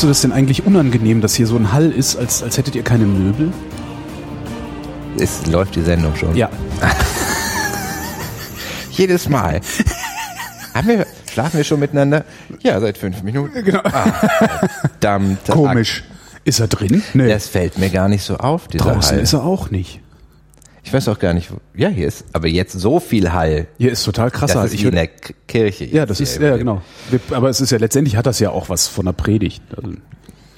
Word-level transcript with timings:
Findest 0.00 0.22
du 0.22 0.28
das 0.28 0.32
denn 0.32 0.32
eigentlich 0.32 0.64
unangenehm, 0.64 1.20
dass 1.20 1.34
hier 1.34 1.46
so 1.46 1.56
ein 1.56 1.72
Hall 1.72 1.92
ist, 1.92 2.16
als, 2.16 2.42
als 2.42 2.56
hättet 2.56 2.74
ihr 2.74 2.82
keine 2.82 3.04
Möbel? 3.04 3.52
Es 5.18 5.46
läuft 5.46 5.76
die 5.76 5.82
Sendung 5.82 6.16
schon. 6.16 6.34
Ja. 6.34 6.48
Jedes 8.92 9.28
Mal. 9.28 9.60
Haben 10.74 10.88
wir, 10.88 11.06
schlafen 11.30 11.58
wir 11.58 11.64
schon 11.64 11.80
miteinander? 11.80 12.24
Ja, 12.62 12.80
seit 12.80 12.96
fünf 12.96 13.22
Minuten. 13.22 13.62
Genau. 13.62 13.82
Ah, 13.84 14.10
verdammt. 14.80 15.44
Komisch. 15.46 16.02
Ist 16.44 16.60
er 16.60 16.68
drin? 16.68 17.02
Nee. 17.12 17.28
Das 17.28 17.48
fällt 17.48 17.76
mir 17.76 17.90
gar 17.90 18.08
nicht 18.08 18.22
so 18.22 18.38
auf, 18.38 18.68
Draußen 18.68 19.18
Hall. 19.18 19.22
ist 19.22 19.34
er 19.34 19.44
auch 19.44 19.70
nicht. 19.70 20.00
Ich 20.90 20.94
weiß 20.94 21.06
auch 21.06 21.20
gar 21.20 21.34
nicht, 21.34 21.52
wo, 21.52 21.58
ja, 21.72 21.88
hier 21.88 22.08
ist, 22.08 22.24
aber 22.32 22.48
jetzt 22.48 22.72
so 22.72 22.98
viel 22.98 23.32
Hall. 23.32 23.68
Hier 23.78 23.92
ist 23.92 24.02
total 24.02 24.32
krass. 24.32 24.52
Das 24.52 24.64
ist 24.66 24.74
ich 24.74 24.84
in 24.84 24.90
der 24.90 25.06
K- 25.06 25.34
Kirche. 25.46 25.84
ja, 25.84 26.04
das 26.04 26.18
ist, 26.18 26.40
ja, 26.40 26.56
genau. 26.56 26.82
Aber 27.30 27.48
es 27.48 27.60
ist 27.60 27.70
ja, 27.70 27.78
letztendlich 27.78 28.16
hat 28.16 28.26
das 28.26 28.40
ja 28.40 28.50
auch 28.50 28.68
was 28.68 28.88
von 28.88 29.04
der 29.06 29.12
Predigt. 29.12 29.62
Also, 29.76 29.92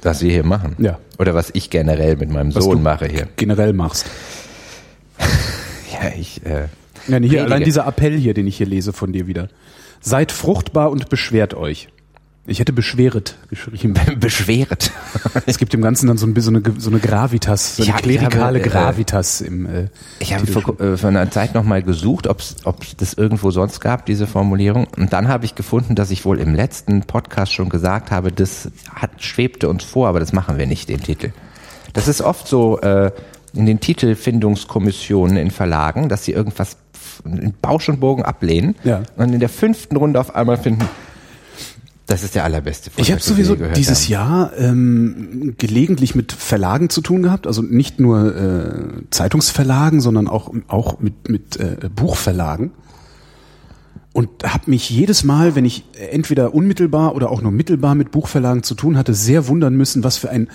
Was 0.00 0.22
wir 0.22 0.30
hier 0.30 0.42
machen. 0.42 0.74
Ja. 0.78 0.98
Oder 1.18 1.34
was 1.34 1.50
ich 1.52 1.68
generell 1.68 2.16
mit 2.16 2.30
meinem 2.30 2.54
was 2.54 2.64
Sohn 2.64 2.82
mache 2.82 3.08
hier. 3.08 3.28
generell 3.36 3.74
machst. 3.74 4.06
Ja, 5.92 6.10
ich, 6.18 6.44
äh, 6.46 6.68
Ja, 7.08 7.18
hier, 7.18 7.42
allein 7.44 7.62
dieser 7.64 7.86
Appell 7.86 8.16
hier, 8.16 8.32
den 8.34 8.46
ich 8.46 8.56
hier 8.56 8.66
lese 8.66 8.92
von 8.94 9.12
dir 9.12 9.26
wieder. 9.26 9.48
Seid 10.00 10.32
fruchtbar 10.32 10.90
und 10.90 11.10
beschwert 11.10 11.52
euch. 11.54 11.88
Ich 12.44 12.58
hätte 12.58 12.72
beschweret 12.72 13.36
geschrieben. 13.50 13.94
beschwert. 14.18 14.90
Es 15.46 15.58
gibt 15.58 15.72
dem 15.72 15.80
Ganzen 15.82 16.08
dann 16.08 16.18
so, 16.18 16.26
ein, 16.26 16.34
so, 16.40 16.50
eine, 16.50 16.62
so 16.78 16.90
eine 16.90 16.98
Gravitas, 16.98 17.76
so 17.76 17.84
eine 17.84 17.92
ich 17.92 17.96
klerikale 18.02 18.58
habe, 18.58 18.60
äh, 18.60 18.68
Gravitas 18.68 19.40
im 19.40 19.66
äh, 19.66 19.88
Ich 20.18 20.34
habe 20.34 20.46
vor, 20.46 20.80
äh, 20.80 20.96
vor 20.96 21.08
einer 21.10 21.30
Zeit 21.30 21.54
nochmal 21.54 21.82
gesucht, 21.82 22.26
ob 22.26 22.40
es 22.40 22.56
das 22.96 23.14
irgendwo 23.14 23.50
sonst 23.52 23.80
gab, 23.80 24.06
diese 24.06 24.26
Formulierung. 24.26 24.86
Und 24.96 25.12
dann 25.12 25.28
habe 25.28 25.44
ich 25.44 25.54
gefunden, 25.54 25.94
dass 25.94 26.10
ich 26.10 26.24
wohl 26.24 26.40
im 26.40 26.54
letzten 26.54 27.02
Podcast 27.02 27.52
schon 27.52 27.68
gesagt 27.68 28.10
habe, 28.10 28.32
das 28.32 28.70
hat, 28.92 29.10
schwebte 29.22 29.68
uns 29.68 29.84
vor, 29.84 30.08
aber 30.08 30.18
das 30.20 30.32
machen 30.32 30.58
wir 30.58 30.66
nicht, 30.66 30.88
den 30.88 31.00
Titel. 31.00 31.30
Das 31.92 32.08
ist 32.08 32.20
oft 32.22 32.48
so 32.48 32.80
äh, 32.80 33.12
in 33.54 33.66
den 33.66 33.78
Titelfindungskommissionen 33.80 35.36
in 35.36 35.50
Verlagen, 35.50 36.08
dass 36.08 36.24
sie 36.24 36.32
irgendwas 36.32 36.76
in 37.24 37.54
Bausch 37.60 37.88
und 37.88 38.00
Bogen 38.00 38.22
ablehnen 38.24 38.74
Ja. 38.84 39.02
und 39.16 39.32
in 39.32 39.40
der 39.40 39.48
fünften 39.48 39.96
Runde 39.96 40.18
auf 40.18 40.34
einmal 40.34 40.56
finden, 40.56 40.88
das 42.06 42.24
ist 42.24 42.34
der 42.34 42.44
allerbeste 42.44 42.90
Ich 42.96 43.10
habe 43.10 43.22
sowieso 43.22 43.54
dieses 43.54 44.04
haben. 44.04 44.12
Jahr 44.12 44.52
ähm, 44.58 45.54
gelegentlich 45.56 46.14
mit 46.14 46.32
Verlagen 46.32 46.90
zu 46.90 47.00
tun 47.00 47.22
gehabt, 47.22 47.46
also 47.46 47.62
nicht 47.62 48.00
nur 48.00 48.36
äh, 48.36 49.10
Zeitungsverlagen, 49.10 50.00
sondern 50.00 50.28
auch 50.28 50.52
auch 50.68 51.00
mit 51.00 51.28
mit 51.28 51.56
äh, 51.56 51.88
Buchverlagen 51.94 52.72
und 54.12 54.28
habe 54.44 54.70
mich 54.70 54.90
jedes 54.90 55.24
Mal, 55.24 55.54
wenn 55.54 55.64
ich 55.64 55.84
entweder 56.10 56.54
unmittelbar 56.54 57.14
oder 57.14 57.30
auch 57.30 57.40
nur 57.40 57.52
mittelbar 57.52 57.94
mit 57.94 58.10
Buchverlagen 58.10 58.62
zu 58.62 58.74
tun 58.74 58.96
hatte, 58.98 59.14
sehr 59.14 59.48
wundern 59.48 59.74
müssen, 59.74 60.04
was 60.04 60.18
für 60.18 60.30
ein 60.30 60.48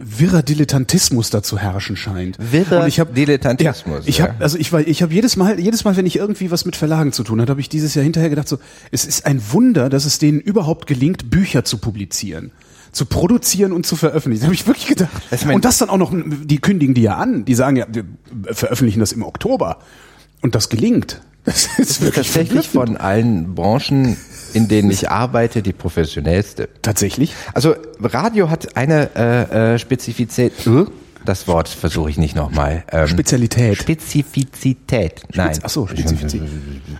wirrer 0.00 0.42
Dilettantismus 0.42 1.30
da 1.30 1.42
zu 1.42 1.58
herrschen 1.58 1.96
scheint. 1.96 2.36
Wirrer 2.38 2.82
Und 2.82 2.88
ich 2.88 3.00
hab, 3.00 3.14
Dilettantismus, 3.14 4.04
Ja, 4.04 4.08
ich 4.08 4.18
ja. 4.18 4.28
habe 4.28 4.42
also 4.42 4.58
ich 4.58 4.72
war 4.72 4.80
ich 4.80 5.02
habe 5.02 5.12
jedes 5.12 5.36
Mal 5.36 5.58
jedes 5.60 5.84
Mal, 5.84 5.96
wenn 5.96 6.06
ich 6.06 6.16
irgendwie 6.16 6.50
was 6.50 6.64
mit 6.64 6.76
Verlagen 6.76 7.12
zu 7.12 7.24
tun 7.24 7.40
hatte, 7.40 7.50
habe 7.50 7.60
ich 7.60 7.68
dieses 7.68 7.94
Jahr 7.94 8.02
hinterher 8.02 8.30
gedacht 8.30 8.48
so, 8.48 8.58
es 8.90 9.04
ist 9.04 9.26
ein 9.26 9.40
Wunder, 9.52 9.88
dass 9.88 10.04
es 10.04 10.18
denen 10.18 10.40
überhaupt 10.40 10.86
gelingt, 10.86 11.30
Bücher 11.30 11.64
zu 11.64 11.78
publizieren, 11.78 12.52
zu 12.92 13.06
produzieren 13.06 13.72
und 13.72 13.86
zu 13.86 13.96
veröffentlichen. 13.96 14.42
Da 14.42 14.46
habe 14.46 14.54
ich 14.54 14.66
wirklich 14.66 14.86
gedacht. 14.86 15.22
Das 15.30 15.44
und 15.44 15.64
das 15.64 15.78
dann 15.78 15.90
auch 15.90 15.98
noch 15.98 16.12
die 16.14 16.58
kündigen 16.58 16.94
die 16.94 17.02
ja 17.02 17.16
an, 17.16 17.44
die 17.44 17.54
sagen 17.54 17.76
ja, 17.76 17.86
wir 17.90 18.04
veröffentlichen 18.54 19.00
das 19.00 19.12
im 19.12 19.22
Oktober 19.22 19.78
und 20.42 20.54
das 20.54 20.68
gelingt. 20.68 21.20
Das 21.46 21.66
ist 21.78 21.78
Das 21.78 22.08
ist 22.08 22.14
tatsächlich 22.14 22.68
von 22.68 22.96
allen 22.96 23.54
Branchen, 23.54 24.16
in 24.52 24.68
denen 24.68 24.90
ich 24.90 25.10
arbeite, 25.10 25.62
die 25.62 25.72
professionellste. 25.72 26.68
tatsächlich. 26.82 27.34
Also 27.54 27.74
Radio 28.00 28.50
hat 28.50 28.76
eine 28.76 29.10
äh, 29.14 29.74
äh, 29.74 29.78
Spezifizität. 29.78 30.52
Das 31.24 31.48
Wort 31.48 31.68
versuche 31.68 32.10
ich 32.10 32.18
nicht 32.18 32.36
nochmal. 32.36 32.84
Ähm, 32.92 33.08
Spezialität. 33.08 33.76
Spezifizität. 33.76 35.22
Nein. 35.34 35.58
Ach 35.62 35.70
so, 35.70 35.86
Spezifizität. 35.86 36.48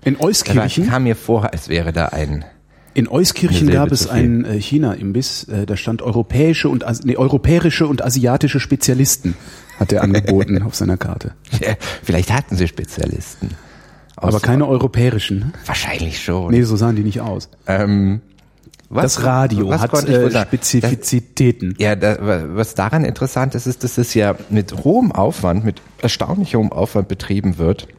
In 0.04 0.18
Euskirchen 0.18 0.88
kam 0.88 1.04
mir 1.04 1.16
vor, 1.16 1.52
als 1.52 1.68
wäre 1.68 1.92
da 1.92 2.06
ein. 2.06 2.44
In 2.94 3.08
Euskirchen 3.08 3.70
gab 3.70 3.92
es 3.92 4.08
einen 4.08 4.44
äh, 4.44 4.58
China-Imbiss, 4.60 5.44
äh, 5.44 5.66
da 5.66 5.76
stand 5.76 6.00
europäische 6.00 6.68
und 6.70 6.84
nee, 7.04 7.16
europäische 7.16 7.86
und 7.86 8.02
asiatische 8.02 8.58
Spezialisten, 8.58 9.34
hat 9.78 9.92
er 9.92 10.02
angeboten 10.02 10.62
auf 10.64 10.74
seiner 10.74 10.96
Karte. 10.96 11.34
Vielleicht 12.02 12.32
hatten 12.32 12.56
sie 12.56 12.66
Spezialisten. 12.66 13.50
Aber 14.16 14.40
keine 14.40 14.66
europäischen. 14.66 15.38
ne? 15.38 15.52
Wahrscheinlich 15.66 16.22
schon. 16.22 16.50
Nee, 16.50 16.62
so 16.62 16.76
sahen 16.76 16.96
die 16.96 17.02
nicht 17.02 17.20
aus. 17.20 17.48
Ähm, 17.66 18.20
was, 18.88 19.14
Das 19.14 19.24
Radio 19.24 19.68
was 19.68 19.80
hat 19.82 19.92
äh? 20.08 20.30
Spezifizitäten. 20.42 21.74
Ja, 21.78 21.96
da, 21.96 22.16
was 22.54 22.74
daran 22.74 23.04
interessant 23.04 23.54
ist, 23.54 23.66
ist, 23.66 23.84
dass 23.84 23.98
es 23.98 24.14
ja 24.14 24.34
mit 24.48 24.84
hohem 24.84 25.12
Aufwand, 25.12 25.64
mit 25.64 25.82
erstaunlich 26.00 26.54
hohem 26.54 26.72
Aufwand 26.72 27.08
betrieben 27.08 27.58
wird. 27.58 27.88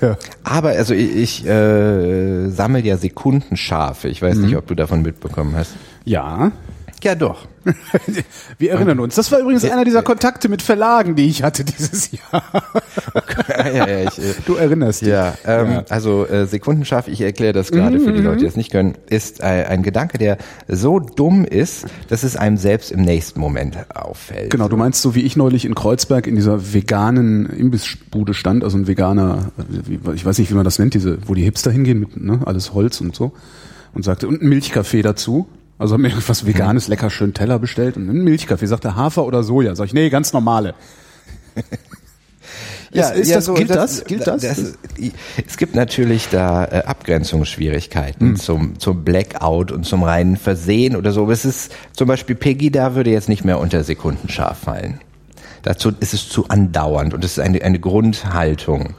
Ja. 0.00 0.16
Aber 0.44 0.68
also 0.68 0.94
ich, 0.94 1.16
ich 1.16 1.46
äh, 1.46 2.48
sammle 2.50 2.80
ja 2.82 2.96
Sekundenschafe. 2.98 4.08
Ich 4.08 4.22
weiß 4.22 4.36
Mhm. 4.36 4.44
nicht, 4.46 4.56
ob 4.56 4.66
du 4.68 4.76
davon 4.76 5.02
mitbekommen 5.02 5.56
hast. 5.56 5.72
Ja, 6.04 6.52
Ja, 7.02 7.14
doch. 7.16 7.46
wir 8.58 8.70
erinnern 8.70 9.00
uns. 9.00 9.16
Das 9.16 9.30
war 9.32 9.40
übrigens 9.40 9.64
einer 9.64 9.84
dieser 9.84 10.02
Kontakte 10.02 10.48
mit 10.48 10.62
Verlagen, 10.62 11.16
die 11.16 11.26
ich 11.28 11.42
hatte 11.42 11.64
dieses 11.64 12.10
Jahr. 12.12 12.44
ja, 13.48 13.68
ja, 13.68 13.88
ja, 13.88 14.08
ich, 14.08 14.18
äh, 14.18 14.34
Du 14.46 14.54
erinnerst 14.54 15.02
dich. 15.02 15.08
ja, 15.08 15.34
ähm, 15.44 15.70
Ja. 15.72 15.84
also 15.88 16.26
äh, 16.26 16.46
Sekundenschaf, 16.46 17.08
ich 17.08 17.20
erkläre 17.20 17.52
das 17.52 17.70
gerade 17.72 17.98
für 18.00 18.12
die 18.12 18.20
Leute, 18.20 18.38
die 18.38 18.44
das 18.46 18.56
nicht 18.56 18.70
können, 18.70 18.94
ist 19.10 19.40
äh, 19.40 19.44
ein 19.68 19.82
Gedanke, 19.82 20.18
der 20.18 20.38
so 20.68 21.00
dumm 21.00 21.44
ist, 21.44 21.86
dass 22.08 22.22
es 22.22 22.36
einem 22.36 22.56
selbst 22.56 22.92
im 22.92 23.02
nächsten 23.02 23.40
Moment 23.40 23.76
auffällt. 23.94 24.50
Genau, 24.50 24.68
du 24.68 24.76
meinst 24.76 25.02
so 25.02 25.14
wie 25.14 25.22
ich 25.22 25.36
neulich 25.36 25.64
in 25.64 25.74
Kreuzberg 25.74 26.26
in 26.26 26.36
dieser 26.36 26.72
veganen 26.74 27.46
Imbissbude 27.46 28.34
stand, 28.34 28.62
also 28.64 28.78
ein 28.78 28.86
veganer, 28.86 29.50
äh, 29.58 30.12
ich 30.14 30.24
weiß 30.24 30.38
nicht, 30.38 30.50
wie 30.50 30.54
man 30.54 30.64
das 30.64 30.78
nennt, 30.78 30.94
diese, 30.94 31.18
wo 31.26 31.34
die 31.34 31.42
Hipster 31.42 31.70
hingehen 31.72 31.98
mit 32.00 32.20
ne, 32.20 32.40
alles 32.44 32.74
Holz 32.74 33.00
und 33.00 33.14
so 33.14 33.32
und 33.94 34.04
sagte 34.04 34.28
und 34.28 34.40
ein 34.42 34.48
Milchkaffee 34.48 35.02
dazu. 35.02 35.46
Also 35.82 35.94
haben 35.94 36.02
mir 36.02 36.08
irgendwas 36.08 36.46
veganes, 36.46 36.88
lecker 36.88 37.10
schön 37.10 37.34
Teller 37.34 37.58
bestellt 37.58 37.96
und 37.96 38.08
ein 38.08 38.24
Milchkaffee. 38.24 38.66
Sagte 38.66 38.96
Hafer 38.96 39.24
oder 39.26 39.42
Soja. 39.42 39.74
Sag 39.74 39.86
ich, 39.86 39.94
nee, 39.94 40.08
ganz 40.10 40.32
normale. 40.32 40.74
Ja, 42.94 43.08
Ist- 43.08 43.20
ist 43.20 43.28
ja, 43.30 43.36
das- 43.36 43.44
so, 43.46 43.54
gilt 43.54 43.70
das? 43.70 44.04
Gilt 44.04 44.26
das? 44.26 44.42
es 44.44 45.56
gibt 45.56 45.74
natürlich 45.74 46.28
da 46.28 46.66
äh, 46.66 46.82
Abgrenzungsschwierigkeiten 46.84 48.28
Hm. 48.30 48.36
zum, 48.36 48.78
zum 48.78 49.02
Blackout 49.02 49.72
und 49.72 49.84
zum 49.86 50.02
reinen 50.02 50.36
Versehen 50.36 50.94
oder 50.96 51.10
so. 51.12 51.22
Aber 51.22 51.32
es 51.32 51.46
ist 51.46 51.72
zum 51.94 52.06
Beispiel 52.06 52.36
Pegida 52.36 52.94
würde 52.94 53.08
jetzt 53.10 53.30
nicht 53.30 53.46
mehr 53.46 53.58
unter 53.60 53.82
Sekundenschaf 53.82 54.58
fallen. 54.58 55.00
Dazu 55.62 55.92
ist 56.00 56.12
es 56.12 56.28
zu 56.28 56.48
andauernd 56.48 57.14
und 57.14 57.24
es 57.24 57.32
ist 57.32 57.38
eine, 57.38 57.62
eine 57.62 57.80
Grundhaltung. 57.80 58.94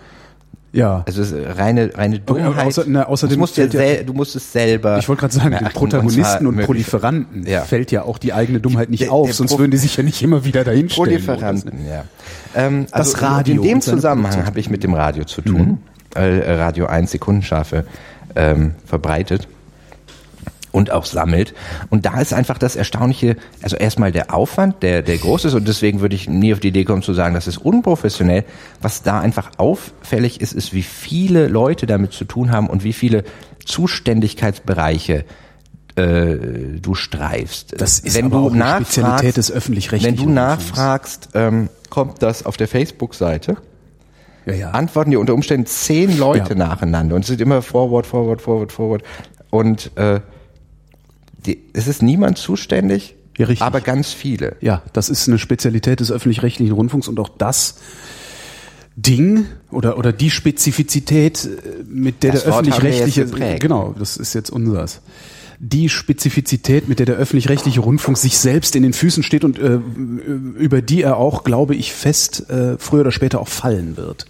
Ja. 0.73 1.03
Also 1.05 1.21
es 1.21 1.31
ist 1.31 1.57
reine, 1.57 1.91
reine 1.95 2.19
Dummheit. 2.19 2.65
außer- 2.67 2.83
na, 2.87 3.05
außerdem 3.07 3.35
du, 3.35 3.39
musst 3.39 3.57
ja 3.57 3.67
du 3.67 4.13
musst 4.13 4.35
es 4.35 4.51
selber. 4.51 4.97
Ich 4.97 5.07
wollte 5.07 5.19
gerade 5.21 5.33
sagen, 5.35 5.51
den 5.57 5.67
Protagonisten 5.69 6.47
und 6.47 6.55
möglichst- 6.55 6.65
Proliferanten 6.91 7.45
Ja. 7.47 7.61
fällt 7.61 7.91
ja 7.91 8.01
auch 8.03 8.17
die 8.17 8.33
eigene 8.33 8.59
Dummheit 8.59 8.89
nicht 8.89 9.03
Der- 9.03 9.11
auf, 9.11 9.27
der 9.27 9.35
sonst 9.35 9.51
Pro- 9.51 9.59
würden 9.59 9.71
die 9.71 9.77
sich 9.77 9.95
ja 9.95 10.03
nicht 10.03 10.21
immer 10.23 10.43
wieder 10.43 10.63
dahinstellen. 10.63 11.09
Proliferanten, 11.09 11.85
ja. 11.87 12.03
Ähm, 12.55 12.87
Das 12.91 13.13
also 13.13 13.25
Radio 13.25 13.55
In 13.61 13.61
dem 13.61 13.73
und 13.75 13.81
Zusammenhang 13.83 14.45
habe 14.47 14.59
ich 14.59 14.69
mit 14.71 14.83
dem 14.83 14.95
Radio 14.95 15.23
zu 15.25 15.41
tun. 15.41 15.79
Mhm. 16.15 16.21
Äh, 16.21 16.53
Radio 16.55 16.87
1 16.87 17.11
Sekundenschafe 17.11 17.85
ähm, 18.35 18.73
verbreitet. 18.85 19.47
Und 20.73 20.91
auch 20.91 21.05
sammelt. 21.05 21.53
Und 21.89 22.05
da 22.05 22.19
ist 22.19 22.33
einfach 22.33 22.57
das 22.57 22.75
Erstaunliche, 22.75 23.37
also 23.61 23.77
erstmal 23.77 24.11
der 24.11 24.33
Aufwand, 24.33 24.83
der, 24.83 25.03
der 25.03 25.17
groß 25.17 25.45
ist 25.45 25.53
und 25.53 25.67
deswegen 25.67 26.01
würde 26.01 26.15
ich 26.15 26.27
nie 26.27 26.51
auf 26.51 26.59
die 26.59 26.69
Idee 26.69 26.83
kommen 26.83 27.03
zu 27.03 27.13
sagen, 27.13 27.35
das 27.35 27.47
ist 27.47 27.59
unprofessionell. 27.59 28.43
Was 28.81 29.03
da 29.03 29.21
einfach 29.21 29.51
auffällig 29.57 30.41
ist, 30.41 30.51
ist, 30.51 30.73
wie 30.73 30.81
viele 30.81 31.47
Leute 31.47 31.85
damit 31.85 32.11
zu 32.11 32.25
tun 32.25 32.51
haben 32.51 32.67
und 32.67 32.83
wie 32.83 32.91
viele 32.91 33.23
Zuständigkeitsbereiche 33.65 35.25
äh, 35.95 36.35
du 36.81 36.95
streifst. 36.95 37.75
Das 37.79 37.99
ist 37.99 38.15
wenn 38.17 38.25
aber 38.25 38.37
du 38.37 38.45
auch 38.47 38.49
eine 38.49 38.57
nachfragst, 38.57 38.93
Spezialität 38.93 39.37
des 39.37 39.51
öffentlich-rechtlichen 39.51 40.17
Wenn 40.17 40.25
du 40.25 40.31
nachfragst, 40.33 41.29
ähm, 41.35 41.69
kommt 41.89 42.23
das 42.23 42.45
auf 42.45 42.57
der 42.57 42.67
Facebook-Seite? 42.67 43.57
Ja, 44.45 44.53
ja. 44.53 44.71
antworten 44.71 45.11
dir 45.11 45.19
unter 45.19 45.35
Umständen 45.35 45.67
zehn 45.67 46.17
Leute 46.17 46.49
Ja. 46.49 46.67
nacheinander 46.67 47.15
und 47.15 47.21
es 47.21 47.27
sind 47.27 47.39
immer 47.39 47.61
Forward, 47.61 48.05
Forward, 48.05 48.41
Forward, 48.41 48.71
Forward. 48.71 49.03
Und 49.51 49.95
äh, 49.95 50.19
die, 51.45 51.59
es 51.73 51.87
ist 51.87 52.01
niemand 52.01 52.37
zuständig, 52.37 53.15
Ja, 53.37 53.47
aber 53.59 53.81
ganz 53.81 54.13
viele. 54.13 54.55
Ja, 54.61 54.83
das 54.93 55.09
ist 55.09 55.27
eine 55.27 55.39
Spezialität 55.39 55.99
des 55.99 56.11
öffentlich-rechtlichen 56.11 56.73
Rundfunks 56.73 57.07
und 57.07 57.19
auch 57.19 57.29
das 57.29 57.75
Ding 58.95 59.45
oder 59.71 59.97
oder 59.97 60.13
die 60.13 60.29
Spezifizität, 60.29 61.45
äh, 61.45 61.83
mit 61.87 62.21
der 62.23 62.33
Das 62.33 62.43
der 62.43 62.53
öffentlich-rechtliche 62.53 63.25
genau, 63.59 63.95
das 63.97 64.17
ist 64.17 64.33
jetzt 64.33 64.51
unsers. 64.51 65.01
Die 65.59 65.87
Spezifizität, 65.87 66.89
mit 66.89 66.99
der 66.99 67.05
der 67.05 67.15
öffentlich-rechtliche 67.15 67.79
Rundfunk 67.79 68.17
sich 68.17 68.37
selbst 68.37 68.75
in 68.75 68.83
den 68.83 68.93
Füßen 68.93 69.23
steht 69.23 69.43
und 69.43 69.57
äh, 69.57 69.79
über 70.57 70.81
die 70.81 71.01
er 71.01 71.17
auch, 71.17 71.43
glaube 71.43 71.73
ich, 71.73 71.93
fest 71.93 72.49
äh, 72.49 72.77
früher 72.77 73.01
oder 73.01 73.11
später 73.11 73.39
auch 73.39 73.47
fallen 73.47 73.95
wird. 73.95 74.25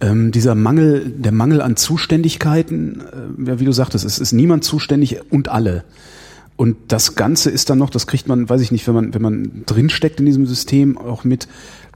Ähm, 0.00 0.30
dieser 0.30 0.54
Mangel, 0.54 1.10
der 1.10 1.32
Mangel 1.32 1.60
an 1.60 1.76
Zuständigkeiten, 1.76 3.00
äh, 3.00 3.48
ja, 3.48 3.60
wie 3.60 3.64
du 3.64 3.72
sagtest, 3.72 4.04
es 4.04 4.18
ist 4.18 4.32
niemand 4.32 4.62
zuständig 4.62 5.18
und 5.30 5.48
alle. 5.48 5.84
Und 6.56 6.76
das 6.88 7.14
Ganze 7.14 7.50
ist 7.50 7.68
dann 7.68 7.78
noch, 7.78 7.90
das 7.90 8.06
kriegt 8.06 8.28
man, 8.28 8.48
weiß 8.48 8.62
ich 8.62 8.72
nicht, 8.72 8.86
wenn 8.86 8.94
man, 8.94 9.14
wenn 9.14 9.22
man 9.22 9.62
drinsteckt 9.66 10.20
in 10.20 10.26
diesem 10.26 10.46
System, 10.46 10.96
auch 10.96 11.24
mit, 11.24 11.48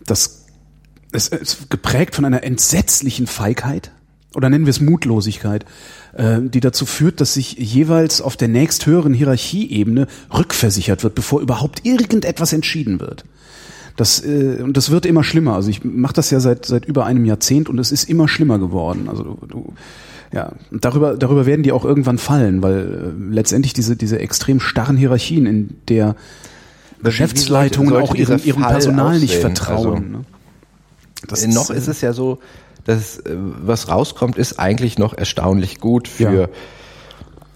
das 0.06 0.40
es 1.12 1.28
ist 1.28 1.70
geprägt 1.70 2.14
von 2.14 2.24
einer 2.24 2.44
entsetzlichen 2.44 3.26
Feigheit 3.26 3.90
oder 4.34 4.48
nennen 4.48 4.66
wir 4.66 4.70
es 4.70 4.80
Mutlosigkeit, 4.80 5.64
äh, 6.12 6.38
die 6.40 6.60
dazu 6.60 6.86
führt, 6.86 7.20
dass 7.20 7.34
sich 7.34 7.54
jeweils 7.54 8.20
auf 8.20 8.36
der 8.36 8.48
nächsthöheren 8.48 9.12
Hierarchieebene 9.12 10.06
rückversichert 10.32 11.02
wird, 11.02 11.16
bevor 11.16 11.40
überhaupt 11.40 11.84
irgendetwas 11.84 12.52
entschieden 12.52 13.00
wird. 13.00 13.24
Das, 13.96 14.24
äh, 14.24 14.60
und 14.62 14.76
das 14.76 14.90
wird 14.90 15.04
immer 15.04 15.24
schlimmer. 15.24 15.54
Also 15.54 15.68
ich 15.68 15.82
mache 15.82 16.14
das 16.14 16.30
ja 16.30 16.38
seit, 16.38 16.64
seit 16.64 16.84
über 16.84 17.06
einem 17.06 17.24
Jahrzehnt 17.24 17.68
und 17.68 17.78
es 17.78 17.90
ist 17.90 18.08
immer 18.08 18.28
schlimmer 18.28 18.58
geworden. 18.58 19.08
Also 19.08 19.24
du, 19.24 19.46
du 19.46 19.72
ja, 20.32 20.52
darüber, 20.70 21.16
darüber 21.16 21.44
werden 21.46 21.62
die 21.62 21.72
auch 21.72 21.84
irgendwann 21.84 22.18
fallen, 22.18 22.62
weil 22.62 22.78
äh, 22.78 23.34
letztendlich 23.34 23.72
diese, 23.72 23.96
diese 23.96 24.18
extrem 24.18 24.60
starren 24.60 24.96
Hierarchien, 24.96 25.46
in 25.46 25.76
der 25.88 26.14
Geschäftsleitungen 27.02 27.96
auch 27.96 28.14
ihrem, 28.14 28.40
ihrem 28.44 28.62
Personal 28.62 29.18
nicht 29.18 29.30
aussehen? 29.36 29.40
vertrauen. 29.56 29.86
Also- 29.86 30.00
ne? 30.18 30.24
Das 31.26 31.44
Äh, 31.44 31.48
noch 31.48 31.70
ist 31.70 31.86
es 31.88 32.00
ja 32.00 32.12
so, 32.12 32.38
dass 32.84 33.18
äh, 33.18 33.36
was 33.36 33.88
rauskommt, 33.88 34.36
ist 34.38 34.58
eigentlich 34.58 34.98
noch 34.98 35.12
erstaunlich 35.14 35.80
gut 35.80 36.08
für 36.08 36.32
Ja. 36.42 36.48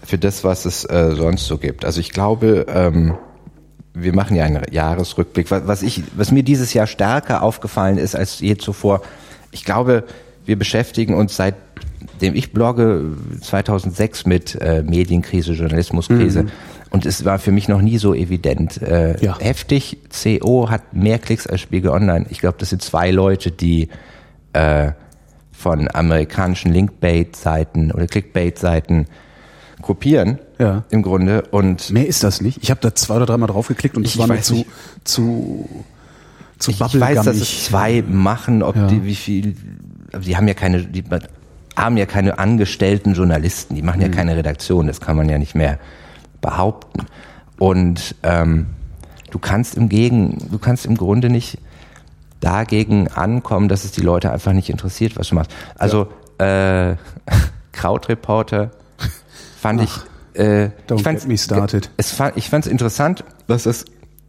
für 0.03 0.17
das, 0.19 0.43
was 0.43 0.65
es 0.65 0.85
äh, 0.85 1.13
sonst 1.15 1.45
so 1.47 1.57
gibt. 1.57 1.83
Also 1.83 1.99
ich 1.99 2.11
glaube, 2.11 2.67
ähm, 2.69 3.15
wir 3.95 4.13
machen 4.13 4.35
ja 4.35 4.43
einen 4.43 4.61
Jahresrückblick. 4.71 5.49
Was 5.49 5.81
ich, 5.81 6.03
was 6.15 6.31
mir 6.31 6.43
dieses 6.43 6.73
Jahr 6.73 6.85
stärker 6.85 7.41
aufgefallen 7.41 7.97
ist 7.97 8.15
als 8.15 8.39
je 8.39 8.55
zuvor. 8.57 9.01
Ich 9.51 9.63
glaube, 9.65 10.03
wir 10.45 10.57
beschäftigen 10.57 11.13
uns 11.15 11.35
seitdem 11.35 12.35
ich 12.35 12.51
blogge 12.53 13.03
2006 13.41 14.25
mit 14.25 14.55
äh, 14.61 14.83
Medienkrise, 14.83 15.53
Journalismuskrise. 15.53 16.45
Und 16.91 17.05
es 17.05 17.25
war 17.25 17.39
für 17.39 17.51
mich 17.51 17.67
noch 17.67 17.81
nie 17.81 17.97
so 17.97 18.13
evident. 18.13 18.81
Äh, 18.81 19.21
Ja. 19.23 19.37
Heftig, 19.39 19.97
CO 20.23 20.69
hat 20.69 20.93
mehr 20.93 21.19
Klicks 21.19 21.45
als 21.47 21.61
Spiegel 21.61 21.89
Online. 21.91 22.25
Ich 22.29 22.39
glaube, 22.39 22.57
das 22.59 22.69
sind 22.69 22.81
zwei 22.81 23.11
Leute, 23.11 23.51
die 23.51 23.89
äh, 24.53 24.91
von 25.51 25.89
amerikanischen 25.93 26.71
Linkbait-Seiten 26.71 27.91
oder 27.91 28.07
Clickbait-Seiten 28.07 29.07
kopieren 29.81 30.39
Ja. 30.59 30.83
im 30.89 31.01
Grunde 31.01 31.43
und 31.51 31.89
Mehr 31.91 32.07
ist 32.07 32.23
das 32.23 32.39
nicht. 32.41 32.59
Ich 32.63 32.69
habe 32.71 32.79
da 32.81 32.93
zwei 32.95 33.17
oder 33.17 33.25
dreimal 33.25 33.47
draufgeklickt 33.47 33.97
und 33.97 34.03
das 34.05 34.13
Ich 34.13 34.19
war 34.19 34.27
mir 34.27 34.41
zu, 34.41 34.53
nicht. 34.55 34.67
zu, 35.03 35.67
zu 36.59 36.71
ich, 36.71 36.79
ich 36.81 36.99
weiß, 36.99 37.23
dass 37.23 37.35
es 37.37 37.65
zwei 37.65 38.03
machen, 38.07 38.63
ob 38.63 38.75
Ja. 38.75 38.87
die 38.87 39.03
wie 39.03 39.15
viel 39.15 39.55
die 40.19 40.37
haben 40.37 40.47
ja 40.47 40.53
keine 40.53 40.83
die 40.83 41.03
haben 41.75 41.97
ja 41.97 42.05
keine 42.05 42.39
angestellten 42.39 43.13
Journalisten, 43.13 43.75
die 43.75 43.81
machen 43.81 43.99
Mhm. 43.99 44.05
ja 44.05 44.09
keine 44.09 44.37
Redaktion, 44.37 44.87
das 44.87 45.01
kann 45.01 45.17
man 45.17 45.27
ja 45.29 45.37
nicht 45.37 45.55
mehr 45.55 45.77
behaupten. 46.41 47.05
Und 47.57 48.15
ähm, 48.23 48.67
du 49.31 49.39
kannst 49.39 49.75
im 49.75 49.89
Gegen, 49.89 50.37
du 50.51 50.57
kannst 50.57 50.85
im 50.85 50.95
Grunde 50.95 51.29
nicht 51.29 51.57
dagegen 52.39 53.07
ankommen, 53.09 53.67
dass 53.67 53.83
es 53.85 53.91
die 53.91 54.01
Leute 54.01 54.31
einfach 54.31 54.53
nicht 54.53 54.69
interessiert, 54.69 55.17
was 55.17 55.29
du 55.29 55.35
machst. 55.35 55.51
Also 55.77 56.07
äh, 56.37 56.95
Krautreporter 57.71 58.71
fand 59.59 59.81
ich 59.81 59.91
äh, 60.35 60.69
don't 60.87 60.97
ich 60.97 61.03
fand's, 61.03 61.21
get 61.23 61.29
me 61.29 61.37
started. 61.37 61.89
Es 61.97 62.19
ich 62.35 62.49
fand 62.49 62.65
es 62.65 62.71
interessant, 62.71 63.23
dass 63.47 63.63
das 63.63 63.85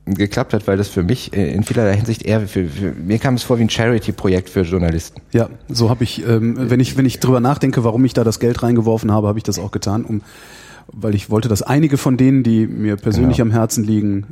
geklappt 0.06 0.54
hat, 0.54 0.66
weil 0.68 0.76
das 0.76 0.88
für 0.88 1.02
mich 1.02 1.32
äh, 1.36 1.52
in 1.52 1.64
vielerlei 1.64 1.96
Hinsicht 1.96 2.22
eher 2.22 2.40
für, 2.46 2.66
für 2.68 2.92
mir 2.92 3.18
kam 3.18 3.34
es 3.34 3.42
vor 3.42 3.58
wie 3.58 3.62
ein 3.62 3.70
Charity-Projekt 3.70 4.48
für 4.48 4.62
Journalisten. 4.62 5.20
Ja, 5.32 5.48
so 5.68 5.90
habe 5.90 6.04
ich, 6.04 6.26
ähm, 6.26 6.54
wenn 6.70 6.78
ich, 6.80 6.96
wenn 6.96 7.06
ich 7.06 7.18
drüber 7.20 7.40
nachdenke, 7.40 7.82
warum 7.84 8.04
ich 8.04 8.14
da 8.14 8.22
das 8.22 8.38
Geld 8.38 8.62
reingeworfen 8.62 9.10
habe, 9.10 9.26
habe 9.26 9.38
ich 9.38 9.42
das 9.44 9.58
auch 9.58 9.72
getan, 9.72 10.04
um, 10.04 10.22
weil 10.92 11.14
ich 11.16 11.28
wollte, 11.30 11.48
dass 11.48 11.62
einige 11.62 11.96
von 11.96 12.16
denen, 12.16 12.42
die 12.44 12.66
mir 12.68 12.96
persönlich 12.96 13.38
Genau. 13.38 13.48
am 13.48 13.52
Herzen 13.52 13.82
liegen, 13.84 14.26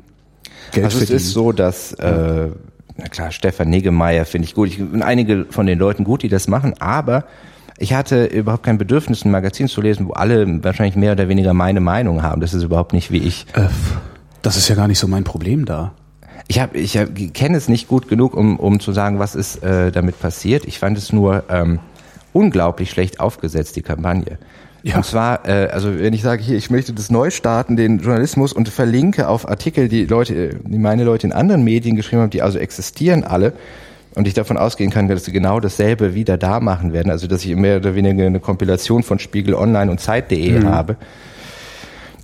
Geld 0.72 0.84
Also 0.86 0.98
es 0.98 1.04
verdienen. 1.08 1.16
ist 1.16 1.32
so, 1.32 1.50
dass 1.52 1.92
äh, 1.94 2.48
na 2.96 3.04
klar, 3.10 3.32
Stefan 3.32 3.68
Niggemeier 3.70 4.24
finde 4.24 4.46
ich 4.46 4.54
gut. 4.54 4.68
Ich 4.68 4.80
und 4.80 5.02
einige 5.02 5.46
von 5.50 5.66
den 5.66 5.78
Leuten 5.80 6.04
gut, 6.04 6.22
die 6.22 6.28
das 6.28 6.46
machen, 6.46 6.74
aber 6.78 7.24
ich 7.78 7.92
hatte 7.94 8.26
überhaupt 8.26 8.62
kein 8.62 8.78
Bedürfnis, 8.78 9.24
ein 9.24 9.32
Magazin 9.32 9.66
zu 9.66 9.80
lesen, 9.80 10.06
wo 10.06 10.12
alle 10.12 10.62
wahrscheinlich 10.62 10.94
mehr 10.94 11.12
oder 11.12 11.28
weniger 11.28 11.52
meine 11.54 11.80
Meinung 11.80 12.22
haben. 12.22 12.40
Das 12.40 12.54
ist 12.54 12.62
überhaupt 12.62 12.92
nicht 12.92 13.10
wie 13.10 13.18
ich. 13.18 13.46
äh, 13.54 13.66
das 14.44 14.56
ist 14.56 14.68
ja 14.68 14.74
gar 14.74 14.88
nicht 14.88 14.98
so 14.98 15.08
mein 15.08 15.24
Problem 15.24 15.64
da. 15.64 15.92
Ich 16.46 16.60
habe, 16.60 16.76
ich 16.76 16.98
hab, 16.98 17.08
kenne 17.32 17.56
es 17.56 17.68
nicht 17.68 17.88
gut 17.88 18.08
genug, 18.08 18.34
um, 18.34 18.58
um 18.58 18.78
zu 18.78 18.92
sagen, 18.92 19.18
was 19.18 19.34
ist 19.34 19.62
äh, 19.62 19.90
damit 19.90 20.20
passiert. 20.20 20.66
Ich 20.66 20.78
fand 20.78 20.98
es 20.98 21.12
nur 21.12 21.44
ähm, 21.48 21.78
unglaublich 22.32 22.90
schlecht 22.90 23.20
aufgesetzt, 23.20 23.76
die 23.76 23.82
Kampagne. 23.82 24.38
Ja. 24.82 24.96
Und 24.96 25.06
zwar, 25.06 25.48
äh, 25.48 25.68
also 25.68 25.98
wenn 25.98 26.12
ich 26.12 26.20
sage, 26.20 26.42
hier, 26.42 26.58
ich 26.58 26.68
möchte 26.68 26.92
das 26.92 27.10
neu 27.10 27.30
starten, 27.30 27.76
den 27.76 28.00
Journalismus 28.00 28.52
und 28.52 28.68
verlinke 28.68 29.28
auf 29.28 29.48
Artikel, 29.48 29.88
die 29.88 30.04
Leute, 30.04 30.60
die 30.62 30.78
meine 30.78 31.04
Leute 31.04 31.26
in 31.26 31.32
anderen 31.32 31.64
Medien 31.64 31.96
geschrieben 31.96 32.20
haben, 32.20 32.30
die 32.30 32.42
also 32.42 32.58
existieren 32.58 33.24
alle, 33.24 33.54
und 34.14 34.28
ich 34.28 34.34
davon 34.34 34.56
ausgehen 34.56 34.90
kann, 34.90 35.08
dass 35.08 35.24
sie 35.24 35.32
genau 35.32 35.58
dasselbe 35.58 36.14
wieder 36.14 36.36
da 36.38 36.60
machen 36.60 36.92
werden, 36.92 37.10
also 37.10 37.26
dass 37.26 37.44
ich 37.44 37.56
mehr 37.56 37.78
oder 37.78 37.94
weniger 37.94 38.26
eine 38.26 38.38
Kompilation 38.38 39.02
von 39.02 39.18
Spiegel 39.18 39.54
Online 39.54 39.90
und 39.90 40.00
Zeit.de 40.00 40.62
habe, 40.64 40.96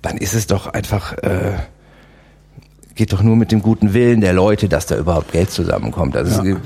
dann 0.03 0.17
ist 0.17 0.35
es 0.35 0.47
doch 0.47 0.69
einfach 0.69 1.15
äh, 1.19 1.55
geht 3.00 3.14
doch 3.14 3.23
nur 3.23 3.35
mit 3.35 3.50
dem 3.50 3.62
guten 3.62 3.95
Willen 3.95 4.21
der 4.21 4.35
Leute, 4.35 4.69
dass 4.69 4.85
da 4.85 4.95
überhaupt 4.95 5.33
Geld 5.33 5.50
zusammenkommt. 5.50 6.14
Also 6.19 6.45
Ja. 6.45 6.50
ich 6.50 6.59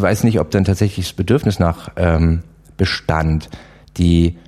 weiß 0.00 0.24
nicht, 0.24 0.40
ob 0.40 0.50
dann 0.50 0.64
tatsächlich 0.64 1.04
das 1.04 1.12
Bedürfnis 1.12 1.58
nach 1.58 1.90
ähm, 1.96 2.42
bestand, 2.78 3.50
die 3.98 4.38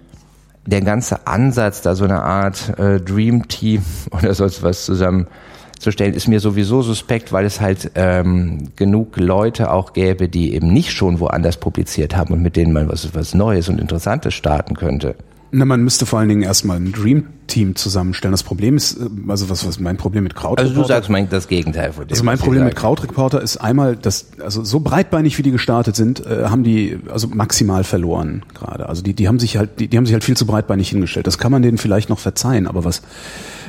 der 0.65 0.81
ganze 0.81 1.27
Ansatz, 1.27 1.83
da 1.83 1.95
so 1.95 2.05
eine 2.05 2.23
Art 2.23 2.79
äh, 2.79 3.01
Dream 3.03 3.49
Team 3.49 3.83
oder 4.13 4.33
sonst 4.33 4.63
was 4.63 4.87
zusammenzustellen, 4.87 6.15
ist 6.15 6.27
mir 6.27 6.41
sowieso 6.41 6.81
suspekt, 6.81 7.35
weil 7.35 7.45
es 7.45 7.61
halt 7.61 7.91
ähm, 7.97 8.69
genug 8.75 9.19
Leute 9.19 9.73
auch 9.73 9.93
gäbe, 9.93 10.31
die 10.31 10.55
eben 10.55 10.73
nicht 10.73 10.93
schon 10.93 11.21
woanders 11.21 11.59
publiziert 11.59 12.17
haben 12.17 12.33
und 12.33 12.41
mit 12.41 12.57
denen 12.57 12.73
man 12.73 12.89
was, 12.89 13.15
was 13.15 13.35
Neues 13.35 13.69
und 13.69 13.79
Interessantes 13.79 14.33
starten 14.33 14.75
könnte. 14.75 15.17
Na, 15.57 15.65
man 15.65 15.83
müsste 15.83 16.05
vor 16.05 16.19
allen 16.19 16.29
Dingen 16.29 16.43
erstmal 16.43 16.77
ein 16.77 16.93
Dream 16.93 17.25
Team 17.47 17.77
zusammenstellen. 17.77 18.33
Das 18.33 18.43
Problem 18.43 18.77
ist, 18.77 19.01
äh, 19.01 19.09
also 19.29 19.49
was, 19.49 19.67
was 19.67 19.81
mein 19.81 19.97
Problem 19.97 20.25
mit 20.25 20.35
Kraut 20.35 20.59
Also 20.59 20.75
du 20.75 20.85
sagst 20.85 21.09
mein, 21.09 21.31
das 21.31 21.49
Gegenteil 21.49 21.93
von 21.93 22.07
dem. 22.07 22.13
Also 22.13 22.25
mein 22.25 22.39
Problem 22.39 22.65
mit. 22.65 22.77
Krautreporter 22.77 23.41
ist 23.41 23.57
einmal, 23.57 23.97
dass 23.97 24.27
also 24.41 24.65
so 24.65 24.81
breitbeinig 24.81 25.39
wie 25.39 25.43
die 25.43 25.53
gestartet 25.53 25.97
sind, 25.97 26.27
äh, 26.27 26.45
haben 26.47 26.63
die 26.63 26.99
also 27.11 27.29
maximal 27.29 27.85
verloren 27.85 28.45
gerade. 28.53 28.89
Also 28.89 29.03
die 29.03 29.15
die 29.15 29.29
haben 29.29 29.39
sich 29.39 29.57
halt 29.57 29.81
die, 29.81 29.89
die 29.89 29.97
haben 29.97 30.05
sich 30.05 30.13
halt 30.13 30.25
viel 30.25 30.37
zu 30.37 30.45
breitbeinig 30.45 30.91
hingestellt. 30.91 31.27
Das 31.27 31.39
kann 31.39 31.53
man 31.53 31.63
denen 31.63 31.79
vielleicht 31.79 32.11
noch 32.11 32.19
verzeihen, 32.19 32.67
aber 32.67 32.85
was 32.85 33.01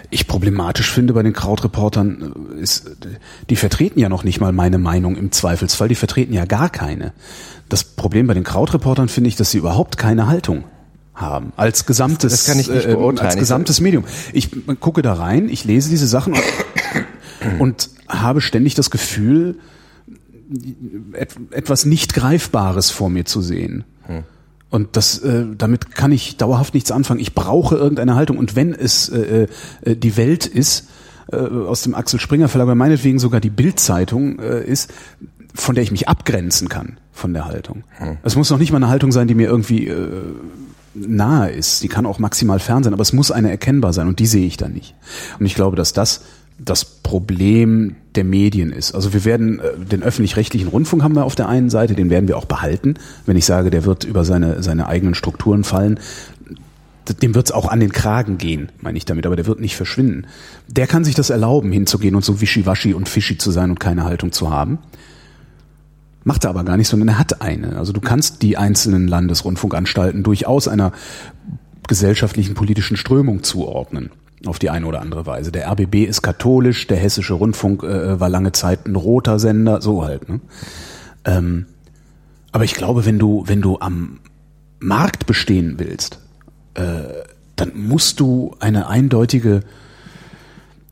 ich 0.09 0.27
problematisch 0.27 0.91
finde 0.91 1.13
bei 1.13 1.23
den 1.23 1.33
Krautreportern 1.33 2.33
äh, 2.57 2.61
ist, 2.61 2.97
die 3.49 3.55
vertreten 3.55 3.99
ja 3.99 4.09
noch 4.09 4.25
nicht 4.25 4.41
mal 4.41 4.51
meine 4.51 4.77
Meinung 4.77 5.15
im 5.15 5.31
Zweifelsfall. 5.31 5.87
Die 5.87 5.95
vertreten 5.95 6.33
ja 6.33 6.43
gar 6.43 6.69
keine. 6.69 7.13
Das 7.69 7.85
Problem 7.85 8.27
bei 8.27 8.33
den 8.33 8.43
Krautreportern 8.43 9.07
finde 9.07 9.29
ich, 9.29 9.37
dass 9.37 9.51
sie 9.51 9.59
überhaupt 9.59 9.97
keine 9.97 10.27
Haltung 10.27 10.65
haben 11.17 11.51
als 11.57 11.85
gesamtes 11.85 12.31
Das 12.31 12.45
kann 12.45 12.59
ich 12.59 12.69
nicht 12.69 12.85
äh, 12.85 12.93
beurteilen. 12.93 13.27
als 13.27 13.37
gesamtes 13.37 13.81
Medium. 13.81 14.05
Ich 14.33 14.49
gucke 14.79 15.01
da 15.01 15.13
rein, 15.13 15.49
ich 15.49 15.65
lese 15.65 15.89
diese 15.89 16.07
Sachen 16.07 16.33
und, 16.33 16.43
und 17.59 17.89
habe 18.07 18.39
ständig 18.39 18.75
das 18.75 18.89
Gefühl, 18.89 19.59
et, 21.13 21.35
etwas 21.51 21.85
nicht 21.85 22.13
Greifbares 22.13 22.89
vor 22.91 23.09
mir 23.09 23.25
zu 23.25 23.41
sehen. 23.41 23.83
Und 24.69 24.97
das, 24.97 25.19
äh, 25.19 25.45
damit 25.57 25.95
kann 25.95 26.11
ich 26.11 26.37
dauerhaft 26.37 26.73
nichts 26.73 26.91
anfangen. 26.91 27.19
Ich 27.19 27.33
brauche 27.33 27.75
irgendeine 27.75 28.15
Haltung. 28.15 28.37
Und 28.37 28.55
wenn 28.55 28.73
es 28.73 29.09
äh, 29.09 29.47
äh, 29.81 29.95
die 29.95 30.17
Welt 30.17 30.45
ist, 30.45 30.89
äh, 31.31 31.37
aus 31.37 31.83
dem 31.83 31.95
Axel 31.95 32.19
Springer 32.19 32.49
Verlag, 32.49 32.65
aber 32.65 32.75
meinetwegen 32.75 33.19
sogar 33.19 33.39
die 33.39 33.49
Bildzeitung 33.49 34.39
äh, 34.39 34.63
ist, 34.63 34.93
von 35.53 35.75
der 35.75 35.83
ich 35.83 35.91
mich 35.91 36.09
abgrenzen 36.09 36.67
kann 36.67 36.99
von 37.13 37.33
der 37.33 37.45
Haltung. 37.45 37.83
Hm. 37.97 38.17
Es 38.23 38.35
muss 38.35 38.49
noch 38.49 38.59
nicht 38.59 38.71
mal 38.71 38.77
eine 38.77 38.89
Haltung 38.89 39.11
sein, 39.11 39.27
die 39.27 39.35
mir 39.35 39.47
irgendwie 39.47 39.87
äh, 39.87 40.33
nahe 40.97 41.51
ist. 41.51 41.83
Die 41.83 41.87
kann 41.87 42.05
auch 42.05 42.19
maximal 42.19 42.59
fern 42.59 42.83
sein, 42.83 42.93
aber 42.93 43.01
es 43.01 43.13
muss 43.13 43.31
eine 43.31 43.49
erkennbar 43.49 43.93
sein 43.93 44.07
und 44.07 44.19
die 44.19 44.25
sehe 44.25 44.45
ich 44.45 44.57
dann 44.57 44.73
nicht. 44.73 44.95
Und 45.39 45.45
ich 45.45 45.55
glaube, 45.55 45.75
dass 45.75 45.93
das 45.93 46.21
das 46.59 46.85
Problem 46.85 47.95
der 48.15 48.23
Medien 48.23 48.71
ist. 48.71 48.95
Also 48.95 49.13
wir 49.13 49.25
werden 49.25 49.59
äh, 49.59 49.77
den 49.77 50.01
öffentlich-rechtlichen 50.01 50.67
Rundfunk 50.67 51.03
haben 51.03 51.15
wir 51.15 51.23
auf 51.23 51.35
der 51.35 51.47
einen 51.47 51.69
Seite, 51.69 51.93
den 51.93 52.09
werden 52.09 52.27
wir 52.27 52.37
auch 52.37 52.45
behalten. 52.45 52.95
Wenn 53.25 53.37
ich 53.37 53.45
sage, 53.45 53.69
der 53.69 53.85
wird 53.85 54.05
über 54.05 54.25
seine, 54.25 54.63
seine 54.63 54.87
eigenen 54.87 55.13
Strukturen 55.13 55.63
fallen, 55.63 55.99
dem 57.21 57.35
wird 57.35 57.47
es 57.47 57.51
auch 57.51 57.69
an 57.69 57.79
den 57.79 57.93
Kragen 57.93 58.37
gehen, 58.37 58.69
meine 58.81 58.97
ich 58.97 59.05
damit, 59.05 59.25
aber 59.25 59.35
der 59.35 59.45
wird 59.45 59.61
nicht 59.61 59.75
verschwinden. 59.75 60.25
Der 60.67 60.87
kann 60.87 61.05
sich 61.05 61.15
das 61.15 61.29
erlauben, 61.29 61.71
hinzugehen 61.71 62.15
und 62.15 62.25
so 62.25 62.41
wischiwaschi 62.41 62.93
und 62.93 63.07
fischi 63.07 63.37
zu 63.37 63.51
sein 63.51 63.69
und 63.69 63.79
keine 63.79 64.03
Haltung 64.03 64.31
zu 64.31 64.49
haben. 64.49 64.79
Macht 66.27 66.43
er 66.43 66.49
aber 66.49 66.65
gar 66.65 66.75
nicht, 66.75 66.89
sondern 66.89 67.07
er 67.07 67.19
hat 67.19 67.41
eine. 67.41 67.77
Also 67.77 67.93
du 67.93 68.01
kannst 68.01 68.41
die 68.41 68.57
einzelnen 68.57 69.07
Landesrundfunkanstalten 69.07 70.23
durchaus 70.23 70.67
einer 70.67 70.91
gesellschaftlichen 71.87 72.53
politischen 72.53 72.97
Strömung 72.97 73.43
zuordnen 73.43 74.09
auf 74.45 74.59
die 74.59 74.69
eine 74.69 74.85
oder 74.87 74.99
andere 74.99 75.25
Weise. 75.25 75.53
Der 75.53 75.71
RBB 75.71 76.03
ist 76.03 76.21
katholisch, 76.23 76.85
der 76.87 76.97
hessische 76.97 77.33
Rundfunk 77.33 77.81
äh, 77.83 78.19
war 78.19 78.27
lange 78.27 78.51
Zeit 78.51 78.87
ein 78.87 78.97
roter 78.97 79.39
Sender, 79.39 79.79
so 79.79 80.03
halt. 80.03 80.27
Ne? 80.27 80.41
Ähm, 81.23 81.65
aber 82.51 82.65
ich 82.65 82.73
glaube, 82.73 83.05
wenn 83.05 83.19
du 83.19 83.45
wenn 83.47 83.61
du 83.61 83.79
am 83.79 84.19
Markt 84.79 85.27
bestehen 85.27 85.75
willst, 85.77 86.19
äh, 86.73 87.03
dann 87.55 87.71
musst 87.73 88.19
du 88.19 88.53
eine 88.59 88.89
eindeutige 88.89 89.61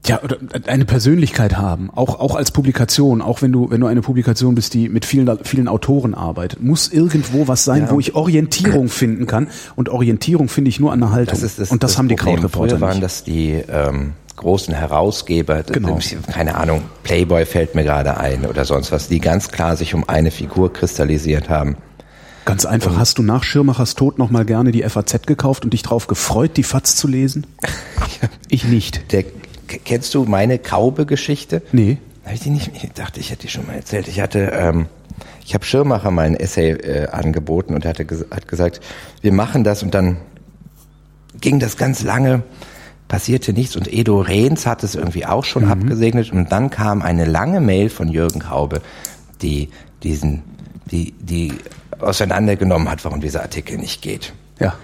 ja, 0.08 0.22
oder 0.24 0.38
eine 0.68 0.86
Persönlichkeit 0.86 1.58
haben, 1.58 1.90
auch, 1.94 2.20
auch 2.20 2.36
als 2.36 2.52
Publikation, 2.52 3.22
auch 3.22 3.42
wenn 3.42 3.52
du, 3.52 3.70
wenn 3.70 3.82
du 3.82 3.88
eine 3.88 4.02
Publikation 4.02 4.56
bist, 4.56 4.74
die 4.74 4.90
mit 4.90 5.06
vielen, 5.06 5.44
vielen 5.44 5.68
Autoren 5.68 6.14
arbeitet, 6.14 6.62
muss 6.62 6.88
irgendwo 6.92 7.48
was 7.48 7.64
sein, 7.64 7.84
ja. 7.84 7.92
wo 7.92 8.00
ich 8.00 8.16
Orientierung 8.16 8.90
finden 8.90 9.28
kann. 9.28 9.48
Und 9.76 9.90
Orientierung 9.90 10.50
finde 10.50 10.70
ich 10.70 10.80
nur 10.80 10.92
an 10.92 11.00
der 11.00 11.12
Haltung. 11.12 11.34
Das 11.34 11.44
ist 11.44 11.60
das, 11.60 11.72
und 11.72 11.84
das, 11.84 11.92
das 11.92 11.98
haben 11.98 12.08
die 12.08 12.16
Krautreporter 12.16 12.78
Früher 12.78 12.82
waren 12.82 13.02
das 13.02 13.24
die 13.24 13.54
ähm, 13.54 14.14
großen 14.36 14.74
Herausgeber, 14.74 15.64
genau. 15.64 16.00
keine 16.32 16.56
Ahnung, 16.56 16.82
Playboy 17.04 17.46
fällt 17.46 17.76
mir 17.76 17.84
gerade 17.84 18.18
ein 18.18 18.46
oder 18.46 18.66
sonst 18.66 18.92
was, 18.92 19.08
die 19.08 19.20
ganz 19.20 19.50
klar 19.50 19.76
sich 19.76 19.94
um 19.94 20.08
eine 20.08 20.32
Figur 20.32 20.74
kristallisiert 20.74 21.50
haben. 21.50 21.78
Ganz 22.46 22.66
einfach, 22.66 22.92
und 22.92 23.00
hast 23.00 23.18
du 23.18 23.24
nach 23.24 23.44
Schirmachers 23.44 23.96
Tod 23.96 24.20
nochmal 24.20 24.46
gerne 24.46 24.72
die 24.72 24.84
FAZ 24.84 25.26
gekauft 25.26 25.64
und 25.64 25.74
dich 25.74 25.82
drauf 25.82 26.06
gefreut, 26.06 26.58
die 26.58 26.64
FAZ 26.64 26.96
zu 26.96 27.08
lesen? 27.08 27.48
ich 28.50 28.66
nicht. 28.66 29.12
Der 29.12 29.24
Kennst 29.68 30.14
du 30.14 30.26
meine 30.26 30.60
Kaube-Geschichte? 30.60 31.62
Nee. 31.72 31.98
Habe 32.24 32.36
ich 32.36 32.42
die 32.42 32.50
nicht? 32.50 32.72
Ich 32.74 32.92
dachte, 32.92 33.20
ich 33.20 33.30
hätte 33.32 33.44
die 33.44 33.50
schon 33.50 33.68
mal 33.68 33.76
erzählt. 33.76 34.08
Ich 34.08 34.20
hatte, 34.20 34.52
ähm, 34.54 34.88
ich 35.46 35.54
habe 35.54 35.64
Schirmacher 35.64 36.12
mal 36.12 36.26
ein 36.26 36.36
Essay 36.36 36.72
äh, 36.72 37.08
angeboten 37.08 37.76
und 37.76 37.86
er 37.86 37.90
hatte, 37.90 38.08
hat 38.32 38.48
gesagt, 38.48 38.82
wir 39.22 39.32
machen 39.32 39.64
das 39.64 39.84
und 39.84 39.94
dann 39.94 40.18
ging 41.40 41.60
das 41.60 41.78
ganz 41.78 42.04
lange, 42.04 42.44
passierte 43.08 43.54
nichts 43.54 43.76
und 43.76 43.92
Edo 43.92 44.20
Rehns 44.20 44.66
hat 44.66 44.84
es 44.84 44.96
irgendwie 44.96 45.26
auch 45.26 45.44
schon 45.44 45.66
mhm. 45.66 45.72
abgesegnet 45.72 46.32
und 46.32 46.52
dann 46.52 46.70
kam 46.70 47.02
eine 47.02 47.26
lange 47.26 47.62
Mail 47.62 47.90
von 47.90 48.08
Jürgen 48.08 48.40
Kaube, 48.40 48.82
die 49.42 49.70
diesen, 50.02 50.44
die, 50.92 51.14
die 51.20 51.54
auseinandergenommen 52.00 52.90
hat, 52.90 53.06
warum 53.06 53.22
dieser 53.22 53.42
Artikel 53.42 53.78
nicht 53.78 54.02
geht. 54.02 54.34
Ja. 54.60 54.76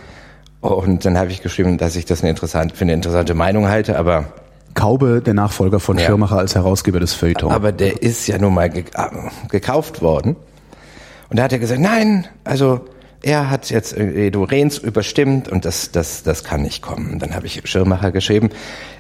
Und 0.62 1.06
dann 1.06 1.18
habe 1.18 1.32
ich 1.32 1.42
geschrieben, 1.42 1.78
dass 1.78 1.96
ich 1.96 2.06
das 2.06 2.22
eine 2.22 2.30
interessante, 2.30 2.76
für 2.76 2.84
eine 2.84 2.94
interessante 2.94 3.34
Meinung 3.34 3.68
halte, 3.68 3.98
aber 3.98 4.32
Kaube, 4.74 5.22
der 5.22 5.34
Nachfolger 5.34 5.80
von 5.80 5.98
ja. 5.98 6.06
Schirmacher 6.06 6.38
als 6.38 6.56
Herausgeber 6.56 7.00
des 7.00 7.14
Feuilleton. 7.14 7.52
Aber 7.52 7.72
der 7.72 8.02
ist 8.02 8.28
ja 8.28 8.38
nun 8.38 8.54
mal 8.54 8.66
äh, 8.66 8.84
gekauft 9.50 10.02
worden. 10.02 10.36
Und 11.30 11.38
da 11.38 11.44
hat 11.44 11.54
er 11.54 11.60
gesagt, 11.60 11.80
nein, 11.80 12.28
also 12.44 12.82
er 13.24 13.50
hat 13.50 13.70
jetzt 13.70 13.96
Edo 13.96 14.44
Rehns 14.44 14.78
überstimmt 14.78 15.48
und 15.48 15.66
das, 15.66 15.92
das, 15.92 16.24
das 16.24 16.44
kann 16.44 16.64
nicht 16.64 16.82
kommen. 16.82 17.20
Dann 17.20 17.36
habe 17.36 17.46
ich 17.46 17.62
Schirmacher 17.66 18.12
geschrieben, 18.12 18.50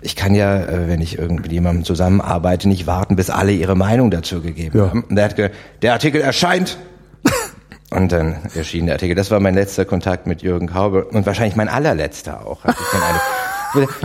ich 0.01 0.15
kann 0.15 0.35
ja, 0.35 0.61
äh, 0.61 0.87
wenn 0.87 1.01
ich 1.01 1.17
irgendwie 1.17 1.43
mit 1.43 1.51
jemandem 1.51 1.83
zusammenarbeite, 1.83 2.67
nicht 2.67 2.87
warten, 2.87 3.15
bis 3.15 3.29
alle 3.29 3.51
ihre 3.51 3.75
Meinung 3.75 4.11
dazu 4.11 4.41
gegeben 4.41 4.77
ja. 4.77 4.89
haben. 4.89 5.03
Und 5.09 5.17
er 5.17 5.25
hat 5.25 5.35
gesagt, 5.35 5.55
der 5.81 5.93
Artikel 5.93 6.21
erscheint. 6.21 6.77
und 7.89 8.11
dann 8.11 8.37
erschien 8.55 8.85
der 8.85 8.95
Artikel. 8.95 9.15
Das 9.15 9.31
war 9.31 9.39
mein 9.39 9.55
letzter 9.55 9.85
Kontakt 9.85 10.27
mit 10.27 10.41
Jürgen 10.41 10.67
Kaube 10.67 11.05
und 11.05 11.25
wahrscheinlich 11.25 11.55
mein 11.55 11.69
allerletzter 11.69 12.45
auch. 12.45 12.63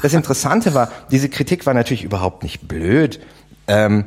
Das 0.03 0.15
Interessante 0.15 0.75
war, 0.75 0.91
diese 1.11 1.29
Kritik 1.29 1.67
war 1.67 1.75
natürlich 1.75 2.05
überhaupt 2.05 2.43
nicht 2.43 2.67
blöd. 2.69 3.21
Ähm, 3.67 4.07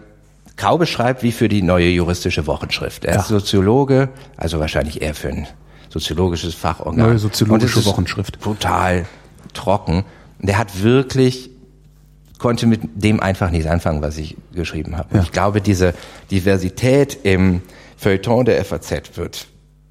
Kaube 0.56 0.86
schreibt 0.86 1.24
wie 1.24 1.32
für 1.32 1.48
die 1.48 1.62
neue 1.62 1.88
juristische 1.88 2.46
Wochenschrift. 2.48 3.06
Er 3.06 3.16
ja. 3.16 3.20
ist 3.22 3.28
Soziologe, 3.30 4.10
also 4.36 4.60
wahrscheinlich 4.60 5.02
eher 5.02 5.16
für 5.16 5.30
ein 5.30 5.48
soziologisches 5.90 6.54
Fachorgan. 6.54 7.08
Neue 7.08 7.20
soziologische 7.20 7.84
Wochenschrift. 7.86 8.42
Total 8.42 9.06
trocken. 9.54 10.06
Der 10.40 10.58
hat 10.58 10.84
wirklich 10.84 11.50
konnte 12.40 12.66
mit 12.66 12.82
dem 12.96 13.20
einfach 13.20 13.52
nichts 13.52 13.68
anfangen, 13.68 14.02
was 14.02 14.18
ich 14.18 14.36
geschrieben 14.54 14.98
habe. 14.98 15.16
Ja. 15.16 15.22
Ich 15.22 15.32
glaube, 15.32 15.62
diese 15.62 15.94
Diversität 16.32 17.20
im 17.24 17.62
Feuilleton 17.98 18.46
der 18.46 18.64
FAZ 18.64 19.18
wird 19.18 19.48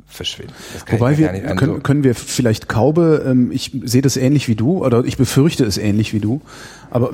verschwinden. 0.09 0.55
Wobei 0.91 1.19
wir 1.19 1.29
können, 1.29 1.83
können 1.83 2.03
wir 2.03 2.15
vielleicht 2.15 2.69
Kaube, 2.69 3.25
ähm, 3.27 3.53
ich 3.53 3.73
sehe 3.85 4.03
das 4.03 4.17
ähnlich 4.17 4.49
wie 4.49 4.55
du 4.55 4.85
oder 4.85 5.05
ich 5.05 5.17
befürchte 5.17 5.65
es 5.65 5.79
ähnlich 5.79 6.13
wie 6.15 6.21
du, 6.21 6.41
aber 6.91 7.13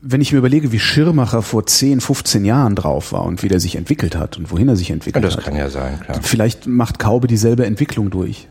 wenn 0.00 0.20
ich 0.20 0.32
mir 0.32 0.38
überlege, 0.38 0.72
wie 0.72 0.80
Schirmacher 0.80 1.42
vor 1.42 1.64
10, 1.64 2.00
15 2.00 2.44
Jahren 2.44 2.74
drauf 2.74 3.12
war 3.12 3.24
und 3.24 3.42
wie 3.44 3.48
der 3.48 3.60
sich 3.60 3.76
entwickelt 3.76 4.16
hat 4.16 4.36
und 4.36 4.50
wohin 4.50 4.68
er 4.68 4.74
sich 4.74 4.90
entwickelt 4.90 5.22
ja, 5.22 5.28
das 5.28 5.36
hat. 5.36 5.46
Das 5.46 5.48
kann 5.48 5.56
ja 5.56 5.70
sein, 5.70 6.00
klar. 6.00 6.18
Vielleicht 6.22 6.66
macht 6.66 6.98
Kaube 6.98 7.28
dieselbe 7.28 7.66
Entwicklung 7.66 8.10
durch. 8.10 8.48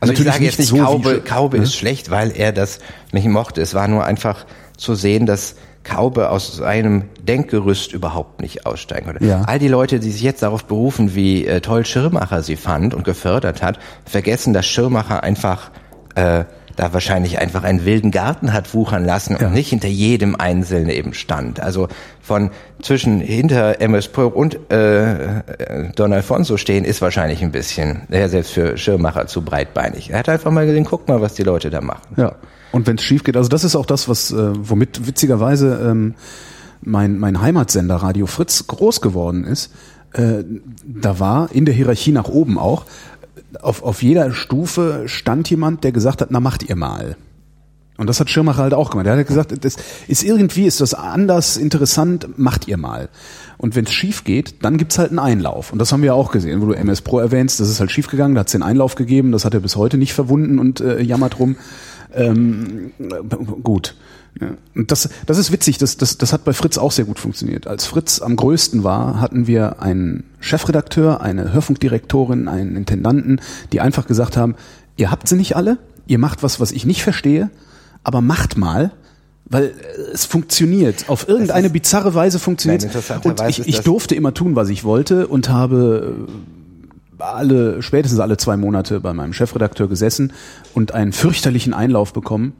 Also 0.00 0.12
Natürlich 0.12 0.28
ich 0.28 0.32
sage 0.32 0.44
jetzt 0.44 0.58
nicht, 0.58 0.68
so 0.68 0.76
Kaube, 0.78 1.20
Kaube 1.20 1.58
ist 1.58 1.74
schlecht, 1.74 2.10
weil 2.10 2.30
er 2.30 2.52
das 2.52 2.78
nicht 3.12 3.26
mochte. 3.26 3.60
Es 3.60 3.74
war 3.74 3.86
nur 3.88 4.04
einfach 4.04 4.46
zu 4.78 4.94
sehen, 4.94 5.26
dass 5.26 5.56
Kaube 5.84 6.30
aus 6.30 6.56
seinem 6.56 7.04
Denkgerüst 7.22 7.92
überhaupt 7.92 8.40
nicht 8.40 8.66
aussteigen 8.66 9.06
konnte. 9.06 9.24
Ja. 9.24 9.42
All 9.46 9.58
die 9.58 9.68
Leute, 9.68 10.00
die 10.00 10.10
sich 10.10 10.22
jetzt 10.22 10.42
darauf 10.42 10.64
berufen, 10.64 11.14
wie 11.14 11.46
äh, 11.46 11.60
toll 11.60 11.84
Schirmacher 11.84 12.42
sie 12.42 12.56
fand 12.56 12.94
und 12.94 13.04
gefördert 13.04 13.62
hat, 13.62 13.78
vergessen, 14.04 14.52
dass 14.52 14.66
Schirmacher 14.66 15.22
einfach 15.22 15.70
äh, 16.14 16.44
da 16.76 16.92
wahrscheinlich 16.92 17.38
einfach 17.38 17.64
einen 17.64 17.84
wilden 17.84 18.10
Garten 18.10 18.52
hat 18.52 18.74
wuchern 18.74 19.04
lassen 19.04 19.36
ja. 19.38 19.46
und 19.46 19.54
nicht 19.54 19.70
hinter 19.70 19.88
jedem 19.88 20.36
Einzelnen 20.36 20.88
eben 20.88 21.14
stand. 21.14 21.60
Also 21.60 21.88
von 22.20 22.50
zwischen 22.80 23.20
hinter 23.20 23.80
MS 23.80 24.08
Poe 24.08 24.28
und 24.28 24.58
äh, 24.72 25.38
äh, 25.38 25.40
Don 25.94 26.12
Alfonso 26.12 26.56
stehen 26.56 26.84
ist 26.84 27.02
wahrscheinlich 27.02 27.42
ein 27.42 27.52
bisschen, 27.52 28.02
ja, 28.10 28.28
selbst 28.28 28.52
für 28.52 28.76
Schirmacher 28.76 29.26
zu 29.26 29.42
breitbeinig. 29.42 30.10
Er 30.10 30.20
hat 30.20 30.28
einfach 30.28 30.50
mal 30.50 30.66
gesehen, 30.66 30.84
guck 30.84 31.08
mal, 31.08 31.20
was 31.20 31.34
die 31.34 31.42
Leute 31.42 31.70
da 31.70 31.80
machen. 31.80 32.14
Ja. 32.16 32.34
Und 32.72 32.86
wenn 32.86 32.96
es 32.96 33.04
schief 33.04 33.22
geht, 33.22 33.36
also 33.36 33.48
das 33.48 33.64
ist 33.64 33.76
auch 33.76 33.86
das, 33.86 34.08
was 34.08 34.32
äh, 34.32 34.52
womit 34.54 35.06
witzigerweise 35.06 35.78
ähm, 35.84 36.14
mein 36.80 37.18
mein 37.18 37.40
Heimatsender 37.40 37.96
Radio 37.96 38.26
Fritz 38.26 38.66
groß 38.66 39.00
geworden 39.00 39.44
ist. 39.44 39.72
Äh, 40.12 40.44
da 40.84 41.20
war 41.20 41.52
in 41.52 41.64
der 41.64 41.74
Hierarchie 41.74 42.12
nach 42.12 42.28
oben 42.28 42.58
auch 42.58 42.86
auf 43.60 43.82
auf 43.82 44.02
jeder 44.02 44.32
Stufe 44.32 45.04
stand 45.06 45.48
jemand, 45.50 45.84
der 45.84 45.92
gesagt 45.92 46.22
hat, 46.22 46.30
na 46.30 46.40
macht 46.40 46.68
ihr 46.68 46.76
mal. 46.76 47.16
Und 47.98 48.06
das 48.06 48.18
hat 48.20 48.30
Schirmacher 48.30 48.62
halt 48.62 48.74
auch 48.74 48.90
gemacht. 48.90 49.06
Er 49.06 49.18
hat 49.18 49.26
gesagt, 49.26 49.64
das 49.64 49.76
ist 50.08 50.24
irgendwie, 50.24 50.64
ist 50.64 50.80
das 50.80 50.94
anders, 50.94 51.58
interessant, 51.58 52.38
macht 52.38 52.66
ihr 52.66 52.78
mal. 52.78 53.10
Und 53.58 53.76
wenn 53.76 53.84
es 53.84 53.92
schief 53.92 54.24
geht, 54.24 54.64
dann 54.64 54.78
gibt's 54.78 54.98
halt 54.98 55.10
einen 55.10 55.18
Einlauf. 55.18 55.72
Und 55.72 55.78
das 55.78 55.92
haben 55.92 56.02
wir 56.02 56.14
auch 56.14 56.32
gesehen, 56.32 56.62
wo 56.62 56.66
du 56.66 56.72
MS 56.72 57.02
Pro 57.02 57.18
erwähnst, 57.18 57.60
das 57.60 57.68
ist 57.68 57.80
halt 57.80 57.90
schief 57.90 58.08
gegangen, 58.08 58.34
da 58.34 58.40
hat's 58.40 58.52
den 58.52 58.62
Einlauf 58.62 58.94
gegeben, 58.94 59.30
das 59.30 59.44
hat 59.44 59.52
er 59.52 59.60
bis 59.60 59.76
heute 59.76 59.98
nicht 59.98 60.14
verwunden 60.14 60.58
und 60.58 60.80
äh, 60.80 61.02
jammert 61.02 61.38
rum. 61.38 61.56
Ähm, 62.14 62.92
gut. 63.62 63.94
Und 64.74 64.90
das, 64.90 65.08
das 65.26 65.38
ist 65.38 65.52
witzig, 65.52 65.78
das, 65.78 65.98
das, 65.98 66.16
das 66.16 66.32
hat 66.32 66.44
bei 66.44 66.52
Fritz 66.52 66.78
auch 66.78 66.90
sehr 66.90 67.04
gut 67.04 67.18
funktioniert. 67.18 67.66
Als 67.66 67.84
Fritz 67.84 68.20
am 68.20 68.36
größten 68.36 68.82
war, 68.82 69.20
hatten 69.20 69.46
wir 69.46 69.82
einen 69.82 70.24
Chefredakteur, 70.40 71.20
eine 71.20 71.52
Hörfunkdirektorin, 71.52 72.48
einen 72.48 72.76
Intendanten, 72.76 73.40
die 73.72 73.80
einfach 73.80 74.06
gesagt 74.06 74.36
haben, 74.36 74.54
ihr 74.96 75.10
habt 75.10 75.28
sie 75.28 75.36
nicht 75.36 75.54
alle, 75.54 75.78
ihr 76.06 76.18
macht 76.18 76.42
was, 76.42 76.60
was 76.60 76.72
ich 76.72 76.86
nicht 76.86 77.02
verstehe, 77.02 77.50
aber 78.04 78.22
macht 78.22 78.56
mal, 78.56 78.92
weil 79.44 79.74
es 80.12 80.24
funktioniert. 80.24 81.08
Auf 81.08 81.28
irgendeine 81.28 81.68
bizarre 81.68 82.14
Weise 82.14 82.38
funktioniert 82.38 82.88
Und 83.24 83.40
ich, 83.48 83.68
ich 83.68 83.80
durfte 83.80 84.14
immer 84.14 84.32
tun, 84.32 84.56
was 84.56 84.70
ich 84.70 84.82
wollte 84.82 85.26
und 85.26 85.50
habe 85.50 86.26
alle, 87.22 87.82
spätestens 87.82 88.20
alle 88.20 88.36
zwei 88.36 88.56
Monate 88.56 89.00
bei 89.00 89.12
meinem 89.14 89.32
Chefredakteur 89.32 89.88
gesessen 89.88 90.32
und 90.74 90.92
einen 90.92 91.12
fürchterlichen 91.12 91.74
Einlauf 91.74 92.12
bekommen 92.12 92.54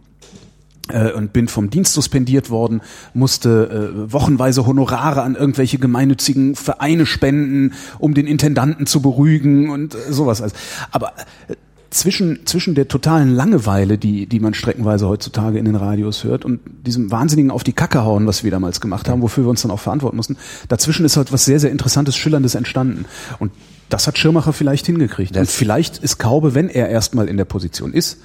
äh, 0.89 1.13
und 1.13 1.33
bin 1.33 1.49
vom 1.49 1.71
Dienst 1.71 1.93
suspendiert 1.93 2.51
worden, 2.51 2.81
musste 3.15 3.93
äh, 3.93 4.13
wochenweise 4.13 4.67
Honorare 4.67 5.23
an 5.23 5.35
irgendwelche 5.35 5.79
gemeinnützigen 5.79 6.55
Vereine 6.55 7.07
spenden, 7.07 7.75
um 7.99 8.15
den 8.15 8.27
Intendanten 8.27 8.87
zu 8.87 9.03
beruhigen 9.03 9.71
und 9.71 9.95
äh, 9.95 10.13
sowas. 10.13 10.43
Aber 10.91 11.13
äh, 11.49 11.55
zwischen, 11.91 12.47
zwischen 12.47 12.75
der 12.75 12.89
totalen 12.89 13.35
Langeweile, 13.35 13.99
die, 13.99 14.27
die 14.27 14.41
man 14.41 14.55
streckenweise 14.55 15.07
heutzutage 15.07 15.59
in 15.59 15.67
den 15.67 15.77
Radios 15.77 16.25
hört 16.25 16.45
und 16.45 16.61
diesem 16.87 17.11
wahnsinnigen 17.11 17.51
auf 17.51 17.65
die 17.65 17.75
Kacke 17.75 18.03
hauen, 18.03 18.27
was 18.27 18.45
wir 18.45 18.51
damals 18.51 18.81
gemacht 18.81 19.09
haben, 19.09 19.21
wofür 19.21 19.45
wir 19.45 19.51
uns 19.51 19.63
dann 19.63 19.71
auch 19.71 19.81
verantworten 19.81 20.17
mussten, 20.17 20.39
dazwischen 20.69 21.05
ist 21.05 21.19
halt 21.19 21.33
was 21.33 21.45
sehr, 21.45 21.61
sehr 21.61 21.71
Interessantes, 21.71 22.17
Schillerndes 22.17 22.55
entstanden. 22.55 23.05
Und 23.39 23.53
das 23.93 24.07
hat 24.07 24.19
Schirmacher 24.19 24.53
vielleicht 24.53 24.87
hingekriegt. 24.87 25.37
Das- 25.37 25.41
und 25.41 25.51
vielleicht 25.51 25.99
ist 25.99 26.19
Kaube, 26.19 26.55
wenn 26.55 26.69
er 26.69 26.89
erstmal 26.89 27.29
in 27.29 27.37
der 27.37 27.45
Position 27.45 27.93
ist, 27.93 28.19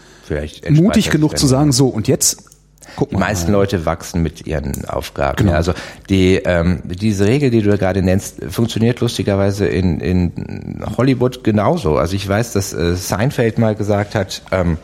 mutig 0.70 1.10
genug 1.10 1.38
zu 1.38 1.48
sagen, 1.48 1.72
so, 1.72 1.88
und 1.88 2.08
jetzt 2.08 2.44
gucken 2.96 3.18
Die 3.18 3.24
meisten. 3.24 3.52
Leute 3.52 3.86
wachsen 3.86 4.24
mit 4.24 4.48
ihren 4.48 4.86
Aufgaben. 4.86 5.38
Genau. 5.38 5.54
Also 5.54 5.74
die 6.10 6.36
ähm, 6.36 6.82
diese 6.86 7.26
Regel, 7.26 7.52
die 7.52 7.62
du 7.62 7.78
gerade 7.78 8.02
nennst, 8.02 8.44
funktioniert 8.50 9.00
lustigerweise 9.02 9.68
in, 9.68 10.00
in 10.00 10.82
Hollywood 10.98 11.44
genauso. 11.44 11.98
Also 11.98 12.16
ich 12.16 12.28
weiß, 12.28 12.54
dass 12.54 12.74
äh, 12.74 12.96
Seinfeld 12.96 13.60
mal 13.60 13.76
gesagt 13.76 14.16
hat, 14.16 14.42
ähm, 14.52 14.78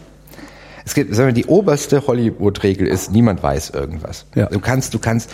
es 0.85 0.93
gibt, 0.93 1.15
sagen 1.15 1.27
wir, 1.27 1.33
die 1.33 1.45
oberste 1.45 2.05
Hollywood-Regel 2.05 2.87
ist, 2.87 3.11
niemand 3.11 3.41
weiß 3.41 3.69
irgendwas. 3.69 4.25
Ja. 4.35 4.47
Du 4.47 4.59
kannst, 4.59 4.93
du 4.93 4.99
kannst 4.99 5.29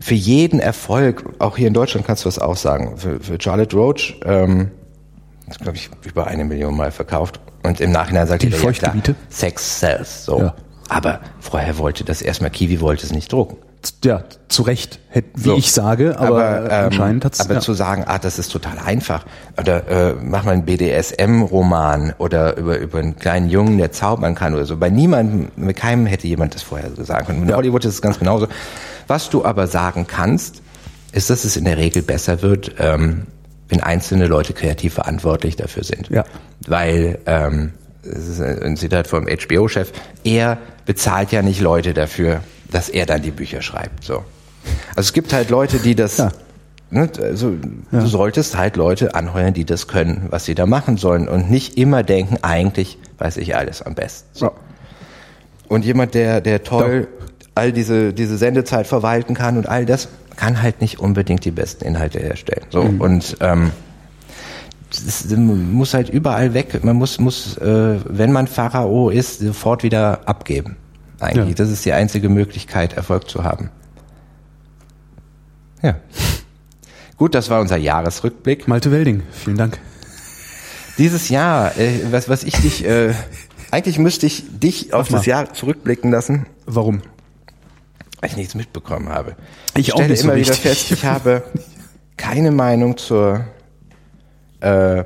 für 0.00 0.14
jeden 0.14 0.60
Erfolg, 0.60 1.24
auch 1.40 1.56
hier 1.56 1.66
in 1.66 1.74
Deutschland 1.74 2.06
kannst 2.06 2.24
du 2.24 2.28
das 2.28 2.38
auch 2.38 2.56
sagen. 2.56 2.96
Für, 2.96 3.18
für 3.18 3.38
Charlotte 3.40 3.74
Roach, 3.76 4.20
ähm, 4.24 4.70
das 5.46 5.58
glaube 5.58 5.76
ich 5.76 5.90
über 6.04 6.26
eine 6.26 6.44
Million 6.44 6.76
Mal 6.76 6.90
verkauft. 6.90 7.40
Und 7.62 7.80
im 7.80 7.92
Nachhinein 7.92 8.26
sagt 8.26 8.42
Die 8.42 8.48
jeder, 8.48 8.62
ja 8.62 8.72
klar? 8.72 8.94
Sex 9.28 9.80
sells. 9.80 10.24
So. 10.24 10.38
Ja. 10.40 10.54
Aber 10.88 11.20
vorher 11.40 11.78
wollte 11.78 12.04
das 12.04 12.22
erstmal, 12.22 12.50
Kiwi 12.50 12.80
wollte 12.80 13.06
es 13.06 13.12
nicht 13.12 13.32
drucken. 13.32 13.56
Ja, 14.02 14.24
zu 14.48 14.62
Recht, 14.62 14.98
wie 15.34 15.42
So. 15.42 15.56
ich 15.56 15.72
sage, 15.72 16.18
aber, 16.18 16.62
äh, 16.62 16.64
ähm, 16.64 16.84
anscheinend 16.86 17.24
hat's 17.24 17.40
Aber 17.40 17.54
ja. 17.54 17.60
zu 17.60 17.74
sagen, 17.74 18.04
ah, 18.06 18.18
das 18.18 18.38
ist 18.38 18.50
total 18.50 18.78
einfach. 18.78 19.26
Oder 19.58 19.88
äh, 19.88 20.14
mach 20.22 20.44
mal 20.44 20.52
einen 20.52 20.64
BDSM-Roman 20.64 22.14
oder 22.18 22.56
über, 22.56 22.78
über 22.78 22.98
einen 22.98 23.16
kleinen 23.16 23.50
Jungen, 23.50 23.76
der 23.76 23.92
zaubern 23.92 24.34
kann 24.34 24.54
oder 24.54 24.64
so. 24.64 24.76
Bei 24.78 24.88
niemandem, 24.88 25.48
mit 25.56 25.76
keinem 25.76 26.06
hätte 26.06 26.26
jemand 26.26 26.54
das 26.54 26.62
vorher 26.62 26.90
so 26.96 27.04
sagen 27.04 27.26
können. 27.26 27.42
In 27.48 27.54
Hollywood 27.54 27.84
ist 27.84 27.94
es 27.94 28.02
ganz 28.02 28.18
genauso. 28.18 28.48
Was 29.06 29.28
du 29.28 29.44
aber 29.44 29.66
sagen 29.66 30.06
kannst, 30.06 30.62
ist, 31.12 31.28
dass 31.28 31.44
es 31.44 31.56
in 31.56 31.64
der 31.64 31.76
Regel 31.76 32.02
besser 32.02 32.40
wird, 32.42 32.72
ähm, 32.78 33.26
wenn 33.74 33.82
einzelne 33.82 34.26
Leute 34.26 34.52
kreativ 34.52 34.94
verantwortlich 34.94 35.56
dafür 35.56 35.84
sind. 35.84 36.08
Ja. 36.08 36.24
Weil, 36.66 37.18
ähm, 37.26 37.72
das 38.04 38.28
ist 38.28 38.40
ein 38.40 38.76
Zitat 38.76 39.08
vom 39.08 39.26
HBO-Chef, 39.26 39.92
er 40.22 40.58
bezahlt 40.86 41.32
ja 41.32 41.42
nicht 41.42 41.60
Leute 41.60 41.94
dafür, 41.94 42.40
dass 42.70 42.88
er 42.88 43.06
dann 43.06 43.22
die 43.22 43.30
Bücher 43.30 43.62
schreibt. 43.62 44.04
So. 44.04 44.24
Also 44.90 45.00
es 45.00 45.12
gibt 45.12 45.32
halt 45.32 45.50
Leute, 45.50 45.78
die 45.78 45.94
das 45.94 46.18
Ja. 46.18 46.32
Ne, 46.90 47.10
also 47.20 47.54
du 47.90 48.06
solltest 48.06 48.56
halt 48.56 48.76
Leute 48.76 49.16
anheuern, 49.16 49.52
die 49.52 49.64
das 49.64 49.88
können, 49.88 50.26
was 50.30 50.44
sie 50.44 50.54
da 50.54 50.64
machen 50.64 50.96
sollen 50.96 51.28
und 51.28 51.50
nicht 51.50 51.76
immer 51.76 52.04
denken, 52.04 52.36
eigentlich 52.42 52.98
weiß 53.18 53.38
ich 53.38 53.56
alles 53.56 53.82
am 53.82 53.96
besten. 53.96 54.28
So. 54.32 54.46
Ja. 54.46 54.52
Und 55.66 55.84
jemand, 55.84 56.14
der, 56.14 56.40
der 56.40 56.62
toll 56.62 57.08
all 57.54 57.72
diese, 57.72 58.12
diese 58.12 58.36
Sendezeit 58.36 58.86
verwalten 58.86 59.34
kann 59.34 59.56
und 59.56 59.68
all 59.68 59.86
das, 59.86 60.08
kann 60.36 60.62
halt 60.62 60.80
nicht 60.80 61.00
unbedingt 61.00 61.44
die 61.44 61.50
besten 61.50 61.84
Inhalte 61.84 62.18
herstellen. 62.18 62.66
So, 62.70 62.80
und 62.80 63.36
ähm, 63.40 63.70
das, 64.90 65.28
man 65.30 65.72
muss 65.72 65.94
halt 65.94 66.08
überall 66.08 66.54
weg. 66.54 66.84
Man 66.84 66.96
muss, 66.96 67.18
muss 67.18 67.56
äh, 67.58 67.98
wenn 68.04 68.32
man 68.32 68.46
Pharao 68.46 69.10
ist, 69.10 69.40
sofort 69.40 69.82
wieder 69.82 70.28
abgeben. 70.28 70.76
Eigentlich. 71.20 71.48
Ja. 71.50 71.54
Das 71.54 71.70
ist 71.70 71.84
die 71.84 71.92
einzige 71.92 72.28
Möglichkeit, 72.28 72.92
Erfolg 72.94 73.28
zu 73.28 73.44
haben. 73.44 73.70
Ja. 75.82 75.96
Gut, 77.16 77.34
das 77.34 77.50
war 77.50 77.60
unser 77.60 77.76
Jahresrückblick. 77.76 78.68
Malte 78.68 78.90
Welding, 78.90 79.22
vielen 79.30 79.56
Dank. 79.56 79.78
Dieses 80.98 81.28
Jahr, 81.28 81.76
äh, 81.76 82.12
was, 82.12 82.28
was 82.28 82.44
ich 82.44 82.54
dich, 82.56 82.84
äh, 82.84 83.12
eigentlich 83.70 83.98
müsste 83.98 84.26
ich 84.26 84.44
dich 84.58 84.92
auf 84.94 85.08
das 85.08 85.26
Jahr 85.26 85.52
zurückblicken 85.52 86.10
lassen, 86.10 86.46
Warum? 86.66 87.02
Weil 88.24 88.30
ich 88.30 88.36
nichts 88.38 88.54
mitbekommen 88.54 89.10
habe. 89.10 89.36
Ich 89.76 89.92
auch 89.92 89.96
stelle 89.98 90.10
nicht 90.12 90.20
so 90.22 90.28
immer 90.28 90.36
wieder 90.36 90.54
fest, 90.54 90.90
ich 90.90 91.04
habe 91.04 91.42
keine 92.16 92.52
Meinung 92.52 92.96
zur, 92.96 93.44
äh, 94.60 95.04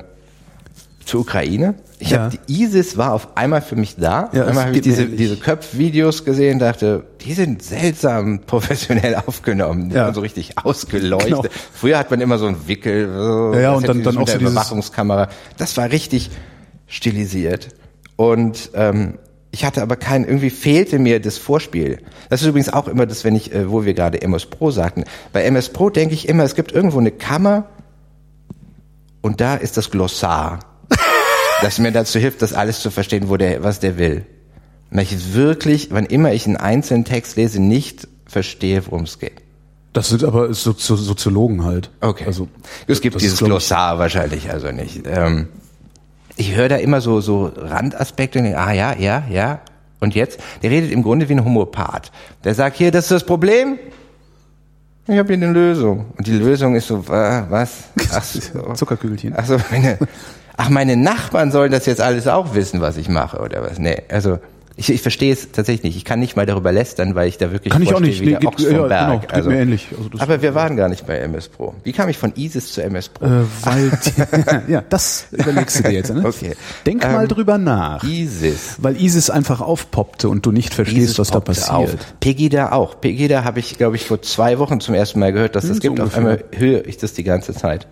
zur 1.05 1.19
Ukraine. 1.21 1.75
Ich 1.97 2.11
Ja. 2.11 2.19
habe 2.25 2.37
die 2.47 2.63
ISIS 2.63 2.95
war 2.95 3.11
auf 3.11 3.35
einmal 3.35 3.61
für 3.61 3.75
mich 3.75 3.97
da. 3.97 4.29
Ja, 4.31 4.45
einmal 4.45 4.67
habe 4.67 4.75
ich 4.77 4.81
diese, 4.83 5.05
diese 5.07 5.35
Köpfvideos 5.35 6.23
gesehen, 6.23 6.59
dachte, 6.59 7.03
die 7.19 7.33
sind 7.33 7.61
seltsam 7.61 8.39
professionell 8.47 9.15
aufgenommen, 9.15 9.89
die 9.89 9.95
Ja. 9.97 10.13
so 10.13 10.21
richtig 10.21 10.57
ausgeleuchtet. 10.57 11.27
Genau. 11.29 11.43
Früher 11.73 11.97
hat 11.99 12.09
man 12.11 12.21
immer 12.21 12.37
so 12.37 12.45
einen 12.47 12.69
Wickel, 12.69 13.09
so, 13.13 13.51
Ja, 13.53 13.59
ja, 13.59 13.71
und 13.73 13.85
dann- 13.85 14.01
dann 14.01 14.17
auch 14.17 14.29
so 14.29 14.37
Überwachungskamera. 14.37 15.27
Das 15.57 15.75
war 15.75 15.91
richtig 15.91 16.29
stilisiert. 16.87 17.67
Und 18.15 18.69
ähm, 18.75 19.15
ich 19.51 19.65
hatte 19.65 19.81
aber 19.81 19.95
kein, 19.95 20.25
irgendwie 20.25 20.49
fehlte 20.49 20.99
mir 20.99 21.19
das 21.19 21.37
Vorspiel. 21.37 21.99
Das 22.29 22.41
ist 22.41 22.47
übrigens 22.47 22.71
auch 22.71 22.87
immer 22.87 23.05
das, 23.05 23.23
wenn 23.23 23.35
ich, 23.35 23.53
äh, 23.53 23.71
wo 23.71 23.83
wir 23.83 23.93
gerade 23.93 24.21
MS 24.21 24.45
Pro 24.45 24.71
sagten. 24.71 25.05
Bei 25.33 25.43
MS 25.43 25.69
Pro 25.69 25.89
denke 25.89 26.13
ich 26.13 26.29
immer, 26.29 26.43
es 26.43 26.55
gibt 26.55 26.71
irgendwo 26.71 26.99
eine 26.99 27.11
Kammer 27.11 27.65
und 29.21 29.41
da 29.41 29.55
ist 29.55 29.77
das 29.77 29.89
Glossar, 29.89 30.59
das 31.61 31.79
mir 31.79 31.91
dazu 31.91 32.19
hilft, 32.19 32.41
das 32.41 32.53
alles 32.53 32.81
zu 32.81 32.91
verstehen, 32.91 33.29
wo 33.29 33.37
der, 33.37 33.63
was 33.63 33.79
der 33.79 33.97
will. 33.97 34.25
Und 34.91 34.99
ich 34.99 35.33
wirklich, 35.33 35.89
wann 35.91 36.05
immer 36.05 36.33
ich 36.33 36.45
einen 36.45 36.57
einzelnen 36.57 37.05
Text 37.05 37.35
lese, 37.35 37.59
nicht 37.61 38.07
verstehe, 38.25 38.85
worum 38.85 39.03
es 39.03 39.19
geht. 39.19 39.41
Das 39.93 40.09
sind 40.09 40.23
aber 40.23 40.53
Sozi 40.53 40.95
Soziologen 40.97 41.65
halt. 41.65 41.89
Okay. 42.01 42.25
Also, 42.25 42.47
es 42.87 43.01
gibt 43.01 43.19
dieses 43.19 43.39
Glossar 43.39 43.97
wahrscheinlich 43.97 44.51
also 44.51 44.71
nicht. 44.71 45.01
Ähm, 45.07 45.47
ich 46.39 46.55
höre 46.55 46.69
da 46.69 46.77
immer 46.77 47.01
so, 47.01 47.19
so 47.19 47.51
Randaspekte 47.53 48.39
und 48.39 48.45
denke, 48.45 48.59
ah 48.59 48.71
ja, 48.71 48.95
ja, 48.97 49.23
ja. 49.29 49.59
Und 49.99 50.15
jetzt? 50.15 50.39
Der 50.63 50.71
redet 50.71 50.89
im 50.91 51.03
Grunde 51.03 51.27
wie 51.27 51.33
ein 51.33 51.43
Homopath. 51.43 52.13
Der 52.45 52.55
sagt, 52.55 52.77
hier, 52.77 52.91
das 52.91 53.05
ist 53.05 53.11
das 53.11 53.23
Problem. 53.25 53.77
Ich 55.05 55.17
habe 55.17 55.33
hier 55.33 55.43
eine 55.43 55.51
Lösung. 55.51 56.05
Und 56.17 56.25
die 56.25 56.37
Lösung 56.37 56.75
ist 56.75 56.87
so, 56.87 56.99
äh, 57.09 57.43
was? 57.49 57.89
Ach 58.13 58.23
so. 58.23 58.73
Zuckerkügelchen. 58.73 59.33
Ach 59.35 59.45
so, 59.45 59.57
meine, 59.69 59.97
ach, 60.55 60.69
meine 60.69 60.95
Nachbarn 60.95 61.51
sollen 61.51 61.73
das 61.73 61.85
jetzt 61.85 61.99
alles 61.99 62.25
auch 62.27 62.55
wissen, 62.55 62.79
was 62.79 62.95
ich 62.95 63.09
mache, 63.09 63.39
oder 63.39 63.61
was? 63.61 63.77
Nee, 63.77 64.03
also, 64.07 64.39
ich, 64.79 64.89
ich 64.91 65.01
verstehe 65.01 65.31
es 65.33 65.51
tatsächlich 65.51 65.83
nicht. 65.83 65.97
Ich 65.97 66.05
kann 66.05 66.19
nicht 66.19 66.35
mal 66.35 66.45
darüber 66.45 66.71
lästern, 66.71 67.13
weil 67.13 67.27
ich 67.27 67.37
da 67.37 67.51
wirklich 67.51 67.71
Kann 67.73 67.81
ich 67.81 67.93
auch 67.93 67.99
nicht. 67.99 68.21
wie 68.21 68.29
der 68.31 68.39
Nee, 68.39 68.47
Ochs 68.47 68.57
geht- 68.57 68.67
vom 68.67 68.75
ja, 68.77 68.87
Berg. 68.87 69.21
genau, 69.27 69.33
geht 69.35 69.45
mir 69.45 69.59
ähnlich. 69.59 69.87
Also 69.97 70.09
das- 70.09 70.21
aber 70.21 70.41
wir 70.41 70.55
waren 70.55 70.77
gar 70.77 70.87
nicht 70.89 71.05
bei 71.05 71.17
MS 71.19 71.49
Pro. 71.49 71.75
Wie 71.83 71.91
kam 71.91 72.09
ich 72.09 72.17
von 72.17 72.33
ISIS 72.35 72.71
zu 72.73 72.81
MS 72.81 73.09
Pro? 73.09 73.25
Äh, 73.25 73.29
weil, 73.63 73.91
die, 74.67 74.71
ja, 74.71 74.81
das 74.89 75.25
überlegst 75.31 75.79
du 75.79 75.83
dir 75.83 75.91
jetzt. 75.91 76.13
Ne? 76.13 76.23
Okay. 76.25 76.55
Denk 76.85 77.03
Ähm, 77.05 77.11
mal 77.11 77.27
drüber 77.27 77.57
nach. 77.57 78.03
ISIS. 78.03 78.75
Weil 78.77 78.95
ISIS 79.01 79.29
einfach 79.29 79.61
aufpoppte 79.61 80.29
und 80.29 80.45
du 80.45 80.51
nicht 80.51 80.73
verstehst, 80.73 80.97
ISIS 81.03 81.19
was 81.19 81.31
da 81.31 81.39
passiert. 81.41 81.69
Auf. 81.71 81.95
Pegida 82.19 82.71
auch. 82.71 82.99
Pegida 83.01 83.43
habe 83.43 83.59
ich, 83.59 83.77
glaube 83.77 83.97
ich, 83.97 84.05
vor 84.05 84.21
zwei 84.21 84.59
Wochen 84.59 84.79
zum 84.79 84.95
ersten 84.95 85.19
Mal 85.19 85.33
gehört, 85.33 85.55
dass 85.55 85.65
es 85.65 85.69
Hm, 85.71 85.75
so 85.75 85.81
gibt. 85.81 85.99
Auf 85.99 86.15
ungefähr. 86.17 86.19
einmal 86.19 86.43
höre 86.57 86.85
ich 86.87 86.97
das 86.97 87.13
die 87.13 87.23
ganze 87.23 87.53
Zeit. 87.53 87.87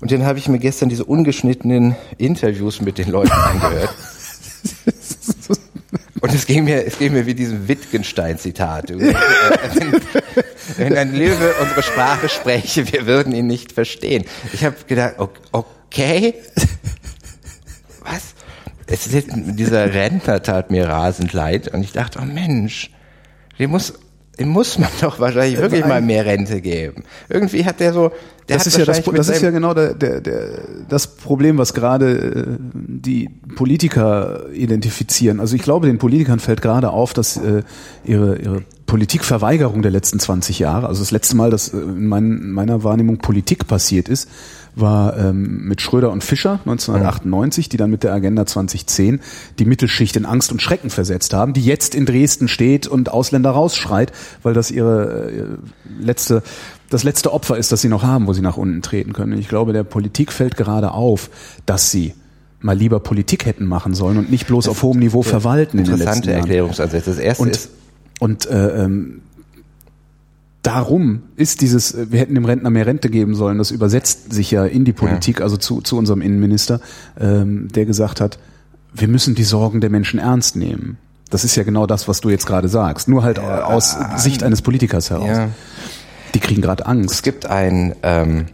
Und 0.00 0.10
dann 0.12 0.24
habe 0.24 0.38
ich 0.38 0.48
mir 0.48 0.58
gestern 0.58 0.88
diese 0.88 1.04
ungeschnittenen 1.04 1.96
Interviews 2.18 2.80
mit 2.80 2.98
den 2.98 3.08
Leuten 3.10 3.32
angehört. 3.52 3.94
Und 6.22 6.32
es 6.32 6.46
ging 6.46 6.62
mir, 6.64 6.86
es 6.86 6.98
ging 6.98 7.12
mir 7.12 7.26
wie 7.26 7.34
diesem 7.34 7.66
Wittgenstein-Zitat. 7.66 8.90
Du, 8.90 8.94
äh, 8.94 9.12
Wenn, 9.74 9.92
wenn 10.76 10.96
ein 10.96 11.14
Löwe 11.16 11.52
unsere 11.60 11.82
Sprache 11.82 12.28
spräche, 12.28 12.92
wir 12.92 13.06
würden 13.06 13.34
ihn 13.34 13.48
nicht 13.48 13.72
verstehen. 13.72 14.24
Ich 14.52 14.64
habe 14.64 14.76
gedacht, 14.86 15.16
okay, 15.50 16.34
was? 18.04 18.34
Es 18.86 19.08
ist, 19.08 19.30
dieser 19.32 19.92
Rentner 19.92 20.42
tat 20.42 20.70
mir 20.70 20.88
rasend 20.88 21.32
leid 21.32 21.68
und 21.68 21.82
ich 21.82 21.90
dachte, 21.90 22.20
oh 22.22 22.24
Mensch, 22.24 22.90
dem 23.58 23.70
muss, 23.70 23.94
dem 24.42 24.48
muss 24.48 24.78
man 24.78 24.88
doch 25.00 25.20
wahrscheinlich 25.20 25.58
wirklich 25.58 25.84
mal 25.86 26.02
mehr 26.02 26.26
Rente 26.26 26.60
geben. 26.60 27.04
Irgendwie 27.28 27.64
hat 27.64 27.80
der 27.80 27.92
so, 27.92 28.10
der 28.48 28.58
Das 28.58 28.66
ist 28.66 28.76
ja 28.76 28.84
das, 28.84 29.02
das 29.02 29.28
ist 29.28 29.42
ja 29.42 29.50
genau 29.50 29.74
der, 29.74 29.94
der, 29.94 30.20
der, 30.20 30.58
das 30.88 31.06
Problem, 31.06 31.58
was 31.58 31.74
gerade 31.74 32.10
äh, 32.10 32.44
die 32.72 33.30
Politiker 33.54 34.46
identifizieren. 34.52 35.40
Also 35.40 35.56
ich 35.56 35.62
glaube, 35.62 35.86
den 35.86 35.98
Politikern 35.98 36.40
fällt 36.40 36.62
gerade 36.62 36.90
auf, 36.90 37.12
dass 37.14 37.36
äh, 37.36 37.62
ihre, 38.04 38.36
ihre 38.38 38.62
Politikverweigerung 38.86 39.82
der 39.82 39.90
letzten 39.90 40.18
20 40.18 40.58
Jahre, 40.58 40.86
also 40.86 41.00
das 41.00 41.12
letzte 41.12 41.36
Mal, 41.36 41.50
dass 41.50 41.72
äh, 41.72 41.78
in 41.78 42.08
mein, 42.08 42.50
meiner 42.50 42.84
Wahrnehmung 42.84 43.18
Politik 43.18 43.66
passiert 43.66 44.08
ist, 44.08 44.28
war 44.74 45.18
ähm, 45.18 45.64
mit 45.68 45.82
Schröder 45.82 46.10
und 46.10 46.24
Fischer 46.24 46.60
1998, 46.64 47.68
die 47.68 47.76
dann 47.76 47.90
mit 47.90 48.02
der 48.02 48.12
Agenda 48.12 48.46
2010 48.46 49.20
die 49.58 49.64
Mittelschicht 49.64 50.16
in 50.16 50.24
Angst 50.24 50.50
und 50.50 50.62
Schrecken 50.62 50.90
versetzt 50.90 51.34
haben, 51.34 51.52
die 51.52 51.62
jetzt 51.62 51.94
in 51.94 52.06
Dresden 52.06 52.48
steht 52.48 52.86
und 52.86 53.10
Ausländer 53.10 53.50
rausschreit, 53.50 54.12
weil 54.42 54.54
das 54.54 54.70
ihre, 54.70 55.30
äh, 55.30 56.02
letzte 56.02 56.42
das 56.92 57.04
letzte 57.04 57.32
Opfer 57.32 57.56
ist, 57.56 57.72
das 57.72 57.80
sie 57.80 57.88
noch 57.88 58.02
haben, 58.02 58.26
wo 58.26 58.34
sie 58.34 58.42
nach 58.42 58.58
unten 58.58 58.82
treten 58.82 59.14
können. 59.14 59.32
Und 59.32 59.38
ich 59.38 59.48
glaube, 59.48 59.72
der 59.72 59.82
Politik 59.82 60.30
fällt 60.30 60.58
gerade 60.58 60.92
auf, 60.92 61.30
dass 61.64 61.90
sie 61.90 62.14
mal 62.60 62.76
lieber 62.76 63.00
Politik 63.00 63.46
hätten 63.46 63.66
machen 63.66 63.94
sollen 63.94 64.18
und 64.18 64.30
nicht 64.30 64.46
bloß 64.46 64.68
auf 64.68 64.82
hohem 64.82 64.98
Niveau 64.98 65.22
verwalten 65.22 65.78
in 65.78 65.84
den 65.84 65.92
letzten 65.92 66.02
interessante. 66.02 66.32
Erklärungsansätze. 66.32 67.10
Das 67.10 67.18
erste 67.18 67.42
Und, 67.42 67.50
ist, 67.50 67.70
und 68.20 68.46
äh, 68.46 68.84
ähm, 68.84 69.22
darum 70.62 71.22
ist 71.36 71.60
dieses, 71.60 71.92
äh, 71.94 72.06
wir 72.10 72.20
hätten 72.20 72.34
dem 72.34 72.44
Rentner 72.44 72.70
mehr 72.70 72.86
Rente 72.86 73.10
geben 73.10 73.34
sollen, 73.34 73.58
das 73.58 73.70
übersetzt 73.70 74.32
sich 74.32 74.50
ja 74.50 74.64
in 74.64 74.84
die 74.84 74.92
Politik, 74.92 75.40
also 75.40 75.56
zu, 75.56 75.80
zu 75.80 75.96
unserem 75.96 76.22
Innenminister, 76.22 76.80
ähm, 77.20 77.68
der 77.68 77.84
gesagt 77.86 78.20
hat, 78.20 78.38
wir 78.94 79.08
müssen 79.08 79.34
die 79.34 79.44
Sorgen 79.44 79.80
der 79.80 79.90
Menschen 79.90 80.18
ernst 80.20 80.56
nehmen. 80.56 80.98
Das 81.30 81.44
ist 81.44 81.56
ja 81.56 81.62
genau 81.62 81.86
das, 81.86 82.08
was 82.08 82.20
du 82.20 82.28
jetzt 82.28 82.46
gerade 82.46 82.68
sagst. 82.68 83.08
Nur 83.08 83.22
halt 83.22 83.38
aus 83.38 83.96
Sicht 84.16 84.42
eines 84.42 84.60
Politikers 84.60 85.08
heraus. 85.08 85.28
Ja. 85.28 85.48
Die 86.34 86.40
kriegen 86.40 86.60
gerade 86.60 86.82
Es 86.82 86.88
Angst. 86.88 87.22
gibt 87.22 87.46
ein, 87.46 87.94
ähm, 88.02 88.46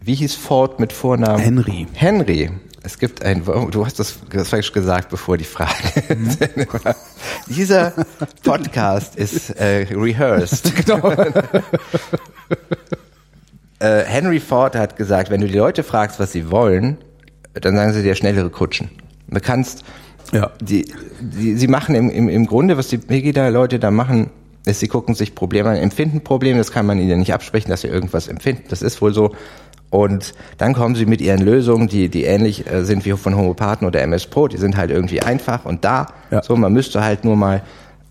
wie 0.00 0.14
hieß 0.14 0.36
Ford 0.36 0.78
mit 0.78 0.92
Vornamen? 0.92 1.40
Henry. 1.40 1.88
Henry. 1.92 2.50
Es 2.86 2.98
gibt 2.98 3.24
ein, 3.24 3.44
du 3.44 3.86
hast 3.86 3.98
das, 3.98 4.18
das 4.30 4.50
falsch 4.50 4.70
gesagt, 4.72 5.08
bevor 5.08 5.38
die 5.38 5.44
Frage. 5.44 5.72
Dieser 7.48 7.94
Podcast 8.42 9.16
ist 9.16 9.50
äh, 9.50 9.86
rehearsed. 9.90 10.70
Genau. 10.84 11.10
äh, 13.78 14.02
Henry 14.04 14.38
Ford 14.38 14.76
hat 14.76 14.96
gesagt, 14.96 15.30
wenn 15.30 15.40
du 15.40 15.46
die 15.46 15.56
Leute 15.56 15.82
fragst, 15.82 16.20
was 16.20 16.32
sie 16.32 16.50
wollen, 16.50 16.98
dann 17.54 17.74
sagen 17.74 17.94
sie 17.94 18.02
dir 18.02 18.14
schnellere 18.14 18.50
Kutschen. 18.50 18.90
Du 19.28 19.40
kannst, 19.40 19.82
Ja. 20.32 20.50
die, 20.60 20.92
die, 21.20 21.56
sie 21.56 21.68
machen 21.68 21.94
im, 21.94 22.10
im, 22.10 22.28
im 22.28 22.46
Grunde, 22.46 22.76
was 22.76 22.88
die 22.88 22.98
Pegida-Leute 22.98 23.78
da 23.78 23.90
machen, 23.90 24.30
ist, 24.66 24.80
sie 24.80 24.88
gucken 24.88 25.14
sich 25.14 25.34
Probleme 25.34 25.70
an, 25.70 25.76
empfinden 25.76 26.22
Probleme, 26.22 26.58
das 26.58 26.70
kann 26.70 26.84
man 26.86 26.98
ihnen 26.98 27.18
nicht 27.20 27.32
absprechen, 27.32 27.70
dass 27.70 27.80
sie 27.82 27.88
irgendwas 27.88 28.28
empfinden, 28.28 28.64
das 28.68 28.82
ist 28.82 29.00
wohl 29.00 29.14
so. 29.14 29.34
Und 29.94 30.34
dann 30.58 30.72
kommen 30.72 30.96
sie 30.96 31.06
mit 31.06 31.20
ihren 31.20 31.40
Lösungen, 31.40 31.86
die, 31.86 32.08
die 32.08 32.24
ähnlich 32.24 32.68
äh, 32.68 32.84
sind 32.84 33.04
wie 33.04 33.12
von 33.12 33.36
Homopathen 33.36 33.86
oder 33.86 34.02
MS 34.02 34.26
Pro, 34.26 34.48
die 34.48 34.56
sind 34.56 34.76
halt 34.76 34.90
irgendwie 34.90 35.22
einfach 35.22 35.64
und 35.64 35.84
da, 35.84 36.08
Ja. 36.32 36.42
so, 36.42 36.56
man 36.56 36.72
müsste 36.72 37.04
halt 37.04 37.24
nur 37.24 37.36
mal, 37.36 37.62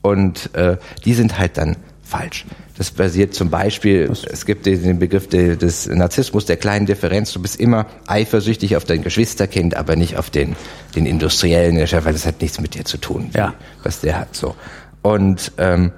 und 0.02 0.56
äh, 0.56 0.78
die 1.04 1.14
sind 1.14 1.38
halt 1.38 1.58
dann 1.58 1.76
falsch. 2.02 2.46
Das 2.78 2.90
basiert 2.92 3.34
zum 3.34 3.50
Beispiel, 3.50 4.10
es 4.32 4.46
gibt 4.46 4.66
den 4.66 4.98
Begriff 4.98 5.28
de, 5.28 5.58
des 5.58 5.88
Narzissmus, 5.88 6.46
der 6.46 6.56
kleinen 6.56 6.86
Differenz. 6.86 7.34
Du 7.34 7.42
bist 7.42 7.60
immer 7.60 7.86
eifersüchtig 8.08 8.78
auf 8.78 8.86
dein 8.86 9.02
Geschwisterkind, 9.04 9.76
aber 9.76 9.98
nicht 9.98 10.16
auf 10.18 10.30
den, 10.30 10.56
den 10.96 11.06
industriellen, 11.06 11.76
weil 11.78 12.14
das 12.14 12.26
hat 12.26 12.42
nichts 12.42 12.62
mit 12.62 12.76
dir 12.76 12.86
zu 12.86 12.98
tun, 12.98 13.30
Ja. 13.36 13.56
was 13.84 14.00
der 14.00 14.18
hat. 14.20 14.38
So. 14.38 14.56
Und 15.02 15.52
ähm, 15.58 15.92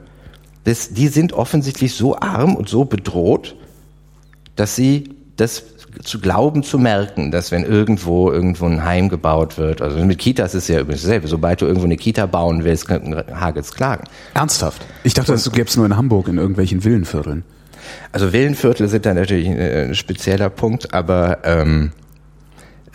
das, 0.63 0.93
die 0.93 1.09
sind 1.09 1.33
offensichtlich 1.33 1.93
so 1.93 2.17
arm 2.19 2.55
und 2.55 2.67
so 2.69 2.85
bedroht, 2.85 3.55
dass 4.55 4.75
sie 4.75 5.11
das 5.37 5.63
zu 6.03 6.19
glauben 6.19 6.63
zu 6.63 6.79
merken, 6.79 7.31
dass 7.31 7.51
wenn 7.51 7.63
irgendwo 7.63 8.31
irgendwo 8.31 8.65
ein 8.65 8.83
Heim 8.83 9.09
gebaut 9.09 9.57
wird, 9.57 9.81
also 9.81 9.97
mit 10.03 10.19
Kitas 10.19 10.53
ist 10.55 10.63
es 10.63 10.67
ja 10.69 10.79
übrigens 10.79 11.03
dasselbe, 11.03 11.27
sobald 11.27 11.61
du 11.61 11.65
irgendwo 11.65 11.85
eine 11.85 11.97
Kita 11.97 12.25
bauen 12.25 12.63
willst, 12.63 12.89
hagelt's 12.89 13.73
klagen. 13.73 14.05
Ernsthaft. 14.33 14.85
Ich 15.03 15.13
dachte, 15.13 15.31
das 15.31 15.51
gäbe 15.51 15.67
es 15.67 15.77
nur 15.77 15.85
in 15.85 15.95
Hamburg 15.95 16.27
in 16.27 16.37
irgendwelchen 16.37 16.83
Villenvierteln. 16.83 17.43
Also 18.11 18.33
Villenviertel 18.33 18.87
sind 18.87 19.05
da 19.05 19.13
natürlich 19.13 19.47
ein, 19.47 19.57
äh, 19.57 19.85
ein 19.85 19.95
spezieller 19.95 20.49
Punkt, 20.49 20.93
aber 20.93 21.39
ähm, 21.43 21.91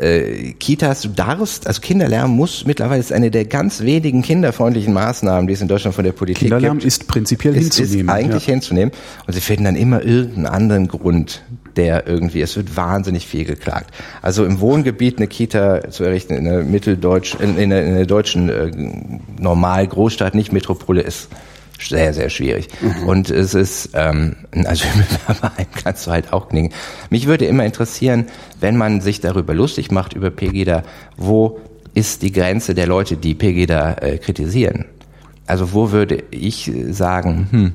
äh, 0.00 0.52
Kitas, 0.54 1.02
du 1.02 1.08
darfst, 1.08 1.66
also 1.66 1.80
Kinderlärm 1.80 2.30
muss 2.30 2.64
mittlerweile 2.66 3.00
ist 3.00 3.12
eine 3.12 3.30
der 3.30 3.44
ganz 3.44 3.80
wenigen 3.80 4.22
kinderfreundlichen 4.22 4.92
Maßnahmen, 4.92 5.46
die 5.46 5.54
es 5.54 5.60
in 5.60 5.68
Deutschland 5.68 5.94
von 5.94 6.04
der 6.04 6.12
Politik 6.12 6.48
Kinderlärm 6.48 6.78
gibt. 6.78 6.86
ist 6.86 7.06
prinzipiell 7.06 7.56
ist, 7.56 7.68
ist 7.68 7.76
hinzunehmen. 7.76 8.10
eigentlich 8.10 8.46
ja. 8.46 8.52
hinzunehmen. 8.54 8.92
Und 9.26 9.34
sie 9.34 9.40
finden 9.40 9.64
dann 9.64 9.76
immer 9.76 10.02
irgendeinen 10.02 10.46
anderen 10.46 10.88
Grund, 10.88 11.42
der 11.76 12.06
irgendwie, 12.06 12.40
es 12.40 12.56
wird 12.56 12.76
wahnsinnig 12.76 13.26
viel 13.26 13.44
geklagt. 13.44 13.94
Also 14.22 14.44
im 14.44 14.60
Wohngebiet 14.60 15.18
eine 15.18 15.28
Kita 15.28 15.90
zu 15.90 16.04
errichten 16.04 16.34
in 16.34 16.46
einer 16.46 16.62
mitteldeutsch, 16.62 17.36
in, 17.38 17.56
in, 17.56 17.72
einer, 17.72 17.82
in 17.82 17.94
einer 17.94 18.06
deutschen 18.06 18.48
äh, 18.48 18.70
normal 19.38 19.86
Großstadt, 19.86 20.34
nicht 20.34 20.52
Metropole, 20.52 21.02
ist 21.02 21.28
sehr, 21.88 22.12
sehr 22.14 22.30
schwierig. 22.30 22.68
Und 23.06 23.30
es 23.30 23.54
ist, 23.54 23.90
ähm, 23.94 24.36
ein 24.52 24.66
Asylbewerberheim 24.66 25.66
kannst 25.82 26.06
du 26.06 26.10
halt 26.10 26.32
auch 26.32 26.48
knicken. 26.48 26.72
Mich 27.10 27.26
würde 27.26 27.46
immer 27.46 27.64
interessieren, 27.64 28.26
wenn 28.60 28.76
man 28.76 29.00
sich 29.00 29.20
darüber 29.20 29.54
lustig 29.54 29.90
macht, 29.90 30.12
über 30.12 30.30
Pegida, 30.30 30.82
wo 31.16 31.60
ist 31.94 32.22
die 32.22 32.32
Grenze 32.32 32.74
der 32.74 32.86
Leute, 32.86 33.16
die 33.16 33.34
Pegida 33.34 33.94
äh, 33.94 34.18
kritisieren? 34.18 34.86
Also 35.46 35.72
wo 35.72 35.90
würde 35.90 36.22
ich 36.30 36.70
sagen, 36.90 37.48
hm, 37.50 37.72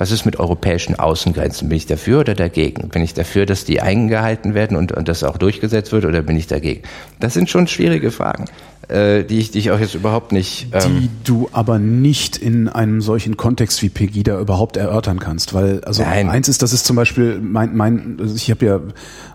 was 0.00 0.10
ist 0.10 0.24
mit 0.24 0.40
europäischen 0.40 0.98
Außengrenzen? 0.98 1.68
Bin 1.68 1.76
ich 1.76 1.84
dafür 1.84 2.20
oder 2.20 2.34
dagegen? 2.34 2.88
Bin 2.88 3.02
ich 3.02 3.12
dafür, 3.12 3.44
dass 3.44 3.66
die 3.66 3.82
eingehalten 3.82 4.54
werden 4.54 4.78
und, 4.78 4.92
und 4.92 5.08
das 5.08 5.22
auch 5.22 5.36
durchgesetzt 5.36 5.92
wird 5.92 6.06
oder 6.06 6.22
bin 6.22 6.36
ich 6.36 6.46
dagegen? 6.46 6.82
Das 7.20 7.34
sind 7.34 7.50
schon 7.50 7.66
schwierige 7.66 8.10
Fragen, 8.10 8.46
äh, 8.88 9.24
die, 9.24 9.38
ich, 9.38 9.50
die 9.50 9.58
ich 9.58 9.70
auch 9.70 9.78
jetzt 9.78 9.94
überhaupt 9.94 10.32
nicht... 10.32 10.68
Ähm, 10.72 11.00
die 11.02 11.10
du 11.24 11.50
aber 11.52 11.78
nicht 11.78 12.38
in 12.38 12.70
einem 12.70 13.02
solchen 13.02 13.36
Kontext 13.36 13.82
wie 13.82 13.90
Pegida 13.90 14.40
überhaupt 14.40 14.78
erörtern 14.78 15.18
kannst, 15.18 15.52
weil 15.52 15.84
also 15.84 16.02
Nein. 16.02 16.30
eins 16.30 16.48
ist, 16.48 16.62
das 16.62 16.72
ist 16.72 16.86
zum 16.86 16.96
Beispiel 16.96 17.38
mein 17.38 17.76
mein 17.76 18.16
also 18.18 18.34
ich 18.34 18.50
habe 18.50 18.64
ja 18.64 18.80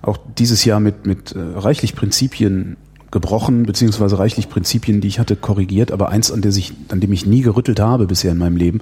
auch 0.01 0.17
dieses 0.39 0.65
Jahr 0.65 0.79
mit 0.79 1.05
mit 1.05 1.33
äh, 1.33 1.39
reichlich 1.39 1.95
Prinzipien 1.95 2.75
gebrochen 3.11 3.63
beziehungsweise 3.63 4.19
reichlich 4.19 4.49
Prinzipien, 4.49 5.01
die 5.01 5.07
ich 5.07 5.19
hatte, 5.19 5.35
korrigiert, 5.35 5.91
aber 5.91 6.09
eins, 6.09 6.31
an, 6.31 6.41
der 6.41 6.51
sich, 6.51 6.73
an 6.89 6.99
dem 6.99 7.11
ich 7.13 7.25
nie 7.25 7.41
gerüttelt 7.41 7.79
habe 7.79 8.07
bisher 8.07 8.31
in 8.31 8.37
meinem 8.37 8.57
Leben 8.57 8.81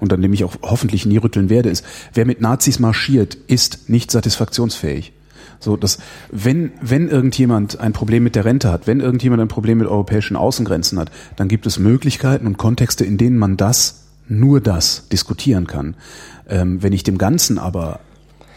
und 0.00 0.12
an 0.12 0.22
dem 0.22 0.32
ich 0.32 0.44
auch 0.44 0.54
hoffentlich 0.62 1.06
nie 1.06 1.18
rütteln 1.18 1.50
werde, 1.50 1.70
ist, 1.70 1.84
wer 2.12 2.24
mit 2.24 2.40
Nazis 2.40 2.78
marschiert, 2.78 3.34
ist 3.46 3.88
nicht 3.88 4.10
satisfaktionsfähig. 4.10 5.12
So, 5.60 5.76
dass 5.76 5.98
wenn, 6.30 6.72
wenn 6.80 7.08
irgendjemand 7.08 7.80
ein 7.80 7.92
Problem 7.92 8.22
mit 8.22 8.36
der 8.36 8.44
Rente 8.44 8.70
hat, 8.70 8.86
wenn 8.86 9.00
irgendjemand 9.00 9.40
ein 9.40 9.48
Problem 9.48 9.78
mit 9.78 9.88
europäischen 9.88 10.36
Außengrenzen 10.36 10.98
hat, 10.98 11.10
dann 11.36 11.48
gibt 11.48 11.66
es 11.66 11.78
Möglichkeiten 11.78 12.46
und 12.46 12.58
Kontexte, 12.58 13.04
in 13.04 13.16
denen 13.16 13.38
man 13.38 13.56
das, 13.56 14.04
nur 14.28 14.60
das 14.60 15.08
diskutieren 15.08 15.66
kann. 15.66 15.96
Ähm, 16.48 16.82
wenn 16.82 16.92
ich 16.92 17.02
dem 17.02 17.18
Ganzen 17.18 17.58
aber 17.58 18.00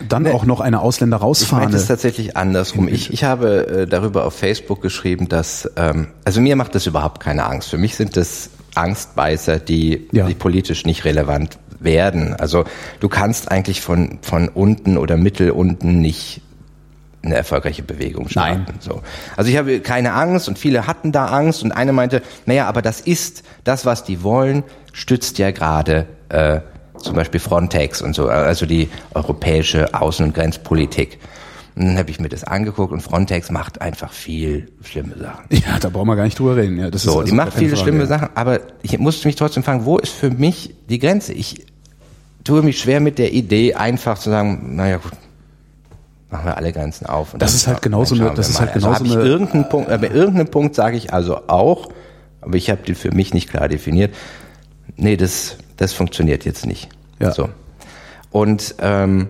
dann 0.07 0.23
Nee. 0.23 0.31
auch 0.31 0.45
noch 0.45 0.59
eine 0.59 0.79
Ausländer 0.81 1.17
Ich 1.17 1.23
rausfahre. 1.23 1.63
meine 1.65 1.75
es 1.77 1.87
tatsächlich 1.87 2.35
andersrum. 2.37 2.87
Ich, 2.87 3.11
ich 3.11 3.23
habe 3.23 3.67
äh, 3.67 3.87
darüber 3.87 4.25
auf 4.25 4.33
Facebook 4.35 4.81
geschrieben, 4.81 5.27
dass, 5.29 5.69
ähm, 5.75 6.07
also 6.25 6.41
mir 6.41 6.55
macht 6.55 6.75
das 6.75 6.85
überhaupt 6.85 7.19
keine 7.21 7.45
Angst. 7.45 7.69
Für 7.69 7.77
mich 7.77 7.95
sind 7.95 8.15
das 8.17 8.49
Angstbeißer, 8.75 9.59
die, 9.59 10.07
Ja. 10.11 10.27
die 10.27 10.35
politisch 10.35 10.85
nicht 10.85 11.03
relevant 11.05 11.57
werden. 11.79 12.35
Also 12.35 12.65
du 12.99 13.09
kannst 13.09 13.51
eigentlich 13.51 13.81
von, 13.81 14.19
von 14.21 14.49
unten 14.49 14.97
oder 14.97 15.17
mittel 15.17 15.51
unten 15.51 15.99
nicht 16.01 16.41
eine 17.23 17.35
erfolgreiche 17.35 17.81
Bewegung 17.83 18.29
starten. 18.29 18.63
Nein. 18.67 18.75
So. 18.79 19.01
Also 19.35 19.49
ich 19.51 19.57
habe 19.57 19.79
keine 19.79 20.13
Angst 20.13 20.47
und 20.47 20.57
viele 20.59 20.87
hatten 20.87 21.11
da 21.11 21.25
Angst 21.25 21.63
und 21.63 21.71
eine 21.71 21.91
meinte, 21.91 22.21
naja, 22.45 22.67
aber 22.67 22.81
das 22.81 23.01
ist, 23.01 23.43
das, 23.63 23.85
was 23.85 24.03
die 24.03 24.23
wollen, 24.23 24.63
stützt 24.93 25.37
ja 25.39 25.51
gerade 25.51 26.05
äh, 26.29 26.59
zum 27.01 27.15
Beispiel 27.15 27.39
Frontex 27.39 28.01
und 28.01 28.15
so, 28.15 28.27
also 28.27 28.65
die 28.65 28.89
europäische 29.13 29.93
Außen- 29.93 30.23
und 30.23 30.33
Grenzpolitik. 30.33 31.19
Und 31.75 31.85
dann 31.85 31.97
habe 31.99 32.09
ich 32.09 32.19
mir 32.19 32.29
das 32.29 32.43
angeguckt 32.43 32.91
und 32.91 33.01
Frontex 33.01 33.51
macht 33.51 33.81
einfach 33.81 34.11
viel 34.11 34.71
schlimme 34.83 35.15
Sachen. 35.17 35.45
ja, 35.51 35.77
da 35.79 35.89
brauchen 35.89 36.07
wir 36.07 36.15
gar 36.15 36.23
nicht 36.23 36.39
drüber 36.39 36.55
reden. 36.55 36.79
Ja, 36.79 36.89
das 36.89 37.03
ist 37.05 37.11
So, 37.11 37.19
also 37.19 37.29
die 37.29 37.35
macht 37.35 37.53
viele 37.53 37.69
Frage, 37.75 37.81
schlimme 37.83 37.99
ja. 37.99 38.05
Sachen, 38.07 38.29
aber 38.33 38.61
ich 38.81 38.97
musste 38.97 39.27
mich 39.27 39.35
trotzdem 39.35 39.61
fragen, 39.63 39.85
wo 39.85 39.97
ist 39.99 40.11
für 40.13 40.31
mich 40.31 40.73
die 40.89 40.97
Grenze? 40.97 41.33
Ich 41.33 41.65
tue 42.43 42.63
mich 42.63 42.79
schwer 42.79 42.99
mit 42.99 43.19
der 43.19 43.31
Idee, 43.33 43.75
einfach 43.75 44.17
zu 44.17 44.29
sagen, 44.31 44.75
naja 44.75 44.97
gut, 44.97 45.11
machen 46.31 46.45
wir 46.45 46.57
alle 46.57 46.71
Grenzen 46.73 47.05
auf. 47.05 47.35
Das 47.37 47.53
ist 47.53 47.67
halt 47.67 47.81
genauso 47.81 48.15
eine- 48.15 48.33
das 48.33 48.49
ist 48.49 48.59
halt 48.59 48.73
also 48.73 48.87
genauso 48.89 49.13
eine- 49.19 49.29
irgendeinen 49.29 49.69
Punkt, 49.69 49.91
aber 49.91 50.09
irgendeinen 50.09 50.49
Punkt 50.49 50.73
sage 50.75 50.97
ich 50.97 51.13
also 51.13 51.47
auch, 51.47 51.89
aber 52.41 52.55
ich 52.55 52.69
habe 52.71 52.81
den 52.83 52.95
für 52.95 53.13
mich 53.13 53.33
nicht 53.35 53.49
klar 53.49 53.67
definiert. 53.69 54.15
Nee, 54.95 55.15
das, 55.15 55.57
das 55.77 55.93
funktioniert 55.93 56.45
jetzt 56.45 56.65
nicht. 56.65 56.89
Ja. 57.19 57.31
So. 57.31 57.49
Und 58.31 58.75
ähm, 58.79 59.29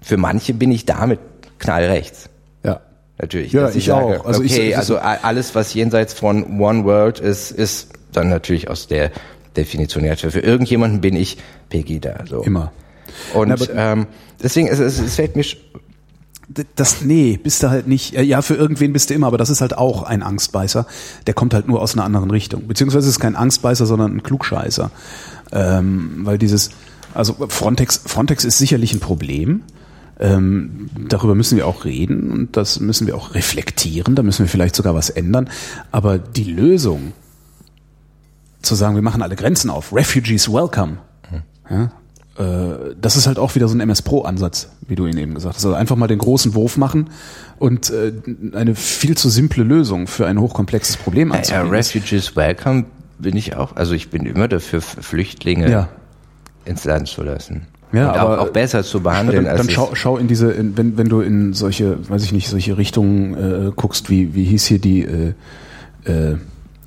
für 0.00 0.16
manche 0.16 0.54
bin 0.54 0.70
ich 0.72 0.84
damit 0.86 1.20
knallrechts. 1.58 2.28
Ja. 2.64 2.80
Natürlich. 3.18 3.52
Ja, 3.52 3.62
dass 3.62 3.76
ich 3.76 3.84
sage, 3.84 4.20
auch. 4.20 4.26
Also 4.26 4.42
ich- 4.42 4.52
okay, 4.52 4.70
das- 4.70 4.78
also 4.80 4.98
alles, 4.98 5.54
was 5.54 5.74
jenseits 5.74 6.12
von 6.14 6.58
One 6.60 6.84
World 6.84 7.20
ist, 7.20 7.50
ist 7.50 7.90
dann 8.12 8.28
natürlich 8.28 8.68
aus 8.68 8.86
der 8.88 9.10
Definition 9.56 10.02
her. 10.02 10.16
Für 10.16 10.40
irgendjemanden 10.40 11.00
bin 11.00 11.14
ich 11.14 11.36
Pegida. 11.68 12.24
So. 12.28 12.42
Immer. 12.42 12.72
Und 13.34 13.68
Na, 13.74 13.92
ähm, 13.92 14.06
deswegen, 14.42 14.68
es, 14.68 14.78
es, 14.78 14.98
es 14.98 15.14
fällt 15.16 15.36
mir, 15.36 15.44
Das, 16.76 17.02
nee, 17.02 17.38
bist 17.42 17.62
du 17.62 17.70
halt 17.70 17.86
nicht, 17.86 18.14
äh, 18.14 18.22
ja, 18.22 18.42
für 18.42 18.54
irgendwen 18.54 18.92
bist 18.92 19.10
du 19.10 19.14
immer, 19.14 19.26
aber 19.28 19.38
das 19.38 19.50
ist 19.50 19.60
halt 19.60 19.76
auch 19.76 20.02
ein 20.02 20.22
Angstbeißer. 20.22 20.86
Der 21.26 21.34
kommt 21.34 21.54
halt 21.54 21.68
nur 21.68 21.80
aus 21.80 21.94
einer 21.94 22.04
anderen 22.04 22.30
Richtung. 22.30 22.66
Beziehungsweise 22.66 23.08
es 23.08 23.14
ist 23.14 23.20
kein 23.20 23.36
Angstbeißer, 23.36 23.86
sondern 23.86 24.16
ein 24.16 24.22
Klugscheißer. 24.22 24.90
Ähm, 25.52 26.20
weil 26.22 26.38
dieses, 26.38 26.70
also 27.14 27.34
Frontex, 27.48 28.02
Frontex 28.04 28.44
ist 28.44 28.58
sicherlich 28.58 28.92
ein 28.92 29.00
Problem. 29.00 29.62
Ähm, 30.20 30.90
darüber 31.08 31.34
müssen 31.34 31.56
wir 31.56 31.66
auch 31.66 31.84
reden 31.84 32.30
und 32.30 32.56
das 32.56 32.80
müssen 32.80 33.06
wir 33.06 33.16
auch 33.16 33.34
reflektieren, 33.34 34.14
da 34.14 34.22
müssen 34.22 34.44
wir 34.44 34.48
vielleicht 34.48 34.76
sogar 34.76 34.94
was 34.94 35.10
ändern. 35.10 35.48
Aber 35.90 36.18
die 36.18 36.44
Lösung, 36.44 37.12
zu 38.60 38.74
sagen, 38.76 38.94
wir 38.94 39.02
machen 39.02 39.22
alle 39.22 39.36
Grenzen 39.36 39.70
auf, 39.70 39.92
Refugees 39.92 40.52
welcome, 40.52 40.98
ja, 41.68 41.90
äh, 42.42 42.94
das 43.00 43.16
ist 43.16 43.26
halt 43.26 43.38
auch 43.38 43.54
wieder 43.54 43.68
so 43.68 43.76
ein 43.76 43.80
MS 43.80 44.02
Pro 44.02 44.22
Ansatz, 44.22 44.68
wie 44.86 44.94
du 44.94 45.06
ihn 45.06 45.16
eben 45.16 45.34
gesagt 45.34 45.56
hast. 45.56 45.64
Also 45.64 45.76
einfach 45.76 45.96
mal 45.96 46.08
den 46.08 46.18
großen 46.18 46.54
Wurf 46.54 46.76
machen 46.76 47.10
und 47.58 47.90
äh, 47.90 48.12
eine 48.54 48.74
viel 48.74 49.16
zu 49.16 49.28
simple 49.28 49.64
Lösung 49.64 50.06
für 50.06 50.26
ein 50.26 50.40
hochkomplexes 50.40 50.96
Problem 50.96 51.30
ja, 51.30 51.36
anzubieten. 51.36 51.70
Refugees 51.70 52.36
Welcome 52.36 52.84
bin 53.18 53.36
ich 53.36 53.56
auch. 53.56 53.76
Also 53.76 53.94
ich 53.94 54.10
bin 54.10 54.26
immer 54.26 54.48
dafür, 54.48 54.80
Flüchtlinge 54.80 55.70
ja. 55.70 55.88
ins 56.64 56.84
Land 56.84 57.08
zu 57.08 57.22
lassen. 57.22 57.66
Ja, 57.92 58.10
und 58.10 58.18
aber 58.18 58.40
auch, 58.40 58.46
auch 58.48 58.52
besser 58.52 58.82
zu 58.82 59.00
behandeln. 59.00 59.44
Dann, 59.44 59.56
dann 59.56 59.70
schau, 59.70 59.90
schau 59.94 60.16
in 60.16 60.26
diese, 60.26 60.50
in, 60.50 60.76
wenn, 60.76 60.96
wenn 60.96 61.08
du 61.08 61.20
in 61.20 61.52
solche, 61.52 62.08
weiß 62.08 62.24
ich 62.24 62.32
nicht, 62.32 62.48
solche 62.48 62.78
Richtungen 62.78 63.34
äh, 63.68 63.70
guckst, 63.76 64.08
wie, 64.08 64.34
wie 64.34 64.44
hieß 64.44 64.64
hier 64.64 64.78
die, 64.78 65.02
äh, 65.02 65.34
äh, 66.04 66.36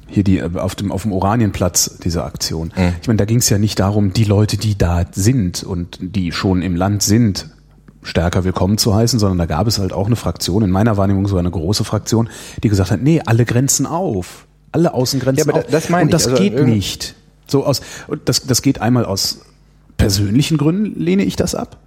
hier 0.08 0.24
die 0.24 0.39
äh, 0.39 0.50
auf 0.56 0.76
dem 0.76 0.91
auf 0.91 1.04
dem 1.04 1.12
Oranienplatz 1.12 1.98
diese 2.04 2.24
Aktion. 2.24 2.72
Mhm. 2.76 2.94
Ich 3.02 3.08
meine, 3.08 3.18
da 3.18 3.26
ging 3.26 3.39
es 3.39 3.50
ja 3.50 3.58
nicht 3.58 3.80
darum, 3.80 4.13
die 4.13 4.24
Leute, 4.24 4.58
die 4.58 4.78
da 4.78 5.06
sind 5.12 5.63
und 5.63 5.98
die 6.02 6.32
schon 6.32 6.62
im 6.62 6.76
Land 6.76 7.04
sind, 7.04 7.50
stärker 8.04 8.44
willkommen 8.44 8.78
zu 8.78 8.96
heißen, 8.96 9.20
sondern 9.20 9.38
da 9.38 9.46
gab 9.46 9.68
es 9.68 9.80
halt 9.80 9.94
auch 9.94 10.08
eine 10.08 10.15
Fraktion, 10.15 10.63
in 10.63 10.72
meiner 10.72 10.98
Wahrnehmung 10.98 11.28
so 11.28 11.38
eine 11.38 11.52
große 11.52 11.84
Fraktion, 11.84 12.30
die 12.63 12.70
gesagt 12.70 12.91
hat, 12.91 13.02
nee, 13.02 13.22
alle 13.26 13.46
Grenzen 13.46 13.86
auf, 13.86 14.46
alle 14.72 14.94
Außengrenzen 14.94 15.48
ja, 15.48 15.54
aber 15.54 15.65
auf. 15.65 15.72
Das 15.72 15.89
meine 15.89 16.06
und 16.06 16.13
das 16.13 16.28
also 16.28 16.41
geht 16.41 16.62
nicht. 16.63 17.15
So 17.48 17.65
aus, 17.65 17.82
das, 18.26 18.44
das 18.44 18.62
geht 18.62 18.82
einmal 18.82 19.06
aus 19.06 19.41
persönlichen 19.98 20.58
Gründen 20.58 21.00
lehne 21.00 21.24
ich 21.24 21.36
das 21.36 21.56
ab. 21.56 21.78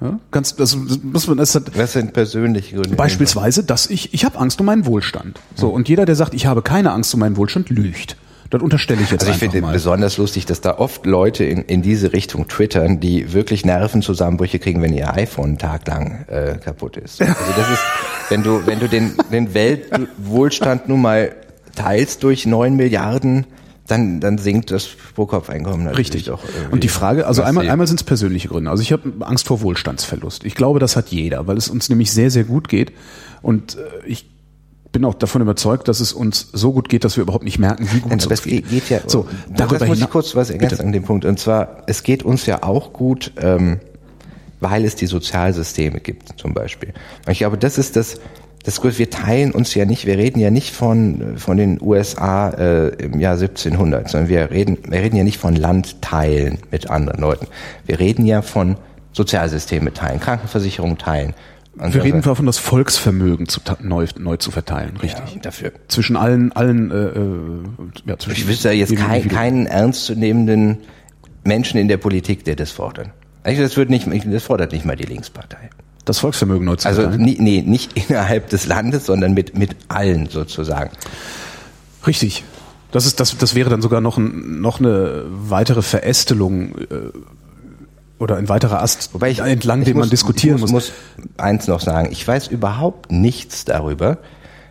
Ja, 0.00 0.18
ganz, 0.30 0.56
das 0.56 0.76
muss 0.76 1.28
man, 1.28 1.36
das 1.36 1.54
hat, 1.54 1.76
Was 1.78 1.92
sind 1.92 2.12
persönliche 2.12 2.74
Gründe? 2.74 2.96
Beispielsweise, 2.96 3.62
dass 3.64 3.88
ich, 3.88 4.12
ich 4.12 4.24
habe 4.24 4.38
Angst 4.38 4.60
um 4.60 4.66
meinen 4.66 4.86
Wohlstand. 4.86 5.40
So, 5.54 5.70
und 5.70 5.88
jeder, 5.88 6.04
der 6.04 6.16
sagt, 6.16 6.34
ich 6.34 6.46
habe 6.46 6.62
keine 6.62 6.92
Angst 6.92 7.14
um 7.14 7.20
meinen 7.20 7.36
Wohlstand, 7.36 7.70
lügt. 7.70 8.16
Das 8.50 8.60
unterstelle 8.62 9.00
ich 9.02 9.10
jetzt 9.10 9.22
Also 9.22 9.32
ich 9.32 9.38
finde 9.38 9.60
mal. 9.62 9.72
besonders 9.72 10.16
lustig, 10.16 10.46
dass 10.46 10.60
da 10.60 10.78
oft 10.78 11.06
Leute 11.06 11.44
in, 11.44 11.62
in 11.62 11.82
diese 11.82 12.12
Richtung 12.12 12.46
twittern, 12.46 13.00
die 13.00 13.32
wirklich 13.32 13.64
Nervenzusammenbrüche 13.64 14.58
kriegen, 14.58 14.82
wenn 14.82 14.92
ihr 14.92 15.12
iPhone 15.14 15.50
einen 15.50 15.58
Tag 15.58 15.86
lang 15.88 16.24
äh, 16.28 16.56
kaputt 16.62 16.96
ist. 16.96 17.20
Also 17.20 17.52
das 17.56 17.70
ist, 17.70 17.82
wenn 18.28 18.42
du, 18.42 18.66
wenn 18.66 18.78
du 18.80 18.88
den, 18.88 19.14
den 19.32 19.54
Weltwohlstand 19.54 20.88
nun 20.88 21.00
mal 21.00 21.34
teilst 21.74 22.22
durch 22.22 22.46
neun 22.46 22.76
Milliarden, 22.76 23.46
dann, 23.86 24.20
dann 24.20 24.38
sinkt 24.38 24.70
das 24.70 24.88
Pro-Kopf-Einkommen 25.14 25.84
natürlich 25.84 26.14
Richtig. 26.14 26.24
doch. 26.24 26.42
irgendwie 26.44 26.72
Und 26.72 26.84
die 26.84 26.88
Frage, 26.88 27.26
also 27.26 27.42
einmal, 27.42 27.68
einmal 27.68 27.86
sind 27.86 28.00
es 28.00 28.04
persönliche 28.04 28.48
Gründe. 28.48 28.70
Also 28.70 28.82
ich 28.82 28.92
habe 28.92 29.12
Angst 29.20 29.46
vor 29.46 29.60
Wohlstandsverlust. 29.60 30.44
Ich 30.44 30.54
glaube, 30.54 30.78
das 30.78 30.96
hat 30.96 31.08
jeder, 31.08 31.46
weil 31.46 31.58
es 31.58 31.68
uns 31.68 31.90
nämlich 31.90 32.10
sehr, 32.12 32.30
sehr 32.30 32.44
gut 32.44 32.68
geht. 32.68 32.92
Und 33.42 33.76
äh, 33.76 34.06
ich 34.06 34.30
bin 34.90 35.04
auch 35.04 35.14
davon 35.14 35.42
überzeugt, 35.42 35.88
dass 35.88 36.00
es 36.00 36.12
uns 36.12 36.48
so 36.52 36.72
gut 36.72 36.88
geht, 36.88 37.04
dass 37.04 37.16
wir 37.16 37.22
überhaupt 37.22 37.44
nicht 37.44 37.58
merken, 37.58 37.86
wie 37.92 38.00
gut 38.00 38.10
Nein, 38.10 38.20
es 38.20 38.26
aber 38.26 38.32
uns 38.32 38.40
es 38.40 38.44
geht, 38.46 38.70
geht 38.70 38.88
ja. 38.88 39.00
So, 39.06 39.26
darüber 39.54 39.80
das 39.80 39.88
muss 39.88 40.00
ich 40.00 40.08
kurz 40.08 40.34
was 40.34 40.50
ergänzen 40.50 40.86
an 40.86 40.92
dem 40.92 41.02
Punkt. 41.02 41.26
Und 41.26 41.38
zwar, 41.38 41.82
es 41.86 42.02
geht 42.04 42.22
uns 42.22 42.46
ja 42.46 42.62
auch 42.62 42.92
gut, 42.92 43.32
ähm, 43.36 43.80
weil 44.60 44.84
es 44.84 44.94
die 44.94 45.06
Sozialsysteme 45.06 46.00
gibt, 46.00 46.40
zum 46.40 46.54
Beispiel. 46.54 46.94
Und 47.26 47.32
ich 47.32 47.38
glaube, 47.38 47.58
das 47.58 47.76
ist 47.76 47.96
das, 47.96 48.18
das 48.64 48.80
Größte. 48.80 48.98
Wir 48.98 49.10
teilen 49.10 49.52
uns 49.52 49.74
ja 49.74 49.84
nicht, 49.84 50.06
wir 50.06 50.18
reden 50.18 50.40
ja 50.40 50.50
nicht 50.50 50.74
von, 50.74 51.36
von 51.38 51.56
den 51.56 51.80
USA 51.80 52.50
äh, 52.50 52.88
im 52.96 53.20
Jahr 53.20 53.34
1700, 53.34 54.08
sondern 54.08 54.28
wir 54.28 54.50
reden, 54.50 54.78
wir 54.88 55.00
reden 55.00 55.16
ja 55.16 55.24
nicht 55.24 55.38
von 55.38 55.54
Landteilen 55.54 56.58
mit 56.70 56.90
anderen 56.90 57.20
Leuten. 57.20 57.46
Wir 57.86 58.00
reden 58.00 58.26
ja 58.26 58.42
von 58.42 58.76
Sozialsysteme 59.12 59.92
teilen, 59.92 60.18
Krankenversicherung 60.18 60.98
teilen. 60.98 61.34
Und 61.74 61.80
Wir 61.80 61.86
also- 61.86 62.00
reden 62.00 62.22
davon, 62.22 62.46
das 62.46 62.58
Volksvermögen 62.58 63.48
zu, 63.48 63.60
neu, 63.80 64.06
neu 64.18 64.36
zu 64.36 64.50
verteilen, 64.50 64.96
richtig. 64.96 65.34
ja, 65.34 65.40
dafür. 65.42 65.72
Zwischen 65.88 66.16
allen, 66.16 66.52
allen, 66.52 66.90
äh, 66.90 66.94
äh, 66.94 68.10
ja, 68.10 68.18
zwischen 68.18 68.42
Ich 68.42 68.48
wüsste 68.48 68.68
ja 68.68 68.74
jetzt 68.74 68.96
kein, 68.96 69.28
keinen 69.28 69.66
ernstzunehmenden 69.66 70.78
Menschen 71.44 71.78
in 71.78 71.88
der 71.88 71.96
Politik, 71.96 72.44
der 72.44 72.56
das 72.56 72.70
fordert. 72.70 73.10
Das 73.42 73.76
wird 73.76 73.90
nicht, 73.90 74.08
das 74.24 74.42
fordert 74.44 74.72
nicht 74.72 74.84
mal 74.86 74.96
die 74.96 75.04
Linkspartei. 75.04 75.68
Das 76.04 76.18
Volksvermögen 76.18 76.64
neu 76.66 76.76
zu 76.76 76.88
Also 76.88 77.08
nie, 77.08 77.36
nee, 77.40 77.62
nicht 77.62 77.92
innerhalb 78.08 78.48
des 78.50 78.66
Landes, 78.66 79.06
sondern 79.06 79.34
mit 79.34 79.56
mit 79.56 79.76
allen 79.88 80.28
sozusagen. 80.28 80.90
Richtig. 82.06 82.44
Das 82.92 83.06
ist, 83.06 83.18
das, 83.18 83.36
das 83.38 83.54
wäre 83.56 83.70
dann 83.70 83.82
sogar 83.82 84.00
noch, 84.00 84.18
ein, 84.18 84.60
noch 84.60 84.78
eine 84.78 85.24
weitere 85.28 85.82
Verästelung 85.82 86.78
äh, 86.78 86.84
oder 88.20 88.36
ein 88.36 88.48
weiterer 88.48 88.80
Ast, 88.82 89.12
Wobei 89.14 89.30
ich 89.32 89.40
entlang 89.40 89.80
ich 89.80 89.86
dem 89.86 89.96
man 89.96 90.04
muss- 90.04 90.10
diskutieren 90.10 90.56
ich 90.56 90.60
muss, 90.62 90.70
muss 90.70 90.92
eins 91.36 91.66
noch 91.66 91.80
sagen: 91.80 92.08
Ich 92.12 92.26
weiß 92.26 92.46
überhaupt 92.48 93.10
nichts 93.10 93.64
darüber, 93.64 94.18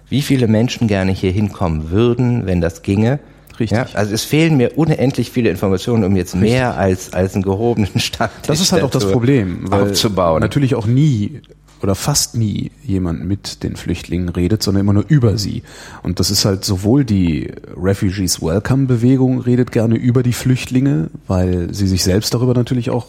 wie 0.07 0.21
viele 0.21 0.47
Menschen 0.47 0.87
gerne 0.87 1.11
hier 1.11 1.31
hinkommen 1.31 1.91
würden, 1.91 2.45
wenn 2.45 2.61
das 2.61 2.81
ginge. 2.81 3.19
Richtig. 3.59 3.77
Ja, 3.77 3.87
also 3.93 4.13
es 4.13 4.23
fehlen 4.23 4.57
mir 4.57 4.77
unendlich 4.77 5.31
viele 5.31 5.49
Informationen, 5.49 6.03
um 6.03 6.15
jetzt 6.15 6.35
mehr 6.35 6.77
als 6.77 7.13
als 7.13 7.33
einen 7.33 7.43
gehobenen 7.43 7.99
Stand 7.99 8.31
Das 8.47 8.59
ist 8.59 8.71
halt 8.71 8.83
auch 8.83 8.89
das 8.89 9.11
Problem, 9.11 9.71
weil 9.71 9.91
aufzubauen. 9.91 10.41
natürlich 10.41 10.75
auch 10.75 10.85
nie 10.85 11.41
oder 11.83 11.95
fast 11.95 12.35
nie 12.35 12.71
jemand 12.83 13.25
mit 13.25 13.61
den 13.61 13.75
Flüchtlingen 13.75 14.29
redet, 14.29 14.63
sondern 14.63 14.81
immer 14.81 14.93
nur 14.93 15.05
über 15.09 15.37
sie. 15.37 15.63
Und 16.01 16.19
das 16.21 16.31
ist 16.31 16.45
halt 16.45 16.63
sowohl 16.63 17.03
die 17.03 17.51
Refugees 17.75 18.41
Welcome 18.41 18.85
Bewegung 18.85 19.41
redet 19.41 19.71
gerne 19.73 19.95
über 19.95 20.23
die 20.23 20.31
Flüchtlinge, 20.31 21.09
weil 21.27 21.73
sie 21.73 21.87
sich 21.87 22.03
selbst 22.03 22.33
darüber 22.33 22.53
natürlich 22.53 22.89
auch 22.89 23.07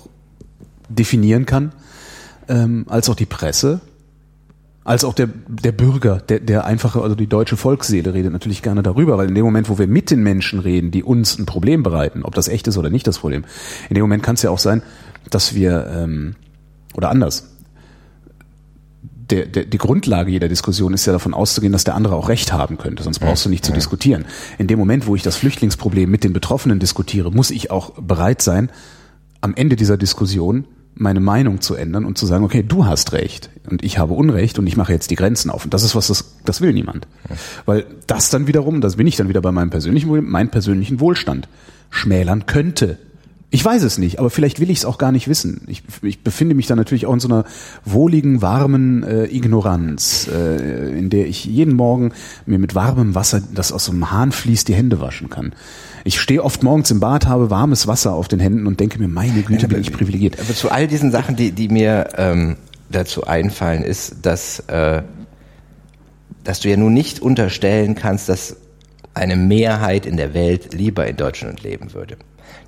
definieren 0.89 1.47
kann, 1.47 1.73
ähm, 2.49 2.85
als 2.89 3.09
auch 3.09 3.15
die 3.15 3.27
Presse, 3.27 3.81
als 4.85 5.03
auch 5.05 5.14
der, 5.14 5.29
der 5.49 5.73
Bürger, 5.73 6.18
der, 6.18 6.40
der 6.40 6.66
einfache, 6.66 7.01
also 7.01 7.14
die 7.14 7.27
deutsche 7.27 7.57
Volksseele 7.57 8.12
redet 8.12 8.33
natürlich 8.33 8.62
gerne 8.62 8.83
darüber, 8.83 9.16
weil 9.16 9.29
in 9.29 9.35
dem 9.35 9.44
Moment, 9.44 9.70
wo 9.70 9.79
wir 9.79 9.87
mit 9.87 10.11
den 10.11 10.23
Menschen 10.23 10.61
reden, 10.61 10.90
die 10.90 11.03
uns 11.03 11.38
ein 11.38 11.47
Problem 11.47 11.83
bereiten, 11.83 12.23
ob 12.23 12.35
das 12.35 12.49
echt 12.49 12.68
ist 12.68 12.77
oder 12.77 12.90
nicht 12.90 13.07
das 13.07 13.18
Problem, 13.18 13.44
in 13.88 13.94
dem 13.94 14.03
Moment 14.03 14.23
kann 14.23 14.35
es 14.35 14.42
ja 14.42 14.51
auch 14.51 14.59
sein, 14.59 14.83
dass 15.31 15.55
wir, 15.55 15.87
ähm, 15.90 16.35
oder 16.94 17.11
anders, 17.11 17.55
der, 19.31 19.47
der, 19.47 19.64
die 19.64 19.79
Grundlage 19.79 20.31
jeder 20.31 20.49
Diskussion 20.49 20.92
ist 20.92 21.07
ja 21.07 21.14
davon 21.14 21.33
auszugehen, 21.33 21.73
dass 21.73 21.85
der 21.85 21.94
andere 21.94 22.14
auch 22.14 22.29
Recht 22.29 22.53
haben 22.53 22.77
könnte, 22.77 23.03
sonst 23.03 23.20
brauchst 23.20 23.47
du 23.47 23.49
nicht 23.49 23.64
zu 23.64 23.73
diskutieren. 23.73 24.27
In 24.59 24.66
dem 24.66 24.79
Moment, 24.79 25.07
wo 25.07 25.16
ich 25.16 25.23
das 25.23 25.37
Flüchtlingsproblem 25.37 26.11
mit 26.11 26.25
den 26.25 26.35
Betroffenen 26.35 26.79
diskutiere, 26.79 27.31
muss 27.31 27.51
ich 27.51 27.70
auch 27.70 27.92
bereit 27.94 28.42
sein, 28.42 28.70
am 29.40 29.55
Ende 29.55 29.77
dieser 29.77 29.97
Diskussion 29.97 30.66
meine 30.97 31.21
Meinung 31.21 31.61
zu 31.61 31.75
ändern 31.75 32.05
und 32.05 32.19
zu 32.19 32.27
sagen, 32.27 32.45
okay, 32.45 32.65
du 32.67 32.87
hast 32.87 33.13
Recht 33.13 33.51
und 33.69 33.83
ich 33.83 33.99
habe 33.99 34.15
Unrecht 34.15 34.59
und 34.59 34.67
ich 34.67 34.77
mache 34.77 34.93
jetzt 34.93 35.11
die 35.11 35.17
Grenzen 35.17 35.51
auf. 35.51 35.65
Und 35.65 35.75
das 35.75 35.83
ist 35.83 35.95
was, 35.95 36.07
das, 36.07 36.37
das 36.45 36.61
will 36.61 36.73
niemand. 36.73 37.07
Weil 37.67 37.85
das 38.07 38.31
dann 38.31 38.47
wiederum, 38.47 38.81
das 38.81 38.97
bin 38.97 39.07
ich 39.07 39.17
dann 39.17 39.29
wieder 39.29 39.41
bei 39.41 39.53
meinem 39.53 39.71
persönlichen, 39.71 40.09
Wohl- 40.09 40.23
meinen 40.23 40.51
persönlichen 40.51 41.01
Wohlstand 41.01 41.49
schmälern 41.91 42.47
könnte. 42.47 42.99
Ich 43.51 43.65
weiß 43.65 43.85
es 43.85 43.99
nicht, 43.99 44.19
aber 44.19 44.31
vielleicht 44.31 44.59
will 44.59 44.69
ich 44.69 44.79
es 44.79 44.85
auch 44.85 44.99
gar 44.99 45.13
nicht 45.13 45.29
wissen. 45.29 45.63
Ich, 45.69 45.85
ich 46.03 46.25
befinde 46.25 46.57
mich 46.57 46.67
da 46.67 46.75
natürlich 46.75 47.07
auch 47.07 47.15
in 47.15 47.21
so 47.21 47.29
einer 47.29 47.45
wohligen, 47.85 48.43
warmen 48.43 49.05
äh, 49.05 49.27
Ignoranz, 49.27 50.29
äh, 50.29 50.99
in 50.99 51.09
der 51.09 51.29
ich 51.29 51.45
jeden 51.45 51.75
Morgen 51.75 52.13
mir 52.47 52.59
mit 52.59 52.75
warmem 52.75 53.15
Wasser, 53.15 53.43
das 53.55 53.71
aus 53.71 53.85
so 53.85 53.93
einem 53.93 54.11
Hahn 54.11 54.33
fließt, 54.33 54.67
die 54.67 54.75
Hände 54.75 55.01
waschen 55.01 55.31
kann. 55.31 55.53
Ich 56.07 56.21
stehe 56.21 56.45
oft 56.45 56.62
morgens 56.62 56.90
im 56.90 57.01
Bad, 57.01 57.27
habe 57.27 57.51
warmes 57.51 57.87
Wasser 57.87 58.12
auf 58.12 58.29
den 58.29 58.38
Händen 58.38 58.67
und 58.67 58.79
denke 58.79 58.99
mir, 58.99 59.09
meine 59.09 59.43
Güte, 59.43 59.69
bin 59.69 59.81
ich 59.81 59.90
privilegiert. 59.90 60.38
Aber 60.38 60.55
zu 60.55 60.71
all 60.71 60.87
diesen 60.87 61.11
Sachen, 61.11 61.35
die, 61.35 61.51
die 61.51 61.69
mir 61.69 62.11
ähm, 62.19 62.57
dazu 62.90 63.25
einfallen, 63.25 63.83
ist, 63.83 64.17
dass, 64.27 64.61
äh, 64.69 65.03
dass 66.45 66.61
du 66.61 66.69
ja 66.69 66.77
nun 66.77 66.93
nicht 66.93 67.21
unterstellen 67.21 67.95
kannst, 67.95 68.29
dass 68.29 68.57
eine 69.14 69.37
Mehrheit 69.37 70.05
in 70.05 70.19
der 70.19 70.35
Welt 70.35 70.75
lieber 70.75 71.07
in 71.07 71.17
Deutschland 71.17 71.62
leben 71.62 71.95
würde. 71.95 72.19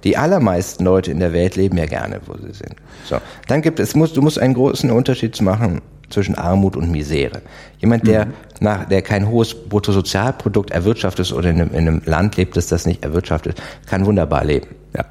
Die 0.02 0.16
allermeisten 0.16 0.84
Leute 0.84 1.10
in 1.10 1.20
der 1.20 1.34
Welt 1.34 1.56
leben 1.56 1.76
ja 1.76 1.86
gerne, 1.86 2.20
wo 2.24 2.34
sie 2.38 2.54
sind. 2.54 2.76
So, 3.04 3.18
dann 3.48 3.60
gibt 3.60 3.80
es, 3.80 3.92
du 3.92 4.22
musst 4.22 4.38
einen 4.38 4.54
großen 4.54 4.90
Unterschied 4.90 5.38
machen 5.42 5.82
zwischen 6.10 6.34
Armut 6.36 6.76
und 6.76 6.90
Misere. 6.90 7.42
Jemand, 7.78 8.06
der 8.06 8.28
nach, 8.60 8.84
der 8.86 9.02
kein 9.02 9.28
hohes 9.28 9.54
Bruttosozialprodukt 9.54 10.70
erwirtschaftet 10.70 11.32
oder 11.32 11.50
in 11.50 11.60
einem, 11.60 11.70
in 11.70 11.88
einem 11.88 12.02
Land 12.04 12.36
lebt, 12.36 12.56
das 12.56 12.68
das 12.68 12.86
nicht 12.86 13.04
erwirtschaftet, 13.04 13.60
kann 13.86 14.06
wunderbar 14.06 14.44
leben. 14.44 14.68
Ja. 14.96 15.04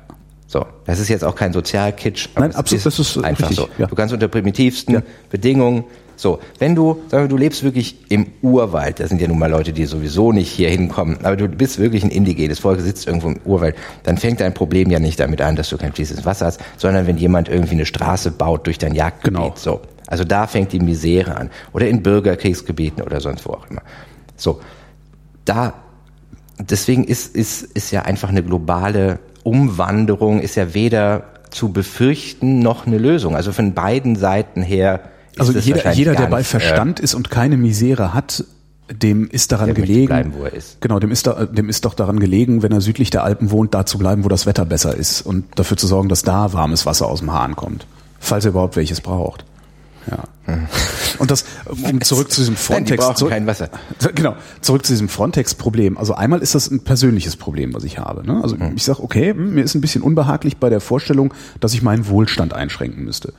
So, 0.47 0.65
das 0.85 0.99
ist 0.99 1.09
jetzt 1.09 1.23
auch 1.23 1.35
kein 1.35 1.53
Sozialkitsch. 1.53 2.29
Nein, 2.35 2.55
absolut, 2.55 2.85
das 2.85 2.99
ist, 2.99 3.17
einfach 3.17 3.49
richtig, 3.49 3.57
so. 3.57 3.69
ja. 3.77 3.87
Du 3.87 3.95
kannst 3.95 4.13
unter 4.13 4.27
primitivsten 4.27 4.95
Ja. 4.95 5.01
Bedingungen. 5.29 5.83
So, 6.17 6.39
wenn 6.59 6.75
du, 6.75 7.01
sagen 7.09 7.25
wir, 7.25 7.27
du 7.27 7.35
lebst 7.35 7.63
wirklich 7.63 7.97
im 8.09 8.27
Urwald, 8.41 9.01
das 9.01 9.09
sind 9.09 9.19
ja 9.19 9.27
nun 9.27 9.37
mal 9.37 9.51
Leute, 9.51 9.73
die 9.73 9.85
sowieso 9.85 10.31
nicht 10.31 10.49
hier 10.49 10.69
hinkommen, 10.69 11.17
aber 11.23 11.35
du 11.35 11.49
bist 11.49 11.77
wirklich 11.77 12.05
ein 12.05 12.09
indigenes 12.09 12.59
Volk, 12.59 12.79
sitzt 12.79 13.05
irgendwo 13.05 13.27
im 13.27 13.39
Urwald, 13.43 13.75
dann 14.03 14.17
fängt 14.17 14.39
dein 14.39 14.53
Problem 14.53 14.89
ja 14.89 14.99
nicht 14.99 15.19
damit 15.19 15.41
an, 15.41 15.57
dass 15.57 15.69
du 15.69 15.77
kein 15.77 15.91
fließendes 15.91 16.25
Wasser 16.25 16.45
hast, 16.45 16.61
sondern 16.77 17.05
wenn 17.05 17.17
jemand 17.17 17.49
irgendwie 17.49 17.73
eine 17.73 17.85
Straße 17.85 18.31
baut 18.31 18.65
durch 18.65 18.77
dein 18.77 18.95
Jagdgebiet. 18.95 19.37
Genau. 19.37 19.53
So. 19.57 19.81
Also 20.07 20.23
da 20.23 20.47
fängt 20.47 20.71
die 20.71 20.79
Misere 20.79 21.35
an. 21.35 21.49
Oder 21.73 21.87
in 21.87 22.03
Bürgerkriegsgebieten 22.03 23.03
oder 23.03 23.21
sonst 23.21 23.45
wo 23.45 23.53
auch 23.53 23.69
immer. 23.69 23.81
So. 24.35 24.61
Da, 25.45 25.73
deswegen 26.59 27.03
ist, 27.03 27.35
ist, 27.35 27.63
ist 27.63 27.91
ja 27.91 28.03
einfach 28.03 28.29
eine 28.29 28.43
globale 28.43 29.19
Umwanderung, 29.43 30.41
ist 30.41 30.55
ja 30.55 30.73
weder 30.73 31.23
zu 31.51 31.71
befürchten 31.71 32.59
noch 32.59 32.85
eine 32.85 32.97
Lösung. 32.97 33.35
Also 33.35 33.51
von 33.51 33.73
beiden 33.73 34.15
Seiten 34.15 34.61
her 34.61 35.01
ist 35.33 35.39
Also 35.39 35.59
jeder, 35.59 35.91
jeder, 35.93 36.15
der 36.15 36.27
bei 36.27 36.41
äh, 36.41 36.43
Verstand 36.43 36.99
ist 36.99 37.13
und 37.13 37.29
keine 37.29 37.57
Misere 37.57 38.13
hat, 38.13 38.43
dem 38.91 39.27
ist 39.29 39.51
daran 39.51 39.73
gelegen. 39.73 40.07
bleiben, 40.07 40.33
wo 40.37 40.43
er 40.43 40.53
ist. 40.53 40.79
Genau, 40.81 40.99
dem 40.99 41.11
ist, 41.11 41.27
da, 41.27 41.45
dem 41.45 41.69
ist 41.69 41.85
doch 41.85 41.93
daran 41.93 42.19
gelegen, 42.19 42.61
wenn 42.61 42.71
er 42.71 42.81
südlich 42.81 43.09
der 43.09 43.23
Alpen 43.23 43.51
wohnt, 43.51 43.73
da 43.73 43.85
zu 43.85 43.97
bleiben, 43.97 44.23
wo 44.23 44.29
das 44.29 44.45
Wetter 44.45 44.65
besser 44.65 44.95
ist 44.95 45.21
und 45.21 45.45
dafür 45.55 45.77
zu 45.77 45.87
sorgen, 45.87 46.09
dass 46.09 46.21
da 46.23 46.53
warmes 46.53 46.85
Wasser 46.85 47.07
aus 47.07 47.19
dem 47.19 47.33
Hahn 47.33 47.55
kommt. 47.55 47.87
Falls 48.19 48.45
er 48.45 48.49
überhaupt 48.49 48.75
welches 48.75 49.01
braucht. 49.01 49.45
Ja. 50.09 50.23
Und 51.19 51.31
das, 51.31 51.45
um 51.65 52.01
zurück 52.01 52.31
zu 52.31 52.41
diesem 52.41 52.53
Nein, 52.53 52.59
die 52.59 52.91
Frontex, 52.93 53.03
brauchen 53.03 53.15
zurück, 53.15 53.31
kein 53.31 53.47
Wasser. 53.47 53.69
genau, 54.15 54.35
zurück 54.61 54.85
zu 54.85 54.93
diesem 54.93 55.09
Frontex-Problem. 55.09 55.97
Also 55.97 56.13
einmal 56.13 56.39
ist 56.39 56.55
das 56.55 56.69
ein 56.69 56.81
persönliches 56.81 57.35
Problem, 57.35 57.73
was 57.73 57.83
ich 57.83 57.97
habe. 57.97 58.25
Ne? 58.25 58.41
Also 58.41 58.57
ich 58.75 58.83
sage, 58.83 59.01
okay, 59.01 59.31
hm, 59.31 59.55
mir 59.55 59.63
ist 59.63 59.75
ein 59.75 59.81
bisschen 59.81 60.01
unbehaglich 60.01 60.57
bei 60.57 60.69
der 60.69 60.81
Vorstellung, 60.81 61.33
dass 61.59 61.73
ich 61.73 61.81
meinen 61.81 62.07
Wohlstand 62.07 62.53
einschränken 62.53 63.03
müsste. 63.03 63.33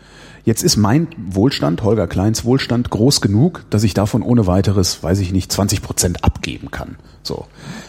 Jetzt 0.46 0.62
ist 0.62 0.76
mein 0.76 1.08
Wohlstand, 1.16 1.82
Holger 1.82 2.06
Kleins 2.06 2.44
Wohlstand, 2.44 2.88
groß 2.88 3.20
genug, 3.20 3.64
dass 3.68 3.82
ich 3.82 3.94
davon 3.94 4.22
ohne 4.22 4.46
weiteres, 4.46 5.02
weiß 5.02 5.18
ich 5.18 5.32
nicht, 5.32 5.50
20 5.50 5.82
Prozent 5.82 6.22
abgeben 6.22 6.70
kann. 6.70 6.94
So, 7.24 7.46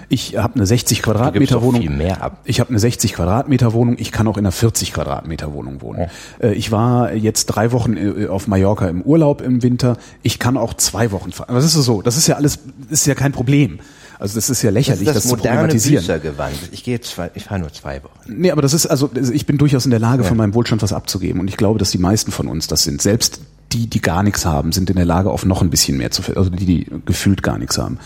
ich 0.10 0.38
habe 0.38 0.56
eine 0.56 0.66
60 0.66 1.04
Quadratmeter 1.04 1.62
Wohnung. 1.62 1.82
viel 1.82 1.92
mehr 1.92 2.24
ab. 2.24 2.40
Ich 2.46 2.60
habe 2.60 2.72
eine 2.72 2.80
60 2.80 3.14
Quadratmeter 3.14 3.74
Wohnung. 3.74 3.98
Ich 4.00 4.12
kann 4.12 4.28
auch 4.28 4.38
in 4.38 4.46
einer 4.46 4.52
40 4.52 4.92
Quadratmeter 4.92 5.54
Wohnung 5.54 5.82
wohnen. 5.84 6.08
Äh, 6.40 6.54
Ich 6.54 6.72
war 6.72 7.14
jetzt 7.14 7.46
drei 7.46 7.72
Wochen 7.72 7.96
äh, 7.96 8.26
auf 8.26 8.48
Mallorca 8.48 8.88
im 8.88 9.04
Urlaub 9.04 9.42
im 9.42 9.62
Winter. 9.62 9.96
Ich 10.24 10.40
kann 10.40 10.58
auch 10.58 10.74
zwei 10.74 11.12
Wochen 11.12 11.32
fahren. 11.32 11.54
Das 11.54 11.64
ist 11.64 11.74
so. 11.74 12.02
Das 12.02 12.18
ist 12.18 12.26
ja 12.26 12.38
alles, 12.38 12.58
das 12.90 13.02
ist 13.02 13.06
ja 13.06 13.14
kein 13.14 13.34
Problem. 13.34 13.78
Also 14.20 14.36
das 14.36 14.50
ist 14.50 14.62
ja 14.62 14.70
Das 14.70 14.74
lächerlich, 14.76 15.06
das, 15.06 15.16
das 15.16 15.24
zu 15.24 15.30
moderne 15.30 15.58
problematisieren. 15.58 16.02
Büßergewand. 16.02 16.56
Ich 16.72 16.84
gehe 16.84 17.00
zwei, 17.02 17.30
ich 17.36 17.44
fahre 17.44 17.60
nur 17.60 17.72
zwei 17.72 18.04
Wochen. 18.04 18.20
Nee, 18.28 18.52
aber 18.52 18.62
das 18.62 18.74
ist 18.74 18.86
also, 18.88 19.10
ich 19.14 19.46
bin 19.46 19.58
durchaus 19.58 19.86
in 19.86 19.92
der 19.92 20.00
Lage, 20.00 20.24
von 20.24 20.38
meinem 20.38 20.54
Wohlstand 20.54 20.82
was 20.82 20.94
abzugeben. 20.94 21.40
Und 21.40 21.48
ich 21.48 21.58
glaube, 21.58 21.80
dass 21.80 21.92
die 21.92 21.98
meisten 21.98 22.32
von 22.32 22.48
uns 22.48 22.68
das 22.68 22.84
sind. 22.84 23.02
Selbst 23.02 23.42
die, 23.72 23.88
die 23.88 24.02
gar 24.02 24.24
nichts 24.24 24.46
haben, 24.46 24.72
sind 24.72 24.90
in 24.90 24.96
der 24.96 25.06
Lage, 25.06 25.30
auf 25.30 25.46
noch 25.46 25.62
ein 25.62 25.70
bisschen 25.70 25.98
mehr 25.98 26.12
zu, 26.12 26.24
also 26.36 26.50
die, 26.50 26.66
die 26.66 26.88
gefühlt 27.06 27.44
gar 27.44 27.58
nichts 27.58 27.78
haben. 27.78 28.00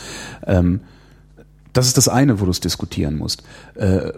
Ähm, 0.46 0.82
das 1.74 1.88
ist 1.88 1.98
das 1.98 2.10
eine, 2.10 2.40
wo 2.42 2.46
du 2.46 2.52
es 2.52 2.60
diskutieren 2.60 3.18
musst. 3.18 3.44
Äh, 3.76 4.12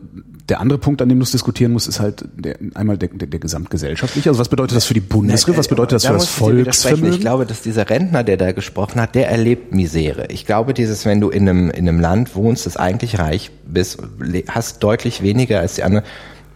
der 0.50 0.60
andere 0.60 0.80
Punkt, 0.80 1.02
an 1.02 1.10
dem 1.10 1.20
du 1.20 1.24
es 1.24 1.32
diskutieren 1.32 1.72
musst, 1.72 1.88
ist 1.88 2.00
halt 2.00 2.26
der, 2.36 2.58
einmal 2.74 2.98
der, 2.98 3.10
der, 3.10 3.28
der 3.28 3.40
gesamtgesellschaftliche. 3.40 4.30
Also 4.30 4.40
was 4.40 4.50
bedeutet 4.50 4.76
das 4.76 4.86
für 4.86 4.94
die 4.94 5.00
Bundesrepublik? 5.00 5.60
Was 5.60 5.68
bedeutet 5.68 5.94
das 5.94 6.04
Da 6.04 6.10
für 6.10 6.14
das 6.16 6.22
widersprechen. 6.22 6.58
Ich 6.58 6.66
Volksvermögen? 6.66 7.20
glaube, 7.20 7.46
dass 7.46 7.62
dieser 7.62 7.90
Rentner, 7.90 8.24
der 8.24 8.38
da 8.38 8.52
gesprochen 8.52 9.00
hat, 9.00 9.16
der 9.16 9.30
erlebt 9.30 9.74
Misere. 9.74 10.28
Ich 10.30 10.46
glaube, 10.46 10.74
dieses, 10.74 11.06
wenn 11.06 11.22
du 11.22 11.30
in 11.30 11.48
einem, 11.48 11.70
in 11.70 11.88
einem 11.88 12.00
Land 12.00 12.36
wohnst, 12.36 12.66
das 12.66 12.76
eigentlich 12.76 13.20
reich 13.20 13.52
bist, 13.66 14.00
hast 14.48 14.84
deutlich 14.84 15.22
weniger 15.22 15.60
als 15.60 15.76
die 15.76 15.84
anderen. 15.84 16.06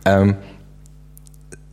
Ähm, 0.06 0.36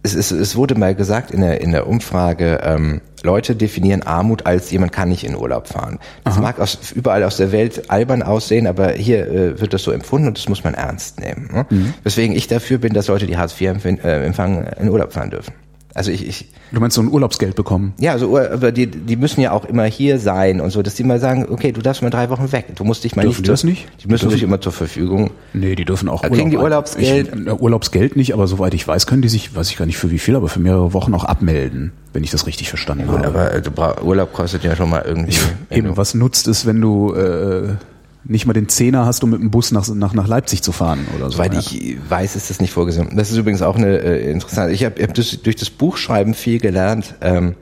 es, 0.04 0.14
es, 0.14 0.30
es 0.30 0.54
wurde 0.54 0.74
mal 0.74 0.94
gesagt 0.94 1.30
in 1.30 1.40
der, 1.40 1.60
in 1.62 1.72
der 1.72 1.86
Umfrage, 1.86 2.60
ähm, 2.62 3.00
Leute 3.22 3.56
definieren 3.56 4.02
Armut 4.02 4.44
als 4.44 4.70
jemand 4.70 4.92
kann 4.92 5.08
nicht 5.08 5.24
in 5.24 5.34
Urlaub 5.34 5.66
fahren. 5.66 5.98
Das 6.24 6.38
mag 6.38 6.60
aus, 6.60 6.92
überall 6.92 7.24
aus 7.24 7.38
der 7.38 7.52
Welt 7.52 7.90
albern 7.90 8.22
aussehen, 8.22 8.66
aber 8.66 8.92
hier 8.92 9.26
äh, 9.26 9.60
wird 9.60 9.72
das 9.72 9.82
so 9.82 9.92
empfunden 9.92 10.28
und 10.28 10.36
das 10.36 10.46
muss 10.46 10.62
man 10.62 10.74
ernst 10.74 11.20
nehmen. 11.20 11.48
Ne? 11.50 11.66
Mhm. 11.70 11.94
Weswegen 12.02 12.36
ich 12.36 12.48
dafür 12.48 12.76
bin, 12.76 12.92
dass 12.92 13.08
Leute, 13.08 13.26
die 13.26 13.38
Hartz 13.38 13.58
IV 13.58 13.82
äh, 13.86 14.26
empfangen, 14.26 14.66
in 14.78 14.90
Urlaub 14.90 15.14
fahren 15.14 15.30
dürfen. 15.30 15.54
Also 15.94 16.11
ich, 16.11 16.26
ich 16.26 16.48
Du 16.72 16.80
meinst 16.80 16.96
so 16.96 17.02
ein 17.02 17.09
Urlaubsgeld 17.09 17.54
bekommen? 17.54 17.94
ja, 18.00 18.12
also 18.12 18.37
aber 18.37 18.72
die, 18.72 18.88
die 18.88 19.14
müssen 19.16 19.40
ja 19.40 19.52
auch 19.52 19.64
immer 19.64 19.85
hier 19.85 20.18
sein 20.18 20.61
und 20.61 20.70
so, 20.70 20.83
dass 20.83 20.96
die 20.96 21.04
mal 21.04 21.20
sagen, 21.20 21.46
okay, 21.50 21.70
du 21.70 21.80
darfst 21.83 22.02
mal 22.02 22.11
drei 22.11 22.30
Wochen 22.30 22.50
weg. 22.50 22.66
Du 22.74 22.83
musst 22.85 23.04
dich 23.04 23.14
mal 23.14 23.22
Dürfen 23.22 23.42
nicht. 23.42 23.46
die 23.46 23.50
das 23.50 23.64
nicht? 23.64 23.87
Die 24.02 24.09
müssen 24.09 24.28
sich 24.30 24.42
immer 24.42 24.61
zur 24.61 24.72
Verfügung. 24.72 25.30
Nee, 25.52 25.76
die 25.76 25.85
dürfen 25.85 26.09
auch 26.09 26.22
Da 26.22 26.28
kriegen 26.30 26.50
die 26.50 26.57
Urlaub- 26.57 26.64
Urlaubsgeld? 26.64 27.33
Ich, 27.46 27.61
Urlaubsgeld 27.61 28.16
nicht, 28.16 28.35
aber 28.35 28.48
soweit 28.48 28.74
ich 28.74 28.87
weiß, 28.88 29.07
können 29.07 29.22
die 29.22 29.28
sich, 29.28 29.54
weiß 29.54 29.70
ich 29.70 29.76
gar 29.76 29.87
nicht 29.87 29.96
für 29.98 30.11
wie 30.11 30.18
viel, 30.18 30.35
aber 30.35 30.48
für 30.48 30.59
mehrere 30.61 30.92
Wochen 30.92 31.14
auch 31.14 31.24
abmelden, 31.24 31.92
wenn 32.12 32.24
ich 32.24 32.30
das 32.33 32.46
richtig 32.48 32.68
verstanden 32.68 33.07
Gut, 33.07 33.24
habe. 33.24 33.28
aber 33.28 33.54
äh, 33.98 34.02
Urlaub 34.04 34.33
kostet 34.33 34.64
ja 34.64 34.74
schon 34.74 34.90
mal 34.90 35.02
irgendwie. 35.07 35.37
wenn 35.68 35.78
Eben, 35.78 35.96
was 35.96 36.14
nutzt 36.14 36.48
es, 36.48 36.66
wenn 36.66 36.80
du 36.80 37.14
äh, 37.14 37.74
nicht 38.24 38.46
mal 38.46 38.52
den 38.52 38.68
Zehner 38.68 39.06
hast, 39.06 39.22
um 39.22 39.30
mit 39.30 39.40
dem 39.40 39.50
Bus 39.50 39.70
nach, 39.70 39.87
nach, 39.88 40.14
nach 40.14 40.26
Leipzig 40.26 40.62
zu 40.62 40.72
fahren 40.72 41.06
oder 41.16 41.26
so? 41.26 41.37
Soweit 41.37 41.54
ja. 41.54 41.60
ich 41.60 41.96
weiß, 42.08 42.37
ist 42.37 42.50
das 42.50 42.60
nicht 42.60 42.72
vorgesehen. 42.72 43.16
Das 43.16 43.30
ist 43.30 43.37
übrigens 43.37 43.62
auch 43.62 43.76
eine 43.76 43.98
äh, 43.98 44.30
interessante. 44.30 44.72
Ich 44.72 44.84
habe 44.84 45.02
hab 45.02 45.14
das, 45.14 45.42
durch 45.42 45.56
das 45.56 45.70
Buchschreiben 45.70 46.34
viel 46.34 46.58
gelernt. 46.58 47.14
Ähm, 47.20 47.54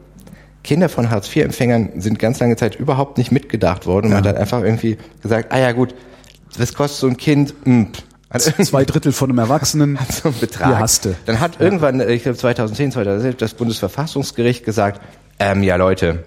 Kinder 0.62 0.88
von 0.88 1.10
Hartz-IV-Empfängern 1.10 2.00
sind 2.00 2.18
ganz 2.18 2.38
lange 2.38 2.56
Zeit 2.56 2.76
überhaupt 2.76 3.18
nicht 3.18 3.32
mitgedacht 3.32 3.86
worden. 3.86 4.10
Man 4.10 4.24
hat 4.24 4.36
einfach 4.36 4.62
irgendwie 4.62 4.96
gesagt, 5.20 5.52
ah 5.52 5.58
ja 5.58 5.72
gut, 5.72 5.94
was 6.56 6.74
kostet 6.74 7.00
so 7.00 7.08
ein 7.08 7.16
Kind? 7.16 7.54
Hm, 7.64 7.88
hat 8.30 8.42
Zwei 8.42 8.84
Drittel 8.84 9.12
von 9.12 9.30
einem 9.30 9.38
Erwachsenen. 9.38 9.98
so 10.08 10.28
einen 10.28 10.38
Betrag. 10.38 10.68
Hier 10.68 10.78
hast 10.78 11.04
du. 11.04 11.14
Dann 11.26 11.40
hat 11.40 11.60
irgendwann, 11.60 12.00
äh, 12.00 12.12
ich 12.12 12.22
glaube 12.22 12.38
2010, 12.38 12.92
2011, 12.92 13.36
das 13.36 13.54
Bundesverfassungsgericht 13.54 14.64
gesagt, 14.64 15.00
ähm, 15.38 15.62
ja 15.62 15.76
Leute, 15.76 16.24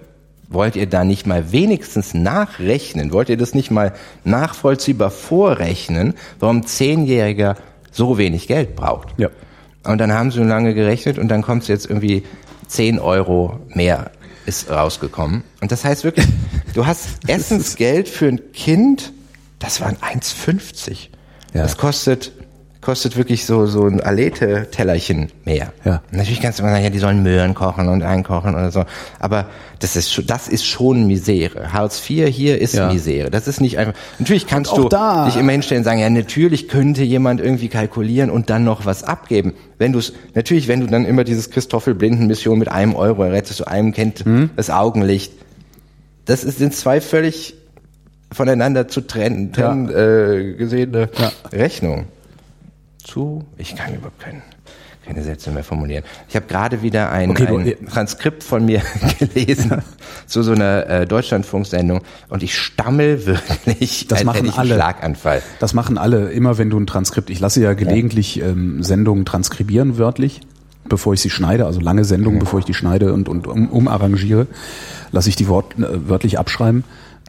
wollt 0.50 0.76
ihr 0.76 0.88
da 0.88 1.04
nicht 1.04 1.26
mal 1.26 1.52
wenigstens 1.52 2.14
nachrechnen? 2.14 3.12
Wollt 3.12 3.30
ihr 3.30 3.38
das 3.38 3.54
nicht 3.54 3.72
mal 3.72 3.94
nachvollziehbar 4.24 5.12
vorrechnen, 5.12 6.14
warum 6.40 6.58
ein 6.58 6.66
Zehnjähriger 6.66 7.56
so 7.92 8.18
wenig 8.18 8.48
Geld 8.48 8.76
braucht? 8.76 9.10
Ja. 9.18 9.30
Und 9.84 10.00
dann 10.00 10.14
haben 10.14 10.32
sie 10.32 10.40
so 10.40 10.44
lange 10.44 10.74
gerechnet 10.74 11.20
und 11.20 11.28
dann 11.28 11.42
kommt 11.42 11.64
es 11.64 11.68
jetzt 11.68 11.90
irgendwie 11.90 12.24
10 12.68 13.00
Euro 13.00 13.60
mehr 13.70 14.12
ist 14.46 14.70
rausgekommen. 14.70 15.44
Und 15.62 15.72
das 15.72 15.84
heißt 15.84 16.04
wirklich, 16.04 16.28
du 16.74 16.86
hast 16.86 17.08
Essensgeld 17.28 18.08
für 18.08 18.28
ein 18.28 18.52
Kind, 18.54 19.12
das 19.60 19.82
waren 19.82 19.96
1,50. 19.98 21.10
Ja. 21.54 21.64
Das 21.64 21.78
kostet, 21.78 22.32
kostet 22.86 23.18
wirklich 23.18 23.46
so, 23.46 23.66
so 23.66 23.88
ein 23.88 24.00
Alete-Tellerchen 24.00 25.30
mehr. 25.44 25.74
Ja. 25.84 26.02
Natürlich 26.12 26.40
kannst 26.40 26.60
du 26.60 26.64
immer 26.64 26.72
sagen, 26.72 26.84
ja, 26.84 26.90
die 26.92 27.00
sollen 27.00 27.24
Möhren 27.24 27.56
kochen 27.56 27.88
und 27.90 28.04
einkochen 28.04 28.54
oder 28.54 28.70
so. 28.72 28.86
Aber 29.20 29.48
das 29.80 29.96
ist 29.96 30.14
schon, 30.14 30.28
das 30.28 30.48
ist 30.48 30.66
schon 30.66 31.08
Misere. 31.08 31.74
Hartz 31.74 32.08
IV 32.10 32.28
hier 32.28 32.62
ist 32.62 32.76
Ja. 32.76 32.94
Misere. 32.94 33.32
Das 33.32 33.48
ist 33.48 33.60
nicht 33.60 33.80
einfach, 33.80 33.94
natürlich 34.20 34.46
kannst 34.46 34.78
du 34.78 34.88
da- 34.88 35.26
dich 35.26 35.36
immer 35.36 35.52
hinstellen 35.52 35.82
und 35.82 35.86
sagen, 35.86 36.00
ja, 36.00 36.10
natürlich 36.10 36.68
könnte 36.68 37.04
jemand 37.04 37.42
irgendwie 37.42 37.68
kalkulieren 37.70 38.30
und 38.30 38.50
dann 38.52 38.64
noch 38.64 38.86
was 38.86 39.04
abgeben. 39.04 39.54
Wenn 39.80 39.92
du 39.92 40.00
es, 40.00 40.14
natürlich, 40.36 40.68
wenn 40.68 40.80
du 40.82 40.88
dann 40.88 41.06
immer 41.06 41.24
dieses 41.24 41.50
Christoffel-Blinden-Mission 41.50 42.60
mit 42.60 42.70
einem 42.70 42.96
Euro 42.96 43.24
errettest, 43.24 43.60
du 43.62 43.68
einem 43.68 43.92
kennt 43.94 44.24
Hm? 44.26 44.52
das 44.56 44.70
Augenlicht. 44.70 45.34
Das 46.26 46.44
ist, 46.44 46.60
sind 46.60 46.76
zwei 46.76 47.02
völlig 47.02 47.56
voneinander 48.32 48.88
zu 48.88 49.02
trennen, 49.02 49.54
trennen 49.54 49.90
äh, 49.90 50.54
gesehene 50.54 51.10
Ja. 51.18 51.32
Rechnungen. 51.52 52.06
Zu, 53.06 53.46
ich 53.58 53.76
kann 53.76 53.94
überhaupt 53.94 54.20
keine, 54.20 54.42
keine 55.06 55.24
Sätze 55.24 55.52
mehr 55.52 55.64
formulieren. 55.64 56.04
Ich 56.28 56.36
habe 56.36 56.48
gerade 56.48 56.82
wieder 56.82 57.12
ein, 57.12 57.30
Okay, 57.30 57.46
du- 57.46 57.58
ein 57.58 57.86
Transkript 57.88 58.44
von 58.44 58.66
mir 58.66 58.82
gelesen 59.20 59.82
zu 60.26 60.42
so 60.42 60.54
einer 60.54 60.88
äh, 60.90 61.06
Deutschlandfunksendung 61.06 62.02
und 62.30 62.42
ich 62.44 62.58
stammel 62.58 63.26
wirklich, 63.26 64.08
Das 64.08 64.24
machen 64.24 64.52
alle. 64.58 64.74
Schlaganfall. 64.74 65.42
Das 65.60 65.74
machen 65.76 65.98
alle, 66.00 66.32
immer 66.32 66.58
wenn 66.58 66.70
du 66.72 66.80
ein 66.80 66.88
Transkript, 66.88 67.30
ich 67.30 67.40
lasse 67.40 67.62
ja 67.62 67.74
gelegentlich 67.74 68.42
ähm, 68.42 68.82
Sendungen 68.82 69.24
transkribieren 69.26 69.98
wörtlich, 70.00 70.42
bevor 70.90 71.14
ich 71.14 71.22
sie 71.22 71.30
schneide, 71.30 71.66
also 71.68 71.80
lange 71.80 72.06
Sendungen, 72.06 72.40
bevor 72.40 72.60
ich 72.60 72.66
die 72.66 72.74
schneide 72.74 73.14
und, 73.14 73.30
und 73.30 73.46
um, 73.48 73.70
umarrangiere, 73.70 74.48
lasse 75.12 75.30
ich 75.30 75.36
die 75.36 75.48
Wort, 75.48 75.78
äh, 75.78 76.10
wörtlich 76.10 76.40
abschreiben. 76.40 76.84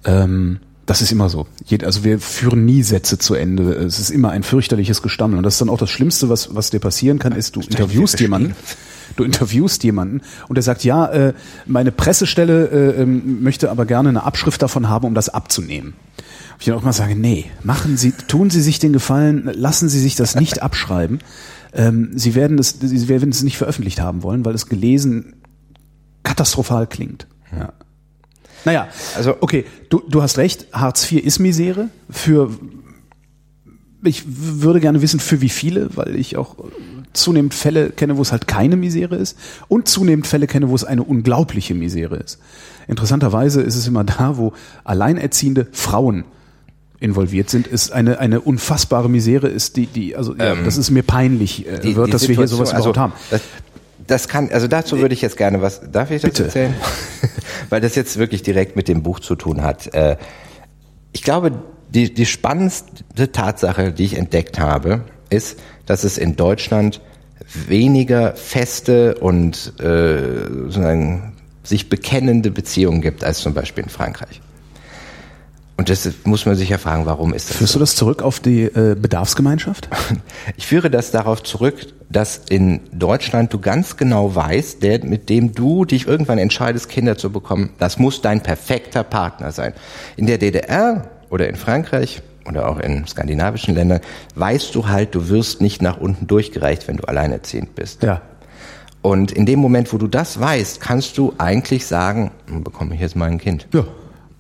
Ähm, 0.07 0.61
das 0.87 1.03
ist 1.03 1.11
immer 1.11 1.29
so. 1.29 1.47
Also 1.83 2.05
wir 2.05 2.21
führen 2.21 2.65
nie 2.65 2.85
Sätze 2.85 3.19
zu 3.19 3.35
Ende. 3.35 3.73
Es 3.73 3.99
ist 3.99 4.11
immer 4.11 4.31
ein 4.31 4.45
fürchterliches 4.45 5.03
Gestammel. 5.03 5.37
Und 5.37 5.43
das 5.43 5.55
ist 5.55 5.61
dann 5.61 5.69
auch 5.69 5.79
das 5.79 5.91
Schlimmste, 5.91 6.29
was, 6.29 6.55
was 6.55 6.71
dir 6.71 6.79
passieren 6.79 7.19
kann, 7.19 7.33
ist, 7.33 7.57
du 7.57 7.61
interviewst 7.61 8.21
jemanden, 8.21 8.55
du 9.17 9.25
interviewst 9.25 9.83
jemanden 9.83 10.23
und 10.49 10.55
der 10.55 10.63
sagt, 10.63 10.85
ja, 10.85 11.07
äh, 11.07 11.35
meine 11.67 11.91
Pressestelle 11.91 12.69
äh, 12.69 13.03
ähm, 13.03 13.43
möchte 13.43 13.71
aber 13.71 13.85
gerne 13.85 14.11
eine 14.11 14.23
Abschrift 14.23 14.63
davon 14.63 14.89
haben, 14.89 15.07
um 15.07 15.15
das 15.15 15.29
abzunehmen. 15.29 15.95
Und 16.19 16.61
ich 16.61 16.67
dann 16.67 16.77
auch 16.77 16.83
mal 16.83 16.93
sage, 16.93 17.17
nee, 17.17 17.47
machen 17.65 17.97
Sie, 17.97 18.13
tun 18.13 18.51
Sie 18.51 18.63
sich 18.63 18.79
den 18.79 18.93
Gefallen, 18.93 19.51
lassen 19.53 19.89
Sie 19.89 20.01
sich 20.01 20.15
das 20.15 20.37
nicht 20.37 20.63
abschreiben. 20.63 21.19
Ähm, 21.73 22.13
Sie 22.15 22.37
werden 22.37 22.59
es, 22.59 22.77
Sie 22.81 23.09
werden 23.09 23.31
es 23.31 23.43
nicht 23.43 23.59
veröffentlicht 23.59 24.01
haben 24.01 24.23
wollen, 24.23 24.45
weil 24.45 24.55
es 24.55 24.69
gelesen 24.69 25.35
katastrophal 26.23 26.87
klingt. 26.87 27.27
Ja. 27.53 27.73
Naja, 28.67 28.89
also 29.17 29.35
okay, 29.41 29.65
du, 29.89 30.03
du 30.07 30.21
hast 30.23 30.37
recht, 30.37 30.67
Hartz 30.73 31.11
IV 31.11 31.25
ist 31.25 31.39
Misere. 31.39 31.89
Für 32.11 32.51
ich 34.05 34.23
würde 34.27 34.81
gerne 34.81 35.03
wissen, 35.03 35.19
für 35.21 35.41
wie 35.41 35.49
viele, 35.49 35.89
weil 35.97 36.15
ich 36.17 36.37
auch 36.37 36.57
zunehmend 37.13 37.55
Fälle 37.55 37.91
kenne, 37.91 38.17
wo 38.19 38.23
es 38.23 38.31
halt 38.31 38.47
keine 38.47 38.77
Misere 38.77 39.17
ist 39.17 39.39
und 39.69 39.89
zunehmend 39.89 40.27
Fälle 40.27 40.47
kenne, 40.47 40.69
wo 40.69 40.75
es 40.75 40.85
eine 40.85 41.03
unglaubliche 41.03 41.75
Misere 41.75 42.17
ist. 42.17 42.39
Interessanterweise 42.89 43.63
ist 43.63 43.75
es 43.75 43.87
immer 43.89 44.05
da, 44.05 44.37
wo 44.37 44.53
alleinerziehende 44.85 45.67
Frauen 45.73 46.25
involviert 47.01 47.51
sind, 47.51 47.67
ist 47.67 47.91
eine 47.93 48.21
eine 48.21 48.41
unfassbare 48.41 49.09
Misere 49.11 49.49
ist, 49.49 49.77
die 49.77 49.87
die 49.87 50.15
also 50.17 50.35
ja, 50.35 50.55
das 50.57 50.77
ist 50.79 50.91
mir 50.91 51.03
peinlich 51.03 51.67
äh, 51.67 51.81
Die- 51.81 51.97
wird, 51.97 52.07
die 52.09 52.13
dass 52.13 52.29
wir 52.29 52.37
hier 52.37 52.49
sowas 52.49 52.71
Situation- 52.71 52.95
überhaupt 52.95 52.99
haben. 52.99 53.13
Das, 53.31 53.41
das 54.07 54.29
kann, 54.29 54.51
also 54.51 54.69
dazu 54.69 54.99
würde 54.99 55.15
ich 55.15 55.23
jetzt 55.23 55.37
gerne 55.37 55.63
was, 55.63 55.81
darf 55.91 56.11
ich 56.11 56.23
das 56.23 56.31
Bitte. 56.31 56.45
erzählen? 56.45 56.75
Weil 57.71 57.81
das 57.81 57.95
jetzt 57.95 58.17
wirklich 58.19 58.43
direkt 58.43 58.77
mit 58.77 58.89
dem 58.89 59.03
Buch 59.03 59.21
zu 59.21 59.35
tun 59.35 59.63
hat. 59.63 59.93
Äh, 59.95 60.17
Ich 61.13 61.23
glaube, 61.23 61.53
die, 61.89 62.13
die 62.13 62.27
spannendste 62.27 63.33
Tatsache, 63.33 63.93
die 63.93 64.05
ich 64.05 64.17
entdeckt 64.19 64.59
habe, 64.59 65.03
ist, 65.31 65.59
dass 65.87 66.05
es 66.05 66.19
in 66.19 66.37
Deutschland 66.37 67.01
weniger 67.69 68.35
feste 68.35 69.15
und 69.17 69.73
äh, 69.81 70.49
sozusagen 70.51 71.33
sich 71.63 71.89
bekennende 71.89 72.51
Beziehungen 72.51 73.01
gibt 73.01 73.25
als 73.25 73.39
zum 73.39 73.55
Beispiel 73.55 73.85
in 73.85 73.91
Frankreich. 73.91 74.41
Und 75.79 75.91
das 75.91 76.11
muss 76.25 76.47
man 76.47 76.57
sich 76.57 76.71
ja 76.71 76.79
fragen, 76.79 77.05
warum 77.05 77.35
ist 77.35 77.51
das 77.51 77.59
Führst 77.59 77.73
so? 77.75 77.79
du 77.79 77.83
das 77.83 77.97
zurück 77.97 78.23
auf 78.23 78.41
die 78.41 78.63
äh, 78.63 78.97
Bedarfsgemeinschaft? 78.99 79.89
Ich 80.57 80.67
führe 80.67 80.91
das 80.91 81.11
darauf 81.11 81.43
zurück, 81.43 81.87
dass 82.09 82.41
in 82.49 82.81
Deutschland 82.93 83.53
du 83.53 83.59
ganz 83.59 83.97
genau 83.97 84.35
weißt, 84.35 84.83
der, 84.83 85.05
mit 85.05 85.29
dem 85.29 85.53
du 85.53 85.85
dich 85.85 86.07
irgendwann 86.07 86.39
entscheidest, 86.39 86.89
Kinder 86.89 87.19
zu 87.19 87.31
bekommen, 87.31 87.71
das 87.79 87.99
muss 87.99 88.23
dein 88.23 88.43
perfekter 88.43 89.03
Partner 89.03 89.53
sein. 89.53 89.75
In 90.17 90.27
der 90.27 90.39
DDR 90.39 91.11
oder 91.31 91.49
in 91.49 91.57
Frankreich 91.57 92.23
oder 92.49 92.69
auch 92.69 92.79
in 92.79 93.07
skandinavischen 93.07 93.75
Ländern 93.75 94.01
weißt 94.35 94.75
du 94.75 94.89
halt, 94.89 95.15
du 95.15 95.29
wirst 95.29 95.61
nicht 95.61 95.83
nach 95.83 95.99
unten 95.99 96.27
durchgereicht, 96.27 96.89
wenn 96.89 96.97
du 96.97 97.09
alleinerziehend 97.09 97.75
bist. 97.75 98.03
Ja. 98.03 98.23
Und 99.03 99.33
in 99.33 99.47
dem 99.47 99.59
Moment, 99.59 99.93
wo 99.93 99.99
du 99.99 100.07
das 100.07 100.41
weißt, 100.41 100.81
kannst 100.81 101.19
du 101.19 101.35
eigentlich 101.39 101.87
sagen, 101.87 102.31
hm, 102.49 102.65
bekomme 102.65 102.95
ich 102.95 103.01
jetzt 103.01 103.17
mal 103.17 103.29
ein 103.29 103.39
Kind. 103.39 103.67
Ja. 103.75 103.85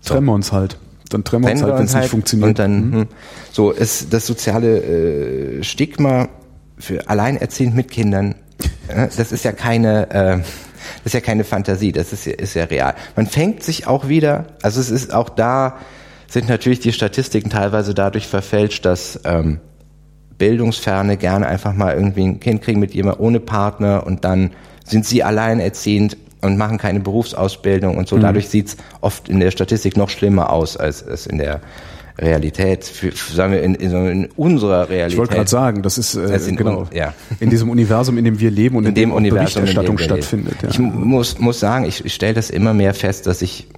Trennen 0.02 0.26
wir 0.26 0.32
uns 0.32 0.52
halt. 0.52 0.78
Dann 1.10 1.24
trennen 1.24 1.44
wir 1.44 1.52
uns 1.52 1.62
halt, 1.62 1.74
wenn 1.74 1.84
es 1.84 1.92
nicht 1.92 2.00
halt 2.02 2.10
funktioniert. 2.10 2.48
Und 2.48 2.58
dann, 2.58 2.92
hm, 2.92 3.06
so 3.52 3.70
ist 3.70 4.12
das 4.12 4.26
soziale 4.26 5.58
äh, 5.58 5.62
Stigma 5.62 6.28
für 6.78 7.08
alleinerziehend 7.08 7.74
mit 7.74 7.90
Kindern, 7.90 8.34
äh, 8.88 9.08
das 9.16 9.32
ist 9.32 9.44
ja 9.44 9.52
keine, 9.52 10.10
äh, 10.10 10.38
das 10.38 11.06
ist 11.06 11.14
ja 11.14 11.20
keine 11.20 11.44
Fantasie, 11.44 11.92
das 11.92 12.12
ist 12.12 12.26
ja, 12.26 12.34
ist 12.34 12.54
ja 12.54 12.64
real. 12.64 12.94
Man 13.14 13.26
fängt 13.26 13.62
sich 13.62 13.86
auch 13.86 14.08
wieder, 14.08 14.46
also 14.62 14.80
es 14.80 14.90
ist 14.90 15.12
auch 15.12 15.28
da, 15.28 15.78
sind 16.28 16.48
natürlich 16.48 16.80
die 16.80 16.92
Statistiken 16.92 17.50
teilweise 17.50 17.94
dadurch 17.94 18.26
verfälscht, 18.26 18.84
dass 18.84 19.20
ähm, 19.24 19.60
Bildungsferne 20.38 21.16
gerne 21.16 21.46
einfach 21.46 21.72
mal 21.72 21.94
irgendwie 21.94 22.24
ein 22.24 22.40
Kind 22.40 22.62
kriegen 22.62 22.80
mit 22.80 22.94
jemand 22.94 23.20
ohne 23.20 23.40
Partner 23.40 24.06
und 24.06 24.24
dann 24.24 24.50
sind 24.84 25.06
sie 25.06 25.22
alleinerziehend 25.22 26.16
und 26.46 26.56
machen 26.56 26.78
keine 26.78 27.00
Berufsausbildung 27.00 27.96
und 27.96 28.08
so. 28.08 28.16
Dadurch 28.18 28.48
sieht's 28.48 28.76
oft 29.00 29.28
in 29.28 29.40
der 29.40 29.50
Statistik 29.50 29.96
noch 29.96 30.08
schlimmer 30.08 30.50
aus, 30.50 30.76
als 30.76 31.02
es 31.02 31.26
in 31.26 31.38
der 31.38 31.60
Realität, 32.18 32.84
für, 32.84 33.12
sagen 33.12 33.52
wir, 33.52 33.62
in, 33.62 33.74
in, 33.74 33.92
in 33.92 34.28
unserer 34.36 34.88
Realität. 34.88 35.12
Ich 35.12 35.18
wollte 35.18 35.34
gerade 35.34 35.50
sagen, 35.50 35.82
das 35.82 35.98
ist 35.98 36.14
äh, 36.14 36.34
in 36.48 36.56
genau 36.56 36.78
un- 36.78 36.88
ja. 36.94 37.12
in 37.40 37.50
diesem 37.50 37.68
Universum, 37.68 38.16
in 38.16 38.24
dem 38.24 38.40
wir 38.40 38.50
leben 38.50 38.76
und 38.76 38.84
in, 38.84 38.88
in 38.88 38.94
dem 38.94 39.12
auch 39.12 39.16
Universum, 39.16 39.64
in 39.64 39.66
dem 39.66 39.74
Berichterstattung 39.84 39.98
wir 39.98 40.06
leben. 40.06 40.22
stattfindet. 40.22 40.62
Ja. 40.62 40.68
Ich 40.70 40.78
muss, 40.78 41.38
muss 41.38 41.60
sagen, 41.60 41.84
ich, 41.84 42.04
ich 42.06 42.14
stelle 42.14 42.32
das 42.32 42.48
immer 42.48 42.72
mehr 42.72 42.94
fest, 42.94 43.26
dass 43.26 43.42
ich, 43.42 43.68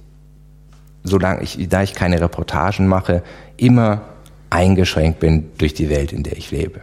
solange 1.03 1.43
ich, 1.43 1.67
da 1.67 1.83
ich 1.83 1.93
keine 1.93 2.21
Reportagen 2.21 2.87
mache, 2.87 3.23
immer 3.57 4.03
eingeschränkt 4.49 5.19
bin 5.19 5.49
durch 5.57 5.73
die 5.73 5.89
Welt, 5.89 6.13
in 6.13 6.23
der 6.23 6.37
ich 6.37 6.49
lebe. 6.51 6.81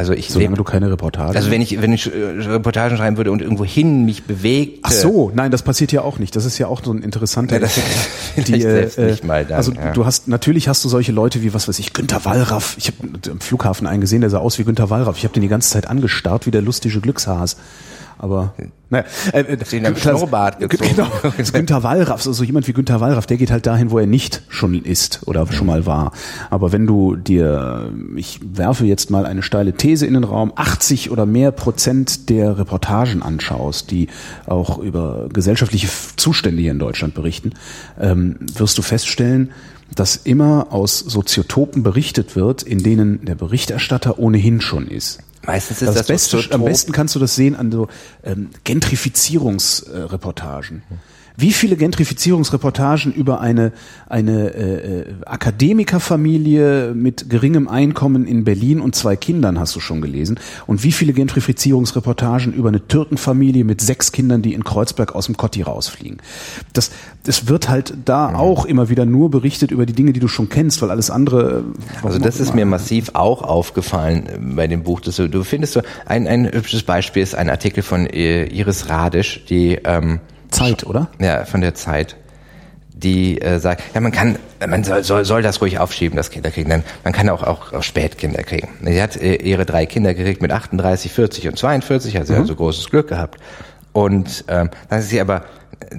Also 0.00 0.14
ich 0.14 0.30
Solange 0.30 0.56
du 0.56 0.64
keine 0.64 0.90
Reportage. 0.90 1.36
also 1.36 1.50
wenn 1.50 1.60
ich, 1.60 1.82
wenn 1.82 1.92
ich 1.92 2.06
äh, 2.06 2.48
Reportagen 2.48 2.96
schreiben 2.96 3.18
würde 3.18 3.30
und 3.32 3.42
irgendwo 3.42 3.66
hin 3.66 4.06
mich 4.06 4.22
bewegt. 4.24 4.78
Ach 4.80 4.90
so, 4.90 5.30
nein, 5.34 5.50
das 5.50 5.60
passiert 5.62 5.92
ja 5.92 6.00
auch 6.00 6.18
nicht. 6.18 6.34
Das 6.34 6.46
ist 6.46 6.56
ja 6.56 6.68
auch 6.68 6.82
so 6.82 6.90
ein 6.90 7.02
interessanter 7.02 7.56
Ja, 7.56 7.60
das- 7.60 7.74
vielleicht 8.34 8.62
selbst 8.62 8.98
nicht 8.98 9.24
mal 9.24 9.44
dann, 9.44 9.58
also 9.58 9.72
ja. 9.72 9.92
du 9.92 10.06
hast 10.06 10.26
natürlich 10.26 10.68
hast 10.68 10.82
du 10.86 10.88
solche 10.88 11.12
Leute 11.12 11.42
wie 11.42 11.52
was 11.52 11.68
weiß 11.68 11.78
ich 11.78 11.92
Günter 11.92 12.24
Wallraff. 12.24 12.76
Ich 12.78 12.86
habe 12.86 13.30
am 13.30 13.40
Flughafen 13.40 13.86
einen 13.86 14.00
gesehen, 14.00 14.22
der 14.22 14.30
sah 14.30 14.38
aus 14.38 14.58
wie 14.58 14.64
Günter 14.64 14.88
Wallraff. 14.88 15.18
Ich 15.18 15.24
habe 15.24 15.34
den 15.34 15.42
die 15.42 15.48
ganze 15.48 15.68
Zeit 15.68 15.86
angestarrt 15.86 16.46
wie 16.46 16.50
der 16.50 16.62
lustige 16.62 17.00
Glückshas. 17.02 17.58
Aber 18.20 18.52
naja, 18.90 19.06
äh, 19.32 19.40
äh, 19.40 19.86
am 19.86 19.96
Schnurrbart 19.96 20.60
gezogen. 20.60 20.90
Genau, 20.94 21.08
das 21.38 21.54
Günter 21.54 21.82
Wallraff, 21.82 22.26
also 22.26 22.44
jemand 22.44 22.68
wie 22.68 22.74
Günter 22.74 23.00
Wallraff, 23.00 23.24
der 23.24 23.38
geht 23.38 23.50
halt 23.50 23.64
dahin, 23.64 23.90
wo 23.90 23.98
er 23.98 24.06
nicht 24.06 24.42
schon 24.48 24.74
ist 24.74 25.26
oder 25.26 25.50
schon 25.50 25.66
mal 25.66 25.86
war. 25.86 26.12
Aber 26.50 26.70
wenn 26.70 26.86
du 26.86 27.16
dir, 27.16 27.90
ich 28.16 28.40
werfe 28.42 28.84
jetzt 28.84 29.10
mal 29.10 29.24
eine 29.24 29.42
steile 29.42 29.72
These 29.72 30.04
in 30.04 30.12
den 30.12 30.24
Raum, 30.24 30.52
80 30.54 31.10
oder 31.10 31.24
mehr 31.24 31.50
Prozent 31.50 32.28
der 32.28 32.58
Reportagen 32.58 33.22
anschaust, 33.22 33.90
die 33.90 34.08
auch 34.44 34.78
über 34.78 35.30
gesellschaftliche 35.32 35.88
Zustände 36.16 36.60
hier 36.60 36.72
in 36.72 36.78
Deutschland 36.78 37.14
berichten, 37.14 37.52
ähm, 37.98 38.36
wirst 38.54 38.76
du 38.76 38.82
feststellen, 38.82 39.52
dass 39.94 40.16
immer 40.16 40.68
aus 40.70 40.98
Soziotopen 40.98 41.82
berichtet 41.82 42.36
wird, 42.36 42.62
in 42.62 42.82
denen 42.82 43.24
der 43.24 43.34
Berichterstatter 43.34 44.18
ohnehin 44.18 44.60
schon 44.60 44.88
ist. 44.88 45.20
Meistens 45.50 45.82
ist 45.82 45.88
Das 45.88 45.96
das, 45.96 46.06
Beste, 46.06 46.54
am 46.54 46.64
besten 46.64 46.92
kannst 46.92 47.16
du 47.16 47.18
das 47.18 47.34
sehen 47.34 47.56
an 47.56 47.72
so 47.72 47.88
ähm, 48.22 48.50
Gentrifizierungsreportagen. 48.62 50.84
Wie 51.36 51.52
viele 51.52 51.76
Gentrifizierungsreportagen 51.76 53.12
über 53.12 53.40
eine, 53.40 53.72
eine 54.08 54.54
äh, 54.54 55.00
äh, 55.00 55.04
Akademikerfamilie 55.26 56.92
mit 56.94 57.30
geringem 57.30 57.68
Einkommen 57.68 58.26
in 58.26 58.44
Berlin 58.44 58.80
und 58.80 58.94
zwei 58.94 59.16
Kindern 59.16 59.58
hast 59.58 59.74
du 59.76 59.80
schon 59.80 60.00
gelesen? 60.00 60.38
Und 60.66 60.82
wie 60.84 60.92
viele 60.92 61.12
Gentrifizierungsreportagen 61.12 62.52
über 62.52 62.68
eine 62.68 62.86
Türkenfamilie 62.86 63.64
mit 63.64 63.80
sechs 63.80 64.12
Kindern, 64.12 64.42
die 64.42 64.54
in 64.54 64.64
Kreuzberg 64.64 65.14
aus 65.14 65.26
dem 65.26 65.36
Kotti 65.36 65.62
rausfliegen? 65.62 66.18
Das, 66.72 66.90
das 67.24 67.48
wird 67.48 67.68
halt 67.68 67.94
da 68.04 68.34
auch 68.34 68.64
immer 68.64 68.88
wieder 68.88 69.06
nur 69.06 69.30
berichtet 69.30 69.70
über 69.70 69.86
die 69.86 69.92
Dinge, 69.94 70.12
die 70.12 70.20
du 70.20 70.28
schon 70.28 70.48
kennst, 70.48 70.82
weil 70.82 70.90
alles 70.90 71.10
andere. 71.10 71.64
äh, 72.02 72.06
Also 72.06 72.18
das 72.18 72.40
ist 72.40 72.54
mir 72.54 72.66
massiv 72.66 73.10
auch 73.14 73.42
aufgefallen 73.42 74.26
äh, 74.26 74.38
bei 74.56 74.66
dem 74.66 74.82
Buch. 74.82 75.00
Das, 75.00 75.16
du- 75.16 75.28
du 75.28 75.42
findest 75.44 75.74
so 75.74 75.82
ein, 76.06 76.26
ein 76.26 76.50
hübsches 76.52 76.82
Beispiel 76.82 77.22
ist 77.22 77.34
ein 77.34 77.48
Artikel 77.50 77.82
von 77.82 78.06
Iris 78.06 78.88
Radisch, 78.88 79.44
die 79.48 79.78
ähm, 79.84 80.20
Zeit, 80.50 80.84
oder? 80.86 81.08
ja 81.18 81.44
von 81.44 81.60
der 81.60 81.74
Zeit, 81.74 82.16
die 82.92 83.40
äh, 83.40 83.58
sagt, 83.60 83.82
ja 83.94 84.00
man 84.00 84.12
kann, 84.12 84.38
man 84.66 84.84
soll, 84.84 85.02
soll, 85.04 85.24
soll 85.24 85.42
das 85.42 85.60
ruhig 85.62 85.78
aufschieben, 85.78 86.16
das 86.16 86.30
Kinderkriegen. 86.30 86.70
Dann 86.70 86.84
man 87.04 87.12
kann 87.12 87.28
auch 87.30 87.42
auch, 87.42 87.72
auch 87.72 87.82
spät 87.82 88.18
Kinder 88.18 88.42
kriegen. 88.42 88.68
Sie 88.84 89.00
hat 89.00 89.16
äh, 89.16 89.36
ihre 89.36 89.64
drei 89.64 89.86
Kinder 89.86 90.12
gekriegt 90.14 90.42
mit 90.42 90.52
38, 90.52 91.12
40 91.12 91.48
und 91.48 91.58
42, 91.58 92.16
hat 92.16 92.26
sie 92.26 92.34
also 92.34 92.54
großes 92.54 92.90
Glück 92.90 93.08
gehabt. 93.08 93.40
Und 93.92 94.44
ähm, 94.48 94.70
dann 94.88 94.98
ist 95.00 95.08
sie 95.08 95.20
aber, 95.20 95.44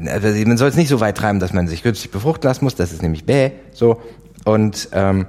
also 0.07 0.27
man 0.45 0.57
soll 0.57 0.69
es 0.69 0.75
nicht 0.75 0.89
so 0.89 0.99
weit 0.99 1.17
treiben, 1.17 1.39
dass 1.39 1.53
man 1.53 1.67
sich 1.67 1.83
günstig 1.83 2.11
befruchten 2.11 2.47
lassen 2.47 2.63
muss. 2.63 2.75
Das 2.75 2.91
ist 2.93 3.01
nämlich 3.01 3.25
bäh 3.25 3.51
so 3.73 4.01
und 4.45 4.89
ähm, 4.93 5.25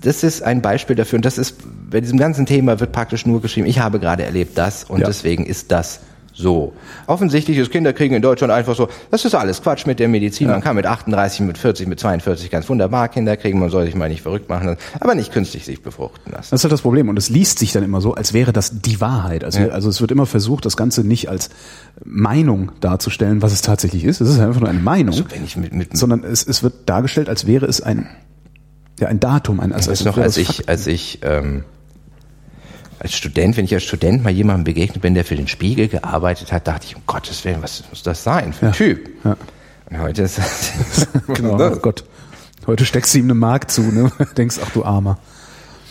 das 0.00 0.24
ist 0.24 0.42
ein 0.42 0.60
Beispiel 0.60 0.96
dafür 0.96 1.18
und 1.18 1.24
das 1.24 1.38
ist 1.38 1.58
bei 1.90 2.00
diesem 2.00 2.18
ganzen 2.18 2.46
Thema 2.46 2.80
wird 2.80 2.92
praktisch 2.92 3.26
nur 3.26 3.40
geschrieben, 3.40 3.66
ich 3.66 3.78
habe 3.78 4.00
gerade 4.00 4.24
erlebt 4.24 4.58
das 4.58 4.84
und 4.84 5.00
Ja. 5.00 5.06
deswegen 5.06 5.46
ist 5.46 5.70
das 5.70 6.00
so. 6.34 6.72
Offensichtlich 7.06 7.56
ist 7.58 7.70
Kinderkriegen 7.70 8.16
in 8.16 8.22
Deutschland 8.22 8.52
einfach 8.52 8.74
so, 8.74 8.88
das 9.10 9.24
ist 9.24 9.34
alles 9.34 9.62
Quatsch 9.62 9.86
mit 9.86 10.00
der 10.00 10.08
Medizin. 10.08 10.48
Man 10.48 10.60
kann 10.60 10.74
mit 10.76 10.84
38, 10.84 11.40
mit 11.40 11.58
40, 11.58 11.86
mit 11.86 12.00
42 12.00 12.50
ganz 12.50 12.68
wunderbar 12.68 13.08
Kinder 13.08 13.36
kriegen, 13.36 13.58
man 13.60 13.70
soll 13.70 13.86
sich 13.86 13.94
mal 13.94 14.08
nicht 14.08 14.22
verrückt 14.22 14.48
machen 14.48 14.66
lassen, 14.66 14.80
aber 15.00 15.14
nicht 15.14 15.32
künstlich 15.32 15.64
sich 15.64 15.82
befruchten 15.82 16.32
lassen. 16.32 16.48
Das 16.50 16.60
ist 16.60 16.64
halt 16.64 16.72
das 16.72 16.82
Problem. 16.82 17.08
Und 17.08 17.16
es 17.18 17.28
liest 17.28 17.58
sich 17.60 17.72
dann 17.72 17.84
immer 17.84 18.00
so, 18.00 18.14
als 18.14 18.32
wäre 18.32 18.52
das 18.52 18.80
die 18.80 19.00
Wahrheit. 19.00 19.44
Also, 19.44 19.60
Ja. 19.60 19.68
also 19.68 19.88
es 19.88 20.00
wird 20.00 20.10
immer 20.10 20.26
versucht, 20.26 20.64
das 20.66 20.76
Ganze 20.76 21.04
nicht 21.04 21.28
als 21.28 21.50
Meinung 22.04 22.72
darzustellen, 22.80 23.40
was 23.40 23.52
es 23.52 23.62
tatsächlich 23.62 24.04
ist. 24.04 24.20
Es 24.20 24.28
ist 24.28 24.40
einfach 24.40 24.60
nur 24.60 24.68
eine 24.68 24.80
Meinung. 24.80 25.14
Also 25.14 25.60
mit, 25.60 25.72
mit 25.72 25.96
sondern 25.96 26.24
es, 26.24 26.46
es 26.46 26.62
wird 26.62 26.88
dargestellt, 26.88 27.28
als 27.28 27.46
wäre 27.46 27.66
es 27.66 27.80
ein, 27.80 28.08
ja, 28.98 29.08
ein 29.08 29.20
Datum, 29.20 29.60
ein, 29.60 29.72
als, 29.72 29.86
Ich 29.86 29.90
weiß 29.92 30.06
als 30.06 30.16
noch, 30.16 30.22
als 30.22 30.36
ich, 30.36 30.68
als 30.68 30.86
ich 30.86 31.20
ähm, 31.22 31.64
als 33.04 33.14
Student, 33.14 33.56
wenn 33.56 33.66
ich 33.66 33.74
als 33.74 33.84
Student 33.84 34.24
mal 34.24 34.30
jemandem 34.30 34.64
begegnet 34.64 35.02
bin, 35.02 35.14
der 35.14 35.24
für 35.24 35.36
den 35.36 35.46
Spiegel 35.46 35.88
gearbeitet 35.88 36.52
hat, 36.52 36.66
dachte 36.66 36.86
ich, 36.86 36.96
um 36.96 37.02
Gottes 37.06 37.44
Willen, 37.44 37.62
was 37.62 37.84
muss 37.90 38.02
das 38.02 38.24
sein 38.24 38.52
für 38.52 38.66
ein 38.66 38.72
Ja. 38.72 38.76
Typ? 38.76 39.10
Ja. 39.24 39.36
Und 39.90 39.98
heute 40.00 40.22
ist 40.22 40.38
das, 40.38 41.06
Genau, 41.34 41.60
oh 41.60 41.76
Gott. 41.76 42.04
Heute 42.66 42.86
steckst 42.86 43.14
du 43.14 43.18
ihm 43.18 43.26
eine 43.26 43.34
Mark 43.34 43.70
zu, 43.70 43.82
ne? 43.82 44.10
Denkst, 44.36 44.56
ach 44.64 44.70
du 44.70 44.84
Armer. 44.84 45.18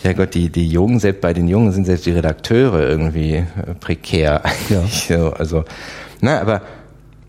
Ja 0.03 0.13
Gott, 0.13 0.33
die, 0.33 0.49
die 0.49 0.67
Jungen, 0.67 0.99
selbst 0.99 1.21
bei 1.21 1.33
den 1.33 1.47
Jungen 1.47 1.71
sind 1.71 1.85
selbst 1.85 2.05
die 2.07 2.11
Redakteure 2.11 2.81
irgendwie 2.81 3.35
äh, 3.35 3.45
prekär. 3.79 4.43
eigentlich 4.43 5.05
So, 5.07 5.31
also, 5.33 5.63
na, 6.19 6.41
aber 6.41 6.63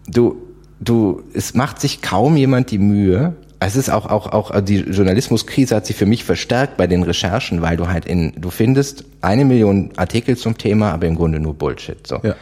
du, 0.09 0.43
du, 0.81 1.23
es 1.35 1.55
macht 1.55 1.81
sich 1.81 2.01
kaum 2.01 2.37
jemand 2.37 2.71
die 2.71 2.79
Mühe. 2.79 3.35
Es 3.67 3.77
ist 3.77 3.91
auch, 3.91 4.07
auch, 4.07 4.27
auch, 4.33 4.61
die 4.61 4.81
Journalismuskrise 4.81 5.75
hat 5.77 5.87
sich 5.87 5.97
für 5.97 6.07
mich 6.07 6.25
verstärkt 6.25 6.77
bei 6.77 6.87
den 6.87 7.03
Recherchen, 7.03 7.63
weil 7.63 7.77
du 7.77 7.89
halt 7.89 8.05
in, 8.05 8.33
du 8.37 8.51
findest 8.51 9.05
eine 9.21 9.45
Million 9.45 9.91
Artikel 9.97 10.37
zum 10.37 10.59
Thema, 10.59 10.93
aber 10.93 11.07
im 11.07 11.15
Grunde 11.17 11.41
nur 11.41 11.55
Bullshit, 11.55 12.07
so. 12.07 12.21
Ja. 12.23 12.35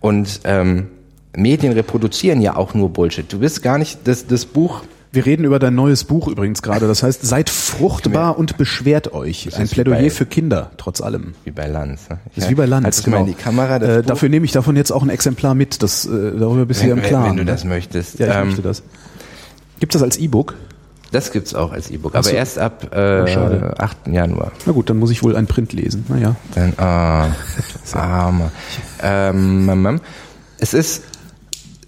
Und, 0.00 0.40
ähm, 0.44 0.88
Medien 1.36 1.72
reproduzieren 1.72 2.40
ja 2.40 2.56
auch 2.56 2.74
nur 2.74 2.90
Bullshit. 2.90 3.32
Du 3.32 3.38
bist 3.38 3.62
gar 3.62 3.78
nicht, 3.78 4.00
das, 4.04 4.26
das 4.26 4.46
Buch, 4.46 4.82
Wir 5.12 5.26
reden 5.26 5.44
über 5.44 5.58
dein 5.58 5.74
neues 5.74 6.04
Buch 6.04 6.28
übrigens 6.28 6.62
gerade. 6.62 6.86
Das 6.86 7.02
heißt, 7.02 7.22
seid 7.22 7.50
fruchtbar 7.50 8.38
und 8.38 8.56
beschwert 8.58 9.12
euch. 9.12 9.48
Ein 9.58 9.68
Plädoyer 9.68 10.08
für 10.10 10.24
Kinder, 10.24 10.70
trtrotz 10.76 11.00
allem. 11.00 11.34
wie 11.44 11.50
bei 11.50 11.66
Lanz. 11.66 12.08
Ne? 12.08 12.18
Das 12.34 12.44
ist 12.44 12.50
wie 12.50 12.54
bei 12.54 12.66
Lanz. 12.66 13.06
Mal 13.08 13.20
in 13.20 13.26
die 13.26 13.34
Kamera 13.34 13.78
äh, 13.78 14.02
dafür 14.04 14.28
nehme 14.28 14.44
ich 14.44 14.52
davon 14.52 14.76
jetzt 14.76 14.92
auch 14.92 15.02
ein 15.02 15.08
Exemplar 15.08 15.56
mit. 15.56 15.82
Das, 15.82 16.04
äh, 16.04 16.10
darüber 16.38 16.64
bist 16.64 16.82
du 16.82 16.86
ja 16.86 16.92
im 16.92 17.02
Klaren. 17.02 17.30
wenn 17.30 17.36
du 17.38 17.44
ne? 17.44 17.50
das 17.50 17.64
möchtest. 17.64 18.20
Ja, 18.20 18.28
ich 18.28 18.34
Ähm, 18.34 18.46
möchte 18.46 18.62
das. 18.62 18.84
Gibt 19.80 19.94
es 19.94 20.00
das 20.00 20.04
als 20.04 20.18
E-Book? 20.18 20.54
Das 21.10 21.32
gibt's 21.32 21.54
auch 21.54 21.72
als 21.72 21.90
E-Book, 21.90 22.14
aber 22.14 22.22
so. 22.22 22.30
erst 22.30 22.58
ab 22.58 22.94
äh, 22.94 23.22
Oh, 23.22 23.26
schade. 23.26 23.74
8. 23.78 24.06
Januar. 24.06 24.52
Na 24.64 24.72
gut, 24.72 24.90
dann 24.90 24.98
muss 24.98 25.10
ich 25.10 25.22
wohl 25.24 25.34
ein 25.34 25.46
Print 25.48 25.72
lesen. 25.72 26.04
Naja. 26.08 26.36
Dann, 26.54 26.74
ah, 26.78 27.34
arme. 27.92 28.52
Ähm, 29.02 29.68
ähm, 29.68 29.86
ähm. 29.86 30.00
es 30.58 30.72
ist 30.72 31.02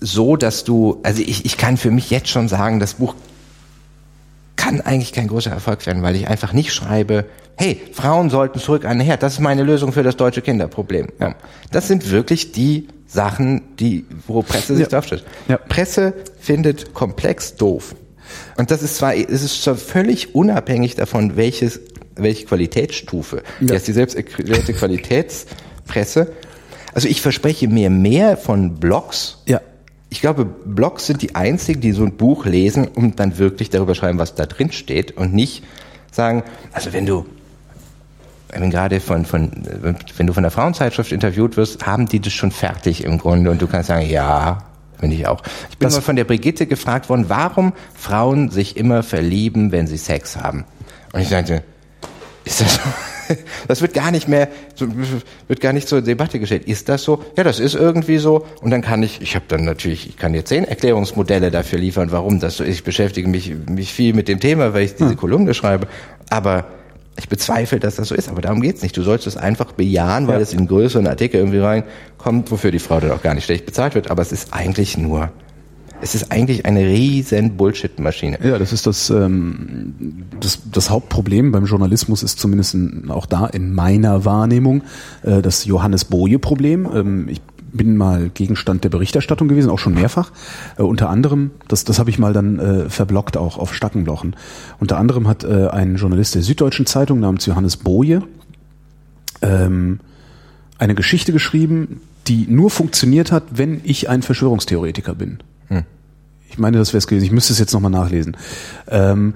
so, 0.01 0.37
dass 0.37 0.65
du, 0.65 0.99
also 1.05 1.23
ich, 1.23 1.45
ich 1.45 1.57
kann 1.57 1.77
für 1.77 1.93
mich 1.93 2.11
jetzt 2.11 2.29
schon 2.29 2.49
sagen, 2.49 2.81
das 2.81 2.95
Buch 2.95 3.15
kann 4.63 4.81
eigentlich 4.81 5.13
kein 5.13 5.27
großer 5.27 5.51
Erfolg 5.51 5.85
werden, 5.87 6.03
weil 6.03 6.15
ich 6.15 6.29
einfach 6.29 6.53
nicht 6.53 6.73
schreibe, 6.73 7.25
hey, 7.57 7.81
Frauen 7.93 8.31
sollten 8.31 8.61
zurück 8.61 8.85
an 8.85 8.99
den 8.99 9.07
Herd, 9.07 9.23
das 9.23 9.35
ist 9.35 9.41
meine 9.41 9.65
Lösung 9.65 9.93
für 9.93 10.05
das 10.05 10.17
deutsche 10.17 10.41
Kinderproblem. 10.41 11.09
Ja. 11.19 11.35
Das 11.73 11.89
sind 11.89 12.11
wirklich 12.11 12.53
die 12.53 12.87
Sachen, 13.09 13.63
die, 13.81 14.05
wo 14.29 14.43
Presse 14.43 14.75
sich 14.77 14.85
Ja. 14.85 14.89
draufsteht. 14.89 15.25
Ja. 15.49 15.57
Presse 15.57 16.15
findet 16.39 16.95
komplex 16.95 17.57
doof. 17.57 17.97
Und 18.57 18.71
das 18.71 18.83
ist 18.85 18.97
zwar, 18.99 19.17
es 19.17 19.43
ist 19.43 19.65
zwar 19.65 19.75
völlig 19.75 20.35
unabhängig 20.37 20.95
davon, 20.95 21.37
welches, 21.37 21.81
welche 22.15 22.47
Qualitätsstufe. 22.47 23.43
Ja. 23.61 23.75
Jetzt 23.75 23.89
die 23.89 23.93
selbst 23.93 24.15
erklärte 24.15 24.73
Qualitätspresse. 24.75 26.33
Also 26.95 27.09
ich 27.09 27.21
verspreche 27.21 27.67
mir 27.67 27.91
mehr 27.91 28.37
von 28.37 28.77
Blogs. 28.77 29.39
Ja. 29.47 29.61
Ich 30.13 30.21
glaube, 30.21 30.45
Blogs 30.45 31.07
sind 31.07 31.23
die 31.23 31.35
einzigen, 31.35 31.81
die 31.81 31.93
so 31.93 32.05
ein 32.05 32.19
Buch 32.19 32.45
lesen 32.45 32.87
und 32.87 33.19
dann 33.19 33.39
wirklich 33.39 33.71
darüber 33.71 33.95
schreiben, 33.95 34.19
was 34.19 34.35
da 34.35 34.45
drin 34.45 34.71
steht 34.71 35.17
und 35.17 35.33
nicht 35.33 35.65
sagen, 36.11 36.43
also 36.75 36.93
wenn 36.93 37.07
du 37.07 37.25
wenn 38.51 38.71
gerade 38.71 39.01
von, 39.01 39.25
von, 39.25 39.51
wenn 39.81 40.27
du 40.27 40.35
von 40.35 40.43
der 40.43 40.53
Frauenzeitschrift 40.53 41.13
interviewt 41.13 41.57
wirst, 41.57 41.87
haben 41.87 42.07
die 42.07 42.21
das 42.21 42.35
schon 42.35 42.51
fertig 42.51 43.05
im 43.05 43.17
Grunde 43.17 43.51
und 43.51 43.63
du 43.63 43.67
kannst 43.67 43.89
sagen, 43.89 44.07
ja, 44.07 44.59
finde 45.01 45.17
ich 45.17 45.27
auch. 45.27 45.43
Ich 45.71 45.79
bin 45.79 45.87
das 45.87 45.95
mal 45.95 46.03
von 46.03 46.17
der 46.17 46.25
Brigitte 46.25 46.67
gefragt 46.67 47.09
worden, 47.09 47.25
warum 47.29 47.73
Frauen 47.95 48.51
sich 48.51 48.77
immer 48.77 49.03
verlieben, 49.03 49.73
wenn 49.73 49.87
sie 49.87 49.97
Sex 49.97 50.37
haben. 50.37 50.67
Und 51.15 51.23
ich 51.23 51.29
sagte, 51.31 51.63
ist 52.45 52.61
das 52.61 52.75
so? 52.75 52.81
Das 53.69 53.81
wird 53.83 53.95
gar 53.95 54.11
nicht 54.11 54.29
mehr, 54.29 54.49
wird 55.49 55.61
gar 55.61 55.73
nicht 55.73 55.89
zur 55.89 56.03
Debatte 56.03 56.39
gestellt. 56.39 56.65
Ist 56.67 56.89
das 56.89 57.03
so? 57.03 57.25
Ja, 57.37 57.45
das 57.45 57.61
ist 57.61 57.75
irgendwie 57.75 58.19
so. 58.19 58.47
Und 58.61 58.71
dann 58.71 58.83
kann 58.83 59.03
ich, 59.03 59.21
ich 59.21 59.35
habe 59.35 59.45
dann 59.49 59.65
natürlich, 59.65 60.09
ich 60.09 60.17
kann 60.17 60.33
dir 60.33 60.45
zehn 60.45 60.65
Erklärungsmodelle 60.65 61.51
dafür 61.51 61.79
liefern, 61.79 62.13
warum 62.13 62.41
das 62.41 62.57
so 62.57 62.65
ist. 62.65 62.77
Ich 62.77 62.85
beschäftige 62.85 63.29
mich, 63.29 63.55
mich 63.69 63.93
viel 63.93 64.15
mit 64.15 64.29
dem 64.29 64.41
Thema, 64.41 64.75
weil 64.75 64.85
ich 64.85 64.95
diese 64.95 65.11
hm. 65.11 65.17
Kolumne 65.17 65.55
schreibe. 65.55 65.87
Aber 66.31 66.67
ich 67.19 67.29
bezweifle, 67.29 67.79
dass 67.79 67.97
das 67.97 68.09
so 68.09 68.15
ist, 68.15 68.29
aber 68.29 68.41
darum 68.41 68.63
geht's 68.63 68.83
nicht. 68.83 68.97
Du 68.97 69.03
sollst 69.03 69.27
es 69.27 69.37
einfach 69.37 69.73
bejahen, 69.73 70.29
weil 70.29 70.37
ja. 70.37 70.41
es 70.41 70.53
in 70.53 70.67
größeren 70.67 71.07
Artikel 71.07 71.39
irgendwie 71.39 71.59
reinkommt, 71.59 72.51
wofür 72.51 72.71
die 72.71 72.79
Frau 72.79 73.01
dann 73.01 73.11
auch 73.11 73.23
gar 73.23 73.35
nicht 73.35 73.45
schlecht 73.45 73.67
bezahlt 73.67 73.95
wird. 73.95 74.11
Aber 74.11 74.23
es 74.23 74.33
ist 74.33 74.53
eigentlich 74.53 74.97
nur, 74.97 75.31
es 76.03 76.17
ist 76.17 76.33
eigentlich 76.33 76.67
eine 76.67 76.81
riesen 76.81 77.57
Bullshit-Maschine. 77.57 78.39
Ja, 78.43 78.59
das 78.59 78.73
ist 78.73 78.87
das, 78.87 79.09
ähm, 79.09 79.95
das, 80.41 80.61
das 80.71 80.91
Hauptproblem 80.91 81.53
beim 81.53 81.65
Journalismus 81.65 82.25
ist 82.25 82.41
zumindest 82.41 82.77
auch 83.09 83.27
da 83.27 83.47
in 83.47 83.73
meiner 83.73 84.25
Wahrnehmung 84.25 84.83
äh, 85.23 85.41
das 85.41 85.65
Johannes 85.65 86.05
Boje-Problem. 86.05 86.89
Ähm, 86.93 87.29
ich 87.29 87.41
bin 87.73 87.97
mal 87.97 88.31
Gegenstand 88.31 88.83
der 88.83 88.89
Berichterstattung 88.91 89.47
gewesen, 89.47 89.71
auch 89.71 89.79
schon 89.79 89.95
mehrfach. 89.95 90.33
Äh, 90.77 90.83
unter 90.83 91.09
anderem, 91.09 91.53
das, 91.69 91.85
das 91.85 92.01
habe 92.01 92.11
ich 92.11 92.19
mal 92.19 92.33
dann 92.33 92.59
äh, 92.59 92.91
verblockt 92.91 93.37
auch 93.37 93.57
auf 93.57 93.73
Stackenblochen. 93.73 94.35
Unter 94.81 94.99
anderem 94.99 95.29
hat 95.29 95.45
äh, 95.45 95.69
ein 95.69 95.97
Journalist 95.97 96.35
der 96.35 96.43
Süddeutschen 96.43 96.85
Zeitung 96.85 97.21
namens 97.21 97.47
Johannes 97.47 97.77
Boje 97.77 98.23
ähm, 99.41 100.01
eine 100.79 100.97
Geschichte 100.97 101.33
geschrieben, 101.33 102.01
die 102.27 102.47
nur 102.49 102.71
funktioniert 102.71 103.31
hat, 103.31 103.45
wenn 103.53 103.81
ich 103.85 104.09
ein 104.09 104.23
Verschwörungstheoretiker 104.23 105.15
bin. 105.15 105.39
Ich 106.53 106.59
meine, 106.59 106.77
das 106.77 106.93
wäre 106.93 106.99
es 106.99 107.07
gewesen. 107.07 107.25
Ich 107.25 107.33
müsste 107.33 107.55
es 107.55 107.59
jetzt 107.59 107.73
nochmal 107.73 107.91
nachlesen. 107.91 108.37
Ähm, 108.89 109.35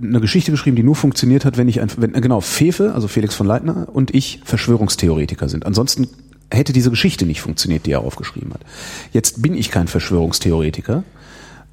eine 0.00 0.20
Geschichte 0.20 0.52
geschrieben, 0.52 0.76
die 0.76 0.84
nur 0.84 0.94
funktioniert 0.94 1.44
hat, 1.44 1.56
wenn 1.56 1.68
ich 1.68 1.80
ein, 1.80 1.90
wenn, 1.96 2.12
genau, 2.12 2.40
Fefe, 2.40 2.94
also 2.94 3.08
Felix 3.08 3.34
von 3.34 3.46
Leitner 3.46 3.88
und 3.92 4.14
ich 4.14 4.40
Verschwörungstheoretiker 4.44 5.48
sind. 5.48 5.66
Ansonsten 5.66 6.08
hätte 6.52 6.72
diese 6.72 6.90
Geschichte 6.90 7.26
nicht 7.26 7.40
funktioniert, 7.40 7.86
die 7.86 7.92
er 7.92 8.00
aufgeschrieben 8.00 8.52
hat. 8.54 8.60
Jetzt 9.12 9.42
bin 9.42 9.54
ich 9.54 9.70
kein 9.70 9.88
Verschwörungstheoretiker, 9.88 11.02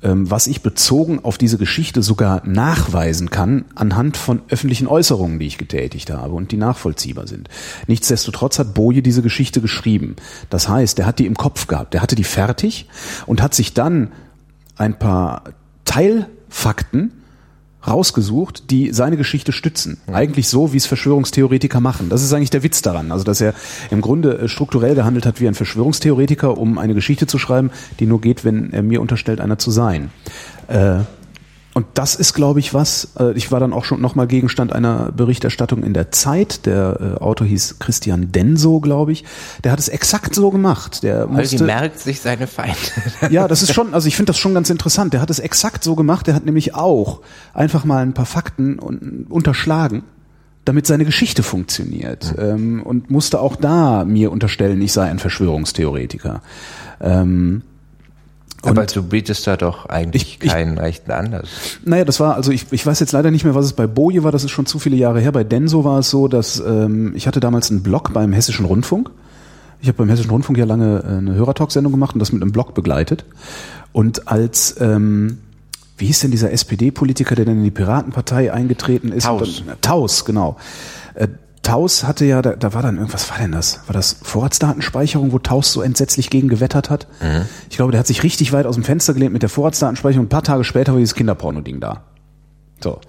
was 0.01 0.47
ich 0.47 0.61
bezogen 0.61 1.19
auf 1.23 1.37
diese 1.37 1.57
Geschichte 1.57 2.01
sogar 2.01 2.45
nachweisen 2.47 3.29
kann 3.29 3.65
anhand 3.75 4.15
von 4.15 4.41
öffentlichen 4.49 4.87
Äußerungen, 4.87 5.39
die 5.39 5.47
ich 5.47 5.57
getätigt 5.57 6.09
habe 6.09 6.33
und 6.33 6.53
die 6.53 6.57
nachvollziehbar 6.57 7.27
sind. 7.27 7.49
Nichtsdestotrotz 7.87 8.59
hat 8.59 8.73
Boje 8.73 9.01
diese 9.01 9.21
Geschichte 9.21 9.59
geschrieben. 9.59 10.15
Das 10.49 10.69
heißt, 10.69 10.99
er 10.99 11.05
hat 11.05 11.19
die 11.19 11.25
im 11.25 11.35
Kopf 11.35 11.67
gehabt, 11.67 11.95
er 11.95 12.01
hatte 12.01 12.15
die 12.15 12.23
fertig 12.23 12.87
und 13.25 13.41
hat 13.41 13.53
sich 13.53 13.73
dann 13.73 14.13
ein 14.77 14.97
paar 14.97 15.43
Teilfakten 15.83 17.18
rausgesucht, 17.85 18.69
die 18.71 18.91
seine 18.91 19.17
Geschichte 19.17 19.51
stützen. 19.51 19.97
Eigentlich 20.11 20.49
so, 20.49 20.73
wie 20.73 20.77
es 20.77 20.85
Verschwörungstheoretiker 20.85 21.79
machen. 21.79 22.09
Das 22.09 22.23
ist 22.23 22.33
eigentlich 22.33 22.49
der 22.49 22.63
Witz 22.63 22.81
daran. 22.81 23.11
Also, 23.11 23.23
dass 23.23 23.41
er 23.41 23.53
im 23.89 24.01
Grunde 24.01 24.37
äh, 24.37 24.47
strukturell 24.47 24.95
gehandelt 24.95 25.25
hat 25.25 25.39
wie 25.39 25.47
ein 25.47 25.55
Verschwörungstheoretiker, 25.55 26.57
um 26.57 26.77
eine 26.77 26.93
Geschichte 26.93 27.27
zu 27.27 27.39
schreiben, 27.39 27.71
die 27.99 28.05
nur 28.05 28.21
geht, 28.21 28.43
wenn 28.43 28.73
er 28.73 28.83
mir 28.83 29.01
unterstellt, 29.01 29.41
einer 29.41 29.57
zu 29.57 29.71
sein. 29.71 30.11
Äh, 30.67 30.99
und 31.79 31.87
das 31.93 32.15
ist, 32.15 32.33
glaube 32.33 32.59
ich, 32.59 32.73
was. 32.73 33.11
Äh, 33.17 33.31
ich 33.37 33.53
war 33.53 33.61
dann 33.61 33.71
auch 33.71 33.85
schon 33.85 34.01
nochmal 34.01 34.27
Gegenstand 34.27 34.73
einer 34.73 35.13
Berichterstattung 35.13 35.81
in 35.83 35.93
der 35.93 36.11
Zeit. 36.11 36.65
Der 36.65 37.15
äh, 37.17 37.23
Autor 37.23 37.47
hieß 37.47 37.79
Christian 37.79 38.33
Denso, 38.33 38.81
glaube 38.81 39.13
ich. 39.13 39.23
Der 39.63 39.71
hat 39.71 39.79
es 39.79 39.87
exakt 39.87 40.35
so 40.35 40.51
gemacht. 40.51 41.03
Der 41.03 41.25
musste, 41.25 41.55
also 41.55 41.63
merkt 41.63 41.97
sich 41.97 42.19
seine 42.19 42.47
Feinde. 42.47 42.75
ja, 43.29 43.47
das 43.47 43.61
ist 43.61 43.73
schon, 43.73 43.93
also 43.93 44.09
ich 44.09 44.17
finde 44.17 44.31
das 44.31 44.37
schon 44.37 44.53
ganz 44.53 44.69
interessant. 44.69 45.13
Der 45.13 45.21
hat 45.21 45.29
es 45.29 45.39
exakt 45.39 45.85
so 45.85 45.95
gemacht. 45.95 46.27
Der 46.27 46.35
hat 46.35 46.43
nämlich 46.43 46.75
auch 46.75 47.21
einfach 47.53 47.85
mal 47.85 48.03
ein 48.03 48.13
paar 48.13 48.25
Fakten 48.25 48.77
unterschlagen 49.29 50.03
damit 50.65 50.85
seine 50.85 51.05
Geschichte 51.05 51.41
funktioniert 51.41 52.35
ähm, 52.37 52.83
und 52.83 53.09
musste 53.09 53.39
auch 53.39 53.55
da 53.55 54.03
mir 54.03 54.31
unterstellen, 54.31 54.79
ich 54.81 54.91
sei 54.91 55.09
ein 55.09 55.17
Verschwörungstheoretiker. 55.17 56.43
Ähm, 56.99 57.63
aber 58.63 58.85
du 58.85 59.03
bietest 59.03 59.47
da 59.47 59.57
doch 59.57 59.87
eigentlich 59.87 60.39
ich, 60.41 60.49
keinen 60.49 60.73
ich, 60.73 60.79
rechten 60.79 61.11
an. 61.11 61.41
Naja, 61.85 62.05
das 62.05 62.19
war, 62.19 62.35
also 62.35 62.51
ich, 62.51 62.65
ich 62.71 62.85
weiß 62.85 62.99
jetzt 62.99 63.11
leider 63.11 63.31
nicht 63.31 63.45
mehr, 63.45 63.55
was 63.55 63.65
es 63.65 63.73
bei 63.73 63.87
Boje 63.87 64.23
war, 64.23 64.31
das 64.31 64.43
ist 64.43 64.51
schon 64.51 64.65
zu 64.65 64.79
viele 64.79 64.97
Jahre 64.97 65.19
her. 65.19 65.31
Bei 65.31 65.43
Denso 65.43 65.83
war 65.83 65.99
es 65.99 66.09
so, 66.09 66.27
dass 66.27 66.59
ähm, 66.59 67.13
ich 67.15 67.27
hatte 67.27 67.39
damals 67.39 67.71
einen 67.71 67.83
Blog 67.83 68.13
beim 68.13 68.33
Hessischen 68.33 68.65
Rundfunk. 68.65 69.09
Ich 69.81 69.87
habe 69.87 69.97
beim 69.97 70.09
Hessischen 70.09 70.31
Rundfunk 70.31 70.57
ja 70.57 70.65
lange 70.65 71.03
äh, 71.03 71.17
eine 71.17 71.35
Hörertalk-Sendung 71.35 71.91
gemacht 71.91 72.13
und 72.13 72.19
das 72.19 72.31
mit 72.31 72.41
einem 72.41 72.51
Blog 72.51 72.73
begleitet. 72.73 73.25
Und 73.93 74.27
als, 74.27 74.75
ähm, 74.79 75.39
wie 75.97 76.07
hieß 76.07 76.21
denn 76.21 76.31
dieser 76.31 76.51
SPD-Politiker, 76.51 77.35
der 77.35 77.45
dann 77.45 77.57
in 77.57 77.63
die 77.63 77.71
Piratenpartei 77.71 78.51
eingetreten 78.51 79.11
ist? 79.11 79.23
Taus. 79.23 79.63
Dann, 79.65 79.81
Taus, 79.81 80.25
genau. 80.25 80.57
Äh, 81.15 81.29
Taus 81.61 82.03
hatte 82.03 82.25
ja, 82.25 82.41
da, 82.41 82.55
da 82.55 82.73
war 82.73 82.81
dann 82.81 82.97
irgendwas, 82.97 83.29
war 83.29 83.37
denn 83.37 83.51
das? 83.51 83.81
War 83.87 83.93
das 83.93 84.17
Vorratsdatenspeicherung, 84.21 85.31
wo 85.31 85.39
Taus 85.39 85.73
so 85.73 85.81
entsetzlich 85.81 86.29
gegen 86.29 86.47
gewettert 86.47 86.89
hat? 86.89 87.07
Mhm. 87.21 87.45
Ich 87.69 87.75
glaube, 87.75 87.91
der 87.91 87.99
hat 87.99 88.07
sich 88.07 88.23
richtig 88.23 88.53
weit 88.53 88.65
aus 88.65 88.75
dem 88.75 88.83
Fenster 88.83 89.13
gelehnt 89.13 89.33
mit 89.33 89.41
der 89.41 89.49
Vorratsdatenspeicherung. 89.49 90.25
Ein 90.25 90.29
paar 90.29 90.43
Tage 90.43 90.63
später 90.63 90.93
war 90.93 90.99
dieses 90.99 91.15
Kinderporno-Ding 91.15 91.79
da. 91.79 92.03
So. 92.81 92.99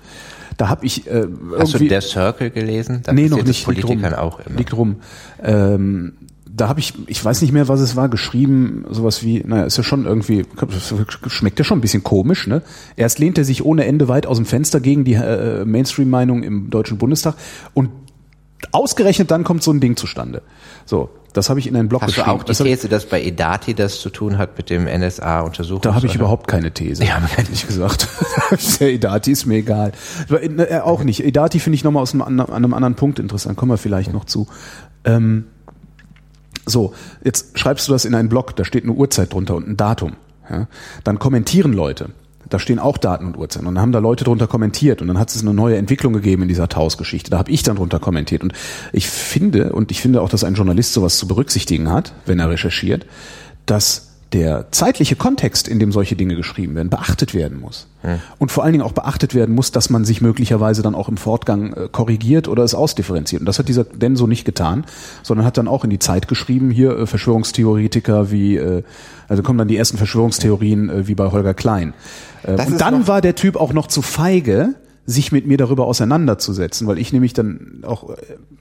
Da 0.57 0.69
habe 0.69 0.85
ich 0.85 1.07
äh, 1.07 1.27
Hast 1.59 1.75
du 1.75 1.79
der 1.79 2.03
Circle 2.03 2.51
gelesen? 2.51 3.01
Da 3.05 3.13
nee, 3.13 3.29
noch 3.29 3.43
nicht. 3.43 3.65
Politikern 3.65 3.99
liegt 3.99 4.13
rum, 4.13 4.19
auch 4.19 4.41
immer. 4.41 4.59
Liegt 4.59 4.77
rum. 4.77 4.97
Ähm, 5.43 6.13
da 6.55 6.69
habe 6.69 6.81
ich, 6.81 6.95
ich 7.07 7.25
weiß 7.25 7.41
nicht 7.43 7.53
mehr, 7.53 7.69
was 7.69 7.81
es 7.81 7.97
war, 7.97 8.09
geschrieben, 8.09 8.85
sowas 8.91 9.23
wie, 9.23 9.43
naja, 9.47 9.65
ist 9.65 9.79
ja 9.79 9.83
schon 9.83 10.05
irgendwie, 10.05 10.45
schmeckt 11.29 11.59
ja 11.59 11.65
schon 11.65 11.79
ein 11.79 11.81
bisschen 11.81 12.03
komisch, 12.03 12.47
ne? 12.47 12.63
Erst 12.97 13.19
lehnt 13.19 13.39
er 13.39 13.45
sich 13.45 13.65
ohne 13.65 13.87
Ende 13.87 14.09
weit 14.09 14.27
aus 14.27 14.37
dem 14.37 14.47
Fenster 14.47 14.81
gegen 14.81 15.05
die 15.05 15.15
äh, 15.15 15.65
Mainstream-Meinung 15.65 16.43
im 16.43 16.69
Deutschen 16.69 16.99
Bundestag 16.99 17.37
und 17.73 17.91
ausgerechnet 18.73 19.31
dann 19.31 19.45
kommt 19.45 19.63
so 19.63 19.73
ein 19.73 19.81
Ding 19.81 19.97
zustande. 19.97 20.43
So, 20.85 21.11
das 21.33 21.49
habe 21.49 21.61
ich 21.61 21.67
in 21.67 21.77
einen 21.77 21.89
Blog 21.89 22.03
Hast 22.03 22.09
geschrieben. 22.09 22.27
Hast 22.27 22.59
du 22.61 22.65
auch 22.65 22.67
die 22.67 22.75
These, 22.75 22.89
dass 22.89 23.07
bei 23.07 23.23
Edati 23.23 23.75
das 23.75 24.01
zu 24.01 24.11
tun 24.11 24.39
hat 24.39 24.57
mit 24.57 24.71
dem 24.71 24.85
NSA-Untersuchung? 24.85 25.83
Da 25.83 25.95
habe 25.95 26.07
ich 26.07 26.15
überhaupt 26.15 26.49
keine 26.49 26.73
These, 26.73 27.05
ja, 27.05 27.21
ehrlich 27.37 27.67
gesagt. 27.67 28.09
Edati 28.81 29.33
ist 29.33 29.47
mir 29.47 29.57
egal. 29.57 29.93
Äh, 30.29 30.81
auch 30.81 31.05
nicht. 31.05 31.25
Edati 31.25 31.61
finde 31.61 31.77
ich 31.77 31.85
nochmal 31.85 32.03
aus 32.03 32.15
einem, 32.15 32.41
einem, 32.41 32.75
anderen 32.75 32.95
Punkt 32.95 33.19
interessant. 33.19 33.57
Kommen 33.57 33.71
wir 33.71 33.79
vielleicht 33.79 34.13
noch 34.13 34.25
zu. 34.25 34.49
Ähm, 35.05 35.47
so, 36.67 36.95
jetzt 37.25 37.59
schreibst 37.59 37.89
du 37.89 37.93
das 37.93 38.05
in 38.05 38.15
einen 38.15 38.29
Blog, 38.29 38.57
da 38.57 38.65
steht 38.65 38.85
eine 38.85 38.93
Uhrzeit 38.93 39.33
drunter 39.33 39.55
und 39.55 39.69
ein 39.69 39.77
Datum. 39.77 40.15
Ja? 40.49 40.67
Dann 41.05 41.19
kommentieren 41.19 41.73
Leute. 41.73 42.11
Da 42.49 42.59
stehen 42.59 42.79
auch 42.79 42.99
Daten 42.99 43.27
und 43.27 43.37
Uhrzeiten. 43.37 43.67
Und 43.67 43.77
dann 43.77 43.83
haben 43.83 43.93
da 43.93 43.99
Leute 43.99 44.25
drunter 44.25 44.47
kommentiert 44.47 45.03
und 45.03 45.09
dann 45.09 45.19
hat 45.19 45.31
es 45.31 45.43
eine 45.43 45.55
neue 45.55 45.77
Entwicklung 45.77 46.13
gegeben 46.13 46.43
in 46.43 46.49
dieser 46.49 46.69
Taus-Geschichte. 46.69 47.31
Da 47.31 47.39
habe 47.39 47.51
ich 47.51 47.63
dann 47.63 47.77
drunter 47.77 48.01
kommentiert. 48.01 48.43
Und 48.43 48.53
ich 48.93 49.09
finde, 49.09 49.73
und 49.73 49.91
ich 49.91 50.01
finde 50.01 50.23
auch, 50.23 50.29
dass 50.29 50.45
ein 50.45 50.55
Journalist 50.55 50.93
sowas 50.93 51.19
zu 51.19 51.29
berücksichtigen 51.29 51.93
hat, 51.93 52.13
wenn 52.27 52.39
er 52.39 52.51
recherchiert, 52.51 53.07
dass 53.67 54.10
der 54.33 54.71
zeitliche 54.71 55.17
Kontext, 55.17 55.67
in 55.67 55.79
dem 55.79 55.91
solche 55.91 56.15
Dinge 56.15 56.37
geschrieben 56.37 56.75
werden, 56.75 56.89
beachtet 56.89 57.35
werden 57.35 57.61
muss. 57.61 57.89
Hm. 58.03 58.21
Und 58.39 58.53
vor 58.53 58.63
allen 58.63 58.73
Dingen 58.73 58.85
auch 58.85 58.93
beachtet 58.93 59.35
werden 59.35 59.55
muss, 59.55 59.73
dass 59.73 59.91
man 59.91 60.05
sich 60.05 60.21
möglicherweise 60.21 60.83
dann 60.83 60.95
auch 60.95 61.09
im 61.09 61.17
Fortgang 61.17 61.73
äh, 61.73 61.89
korrigiert 61.91 62.47
oder 62.47 62.63
es 62.63 62.75
ausdifferenziert. 62.75 63.41
Und 63.41 63.47
das 63.47 63.59
hat 63.59 63.69
dieser 63.69 63.85
denn 63.85 64.17
so 64.17 64.27
nicht 64.27 64.45
getan, 64.45 64.85
sondern 65.23 65.45
hat 65.45 65.59
dann 65.59 65.69
auch 65.69 65.85
in 65.85 65.91
die 65.91 65.99
Zeit 65.99 66.29
geschrieben, 66.29 66.71
hier 66.71 66.97
äh, 66.97 67.07
Verschwörungstheoretiker 67.07 68.31
wie, 68.31 68.57
äh, 68.57 68.83
also 69.29 69.43
kommen 69.43 69.59
dann 69.59 69.69
die 69.69 69.77
ersten 69.77 69.99
Verschwörungstheorien 69.99 70.91
äh, 70.91 71.09
wie 71.09 71.15
bei 71.15 71.31
Holger 71.31 71.55
Klein. 71.55 71.93
Äh, 72.45 72.53
und 72.67 72.81
dann 72.81 73.09
war 73.09 73.21
der 73.21 73.35
Typ 73.35 73.57
auch 73.57 73.73
noch 73.73 73.89
zu 73.89 74.01
feige, 74.01 74.75
sich 75.07 75.33
mit 75.33 75.47
mir 75.47 75.57
darüber 75.57 75.87
auseinanderzusetzen, 75.87 76.87
weil 76.87 76.99
ich 76.99 77.13
nämlich 77.13 77.33
dann 77.33 77.83
auch 77.83 78.11
äh, 78.11 78.15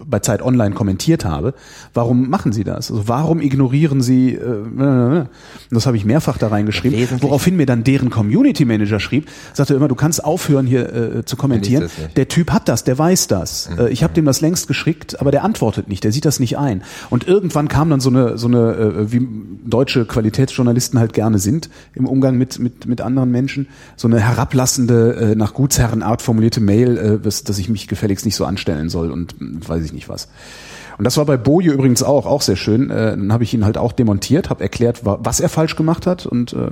bei 0.03 0.19
Zeit 0.19 0.41
Online 0.41 0.73
kommentiert 0.73 1.25
habe. 1.25 1.53
Warum 1.93 2.29
machen 2.29 2.53
Sie 2.53 2.63
das? 2.63 2.89
Also 2.89 3.07
warum 3.07 3.41
ignorieren 3.41 4.01
Sie? 4.01 4.33
Äh, 4.33 5.25
das 5.69 5.85
habe 5.85 5.97
ich 5.97 6.05
mehrfach 6.05 6.37
da 6.37 6.47
reingeschrieben. 6.47 6.97
Wesentlich- 6.97 7.21
Woraufhin 7.23 7.55
mir 7.57 7.65
dann 7.65 7.83
deren 7.83 8.09
Community 8.09 8.65
Manager 8.65 8.99
schrieb, 8.99 9.27
sagte 9.53 9.73
immer, 9.75 9.87
du 9.87 9.95
kannst 9.95 10.23
aufhören 10.23 10.65
hier 10.65 10.93
äh, 10.93 11.25
zu 11.25 11.35
kommentieren. 11.35 11.89
Der 12.15 12.27
Typ 12.27 12.51
hat 12.51 12.67
das, 12.69 12.83
der 12.83 12.97
weiß 12.97 13.27
das. 13.27 13.69
Äh, 13.77 13.89
ich 13.89 14.03
habe 14.03 14.13
dem 14.13 14.25
das 14.25 14.41
längst 14.41 14.67
geschickt, 14.67 15.19
aber 15.19 15.31
der 15.31 15.43
antwortet 15.43 15.87
nicht, 15.87 16.03
der 16.03 16.11
sieht 16.11 16.25
das 16.25 16.39
nicht 16.39 16.57
ein. 16.57 16.81
Und 17.09 17.27
irgendwann 17.27 17.67
kam 17.67 17.89
dann 17.89 17.99
so 17.99 18.09
eine, 18.09 18.37
so 18.37 18.47
eine, 18.47 18.71
äh, 18.73 19.11
wie 19.11 19.27
deutsche 19.65 20.05
Qualitätsjournalisten 20.05 20.97
halt 20.99 21.13
gerne 21.13 21.37
sind 21.37 21.69
im 21.93 22.07
Umgang 22.07 22.37
mit 22.37 22.57
mit 22.59 22.87
mit 22.87 23.01
anderen 23.01 23.29
Menschen, 23.29 23.67
so 23.95 24.07
eine 24.07 24.19
herablassende, 24.19 25.35
nach 25.37 25.53
Gutsherrenart 25.53 26.21
formulierte 26.29 26.61
Mail, 26.61 26.97
äh, 26.97 27.19
dass, 27.19 27.43
dass 27.43 27.57
ich 27.57 27.69
mich 27.69 27.87
gefälligst 27.87 28.23
nicht 28.23 28.35
so 28.35 28.45
anstellen 28.45 28.89
soll 28.89 29.09
und 29.09 29.33
äh, 29.41 29.67
weiß 29.67 29.83
ich 29.83 29.93
nicht 29.93 30.09
was. 30.09 30.27
Und 30.99 31.05
das 31.05 31.17
war 31.17 31.25
bei 31.25 31.37
Boje 31.37 31.71
übrigens 31.71 32.03
auch, 32.03 32.27
auch 32.27 32.43
sehr 32.43 32.55
schön. 32.55 32.91
Äh, 32.91 33.11
dann 33.17 33.33
habe 33.33 33.43
ich 33.43 33.51
ihn 33.53 33.65
halt 33.65 33.79
auch 33.79 33.93
demontiert, 33.93 34.51
habe 34.51 34.61
erklärt, 34.61 35.05
wa- 35.05 35.17
was 35.23 35.39
er 35.39 35.49
falsch 35.49 35.75
gemacht 35.75 36.05
hat 36.05 36.27
und 36.27 36.53
äh, 36.53 36.69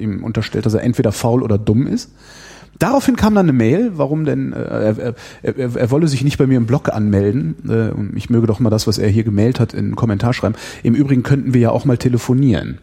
ihm 0.00 0.22
unterstellt, 0.22 0.66
dass 0.66 0.74
er 0.74 0.84
entweder 0.84 1.10
faul 1.10 1.42
oder 1.42 1.58
dumm 1.58 1.88
ist. 1.88 2.12
Daraufhin 2.78 3.16
kam 3.16 3.34
dann 3.34 3.46
eine 3.46 3.54
Mail, 3.54 3.92
warum 3.96 4.24
denn 4.24 4.52
äh, 4.52 4.58
er, 4.58 5.14
er, 5.42 5.76
er, 5.76 5.90
wolle 5.90 6.06
sich 6.06 6.22
nicht 6.22 6.38
bei 6.38 6.46
mir 6.46 6.58
im 6.58 6.66
Blog 6.66 6.90
anmelden 6.92 7.56
äh, 7.68 7.90
und 7.90 8.12
ich 8.16 8.30
möge 8.30 8.46
doch 8.46 8.60
mal 8.60 8.70
das, 8.70 8.86
was 8.86 8.98
er 8.98 9.08
hier 9.08 9.24
gemailt 9.24 9.58
hat, 9.58 9.72
in 9.72 9.86
einen 9.86 9.96
Kommentar 9.96 10.32
schreiben. 10.32 10.54
Im 10.84 10.94
Übrigen 10.94 11.24
könnten 11.24 11.54
wir 11.54 11.60
ja 11.60 11.70
auch 11.70 11.86
mal 11.86 11.98
telefonieren. 11.98 12.78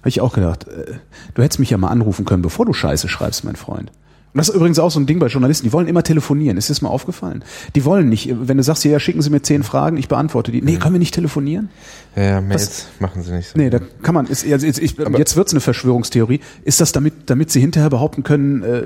Habe 0.00 0.08
ich 0.08 0.20
auch 0.20 0.32
gedacht, 0.32 0.66
äh, 0.66 0.94
du 1.34 1.42
hättest 1.42 1.60
mich 1.60 1.70
ja 1.70 1.78
mal 1.78 1.90
anrufen 1.90 2.24
können, 2.24 2.42
bevor 2.42 2.66
du 2.66 2.72
Scheiße 2.72 3.08
schreibst, 3.08 3.44
mein 3.44 3.56
Freund. 3.56 3.92
Und 4.34 4.38
das 4.38 4.48
ist 4.50 4.54
übrigens 4.54 4.78
auch 4.78 4.90
so 4.90 5.00
ein 5.00 5.06
Ding 5.06 5.18
bei 5.18 5.26
Journalisten, 5.28 5.64
die 5.66 5.72
wollen 5.72 5.88
immer 5.88 6.02
telefonieren. 6.02 6.56
Ist 6.58 6.68
dir 6.68 6.74
das 6.74 6.82
mal 6.82 6.90
aufgefallen? 6.90 7.42
Die 7.74 7.84
wollen 7.84 8.08
nicht, 8.08 8.30
wenn 8.46 8.56
du 8.58 8.62
sagst, 8.62 8.84
ja, 8.84 9.00
schicken 9.00 9.22
Sie 9.22 9.30
mir 9.30 9.42
zehn 9.42 9.62
Fragen, 9.62 9.96
ich 9.96 10.08
beantworte 10.08 10.52
die. 10.52 10.60
Nee, 10.62 10.76
können 10.76 10.94
wir 10.94 10.98
nicht 10.98 11.14
telefonieren? 11.14 11.70
Ja, 12.14 12.40
Mails 12.40 12.86
machen 12.98 13.22
sie 13.22 13.32
nicht 13.32 13.48
so. 13.48 13.58
Nee, 13.58 13.70
da 13.70 13.78
kann 14.02 14.14
man, 14.14 14.26
ist, 14.26 14.44
also 14.50 14.66
jetzt, 14.66 14.78
ich, 14.78 14.96
jetzt 15.16 15.36
wird's 15.36 15.52
eine 15.52 15.60
Verschwörungstheorie. 15.60 16.40
Ist 16.64 16.80
das 16.80 16.92
damit, 16.92 17.14
damit 17.26 17.50
sie 17.50 17.60
hinterher 17.60 17.90
behaupten 17.90 18.22
können, 18.24 18.62
äh, 18.62 18.82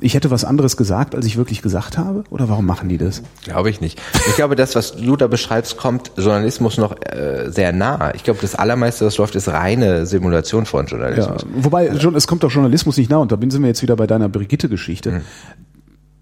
ich 0.00 0.14
hätte 0.14 0.30
was 0.30 0.44
anderes 0.44 0.76
gesagt, 0.76 1.14
als 1.14 1.26
ich 1.26 1.36
wirklich 1.36 1.62
gesagt 1.62 1.98
habe? 1.98 2.24
Oder 2.30 2.48
warum 2.48 2.66
machen 2.66 2.88
die 2.88 2.98
das? 2.98 3.22
Glaube 3.44 3.70
ich 3.70 3.80
nicht. 3.80 4.00
Ich 4.28 4.36
glaube, 4.36 4.54
das, 4.54 4.74
was 4.76 4.96
du 4.96 5.16
da 5.16 5.26
beschreibst, 5.26 5.76
kommt 5.76 6.12
Journalismus 6.16 6.76
noch 6.78 6.94
äh, 7.02 7.50
sehr 7.50 7.72
nah. 7.72 8.12
Ich 8.14 8.22
glaube, 8.22 8.38
das 8.40 8.54
allermeiste, 8.54 9.06
was 9.06 9.16
läuft, 9.16 9.34
ist 9.34 9.48
reine 9.48 10.06
Simulation 10.06 10.66
von 10.66 10.84
Ja, 10.86 10.90
Journalismus. 10.90 11.46
wobei, 11.54 11.98
schon, 11.98 12.14
es 12.14 12.26
kommt 12.26 12.42
doch 12.44 12.50
Journalismus 12.50 12.96
nicht 12.96 13.10
nah, 13.10 13.16
und 13.18 13.32
da 13.32 13.36
bin 13.36 13.50
sind 13.50 13.62
wir 13.62 13.68
jetzt 13.68 13.82
wieder 13.82 13.96
bei 13.96 14.06
deiner 14.06 14.28
Brigitte-Geschichte. 14.68 15.22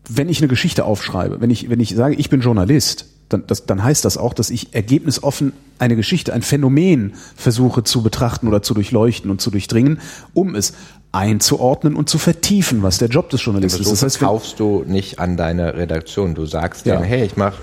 Wenn 0.09 0.28
ich 0.28 0.38
eine 0.38 0.49
Geschichte 0.49 0.84
aufschreibe, 0.84 1.40
wenn 1.40 1.51
ich, 1.51 1.68
wenn 1.68 1.80
ich 1.80 1.94
sage, 1.94 2.14
ich 2.14 2.30
bin 2.30 2.40
Journalist, 2.40 3.07
dann, 3.28 3.44
das, 3.49 3.66
dann 3.66 3.82
heißt 3.82 4.05
das 4.05 4.16
auch, 4.16 4.34
dass 4.34 4.51
ich 4.51 4.72
ergebnisoffen 4.72 5.53
eine 5.80 5.97
Geschichte, 5.97 6.32
ein 6.32 6.42
Phänomen 6.42 7.14
versuche 7.34 7.82
zu 7.82 8.03
betrachten 8.03 8.47
oder 8.47 8.62
zu 8.62 8.72
durchleuchten 8.72 9.30
und 9.30 9.40
zu 9.40 9.51
durchdringen, 9.51 9.99
um 10.32 10.55
es 10.55 10.74
einzuordnen 11.11 11.97
und 11.97 12.09
zu 12.09 12.18
vertiefen, 12.18 12.82
was 12.84 12.99
der 12.99 13.09
Job 13.09 13.30
des 13.30 13.44
Journalisten 13.44 13.82
ist. 13.82 13.90
Das 13.90 14.03
heißt, 14.03 14.18
verkaufst 14.18 14.61
du 14.61 14.84
nicht 14.86 15.18
an 15.18 15.36
deine 15.36 15.74
Redaktion. 15.74 16.34
Du 16.34 16.47
sagst 16.47 16.86
Ja. 16.86 16.97
denen, 16.97 17.05
hey, 17.05 17.24
ich 17.24 17.36
mach, 17.36 17.55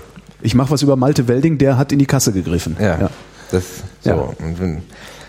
ich 0.42 0.54
mache 0.54 0.70
was 0.70 0.82
über 0.82 0.96
Malte 0.96 1.28
Welding, 1.28 1.56
der 1.56 1.78
hat 1.78 1.92
in 1.92 1.98
die 1.98 2.06
Kasse 2.06 2.32
gegriffen. 2.32 2.76
ja, 2.78 3.10
das, 3.50 3.64
so. 4.02 4.10
Ja. 4.10 4.28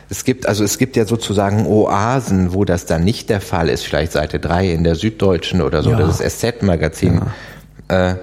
Es 0.10 0.24
gibt, 0.24 0.47
also 0.47 0.64
es 0.64 0.78
gibt 0.78 0.95
ja 0.95 1.06
sozusagen 1.06 1.66
Oasen, 1.66 2.53
wo 2.53 2.64
das 2.66 2.86
dann 2.86 3.03
nicht 3.03 3.30
der 3.30 3.41
Fall 3.41 3.70
ist. 3.70 3.84
Vielleicht 3.86 4.12
Seite 4.12 4.39
3 4.39 4.72
in 4.72 4.84
der 4.84 4.95
Süddeutschen 4.95 5.62
oder 5.62 5.82
so, 5.84 5.91
Ja. 5.91 5.97
das 5.97 6.20
ist 6.20 6.39
SZ-Magazin. 6.39 7.22
Äh, 7.88 8.16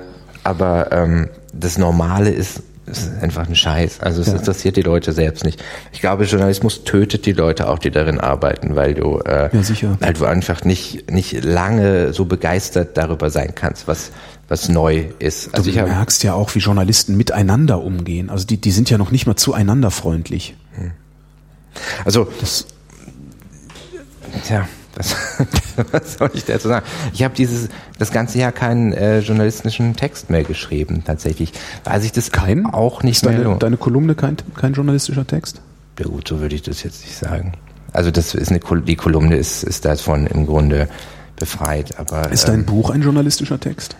aber 0.44 0.92
ähm, 0.92 1.28
das 1.52 1.78
Normale 1.78 2.30
ist, 2.30 2.62
ist 2.86 3.10
einfach 3.20 3.48
ein 3.48 3.54
Scheiß. 3.54 4.00
Also 4.00 4.20
es 4.22 4.28
Ja. 4.28 4.34
interessiert 4.34 4.76
die 4.76 4.82
Leute 4.82 5.12
selbst 5.12 5.44
nicht. 5.44 5.62
Ich 5.92 6.00
glaube, 6.00 6.24
Journalismus 6.24 6.84
tötet 6.84 7.26
die 7.26 7.32
Leute 7.32 7.68
auch, 7.68 7.78
die 7.78 7.90
darin 7.90 8.18
arbeiten, 8.18 8.74
weil 8.74 8.94
du, 8.94 9.18
äh, 9.20 9.50
Ja, 9.52 9.96
weil 10.00 10.12
du 10.14 10.24
einfach 10.24 10.64
nicht 10.64 11.10
nicht 11.10 11.44
lange 11.44 12.12
so 12.12 12.24
begeistert 12.24 12.96
darüber 12.96 13.30
sein 13.30 13.52
kannst, 13.54 13.86
was 13.88 14.10
was 14.48 14.68
neu 14.68 15.04
ist. 15.18 15.54
Also 15.54 15.70
du 15.70 15.82
merkst 15.82 16.22
ja 16.24 16.34
auch, 16.34 16.54
wie 16.54 16.58
Journalisten 16.58 17.16
miteinander 17.16 17.82
umgehen. 17.82 18.28
Also 18.28 18.44
die, 18.46 18.58
die 18.60 18.70
sind 18.72 18.90
ja 18.90 18.98
noch 18.98 19.10
nicht 19.10 19.26
mal 19.26 19.36
zueinander 19.36 19.90
freundlich. 19.90 20.54
Also, 22.04 22.28
Das, 22.40 22.66
tja, 24.46 24.68
was, 24.94 25.16
was 25.92 26.14
soll 26.18 26.30
ich 26.34 26.44
dazu 26.44 26.68
sagen? 26.68 26.84
Ich 27.12 27.22
habe 27.22 27.34
dieses 27.34 27.68
das 27.98 28.10
ganze 28.12 28.38
Jahr 28.38 28.52
keinen 28.52 28.92
äh, 28.92 29.20
journalistischen 29.20 29.96
Text 29.96 30.28
mehr 30.30 30.44
geschrieben, 30.44 31.02
tatsächlich, 31.04 31.52
weil 31.84 32.00
sich 32.00 32.12
das 32.12 32.30
kein? 32.30 32.66
auch 32.66 33.02
nicht 33.02 33.16
ist 33.16 33.24
mehr 33.24 33.32
deine, 33.32 33.44
lohnt. 33.44 33.62
deine 33.62 33.76
Kolumne 33.76 34.14
kein, 34.14 34.36
kein 34.54 34.74
journalistischer 34.74 35.26
Text? 35.26 35.60
Ja 35.98 36.06
gut, 36.06 36.28
so 36.28 36.40
würde 36.40 36.54
ich 36.54 36.62
das 36.62 36.82
jetzt 36.82 37.02
nicht 37.04 37.16
sagen. 37.16 37.52
Also 37.92 38.10
das 38.10 38.34
ist 38.34 38.50
eine 38.50 38.60
die 38.82 38.96
Kolumne 38.96 39.36
ist 39.36 39.62
ist 39.64 39.84
davon 39.84 40.26
im 40.26 40.46
Grunde 40.46 40.88
befreit, 41.36 41.98
aber 41.98 42.30
Ist 42.32 42.48
dein 42.48 42.60
ähm, 42.60 42.66
Buch 42.66 42.88
ein 42.90 43.02
journalistischer 43.02 43.60
Text? 43.60 43.96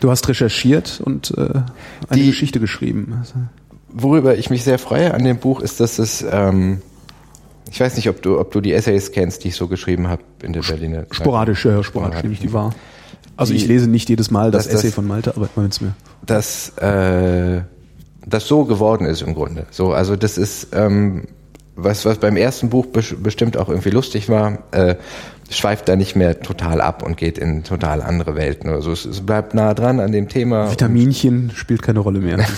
Du 0.00 0.10
hast 0.10 0.26
recherchiert 0.28 1.00
und 1.04 1.32
äh, 1.36 1.40
eine 1.42 1.64
Die- 2.22 2.26
Geschichte 2.26 2.58
geschrieben. 2.60 3.22
Worüber 3.94 4.36
ich 4.38 4.50
mich 4.50 4.64
sehr 4.64 4.78
freue 4.78 5.12
an 5.14 5.24
dem 5.24 5.38
Buch 5.38 5.60
ist, 5.60 5.80
dass 5.80 5.98
es 5.98 6.24
ähm, 6.30 6.80
ich 7.70 7.80
weiß 7.80 7.96
nicht, 7.96 8.08
ob 8.08 8.20
du 8.22 8.38
ob 8.38 8.50
du 8.52 8.60
die 8.60 8.72
Essays 8.72 9.12
kennst, 9.12 9.44
die 9.44 9.48
ich 9.48 9.56
so 9.56 9.68
geschrieben 9.68 10.08
habe 10.08 10.22
in 10.42 10.52
der 10.52 10.62
Berliner 10.62 11.04
sporadisch, 11.10 11.64
ja, 11.64 11.82
sporadisch 11.82 12.22
nehme 12.22 12.34
ich 12.34 12.40
die 12.40 12.52
wahr. 12.52 12.74
Also 13.36 13.52
Die- 13.52 13.58
ich 13.58 13.66
lese 13.66 13.88
nicht 13.88 14.08
jedes 14.08 14.30
Mal 14.30 14.50
das, 14.50 14.66
das- 14.66 14.74
Essay 14.76 14.90
von 14.90 15.06
Malte, 15.06 15.34
aber 15.36 15.48
wenn 15.56 15.66
es 15.66 15.80
mir. 15.80 15.94
dass 16.26 16.76
äh, 16.78 17.62
das 18.26 18.46
so 18.46 18.64
geworden 18.64 19.06
ist 19.06 19.22
im 19.22 19.34
Grunde. 19.34 19.66
So, 19.70 19.92
also 19.92 20.16
das 20.16 20.38
ist 20.38 20.68
ähm, 20.72 21.24
was, 21.74 22.04
was 22.04 22.18
beim 22.18 22.36
ersten 22.36 22.68
Buch 22.68 22.86
bes- 22.86 23.16
bestimmt 23.20 23.56
auch 23.56 23.68
irgendwie 23.68 23.90
lustig 23.90 24.28
war, 24.28 24.58
äh, 24.72 24.96
schweift 25.52 25.88
da 25.88 25.96
nicht 25.96 26.16
mehr 26.16 26.40
total 26.40 26.80
ab 26.80 27.02
und 27.02 27.16
geht 27.16 27.38
in 27.38 27.64
total 27.64 28.02
andere 28.02 28.34
Welten. 28.36 28.70
Also 28.70 28.92
es, 28.92 29.04
es 29.04 29.24
bleibt 29.24 29.54
nah 29.54 29.74
dran 29.74 30.00
an 30.00 30.12
dem 30.12 30.28
Thema. 30.28 30.70
Vitaminchen 30.70 31.52
spielt 31.54 31.82
keine 31.82 32.00
Rolle 32.00 32.20
mehr. 32.20 32.38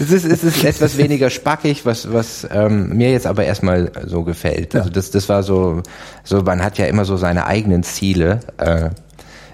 Es 0.00 0.10
ist, 0.10 0.24
es 0.24 0.44
ist 0.44 0.64
etwas 0.64 0.98
weniger 0.98 1.30
spackig, 1.30 1.86
was, 1.86 2.12
was 2.12 2.46
ähm, 2.52 2.96
mir 2.96 3.10
jetzt 3.10 3.26
aber 3.26 3.44
erstmal 3.44 3.90
so 4.06 4.22
gefällt. 4.22 4.74
Also 4.74 4.90
das, 4.90 5.10
das 5.10 5.28
war 5.28 5.42
so, 5.42 5.82
so, 6.24 6.42
man 6.42 6.62
hat 6.62 6.78
ja 6.78 6.86
immer 6.86 7.04
so 7.04 7.16
seine 7.16 7.46
eigenen 7.46 7.82
Ziele. 7.82 8.40
Äh, 8.58 8.90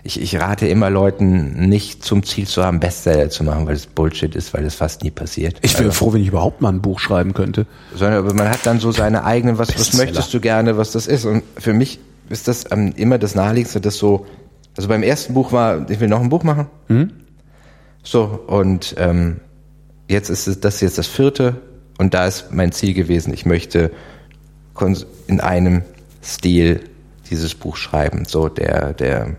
ich, 0.07 0.21
ich 0.21 0.39
rate 0.39 0.69
immer 0.69 0.91
Leuten 0.91 1.69
nicht 1.69 2.05
zum 2.05 2.23
Ziel 2.25 2.47
zu 2.47 2.63
haben, 2.63 2.79
Bestseller 2.79 3.31
zu 3.31 3.43
machen, 3.43 3.67
weil 3.67 3.75
es 3.75 3.87
Bullshit 3.87 4.37
ist, 4.37 4.53
weil 4.53 4.65
es 4.67 4.75
fast 4.75 5.03
nie 5.03 5.11
passiert. 5.11 5.59
Ich 5.63 5.79
wäre 5.79 5.93
froh, 5.93 6.13
wenn 6.13 6.21
ich 6.21 6.29
überhaupt 6.29 6.61
mal 6.61 6.69
ein 6.69 6.83
Buch 6.83 7.01
schreiben 7.01 7.33
könnte. 7.33 7.67
sondern 7.95 8.19
aber 8.19 8.35
man 8.35 8.51
hat 8.51 8.67
dann 8.67 8.81
so 8.81 8.93
seine 8.93 9.25
eigenen, 9.25 9.57
was, 9.57 9.75
was 9.75 9.95
möchtest 9.95 10.33
du 10.35 10.41
gerne, 10.41 10.77
was 10.77 10.93
das 10.93 11.07
ist. 11.07 11.25
Und 11.25 11.43
für 11.57 11.73
mich 11.73 12.01
ist 12.29 12.49
das 12.49 12.71
ähm, 12.71 12.93
immer 12.97 13.17
das 13.17 13.35
Naheliegendste, 13.35 13.81
das 13.81 13.97
so, 13.97 14.27
also 14.77 14.91
beim 14.91 15.03
ersten 15.03 15.33
Buch 15.33 15.53
war, 15.53 15.89
ich 15.89 16.01
will 16.01 16.09
noch 16.09 16.21
ein 16.21 16.29
Buch 16.29 16.43
machen. 16.43 16.67
So, 18.03 18.25
und 18.47 18.95
ähm, 18.99 19.41
jetzt 20.07 20.29
ist 20.29 20.47
es, 20.47 20.61
das 20.61 20.83
jetzt 20.83 20.99
das 20.99 21.07
vierte 21.07 21.63
und 21.97 22.13
da 22.13 22.27
ist 22.27 22.53
mein 22.53 22.73
Ziel 22.73 22.93
gewesen, 22.93 23.33
ich 23.33 23.47
möchte 23.47 23.91
in 25.29 25.41
einem 25.41 25.83
Stil 26.23 26.81
dieses 27.31 27.55
Buch 27.55 27.77
schreiben, 27.77 28.27
so 28.27 28.51
der, 28.51 28.93
der 28.93 29.37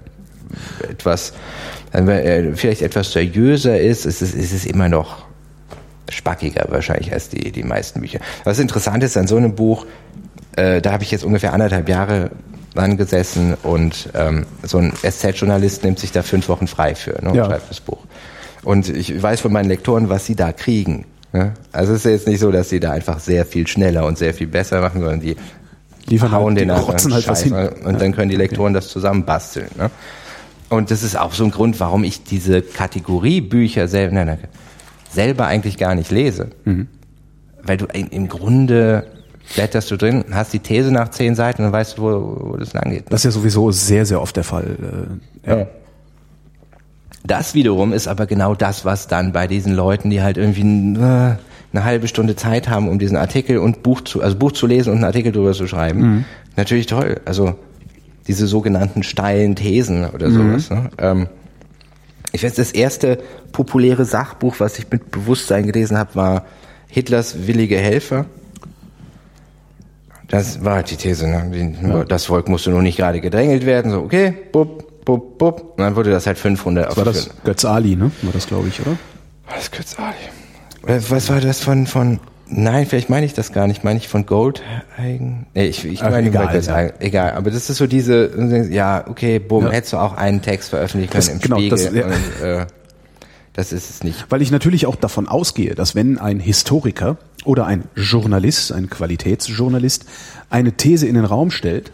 etwas, 0.89 1.33
äh, 1.91 2.43
vielleicht 2.55 2.81
etwas 2.81 3.11
seriöser 3.11 3.79
ist, 3.79 4.05
es 4.05 4.21
ist, 4.21 4.35
es 4.35 4.51
ist 4.53 4.65
immer 4.65 4.89
noch 4.89 5.25
spackiger 6.09 6.65
wahrscheinlich 6.69 7.11
als 7.11 7.29
die, 7.29 7.51
die 7.51 7.63
meisten 7.63 8.01
Bücher. 8.01 8.19
Was 8.43 8.59
interessant 8.59 9.03
ist 9.03 9.17
an 9.17 9.27
so 9.27 9.37
einem 9.37 9.55
Buch, 9.55 9.85
äh, 10.55 10.81
da 10.81 10.91
habe 10.91 11.03
ich 11.03 11.11
jetzt 11.11 11.23
ungefähr 11.23 11.53
anderthalb 11.53 11.89
Jahre 11.89 12.31
dran 12.73 12.97
gesessen 12.97 13.55
und 13.63 14.09
ähm, 14.13 14.45
so 14.63 14.77
ein 14.77 14.93
SZ-Journalist 14.93 15.83
nimmt 15.83 15.99
sich 15.99 16.11
da 16.11 16.21
fünf 16.21 16.49
Wochen 16.49 16.67
frei 16.67 16.93
für 16.95 17.21
ne, 17.23 17.29
und 17.29 17.35
Ja. 17.35 17.45
schreibt 17.45 17.69
das 17.69 17.79
Buch. 17.79 17.99
Und 18.63 18.89
ich 18.89 19.21
weiß 19.21 19.41
von 19.41 19.53
meinen 19.53 19.69
Lektoren, 19.69 20.09
was 20.09 20.25
sie 20.25 20.35
da 20.35 20.51
kriegen. 20.51 21.05
Ne? 21.31 21.53
Also 21.71 21.93
es 21.93 22.05
ist 22.05 22.11
jetzt 22.11 22.27
nicht 22.27 22.39
so, 22.39 22.51
dass 22.51 22.69
sie 22.69 22.79
da 22.79 22.91
einfach 22.91 23.19
sehr 23.19 23.45
viel 23.45 23.67
schneller 23.67 24.05
und 24.05 24.17
sehr 24.17 24.33
viel 24.33 24.47
besser 24.47 24.81
machen, 24.81 25.01
sondern 25.01 25.19
die 25.21 25.35
Liefern 26.07 26.31
hauen 26.31 26.47
halt, 26.47 26.57
die 26.57 26.61
den 26.61 26.71
einfach 26.71 26.89
rotzen 26.89 27.13
halt 27.13 27.27
was 27.27 27.43
hin. 27.43 27.53
und 27.53 28.01
dann 28.01 28.13
können 28.13 28.29
die 28.29 28.35
Lektoren 28.35 28.73
das 28.73 28.89
zusammenbasteln. 28.89 29.67
Ne? 29.77 29.89
Und 30.69 30.91
das 30.91 31.03
ist 31.03 31.17
auch 31.17 31.33
so 31.33 31.43
ein 31.43 31.51
Grund, 31.51 31.79
warum 31.79 32.03
ich 32.03 32.23
diese 32.23 32.61
Kategorie 32.61 33.41
Bücher 33.41 33.87
selber, 33.87 34.15
nein, 34.15 34.27
nein, 34.27 34.39
selber 35.09 35.45
eigentlich 35.47 35.77
gar 35.77 35.95
nicht 35.95 36.11
lese. 36.11 36.49
Mhm. 36.65 36.87
Weil 37.63 37.77
du 37.77 37.85
im 37.85 38.27
Grunde 38.27 39.05
blätterst 39.53 39.91
du 39.91 39.97
drin, 39.97 40.25
hast 40.31 40.53
die 40.53 40.59
These 40.59 40.91
nach 40.91 41.09
zehn 41.09 41.35
Seiten 41.35 41.63
und 41.65 41.71
weißt, 41.71 41.99
wo, 41.99 42.39
wo 42.51 42.57
das 42.57 42.73
lang 42.73 42.89
geht. 42.91 43.05
Das 43.11 43.21
ist 43.21 43.25
ja 43.25 43.31
sowieso 43.31 43.71
sehr, 43.71 44.05
sehr 44.05 44.21
oft 44.21 44.35
der 44.35 44.43
Fall. 44.43 45.17
Äh, 45.43 45.49
ja. 45.49 45.67
Das 47.23 47.53
wiederum 47.53 47.93
ist 47.93 48.07
aber 48.07 48.25
genau 48.27 48.53
das, 48.55 48.85
was 48.85 49.07
dann 49.07 49.31
bei 49.31 49.47
diesen 49.47 49.73
Leuten, 49.73 50.09
die 50.09 50.21
halt 50.21 50.37
irgendwie 50.37 50.61
äh, 50.61 51.35
eine 51.73 51.83
halbe 51.83 52.07
Stunde 52.07 52.35
Zeit 52.35 52.69
haben, 52.69 52.87
um 52.87 52.99
diesen 52.99 53.17
Artikel 53.17 53.57
und 53.57 53.83
Buch 53.83 54.01
zu, 54.01 54.21
also 54.21 54.35
Buch 54.37 54.51
zu 54.51 54.67
lesen 54.67 54.89
und 54.89 54.97
einen 54.97 55.05
Artikel 55.05 55.31
drüber 55.31 55.53
zu 55.53 55.67
schreiben, 55.67 56.01
Mhm. 56.01 56.25
natürlich 56.55 56.85
toll. 56.85 57.21
Also 57.25 57.55
diese 58.27 58.47
sogenannten 58.47 59.03
steilen 59.03 59.55
Thesen 59.55 60.09
oder 60.09 60.31
sowas. 60.31 60.69
Ne? 60.69 60.89
Ähm, 60.97 61.27
ich 62.31 62.43
weiß, 62.43 62.55
das 62.55 62.71
erste 62.71 63.19
populäre 63.51 64.05
Sachbuch, 64.05 64.59
was 64.59 64.77
ich 64.79 64.89
mit 64.91 65.11
Bewusstsein 65.11 65.65
gelesen 65.67 65.97
habe, 65.97 66.15
war 66.15 66.45
Hitlers 66.87 67.47
willige 67.47 67.77
Helfer. 67.77 68.25
Das 70.27 70.63
war 70.63 70.75
halt 70.75 70.91
die 70.91 70.95
These. 70.95 71.27
Ne? 71.27 71.75
Ja. 71.83 72.03
Das 72.03 72.25
Volk 72.25 72.49
musste 72.49 72.71
nur 72.71 72.81
nicht 72.81 72.97
gerade 72.97 73.21
gedrängelt 73.21 73.65
werden. 73.65 73.91
So, 73.91 73.99
okay, 73.99 74.33
bupp, 74.51 75.05
bupp, 75.05 75.37
bupp. 75.37 75.61
Und 75.77 75.79
dann 75.79 75.95
wurde 75.95 76.09
das 76.09 76.25
halt 76.25 76.37
500 76.37 76.89
Das 76.89 76.97
war 76.97 77.05
das 77.05 77.29
Götz 77.43 77.63
Ali, 77.63 77.95
ne? 77.95 78.11
War 78.23 78.33
das, 78.33 78.47
glaube 78.47 78.67
ich, 78.67 78.81
oder? 78.81 78.97
War 79.47 79.55
das 79.55 79.71
Kürzali? 79.71 80.15
Was, 80.81 81.11
was 81.11 81.29
war 81.29 81.41
das 81.41 81.59
von, 81.59 81.87
von, 81.87 82.19
nein, 82.47 82.85
vielleicht 82.85 83.09
meine 83.09 83.25
ich 83.25 83.33
das 83.33 83.51
gar 83.51 83.67
nicht, 83.67 83.83
meine 83.83 83.97
ich 83.99 84.07
von 84.07 84.25
Goldhagen? 84.25 85.45
Nee, 85.53 85.67
ich, 85.67 85.85
ich 85.85 86.01
meine 86.01 86.27
egal, 86.27 86.43
egal, 86.45 86.53
Götzal, 86.53 86.93
egal, 86.99 87.31
aber 87.33 87.51
das 87.51 87.69
ist 87.69 87.77
so 87.77 87.87
diese, 87.87 88.67
ja, 88.71 89.05
okay, 89.07 89.39
bumm, 89.39 89.65
Ja. 89.65 89.71
hättest 89.71 89.93
du 89.93 89.97
auch 89.97 90.13
einen 90.15 90.41
Text 90.41 90.69
veröffentlichen 90.69 91.11
können 91.11 91.25
Das- 91.25 91.33
im 91.33 91.39
genau, 91.39 91.57
Spiegel 91.57 91.69
das- 91.69 91.93
ja. 91.93 92.05
und, 92.05 92.41
äh, 92.63 92.65
das 93.53 93.71
ist 93.71 93.89
es 93.89 94.03
nicht. 94.03 94.25
Weil 94.29 94.41
ich 94.41 94.51
natürlich 94.51 94.85
auch 94.85 94.95
davon 94.97 95.27
ausgehe, 95.29 95.75
dass 95.75 95.95
wenn 95.95 96.17
ein 96.17 96.39
Historiker 96.41 97.17
oder 97.45 97.65
ein 97.65 97.85
Journalist, 97.95 98.73
ein 98.73 98.89
Qualitätsjournalist, 98.89 100.05
eine 100.49 100.73
These 100.73 101.07
in 101.07 101.15
den 101.15 101.23
Raum 101.25 101.51
stellt, 101.51 101.91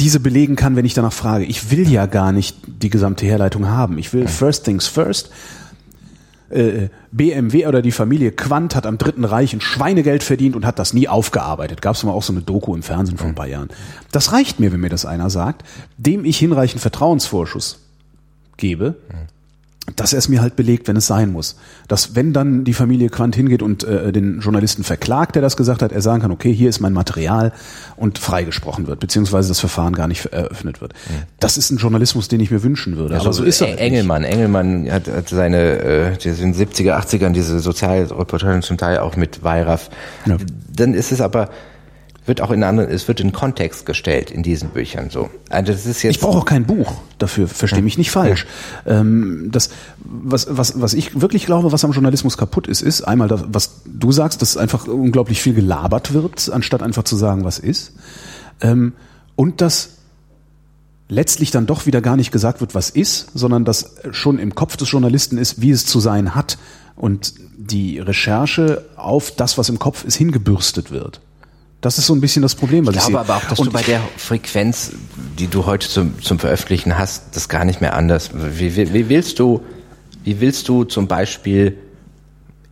diese 0.00 0.20
belegen 0.20 0.56
kann, 0.56 0.74
wenn 0.76 0.84
ich 0.84 0.94
danach 0.94 1.12
frage. 1.12 1.44
Ich 1.44 1.70
will 1.70 1.88
ja 1.90 2.06
gar 2.06 2.32
nicht 2.32 2.56
die 2.66 2.90
gesamte 2.90 3.24
Herleitung 3.26 3.68
haben. 3.68 3.98
Ich 3.98 4.12
will 4.12 4.26
first 4.28 4.64
things 4.64 4.86
first. 4.86 5.30
Äh, 6.50 6.88
BMW 7.12 7.66
oder 7.66 7.82
die 7.82 7.92
Familie 7.92 8.32
Quandt 8.32 8.74
hat 8.74 8.86
am 8.86 8.96
Dritten 8.96 9.24
Reich 9.24 9.52
ein 9.52 9.60
Schweinegeld 9.60 10.22
verdient 10.22 10.56
und 10.56 10.64
hat 10.64 10.78
das 10.78 10.94
nie 10.94 11.06
aufgearbeitet. 11.08 11.82
Gab 11.82 11.94
es 11.94 12.02
mal 12.04 12.12
auch 12.12 12.22
so 12.22 12.32
eine 12.32 12.42
Doku 12.42 12.74
im 12.74 12.82
Fernsehen 12.82 13.18
vor 13.18 13.28
ein 13.28 13.34
paar 13.34 13.46
Jahren. 13.46 13.68
Das 14.12 14.32
reicht 14.32 14.58
mir, 14.58 14.72
wenn 14.72 14.80
mir 14.80 14.88
das 14.88 15.04
einer 15.04 15.28
sagt, 15.28 15.64
dem 15.98 16.24
ich 16.24 16.38
hinreichend 16.38 16.80
Vertrauensvorschuss 16.80 17.80
gebe, 18.56 18.96
dass 19.96 20.12
er 20.12 20.18
es 20.18 20.28
mir 20.28 20.40
halt 20.40 20.56
belegt, 20.56 20.88
wenn 20.88 20.96
es 20.96 21.06
sein 21.06 21.32
muss. 21.32 21.56
Dass 21.86 22.14
wenn 22.14 22.32
dann 22.32 22.64
die 22.64 22.74
Familie 22.74 23.08
Quandt 23.08 23.34
hingeht 23.36 23.62
und 23.62 23.84
äh, 23.84 24.12
den 24.12 24.40
Journalisten 24.40 24.84
verklagt, 24.84 25.34
der 25.34 25.42
das 25.42 25.56
gesagt 25.56 25.82
hat, 25.82 25.92
er 25.92 26.02
sagen 26.02 26.22
kann, 26.22 26.30
okay, 26.30 26.52
hier 26.52 26.68
ist 26.68 26.80
mein 26.80 26.92
Material 26.92 27.52
und 27.96 28.18
freigesprochen 28.18 28.86
wird, 28.86 29.00
beziehungsweise 29.00 29.48
das 29.48 29.60
Verfahren 29.60 29.94
gar 29.94 30.08
nicht 30.08 30.26
eröffnet 30.26 30.80
wird. 30.80 30.92
Das 31.40 31.56
ist 31.56 31.70
ein 31.70 31.78
Journalismus, 31.78 32.28
den 32.28 32.40
ich 32.40 32.50
mir 32.50 32.62
wünschen 32.62 32.96
würde. 32.96 33.18
Aber 33.18 33.32
so 33.32 33.44
ist 33.44 33.60
er. 33.60 33.68
Halt 33.68 33.80
Engelmann, 33.80 34.24
Engelmann 34.24 34.90
hat, 34.90 35.08
hat 35.08 35.28
seine, 35.28 35.78
äh, 35.78 36.16
die 36.16 36.30
sind 36.30 36.56
70er, 36.56 36.98
80ern 36.98 37.30
diese 37.30 37.58
Sozialreportagen 37.60 38.62
zum 38.62 38.76
Teil 38.76 38.98
auch 38.98 39.16
mit 39.16 39.42
Weiraf. 39.42 39.90
Ja. 40.26 40.36
Dann 40.74 40.94
ist 40.94 41.12
es 41.12 41.20
aber, 41.20 41.50
wird 42.28 42.40
auch 42.40 42.50
in 42.50 42.62
anderen, 42.62 42.90
es 42.90 43.08
wird 43.08 43.20
in 43.20 43.32
Kontext 43.32 43.86
gestellt 43.86 44.30
in 44.30 44.42
diesen 44.42 44.70
Büchern 44.70 45.10
so. 45.10 45.30
Also 45.48 45.72
das 45.72 45.86
ist 45.86 46.02
jetzt. 46.02 46.16
Ich 46.16 46.20
brauche 46.20 46.38
auch 46.38 46.44
kein 46.44 46.66
Buch 46.66 46.92
dafür, 47.18 47.48
verstehe 47.48 47.82
mich 47.82 47.98
nicht 47.98 48.10
falsch. 48.10 48.46
Ähm, 48.86 49.48
das, 49.50 49.70
was, 49.98 50.46
was, 50.50 50.80
was 50.80 50.94
ich 50.94 51.20
wirklich 51.20 51.46
glaube, 51.46 51.72
was 51.72 51.84
am 51.84 51.92
Journalismus 51.92 52.36
kaputt 52.36 52.66
ist, 52.68 52.82
ist 52.82 53.02
einmal 53.02 53.28
das, 53.28 53.44
was 53.48 53.82
du 53.86 54.12
sagst, 54.12 54.42
dass 54.42 54.56
einfach 54.56 54.86
unglaublich 54.86 55.40
viel 55.42 55.54
gelabert 55.54 56.12
wird, 56.12 56.50
anstatt 56.52 56.82
einfach 56.82 57.04
zu 57.04 57.16
sagen, 57.16 57.44
was 57.44 57.58
ist. 57.58 57.92
Ähm, 58.60 58.92
und 59.34 59.60
dass 59.60 59.90
letztlich 61.08 61.50
dann 61.50 61.66
doch 61.66 61.86
wieder 61.86 62.00
gar 62.00 62.16
nicht 62.16 62.32
gesagt 62.32 62.60
wird, 62.60 62.74
was 62.74 62.90
ist, 62.90 63.28
sondern 63.34 63.64
dass 63.64 63.96
schon 64.10 64.38
im 64.38 64.54
Kopf 64.54 64.76
des 64.76 64.90
Journalisten 64.90 65.38
ist, 65.38 65.60
wie 65.60 65.70
es 65.70 65.86
zu 65.86 66.00
sein 66.00 66.34
hat 66.34 66.58
und 66.96 67.34
die 67.56 67.98
Recherche 67.98 68.84
auf 68.96 69.30
das, 69.30 69.58
was 69.58 69.68
im 69.68 69.78
Kopf 69.78 70.04
ist, 70.04 70.16
hingebürstet 70.16 70.90
wird. 70.90 71.20
Das 71.80 71.96
ist 71.96 72.06
so 72.06 72.14
ein 72.14 72.20
bisschen 72.20 72.42
das 72.42 72.54
Problem, 72.56 72.86
was 72.86 72.96
Ich 72.96 73.02
ich, 73.02 73.08
glaube 73.08 73.24
sehe. 73.24 73.34
aber 73.34 73.44
auch, 73.44 73.48
dass 73.48 73.58
Und 73.60 73.66
du 73.66 73.72
bei 73.72 73.82
der 73.82 74.00
Frequenz, 74.16 74.92
die 75.38 75.46
du 75.46 75.64
heute 75.66 75.88
zum, 75.88 76.20
zum 76.20 76.38
Veröffentlichen 76.40 76.98
hast, 76.98 77.36
das 77.36 77.48
gar 77.48 77.64
nicht 77.64 77.80
mehr 77.80 77.94
anders. 77.94 78.30
Wie, 78.34 78.74
wie, 78.76 78.92
wie 78.92 79.08
willst 79.08 79.38
du, 79.38 79.62
wie 80.24 80.40
willst 80.40 80.68
du 80.68 80.82
zum 80.84 81.06
Beispiel 81.06 81.78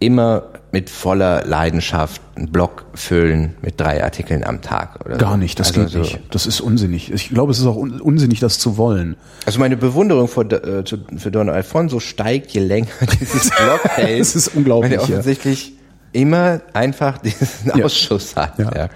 immer 0.00 0.44
mit 0.72 0.90
voller 0.90 1.44
Leidenschaft 1.46 2.20
einen 2.34 2.50
Blog 2.50 2.84
füllen 2.94 3.54
mit 3.62 3.80
drei 3.80 4.02
Artikeln 4.02 4.42
am 4.42 4.60
Tag? 4.60 4.98
Oder 5.06 5.16
Gar 5.18 5.30
so? 5.32 5.36
nicht, 5.38 5.58
das 5.60 5.68
Also 5.68 5.82
geht 5.82 5.90
so- 5.92 5.98
nicht. 6.00 6.20
Das 6.32 6.46
ist 6.46 6.60
unsinnig. 6.60 7.12
Ich 7.12 7.28
glaube, 7.30 7.52
es 7.52 7.60
ist 7.60 7.66
auch 7.66 7.76
un 7.76 8.00
unsinnig, 8.00 8.40
das 8.40 8.58
zu 8.58 8.76
wollen. 8.76 9.14
Also 9.46 9.60
meine 9.60 9.76
Bewunderung 9.76 10.26
für, 10.26 10.40
äh, 10.42 10.82
für 11.16 11.30
Don 11.30 11.48
Alfonso 11.48 12.00
steigt, 12.00 12.50
je 12.50 12.60
länger 12.60 12.88
dieses 13.20 13.50
Blog 13.50 13.80
hält. 13.84 14.20
Es 14.20 14.34
ist 14.34 14.48
unglaublich, 14.48 14.90
Weil 14.90 14.98
er 14.98 15.02
offensichtlich 15.04 15.74
immer 16.12 16.60
einfach 16.72 17.18
diesen 17.22 17.76
Ja. 17.76 17.84
Ausschuss 17.84 18.36
hat. 18.36 18.58
Ja. 18.58 18.74
Ja. 18.74 18.88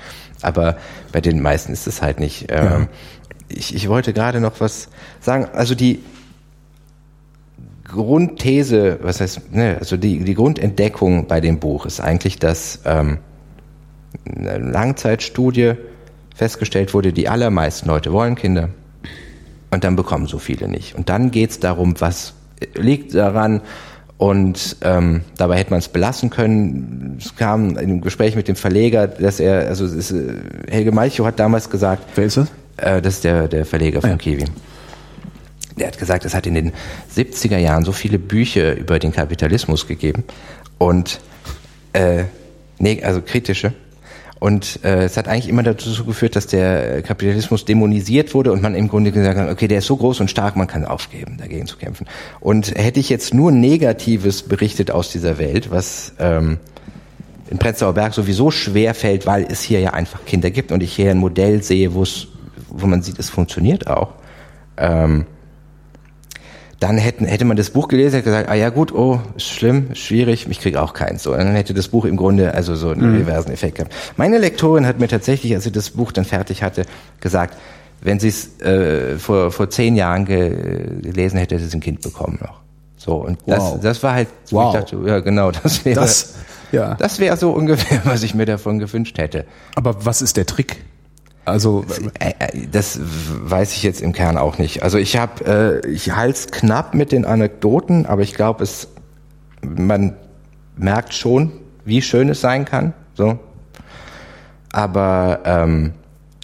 Aber 0.42 0.76
bei 1.12 1.20
den 1.20 1.42
meisten 1.42 1.72
ist 1.72 1.86
es 1.86 2.00
halt 2.02 2.18
nicht. 2.20 2.46
Ähm, 2.48 2.88
ich, 3.48 3.74
ich 3.74 3.88
wollte 3.88 4.12
gerade 4.12 4.40
noch 4.40 4.60
was 4.60 4.88
sagen. 5.20 5.46
Also 5.52 5.74
die 5.74 6.00
Grundthese, 7.84 9.00
was 9.02 9.20
heißt, 9.20 9.52
ne, 9.52 9.76
also 9.78 9.96
die, 9.96 10.24
die 10.24 10.34
Grundentdeckung 10.34 11.26
bei 11.26 11.40
dem 11.40 11.58
Buch 11.58 11.86
ist 11.86 12.00
eigentlich, 12.00 12.38
dass 12.38 12.80
ähm, 12.84 13.18
eine 14.24 14.58
Langzeitstudie 14.58 15.74
festgestellt 16.34 16.94
wurde, 16.94 17.12
die 17.12 17.28
allermeisten 17.28 17.88
Leute 17.88 18.12
wollen 18.12 18.34
Kinder 18.36 18.70
und 19.70 19.84
dann 19.84 19.96
bekommen 19.96 20.26
so 20.26 20.38
viele 20.38 20.68
nicht. 20.68 20.94
Und 20.94 21.08
dann 21.08 21.30
geht's 21.30 21.58
darum, 21.60 22.00
was 22.00 22.34
liegt 22.74 23.14
daran 23.14 23.60
und 24.20 24.76
ähm, 24.82 25.22
dabei 25.38 25.56
hätte 25.56 25.70
man 25.70 25.78
es 25.78 25.88
belassen 25.88 26.28
können. 26.28 27.16
Es 27.18 27.34
kam 27.36 27.70
in 27.70 27.78
einem 27.78 28.00
Gespräch 28.02 28.36
mit 28.36 28.48
dem 28.48 28.54
Verleger, 28.54 29.06
dass 29.06 29.40
er, 29.40 29.66
also 29.66 29.86
ist, 29.86 30.10
äh, 30.10 30.34
Helge 30.68 30.92
Malchow 30.92 31.24
hat 31.26 31.38
damals 31.40 31.70
gesagt, 31.70 32.02
Wer 32.16 32.26
ist 32.26 32.36
das? 32.36 32.48
äh, 32.76 33.00
das 33.00 33.14
ist 33.14 33.24
der, 33.24 33.48
der 33.48 33.64
Verleger 33.64 34.02
von 34.02 34.10
Ah, 34.10 34.12
ja. 34.12 34.18
Kiwi. 34.18 34.44
Der 35.78 35.86
hat 35.86 35.98
gesagt, 35.98 36.26
es 36.26 36.34
hat 36.34 36.46
in 36.46 36.52
den 36.52 36.72
70er 37.16 37.56
Jahren 37.56 37.82
so 37.86 37.92
viele 37.92 38.18
Bücher 38.18 38.76
über 38.76 38.98
den 38.98 39.10
Kapitalismus 39.10 39.86
gegeben 39.86 40.24
und 40.76 41.18
äh, 41.94 42.24
nee, 42.78 43.02
also 43.02 43.22
kritische. 43.22 43.72
Und 44.40 44.80
äh, 44.84 45.04
es 45.04 45.18
hat 45.18 45.28
eigentlich 45.28 45.50
immer 45.50 45.62
dazu 45.62 46.04
geführt, 46.04 46.34
dass 46.34 46.46
der 46.46 47.02
Kapitalismus 47.02 47.66
dämonisiert 47.66 48.32
wurde 48.32 48.52
und 48.52 48.62
man 48.62 48.74
im 48.74 48.88
Grunde 48.88 49.12
gesagt 49.12 49.38
hat, 49.38 49.50
okay, 49.50 49.68
der 49.68 49.78
ist 49.78 49.86
so 49.86 49.96
groß 49.96 50.20
und 50.20 50.30
stark, 50.30 50.56
man 50.56 50.66
kann 50.66 50.86
aufgeben, 50.86 51.36
dagegen 51.38 51.66
zu 51.66 51.76
kämpfen. 51.76 52.06
Und 52.40 52.74
hätte 52.74 53.00
ich 53.00 53.10
jetzt 53.10 53.34
nur 53.34 53.52
Negatives 53.52 54.42
berichtet 54.42 54.90
aus 54.90 55.12
dieser 55.12 55.36
Welt, 55.36 55.70
was 55.70 56.14
ähm, 56.18 56.58
in 57.50 57.58
Prenzlauer 57.58 57.92
Berg 57.92 58.14
sowieso 58.14 58.50
schwer 58.50 58.94
fällt, 58.94 59.26
weil 59.26 59.44
es 59.44 59.60
hier 59.60 59.80
ja 59.80 59.92
einfach 59.92 60.24
Kinder 60.24 60.50
gibt 60.50 60.72
und 60.72 60.82
ich 60.82 60.94
hier 60.94 61.10
ein 61.10 61.18
Modell 61.18 61.62
sehe, 61.62 61.92
wo 61.92 62.02
es, 62.02 62.28
wo 62.70 62.86
man 62.86 63.02
sieht, 63.02 63.18
es 63.18 63.28
funktioniert 63.28 63.88
auch. 63.88 64.14
Ähm, 64.78 65.26
dann 66.80 66.96
hätten, 66.98 67.26
hätte 67.26 67.44
man 67.44 67.56
das 67.58 67.70
Buch 67.70 67.88
gelesen, 67.88 68.16
hätte 68.16 68.24
gesagt, 68.24 68.48
ah 68.48 68.54
ja 68.54 68.70
gut, 68.70 68.92
oh, 68.92 69.20
schlimm, 69.36 69.94
schwierig, 69.94 70.46
ich 70.48 70.60
kriege 70.60 70.80
auch 70.82 70.94
keins. 70.94 71.22
So, 71.22 71.32
und 71.32 71.38
dann 71.38 71.52
hätte 71.54 71.74
das 71.74 71.88
Buch 71.88 72.06
im 72.06 72.16
Grunde 72.16 72.54
also 72.54 72.74
so 72.74 72.88
einen 72.90 73.14
reversen 73.16 73.52
Effekt 73.52 73.76
gehabt. 73.76 73.94
Meine 74.16 74.38
Lektorin 74.38 74.86
hat 74.86 74.98
mir 74.98 75.06
tatsächlich, 75.08 75.54
als 75.54 75.64
sie 75.64 75.72
das 75.72 75.90
Buch 75.90 76.10
dann 76.10 76.24
fertig 76.24 76.62
hatte, 76.62 76.84
gesagt, 77.20 77.56
wenn 78.00 78.18
sie 78.18 78.28
es 78.28 78.58
äh, 78.62 79.18
vor, 79.18 79.50
vor 79.52 79.68
zehn 79.68 79.94
Jahren 79.94 80.24
ge 80.24 81.00
gelesen 81.02 81.38
hätte, 81.38 81.56
hätte 81.56 81.66
sie 81.66 81.76
ein 81.76 81.80
Kind 81.82 82.00
bekommen 82.00 82.38
noch. 82.40 82.60
So, 82.96 83.16
und 83.16 83.38
das, 83.46 83.58
Wow. 83.60 83.80
das 83.82 84.02
war 84.02 84.14
halt, 84.14 84.28
wo 84.50 84.56
Wow. 84.56 84.74
ich 84.74 84.80
dachte, 84.80 84.98
ja 85.06 85.20
genau, 85.20 85.50
das 85.62 85.84
wäre 85.84 86.00
Das, 86.00 86.34
ja. 86.72 86.94
das 86.94 87.18
wäre 87.18 87.36
so 87.36 87.50
ungefähr, 87.50 88.00
was 88.04 88.22
ich 88.22 88.34
mir 88.34 88.46
davon 88.46 88.78
gewünscht 88.78 89.18
hätte. 89.18 89.44
Aber 89.74 90.06
was 90.06 90.22
ist 90.22 90.38
der 90.38 90.46
Trick? 90.46 90.78
Also, 91.50 91.84
Äh, 92.18 92.32
äh, 92.38 92.66
Das 92.70 92.98
weiß 93.00 93.74
ich 93.74 93.82
jetzt 93.82 94.00
im 94.00 94.12
Kern 94.12 94.38
auch 94.38 94.58
nicht. 94.58 94.82
Also 94.82 94.98
ich 94.98 95.16
habe, 95.16 95.82
äh, 95.84 95.88
ich 95.88 96.14
halte 96.16 96.48
knapp 96.50 96.94
mit 96.94 97.12
den 97.12 97.24
Anekdoten, 97.24 98.06
aber 98.06 98.22
ich 98.22 98.34
glaube, 98.34 98.64
es, 98.64 98.88
man 99.62 100.14
merkt 100.76 101.14
schon, 101.14 101.52
wie 101.84 102.02
schön 102.02 102.28
es 102.28 102.40
sein 102.40 102.64
kann. 102.64 102.94
So, 103.14 103.38
aber 104.72 105.40
ähm, 105.44 105.92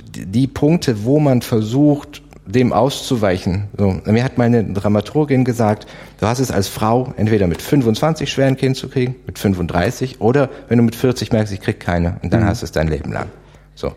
die, 0.00 0.46
Punkte, 0.46 1.04
wo 1.04 1.20
man 1.20 1.42
versucht, 1.42 2.22
dem 2.44 2.72
auszuweichen. 2.72 3.68
So, 3.76 4.00
mir 4.04 4.24
hat 4.24 4.38
meine 4.38 4.64
Dramaturgin 4.64 5.44
gesagt, 5.44 5.86
du 6.20 6.26
hast 6.26 6.38
es 6.38 6.50
als 6.50 6.68
Frau 6.68 7.12
entweder 7.16 7.46
mit 7.46 7.61
25 7.61 8.30
schwer 8.30 8.46
ein 8.46 8.57
Kind 8.57 8.76
zu 8.76 8.88
kriegen, 8.88 9.16
mit 9.26 9.38
35 9.38 10.20
oder 10.20 10.48
wenn 10.68 10.78
du 10.78 10.84
mit 10.84 10.94
40 10.94 11.32
merkst, 11.32 11.52
ich 11.52 11.61
krieg 11.61 11.80
keine 11.80 12.18
und 12.22 12.32
dann 12.32 12.44
hast 12.44 12.62
du 12.62 12.66
es 12.66 12.72
dein 12.72 12.88
Leben 12.88 13.12
lang. 13.12 13.26
So. 13.74 13.92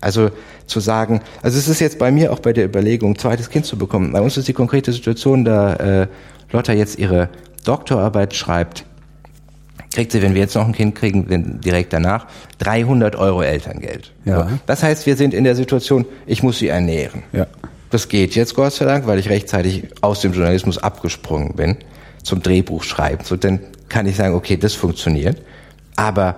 Also 0.00 0.30
zu 0.66 0.80
sagen, 0.80 1.20
also 1.42 1.58
es 1.58 1.68
ist 1.68 1.80
jetzt 1.80 1.98
bei 1.98 2.10
mir 2.10 2.32
auch 2.32 2.38
bei 2.38 2.52
der 2.52 2.64
Überlegung, 2.64 3.18
zweites 3.18 3.50
Kind 3.50 3.66
zu 3.66 3.76
bekommen. 3.76 4.12
Bei 4.12 4.20
uns 4.20 4.36
ist 4.36 4.46
die 4.48 4.52
konkrete 4.52 4.92
Situation, 4.92 5.44
da 5.44 5.74
äh, 5.74 6.06
Lotta 6.52 6.72
jetzt 6.72 6.98
ihre 6.98 7.28
Doktorarbeit 7.64 8.34
schreibt, 8.34 8.84
kriegt 9.92 10.12
sie, 10.12 10.22
wenn 10.22 10.34
wir 10.34 10.42
jetzt 10.42 10.54
noch 10.54 10.66
ein 10.66 10.72
Kind 10.72 10.94
kriegen, 10.94 11.60
direkt 11.60 11.92
danach, 11.92 12.26
300 12.58 13.16
Euro 13.16 13.42
Elterngeld. 13.42 14.12
Ja. 14.24 14.48
Das 14.66 14.82
heißt, 14.82 15.06
wir 15.06 15.16
sind 15.16 15.34
in 15.34 15.44
der 15.44 15.56
Situation, 15.56 16.04
ich 16.26 16.42
muss 16.42 16.58
sie 16.58 16.68
ernähren. 16.68 17.22
ja. 17.32 17.46
Das 17.90 18.08
geht 18.08 18.34
jetzt 18.34 18.54
Gott 18.54 18.74
sei 18.74 18.84
Dank, 18.84 19.06
weil 19.06 19.18
ich 19.18 19.30
rechtzeitig 19.30 19.84
aus 20.02 20.20
dem 20.20 20.34
Journalismus 20.34 20.76
abgesprungen 20.76 21.54
bin 21.54 21.78
zum 22.22 22.42
Drehbuch 22.42 22.82
schreiben. 22.82 23.24
So, 23.24 23.36
dann 23.36 23.60
kann 23.88 24.06
ich 24.06 24.16
sagen, 24.16 24.34
okay, 24.34 24.58
das 24.58 24.74
funktioniert. 24.74 25.40
Aber 25.96 26.36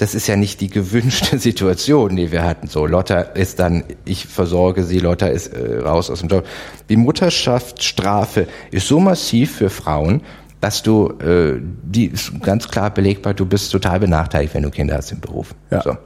das 0.00 0.14
ist 0.14 0.26
ja 0.28 0.36
nicht 0.36 0.62
die 0.62 0.68
gewünschte 0.68 1.38
Situation, 1.38 2.16
die 2.16 2.32
wir 2.32 2.42
hatten. 2.42 2.68
So, 2.68 2.86
Lotta 2.86 3.20
ist 3.20 3.58
dann, 3.58 3.84
ich 4.06 4.26
versorge 4.26 4.82
sie, 4.82 4.98
Lotta 4.98 5.26
ist 5.26 5.48
äh, 5.48 5.78
raus 5.78 6.08
aus 6.10 6.20
dem 6.20 6.30
Job. 6.30 6.46
Die 6.88 6.96
Mutterschaftsstrafe 6.96 8.48
ist 8.70 8.88
so 8.88 8.98
massiv 8.98 9.56
für 9.56 9.68
Frauen, 9.68 10.22
dass 10.62 10.82
du, 10.82 11.08
äh, 11.20 11.60
die 11.60 12.06
ist 12.06 12.32
ganz 12.42 12.68
klar 12.68 12.88
belegbar, 12.88 13.34
du 13.34 13.44
bist 13.44 13.70
total 13.70 14.00
benachteiligt, 14.00 14.54
wenn 14.54 14.62
du 14.62 14.70
Kinder 14.70 14.96
hast 14.96 15.12
im 15.12 15.20
Beruf. 15.20 15.54
Ja. 15.70 15.82
So. 15.82 15.98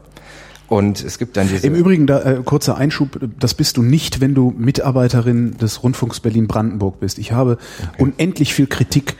Und 0.66 1.04
es 1.04 1.18
gibt 1.18 1.36
dann 1.36 1.46
diese. 1.48 1.64
Im 1.64 1.74
Übrigen, 1.76 2.08
da, 2.08 2.22
äh, 2.22 2.42
kurzer 2.44 2.76
Einschub, 2.76 3.20
das 3.38 3.54
bist 3.54 3.76
du 3.76 3.82
nicht, 3.82 4.20
wenn 4.20 4.34
du 4.34 4.52
Mitarbeiterin 4.56 5.56
des 5.58 5.84
Rundfunks 5.84 6.18
Berlin-Brandenburg 6.18 6.98
bist. 6.98 7.18
Ich 7.18 7.30
habe 7.30 7.58
unendlich 7.98 8.54
viel 8.54 8.66
Kritik 8.66 9.14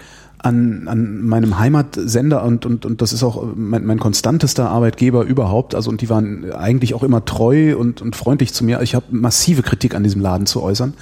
an, 0.45 0.88
an 0.88 1.22
meinem 1.22 1.59
Heimatsender 1.59 2.42
und, 2.42 2.66
und, 2.66 2.84
und 2.84 3.01
das 3.01 3.14
ist 3.14 3.22
auch 3.22 3.45
mein, 3.57 3.86
mein 3.86 3.99
konstantester 3.99 4.68
Arbeitgeber 4.68 5.24
überhaupt. 5.24 5.74
Also 5.74 5.88
und 5.88 6.03
die 6.03 6.11
waren 6.11 6.53
eigentlich 6.53 6.92
auch 6.92 7.03
immer 7.03 7.24
treu 7.24 7.76
und, 7.78 8.03
und 8.03 8.14
freundlich 8.14 8.53
zu 8.53 8.62
mir. 8.62 8.82
Ich 8.82 8.95
habe 8.95 9.07
massive 9.11 9.62
Kritik 9.62 9.95
an 9.95 10.05
diesem 10.05 10.20
Laden 10.20 10.45
zu 10.45 10.62
äußern, 10.62 10.92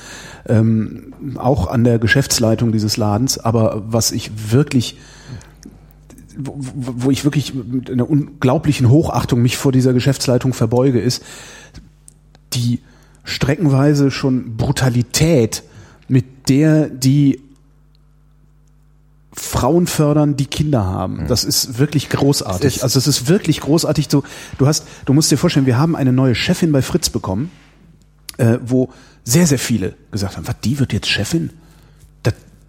ähm, 0.48 1.12
auch 1.36 1.66
an 1.66 1.82
der 1.82 1.98
Geschäftsleitung 1.98 2.70
dieses 2.70 2.96
Ladens. 2.96 3.36
Aber 3.36 3.82
was 3.88 4.12
ich 4.12 4.52
wirklich 4.52 4.98
wo, 6.38 6.56
wo 6.58 7.10
ich 7.10 7.24
wirklich 7.24 7.52
mit 7.52 7.90
einer 7.90 8.08
unglaublichen 8.08 8.88
Hochachtung 8.88 9.42
mich 9.42 9.56
vor 9.56 9.72
dieser 9.72 9.92
Geschäftsleitung 9.92 10.54
verbeuge, 10.54 11.00
ist 11.00 11.22
die 12.54 12.80
streckenweise 13.24 14.12
schon 14.12 14.56
Brutalität, 14.56 15.64
mit 16.08 16.48
der 16.48 16.88
die 16.88 17.40
Frauen 19.34 19.86
fördern, 19.86 20.36
die 20.36 20.46
Kinder 20.46 20.84
haben. 20.84 21.26
Das 21.26 21.44
ist 21.44 21.78
wirklich 21.78 22.08
großartig. 22.10 22.66
Es 22.66 22.76
ist- 22.76 22.82
also 22.82 22.98
es 22.98 23.06
ist 23.06 23.28
wirklich 23.28 23.60
großartig. 23.60 24.08
Du, 24.08 24.22
du 24.58 24.66
hast, 24.66 24.84
du 25.06 25.12
musst 25.14 25.30
dir 25.30 25.38
vorstellen, 25.38 25.66
wir 25.66 25.78
haben 25.78 25.96
eine 25.96 26.12
neue 26.12 26.34
Chefin 26.34 26.70
bei 26.72 26.82
Fritz 26.82 27.08
bekommen, 27.08 27.50
äh, 28.38 28.58
wo 28.64 28.90
sehr, 29.24 29.46
sehr 29.46 29.58
viele 29.58 29.94
gesagt 30.10 30.36
haben, 30.36 30.46
was, 30.46 30.56
die 30.64 30.78
wird 30.78 30.92
jetzt 30.92 31.08
Chefin? 31.08 31.50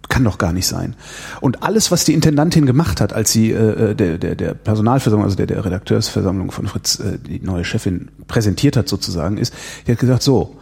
Kann 0.08 0.24
doch 0.24 0.38
gar 0.38 0.52
nicht 0.52 0.66
sein. 0.66 0.94
Und 1.40 1.62
alles, 1.62 1.90
was 1.90 2.04
die 2.04 2.14
Intendantin 2.14 2.66
gemacht 2.66 3.00
hat, 3.00 3.12
als 3.12 3.32
sie 3.32 3.50
äh, 3.50 3.94
der, 3.94 4.18
der, 4.18 4.34
der 4.34 4.54
Personalversammlung, 4.54 5.24
also 5.24 5.36
der, 5.36 5.46
der 5.46 5.64
Redakteursversammlung 5.64 6.50
von 6.50 6.66
Fritz, 6.66 6.98
äh, 7.00 7.18
die 7.18 7.40
neue 7.40 7.64
Chefin 7.64 8.10
präsentiert 8.28 8.76
hat 8.76 8.88
sozusagen, 8.88 9.38
ist, 9.38 9.54
die 9.86 9.92
hat 9.92 9.98
gesagt, 9.98 10.22
so, 10.22 10.56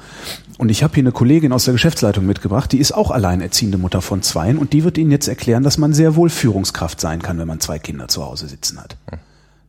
und 0.58 0.68
ich 0.68 0.82
habe 0.82 0.94
hier 0.94 1.02
eine 1.02 1.12
Kollegin 1.12 1.52
aus 1.52 1.64
der 1.64 1.72
Geschäftsleitung 1.72 2.24
mitgebracht, 2.24 2.70
die 2.72 2.78
ist 2.78 2.92
auch 2.92 3.10
alleinerziehende 3.10 3.78
Mutter 3.78 4.00
von 4.00 4.22
Zweien 4.22 4.58
und 4.58 4.72
die 4.72 4.84
wird 4.84 4.96
Ihnen 4.96 5.10
jetzt 5.10 5.28
erklären, 5.28 5.62
dass 5.64 5.78
man 5.78 5.92
sehr 5.92 6.14
wohl 6.14 6.30
Führungskraft 6.30 7.00
sein 7.00 7.20
kann, 7.20 7.38
wenn 7.38 7.48
man 7.48 7.60
zwei 7.60 7.78
Kinder 7.78 8.08
zu 8.08 8.24
Hause 8.24 8.48
sitzen 8.48 8.80
hat. 8.80 8.96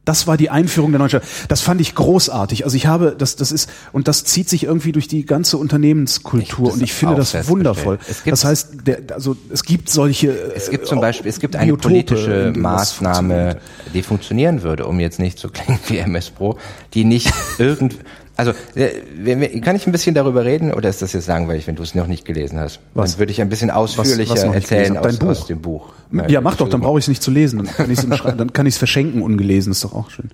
Das 0.06 0.28
war 0.28 0.36
die 0.36 0.50
Einführung 0.50 0.92
der 0.92 1.00
neuen 1.00 1.10
Stadt. 1.10 1.24
Das 1.48 1.62
fand 1.62 1.80
ich 1.80 1.96
großartig. 1.96 2.66
Also 2.66 2.76
ich 2.76 2.88
habe, 2.88 3.16
das, 3.18 3.38
das 3.38 3.52
ist, 3.52 3.70
und 3.94 4.08
das 4.08 4.26
zieht 4.26 4.50
sich 4.50 4.66
irgendwie 4.66 4.92
durch 4.92 5.08
die 5.08 5.26
ganze 5.26 5.58
Unternehmenskultur 5.58 6.68
Ich- 6.68 6.74
und 6.74 6.82
ich 6.84 6.94
finde 6.94 7.16
das 7.16 7.48
wundervoll. 7.48 8.00
Das 8.26 8.44
heißt, 8.44 8.86
der, 8.86 9.00
also 9.14 9.38
es 9.50 9.64
gibt 9.64 9.90
solche. 9.90 10.32
Es 10.56 10.70
gibt 10.70 10.84
äh, 10.84 10.88
zum 10.88 11.00
Beispiel, 11.00 11.30
es 11.30 11.40
gibt 11.40 11.56
eine 11.56 11.72
Biotope, 11.74 11.90
politische 11.90 12.54
Maßnahme, 12.56 13.34
funktioniert. 13.34 13.62
die 13.94 14.02
funktionieren 14.04 14.62
würde, 14.64 14.86
um 14.88 15.00
jetzt 15.00 15.20
nicht 15.20 15.40
zu 15.40 15.50
klingen 15.50 15.80
wie 15.88 15.98
MS 15.98 16.32
Pro, 16.32 16.58
die 16.94 17.06
nicht 17.06 17.32
irgend, 17.58 17.98
also 18.36 18.52
äh, 18.76 19.60
kann 19.62 19.76
ich 19.76 19.86
ein 19.86 19.92
bisschen 19.92 20.16
darüber 20.16 20.44
reden 20.44 20.74
oder 20.74 20.90
ist 20.90 21.02
das 21.02 21.14
jetzt 21.14 21.28
langweilig, 21.28 21.68
wenn 21.68 21.76
du 21.76 21.84
es 21.84 21.94
noch 21.96 22.08
nicht 22.08 22.26
gelesen 22.26 22.60
hast? 22.60 22.80
Was? 22.94 23.12
Dann 23.12 23.20
würde 23.20 23.32
ich 23.32 23.42
ein 23.42 23.50
bisschen 23.50 23.70
ausführlicher 23.72 24.32
was 24.34 24.44
nicht 24.46 24.56
erzählen 24.72 24.98
aus, 24.98 25.22
aus 25.22 25.48
dem 25.48 25.62
Buch. 25.62 25.94
Ja, 26.28 26.42
mach 26.42 26.56
doch, 26.56 26.68
dann 26.70 26.82
brauche 26.82 27.00
ich 27.00 27.06
es 27.06 27.10
nicht 27.10 27.22
zu 27.24 27.32
lesen. 27.32 27.58
Dann 27.60 27.68
kann 27.68 27.92
ich 27.92 28.00
es 28.00 28.08
dann 28.08 28.54
kann 28.54 28.66
ich 28.66 28.74
es 28.74 28.78
verschenken 28.78 29.22
ungelesen, 29.22 29.72
ist 29.72 29.84
doch 29.84 29.94
auch 29.94 30.10
schön. 30.10 30.30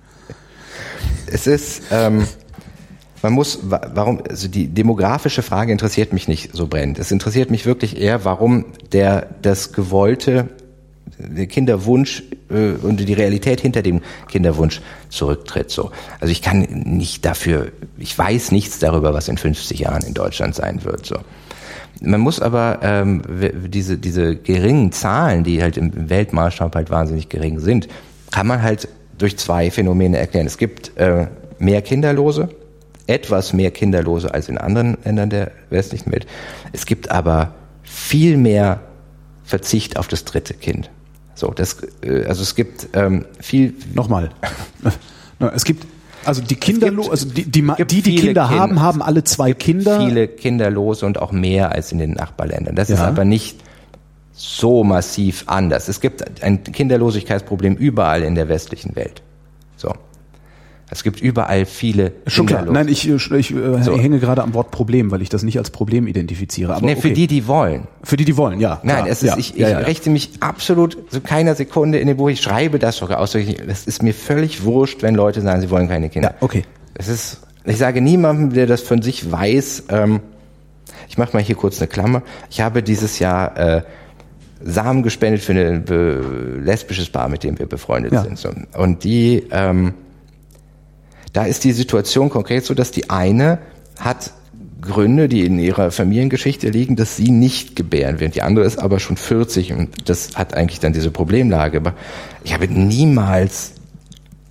Es 1.26 1.46
ist, 1.46 1.82
ähm, 1.90 2.26
man 3.22 3.32
muss, 3.34 3.58
wa- 3.70 3.90
warum, 3.94 4.22
also 4.28 4.48
die 4.48 4.66
demografische 4.68 5.42
Frage 5.42 5.70
interessiert 5.72 6.12
mich 6.12 6.26
nicht 6.26 6.54
so 6.56 6.66
brennend. 6.66 6.98
Es 6.98 7.10
interessiert 7.10 7.50
mich 7.50 7.66
wirklich 7.66 8.00
eher, 8.00 8.24
warum 8.24 8.64
der, 8.92 9.28
das 9.42 9.72
gewollte, 9.72 10.48
der 11.18 11.46
Kinderwunsch 11.46 12.22
äh, 12.50 12.72
und 12.82 12.96
die 12.96 13.12
Realität 13.12 13.60
hinter 13.60 13.82
dem 13.82 14.00
Kinderwunsch 14.28 14.80
zurücktritt. 15.08 15.70
So, 15.70 15.90
also 16.20 16.30
ich 16.32 16.42
kann 16.42 16.60
nicht 16.60 17.24
dafür, 17.24 17.72
ich 17.98 18.16
weiß 18.16 18.52
nichts 18.52 18.78
darüber, 18.78 19.14
was 19.14 19.28
in 19.28 19.36
50 19.36 19.80
Jahren 19.80 20.02
in 20.02 20.14
Deutschland 20.14 20.54
sein 20.54 20.84
wird. 20.84 21.06
So. 21.06 21.16
Man 22.00 22.20
muss 22.20 22.40
aber 22.40 22.78
ähm, 22.82 23.22
diese, 23.68 23.98
diese 23.98 24.36
geringen 24.36 24.92
Zahlen, 24.92 25.44
die 25.44 25.62
halt 25.62 25.76
im 25.76 26.08
Weltmaßstab 26.08 26.74
halt 26.74 26.90
wahnsinnig 26.90 27.28
gering 27.28 27.58
sind, 27.60 27.88
kann 28.30 28.46
man 28.46 28.62
halt 28.62 28.88
durch 29.18 29.36
zwei 29.36 29.70
Phänomene 29.70 30.18
erklären. 30.18 30.46
Es 30.46 30.56
gibt 30.56 30.96
äh, 30.96 31.26
mehr 31.58 31.82
Kinderlose, 31.82 32.48
etwas 33.06 33.52
mehr 33.52 33.70
Kinderlose 33.70 34.32
als 34.32 34.48
in 34.48 34.56
anderen 34.56 34.96
Ländern 35.04 35.30
der 35.30 35.50
westlichen 35.68 36.10
Welt. 36.12 36.26
Es 36.72 36.86
gibt 36.86 37.10
aber 37.10 37.54
viel 37.82 38.36
mehr 38.36 38.80
Verzicht 39.44 39.98
auf 39.98 40.08
das 40.08 40.24
dritte 40.24 40.54
Kind. 40.54 40.90
So, 41.40 41.52
das, 41.52 41.78
äh, 42.02 42.24
also 42.26 42.42
es 42.42 42.54
gibt 42.54 42.88
ähm, 42.92 43.24
viel 43.40 43.72
Nochmal. 43.94 44.28
Es 45.54 45.64
gibt 45.64 45.86
also 46.26 46.42
die 46.42 46.54
Kinder, 46.56 46.90
gibt- 46.90 47.08
also 47.10 47.26
die 47.26 47.44
die, 47.50 47.62
die, 47.62 48.02
die 48.02 48.14
Kinder 48.16 48.46
Kinder. 48.46 48.50
haben, 48.50 48.80
haben 48.82 49.00
alle 49.00 49.24
zwei 49.24 49.54
Kinder. 49.54 49.98
viele 50.04 50.28
Kinderlose 50.28 51.06
und 51.06 51.18
auch 51.18 51.32
mehr 51.32 51.72
als 51.72 51.92
in 51.92 51.98
den 51.98 52.12
Nachbarländern. 52.12 52.76
Das 52.76 52.90
ist 52.90 52.98
Ja. 52.98 53.06
aber 53.06 53.24
nicht 53.24 53.56
so 54.34 54.84
massiv 54.84 55.44
anders. 55.46 55.88
Es 55.88 56.02
gibt 56.02 56.42
ein 56.42 56.62
Kinderlosigkeitsproblem 56.62 57.74
überall 57.74 58.22
in 58.22 58.34
der 58.34 58.48
westlichen 58.50 58.94
Welt. 58.96 59.22
Es 60.92 61.04
gibt 61.04 61.20
überall 61.20 61.66
viele 61.66 62.12
Schon 62.26 62.46
klar. 62.46 62.64
Nein, 62.64 62.88
ich, 62.88 63.08
ich, 63.08 63.30
ich 63.30 63.54
äh, 63.54 63.82
So. 63.82 63.96
hänge 63.96 64.18
gerade 64.18 64.42
am 64.42 64.54
Wort 64.54 64.72
Problem, 64.72 65.10
weil 65.12 65.22
ich 65.22 65.28
das 65.28 65.44
nicht 65.44 65.56
als 65.58 65.70
Problem 65.70 66.08
identifiziere. 66.08 66.74
Aber 66.74 66.84
nee, 66.84 66.92
okay. 66.92 67.00
für 67.00 67.10
die, 67.12 67.26
die 67.28 67.46
wollen. 67.46 67.86
für 68.02 68.16
die, 68.16 68.24
die 68.24 68.36
wollen, 68.36 68.58
ja. 68.58 68.80
Nein, 68.82 68.96
klar. 68.96 69.08
es 69.08 69.22
ist, 69.22 69.28
ja. 69.30 69.36
ich, 69.38 69.54
ich 69.54 69.60
ja, 69.60 69.68
ja, 69.68 69.78
richte 69.78 70.10
mich 70.10 70.30
absolut 70.40 70.98
zu 71.10 71.20
keiner 71.20 71.54
Sekunde 71.54 71.98
in 71.98 72.08
dem 72.08 72.16
Buch. 72.16 72.28
Ich 72.28 72.40
schreibe 72.40 72.78
das 72.80 72.96
sogar 72.96 73.20
aus. 73.20 73.34
Es 73.34 73.86
ist 73.86 74.02
mir 74.02 74.14
völlig 74.14 74.64
wurscht, 74.64 75.02
wenn 75.02 75.14
Leute 75.14 75.40
sagen, 75.42 75.60
sie 75.60 75.70
wollen 75.70 75.88
keine 75.88 76.08
Kinder. 76.08 76.30
Ja, 76.30 76.36
okay. 76.40 76.64
Es 76.94 77.06
ist, 77.08 77.40
ich 77.64 77.78
sage 77.78 78.00
niemandem, 78.00 78.52
der 78.52 78.66
das 78.66 78.80
von 78.80 79.00
sich 79.00 79.30
weiß, 79.30 79.84
ähm, 79.90 80.20
ich 81.08 81.18
mache 81.18 81.34
mal 81.36 81.42
hier 81.42 81.54
kurz 81.56 81.78
eine 81.80 81.86
Klammer. 81.88 82.22
Ich 82.50 82.60
habe 82.60 82.82
dieses 82.82 83.18
Jahr 83.20 83.56
äh, 83.56 83.82
Samen 84.62 85.02
gespendet 85.02 85.40
für 85.40 85.52
ein 85.52 85.84
be 85.84 86.22
lesbisches 86.62 87.08
Paar, 87.10 87.28
mit 87.28 87.44
dem 87.44 87.58
wir 87.58 87.66
befreundet 87.66 88.12
Ja. 88.12 88.22
sind. 88.24 88.44
Und 88.76 89.04
die, 89.04 89.44
ähm, 89.50 89.94
da 91.32 91.44
ist 91.44 91.64
die 91.64 91.72
Situation 91.72 92.28
konkret 92.30 92.64
so, 92.64 92.74
dass 92.74 92.90
die 92.90 93.10
eine 93.10 93.58
hat 93.98 94.32
Gründe, 94.80 95.28
die 95.28 95.44
in 95.44 95.58
ihrer 95.58 95.90
Familiengeschichte 95.90 96.70
liegen, 96.70 96.96
dass 96.96 97.16
sie 97.16 97.30
nicht 97.30 97.76
gebären 97.76 98.18
wird. 98.18 98.34
Die 98.34 98.42
andere 98.42 98.64
ist 98.64 98.78
aber 98.78 98.98
schon 98.98 99.16
40 99.16 99.72
und 99.74 100.08
das 100.08 100.36
hat 100.36 100.54
eigentlich 100.54 100.80
dann 100.80 100.92
diese 100.92 101.10
Problemlage. 101.10 101.78
Aber 101.78 101.94
ich 102.44 102.54
habe 102.54 102.66
niemals 102.66 103.72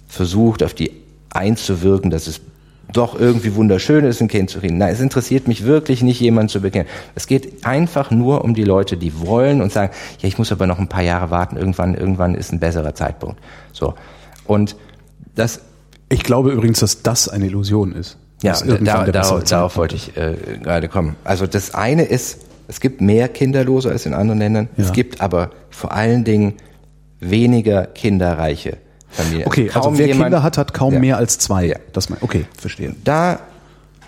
versucht, 0.07 0.63
auf 0.63 0.73
die 0.73 0.91
einzuwirken, 1.31 2.11
dass 2.11 2.27
es 2.27 2.41
doch 2.91 3.19
irgendwie 3.19 3.55
wunderschön 3.55 4.03
ist, 4.05 4.21
ein 4.21 4.27
Kind 4.27 4.49
zu 4.49 4.59
kriegen. 4.59 4.77
Nein, 4.77 4.93
es 4.93 4.99
interessiert 4.99 5.47
mich 5.47 5.63
wirklich 5.63 6.01
nicht, 6.01 6.19
jemanden 6.19 6.49
zu 6.49 6.61
bekennen. 6.61 6.87
Es 7.13 7.27
geht 7.27 7.65
einfach 7.65 8.09
nur 8.09 8.43
um 8.43 8.55
die 8.55 8.63
Leute, 8.63 8.97
die 8.97 9.19
wollen 9.19 9.61
und 9.61 9.71
sagen, 9.71 9.93
ja, 10.19 10.27
ich 10.27 10.37
muss 10.37 10.51
aber 10.51 10.65
noch 10.65 10.79
ein 10.79 10.87
paar 10.87 11.03
Jahre 11.03 11.29
warten, 11.29 11.55
irgendwann, 11.55 11.93
irgendwann 11.93 12.33
ist 12.33 12.51
ein 12.51 12.59
besserer 12.59 12.95
Zeitpunkt. 12.95 13.39
So. 13.71 13.93
Und 14.45 14.75
das, 15.35 15.61
Ich 16.09 16.23
glaube 16.23 16.51
übrigens, 16.51 16.79
dass 16.79 17.01
das 17.03 17.29
eine 17.29 17.45
Illusion 17.45 17.93
ist. 17.93 18.17
ja, 18.41 18.53
da, 18.61 19.05
da, 19.05 19.39
darauf, 19.41 19.77
wollte 19.77 19.95
ich 19.95 20.15
äh, 20.17 20.35
gerade 20.61 20.87
kommen. 20.87 21.15
Also 21.23 21.45
das 21.47 21.73
eine 21.75 22.03
ist, 22.03 22.39
es 22.67 22.79
gibt 22.79 23.01
mehr 23.01 23.27
Kinderlose 23.29 23.89
als 23.91 24.05
in 24.05 24.13
anderen 24.13 24.39
Ländern. 24.39 24.69
Ja. 24.77 24.85
Es 24.85 24.91
gibt 24.93 25.21
aber 25.21 25.51
vor 25.69 25.91
allen 25.91 26.23
Dingen 26.23 26.53
weniger 27.19 27.85
kinderreiche 27.85 28.77
Familien. 29.09 29.47
Okay, 29.47 29.67
also 29.69 29.81
Kaum 29.81 29.97
wer 29.97 30.07
jemand- 30.07 30.25
Kinder 30.25 30.43
hat, 30.43 30.57
hat 30.57 30.73
kaum 30.73 30.93
Ja. 30.93 30.99
mehr 30.99 31.17
als 31.17 31.37
zwei. 31.39 31.65
Ja. 31.65 31.77
Das 31.93 32.09
mein, 32.09 32.19
okay, 32.21 32.45
verstehe. 32.57 32.95
da 33.03 33.39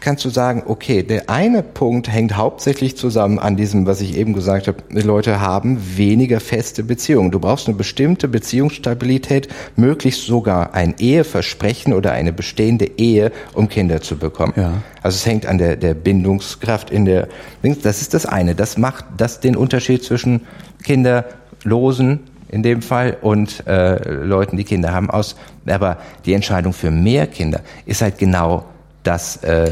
kannst 0.02 0.26
du 0.26 0.30
sagen, 0.30 0.64
okay, 0.66 1.04
der 1.04 1.30
eine 1.30 1.64
Punkt 1.64 2.12
hängt 2.12 2.36
hauptsächlich 2.36 2.98
zusammen 2.98 3.40
an 3.40 3.56
diesem, 3.56 3.86
was 3.86 4.02
ich 4.02 4.18
eben 4.18 4.34
gesagt 4.34 4.68
habe, 4.68 4.80
die 4.90 5.02
Leute 5.02 5.40
haben 5.40 5.80
weniger 5.96 6.40
feste 6.40 6.84
Beziehungen. 6.84 7.32
Du 7.32 7.40
brauchst 7.40 7.68
eine 7.68 7.78
bestimmte 7.78 8.28
Beziehungsstabilität, 8.28 9.48
möglichst 9.76 10.26
sogar 10.26 10.74
ein 10.74 10.96
Eheversprechen 10.98 11.94
oder 11.94 12.12
eine 12.12 12.34
bestehende 12.34 12.86
Ehe, 12.98 13.32
um 13.54 13.70
Kinder 13.70 14.02
zu 14.02 14.18
bekommen. 14.18 14.54
Ja. 14.56 14.82
Also 15.04 15.16
es 15.16 15.26
hängt 15.26 15.46
an 15.46 15.60
der, 15.60 15.78
der 15.78 15.94
Bindungskraft 15.94 16.90
in 16.90 17.06
der, 17.06 17.28
das 17.62 18.02
ist 18.02 18.14
das 18.14 18.26
eine. 18.26 18.56
Das 18.56 18.78
macht 18.78 19.06
das 19.18 19.40
den 19.40 19.56
Unterschied 19.56 20.04
zwischen 20.04 20.42
Kinderlosen 20.84 22.22
in 22.50 22.64
dem 22.64 22.82
Fall 22.82 23.18
und 23.22 23.66
äh, 23.68 24.12
Leuten, 24.12 24.58
die 24.58 24.64
Kinder 24.66 24.94
haben, 24.94 25.10
aus. 25.10 25.36
Aber 25.70 25.98
die 26.26 26.34
Entscheidung 26.34 26.74
für 26.74 26.92
mehr 26.92 27.28
Kinder 27.28 27.62
ist 27.86 28.02
halt 28.02 28.18
genau 28.18 28.66
das, 29.04 29.38
äh, 29.44 29.72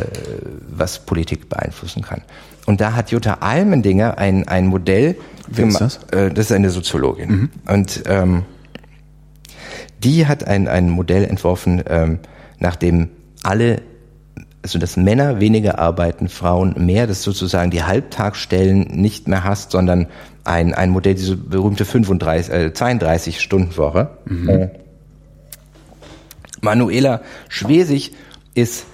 was 0.69 0.99
Politik 0.99 1.49
beeinflussen 1.49 2.01
kann. 2.01 2.21
Und 2.65 2.81
da 2.81 2.93
hat 2.93 3.11
Jutta 3.11 3.35
Almendinger 3.41 4.17
ein, 4.17 4.47
ein 4.47 4.67
Modell 4.67 5.15
Wer 5.47 5.67
ist 5.67 5.75
gema- 5.75 5.79
das? 5.79 5.99
Äh, 6.11 6.29
das 6.31 6.45
ist 6.47 6.51
eine 6.51 6.69
Soziologin. 6.69 7.49
Und 7.67 8.03
ähm, 8.07 8.43
Die 10.03 10.27
hat 10.27 10.45
ein, 10.47 10.67
ein 10.67 10.89
Modell 10.89 11.25
entworfen, 11.25 11.83
ähm, 11.87 12.19
nach 12.59 12.75
dem 12.75 13.09
alle, 13.43 13.81
also 14.61 14.77
dass 14.79 14.97
Männer 14.97 15.39
weniger 15.39 15.79
arbeiten, 15.79 16.29
Frauen 16.29 16.73
mehr, 16.85 17.05
dass 17.07 17.23
sozusagen 17.23 17.71
die 17.71 17.83
Halbtagsstellen 17.83 18.81
nicht 18.81 19.27
mehr 19.27 19.43
hast, 19.43 19.71
sondern 19.71 20.07
ein, 20.43 20.73
ein 20.73 20.89
Modell, 20.89 21.15
diese 21.15 21.35
berühmte 21.35 21.85
35, 21.85 22.53
äh, 22.53 22.65
32-Stunden-Woche. 22.73 24.09
Mhm. 24.25 24.49
Äh, 24.49 24.69
Manuela 26.61 27.21
Schwesig 27.47 28.13
ist 28.53 28.85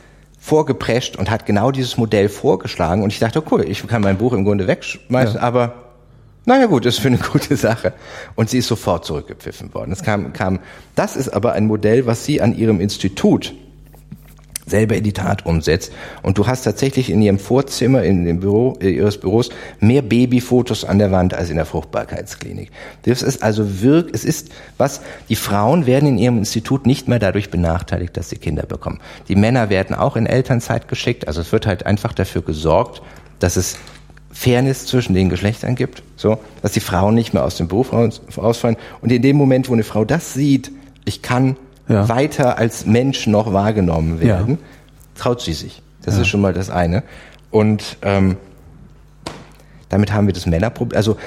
vorgeprescht 0.46 1.16
und 1.16 1.32
hat 1.32 1.48
genau 1.48 1.72
dieses 1.72 1.98
Modell 1.98 2.30
vorgeschlagen 2.30 3.02
und 3.02 3.12
ich 3.12 3.18
dachte, 3.18 3.42
cool, 3.50 3.66
ich 3.68 3.86
kann 3.88 4.04
mein 4.04 4.20
Buch 4.20 4.32
im 4.32 4.46
Grunde 4.46 4.68
wegschmeißen, 4.68 5.38
ja. 5.38 5.42
aber 5.42 5.74
naja 6.46 6.68
gut, 6.68 6.86
ist 6.86 7.00
für 7.00 7.08
eine 7.08 7.18
gute 7.32 7.56
Sache. 7.56 7.94
Und 8.36 8.52
sie 8.52 8.60
ist 8.60 8.68
sofort 8.68 9.06
zurückgepfiffen 9.06 9.74
worden. 9.74 9.92
Es 9.92 10.04
kam, 10.04 10.34
kam, 10.34 10.60
das 10.94 11.16
ist 11.16 11.30
aber 11.30 11.54
ein 11.54 11.66
Modell, 11.66 12.06
was 12.06 12.26
sie 12.26 12.42
an 12.42 12.56
ihrem 12.56 12.80
Institut 12.80 13.56
selber 14.66 14.96
in 14.96 15.04
die 15.04 15.14
Tat 15.14 15.46
umsetzt. 15.46 15.92
Und 16.24 16.38
du 16.38 16.48
hast 16.48 16.64
tatsächlich 16.64 17.10
in 17.10 17.22
ihrem 17.22 17.40
Vorzimmer, 17.40 18.04
in 18.04 18.26
dem 18.26 18.40
Büro, 18.40 18.78
äh, 18.82 18.90
ihres 18.90 19.20
Büros, 19.20 19.50
mehr 19.80 20.02
Babyfotos 20.02 20.84
an 20.84 21.00
der 21.00 21.12
Wand 21.12 21.34
als 21.34 21.50
in 21.50 21.58
der 21.58 21.66
Fruchtbarkeitsklinik. 21.66 22.72
Das 23.04 23.22
ist 23.22 23.44
also 23.44 23.82
wirk, 23.82 24.10
es 24.14 24.26
ist 24.26 24.50
was, 24.78 25.02
die 25.30 25.36
Frauen 25.36 25.86
werden 25.86 26.10
in 26.10 26.18
ihrem 26.18 26.38
Institut 26.38 26.86
nicht 26.86 27.08
mehr 27.08 27.20
dadurch 27.20 27.50
benachteiligt, 27.50 28.18
dass 28.18 28.30
sie 28.30 28.38
Kinder 28.38 28.66
bekommen. 28.66 29.00
Die 29.28 29.36
Männer 29.36 29.70
werden 29.70 29.96
auch 29.96 30.16
in 30.16 30.26
Elternzeit 30.26 30.88
geschickt. 30.88 31.28
Also 31.28 31.42
es 31.42 31.52
wird 31.52 31.68
halt 31.68 31.86
einfach 31.86 32.14
dafür 32.14 32.42
gesorgt, 32.42 33.02
dass 33.40 33.58
es 33.58 33.78
Fairness 34.32 34.86
zwischen 34.86 35.14
den 35.14 35.30
Geschlechtern 35.30 35.76
gibt, 35.76 36.04
so, 36.18 36.38
dass 36.62 36.74
die 36.74 36.82
Frauen 36.82 37.16
nicht 37.16 37.34
mehr 37.34 37.46
aus 37.46 37.56
dem 37.56 37.70
Beruf 37.70 37.94
rausfallen. 37.94 38.76
Und 39.02 39.12
in 39.12 39.22
dem 39.22 39.38
Moment, 39.38 39.70
wo 39.70 39.74
eine 39.74 39.84
Frau 39.84 40.04
das 40.04 40.34
sieht, 40.34 40.72
ich 41.06 41.22
kann 41.22 41.56
ja. 41.88 42.10
weiter 42.10 42.58
als 42.58 42.86
Mensch 42.86 43.28
noch 43.28 43.54
wahrgenommen 43.54 44.20
werden, 44.20 44.52
ja. 44.52 44.58
traut 45.16 45.42
sie 45.42 45.54
sich. 45.54 45.82
Das 46.02 46.16
ja. 46.16 46.22
ist 46.22 46.28
schon 46.28 46.42
mal 46.42 46.54
das 46.54 46.70
eine. 46.70 47.04
Und 47.52 47.98
ähm, 48.02 48.38
damit 49.90 50.14
haben 50.14 50.28
wir 50.28 50.34
das 50.34 50.46
Männerproblem. 50.46 50.98
Also 50.98 51.18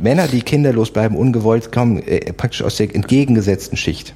Männer, 0.00 0.28
die 0.28 0.42
kinderlos 0.42 0.90
bleiben, 0.90 1.16
ungewollt, 1.16 1.72
kommen 1.72 2.02
äh, 2.02 2.32
praktisch 2.32 2.62
aus 2.62 2.76
der 2.76 2.94
entgegengesetzten 2.94 3.76
Schicht 3.76 4.14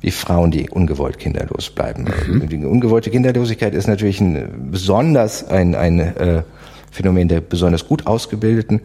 wie 0.00 0.10
Frauen, 0.10 0.50
die 0.50 0.70
ungewollt 0.70 1.18
kinderlos 1.18 1.70
bleiben. 1.70 2.06
Mhm. 2.26 2.48
Die 2.48 2.64
ungewollte 2.64 3.10
Kinderlosigkeit 3.10 3.74
ist 3.74 3.86
natürlich 3.86 4.20
ein, 4.20 4.70
besonders 4.70 5.46
ein, 5.48 5.74
ein 5.74 5.98
äh, 5.98 6.42
Phänomen 6.90 7.28
der 7.28 7.40
besonders 7.40 7.86
gut 7.86 8.06
ausgebildeten, 8.06 8.80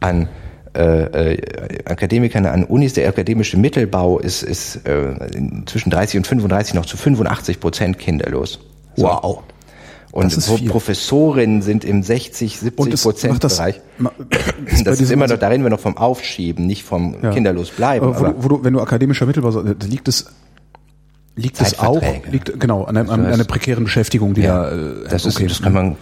an 0.00 0.28
äh, 0.76 1.34
äh, 1.34 1.84
Akademikern 1.86 2.46
an 2.46 2.64
Unis, 2.64 2.92
der 2.92 3.08
akademische 3.08 3.56
Mittelbau 3.56 4.18
ist, 4.18 4.42
ist 4.42 4.86
äh, 4.86 5.14
zwischen 5.66 5.90
30 5.90 6.18
und 6.18 6.26
35 6.26 6.74
noch 6.74 6.86
zu 6.86 6.96
85 6.96 7.60
Prozent 7.60 7.98
kinderlos. 7.98 8.60
So. 8.94 9.04
Wow. 9.04 9.42
Und 10.12 10.68
Professorinnen 10.68 11.60
sind 11.60 11.84
im 11.84 12.02
60, 12.02 12.58
70 12.58 13.02
Prozent 13.02 13.40
Bereich. 13.40 13.80
Das, 14.68 14.82
das 14.84 15.00
ist 15.00 15.10
immer 15.10 15.26
noch, 15.26 15.38
da 15.38 15.48
reden 15.48 15.62
wir 15.62 15.70
noch 15.70 15.80
vom 15.80 15.96
Aufschieben, 15.96 16.66
nicht 16.66 16.84
vom 16.84 17.16
ja. 17.22 17.30
kinderlos 17.30 17.70
bleiben. 17.70 18.14
Aber, 18.14 18.34
wo, 18.38 18.44
wo 18.44 18.48
du, 18.48 18.64
wenn 18.64 18.72
du 18.72 18.80
akademischer 18.80 19.26
Mittelbau, 19.26 19.50
liegt 19.86 20.08
es 20.08 20.26
liegt 21.38 21.60
es 21.60 21.78
auch 21.78 22.00
liegt 22.30 22.58
genau 22.58 22.84
an, 22.84 22.96
einem, 22.96 23.10
an 23.10 23.26
einer 23.26 23.44
prekären 23.44 23.84
Beschäftigung, 23.84 24.32
die 24.32 24.40
ja, 24.40 24.70
da 24.70 24.74
äh, 24.74 25.08
das 25.10 25.26
okay. 25.26 25.44
ist 25.44 25.56
das 25.56 25.62
kann 25.62 25.74
man 25.74 25.96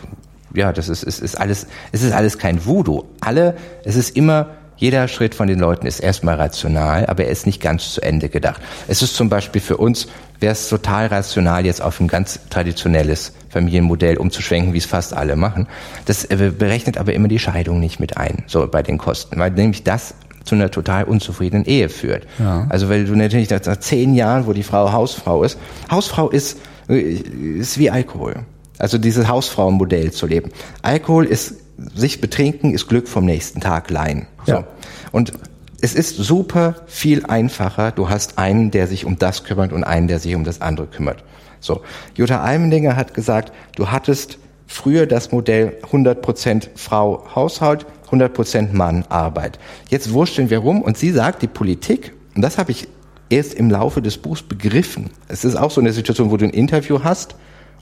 ja, 0.55 0.72
das 0.72 0.89
ist, 0.89 1.03
ist, 1.03 1.20
ist 1.20 1.35
alles, 1.35 1.66
es 1.93 2.03
ist 2.03 2.12
alles 2.12 2.39
kein 2.39 2.64
Voodoo. 2.64 3.05
Alle, 3.20 3.57
es 3.85 3.97
ist 3.97 4.16
immer, 4.16 4.51
jeder 4.77 5.09
Schritt 5.09 5.35
von 5.35 5.47
den 5.47 5.59
Leuten 5.59 5.87
ist 5.87 6.01
erstmal 6.01 6.37
rational, 6.37 7.07
aber 7.07 7.25
er 7.25 7.31
ist 7.31 7.47
nicht 7.47 7.61
ganz 7.61 7.95
zu 7.95 8.01
Ende 8.01 8.29
gedacht. 8.29 8.61
Es 8.89 9.03
ist 9.03 9.14
zum 9.14 9.29
Beispiel 9.29 9.61
für 9.61 9.77
uns, 9.77 10.09
wäre 10.41 10.53
es 10.53 10.68
total 10.68 11.07
rational, 11.07 11.64
jetzt 11.64 11.81
auf 11.81 12.01
ein 12.01 12.09
ganz 12.09 12.41
traditionelles 12.51 13.33
Familienmodell 13.51 14.16
umzuschwenken, 14.16 14.75
wie 14.75 14.79
es 14.79 14.87
fast 14.87 15.14
alle 15.14 15.37
machen. 15.37 15.68
Das 16.07 16.25
äh, 16.25 16.53
berechnet 16.57 16.99
aber 16.99 17.12
immer 17.14 17.29
die 17.29 17.39
Scheidung 17.39 17.81
nicht 17.81 18.01
mit 18.01 18.16
ein, 18.16 18.45
so 18.47 18.66
bei 18.66 18.83
den 18.83 18.99
Kosten, 18.99 19.39
weil 19.39 19.51
nämlich 19.53 19.85
das 19.85 20.14
zu 20.45 20.55
einer 20.55 20.70
total 20.70 21.05
unzufriedenen 21.05 21.64
Ehe 21.64 21.89
führt. 21.89 22.27
Ja. 22.39 22.66
Also 22.68 22.89
weil 22.89 23.07
du 23.07 23.14
natürlich 23.14 23.51
nach 23.51 23.79
zehn 23.79 24.14
Jahren, 24.14 24.47
wo 24.47 24.53
die 24.53 24.62
Frau 24.62 24.93
Hausfrau 24.93 25.43
ist, 25.43 25.59
Hausfrau 25.91 26.29
ist, 26.29 26.59
äh, 26.89 26.99
ist 26.99 27.79
wie 27.79 27.91
Alkohol. 27.91 28.45
Also 28.79 28.99
dieses 28.99 29.29
Hausfrauenmodell 29.29 30.11
zu 30.12 30.27
leben. 30.27 30.51
Alkohol 30.83 31.27
ist, 31.27 31.55
sich 31.95 32.20
betrinken 32.20 32.72
ist 32.72 32.89
Glück 32.89 33.09
vom 33.09 33.25
nächsten 33.25 33.61
Tag 33.61 33.91
leihen. 33.91 34.27
So. 34.47 34.53
Ja. 34.53 34.64
Und 35.12 35.33
es 35.81 35.95
ist 35.95 36.16
super 36.16 36.77
viel 36.87 37.27
einfacher. 37.27 37.93
Du 37.93 38.09
hast 38.09 38.39
einen, 38.39 38.70
der 38.70 38.87
sich 38.87 39.05
um 39.05 39.18
das 39.18 39.45
kümmert 39.45 39.72
und 39.72 39.85
einen, 39.85 40.09
der 40.09 40.18
sich 40.18 40.35
um 40.35 40.45
das 40.45 40.61
andere 40.61 40.87
kümmert. 40.87 41.25
So. 41.61 41.83
Jutta 42.14 42.41
Almendinger 42.41 42.97
hat 42.97 43.14
gesagt, 43.14 43.53
du 43.77 43.91
hattest 43.91 44.39
früher 44.66 45.07
das 45.07 45.33
Modell 45.33 45.77
100% 45.91 46.68
Frau 46.75 47.27
Haushalt, 47.35 47.87
100% 48.11 48.72
Mann 48.72 49.05
Arbeit. 49.09 49.59
Jetzt 49.89 50.12
wursteln 50.12 50.51
wir 50.51 50.59
rum 50.59 50.83
und 50.83 50.97
sie 50.97 51.11
sagt, 51.11 51.43
die 51.43 51.49
Politik, 51.49 52.12
und 52.35 52.43
das 52.43 52.59
habe 52.59 52.70
ich 52.70 52.89
erst 53.31 53.55
im 53.55 53.70
Laufe 53.70 54.03
des 54.03 54.18
Buchs 54.18 54.43
begriffen. 54.43 55.11
Es 55.29 55.45
ist 55.45 55.57
auch 55.57 55.70
so 55.70 55.81
eine 55.81 55.93
Situation, 55.93 56.31
wo 56.31 56.37
du 56.37 56.45
ein 56.45 56.51
Interview 56.51 57.01
hast 57.03 57.35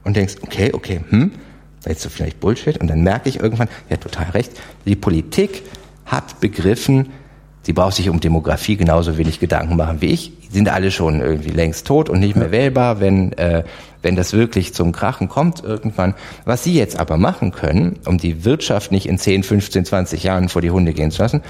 und 0.05 0.17
denkst, 0.17 0.37
okay, 0.43 0.71
okay, 0.73 1.01
hm, 1.09 1.33
jetzt 1.91 2.03
so 2.03 2.09
vielleicht 2.09 2.41
Bullshit 2.41 2.79
und 2.79 2.89
dann 2.89 3.03
merke 3.03 3.29
ich 3.29 3.41
irgendwann, 3.41 3.69
ja, 3.91 3.97
total 3.97 4.31
recht, 4.31 4.53
die 4.87 4.97
Politik 4.97 5.63
hat 6.05 6.41
begriffen, 6.41 7.11
sie 7.63 7.73
braucht 7.73 7.95
sich 7.95 8.09
um 8.09 8.21
Demografie 8.21 8.77
genauso 8.77 9.19
wenig 9.19 9.41
Gedanken 9.41 9.77
machen 9.77 10.01
wie 10.01 10.07
ich. 10.07 10.33
Die 10.41 10.53
sind 10.53 10.69
alle 10.69 10.91
schon 10.91 11.21
irgendwie 11.21 11.51
längst 11.51 11.87
tot 11.87 12.09
und 12.09 12.21
nicht 12.21 12.37
mehr 12.37 12.51
wählbar, 12.51 13.01
wenn, 13.01 13.33
äh, 13.33 13.65
wenn 14.03 14.17
das 14.17 14.33
wirklich 14.33 14.75
zum 14.75 14.93
Krachen 14.93 15.29
kommt 15.29 15.63
irgendwann. 15.65 16.15
Was 16.45 16.65
sie 16.65 16.75
jetzt 16.75 16.99
aber 16.99 17.17
machen 17.17 17.53
können, 17.53 17.99
um 18.05 18.19
die 18.19 18.45
Wirtschaft 18.45 18.93
nicht 18.93 19.07
in 19.07 19.19
10, 19.19 19.43
15, 19.43 19.85
20 19.85 20.23
Jahren 20.23 20.49
vor 20.49 20.61
die 20.61 20.71
Hunde 20.71 20.93
gehen 20.93 21.11
zu 21.11 21.23
lassen, 21.23 21.43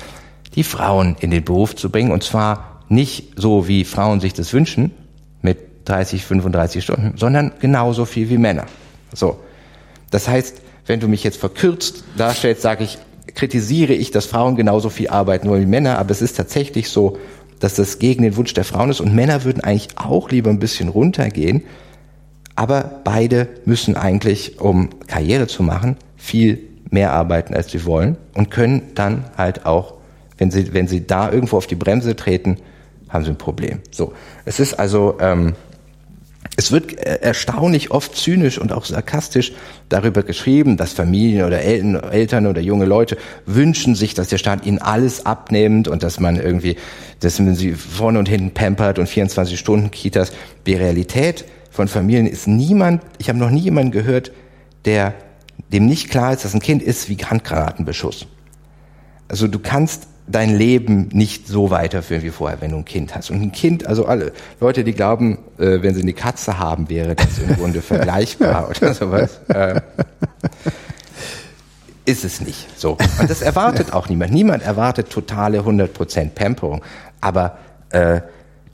die 0.55 0.65
Frauen 0.65 1.17
in 1.21 1.31
den 1.31 1.45
Beruf 1.45 1.75
zu 1.75 1.91
bringen 1.91 2.13
und 2.13 2.23
zwar 2.23 2.83
nicht 2.89 3.33
so, 3.37 3.69
wie 3.69 3.85
Frauen 3.85 4.21
sich 4.21 4.35
das 4.35 4.53
wünschen, 4.53 4.93
mit 5.41 5.59
30, 5.87 6.25
35 6.25 6.85
Stunden, 6.85 7.15
sondern 7.17 7.53
genauso 7.59 8.05
viel 8.05 8.29
wie 8.29 8.39
Männer. 8.39 8.67
So. 9.13 9.41
Das 10.13 10.29
heißt, 10.29 10.63
wenn 10.87 11.01
du 11.01 11.09
mich 11.09 11.25
jetzt 11.25 11.39
verkürzt 11.39 12.05
darstellst, 12.17 12.63
sage 12.63 12.85
ich, 12.85 12.99
kritisiere 13.35 13.95
ich, 13.95 14.13
dass 14.13 14.27
Frauen 14.27 14.55
genauso 14.55 14.91
viel 14.91 15.09
arbeiten 15.09 15.49
wollen 15.49 15.63
wie 15.63 15.67
Männer, 15.67 15.99
aber 15.99 16.13
es 16.13 16.23
ist 16.23 16.37
tatsächlich 16.37 16.89
so, 16.89 17.19
dass 17.59 17.75
das 17.75 17.99
gegen 17.99 18.23
den 18.23 18.37
Wunsch 18.37 18.55
der 18.55 18.65
Frauen 18.65 18.91
ist. 18.91 19.01
Und 19.01 19.15
Männer 19.15 19.45
würden 19.45 19.63
eigentlich 19.63 19.89
auch 19.97 20.31
lieber 20.31 20.51
ein 20.51 20.59
bisschen 20.59 20.89
runtergehen, 20.89 21.63
aber 22.55 23.01
beide 23.05 23.49
müssen 23.65 23.97
eigentlich, 23.97 24.61
um 24.61 24.91
Karriere 25.07 25.47
zu 25.47 25.63
machen, 25.63 25.97
viel 26.17 26.59
mehr 26.91 27.13
arbeiten, 27.13 27.55
als 27.55 27.71
sie 27.71 27.85
wollen. 27.87 28.17
Und 28.35 28.51
können 28.51 28.91
dann 28.95 29.25
halt 29.39 29.65
auch, 29.65 29.95
wenn 30.37 30.51
sie, 30.51 30.75
wenn 30.75 30.89
sie 30.89 31.07
da 31.07 31.33
irgendwo 31.33 31.57
auf 31.57 31.67
die 31.67 31.75
Bremse 31.75 32.15
treten, 32.17 32.59
haben 33.09 33.25
sie 33.25 33.31
ein 33.31 33.39
Problem. 33.39 33.81
So, 33.91 34.13
es 34.45 34.61
ist 34.61 34.75
also 34.75 35.17
ähm, 35.21 35.55
es 36.57 36.71
wird 36.71 36.99
erstaunlich 36.99 37.91
oft 37.91 38.15
zynisch 38.15 38.59
und 38.59 38.73
auch 38.73 38.85
sarkastisch 38.85 39.53
darüber 39.89 40.23
geschrieben, 40.23 40.77
dass 40.77 40.93
Familien 40.93 41.47
oder 41.47 41.63
Eltern 41.63 42.47
oder 42.47 42.61
junge 42.61 42.85
Leute 42.85 43.17
wünschen 43.47 43.95
sich, 43.95 44.13
dass 44.13 44.29
der 44.29 44.37
Staat 44.37 44.67
ihnen 44.67 44.79
alles 44.79 45.25
abnimmt 45.25 45.89
und 45.89 46.03
dass 46.03 46.21
man 46.21 46.37
irgendwie, 46.37 46.77
dass 47.21 47.39
man 47.39 47.55
sie 47.55 47.73
vorne 47.73 48.19
und 48.19 48.29
hinten 48.29 48.53
pampert 48.53 48.99
und 48.99 49.09
24 49.09 49.59
Stunden 49.59 49.91
Kitas. 49.91 50.33
Die 50.67 50.75
Realität 50.75 51.47
von 51.71 51.89
Familien 51.89 52.27
ist 52.27 52.47
niemand, 52.47 53.03
ich 53.17 53.31
habe 53.31 53.39
noch 53.39 53.51
nie 53.51 53.61
jemanden 53.61 53.91
gehört, 53.91 54.31
der 54.85 55.15
dem 55.73 55.87
nicht 55.87 56.11
klar 56.11 56.35
ist, 56.35 56.45
dass 56.45 56.53
ein 56.53 56.61
Kind 56.61 56.83
ist 56.83 57.09
wie 57.09 57.17
Handgranatenbeschuss. 57.17 58.27
Also 59.29 59.49
du 59.49 59.59
kannst 59.59 60.07
dein 60.27 60.57
Leben 60.57 61.09
nicht 61.13 61.49
so 61.49 61.71
weiterführen 61.71 62.23
wie 62.23 62.31
vorher, 62.31 62.61
wenn 62.61 62.71
du 62.71 62.79
ein 62.79 62.85
Kind 62.85 63.15
hast. 63.15 63.31
Und 63.31 63.43
ein 63.43 63.53
Kind, 63.53 63.87
also 63.87 64.07
alle 64.07 64.33
Leute, 64.61 64.85
die 64.85 64.93
glauben, 64.93 65.39
äh, 65.59 65.83
wenn 65.83 65.95
sie 65.95 66.03
eine 66.03 66.13
Katze 66.13 66.59
haben, 66.59 66.89
wäre 66.89 67.15
das 67.15 67.39
im 67.39 67.57
Grunde 67.57 67.83
vergleichbar 67.83 68.71
oder 68.71 68.95
sowas. 68.95 69.41
Äh, 69.49 69.81
ist 72.05 72.25
es 72.25 72.41
nicht 72.41 72.79
so. 72.79 72.97
Und 73.21 73.31
das 73.31 73.43
erwartet 73.43 73.93
auch 73.93 74.09
niemand. 74.09 74.33
Niemand 74.33 74.63
erwartet 74.63 75.11
totale 75.11 75.61
100% 75.61 76.31
Pamperung. 76.31 76.83
Aber 77.21 77.59
äh, 77.91 78.23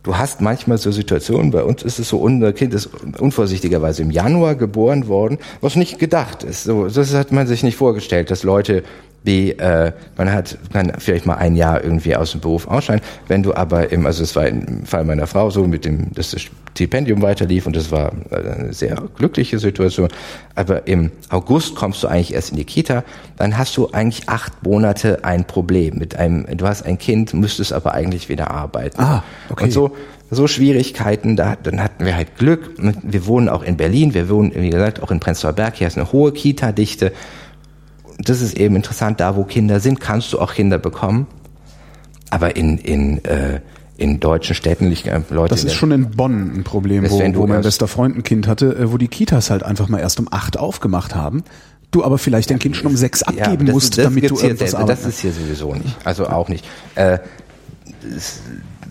du 0.03 0.17
hast 0.17 0.41
manchmal 0.41 0.79
so 0.79 0.91
Situationen, 0.91 1.51
bei 1.51 1.63
uns 1.63 1.83
ist 1.83 1.99
es 1.99 2.09
so, 2.09 2.19
unser 2.19 2.53
Kind 2.53 2.73
ist 2.73 2.89
unvorsichtigerweise 3.19 4.03
im 4.03 4.11
Januar 4.11 4.55
geboren 4.55 5.09
worden, 5.09 5.39
was 5.61 5.77
nicht 5.77 5.99
gedacht 5.99 6.43
ist. 6.43 6.65
So, 6.65 6.89
das 6.89 7.13
hat 7.15 7.33
man 7.33 7.47
sich 7.47 7.63
nicht 7.63 7.77
vorgestellt, 7.77 8.31
dass 8.31 8.43
Leute 8.43 8.83
wie 9.25 9.53
äh, 9.53 9.93
man 10.17 10.33
hat 10.33 10.59
kann 10.73 10.93
vielleicht 10.99 11.27
mal 11.27 11.35
ein 11.35 11.57
Jahr 11.57 11.83
irgendwie 11.83 12.17
aus 12.17 12.33
dem 12.33 12.41
Beruf 12.41 12.67
ausscheiden. 12.67 13.03
Wenn 13.27 13.43
du 13.43 13.55
aber 13.55 13.93
im, 13.93 14.07
also 14.07 14.23
es 14.23 14.35
war 14.37 14.47
im 14.47 14.85
Fall 14.85 15.05
meiner 15.05 15.27
Frau 15.27 15.51
so 15.51 15.67
mit 15.67 15.85
dem, 15.85 16.13
dass 16.15 16.31
das 16.31 16.43
Stipendium 16.79 17.23
weiterlief 17.23 17.67
und 17.67 17.75
das 17.75 17.91
war 17.91 18.13
eine 18.31 18.73
sehr 18.73 18.95
glückliche 19.17 19.59
Situation. 19.59 20.09
Aber 20.55 20.87
im 20.87 21.11
August 21.29 21.75
kommst 21.75 22.05
du 22.05 22.07
eigentlich 22.07 22.33
erst 22.33 22.51
in 22.51 22.57
die 22.57 22.65
Kita, 22.65 23.03
dann 23.37 23.59
hast 23.59 23.77
du 23.77 23.91
eigentlich 23.91 24.29
acht 24.29 24.63
Monate 24.63 25.25
ein 25.25 25.45
Problem 25.45 25.99
mit 25.99 26.15
einem. 26.15 26.47
Du 26.57 26.69
hast 26.69 26.87
ein 26.87 26.97
Kind, 26.97 27.35
müsstest 27.35 27.73
aber 27.73 27.95
eigentlich 27.95 28.29
wieder 28.29 28.53
arbeiten. 28.53 29.01
Ah, 29.01 29.25
okay. 29.51 29.65
Und 29.65 29.73
so 29.73 29.97
so 30.31 30.47
Schwierigkeiten, 30.47 31.37
da, 31.37 31.57
dann 31.57 31.83
hatten 31.83 32.05
wir 32.05 32.15
halt 32.15 32.37
Glück. 32.37 32.71
Wir 33.03 33.27
wohnen 33.27 33.49
auch 33.49 33.63
in 33.63 33.77
Berlin, 33.77 34.13
wir 34.13 34.29
wohnen, 34.29 34.53
wie 34.55 34.71
gesagt, 34.71 35.03
auch 35.03 35.11
in 35.11 35.21
Prenzlauer 35.21 35.55
Berg, 35.55 35.77
hier 35.77 35.87
ist 35.87 35.97
eine 35.97 36.13
hohe 36.13 36.33
Kita-Dichte 36.33 37.13
das 38.19 38.41
ist 38.41 38.57
eben 38.57 38.77
interessant, 38.77 39.21
da 39.21 39.37
wo 39.37 39.45
Kinder 39.45 39.81
sind, 39.81 40.01
kannst 40.01 40.33
du 40.33 40.41
auch 40.41 40.55
Kinder 40.55 40.79
bekommen. 40.79 41.27
Aber 42.31 42.57
in, 42.57 42.77
in, 42.79 43.25
äh, 43.25 43.61
in 43.97 44.21
deutschen 44.21 44.55
Städten 44.55 44.93
äh, 44.93 45.21
Leute. 45.31 45.55
Das 45.55 45.65
ist 45.65 45.75
schon 45.75 45.91
in 45.93 46.11
Bonn 46.11 46.53
ein 46.55 46.65
Problem, 46.65 47.09
wo, 47.09 47.21
wo 47.35 47.47
mein 47.47 47.63
bester 47.63 47.89
Freund 47.89 48.17
ein 48.17 48.23
Kind 48.23 48.47
hatte, 48.47 48.77
äh, 48.77 48.93
wo 48.93 48.99
die 48.99 49.09
Kitas 49.09 49.51
halt 49.51 49.63
einfach 49.63 49.89
mal 49.89 49.99
erst 49.99 50.21
um 50.21 50.29
acht 50.31 50.59
aufgemacht 50.59 51.15
haben. 51.15 51.43
Du 51.91 52.05
aber 52.05 52.19
vielleicht 52.19 52.51
dein 52.51 52.59
Kind 52.59 52.77
schon 52.77 52.89
um 52.89 52.97
sechs 52.97 53.21
Ja, 53.21 53.45
abgeben 53.45 53.67
das, 53.67 53.73
musst, 53.75 53.97
das 53.97 54.05
damit 54.05 54.31
du 54.31 54.37
hier 54.37 54.49
irgendwas 54.51 54.73
selten. 54.73 54.87
Das 54.87 55.07
ist 55.07 55.21
hier 55.21 55.33
sowieso 55.33 55.75
nicht. 55.75 55.97
Also 56.05 56.29
auch 56.29 56.49
nicht. 56.49 56.67
Äh, 56.97 57.19
das- 58.03 58.41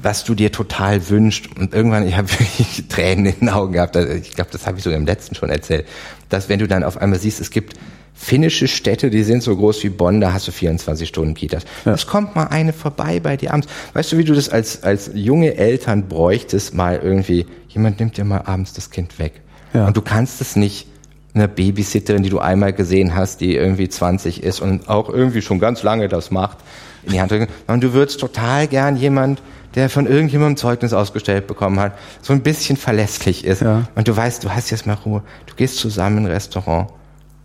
was 0.01 0.23
du 0.23 0.35
dir 0.35 0.51
total 0.51 1.09
wünschst 1.09 1.49
und 1.57 1.73
irgendwann, 1.73 2.07
ich 2.07 2.15
habe 2.15 2.29
wirklich 2.39 2.87
Tränen 2.87 3.25
in 3.25 3.39
den 3.39 3.49
Augen 3.49 3.73
gehabt, 3.73 3.97
also 3.97 4.11
ich 4.13 4.31
glaube, 4.31 4.51
das 4.51 4.67
habe 4.67 4.77
ich 4.77 4.83
sogar 4.83 4.97
im 4.97 5.05
letzten 5.05 5.35
schon 5.35 5.49
erzählt, 5.49 5.87
dass 6.29 6.49
wenn 6.49 6.59
du 6.59 6.67
dann 6.67 6.83
auf 6.83 6.97
einmal 6.97 7.19
siehst, 7.19 7.41
es 7.41 7.49
gibt 7.49 7.73
finnische 8.17 8.67
Städte, 8.67 9.09
die 9.09 9.23
sind 9.23 9.43
so 9.43 9.55
groß 9.55 9.83
wie 9.83 9.89
Bonn, 9.89 10.19
da 10.19 10.33
hast 10.33 10.47
du 10.47 10.51
24 10.51 11.07
Stunden 11.07 11.35
Kitas. 11.35 11.63
Es 11.85 12.07
kommt 12.07 12.35
mal 12.35 12.45
eine 12.45 12.73
vorbei 12.73 13.19
bei 13.19 13.37
dir 13.37 13.53
abends. 13.53 13.67
Weißt 13.93 14.11
du, 14.11 14.17
wie 14.17 14.23
du 14.23 14.33
das 14.33 14.49
als, 14.49 14.83
als 14.83 15.11
junge 15.13 15.55
Eltern 15.55 16.07
bräuchtest, 16.07 16.73
mal 16.73 16.99
irgendwie, 17.01 17.45
jemand 17.69 17.99
nimmt 17.99 18.17
dir 18.17 18.25
mal 18.25 18.41
abends 18.41 18.73
das 18.73 18.89
Kind 18.89 19.19
weg. 19.19 19.41
Ja. 19.73 19.87
Und 19.87 19.95
du 19.95 20.01
kannst 20.01 20.41
es 20.41 20.55
nicht 20.55 20.87
einer 21.35 21.47
Babysitterin, 21.47 22.23
die 22.23 22.29
du 22.29 22.39
einmal 22.39 22.73
gesehen 22.73 23.15
hast, 23.15 23.39
die 23.39 23.55
irgendwie 23.55 23.87
20 23.87 24.43
ist 24.43 24.61
und 24.61 24.89
auch 24.89 25.09
irgendwie 25.09 25.43
schon 25.43 25.59
ganz 25.59 25.83
lange 25.83 26.07
das 26.07 26.31
macht, 26.31 26.57
in 27.03 27.11
die 27.11 27.21
Hand 27.21 27.31
drücken. 27.31 27.47
Und 27.67 27.83
du 27.83 27.93
würdest 27.93 28.19
total 28.19 28.67
gern 28.67 28.97
jemand, 28.97 29.43
der 29.75 29.91
von 29.91 30.07
irgendjemandem 30.07 30.57
Zeugnis 30.57 30.91
ausgestellt 30.91 31.45
bekommen 31.45 31.79
hat, 31.79 31.93
so 32.23 32.33
ein 32.33 32.41
bisschen 32.41 32.77
verlässlich 32.77 33.45
ist. 33.45 33.61
Ja. 33.61 33.87
Und 33.93 34.07
du 34.07 34.17
weißt, 34.17 34.43
du 34.43 34.49
hast 34.49 34.71
jetzt 34.71 34.87
mal 34.87 34.97
Ruhe. 35.05 35.21
Du 35.45 35.53
gehst 35.55 35.77
zusammen 35.77 36.17
in 36.17 36.25
ein 36.25 36.31
Restaurant 36.31 36.89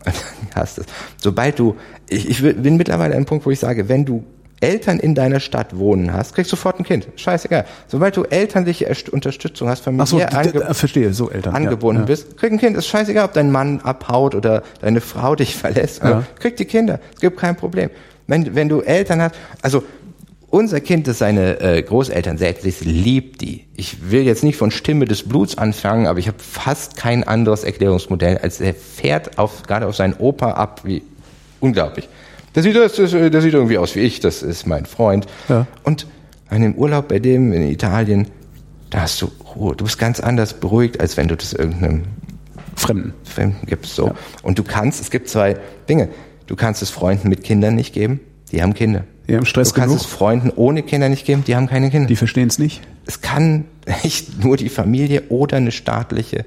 hast 0.54 0.78
es. 0.78 0.86
Sobald 1.18 1.58
du, 1.58 1.76
ich, 2.08 2.28
ich 2.28 2.42
bin 2.42 2.76
mittlerweile 2.76 3.10
an 3.12 3.16
einem 3.18 3.26
Punkt, 3.26 3.46
wo 3.46 3.50
ich 3.50 3.58
sage, 3.60 3.88
wenn 3.88 4.04
du 4.04 4.24
Eltern 4.60 5.00
in 5.00 5.16
deiner 5.16 5.40
Stadt 5.40 5.76
wohnen 5.76 6.12
hast, 6.12 6.34
kriegst 6.36 6.52
du 6.52 6.56
sofort 6.56 6.78
ein 6.78 6.84
Kind. 6.84 7.08
Scheißegal. 7.16 7.64
Sobald 7.88 8.16
du 8.16 8.22
elterliche 8.22 8.84
Erst- 8.84 9.08
Unterstützung 9.08 9.68
hast, 9.68 9.80
so, 9.80 9.84
familiär 9.86 10.26
d- 10.28 10.36
ange- 10.36 10.74
verstehe, 10.74 11.12
so 11.12 11.30
Eltern. 11.30 11.54
angebunden 11.56 12.02
ja, 12.02 12.06
bist, 12.06 12.36
krieg 12.36 12.52
ein 12.52 12.58
Kind. 12.58 12.76
Ist 12.76 12.86
scheißegal, 12.86 13.24
ob 13.24 13.32
dein 13.32 13.50
Mann 13.50 13.80
abhaut 13.80 14.36
oder 14.36 14.62
deine 14.80 15.00
Frau 15.00 15.34
dich 15.36 15.56
verlässt. 15.56 16.02
Ja. 16.04 16.22
Krieg 16.38 16.56
die 16.56 16.64
Kinder. 16.64 17.00
Es 17.12 17.20
gibt 17.20 17.38
kein 17.38 17.56
Problem. 17.56 17.90
Wenn, 18.28 18.54
wenn 18.54 18.68
du 18.68 18.82
Eltern 18.82 19.20
hast, 19.20 19.34
also 19.62 19.82
unser 20.52 20.80
Kind, 20.80 21.08
das 21.08 21.18
seine 21.18 21.60
äh, 21.60 21.82
Großeltern 21.82 22.36
selbst 22.36 22.66
ist, 22.66 22.84
liebt 22.84 23.40
die. 23.40 23.64
Ich 23.74 24.10
will 24.10 24.22
jetzt 24.22 24.44
nicht 24.44 24.56
von 24.56 24.70
Stimme 24.70 25.06
des 25.06 25.22
Bluts 25.22 25.56
anfangen, 25.56 26.06
aber 26.06 26.18
ich 26.18 26.28
habe 26.28 26.38
fast 26.38 26.94
kein 26.96 27.24
anderes 27.24 27.64
Erklärungsmodell, 27.64 28.36
als 28.38 28.60
er 28.60 28.74
fährt 28.74 29.38
auf, 29.38 29.62
gerade 29.62 29.86
auf 29.86 29.96
seinen 29.96 30.12
Opa 30.14 30.52
ab, 30.52 30.82
wie 30.84 31.02
unglaublich. 31.58 32.06
Der 32.54 32.62
sieht, 32.62 32.76
das, 32.76 32.96
das, 32.96 33.12
der 33.12 33.40
sieht 33.40 33.54
irgendwie 33.54 33.78
aus 33.78 33.96
wie 33.96 34.00
ich, 34.00 34.20
das 34.20 34.42
ist 34.42 34.66
mein 34.66 34.84
Freund. 34.84 35.26
Ja. 35.48 35.66
Und 35.84 36.06
an 36.50 36.60
dem 36.60 36.74
Urlaub 36.74 37.08
bei 37.08 37.18
dem 37.18 37.50
in 37.54 37.62
Italien, 37.62 38.28
da 38.90 39.00
hast 39.00 39.22
du 39.22 39.30
Ruhe. 39.56 39.74
Du 39.74 39.84
bist 39.84 39.98
ganz 39.98 40.20
anders 40.20 40.52
beruhigt, 40.52 41.00
als 41.00 41.16
wenn 41.16 41.28
du 41.28 41.36
das 41.36 41.54
irgendeinem 41.54 42.00
ja. 42.00 42.62
Fremden. 42.76 43.14
Fremden 43.24 43.66
gibst. 43.66 43.94
So. 43.94 44.12
Und 44.42 44.58
du 44.58 44.64
kannst, 44.64 45.00
es 45.00 45.10
gibt 45.10 45.30
zwei 45.30 45.56
Dinge. 45.88 46.10
Du 46.46 46.56
kannst 46.56 46.82
es 46.82 46.90
Freunden 46.90 47.30
mit 47.30 47.42
Kindern 47.42 47.74
nicht 47.74 47.94
geben, 47.94 48.20
die 48.52 48.62
haben 48.62 48.74
Kinder. 48.74 49.04
Die 49.28 49.36
haben 49.36 49.46
Stress 49.46 49.68
du 49.68 49.74
kannst 49.74 49.88
genug. 49.88 50.00
es 50.04 50.06
Freunden 50.06 50.50
ohne 50.54 50.82
Kinder 50.82 51.08
nicht 51.08 51.24
geben, 51.26 51.44
die 51.44 51.56
haben 51.56 51.66
keine 51.68 51.90
Kinder. 51.90 52.06
Die 52.08 52.16
verstehen 52.16 52.48
es 52.48 52.58
nicht. 52.58 52.80
es 53.06 53.20
kann 53.20 53.64
nicht 54.02 54.44
nur 54.44 54.56
die 54.56 54.68
Familie 54.68 55.22
oder 55.28 55.56
eine 55.56 55.72
staatliche 55.72 56.44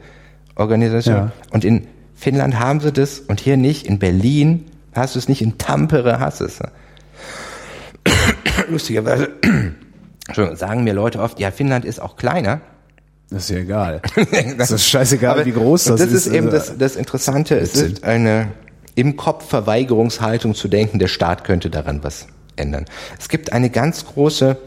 Organisation. 0.55 1.15
Ja. 1.15 1.31
Und 1.51 1.65
in 1.65 1.87
Finnland 2.15 2.59
haben 2.59 2.79
sie 2.79 2.91
das 2.93 3.19
und 3.19 3.39
hier 3.41 3.57
nicht. 3.57 3.85
In 3.87 3.99
Berlin 3.99 4.65
hast 4.93 5.15
du 5.15 5.19
es 5.19 5.27
nicht, 5.27 5.41
in 5.41 5.57
Tampere 5.57 6.19
hast 6.19 6.39
du 6.41 6.45
es. 6.45 6.59
Lustigerweise 8.69 9.29
sagen 10.55 10.83
mir 10.83 10.93
Leute 10.93 11.19
oft, 11.19 11.39
ja, 11.39 11.51
Finnland 11.51 11.85
ist 11.85 12.01
auch 12.01 12.15
kleiner. 12.15 12.61
Das 13.29 13.43
ist 13.43 13.49
ja 13.49 13.57
egal. 13.57 14.01
Das 14.57 14.71
ist 14.71 14.87
scheißegal, 14.87 15.31
Aber- 15.35 15.45
wie 15.45 15.51
groß 15.51 15.87
und 15.89 15.99
das, 15.99 16.07
das 16.09 16.13
ist. 16.13 16.27
eben 16.27 16.47
also- 16.49 16.57
das, 16.57 16.77
das 16.77 16.95
Interessante. 16.95 17.57
Es 17.57 17.75
ist 17.75 18.03
eine 18.03 18.47
im 18.95 19.17
Kopf 19.17 19.47
Verweigerungshaltung 19.47 20.55
zu 20.55 20.67
denken, 20.67 20.99
der 20.99 21.07
Staat 21.07 21.43
könnte 21.43 21.69
daran 21.69 22.03
was 22.03 22.27
ändern. 22.55 22.85
Es 23.19 23.29
gibt 23.29 23.51
eine 23.51 23.69
ganz 23.69 24.05
große, 24.05 24.57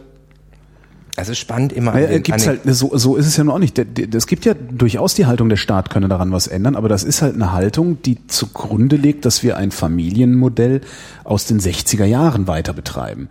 es 1.17 1.29
ist 1.29 1.39
spannend 1.39 1.73
immer 1.73 1.95
an 1.95 2.07
den, 2.07 2.23
gibt's 2.23 2.47
an 2.47 2.61
halt, 2.65 2.77
so, 2.77 2.97
so 2.97 3.17
ist 3.17 3.27
es 3.27 3.37
ja 3.37 3.45
noch 3.45 3.59
nicht. 3.59 3.79
Es 4.15 4.27
gibt 4.27 4.45
ja 4.45 4.55
durchaus 4.55 5.15
die 5.15 5.27
Haltung, 5.27 5.49
der 5.49 5.57
Staat 5.57 5.91
könne 5.91 6.09
daran 6.09 6.31
was 6.31 6.47
ändern, 6.47 6.77
aber 6.77 6.89
das 6.89 7.03
ist 7.03 7.23
halt 7.23 7.35
eine 7.35 7.53
Haltung, 7.53 8.01
die 8.03 8.27
zugrunde 8.29 8.97
legt, 8.97 9.25
dass 9.25 9.43
wir 9.43 9.57
ein 9.57 9.71
Familienmodell 9.71 10.83
aus 11.25 11.47
den 11.47 11.59
60er 11.59 12.05
Jahren 12.05 12.47
weiter 12.47 12.73
betreiben. 12.73 13.29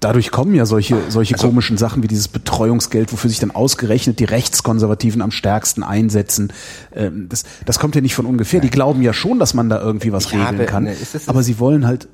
Dadurch 0.00 0.30
kommen 0.30 0.54
ja 0.54 0.64
solche, 0.66 0.96
solche 1.08 1.34
Also 1.34 1.46
komischen 1.46 1.76
Sachen 1.76 2.02
wie 2.02 2.08
dieses 2.08 2.28
Betreuungsgeld, 2.28 3.12
wofür 3.12 3.28
sich 3.28 3.38
dann 3.38 3.50
ausgerechnet 3.50 4.18
die 4.18 4.24
Rechtskonservativen 4.24 5.20
am 5.22 5.30
stärksten 5.30 5.82
einsetzen. 5.82 6.52
Ähm, 6.94 7.26
Das, 7.28 7.44
das 7.66 7.78
kommt 7.78 7.94
ja 7.94 8.00
nicht 8.00 8.14
von 8.14 8.26
ungefähr. 8.26 8.60
Die 8.60 8.70
glauben 8.70 9.02
ja 9.02 9.12
schon, 9.12 9.38
dass 9.38 9.54
man 9.54 9.68
da 9.68 9.80
irgendwie 9.80 10.12
was 10.12 10.26
Ich 10.26 10.32
regeln 10.34 10.66
kann. 10.66 10.84
ne, 10.84 10.96
aber 11.26 11.42
sie 11.42 11.58
wollen 11.58 11.86
halt 11.86 12.08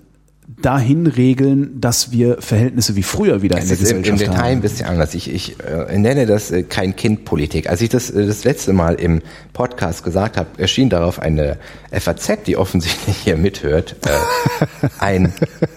dahin 0.62 1.06
regeln, 1.06 1.80
dass 1.80 2.12
wir 2.12 2.36
Verhältnisse 2.40 2.96
wie 2.96 3.02
früher 3.02 3.42
wieder 3.42 3.56
in 3.56 3.62
Es 3.62 3.68
der 3.68 3.78
ist 3.78 3.90
im, 3.90 3.96
im 3.98 4.02
Gesellschaft 4.02 4.32
Detail 4.32 4.44
ein 4.44 4.56
haben. 4.56 4.60
bisschen 4.62 4.86
anders. 4.86 5.14
Ich, 5.14 5.32
ich 5.32 5.56
äh, 5.60 5.98
nenne 5.98 6.26
das 6.26 6.50
äh, 6.50 6.62
kein 6.62 6.94
Kind-Politik. 6.96 7.68
Als 7.68 7.80
ich 7.80 7.88
das 7.88 8.10
äh, 8.10 8.26
das 8.26 8.44
letzte 8.44 8.72
Mal 8.72 8.94
im 8.94 9.22
Podcast 9.52 10.04
gesagt 10.04 10.36
habe, 10.36 10.48
erschien 10.58 10.88
darauf 10.88 11.20
eine 11.20 11.58
FAZ, 11.92 12.44
die 12.46 12.56
offensichtlich 12.56 13.16
hier 13.16 13.36
mithört. 13.36 13.96
Äh, 14.06 14.86
ein, 14.98 15.32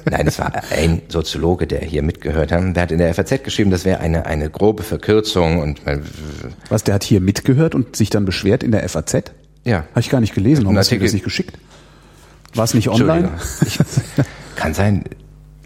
nein, 0.09 0.27
es 0.27 0.39
war 0.39 0.53
ein 0.71 1.01
Soziologe, 1.07 1.65
der 1.67 1.81
hier 1.81 2.03
mitgehört 2.03 2.51
hat. 2.51 2.75
Der 2.75 2.83
hat 2.83 2.91
in 2.91 2.99
der 2.99 3.13
FAZ 3.13 3.43
geschrieben, 3.43 3.71
das 3.71 3.85
wäre 3.85 3.99
eine 3.99 4.25
eine 4.25 4.49
grobe 4.49 4.83
Verkürzung 4.83 5.59
und 5.59 5.85
äh, 5.87 5.99
Was, 6.69 6.83
der 6.83 6.95
hat 6.95 7.03
hier 7.03 7.21
mitgehört 7.21 7.75
und 7.75 7.95
sich 7.95 8.09
dann 8.09 8.25
beschwert 8.25 8.63
in 8.63 8.71
der 8.71 8.87
FAZ? 8.87 9.31
ja. 9.65 9.85
Habe 9.91 9.99
ich 9.99 10.09
gar 10.09 10.21
nicht 10.21 10.33
gelesen. 10.35 10.63
Warum 10.63 10.75
Ein 10.75 10.79
hast 10.79 10.91
du 10.91 10.95
mir 10.95 11.01
das 11.01 11.13
nicht 11.13 11.23
geschickt? 11.23 11.57
War 12.55 12.63
es 12.63 12.73
nicht 12.73 12.89
online? 12.89 13.29
Ich, 13.65 13.79
kann 14.55 14.73
sein. 14.73 15.03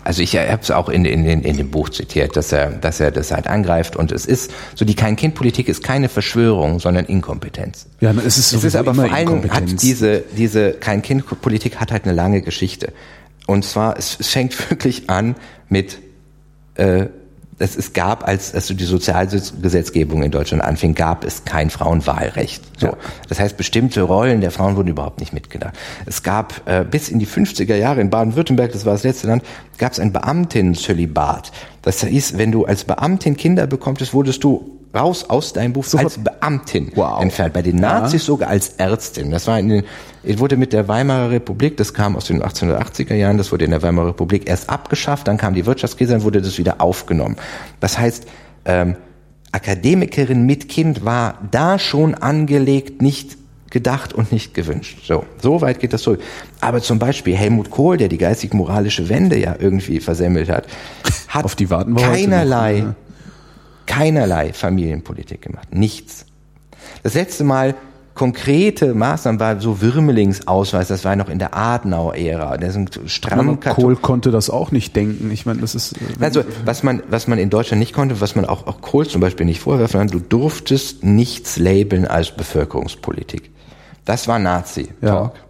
Also 0.03 0.21
ich 0.21 0.36
habe 0.36 0.61
es 0.61 0.69
auch 0.69 0.89
in, 0.89 1.05
in, 1.05 1.25
in, 1.25 1.57
dem 1.57 1.71
Buch 1.71 1.89
zitiert, 1.89 2.36
dass 2.36 2.51
er, 2.51 2.71
dass 2.71 2.99
er 2.99 3.11
das 3.11 3.31
halt 3.31 3.47
angreift 3.47 3.95
und 3.95 4.11
es 4.11 4.25
ist 4.25 4.51
so 4.75 4.84
die 4.84 4.95
Kein-Kind-Politik 4.95 5.69
ist 5.69 5.81
keine 5.81 6.09
Verschwörung, 6.09 6.81
sondern 6.81 7.05
Inkompetenz. 7.05 7.88
Ja, 8.01 8.11
es 8.11 8.38
ist, 8.38 8.51
Es 8.51 8.63
ist 8.65 8.75
aber 8.75 8.93
vor 8.93 9.11
allem 9.11 9.49
hat 9.49 9.81
diese 9.81 10.23
diese 10.36 10.73
Kein-Kind-Politik 10.73 11.77
hat 11.77 11.93
halt 11.93 12.03
eine 12.03 12.13
lange 12.13 12.41
Geschichte 12.41 12.91
und 13.47 13.63
zwar 13.63 13.97
es, 13.97 14.17
es 14.19 14.27
fängt 14.27 14.69
wirklich 14.69 15.09
an 15.09 15.36
mit 15.69 15.99
äh, 16.75 17.05
es, 17.60 17.76
es 17.76 17.93
gab, 17.93 18.28
als, 18.28 18.54
als 18.54 18.68
so 18.68 18.74
die 18.74 18.84
Sozialgesetzgebung 18.84 20.24
in 20.24 20.32
Deutschland 20.32 20.64
anfing, 20.64 20.95
gab 20.95 21.24
es 21.24 21.45
kein 21.45 21.70
Frauenwahlrecht. 21.70 22.64
So. 22.80 22.88
Ja. 22.88 22.97
Das 23.30 23.39
heißt, 23.39 23.58
bestimmte 23.58 24.01
Rollen 24.01 24.41
der 24.41 24.51
Frauen 24.51 24.76
wurden 24.76 24.89
überhaupt 24.89 25.20
nicht 25.20 25.34
mitgedacht. 25.34 25.76
Es 26.06 26.24
gab 26.24 26.62
äh, 26.66 26.86
bis 26.89 27.10
in 27.10 27.20
die 27.20 27.28
50er 27.28 27.76
Jahre 27.76 28.01
in 28.01 28.10
Baden-Württemberg, 28.10 28.72
das 28.72 28.86
war 28.86 28.93
das 28.93 29.04
letzte 29.04 29.28
Land, 29.28 29.43
gab 29.78 29.91
es 29.91 29.99
ein 29.99 30.12
Beamtinnen-Zölibat. 30.14 31.51
Das 31.82 32.04
hieß, 32.04 32.38
wenn 32.38 32.51
du 32.51 32.66
als 32.66 32.86
Beamtin 32.86 33.38
Kinder 33.38 33.68
bekommtest, 33.68 34.14
wurdest 34.14 34.43
du 34.43 34.82
raus 34.96 35.26
aus 35.28 35.54
deinem 35.54 35.74
Beruf 35.74 35.94
als 35.96 36.18
Beamtin 36.18 36.91
Wow. 36.96 37.22
entfernt. 37.22 37.54
Bei 37.54 37.62
den 37.62 37.78
Nazis 37.78 38.26
sogar 38.26 38.50
als 38.50 38.70
Ärztin. 38.78 39.32
Das 39.32 39.48
war 39.48 39.58
in 39.60 39.70
den, 39.70 39.84
es 40.24 40.38
wurde 40.39 40.56
mit 40.56 40.72
der 40.72 40.88
Weimarer 40.88 41.32
Republik, 41.32 41.78
das 41.78 41.94
kam 41.94 42.16
aus 42.16 42.26
den 42.26 42.44
1880er 42.44 43.16
Jahren, 43.16 43.38
das 43.38 43.52
wurde 43.52 43.66
in 43.66 43.72
der 43.72 43.82
Weimarer 43.82 44.10
Republik 44.10 44.48
erst 44.48 44.70
abgeschafft, 44.70 45.28
dann 45.28 45.38
kam 45.38 45.54
die 45.56 45.66
Wirtschaftskrise, 45.66 46.14
dann 46.14 46.24
wurde 46.24 46.41
das 46.41 46.58
wieder 46.58 46.80
aufgenommen. 46.80 47.38
Das 47.80 47.98
heißt, 47.98 48.26
ähm, 48.66 48.96
Akademikerin 49.52 50.46
mit 50.46 50.68
Kind 50.70 51.06
war 51.06 51.38
da 51.52 51.78
schon 51.78 52.16
angelegt, 52.16 53.02
nicht 53.02 53.38
gedacht 53.70 54.14
und 54.14 54.32
nicht 54.32 54.54
gewünscht. 54.54 55.00
So, 55.06 55.26
so 55.41 55.62
weit 55.62 55.80
geht 55.80 55.94
das 55.94 56.04
zurück. 56.04 56.22
Aber 56.62 56.82
zum 56.82 57.00
Beispiel 57.00 57.36
Helmut 57.36 57.72
Kohl, 57.72 57.98
der 57.98 58.08
die 58.08 58.20
geistig-moralische 58.20 59.10
Wende 59.10 59.38
ja 59.38 59.56
irgendwie 59.58 60.00
versemmelt 60.00 60.50
hat, 60.50 60.68
hat 61.28 61.46
Auf 61.46 61.56
die 61.56 61.70
warten 61.70 61.96
wir 61.96 62.04
keinerlei, 62.04 62.82
ne? 62.82 62.96
Keinerlei 63.86 64.53
Familienpolitik 64.53 65.41
gemacht. 65.41 65.73
Nichts. 65.73 66.26
Das 67.03 67.14
letzte 67.14 67.43
Mal 67.43 67.76
konkrete 68.14 68.93
Maßnahmen 68.93 69.39
war 69.39 69.60
so 69.60 69.81
Würmelingsausweis, 69.81 70.88
das 70.88 71.03
war 71.03 71.15
noch 71.15 71.30
in 71.30 71.39
der 71.39 71.55
Adenauer-Ära. 71.55 72.57
Stramm 73.07 73.49
Aber 73.49 73.57
Kohl 73.57 73.95
konnte 73.95 74.31
das 74.31 74.49
auch 74.49 74.72
nicht 74.72 74.95
denken. 74.95 75.31
Ich 75.31 75.45
meine, 75.45 75.61
das 75.61 75.76
ist. 75.76 75.93
äh, 75.93 76.23
also 76.23 76.43
was 76.65 76.84
man, 76.84 77.01
was 77.10 77.27
man 77.27 77.39
in 77.39 77.49
Deutschland 77.49 77.80
nicht 77.80 77.93
konnte, 77.93 78.22
was 78.22 78.35
man 78.35 78.45
auch, 78.45 78.68
auch 78.68 78.81
Kohl 78.81 79.07
zum 79.07 79.22
Beispiel 79.22 79.45
nicht 79.45 79.60
vorwerfen 79.60 79.99
kann, 79.99 80.07
du 80.07 80.19
durftest 80.19 81.03
nichts 81.03 81.57
labeln 81.57 82.05
als 82.05 82.31
Bevölkerungspolitik. 82.31 83.49
Das 84.05 84.27
war 84.27 84.38
Nazi-Talk. 84.38 85.34
Ja. 85.35 85.43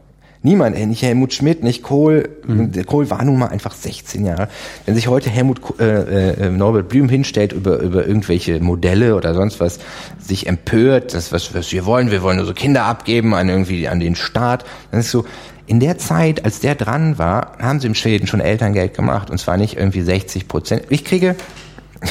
Niemand, 0.46 0.76
ey, 0.76 0.86
nicht 0.86 1.02
Helmut 1.02 1.34
Schmidt, 1.34 1.64
nicht 1.64 1.84
Kohl. 1.84 2.30
Der 2.48 2.84
Kohl 2.84 3.10
war 3.10 3.24
nun 3.24 3.40
mal 3.40 3.48
einfach 3.48 3.74
16 3.74 4.26
Jahre. 4.26 4.50
Wenn 4.86 4.94
sich 4.94 5.08
heute 5.08 5.30
Helmut 5.30 5.62
Ko- 5.62 5.76
äh, 5.80 6.32
äh, 6.32 6.50
Norbert 6.50 6.90
Blüm 6.90 7.08
hinstellt 7.08 7.54
über 7.54 7.80
über 7.80 8.06
irgendwelche 8.06 8.60
Modelle 8.60 9.16
oder 9.16 9.34
sonst 9.36 9.62
was, 9.62 9.80
sich 10.20 10.48
empört, 10.48 11.14
das 11.14 11.32
was 11.32 11.56
was 11.56 11.72
wir 11.72 11.86
wollen, 11.86 12.12
wir 12.12 12.22
wollen 12.22 12.38
nur 12.38 12.46
so 12.46 12.54
Kinder 12.54 12.84
abgeben 12.84 13.34
an 13.34 13.48
irgendwie 13.48 13.88
an 13.88 14.02
den 14.02 14.16
Staat, 14.16 14.66
dann 14.92 15.00
ist 15.00 15.12
so 15.12 15.24
in 15.66 15.80
der 15.80 15.98
Zeit, 15.98 16.44
als 16.44 16.60
der 16.60 16.76
dran 16.76 17.18
war, 17.18 17.58
haben 17.60 17.80
sie 17.80 17.88
im 17.88 17.96
Schweden 17.96 18.28
schon 18.28 18.42
Elterngeld 18.42 18.94
gemacht 18.94 19.30
und 19.30 19.38
zwar 19.38 19.56
nicht 19.56 19.78
irgendwie 19.78 20.02
60 20.02 20.50
Prozent. 20.50 20.84
Ich 20.90 21.06
kriege 21.06 21.36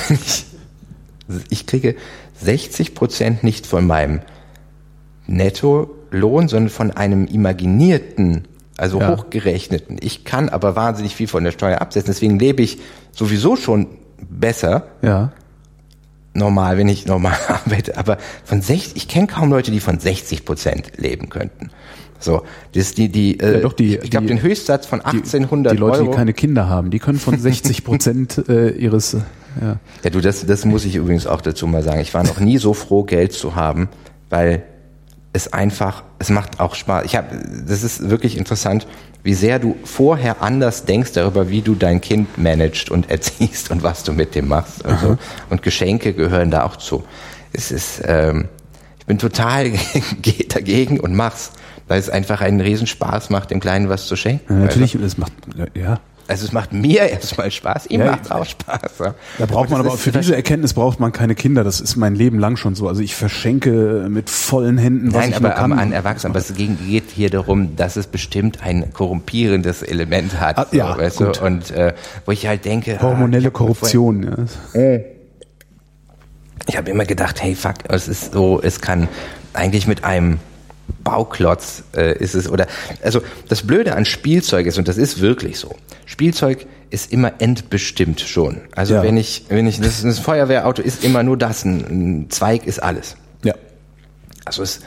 ich, 0.08 0.46
ich 1.50 1.66
kriege 1.66 1.96
60 2.40 2.94
Prozent 2.94 3.44
nicht 3.44 3.66
von 3.66 3.86
meinem 3.86 4.20
Nettolohn, 6.12 6.48
sondern 6.48 6.70
von 6.70 6.90
einem 6.92 7.26
imaginierten, 7.26 8.44
also 8.76 9.00
Ja. 9.00 9.08
hochgerechneten. 9.16 9.98
Ich 10.00 10.24
kann 10.24 10.48
aber 10.48 10.76
wahnsinnig 10.76 11.14
viel 11.16 11.28
von 11.28 11.44
der 11.44 11.52
Steuer 11.52 11.80
absetzen, 11.80 12.12
deswegen 12.12 12.38
lebe 12.38 12.62
ich 12.62 12.78
sowieso 13.12 13.56
schon 13.56 13.86
besser, 14.30 14.86
Ja. 15.02 15.32
normal, 16.34 16.78
wenn 16.78 16.88
ich 16.88 17.06
normal 17.06 17.36
arbeite, 17.48 17.96
aber 17.98 18.18
von 18.44 18.62
60, 18.62 18.96
ich 18.96 19.08
kenne 19.08 19.26
kaum 19.26 19.50
Leute, 19.50 19.70
die 19.70 19.80
von 19.80 19.98
60 19.98 20.44
Prozent 20.44 20.92
leben 20.96 21.28
könnten. 21.28 21.70
So, 22.18 22.42
das 22.72 22.84
ist 22.84 22.98
die, 22.98 23.08
die, 23.08 23.40
äh, 23.40 23.54
Ja, 23.54 23.60
doch, 23.60 23.72
die- 23.72 23.96
ich 23.96 24.10
glaube, 24.10 24.26
die- 24.28 24.34
den 24.34 24.42
Höchstsatz 24.42 24.86
von 24.86 25.00
Die, 25.00 25.06
1800 25.06 25.72
die 25.72 25.76
Leute, 25.78 25.98
Euro. 26.02 26.10
die 26.12 26.16
keine 26.16 26.32
Kinder 26.32 26.68
haben, 26.68 26.90
die 26.90 27.00
können 27.00 27.18
von 27.18 27.36
60 27.38 27.82
Prozent 27.84 28.44
äh, 28.48 28.70
ihres. 28.70 29.14
Äh, 29.14 29.18
ja. 29.60 29.76
Ja, 30.04 30.10
du, 30.10 30.20
das, 30.20 30.46
das 30.46 30.64
muss 30.64 30.84
ich 30.84 30.94
übrigens 30.94 31.26
auch 31.26 31.40
dazu 31.40 31.66
mal 31.66 31.82
sagen. 31.82 32.00
Ich 32.00 32.14
war 32.14 32.22
noch 32.22 32.38
nie 32.38 32.58
so 32.58 32.74
froh, 32.74 33.02
Geld 33.02 33.32
zu 33.32 33.56
haben, 33.56 33.88
weil 34.30 34.62
es 35.32 35.52
einfach, 35.52 36.02
es 36.18 36.28
macht 36.28 36.60
auch 36.60 36.74
Spaß. 36.74 37.04
Ich 37.04 37.16
habe, 37.16 37.28
das 37.66 37.82
ist 37.82 38.10
wirklich 38.10 38.36
interessant, 38.36 38.86
wie 39.22 39.34
sehr 39.34 39.58
du 39.58 39.76
vorher 39.84 40.42
anders 40.42 40.84
denkst 40.84 41.12
darüber, 41.12 41.48
wie 41.48 41.62
du 41.62 41.74
dein 41.74 42.00
Kind 42.00 42.38
managst 42.38 42.90
und 42.90 43.10
erziehst 43.10 43.70
und 43.70 43.82
was 43.82 44.04
du 44.04 44.12
mit 44.12 44.34
dem 44.34 44.48
machst 44.48 44.84
und 44.84 44.98
so. 44.98 45.18
Und 45.48 45.62
Geschenke 45.62 46.12
gehören 46.12 46.50
da 46.50 46.64
auch 46.64 46.76
zu. 46.76 47.04
Es 47.52 47.70
ist, 47.70 48.02
ähm, 48.04 48.48
ich 48.98 49.06
bin 49.06 49.18
total 49.18 49.72
dagegen 50.48 51.00
und 51.00 51.14
mach's, 51.14 51.52
weil 51.88 51.98
es 51.98 52.10
einfach 52.10 52.40
einen 52.40 52.60
Riesenspaß 52.60 53.30
macht, 53.30 53.50
dem 53.50 53.60
Kleinen 53.60 53.88
was 53.88 54.06
zu 54.06 54.16
schenken. 54.16 54.52
Ja, 54.52 54.66
natürlich, 54.66 54.96
das 55.00 55.18
macht. 55.18 55.32
Ja. 55.74 56.00
Also 56.28 56.46
es 56.46 56.52
macht 56.52 56.72
mir 56.72 57.00
erstmal 57.10 57.50
Spaß, 57.50 57.86
ihm 57.86 58.00
Ja, 58.00 58.12
macht's 58.12 58.30
auch 58.30 58.44
Spaß. 58.44 58.98
Ja. 59.00 59.14
Da 59.38 59.46
braucht 59.46 59.70
man 59.70 59.80
aber 59.80 59.96
für 59.96 60.12
diese 60.12 60.34
Erkenntnis 60.34 60.74
braucht 60.74 61.00
man 61.00 61.12
keine 61.12 61.34
Kinder. 61.34 61.64
Das 61.64 61.80
ist 61.80 61.96
mein 61.96 62.14
Leben 62.14 62.38
lang 62.38 62.56
schon 62.56 62.74
so. 62.74 62.88
Also 62.88 63.02
ich 63.02 63.14
verschenke 63.14 64.06
mit 64.08 64.30
vollen 64.30 64.78
Händen, 64.78 65.08
was 65.08 65.20
Nein, 65.20 65.30
ich 65.30 65.36
aber 65.36 65.48
nur 65.48 65.56
kann. 65.56 65.72
an, 65.72 65.92
Erwachsenen. 65.92 66.32
Aber 66.32 66.40
es 66.40 66.54
geht 66.54 67.10
hier 67.10 67.30
darum, 67.30 67.76
dass 67.76 67.96
es 67.96 68.06
bestimmt 68.06 68.62
ein 68.62 68.92
korrumpierendes 68.92 69.82
Element 69.82 70.40
hat. 70.40 70.58
Ah, 70.58 70.66
ja, 70.72 70.92
so, 70.92 70.98
weißt 71.00 71.18
gut. 71.18 71.40
du? 71.40 71.44
Und 71.44 71.70
äh, 71.70 71.94
wo 72.24 72.32
ich 72.32 72.46
halt 72.46 72.64
denke, 72.64 72.98
ah, 72.98 73.02
Hormonelle 73.02 73.44
mir 73.44 73.50
Korruption. 73.50 74.22
Ja. 74.22 74.36
Vorher, 74.72 75.04
ich 76.68 76.76
habe 76.76 76.90
immer 76.90 77.04
gedacht, 77.04 77.42
hey 77.42 77.54
fuck, 77.54 77.74
es 77.88 78.08
ist 78.08 78.32
so, 78.32 78.60
es 78.62 78.80
kann 78.80 79.08
eigentlich 79.52 79.86
mit 79.86 80.04
einem 80.04 80.38
Bauklotz 81.04 81.82
äh, 81.96 82.16
ist 82.18 82.34
es 82.34 82.48
oder 82.48 82.66
also 83.02 83.20
das 83.48 83.62
Blöde 83.62 83.94
an 83.96 84.04
Spielzeug 84.04 84.66
ist 84.66 84.78
und 84.78 84.88
das 84.88 84.96
ist 84.98 85.20
wirklich 85.20 85.58
so. 85.58 85.74
Spielzeug 86.06 86.66
ist 86.90 87.12
immer 87.12 87.32
entbestimmt 87.40 88.20
schon. 88.20 88.60
Also 88.76 88.94
Ja. 88.94 89.02
wenn 89.02 89.16
ich 89.16 89.46
wenn 89.48 89.66
ich 89.66 89.80
das, 89.80 90.02
das 90.02 90.18
Feuerwehrauto 90.18 90.82
ist 90.82 91.04
immer 91.04 91.22
nur 91.22 91.36
das, 91.38 91.64
ein, 91.64 92.24
ein 92.24 92.30
Zweig 92.30 92.66
ist 92.66 92.82
alles. 92.82 93.16
ja. 93.42 93.54
Also 94.44 94.62
es 94.62 94.80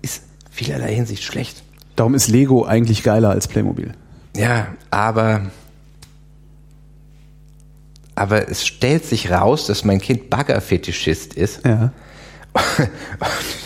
ist 0.00 0.22
vielerlei 0.50 0.94
Hinsicht 0.94 1.22
schlecht. 1.22 1.62
Darum 1.96 2.14
ist 2.14 2.28
Lego 2.28 2.64
eigentlich 2.64 3.02
geiler 3.02 3.30
als 3.30 3.46
Playmobil. 3.48 3.92
Ja, 4.36 4.68
aber 4.90 5.42
aber 8.14 8.48
es 8.50 8.66
stellt 8.66 9.04
sich 9.06 9.30
raus, 9.30 9.66
dass 9.66 9.84
mein 9.84 10.00
Kind 10.00 10.28
Baggerfetischist 10.30 11.34
ist. 11.34 11.64
Ja. 11.64 11.92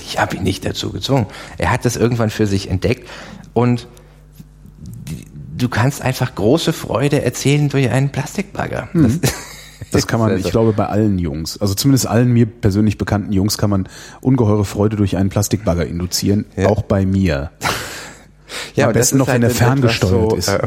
Ich 0.09 0.19
habe 0.21 0.37
ihn 0.37 0.45
nicht 0.45 0.65
dazu 0.65 0.93
gezwungen. 0.93 1.27
Er 1.59 1.71
hat 1.71 1.85
das 1.85 1.97
irgendwann 1.97 2.31
für 2.31 2.47
sich 2.47 2.71
entdeckt 2.71 3.09
und 3.53 3.87
du 5.59 5.69
kannst 5.69 6.01
einfach 6.01 6.35
große 6.35 6.73
Freude 6.73 7.23
erzählen 7.23 7.69
durch 7.69 7.91
einen 7.91 8.11
Plastikbagger. 8.11 8.89
Das, 8.95 9.19
Das 9.93 10.07
kann 10.07 10.21
man, 10.21 10.31
Also- 10.33 10.47
ich 10.47 10.51
glaube, 10.53 10.73
bei 10.73 10.87
allen 10.87 11.19
Jungs, 11.19 11.61
also 11.61 11.75
zumindest 11.75 12.07
allen 12.07 12.33
mir 12.33 12.47
persönlich 12.47 12.97
bekannten 12.99 13.33
Jungs, 13.33 13.59
kann 13.59 13.69
man 13.71 13.89
ungeheure 14.21 14.65
Freude 14.65 14.97
durch 14.97 15.17
einen 15.17 15.29
Plastikbagger 15.29 15.87
induzieren, 15.87 16.47
Ja. 16.57 16.69
auch 16.69 16.83
bei 16.83 17.05
mir. 17.05 17.51
ja, 18.75 18.87
Am 18.87 18.93
besten 18.95 19.19
noch, 19.19 19.29
wenn 19.29 19.43
er 19.43 19.51
ferngesteuert 19.51 20.31
so, 20.31 20.37
ist. 20.37 20.49
äh, 20.49 20.61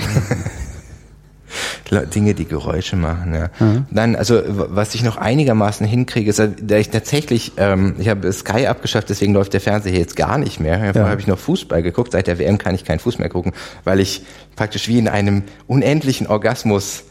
Dinge, 2.13 2.33
die 2.33 2.45
Geräusche 2.45 2.95
machen. 2.95 3.33
Ja. 3.33 3.49
Dann, 3.91 4.15
also 4.15 4.35
w- 4.35 4.65
was 4.69 4.93
ich 4.95 5.03
noch 5.03 5.17
einigermaßen 5.17 5.85
hinkriege, 5.87 6.29
ist, 6.29 6.41
da 6.61 6.75
ich 6.77 6.89
tatsächlich, 6.89 7.53
ähm, 7.57 7.95
ich 7.99 8.07
habe 8.09 8.31
Sky 8.31 8.67
abgeschafft, 8.67 9.09
deswegen 9.09 9.33
läuft 9.33 9.53
der 9.53 9.61
Fernseher 9.61 9.97
jetzt 9.97 10.15
gar 10.15 10.37
nicht 10.37 10.59
mehr. 10.59 10.77
Vorher 10.77 10.95
Ja. 11.03 11.09
habe 11.09 11.21
ich 11.21 11.27
noch 11.27 11.39
Fußball 11.39 11.81
geguckt. 11.83 12.11
Seit 12.11 12.27
der 12.27 12.37
WM 12.39 12.57
kann 12.57 12.75
ich 12.75 12.85
keinen 12.85 12.99
Fuß 12.99 13.17
mehr 13.19 13.29
gucken, 13.29 13.53
weil 13.83 13.99
ich 13.99 14.23
praktisch 14.55 14.87
wie 14.87 14.99
in 14.99 15.07
einem 15.07 15.43
unendlichen 15.67 16.27
Orgasmus 16.27 17.03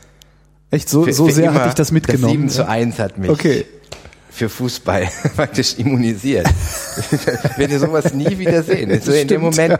Echt, 0.71 0.89
so, 0.89 1.05
für- 1.05 1.13
so 1.15 1.27
für 1.27 1.33
sehr 1.33 1.55
hatte 1.55 1.69
ich 1.71 1.75
das 1.75 1.93
mitgenommen. 1.93 2.25
Das 2.25 2.33
7 2.33 2.49
zu 2.51 2.69
1 2.69 2.99
hat 2.99 3.17
mich 3.17 3.31
Okay. 3.31 3.65
für 4.31 4.49
Fußball 4.51 5.09
praktisch 5.37 5.79
immunisiert. 5.79 6.47
ich 7.11 7.59
werde 7.59 7.79
sowas 7.79 8.13
nie 8.13 8.39
wieder 8.39 8.63
sehen. 8.63 9.01
So 9.03 9.13
in 9.13 9.27
dem. 9.29 9.41
Moment 9.41 9.79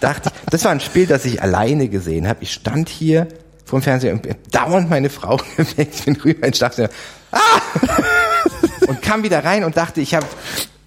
dachte 0.00 0.30
ich, 0.34 0.50
das 0.50 0.64
war 0.64 0.70
ein 0.72 0.80
Spiel, 0.80 1.06
das 1.06 1.24
ich 1.26 1.42
alleine 1.42 1.88
gesehen 1.88 2.26
habe. 2.28 2.38
Ich 2.42 2.52
stand 2.52 2.88
hier 2.88 3.28
vom 3.64 3.82
Fernseher 3.82 4.12
und 4.14 4.26
hab 4.28 4.50
dauernd 4.50 4.90
meine 4.90 5.10
Frau 5.10 5.40
geweckt. 5.56 6.04
Bin 6.04 6.16
rüber 6.16 6.46
ins 6.46 6.58
Schlafzimmer. 6.58 6.90
Ah! 7.32 7.38
und 8.86 9.02
kam 9.02 9.22
wieder 9.22 9.44
rein 9.44 9.64
und 9.64 9.76
dachte, 9.76 10.00
ich 10.00 10.14
habe 10.14 10.26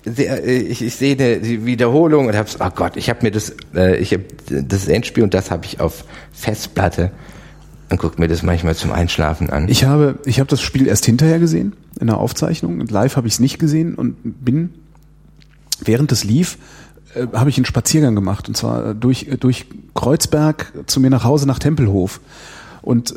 ich, 0.05 0.81
ich 0.81 0.95
sehe 0.95 1.17
eine 1.17 1.65
Wiederholung 1.65 2.27
und 2.27 2.35
habe 2.35 2.49
oh 2.59 2.69
Gott, 2.73 2.95
ich 2.95 3.09
habe 3.09 3.23
mir 3.23 3.31
das 3.31 3.53
äh, 3.75 3.97
ich 3.97 4.13
habe 4.13 4.23
das 4.47 4.87
Endspiel 4.87 5.23
und 5.23 5.33
das 5.33 5.51
habe 5.51 5.65
ich 5.65 5.81
auf 5.81 6.05
Festplatte 6.31 7.11
und 7.89 7.97
guck 7.97 8.19
mir 8.19 8.27
das 8.27 8.43
manchmal 8.43 8.75
zum 8.75 8.91
Einschlafen 8.91 9.49
an. 9.49 9.69
Ich 9.69 9.85
habe, 9.85 10.19
ich 10.25 10.39
habe 10.39 10.49
das 10.49 10.61
Spiel 10.61 10.87
erst 10.87 11.05
hinterher 11.05 11.39
gesehen, 11.39 11.73
in 11.99 12.07
der 12.07 12.17
Aufzeichnung. 12.17 12.79
Und 12.79 12.91
Live 12.91 13.15
habe 13.15 13.27
ich 13.27 13.35
es 13.35 13.39
nicht 13.39 13.59
gesehen 13.59 13.95
und 13.95 14.17
bin, 14.23 14.73
während 15.79 16.11
es 16.11 16.23
lief, 16.23 16.57
äh, 17.15 17.27
habe 17.33 17.49
ich 17.49 17.57
einen 17.57 17.65
Spaziergang 17.65 18.15
gemacht. 18.15 18.47
Und 18.47 18.57
zwar 18.57 18.93
durch, 18.93 19.27
äh, 19.27 19.37
durch 19.37 19.67
Kreuzberg 19.93 20.73
zu 20.87 20.99
mir 20.99 21.09
nach 21.09 21.23
Hause 21.23 21.47
nach 21.47 21.59
Tempelhof. 21.59 22.19
Und 22.81 23.15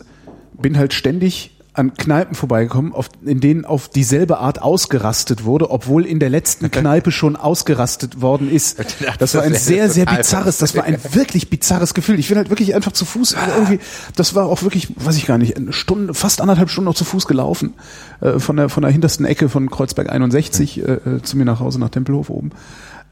bin 0.53 0.77
halt 0.77 0.93
ständig 0.93 1.57
an 1.73 1.95
Kneipen 1.95 2.35
vorbeigekommen, 2.35 2.93
auf, 2.93 3.09
in 3.25 3.41
denen 3.41 3.65
auf 3.65 3.89
dieselbe 3.89 4.39
Art 4.39 4.61
ausgerastet 4.61 5.45
wurde, 5.45 5.71
obwohl 5.71 6.05
in 6.05 6.19
der 6.19 6.29
letzten 6.29 6.71
Kneipe 6.71 7.13
schon 7.13 7.37
ausgerastet 7.37 8.21
worden 8.21 8.51
ist. 8.51 8.79
Das 9.19 9.35
war 9.35 9.43
ein 9.43 9.55
sehr, 9.55 9.91
sehr 9.91 10.07
bizarres, 10.07 10.59
das 10.59 10.77
war 10.77 10.85
ein 10.85 10.99
wirklich 11.13 11.51
bizarres 11.51 11.95
Gefühl. 11.95 12.19
Ich 12.19 12.29
bin 12.29 12.37
halt 12.37 12.51
wirklich 12.51 12.75
einfach 12.75 12.93
zu 12.93 13.05
Fuß 13.05 13.37
irgendwie, 13.57 13.81
das 14.17 14.35
war 14.35 14.47
auch 14.47 14.63
wirklich, 14.63 14.89
weiß 14.97 15.17
ich 15.17 15.27
gar 15.27 15.39
nicht, 15.39 15.57
eine 15.57 15.73
Stunde, 15.73 16.15
fast 16.15 16.41
anderthalb 16.41 16.71
Stunden 16.71 16.87
noch 16.87 16.95
zu 16.95 17.05
Fuß 17.05 17.27
gelaufen, 17.27 17.75
äh, 18.21 18.39
von 18.39 18.57
der, 18.57 18.69
von 18.69 18.83
der 18.83 18.91
hintersten 18.91 19.27
Ecke 19.27 19.49
von 19.49 19.71
Kreuzberg 19.71 20.11
61 20.11 20.79
äh, 20.79 20.93
äh, 20.93 21.23
zu 21.23 21.37
mir 21.37 21.45
nach 21.45 21.61
Hause 21.61 21.79
nach 21.79 21.91
Tempelhof 21.91 22.31
oben. 22.31 22.51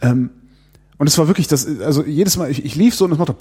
Ähm, 0.01 0.31
und 0.99 1.07
es 1.07 1.17
war 1.17 1.29
wirklich 1.29 1.47
das, 1.47 1.67
also 1.81 2.05
jedes 2.05 2.37
Mal, 2.37 2.51
ich, 2.51 2.65
ich 2.65 2.75
lief 2.75 2.95
so 2.95 3.05
und 3.05 3.13
es 3.13 3.19
machte 3.19 3.35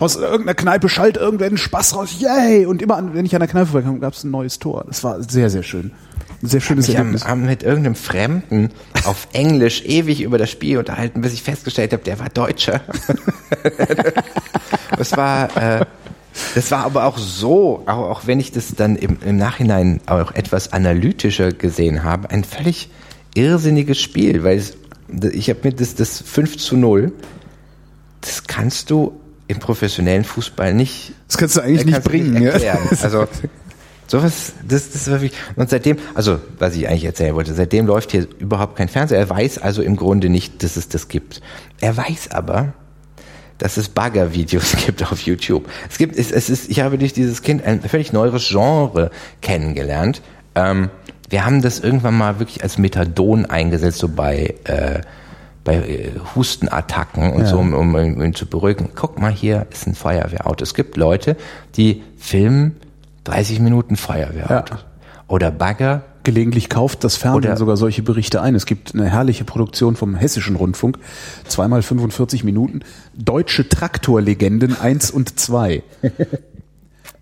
aus 0.00 0.16
irgendeiner 0.16 0.54
Kneipe 0.54 0.88
schallt 0.88 1.18
irgendwer 1.18 1.46
einen 1.46 1.58
Spaß 1.58 1.94
raus, 1.94 2.16
yay! 2.18 2.64
Und 2.64 2.80
immer, 2.80 2.96
an, 2.96 3.14
wenn 3.14 3.26
ich 3.26 3.34
an 3.34 3.40
der 3.40 3.48
Kneipe 3.48 3.66
vorbeikam, 3.66 4.00
gab 4.00 4.14
es 4.14 4.24
ein 4.24 4.30
neues 4.30 4.58
Tor. 4.58 4.84
Das 4.88 5.04
war 5.04 5.22
sehr, 5.22 5.50
sehr 5.50 5.62
schön. 5.62 5.92
Ein 6.42 6.48
sehr 6.48 6.62
schönes 6.62 6.88
mich 6.88 6.96
am, 6.96 7.08
Erlebnis. 7.08 7.22
am 7.26 7.44
mit 7.44 7.62
irgendeinem 7.62 7.94
Fremden 7.94 8.70
auf 9.04 9.28
Englisch 9.34 9.84
ewig 9.84 10.22
über 10.22 10.38
das 10.38 10.50
Spiel 10.50 10.78
unterhalten, 10.78 11.20
bis 11.20 11.34
ich 11.34 11.42
festgestellt 11.42 11.92
habe, 11.92 12.02
der 12.02 12.18
war 12.18 12.30
Deutscher. 12.30 12.80
das 14.96 15.14
war, 15.18 15.80
äh, 15.80 15.84
das 16.54 16.70
war 16.70 16.84
aber 16.84 17.04
auch 17.04 17.18
so, 17.18 17.82
auch, 17.84 18.10
auch 18.10 18.26
wenn 18.26 18.40
ich 18.40 18.52
das 18.52 18.74
dann 18.74 18.96
im, 18.96 19.18
im 19.22 19.36
Nachhinein 19.36 20.00
auch 20.06 20.32
etwas 20.32 20.72
analytischer 20.72 21.52
gesehen 21.52 22.04
habe, 22.04 22.30
ein 22.30 22.44
völlig 22.44 22.88
irrsinniges 23.34 24.00
Spiel, 24.00 24.44
weil 24.44 24.56
es, 24.56 24.78
ich 25.32 25.50
habe 25.50 25.60
mir 25.64 25.72
das, 25.74 25.94
das 25.94 26.22
5 26.22 26.56
zu 26.56 26.78
0, 26.78 27.12
das 28.22 28.44
kannst 28.46 28.88
du 28.88 29.20
im 29.50 29.58
professionellen 29.58 30.24
Fußball 30.24 30.72
nicht 30.72 31.12
Das 31.26 31.36
kannst 31.36 31.56
du 31.56 31.60
eigentlich 31.60 31.84
nicht 31.84 32.04
bringen. 32.04 32.40
ja. 32.40 32.50
erklären. 32.50 32.88
Also 33.02 33.26
Sowas, 34.10 34.54
das, 34.66 34.90
das 34.90 35.08
war 35.08 35.20
wirklich, 35.20 35.40
und 35.54 35.70
seitdem, 35.70 35.96
also, 36.14 36.40
was 36.58 36.74
ich 36.74 36.88
eigentlich 36.88 37.04
erzählen 37.04 37.32
wollte, 37.36 37.54
seitdem 37.54 37.86
läuft 37.86 38.10
hier 38.10 38.26
überhaupt 38.40 38.74
kein 38.74 38.88
Fernseher. 38.88 39.20
Er 39.20 39.30
weiß 39.30 39.58
also 39.58 39.82
im 39.82 39.94
Grunde 39.94 40.28
nicht, 40.28 40.64
dass 40.64 40.76
es 40.76 40.88
das 40.88 41.06
gibt. 41.06 41.40
Er 41.80 41.96
weiß 41.96 42.32
aber, 42.32 42.72
dass 43.58 43.76
es 43.76 43.88
Bagger-Videos 43.88 44.78
gibt 44.84 45.04
auf 45.12 45.20
YouTube. 45.20 45.68
Es 45.88 45.96
gibt, 45.96 46.16
es, 46.16 46.32
es 46.32 46.50
ist, 46.50 46.68
ich 46.68 46.80
habe 46.80 46.98
durch 46.98 47.12
dieses 47.12 47.42
Kind 47.42 47.64
ein 47.64 47.82
völlig 47.82 48.12
neues 48.12 48.48
Genre 48.48 49.12
kennengelernt. 49.42 50.22
Ähm, 50.56 50.90
wir 51.28 51.44
haben 51.44 51.62
das 51.62 51.78
irgendwann 51.78 52.18
mal 52.18 52.40
wirklich 52.40 52.64
als 52.64 52.78
Methadon 52.78 53.46
eingesetzt, 53.46 53.98
so 53.98 54.08
bei, 54.08 54.56
äh, 54.64 55.02
bei 55.64 55.76
äh, 55.76 56.10
Hustenattacken 56.34 57.32
und 57.32 57.42
Ja. 57.42 57.46
so, 57.46 57.58
um, 57.58 57.74
um, 57.74 57.94
um 57.94 58.22
ihn 58.22 58.34
zu 58.34 58.46
beruhigen. 58.46 58.90
Guck 58.94 59.20
mal, 59.20 59.32
hier 59.32 59.66
ist 59.70 59.86
ein 59.86 59.94
Feuerwehrauto. 59.94 60.62
Es 60.62 60.74
gibt 60.74 60.96
Leute, 60.96 61.36
die 61.76 62.02
filmen 62.18 62.76
30 63.24 63.60
Minuten 63.60 63.96
Feuerwehrautos. 63.96 64.80
Ja. 64.80 64.84
Oder 65.28 65.50
Bagger. 65.50 66.02
Gelegentlich 66.22 66.68
kauft 66.68 67.02
das 67.02 67.16
Fernsehen 67.16 67.56
sogar 67.56 67.78
solche 67.78 68.02
Berichte 68.02 68.42
ein. 68.42 68.54
Es 68.54 68.66
gibt 68.66 68.94
eine 68.94 69.08
herrliche 69.08 69.44
Produktion 69.44 69.96
vom 69.96 70.14
Hessischen 70.14 70.54
Rundfunk, 70.54 70.98
zweimal 71.48 71.80
45 71.80 72.44
Minuten, 72.44 72.80
Deutsche 73.14 73.66
Traktorlegenden 73.66 74.78
1 74.78 75.10
und 75.12 75.40
2. 75.40 75.82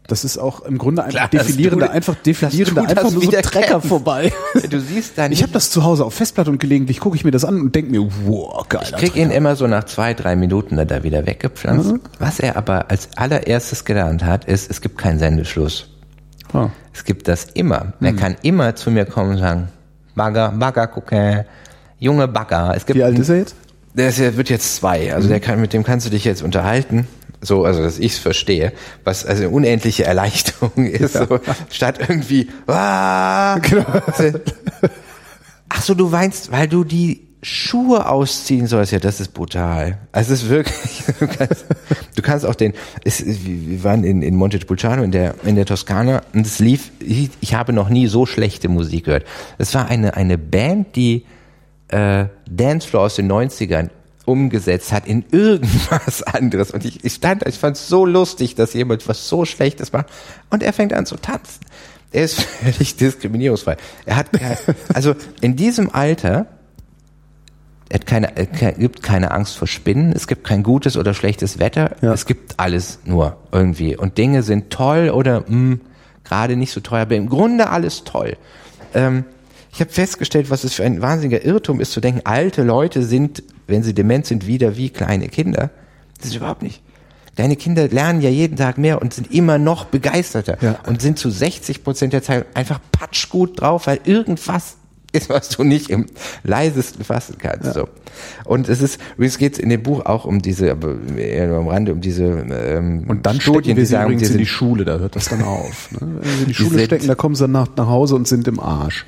Das 0.09 0.25
ist 0.25 0.39
auch 0.39 0.63
im 0.63 0.79
Grunde 0.79 1.05
einfach 1.05 1.29
Klar, 1.29 1.29
defilierende, 1.29 1.85
du- 1.85 1.91
einfach 1.93 2.15
defilierende, 2.17 2.81
einfach 2.81 3.11
nur 3.11 3.23
so 3.23 3.31
Trecker 3.31 3.81
vorbei. 3.83 4.33
Du 4.71 4.81
siehst 4.81 5.19
da 5.19 5.27
Ich 5.31 5.43
habe 5.43 5.53
das 5.53 5.71
zu 5.71 5.85
Hause 5.85 6.05
auf 6.07 6.15
Festplatte 6.15 6.51
und 6.51 6.59
gelegentlich 6.59 6.99
gucke 6.99 7.15
ich 7.15 7.25
mir 7.25 7.31
das 7.31 7.45
an 7.45 7.61
und 7.61 7.75
denke 7.75 7.91
mir, 7.91 8.09
wow, 8.25 8.67
geil. 8.69 8.83
Ich 8.85 8.93
krieg 8.97 9.17
ihn 9.17 9.31
immer 9.31 9.55
so 9.55 9.67
nach 9.67 9.85
zwei, 9.85 10.15
drei 10.15 10.35
Minuten 10.35 10.77
da 10.89 11.03
wieder 11.03 11.27
weggepflanzt. 11.27 11.93
Was 12.19 12.41
er 12.41 12.57
aber 12.57 12.91
als 12.91 13.11
allererstes 13.17 13.85
gelernt 13.85 14.25
hat, 14.25 14.47
ist, 14.47 14.71
es 14.71 14.81
gibt 14.81 14.97
keinen 14.97 15.19
Sendeschluss. 15.19 15.91
Ah. 16.55 16.71
Es 16.95 17.05
gibt 17.05 17.29
das 17.29 17.45
immer. 17.53 17.93
Er 18.01 18.09
Hm. 18.11 18.17
kann 18.17 18.37
immer 18.41 18.75
zu 18.77 18.91
mir 18.91 19.05
kommen 19.05 19.33
und 19.33 19.39
sagen, 19.39 19.69
Bagger, 20.15 20.53
Bagger, 20.53 20.87
gucke, 20.87 21.45
junge 21.99 22.27
Bagger. 22.27 22.73
Es 22.75 22.87
gibt 22.87 22.99
Wie 22.99 23.03
alt 23.05 23.19
ist 23.19 23.29
er 23.29 23.37
jetzt? 23.37 23.55
Der 23.93 24.09
ist, 24.09 24.19
der 24.19 24.37
wird 24.39 24.49
jetzt 24.49 24.77
zwei. 24.77 25.15
Also 25.15 25.29
der 25.29 25.41
kann, 25.41 25.61
mit 25.61 25.75
dem 25.75 25.85
kannst 25.85 26.07
du 26.07 26.11
dich 26.11 26.25
jetzt 26.25 26.43
unterhalten. 26.43 27.07
So, 27.41 27.65
also 27.65 27.83
dass 27.83 27.99
ich 27.99 28.13
es 28.13 28.19
verstehe, 28.19 28.73
was 29.05 29.25
also 29.25 29.45
eine 29.45 29.51
unendliche 29.51 30.05
Erleichterung 30.05 30.87
ist. 30.87 31.15
So, 31.15 31.41
statt 31.71 31.99
irgendwie, 32.01 32.49
ah, 32.67 33.61
ach 35.69 35.83
so, 35.83 35.95
du 35.95 36.11
weinst, 36.11 36.51
weil 36.51 36.67
du 36.67 36.85
die 36.85 37.29
Schuhe 37.43 38.09
ausziehen 38.09 38.67
sollst. 38.67 38.93
Ja, 38.93 38.99
das 38.99 39.21
ist 39.21 39.33
brutal. 39.33 39.99
Also 40.11 40.35
es 40.35 40.43
ist 40.43 40.49
wirklich, 40.49 41.05
du 41.21 41.29
kannst, 41.29 41.65
du 42.17 42.23
kannst 42.23 42.47
auch 42.47 42.55
den, 42.55 42.73
es, 43.05 43.25
wir 43.25 43.85
waren 43.85 44.03
in, 44.03 44.23
in 44.23 44.35
Montepulciano 44.35 45.03
in 45.03 45.13
der, 45.13 45.35
in 45.45 45.55
der 45.55 45.65
Toskana 45.65 46.23
und 46.35 46.47
es 46.47 46.59
lief, 46.59 46.91
ich, 46.99 47.31
ich 47.41 47.55
habe 47.55 47.73
noch 47.73 47.89
nie 47.89 48.09
so 48.09 48.27
schlechte 48.27 48.69
Musik 48.69 49.05
gehört. 49.05 49.25
Es 49.59 49.75
war 49.75 49.87
eine, 49.87 50.17
eine 50.17 50.37
Band, 50.37 50.97
die 50.97 51.25
äh, 51.89 52.27
Dancefloor 52.51 53.05
aus 53.05 53.17
den 53.17 53.31
90ern 53.31 53.91
umgesetzt 54.29 54.93
hat 54.93 55.07
in 55.07 55.25
irgendwas 55.33 56.23
anderes. 56.23 56.71
Und 56.71 56.85
ich, 56.85 57.05
ich 57.05 57.15
stand, 57.15 57.47
ich 57.47 57.57
fand 57.59 57.77
es 57.77 57.89
so 57.89 58.05
lustig, 58.07 58.55
dass 58.55 58.75
jemand 58.75 59.09
was 59.09 59.29
so 59.29 59.45
Schlechtes 59.45 59.93
macht. 59.93 60.07
Und 60.51 60.63
er 60.63 60.73
fängt 60.73 60.93
an 60.93 61.07
zu 61.07 61.17
tanzen. 61.17 61.61
Er 62.13 62.25
ist 62.25 62.41
völlig 62.63 62.97
diskriminierungsfrei. 62.97 63.77
Er 64.07 64.17
hat, 64.17 64.29
also 64.95 65.15
in 65.41 65.57
diesem 65.57 65.91
Alter, 65.95 66.47
er 67.89 67.95
hat 67.95 68.07
keine, 68.07 68.37
er 68.37 68.73
gibt 68.73 69.03
keine 69.03 69.31
Angst 69.31 69.57
vor 69.57 69.67
Spinnen, 69.67 70.13
es 70.13 70.27
gibt 70.27 70.45
kein 70.45 70.63
gutes 70.63 70.97
oder 70.99 71.15
schlechtes 71.15 71.59
Wetter, 71.59 71.97
Ja. 72.03 72.13
es 72.13 72.27
gibt 72.27 72.61
alles 72.61 72.99
nur 73.07 73.37
irgendwie. 73.51 73.97
Und 73.97 74.19
Dinge 74.19 74.43
sind 74.43 74.71
toll 74.71 75.09
oder 75.11 75.45
mh, 75.49 75.79
gerade 76.25 76.57
nicht 76.57 76.71
so 76.73 76.81
toll, 76.81 76.99
aber 77.01 77.17
im 77.17 77.29
Grunde 77.31 77.71
alles 77.71 78.05
toll. 78.05 78.37
Ähm, 78.95 79.25
ich 79.73 79.81
habe 79.81 79.91
festgestellt, 79.91 80.51
was 80.51 80.65
es 80.65 80.75
für 80.75 80.85
ein 80.85 81.01
wahnsinniger 81.03 81.45
Irrtum 81.45 81.81
ist, 81.81 81.93
zu 81.93 82.01
denken, 82.01 82.23
alte 82.25 82.63
Leute 82.63 83.03
sind, 83.03 83.43
wenn 83.67 83.83
sie 83.83 83.95
dement 83.95 84.27
sind, 84.27 84.47
wieder 84.47 84.77
wie 84.77 84.91
kleine 84.91 85.29
Kinder. 85.29 85.71
Das 86.19 86.29
ist 86.29 86.37
überhaupt 86.37 86.63
nicht. 86.63 86.83
Kleine 87.37 87.55
Kinder 87.55 87.87
lernen 87.89 88.21
ja 88.21 88.31
jeden 88.31 88.57
Tag 88.57 88.79
mehr 88.79 89.01
und 89.01 89.15
sind 89.15 89.33
immer 89.33 89.59
noch 89.59 89.85
begeisterter 89.85 90.59
Ja. 90.61 90.81
und 90.87 91.01
sind 91.01 91.19
zu 91.21 91.31
60 91.31 91.85
Prozent 91.85 92.13
der 92.13 92.23
Zeit 92.23 92.47
einfach 92.55 92.81
patschgut 92.91 93.61
drauf, 93.61 93.87
weil 93.87 94.01
irgendwas 94.05 94.77
ist, 95.13 95.29
was 95.31 95.49
du 95.51 95.63
nicht 95.65 95.89
im 95.89 96.07
leisesten 96.43 97.05
fassen 97.05 97.37
kannst. 97.39 97.75
So. 97.75 97.89
Und 98.45 98.69
es 98.69 98.83
ist, 98.83 99.01
übrigens 99.17 99.39
geht 99.39 99.53
es 99.55 99.59
in 99.61 99.69
dem 99.69 99.83
Buch 99.83 100.05
auch 100.05 100.25
um 100.25 100.43
diese, 100.43 100.71
aber 100.73 100.97
eher 101.17 101.47
nur 101.47 101.59
am 101.59 101.69
Rande, 101.69 101.93
um 101.93 102.01
diese 102.01 102.25
ähm, 102.25 103.05
Und 103.09 103.25
dann 103.25 103.41
Studien, 103.41 103.77
wir 103.77 103.83
die 103.83 103.87
sie 103.87 103.93
sagen, 103.93 104.07
übrigens 104.07 104.23
die 104.23 104.27
in 104.27 104.33
sind 104.33 104.41
die 104.41 104.47
Schule, 104.47 104.85
da 104.85 104.99
hört 104.99 105.15
das 105.15 105.29
dann 105.29 105.43
auf. 105.43 105.93
Ne? 105.93 106.01
Wenn 106.21 106.33
sie 106.37 106.41
in 106.43 106.47
die 106.49 106.55
Schule 106.55 106.71
sind- 106.71 106.85
stecken, 106.87 107.07
da 107.07 107.15
kommen 107.15 107.37
sie 107.37 107.45
dann 107.45 107.53
nach, 107.53 107.69
nach 107.77 107.87
Hause 107.87 108.17
und 108.17 108.27
sind 108.27 108.49
im 108.49 108.59
Arsch. 108.61 109.07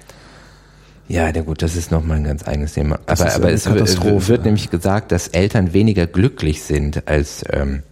Ja, 1.11 1.29
na 1.35 1.41
gut, 1.41 1.61
das 1.61 1.75
ist 1.75 1.91
nochmal 1.91 2.19
ein 2.19 2.25
ganz 2.25 2.47
eigenes 2.47 2.75
Thema. 2.75 3.01
Das 3.07 3.21
aber 3.21 3.47
aber 3.47 3.51
es 3.51 3.67
wird 3.69 4.45
nämlich 4.45 4.71
gesagt, 4.71 5.11
dass 5.11 5.27
Eltern 5.27 5.73
weniger 5.73 6.07
glücklich 6.07 6.63
sind 6.63 7.09
als 7.09 7.45
ähm, 7.53 7.83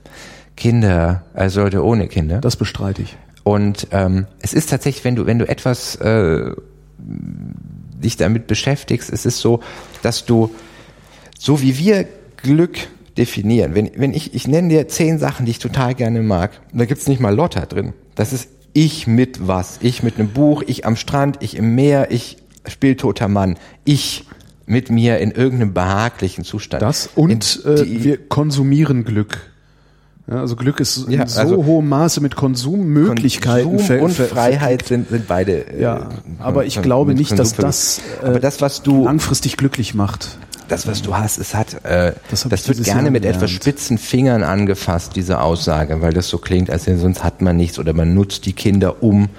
Kinder, 0.57 1.25
als 1.35 1.57
Leute 1.57 1.85
ohne 1.85 2.07
Kinder. 2.07 2.41
Das 2.41 2.55
bestreite 2.55 3.03
ich. 3.03 3.17
Und 3.43 3.89
ähm, 3.91 4.27
es 4.41 4.55
ist 4.55 4.71
tatsächlich, 4.71 5.05
wenn 5.05 5.17
du, 5.17 5.27
wenn 5.27 5.41
du 5.41 5.49
etwas 5.49 5.97
äh, 5.97 6.53
dich 6.99 8.17
damit 8.17 8.47
beschäftigst, 8.47 9.13
es 9.13 9.27
ist 9.27 9.41
so, 9.41 9.61
dass 10.03 10.25
du, 10.25 10.55
so 11.37 11.61
wie 11.61 11.77
wir 11.77 12.07
Glück 12.37 12.79
definieren, 13.17 13.75
wenn, 13.75 13.91
wenn 13.97 14.15
ich, 14.15 14.33
ich 14.33 14.47
nenne 14.47 14.69
dir 14.69 14.87
zehn 14.87 15.19
Sachen, 15.19 15.45
die 15.45 15.51
ich 15.51 15.59
total 15.59 15.97
gerne 15.97 16.23
mag, 16.23 16.53
da 16.73 16.85
gibt's 16.85 17.09
nicht 17.09 17.21
mal 17.21 17.35
Lotta 17.35 17.67
drin. 17.67 17.95
Das 18.15 18.33
ist 18.33 18.49
ich 18.75 19.09
mit 19.09 19.49
was. 19.49 19.79
Ich 19.83 20.05
mit 20.05 20.21
einem 20.21 20.29
Buch, 20.29 20.63
ich 20.65 20.87
am 20.87 20.95
Strand, 20.95 21.39
ich 21.41 21.57
im 21.57 21.75
Meer, 21.75 22.13
ich 22.13 22.37
spiel 22.71 22.97
toter 22.97 23.29
Mann. 23.29 23.57
Ich 23.85 24.25
mit 24.67 24.91
mir 24.91 25.19
in 25.19 25.31
irgendeinem 25.31 25.73
behaglichen 25.75 26.45
Zustand. 26.45 26.83
Das 26.83 27.09
und 27.15 27.61
In 27.65 27.73
äh, 27.77 28.05
wir 28.05 28.29
konsumieren 28.29 29.05
Glück. 29.05 29.39
Ja, 30.31 30.41
also 30.41 30.57
Glück 30.57 30.79
ist 30.79 31.07
in 31.07 31.13
Ja, 31.13 31.27
so 31.27 31.41
also 31.41 31.65
hohem 31.65 31.89
Maße 31.89 32.21
mit 32.21 32.37
Konsummöglichkeiten 32.37 33.71
Konsum 33.71 33.87
ver- 33.87 34.03
und 34.03 34.11
ver- 34.13 34.27
Freiheit 34.27 34.87
sind, 34.87 35.09
sind 35.09 35.27
beide. 35.27 35.67
äh, 35.73 35.81
Ja, 35.83 36.11
aber 36.39 36.67
ich 36.67 36.83
glaube 36.83 37.15
nicht, 37.15 37.39
dass 37.39 37.55
das, 37.55 38.01
äh, 38.23 38.27
aber 38.27 38.41
das, 38.41 38.61
was 38.61 38.83
du, 38.83 39.05
langfristig 39.05 39.57
glücklich 39.57 39.95
macht. 39.95 40.37
das, 40.69 40.87
was 40.87 41.01
du 41.01 41.17
hast, 41.17 41.39
es 41.39 41.55
hat, 41.55 41.83
äh, 41.85 42.13
Das 42.31 42.43
das, 42.47 42.69
wird 42.69 42.85
gerne 42.85 43.03
Jahr 43.05 43.11
mit 43.11 43.25
etwas 43.25 43.51
spitzen 43.51 43.97
Fingern 43.97 44.43
angefasst, 44.43 45.17
diese 45.17 45.41
Aussage, 45.41 46.03
weil 46.03 46.13
das 46.13 46.29
so 46.29 46.37
klingt, 46.37 46.69
als 46.69 46.87
wenn 46.87 46.99
sonst 46.99 47.25
hat 47.25 47.41
man 47.41 47.57
nichts 47.57 47.79
oder 47.79 47.95
man 47.95 48.13
nutzt 48.13 48.45
die 48.45 48.53
Kinder 48.53 49.03
um. 49.03 49.31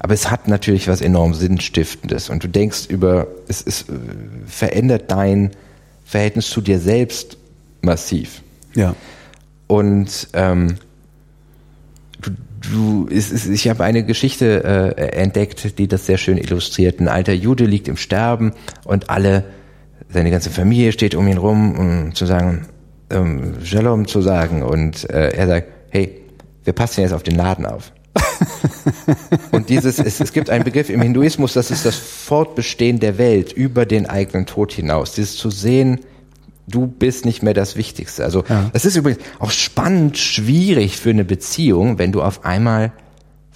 Aber 0.00 0.14
es 0.14 0.30
hat 0.30 0.48
natürlich 0.48 0.88
was 0.88 1.02
enorm 1.02 1.34
Sinnstiftendes 1.34 2.30
und 2.30 2.42
du 2.42 2.48
denkst 2.48 2.86
über, 2.88 3.28
es, 3.48 3.62
es 3.64 3.82
äh, 3.82 3.92
verändert 4.46 5.10
dein 5.10 5.50
Verhältnis 6.04 6.48
zu 6.48 6.62
dir 6.62 6.80
selbst 6.80 7.36
massiv. 7.82 8.42
Ja. 8.74 8.96
Und 9.66 10.28
ähm, 10.32 10.76
du, 12.22 12.30
du 12.70 13.08
es 13.14 13.30
ist, 13.30 13.46
ich 13.46 13.68
habe 13.68 13.84
eine 13.84 14.02
Geschichte 14.02 14.64
äh, 14.96 15.02
entdeckt, 15.18 15.78
die 15.78 15.86
das 15.86 16.06
sehr 16.06 16.16
schön 16.16 16.38
illustriert. 16.38 16.98
Ein 16.98 17.08
alter 17.08 17.34
Jude 17.34 17.66
liegt 17.66 17.86
im 17.86 17.98
Sterben 17.98 18.52
und 18.84 19.10
alle, 19.10 19.44
seine 20.08 20.30
ganze 20.30 20.48
Familie 20.48 20.92
steht 20.92 21.14
um 21.14 21.28
ihn 21.28 21.36
rum, 21.36 21.78
um 21.78 22.14
zu 22.14 22.24
sagen, 22.24 22.66
ähm, 23.10 23.56
Shalom 23.62 24.08
zu 24.08 24.22
sagen. 24.22 24.62
Und 24.62 25.08
äh, 25.10 25.28
er 25.28 25.46
sagt, 25.46 25.68
hey, 25.90 26.22
wir 26.64 26.72
passen 26.72 27.02
jetzt 27.02 27.12
auf 27.12 27.22
den 27.22 27.36
Laden 27.36 27.66
auf. 27.66 27.92
und 29.52 29.68
dieses, 29.68 29.98
es, 29.98 30.20
es 30.20 30.32
gibt 30.32 30.50
einen 30.50 30.64
Begriff 30.64 30.90
im 30.90 31.00
Hinduismus, 31.02 31.52
das 31.52 31.70
ist 31.70 31.84
das 31.86 31.96
Fortbestehen 31.96 32.98
der 33.00 33.18
Welt 33.18 33.52
über 33.52 33.86
den 33.86 34.06
eigenen 34.06 34.46
Tod 34.46 34.72
hinaus. 34.72 35.12
Dieses 35.14 35.36
zu 35.36 35.50
sehen, 35.50 36.00
du 36.66 36.86
bist 36.86 37.24
nicht 37.24 37.42
mehr 37.42 37.54
das 37.54 37.76
Wichtigste. 37.76 38.24
Also 38.24 38.44
Ja. 38.48 38.70
es 38.72 38.84
ist 38.84 38.96
übrigens 38.96 39.22
auch 39.38 39.50
spannend, 39.50 40.18
schwierig 40.18 40.96
für 40.96 41.10
eine 41.10 41.24
Beziehung, 41.24 41.98
wenn 41.98 42.12
du 42.12 42.22
auf 42.22 42.44
einmal 42.44 42.92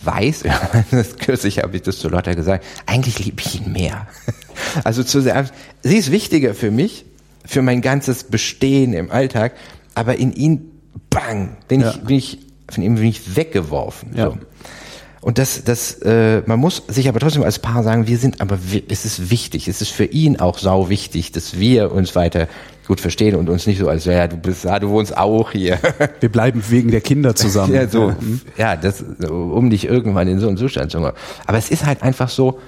weißt, 0.03 0.45
das 0.91 1.17
kürzlich 1.17 1.61
habe 1.63 1.77
ich 1.77 1.83
das 1.83 1.99
zu 1.99 2.09
Lotta 2.09 2.35
gesagt, 2.35 2.65
eigentlich 2.87 3.19
liebe 3.19 3.43
ich 3.45 3.61
ihn 3.61 3.73
mehr. 3.73 4.07
Also 4.85 5.03
zu 5.03 5.21
sagen, 5.21 5.49
sie 5.83 5.97
ist 5.97 6.13
wichtiger 6.13 6.55
für 6.55 6.71
mich, 6.71 7.05
für 7.45 7.61
mein 7.61 7.81
ganzes 7.81 8.23
Bestehen 8.23 8.93
im 8.93 9.11
Alltag, 9.11 9.55
aber 9.97 10.15
in 10.17 10.33
ihn, 10.33 10.71
bang, 11.11 11.57
bin 11.67 11.81
Ja. 11.81 11.91
ich, 11.91 12.01
bin 12.03 12.17
ich, 12.17 12.39
von 12.71 12.83
ihm 12.83 12.95
bin 12.97 13.05
ich 13.05 13.37
weggeworfen. 13.37 14.11
Ja. 14.17 14.31
So. 14.31 14.39
Und 15.21 15.39
das, 15.39 15.65
das, 15.65 15.95
äh, 16.03 16.43
man 16.45 16.59
muss 16.59 16.83
sich 16.89 17.09
aber 17.09 17.19
trotzdem 17.19 17.43
als 17.45 17.59
Paar 17.59 17.83
sagen, 17.83 18.07
wir 18.07 18.19
sind, 18.19 18.43
aber 18.43 18.59
wir, 18.71 18.83
es 18.91 19.07
ist 19.07 19.31
wichtig, 19.31 19.69
es 19.69 19.81
ist 19.81 19.91
für 19.91 20.05
ihn 20.05 20.39
auch 20.39 20.59
sau 20.59 20.91
wichtig, 20.91 21.33
dass 21.33 21.59
wir 21.59 21.93
uns 21.93 22.15
weiter 22.15 22.47
gut 22.87 23.01
verstehen 23.01 23.35
und 23.35 23.49
uns 23.49 23.67
nicht 23.67 23.79
so 23.79 23.89
als, 23.89 24.05
ja, 24.05 24.29
du 24.29 24.37
bist, 24.37 24.65
ja, 24.65 24.79
du 24.79 24.91
wohnst 24.91 25.17
auch 25.17 25.53
hier. 25.53 25.79
Wir 26.21 26.29
bleiben 26.29 26.63
wegen 26.69 26.91
der 26.91 27.01
Kinder 27.01 27.35
zusammen. 27.35 27.73
ja, 27.73 27.89
so, 27.89 28.09
Mhm. 28.21 28.43
ja, 28.59 28.77
das, 28.77 29.03
um 29.31 29.71
dich 29.71 29.87
irgendwann 29.87 30.29
in 30.29 30.39
so 30.41 30.49
einen 30.49 30.59
Zustand 30.59 30.91
zu 30.91 30.99
kommen. 30.99 31.13
Aber 31.47 31.57
es 31.57 31.71
ist 31.71 31.87
halt 31.87 32.03
einfach 32.03 32.29
so, 32.29 32.61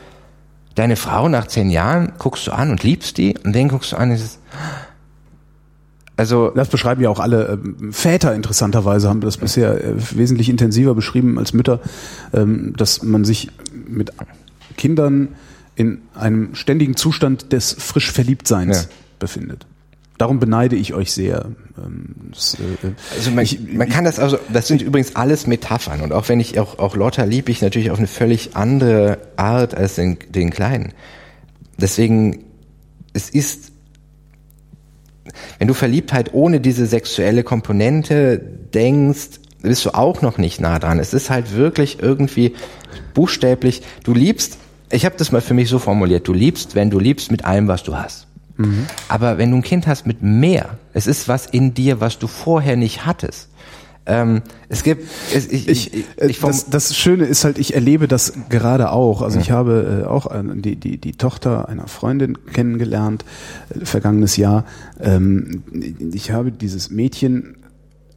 deine 0.74 0.96
Frau 0.96 1.28
nach 1.28 1.46
zehn 1.48 1.68
Jahren 1.68 2.12
guckst 2.18 2.46
du 2.46 2.52
an 2.52 2.70
und 2.70 2.82
liebst 2.82 3.18
die 3.18 3.34
und 3.44 3.52
den 3.54 3.68
guckst 3.68 3.92
du 3.92 3.96
an 3.96 4.08
und 4.08 4.14
es 4.16 4.22
ist, 4.22 4.38
also, 6.16 6.50
Das 6.50 6.68
beschreiben 6.68 7.02
ja 7.02 7.10
auch 7.10 7.20
alle 7.20 7.60
ähm, 7.62 7.92
Väter 7.92 8.34
interessanterweise, 8.34 9.08
haben 9.08 9.20
das 9.20 9.36
bisher 9.36 9.82
äh, 9.84 9.92
wesentlich 10.12 10.48
intensiver 10.48 10.94
beschrieben 10.94 11.38
als 11.38 11.52
Mütter, 11.52 11.80
ähm, 12.32 12.72
dass 12.76 13.02
man 13.02 13.24
sich 13.24 13.50
mit 13.86 14.12
Kindern 14.76 15.28
in 15.74 15.98
einem 16.14 16.54
ständigen 16.54 16.96
Zustand 16.96 17.52
des 17.52 17.72
frisch 17.78 18.10
Verliebtseins 18.10 18.82
Ja. 18.84 18.88
befindet. 19.18 19.66
Darum 20.18 20.40
beneide 20.40 20.76
ich 20.76 20.94
euch 20.94 21.12
sehr. 21.12 21.50
Ähm, 21.76 22.14
das, 22.32 22.54
äh, 22.54 22.88
Also 23.14 23.30
man, 23.32 23.44
ich, 23.44 23.60
man 23.70 23.86
kann 23.90 24.04
das 24.04 24.18
also, 24.18 24.38
das 24.50 24.66
sind 24.68 24.80
übrigens 24.80 25.14
alles 25.16 25.46
Metaphern 25.46 26.00
und 26.00 26.14
auch 26.14 26.30
wenn 26.30 26.40
ich 26.40 26.58
auch, 26.58 26.78
auch 26.78 26.96
Lotta 26.96 27.24
liebe 27.24 27.50
ich 27.50 27.60
natürlich 27.60 27.90
auf 27.90 27.98
eine 27.98 28.06
völlig 28.06 28.56
andere 28.56 29.18
Art 29.36 29.74
als 29.74 29.96
den, 29.96 30.16
den 30.30 30.48
Kleinen. 30.48 30.94
Deswegen, 31.78 32.44
es 33.12 33.28
ist, 33.28 33.72
wenn 35.58 35.68
du 35.68 35.74
Verliebtheit 35.74 36.34
ohne 36.34 36.60
diese 36.60 36.86
sexuelle 36.86 37.42
Komponente 37.42 38.38
denkst, 38.74 39.40
bist 39.62 39.84
du 39.84 39.90
auch 39.90 40.22
noch 40.22 40.38
nicht 40.38 40.60
nah 40.60 40.78
dran. 40.78 40.98
Es 40.98 41.14
ist 41.14 41.30
halt 41.30 41.54
wirklich 41.54 41.98
irgendwie 42.00 42.54
buchstäblich, 43.14 43.82
du 44.04 44.14
liebst, 44.14 44.58
ich 44.90 45.04
habe 45.04 45.16
das 45.18 45.32
mal 45.32 45.40
für 45.40 45.54
mich 45.54 45.68
so 45.68 45.78
formuliert, 45.78 46.28
du 46.28 46.32
liebst, 46.32 46.74
wenn 46.74 46.90
du 46.90 46.98
liebst 46.98 47.30
mit 47.30 47.44
allem, 47.44 47.66
was 47.68 47.82
du 47.82 47.96
hast. 47.96 48.26
Aber 49.08 49.38
wenn 49.38 49.50
du 49.50 49.56
ein 49.58 49.62
Kind 49.62 49.86
hast 49.86 50.06
mit 50.06 50.22
mehr, 50.22 50.78
es 50.92 51.06
ist 51.06 51.28
was 51.28 51.46
in 51.46 51.74
dir, 51.74 52.00
was 52.00 52.18
du 52.18 52.26
vorher 52.26 52.76
nicht 52.76 53.04
hattest. 53.04 53.48
Ähm, 54.08 54.42
es 54.68 54.84
gibt, 54.84 55.04
es, 55.34 55.48
ich, 55.48 55.68
ich, 55.68 55.92
ich, 55.94 56.04
Äh, 56.16 56.28
ich 56.28 56.38
form- 56.38 56.52
das, 56.52 56.70
das 56.70 56.96
Schöne 56.96 57.24
ist 57.24 57.44
halt, 57.44 57.58
ich 57.58 57.74
erlebe 57.74 58.06
das 58.06 58.32
gerade 58.48 58.92
auch. 58.92 59.20
Also 59.20 59.40
ich 59.40 59.50
habe 59.50 60.02
äh, 60.04 60.06
auch 60.06 60.30
äh, 60.30 60.42
die, 60.54 60.76
die, 60.76 60.98
die 60.98 61.12
Tochter 61.12 61.68
einer 61.68 61.88
Freundin 61.88 62.38
kennengelernt, 62.52 63.24
äh, 63.70 63.84
vergangenes 63.84 64.36
Jahr. 64.36 64.64
Ähm, 65.00 65.64
ich 66.12 66.30
habe 66.30 66.52
dieses 66.52 66.90
Mädchen, 66.90 67.56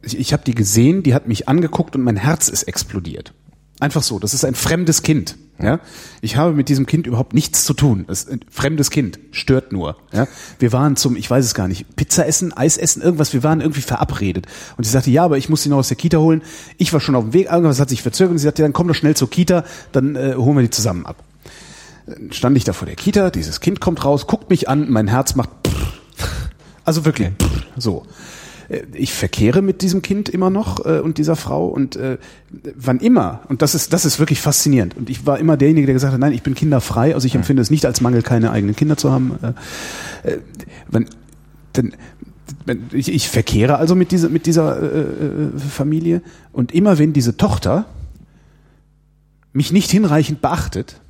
ich, 0.02 0.18
ich 0.18 0.32
habe 0.32 0.44
die 0.44 0.54
gesehen, 0.54 1.02
die 1.02 1.12
hat 1.14 1.26
mich 1.26 1.48
angeguckt 1.48 1.96
und 1.96 2.02
mein 2.02 2.16
Herz 2.16 2.48
ist 2.48 2.62
explodiert. 2.64 3.34
Einfach 3.80 4.02
so, 4.02 4.18
das 4.18 4.32
ist 4.32 4.44
ein 4.44 4.54
fremdes 4.54 5.02
Kind. 5.02 5.36
Ja, 5.62 5.80
ich 6.22 6.36
habe 6.36 6.52
mit 6.52 6.68
diesem 6.68 6.86
Kind 6.86 7.06
überhaupt 7.06 7.34
nichts 7.34 7.64
zu 7.64 7.74
tun. 7.74 8.04
Das 8.06 8.24
ist 8.24 8.30
ein 8.30 8.40
fremdes 8.50 8.90
Kind, 8.90 9.18
stört 9.30 9.72
nur. 9.72 9.96
Ja, 10.12 10.26
wir 10.58 10.72
waren 10.72 10.96
zum, 10.96 11.16
ich 11.16 11.30
weiß 11.30 11.44
es 11.44 11.54
gar 11.54 11.68
nicht, 11.68 11.96
Pizza 11.96 12.26
essen, 12.26 12.52
Eis 12.52 12.76
essen, 12.76 13.02
irgendwas. 13.02 13.32
Wir 13.32 13.42
waren 13.42 13.60
irgendwie 13.60 13.82
verabredet. 13.82 14.46
Und 14.76 14.84
sie 14.84 14.90
sagte, 14.90 15.10
ja, 15.10 15.24
aber 15.24 15.38
ich 15.38 15.48
muss 15.48 15.62
sie 15.62 15.68
noch 15.68 15.78
aus 15.78 15.88
der 15.88 15.96
Kita 15.96 16.18
holen. 16.18 16.42
Ich 16.78 16.92
war 16.92 17.00
schon 17.00 17.14
auf 17.14 17.24
dem 17.24 17.32
Weg, 17.32 17.50
irgendwas 17.50 17.80
hat 17.80 17.90
sich 17.90 18.02
verzögert. 18.02 18.32
Und 18.32 18.38
sie 18.38 18.44
sagte, 18.44 18.62
dann 18.62 18.72
komm 18.72 18.88
doch 18.88 18.94
schnell 18.94 19.16
zur 19.16 19.28
Kita, 19.30 19.64
dann 19.92 20.16
äh, 20.16 20.34
holen 20.36 20.56
wir 20.56 20.62
die 20.62 20.70
zusammen 20.70 21.06
ab. 21.06 21.22
Dann 22.06 22.32
stand 22.32 22.56
ich 22.56 22.64
da 22.64 22.72
vor 22.72 22.86
der 22.86 22.96
Kita, 22.96 23.30
dieses 23.30 23.60
Kind 23.60 23.80
kommt 23.80 24.04
raus, 24.04 24.26
guckt 24.26 24.50
mich 24.50 24.68
an, 24.68 24.90
mein 24.90 25.08
Herz 25.08 25.34
macht. 25.34 25.50
Also 26.84 27.04
wirklich 27.04 27.30
so. 27.76 28.04
Äh, 28.70 28.82
Ich 28.94 29.12
verkehre 29.12 29.62
mit 29.62 29.82
diesem 29.82 30.02
Kind 30.02 30.28
immer 30.28 30.50
noch 30.50 30.84
äh, 30.86 31.00
und 31.00 31.18
dieser 31.18 31.36
Frau 31.36 31.66
und 31.66 31.96
äh, 31.96 32.18
wann 32.74 33.00
immer 33.00 33.40
und 33.48 33.62
das 33.62 33.74
ist 33.74 33.92
das 33.92 34.04
ist 34.04 34.18
wirklich 34.18 34.40
faszinierend 34.40 34.96
und 34.96 35.10
ich 35.10 35.26
war 35.26 35.38
immer 35.38 35.56
derjenige, 35.56 35.86
der 35.86 35.94
gesagt 35.94 36.12
hat, 36.12 36.20
nein, 36.20 36.32
ich 36.32 36.42
bin 36.42 36.54
kinderfrei, 36.54 37.14
also 37.14 37.26
ich 37.26 37.34
empfinde 37.34 37.62
es 37.62 37.70
nicht 37.70 37.84
als 37.84 38.00
Mangel, 38.00 38.22
keine 38.22 38.50
eigenen 38.50 38.76
Kinder 38.76 38.96
zu 38.96 39.10
haben. 39.10 39.38
Äh, 39.42 40.30
äh, 40.30 40.38
wenn, 40.88 41.06
denn, 41.76 41.92
ich, 42.92 43.12
ich 43.12 43.28
verkehre 43.28 43.76
also 43.76 43.94
mit 43.94 44.12
dieser 44.12 44.28
mit 44.28 44.46
dieser 44.46 44.80
äh, 44.80 44.98
äh, 44.98 45.58
Familie 45.58 46.22
und 46.52 46.72
immer 46.72 46.98
wenn 46.98 47.12
diese 47.12 47.36
Tochter 47.36 47.86
mich 49.52 49.72
nicht 49.72 49.90
hinreichend 49.90 50.40
beachtet, 50.40 51.00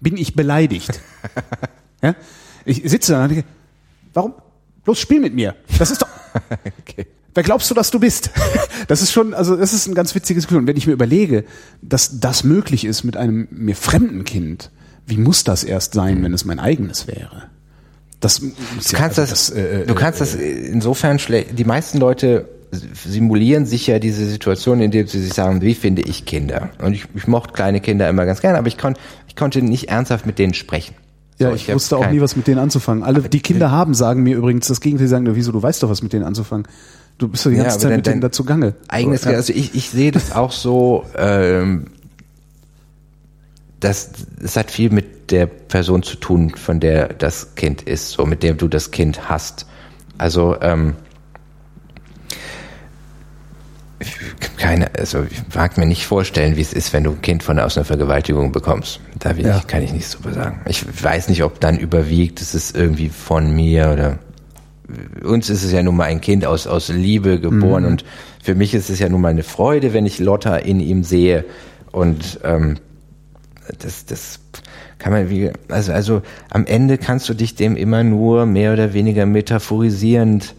bin 0.00 0.16
ich 0.16 0.34
beleidigt. 0.34 1.00
ja? 2.02 2.14
Ich 2.64 2.82
sitze 2.84 3.12
da 3.12 3.24
und 3.24 3.30
denke, 3.30 3.44
warum? 4.14 4.34
Bloß 4.84 4.98
spiel 4.98 5.20
mit 5.20 5.34
mir. 5.34 5.54
Das 5.78 5.90
ist 5.90 6.02
doch. 6.02 6.03
okay. 6.80 7.06
Wer 7.34 7.42
glaubst 7.42 7.70
du, 7.70 7.74
dass 7.74 7.90
du 7.90 7.98
bist? 7.98 8.30
Das 8.86 9.00
ist 9.00 9.12
schon, 9.12 9.32
also 9.32 9.56
das 9.56 9.72
ist 9.72 9.86
ein 9.86 9.94
ganz 9.94 10.14
witziges 10.14 10.44
Gefühl. 10.44 10.58
Und 10.58 10.66
wenn 10.66 10.76
ich 10.76 10.86
mir 10.86 10.92
überlege, 10.92 11.44
dass 11.80 12.20
das 12.20 12.44
möglich 12.44 12.84
ist 12.84 13.02
mit 13.02 13.16
einem 13.16 13.48
mir 13.50 13.76
fremden 13.76 14.24
Kind, 14.24 14.70
wie 15.06 15.16
muss 15.16 15.42
das 15.42 15.64
erst 15.64 15.94
sein, 15.94 16.22
wenn 16.22 16.34
es 16.34 16.44
mein 16.44 16.58
eigenes 16.58 17.06
wäre? 17.06 17.44
Das, 18.20 18.40
Du 18.40 18.96
kannst 18.96 19.16
das, 19.16 19.54
du 19.54 19.94
kannst 19.94 20.20
das 20.20 20.34
insofern 20.34 21.18
schlecht. 21.18 21.58
Die 21.58 21.64
meisten 21.64 21.96
Leute 21.96 22.46
simulieren 22.72 23.64
sich 23.66 23.86
ja 23.86 23.98
diese 23.98 24.26
Situation, 24.26 24.80
indem 24.80 25.06
sie 25.06 25.22
sich 25.22 25.32
sagen, 25.32 25.62
wie 25.62 25.74
finde 25.74 26.02
ich 26.02 26.26
Kinder? 26.26 26.70
Und 26.82 26.94
ich, 26.94 27.06
ich 27.14 27.26
mochte 27.26 27.52
kleine 27.52 27.80
Kinder 27.80 28.08
immer 28.08 28.26
ganz 28.26 28.40
gerne, 28.40 28.58
aber 28.58 28.68
ich, 28.68 28.76
kon, 28.76 28.94
ich 29.28 29.36
konnte 29.36 29.62
nicht 29.62 29.88
ernsthaft 29.88 30.26
mit 30.26 30.38
denen 30.38 30.54
sprechen. 30.54 30.94
Ja, 31.38 31.48
So, 31.50 31.54
ich, 31.56 31.68
hab 31.68 31.74
wusste 31.74 31.96
auch 31.96 32.10
nie, 32.10 32.20
was 32.20 32.36
mit 32.36 32.46
denen 32.46 32.58
anzufangen. 32.58 33.02
Alle, 33.02 33.22
die 33.22 33.40
Kinder 33.40 33.70
haben, 33.70 33.94
sagen 33.94 34.22
mir 34.22 34.36
übrigens 34.36 34.68
das 34.68 34.80
Gegenteil, 34.80 35.08
sagen, 35.08 35.24
"Na, 35.24 35.34
wieso, 35.34 35.50
du 35.52 35.62
weißt 35.62 35.82
doch, 35.82 35.90
was 35.90 36.02
mit 36.02 36.12
denen 36.12 36.24
anzufangen. 36.24 36.66
Du 37.18 37.28
bist 37.28 37.44
doch 37.44 37.50
die 37.50 37.56
Ja, 37.56 37.64
ganze 37.64 37.74
aber 37.76 37.82
Zeit 37.82 37.90
dann- 37.90 37.96
mit 37.98 38.06
denen 38.06 38.20
dazu 38.20 38.44
gange. 38.44 38.74
Eigenes, 38.88 39.22
So, 39.22 39.30
ja. 39.30 39.36
also 39.36 39.52
ich, 39.52 39.74
ich 39.74 39.90
sehe 39.90 40.12
das 40.12 40.32
auch 40.32 40.52
so, 40.52 41.04
ähm, 41.16 41.86
das, 43.80 44.10
das 44.40 44.56
hat 44.56 44.70
viel 44.70 44.90
mit 44.90 45.30
der 45.30 45.46
Person 45.46 46.02
zu 46.02 46.16
tun, 46.16 46.50
von 46.56 46.80
der 46.80 47.08
das 47.08 47.54
Kind 47.56 47.82
ist, 47.82 48.10
so 48.10 48.24
mit 48.26 48.42
der 48.42 48.54
du 48.54 48.68
das 48.68 48.90
Kind 48.92 49.28
hast. 49.28 49.66
Also 50.18 50.56
ähm, 50.60 50.94
ich- 52.28 52.36
keine, 54.56 54.94
also 54.98 55.24
ich 55.30 55.42
mag 55.54 55.76
mir 55.78 55.86
nicht 55.86 56.06
vorstellen, 56.06 56.56
wie 56.56 56.60
es 56.60 56.72
ist, 56.72 56.92
wenn 56.92 57.04
du 57.04 57.10
ein 57.12 57.22
Kind 57.22 57.42
von 57.42 57.58
aus 57.58 57.76
einer 57.76 57.84
Vergewaltigung 57.84 58.52
bekommst. 58.52 59.00
Da 59.18 59.36
will 59.36 59.46
Ja. 59.46 59.58
ich, 59.58 59.66
kann 59.66 59.82
ich 59.82 59.92
nichts 59.92 60.12
drüber 60.12 60.32
sagen. 60.32 60.60
Ich 60.66 60.84
weiß 61.02 61.28
nicht, 61.28 61.42
ob 61.44 61.60
dann 61.60 61.78
überwiegt, 61.78 62.40
es 62.40 62.54
ist 62.54 62.76
irgendwie 62.76 63.08
von 63.08 63.54
mir 63.54 63.90
oder 63.92 64.18
uns 65.24 65.48
ist 65.48 65.64
es 65.64 65.72
ja 65.72 65.82
nun 65.82 65.96
mal 65.96 66.04
ein 66.04 66.20
Kind 66.20 66.44
aus, 66.44 66.66
aus 66.66 66.88
Liebe 66.88 67.40
geboren 67.40 67.84
und 67.86 68.04
für 68.42 68.54
mich 68.54 68.74
ist 68.74 68.90
es 68.90 68.98
ja 68.98 69.08
nun 69.08 69.22
mal 69.22 69.28
eine 69.28 69.42
Freude, 69.42 69.94
wenn 69.94 70.04
ich 70.04 70.18
Lotta 70.18 70.56
in 70.56 70.78
ihm 70.80 71.04
sehe 71.04 71.44
und 71.90 72.40
ähm, 72.44 72.76
das, 73.78 74.04
das 74.04 74.40
kann 74.98 75.12
man 75.12 75.30
wie, 75.30 75.50
also, 75.68 75.92
also 75.92 76.22
am 76.50 76.66
Ende 76.66 76.98
kannst 76.98 77.28
du 77.28 77.34
dich 77.34 77.54
dem 77.54 77.76
immer 77.76 78.04
nur 78.04 78.44
mehr 78.46 78.72
oder 78.74 78.92
weniger 78.92 79.24
metaphorisierend 79.26 80.54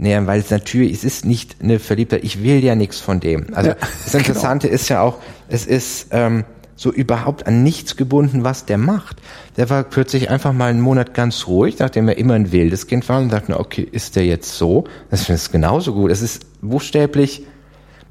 nähern, 0.00 0.26
weil 0.26 0.40
es 0.40 0.50
natürlich, 0.50 0.92
es 0.92 1.04
ist 1.04 1.24
nicht 1.24 1.56
eine 1.62 1.78
Verliebtheit, 1.78 2.24
ich 2.24 2.42
will 2.42 2.62
ja 2.62 2.74
nichts 2.74 3.00
von 3.00 3.20
dem. 3.20 3.54
Also 3.54 3.70
Ja, 3.70 3.76
das 4.04 4.14
Interessante 4.14 4.68
ist 4.68 4.88
ja 4.88 5.02
auch, 5.02 5.18
es 5.48 5.66
ist 5.66 6.08
ähm, 6.12 6.44
so 6.76 6.92
überhaupt 6.92 7.46
an 7.46 7.62
nichts 7.62 7.96
gebunden, 7.96 8.44
was 8.44 8.64
der 8.64 8.78
macht. 8.78 9.20
Der 9.56 9.68
war 9.68 9.82
plötzlich 9.82 10.30
einfach 10.30 10.52
mal 10.52 10.70
einen 10.70 10.80
Monat 10.80 11.12
ganz 11.12 11.46
ruhig, 11.48 11.78
nachdem 11.78 12.08
er 12.08 12.16
immer 12.16 12.34
ein 12.34 12.52
wildes 12.52 12.86
Kind 12.86 13.08
war 13.08 13.20
und 13.20 13.32
na, 13.48 13.58
okay, 13.58 13.86
ist 13.90 14.16
der 14.16 14.24
jetzt 14.24 14.56
so? 14.56 14.84
Das 15.10 15.28
ist 15.28 15.50
genauso 15.50 15.92
gut. 15.92 16.10
Es 16.10 16.22
ist 16.22 16.46
buchstäblich 16.62 17.44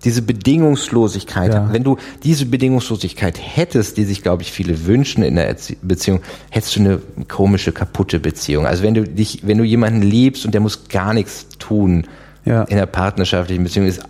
diese 0.03 0.21
Bedingungslosigkeit. 0.21 1.53
Ja. 1.53 1.71
Wenn 1.71 1.83
du 1.83 1.97
diese 2.23 2.45
Bedingungslosigkeit 2.45 3.37
hättest, 3.41 3.97
die 3.97 4.03
sich, 4.03 4.21
glaube 4.23 4.43
ich, 4.43 4.51
viele 4.51 4.85
wünschen 4.85 5.23
in 5.23 5.35
der 5.35 5.47
Erzie 5.47 5.77
Beziehung, 5.81 6.21
hättest 6.49 6.75
du 6.75 6.79
eine 6.81 7.01
komische, 7.27 7.71
kaputte 7.71 8.19
Beziehung. 8.19 8.65
Also 8.65 8.83
wenn 8.83 8.93
du 8.93 9.03
dich, 9.03 9.41
wenn 9.43 9.57
du 9.57 9.63
jemanden 9.63 10.01
liebst 10.01 10.45
und 10.45 10.53
der 10.53 10.61
muss 10.61 10.87
gar 10.89 11.13
nichts 11.13 11.47
tun 11.59 12.05
Ja. 12.45 12.63
in 12.63 12.77
der 12.77 12.85
partnerschaftlichen 12.85 13.63
Beziehung, 13.63 13.87
ist 13.87 14.01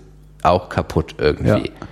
auch 0.43 0.69
kaputt 0.69 1.15
irgendwie. 1.17 1.47
Ja. 1.69 1.87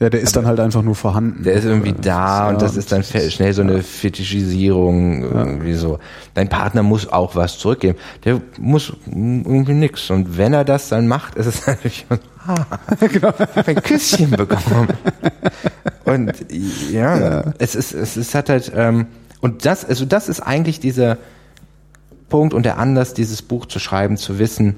Ja, 0.00 0.10
der 0.10 0.20
ist 0.20 0.36
dann 0.36 0.46
halt 0.46 0.60
einfach 0.60 0.82
nur 0.82 0.94
vorhanden. 0.94 1.42
Der 1.42 1.54
ist 1.54 1.64
irgendwie 1.64 1.92
da 1.92 2.44
Ja, 2.44 2.48
und 2.50 2.62
das 2.62 2.76
ist 2.76 2.92
dann 2.92 3.02
schnell 3.02 3.52
so 3.52 3.62
eine 3.62 3.82
Fetischisierung 3.82 5.24
irgendwie 5.24 5.74
so. 5.74 5.98
Dein 6.34 6.48
Partner 6.48 6.84
muss 6.84 7.08
auch 7.08 7.34
was 7.34 7.58
zurückgeben. 7.58 7.98
Der 8.24 8.40
muss 8.58 8.92
irgendwie 9.06 9.72
nix. 9.72 10.08
Und 10.10 10.38
wenn 10.38 10.52
er 10.52 10.64
das 10.64 10.88
dann 10.88 11.08
macht, 11.08 11.34
ist 11.34 11.46
es 11.46 11.66
natürlich 11.66 12.06
ah, 12.46 12.64
ich 13.00 13.22
hab 13.22 13.68
ein 13.68 13.82
Küsschen 13.82 14.30
bekommen. 14.30 14.88
Und 16.04 16.32
ja, 16.90 17.52
es 17.58 17.74
ist 17.74 17.92
es 17.92 18.16
ist 18.16 18.34
hat 18.34 18.48
halt 18.48 18.72
ähm, 18.74 19.08
und 19.42 19.66
das 19.66 19.84
also 19.84 20.06
das 20.06 20.30
ist 20.30 20.40
eigentlich 20.40 20.80
dieser 20.80 21.18
Punkt 22.30 22.54
und 22.54 22.64
der 22.64 22.78
Anlass, 22.78 23.12
dieses 23.12 23.42
Buch 23.42 23.66
zu 23.66 23.78
schreiben, 23.78 24.16
zu 24.16 24.38
wissen, 24.38 24.76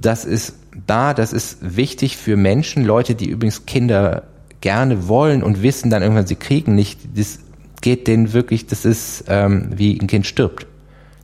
das 0.00 0.24
ist 0.24 0.54
da, 0.86 1.14
das 1.14 1.32
ist 1.32 1.58
wichtig 1.60 2.16
für 2.16 2.36
Menschen, 2.36 2.84
Leute, 2.84 3.14
die 3.14 3.28
übrigens 3.28 3.66
Kinder 3.66 4.24
gerne 4.60 5.08
wollen 5.08 5.42
und 5.42 5.62
wissen 5.62 5.90
dann 5.90 6.02
irgendwann, 6.02 6.26
sie 6.26 6.36
kriegen 6.36 6.74
nicht, 6.74 7.00
das 7.16 7.38
geht 7.80 8.06
denen 8.06 8.32
wirklich, 8.32 8.66
das 8.66 8.84
ist 8.84 9.24
ähm, 9.28 9.70
wie 9.74 9.98
ein 9.98 10.06
Kind 10.06 10.26
stirbt. 10.26 10.66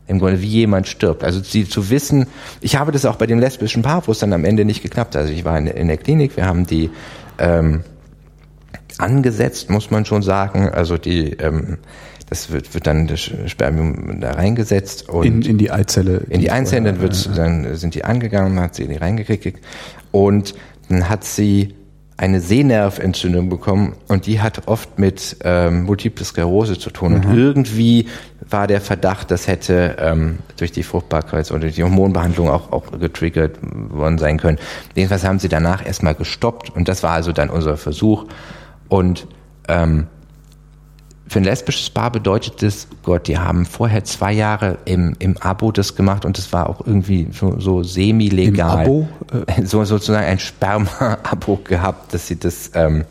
Im 0.09 0.21
Grunde 0.21 0.41
wie 0.41 0.47
jemand 0.47 0.87
stirbt. 0.87 1.25
Also 1.25 1.41
sie 1.41 1.69
zu 1.69 1.91
wissen, 1.91 2.29
ich 2.61 2.77
habe 2.77 2.93
das 2.93 3.05
auch 3.05 3.17
bei 3.17 3.27
dem 3.27 3.41
lesbischen 3.41 3.83
Paar, 3.83 4.07
wo 4.07 4.13
es 4.13 4.21
dann 4.21 4.33
am 4.33 4.45
Ende 4.45 4.65
nicht 4.65 4.83
geklappt 4.83 5.17
hat. 5.17 5.23
Also 5.23 5.33
ich 5.33 5.45
war 5.45 5.59
in, 5.59 5.67
in 5.67 5.89
der 5.89 5.97
Klinik, 5.97 6.37
wir 6.37 6.47
haben 6.47 6.65
die 6.65 6.91
ähm, 7.39 7.83
angesetzt, 8.99 9.69
muss 9.69 9.91
man 9.91 10.05
schon 10.05 10.23
sagen. 10.23 10.69
Also 10.69 10.97
die, 10.97 11.33
ähm, 11.33 11.79
das 12.29 12.51
wird, 12.51 12.75
wird 12.75 12.87
dann 12.87 13.07
das 13.07 13.31
Spermium 13.47 14.21
da 14.21 14.33
reingesetzt 14.33 15.09
und 15.09 15.27
in, 15.27 15.43
in 15.43 15.59
die 15.59 15.71
Eizelle. 15.71 16.23
in 16.29 16.41
die 16.41 16.51
Einzelnen, 16.51 16.85
dann, 16.85 17.01
wird's, 17.01 17.29
dann 17.35 17.77
sind 17.77 17.95
die 17.95 18.05
angegangen, 18.05 18.59
hat 18.61 18.75
sie 18.75 18.87
die 18.87 18.97
reingekriegt 18.97 19.61
und 20.11 20.55
dann 20.89 21.09
hat 21.09 21.25
sie 21.25 21.75
eine 22.19 22.41
Sehnerventzündung 22.41 23.51
bekommen 23.51 23.95
und 24.09 24.27
die 24.27 24.41
hat 24.41 24.69
oft 24.69 24.99
mit 24.99 25.37
ähm, 25.45 25.85
Multiple 25.85 26.25
Sklerose 26.25 26.79
zu 26.79 26.91
tun. 26.91 27.15
Und 27.15 27.37
irgendwie 27.37 28.07
war 28.49 28.67
der 28.67 28.81
Verdacht, 28.81 29.31
das 29.31 29.47
hätte 29.47 29.97
ähm, 29.99 30.39
durch 30.57 30.73
die 30.73 30.83
Fruchtbarkeits- 30.83 31.53
oder 31.53 31.69
die 31.69 31.83
Hormonbehandlung 31.83 32.49
auch, 32.49 32.73
auch 32.73 32.99
getriggert 32.99 33.59
worden 33.63 34.17
sein 34.17 34.39
können. 34.39 34.59
Jedenfalls 34.95 35.25
haben 35.25 35.39
sie 35.39 35.49
danach 35.49 35.85
erstmal 35.85 36.15
gestoppt 36.15 36.71
und 36.71 36.89
das 36.89 37.03
war 37.03 37.13
also 37.13 37.33
dann 37.33 37.51
unser 37.51 37.77
Versuch. 37.77 38.25
Und 38.89 39.27
ähm, 39.69 40.07
für 41.29 41.41
ein 41.41 41.45
lesbisches 41.45 41.91
Paar 41.91 42.13
bedeutet 42.13 42.63
das, 42.63 42.87
Gott, 43.03 43.27
die 43.27 43.37
haben 43.37 43.67
vorher 43.67 44.05
zwei 44.05 44.33
Jahre 44.33 44.79
im, 44.85 45.17
im 45.19 45.37
Abo 45.39 45.73
das 45.73 45.97
gemacht 45.97 46.25
und 46.25 46.39
das 46.39 46.53
war 46.53 46.71
auch 46.71 46.87
irgendwie 46.87 47.27
so, 47.33 47.59
so 47.59 47.83
semi-legal. 47.83 48.85
Abo? 48.85 49.09
So, 49.65 49.85
sozusagen 49.85 50.25
ein 50.25 50.39
Sperma-Abo 50.39 51.61
gehabt, 51.65 52.15
dass 52.15 52.29
sie 52.29 52.39
das 52.39 52.71
ähm, 52.75 53.05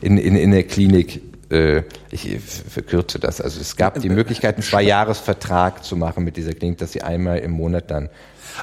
in, 0.00 0.16
in, 0.18 0.36
in 0.36 0.52
der 0.52 0.62
Klinik, 0.62 1.22
äh, 1.50 1.82
ich 2.10 2.38
verkürze 2.68 3.18
das, 3.18 3.40
also 3.40 3.60
es 3.60 3.76
gab 3.76 4.00
die 4.00 4.10
Möglichkeit, 4.10 4.56
einen 4.56 4.62
Zwei-Jahres-Vertrag 4.62 5.82
zu 5.82 5.96
machen 5.96 6.22
mit 6.22 6.36
dieser 6.36 6.52
Klinik, 6.52 6.78
dass 6.78 6.92
sie 6.92 7.02
einmal 7.02 7.38
im 7.38 7.50
Monat 7.50 7.90
dann 7.90 8.08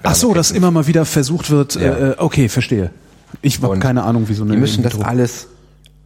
Ach 0.02 0.16
so, 0.16 0.34
dass 0.34 0.52
immer 0.52 0.72
mal 0.72 0.88
wieder 0.88 1.06
versucht 1.06 1.52
wird. 1.52 1.76
Ja. 1.76 2.12
Äh, 2.12 2.16
okay, 2.18 2.50
verstehe. 2.50 2.90
Ich 3.42 3.62
habe 3.62 3.78
keine 3.80 4.04
Ahnung, 4.04 4.30
wie 4.30 4.34
so 4.34 4.44
eine. 4.44 4.54
Die 4.54 4.60
müssen 4.60 4.84
das 4.84 5.00
alles, 5.00 5.48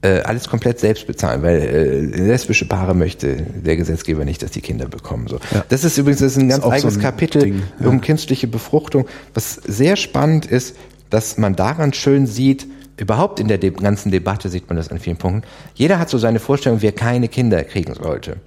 äh, 0.01 0.21
alles 0.21 0.47
komplett 0.47 0.79
selbst 0.79 1.07
bezahlen, 1.07 1.41
weil 1.41 1.59
äh, 1.59 1.99
lesbische 2.01 2.67
Paare 2.67 2.93
möchte 2.93 3.35
der 3.35 3.77
Gesetzgeber 3.77 4.25
nicht, 4.25 4.43
dass 4.43 4.51
die 4.51 4.61
Kinder 4.61 4.87
bekommen. 4.87 5.27
So. 5.27 5.39
Ja. 5.51 5.65
Das 5.69 5.83
ist 5.83 5.97
übrigens 5.97 6.19
das 6.19 6.33
ist 6.33 6.37
ein 6.37 6.49
ganz 6.49 6.63
so 6.63 6.69
eigenes 6.69 6.97
ein 6.97 7.01
Kapitel 7.01 7.41
Ding, 7.41 7.63
ja. 7.79 7.87
um 7.87 8.01
künstliche 8.01 8.47
Befruchtung. 8.47 9.07
Was 9.33 9.55
sehr 9.55 9.95
spannend 9.95 10.45
ist, 10.45 10.75
dass 11.09 11.37
man 11.37 11.55
daran 11.55 11.93
schön 11.93 12.27
sieht, 12.27 12.67
überhaupt 12.97 13.39
in 13.39 13.47
der 13.47 13.57
De 13.57 13.71
ganzen 13.71 14.11
Debatte 14.11 14.49
sieht 14.49 14.69
man 14.69 14.77
das 14.77 14.89
an 14.89 14.99
vielen 14.99 15.17
Punkten. 15.17 15.47
Jeder 15.73 15.99
hat 15.99 16.09
so 16.09 16.17
seine 16.17 16.39
Vorstellung, 16.39 16.81
wer 16.81 16.91
keine 16.91 17.27
Kinder 17.27 17.63
kriegen 17.63 17.93
sollte. 17.93 18.37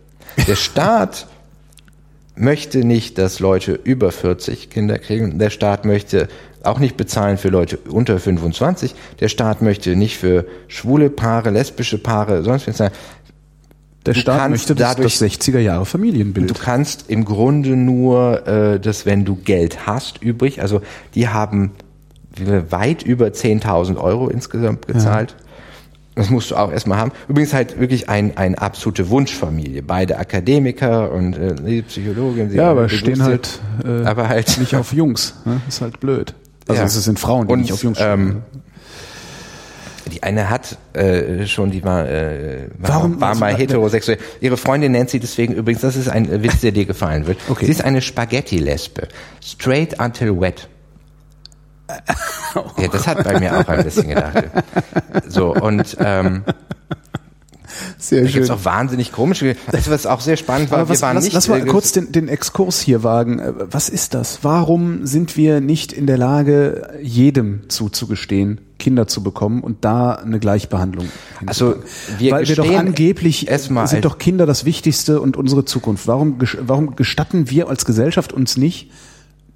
Der 0.47 0.57
Staat 0.57 1.27
möchte 2.37 2.79
nicht, 2.85 3.19
dass 3.19 3.41
Leute 3.41 3.73
über 3.85 4.13
40 4.13 4.71
Kinder 4.71 4.99
kriegen. 4.99 5.39
Der 5.39 5.51
Staat 5.51 5.85
möchte 5.85 6.29
auch 6.63 6.79
nicht 6.79 6.97
bezahlen 6.97 7.39
für 7.39 7.49
Leute 7.49 7.79
unter 7.89 8.19
25. 8.19 8.95
Der 9.21 9.29
Staat 9.29 9.63
möchte 9.63 9.97
nicht 9.97 10.17
für 10.19 10.47
schwule 10.69 11.11
Paare, 11.11 11.51
lesbische 11.51 11.99
Paare, 11.99 12.43
sonst 12.43 12.67
was 12.69 12.77
zahlen. 12.77 12.93
Der 14.07 14.15
du 14.15 14.21
Staat 14.21 14.51
möchte 14.51 14.75
das, 14.75 14.97
dadurch- 14.97 15.19
das 15.19 15.31
60er 15.31 15.59
Jahre 15.59 15.85
Familienbild. 15.85 16.49
Du 16.51 16.55
kannst 16.55 17.11
im 17.11 17.25
Grunde 17.25 17.77
nur 17.77 18.47
äh, 18.47 18.81
das, 18.81 19.05
wenn 19.05 19.25
du 19.25 19.37
Geld 19.37 19.87
hast, 19.87 20.23
übrig. 20.23 20.63
Also 20.63 20.81
die 21.15 21.29
haben 21.29 21.73
weit 22.71 23.03
über 23.03 23.27
10.000 23.27 23.99
Euro 23.99 24.29
insgesamt 24.29 24.87
gezahlt. 24.87 25.37
Das 26.21 26.29
musst 26.31 26.51
du 26.51 26.57
auch 26.57 26.71
erstmal 26.71 26.99
haben. 26.99 27.13
Übrigens 27.29 27.55
halt 27.55 27.81
wirklich 27.81 28.11
ein, 28.11 28.37
ein 28.37 28.55
absolute 28.57 29.09
Wunschfamilie. 29.09 29.83
Beide 29.83 30.19
Akademiker 30.19 31.11
und 31.11 31.35
äh, 31.35 31.81
Psychologin. 31.83 32.51
sie 32.51 32.59
ja, 32.59 32.71
aber 32.71 32.91
stehen 32.91 33.23
halt, 33.23 33.59
äh, 33.83 34.05
aber 34.05 34.29
halt 34.29 34.59
nicht 34.61 34.75
auf 34.77 34.93
Jungs. 34.93 35.35
Ne? 35.47 35.61
Ist 35.67 35.81
halt 35.81 35.99
blöd. 35.99 36.35
Also 36.69 36.81
Ja. 36.83 36.87
es 36.87 37.03
sind 37.05 37.19
Frauen, 37.19 37.47
die 37.47 37.53
Und, 37.55 37.61
nicht 37.61 37.73
auf 37.73 37.83
Jungs 37.83 37.97
stehen. 37.97 38.13
ähm, 38.13 38.43
Die 40.13 40.23
eine 40.23 40.51
hat 40.51 40.77
äh, 40.93 41.47
schon, 41.47 41.71
die 41.71 41.83
war, 41.85 42.07
äh, 42.09 42.67
war, 42.79 42.91
Warum- 42.97 43.21
war 43.21 43.29
also, 43.31 43.41
mal 43.41 43.53
äh, 43.53 43.57
heterosexuell. 43.57 44.19
Ihre 44.43 44.57
Freundin 44.59 44.93
nennt 44.93 45.09
sie 45.09 45.21
deswegen 45.21 45.55
übrigens, 45.55 45.81
das 45.83 45.97
ist 45.97 46.09
ein 46.09 46.43
Witz, 46.43 46.61
der 46.61 46.73
dir 46.73 46.85
gefallen 46.85 47.27
wird. 47.27 47.39
Okay. 47.49 47.65
Sie 47.65 47.71
ist 47.71 47.83
eine 47.83 48.03
Spaghetti-Lesbe. 48.03 49.09
Straight 49.43 49.99
until 50.01 50.39
wet. 50.41 50.69
Ja, 52.55 52.89
das 52.89 53.07
hat 53.07 53.25
bei 53.25 53.39
mir 53.39 53.59
auch 53.59 53.69
ein 53.69 53.85
bisschen 53.85 54.09
gedacht. 54.09 54.45
So, 55.29 55.55
und 55.55 55.97
ähm, 56.01 56.45
Sehr 57.99 58.23
da 58.23 58.31
gibt's 58.31 58.51
auch 58.51 58.65
wahnsinnig 58.65 59.13
komische, 59.13 59.57
das 59.71 59.91
was 59.91 60.07
auch 60.07 60.21
sehr 60.21 60.37
spannend 60.37 60.71
war, 60.71 60.89
was, 60.89 61.01
wir 61.01 61.07
waren 61.07 61.15
lass, 61.17 61.25
nicht... 61.25 61.35
lass 61.35 61.49
mal 61.49 61.65
kurz 61.65 61.93
den, 61.93 62.13
den 62.13 62.29
Exkurs 62.29 62.81
hier 62.81 63.03
wagen. 63.03 63.39
Äh, 63.39 63.53
Was 63.71 63.89
ist 63.89 64.15
das? 64.15 64.41
Warum 64.43 65.07
sind 65.07 65.37
wir 65.37 65.61
nicht 65.61 65.93
in 65.93 66.07
der 66.07 66.19
Lage, 66.19 66.99
jedem 67.03 67.69
zuzugestehen, 67.69 68.61
Kinder 68.79 69.07
zu 69.07 69.23
bekommen 69.23 69.63
und 69.63 69.85
da 69.85 70.13
eine 70.13 70.41
Gleichbehandlung 70.41 71.09
Also, 71.47 71.77
wir 72.19 72.33
Weil 72.33 72.49
wir 72.49 72.57
doch 72.57 72.75
angeblich 72.75 73.49
erstmal 73.49 73.87
sind 73.87 74.05
doch 74.05 74.19
Kinder 74.19 74.47
das 74.47 74.65
Wichtigste 74.65 75.21
und 75.21 75.37
unsere 75.37 75.65
Zukunft. 75.65 76.07
Warum, 76.07 76.39
warum 76.61 76.97
gestatten 76.97 77.51
wir 77.51 77.69
als 77.69 77.85
Gesellschaft 77.85 78.33
uns 78.33 78.57
nicht, 78.57 78.91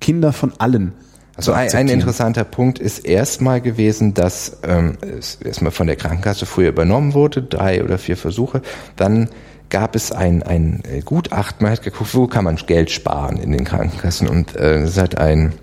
Kinder 0.00 0.32
von 0.32 0.52
allen 0.58 0.92
Also 1.36 1.52
ein, 1.52 1.72
ein 1.72 1.88
interessanter 1.88 2.44
Punkt 2.44 2.78
ist 2.78 3.00
erstmal 3.00 3.60
gewesen, 3.60 4.14
dass 4.14 4.58
ähm, 4.62 4.98
es 5.00 5.36
erstmal 5.36 5.72
von 5.72 5.86
der 5.86 5.96
Krankenkasse 5.96 6.46
früher 6.46 6.68
übernommen 6.68 7.12
wurde, 7.12 7.42
drei 7.42 7.82
oder 7.82 7.98
vier 7.98 8.16
Versuche. 8.16 8.62
Dann 8.96 9.28
gab 9.68 9.96
es 9.96 10.12
ein, 10.12 10.44
ein 10.44 10.82
äh, 10.88 11.00
Gutachten, 11.00 11.64
man 11.64 11.72
hat 11.72 11.82
geguckt, 11.82 12.14
wo 12.14 12.28
kann 12.28 12.44
man 12.44 12.56
Geld 12.56 12.90
sparen 12.90 13.38
in 13.38 13.50
den 13.50 13.64
Krankenkassen 13.64 14.28
und 14.28 14.54
äh, 14.54 14.82
es 14.82 14.96
hat 14.96 15.18
ein 15.18 15.54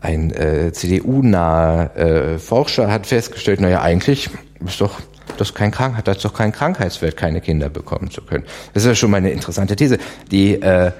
ein 0.00 0.30
äh, 0.30 0.72
CDU-naher 0.72 1.96
äh, 1.96 2.38
Forscher 2.38 2.90
hat 2.90 3.06
festgestellt, 3.06 3.60
naja, 3.60 3.82
eigentlich 3.82 4.30
ist 4.64 4.80
doch 4.80 4.98
das 5.40 5.54
kein 5.54 5.70
Krank 5.70 5.96
hat 5.96 6.06
das 6.08 6.18
doch 6.18 6.34
keinen 6.34 6.52
Krankheitswert, 6.52 7.16
keine 7.16 7.40
Kinder 7.40 7.68
bekommen 7.68 8.10
zu 8.10 8.22
können. 8.22 8.44
Das 8.74 8.82
ist 8.84 8.88
ja 8.88 8.94
schon 8.94 9.10
mal 9.10 9.16
eine 9.18 9.30
interessante 9.30 9.74
These. 9.76 9.98
Die 10.30 10.60
äh, 10.60 10.92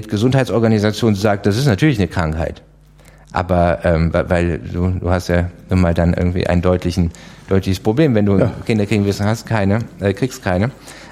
Weltgesundheitsorganisation 0.00 1.14
sagt, 1.14 1.46
das 1.46 1.56
ist 1.56 1.66
natürlich 1.66 1.98
eine 1.98 2.08
Krankheit. 2.08 2.62
Aber 3.32 3.80
ähm, 3.84 4.12
weil- 4.12 4.58
du, 4.58 4.88
du 4.90 5.10
hast 5.10 5.28
ja 5.28 5.50
immer 5.68 5.94
dann 5.94 6.14
irgendwie 6.14 6.46
ein 6.46 6.62
deutlichen, 6.62 7.10
deutliches 7.48 7.80
Problem, 7.80 8.14
wenn 8.14 8.26
du 8.26 8.38
Ja. 8.38 8.52
Kinder 8.66 8.86
kriegen 8.86 9.04
willst, 9.04 9.20
hast 9.20 9.46
keine, 9.46 9.80
äh, 10.00 10.12
kriegst 10.14 10.42
keine. 10.42 10.70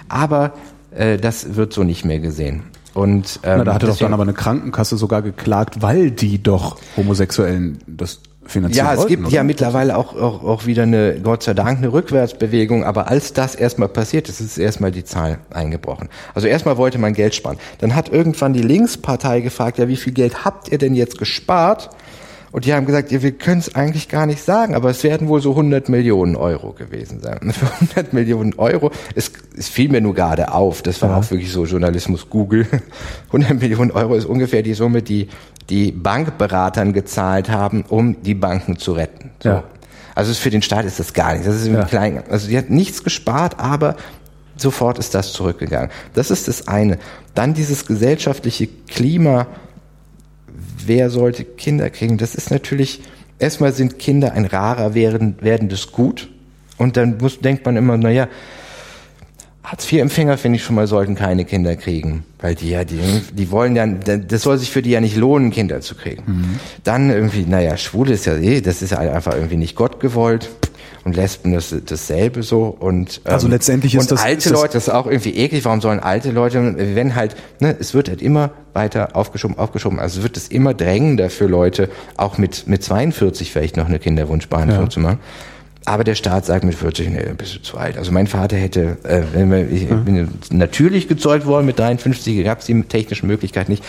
Aber 0.08 0.52
äh, 0.96 1.16
das 1.16 1.54
wird 1.54 1.72
so 1.72 1.84
nicht 1.84 2.04
mehr 2.04 2.18
gesehen. 2.18 2.62
Und 2.94 3.38
ähm, 3.44 3.58
Na, 3.58 3.64
da 3.64 3.74
hatte 3.74 3.86
doch 3.86 3.92
deswegen- 3.92 4.06
dann 4.06 4.14
aber 4.14 4.22
eine 4.24 4.32
Krankenkasse 4.32 4.96
sogar 4.96 5.22
geklagt, 5.22 5.80
weil 5.82 6.10
die 6.10 6.42
doch 6.42 6.78
Homosexuellen 6.96 7.78
das 7.86 8.20
finanzieren 8.48 8.86
Ja, 8.86 8.92
es 8.92 8.98
wollten, 8.98 9.08
gibt 9.10 9.26
oder? 9.26 9.34
ja 9.34 9.42
mittlerweile 9.44 9.96
auch, 9.96 10.14
auch, 10.16 10.42
auch 10.42 10.66
wieder 10.66 10.82
eine, 10.84 11.20
Gott 11.22 11.42
sei 11.42 11.54
Dank, 11.54 11.78
eine 11.78 11.92
Rückwärtsbewegung, 11.92 12.82
aber 12.84 13.08
als 13.08 13.32
das 13.32 13.54
erstmal 13.54 13.88
passiert 13.88 14.28
ist, 14.28 14.40
ist 14.40 14.58
erstmal 14.58 14.90
die 14.90 15.04
Zahl 15.04 15.38
eingebrochen. 15.50 16.08
Also 16.34 16.48
erstmal 16.48 16.76
wollte 16.76 16.98
man 16.98 17.12
Geld 17.14 17.34
sparen. 17.34 17.58
Dann 17.78 17.94
hat 17.94 18.08
irgendwann 18.08 18.52
die 18.52 18.62
Linkspartei 18.62 19.40
gefragt, 19.40 19.78
ja, 19.78 19.88
wie 19.88 19.96
viel 19.96 20.12
Geld 20.12 20.44
habt 20.44 20.70
ihr 20.72 20.78
denn 20.78 20.94
jetzt 20.94 21.18
gespart? 21.18 21.90
Und 22.50 22.64
die 22.64 22.72
haben 22.72 22.86
gesagt, 22.86 23.12
ja, 23.12 23.22
wir 23.22 23.32
können 23.32 23.58
es 23.60 23.74
eigentlich 23.74 24.08
gar 24.08 24.24
nicht 24.24 24.42
sagen, 24.42 24.74
aber 24.74 24.88
es 24.88 25.04
werden 25.04 25.28
wohl 25.28 25.42
so 25.42 25.50
100 25.50 25.90
Millionen 25.90 26.34
Euro 26.34 26.72
gewesen 26.72 27.20
sein. 27.20 27.36
Und 27.42 27.52
für 27.54 27.66
100 27.70 28.14
Millionen 28.14 28.54
Euro, 28.54 28.90
es, 29.14 29.30
es 29.54 29.68
fiel 29.68 29.90
mir 29.90 30.00
nur 30.00 30.14
gerade 30.14 30.50
auf, 30.54 30.80
das 30.80 31.02
war 31.02 31.10
Ja. 31.10 31.16
auch 31.18 31.30
wirklich 31.30 31.52
so 31.52 31.66
Journalismus 31.66 32.30
Google. 32.30 32.66
100 33.26 33.52
Millionen 33.60 33.90
Euro 33.90 34.14
ist 34.14 34.24
ungefähr 34.24 34.62
die 34.62 34.72
Summe, 34.72 35.02
die 35.02 35.28
die 35.70 35.92
Bankberatern 35.92 36.92
gezahlt 36.92 37.50
haben, 37.50 37.84
um 37.88 38.22
die 38.22 38.34
Banken 38.34 38.78
zu 38.78 38.92
retten. 38.92 39.30
So. 39.42 39.48
Ja. 39.50 39.64
Also 40.14 40.32
für 40.34 40.50
den 40.50 40.62
Staat 40.62 40.84
ist 40.84 40.98
das 40.98 41.12
gar 41.12 41.32
nichts. 41.32 41.46
Das 41.46 41.56
ist 41.56 41.66
Ja. 41.66 41.84
Kleinen. 41.84 42.24
Also 42.28 42.48
die 42.48 42.58
hat 42.58 42.70
nichts 42.70 43.04
gespart, 43.04 43.60
aber 43.60 43.96
sofort 44.56 44.98
ist 44.98 45.14
das 45.14 45.32
zurückgegangen. 45.32 45.90
Das 46.14 46.30
ist 46.30 46.48
das 46.48 46.66
eine. 46.66 46.98
Dann 47.34 47.54
dieses 47.54 47.86
gesellschaftliche 47.86 48.66
Klima, 48.66 49.46
wer 50.84 51.10
sollte 51.10 51.44
Kinder 51.44 51.90
kriegen? 51.90 52.18
Das 52.18 52.34
ist 52.34 52.50
natürlich, 52.50 53.02
erstmal 53.38 53.72
sind 53.72 53.98
Kinder 53.98 54.32
ein 54.32 54.46
rarer 54.46 54.94
werden, 54.94 55.36
werdendes 55.40 55.92
Gut. 55.92 56.28
Und 56.78 56.96
dann 56.96 57.18
muss, 57.18 57.40
denkt 57.40 57.64
man 57.66 57.76
immer, 57.76 57.96
naja, 57.96 58.28
Hartz-IV-Empfänger, 59.70 60.38
finde 60.38 60.56
ich 60.56 60.64
schon 60.64 60.76
mal, 60.76 60.86
sollten 60.86 61.14
keine 61.14 61.44
Kinder 61.44 61.76
kriegen. 61.76 62.24
Weil 62.40 62.54
die 62.54 62.70
ja, 62.70 62.84
die, 62.84 62.98
die 63.32 63.50
wollen 63.50 63.74
ja, 63.76 63.86
das 63.86 64.42
soll 64.42 64.58
sich 64.58 64.70
für 64.70 64.82
die 64.82 64.90
ja 64.90 65.00
nicht 65.00 65.16
lohnen, 65.16 65.50
Kinder 65.50 65.80
zu 65.80 65.94
kriegen. 65.94 66.58
Dann 66.84 67.10
irgendwie, 67.10 67.44
naja, 67.46 67.76
Schwule 67.76 68.12
ist 68.14 68.26
ja 68.26 68.36
eh, 68.36 68.60
das 68.60 68.82
ist 68.82 68.90
ja 68.90 68.98
einfach 68.98 69.34
irgendwie 69.34 69.56
nicht 69.56 69.74
Gott 69.76 70.00
gewollt. 70.00 70.48
Und 71.04 71.16
Lesben, 71.16 71.52
das 71.52 71.74
dasselbe 71.86 72.42
so. 72.42 72.64
Und, 72.64 73.22
ähm, 73.24 73.32
Also 73.32 73.48
letztendlich 73.48 73.94
ist 73.94 74.02
und 74.02 74.10
das- 74.10 74.22
alte 74.22 74.48
ist 74.48 74.54
Leute, 74.54 74.72
das 74.74 74.88
ist 74.88 74.92
auch 74.94 75.06
irgendwie 75.06 75.34
eklig. 75.36 75.64
Warum 75.64 75.80
sollen 75.80 76.00
alte 76.00 76.32
Leute, 76.32 76.74
wenn 76.94 77.14
halt, 77.14 77.34
ne, 77.60 77.74
es 77.78 77.94
wird 77.94 78.08
halt 78.08 78.20
immer 78.20 78.50
weiter 78.74 79.16
aufgeschoben, 79.16 79.56
aufgeschoben. 79.58 79.98
Also 80.00 80.22
wird 80.22 80.36
es 80.36 80.48
immer 80.48 80.74
drängender 80.74 81.30
für 81.30 81.46
Leute, 81.46 81.88
auch 82.16 82.36
mit, 82.36 82.66
mit 82.66 82.82
42 82.82 83.52
vielleicht 83.52 83.76
noch 83.76 83.86
eine 83.86 83.98
Kinderwunschbehandlung 83.98 84.82
Ja. 84.84 84.90
zu 84.90 85.00
machen. 85.00 85.18
Aber 85.88 86.04
der 86.04 86.14
Staat 86.14 86.44
sagt 86.44 86.64
mit 86.64 86.74
40, 86.74 87.08
nee, 87.08 87.24
bist 87.36 87.54
du 87.54 87.62
zu 87.62 87.78
alt. 87.78 87.96
Also 87.96 88.12
mein 88.12 88.26
Vater 88.26 88.56
hätte, 88.56 88.98
äh, 89.04 89.64
ich 89.74 89.88
bin 89.88 90.28
natürlich 90.50 91.08
gezeugt 91.08 91.46
worden 91.46 91.64
mit 91.64 91.78
53, 91.78 92.44
gab 92.44 92.60
es 92.60 92.66
die 92.66 92.82
technischen 92.82 93.26
Möglichkeiten 93.26 93.70
nicht. 93.72 93.82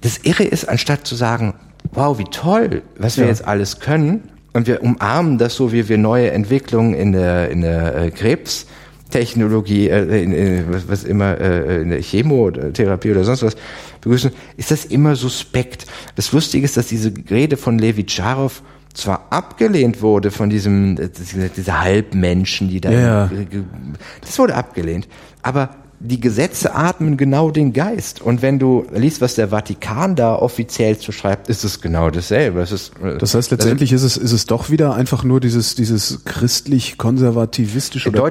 Das 0.00 0.18
Irre 0.22 0.44
ist, 0.44 0.66
anstatt 0.68 1.06
zu 1.06 1.14
sagen, 1.14 1.54
wow, 1.92 2.18
wie 2.18 2.24
toll, 2.24 2.82
was 2.98 3.18
wir 3.18 3.24
Ja. 3.24 3.30
jetzt 3.30 3.46
alles 3.46 3.80
können, 3.80 4.22
und 4.54 4.66
wir 4.66 4.82
umarmen 4.82 5.36
das 5.36 5.56
so, 5.56 5.72
wie 5.72 5.88
wir 5.88 5.98
neue 5.98 6.30
Entwicklungen 6.30 6.94
in 6.94 7.12
der, 7.12 7.50
in 7.50 7.60
der 7.60 7.96
äh, 7.96 8.10
Krebstechnologie, 8.10 9.88
äh, 9.88 10.22
in, 10.22 10.32
in, 10.32 10.72
was, 10.72 10.88
was 10.88 11.04
immer, 11.04 11.38
äh, 11.40 11.82
in 11.82 11.90
der 11.90 12.00
Chemotherapie 12.00 13.10
oder 13.10 13.24
sonst 13.24 13.42
was 13.42 13.56
begrüßen, 14.00 14.30
ist 14.56 14.70
das 14.70 14.84
immer 14.84 15.16
suspekt. 15.16 15.86
Das 16.16 16.32
Lustige 16.32 16.64
ist, 16.64 16.76
dass 16.76 16.86
diese 16.86 17.12
Rede 17.30 17.56
von 17.56 17.78
Levi 17.78 18.06
Charov 18.08 18.62
zwar 18.94 19.26
abgelehnt 19.30 20.00
wurde 20.02 20.30
von 20.30 20.48
diesem, 20.50 20.96
äh, 20.98 21.08
dieser 21.54 21.80
Halbmenschen, 21.82 22.68
die 22.68 22.80
da, 22.80 22.90
Ja, 22.90 23.30
das 24.20 24.38
wurde 24.38 24.54
abgelehnt, 24.54 25.08
aber 25.42 25.70
die 26.00 26.20
Gesetze 26.20 26.74
atmen 26.74 27.16
genau 27.16 27.50
den 27.50 27.72
Geist. 27.72 28.20
Und 28.20 28.42
wenn 28.42 28.58
du 28.58 28.84
liest, 28.94 29.22
was 29.22 29.36
der 29.36 29.48
Vatikan 29.48 30.16
da 30.16 30.34
offiziell 30.34 30.98
zu 30.98 31.12
schreibt, 31.12 31.48
ist 31.48 31.64
es 31.64 31.80
genau 31.80 32.10
dasselbe. 32.10 32.60
Es 32.60 32.72
ist, 32.72 32.92
äh, 33.02 33.16
Das 33.16 33.34
heißt, 33.34 33.50
letztendlich 33.50 33.90
ist 33.92 34.02
es, 34.02 34.18
ist 34.18 34.32
es 34.32 34.44
doch 34.44 34.68
wieder 34.70 34.94
einfach 34.94 35.24
nur 35.24 35.40
dieses, 35.40 35.74
dieses 35.76 36.22
christlich-konservativistische 36.24 38.10
oder 38.10 38.28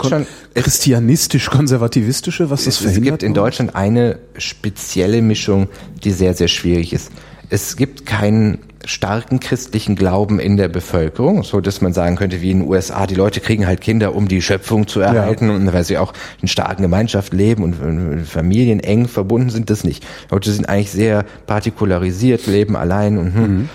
christianistisch-konservativistische, 0.53 2.49
was 2.49 2.65
das 2.65 2.75
es 2.75 2.81
verhindert? 2.81 3.19
gibt 3.19 3.23
in 3.23 3.33
Deutschland 3.33 3.75
eine 3.75 4.19
spezielle 4.37 5.21
Mischung, 5.21 5.67
die 6.03 6.11
sehr, 6.11 6.35
sehr 6.35 6.47
schwierig 6.49 6.93
ist. 6.93 7.11
Es 7.49 7.75
gibt 7.75 8.05
keinen 8.05 8.59
starken 8.85 9.39
christlichen 9.39 9.95
Glauben 9.95 10.39
in 10.39 10.57
der 10.57 10.67
Bevölkerung, 10.67 11.43
so 11.43 11.61
dass 11.61 11.79
man 11.81 11.93
sagen 11.93 12.15
könnte, 12.17 12.41
wie 12.41 12.51
in 12.51 12.59
den 12.59 12.67
USA, 12.67 13.07
die 13.07 13.15
Leute 13.15 13.39
kriegen 13.39 13.65
halt 13.65 13.79
Kinder, 13.81 14.13
um 14.13 14.27
die 14.27 14.41
Schöpfung 14.41 14.87
zu 14.87 14.99
erhalten 14.99 15.49
und 15.49 15.71
weil 15.73 15.83
sie 15.85 15.97
auch 15.97 16.13
in 16.41 16.47
starken 16.47 16.81
Gemeinschaft 16.81 17.33
leben 17.33 17.63
und 17.63 18.25
Familien 18.25 18.79
eng 18.81 19.07
verbunden 19.07 19.49
sind, 19.49 19.69
das 19.69 19.83
nicht. 19.83 20.05
Leute 20.29 20.51
sind 20.51 20.67
eigentlich 20.67 20.91
sehr 20.91 21.23
partikularisiert, 21.47 22.45
leben 22.47 22.75
allein 22.75 23.17
und, 23.17 23.33
hm, 23.33 23.69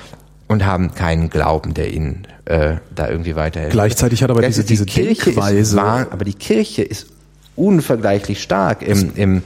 und 0.47 0.67
haben 0.67 0.95
keinen 0.95 1.31
Glauben, 1.31 1.73
der 1.75 1.93
ihnen 1.93 2.27
äh, 2.45 2.77
da 2.95 3.09
irgendwie 3.09 3.35
weiterhilft. 3.37 3.73
Gleichzeitig 3.73 4.23
hat 4.23 4.31
aber 4.31 4.43
diese, 4.43 4.61
ist- 4.61 4.69
die 4.71 4.75
diese 4.75 4.87
Kirche 4.87 5.25
Denkweise. 5.33 5.77
wahr, 5.77 6.07
aber 6.11 6.25
die 6.25 6.35
Kirche 6.35 6.83
ist 6.83 7.07
unvergleichlich 7.57 8.43
stark 8.43 8.83
im, 8.83 9.11
im 9.17 9.43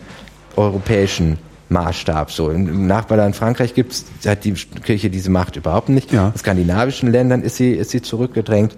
europäischen 0.57 1.39
Maßstab. 1.73 2.31
So 2.31 2.51
im 2.51 2.87
Nachbarland 2.87 3.35
Frankreich 3.37 3.75
gibt's 3.75 4.05
hat 4.27 4.45
die 4.45 4.53
Kirche 4.53 5.11
diese 5.11 5.31
Macht 5.31 5.57
überhaupt 5.57 5.89
nicht. 5.89 6.13
Ja. 6.13 6.29
In 6.29 6.39
skandinavischen 6.39 7.11
Ländern 7.11 7.43
ist 7.43 7.57
sie 7.57 7.73
ist 7.73 7.91
sie 7.91 8.03
zurückgedrängt. 8.03 8.77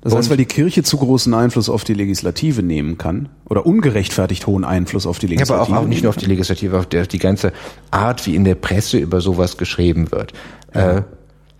Das 0.00 0.14
heißt, 0.14 0.30
weil 0.30 0.36
die 0.36 0.46
Kirche 0.46 0.84
zu 0.84 0.96
großen 0.96 1.34
Einfluss 1.34 1.68
auf 1.68 1.82
die 1.82 1.92
Legislative 1.92 2.62
nehmen 2.62 2.98
kann 2.98 3.28
oder 3.48 3.66
ungerechtfertigt 3.66 4.46
hohen 4.46 4.64
Einfluss 4.64 5.06
auf 5.06 5.18
die 5.18 5.26
Ja, 5.26 5.30
Legislative. 5.32 5.66
aber 5.72 5.78
auch, 5.80 5.82
auch 5.82 5.88
nicht 5.88 6.04
nur 6.04 6.10
auf 6.10 6.16
die 6.16 6.26
Legislative, 6.26 6.78
auf 6.78 6.86
die, 6.86 7.00
auf 7.00 7.08
die 7.08 7.18
ganze 7.18 7.52
Art, 7.90 8.24
wie 8.26 8.36
in 8.36 8.44
der 8.44 8.54
Presse 8.54 8.98
über 8.98 9.20
sowas 9.20 9.56
geschrieben 9.56 10.12
wird. 10.12 10.32
Äh, 10.72 11.02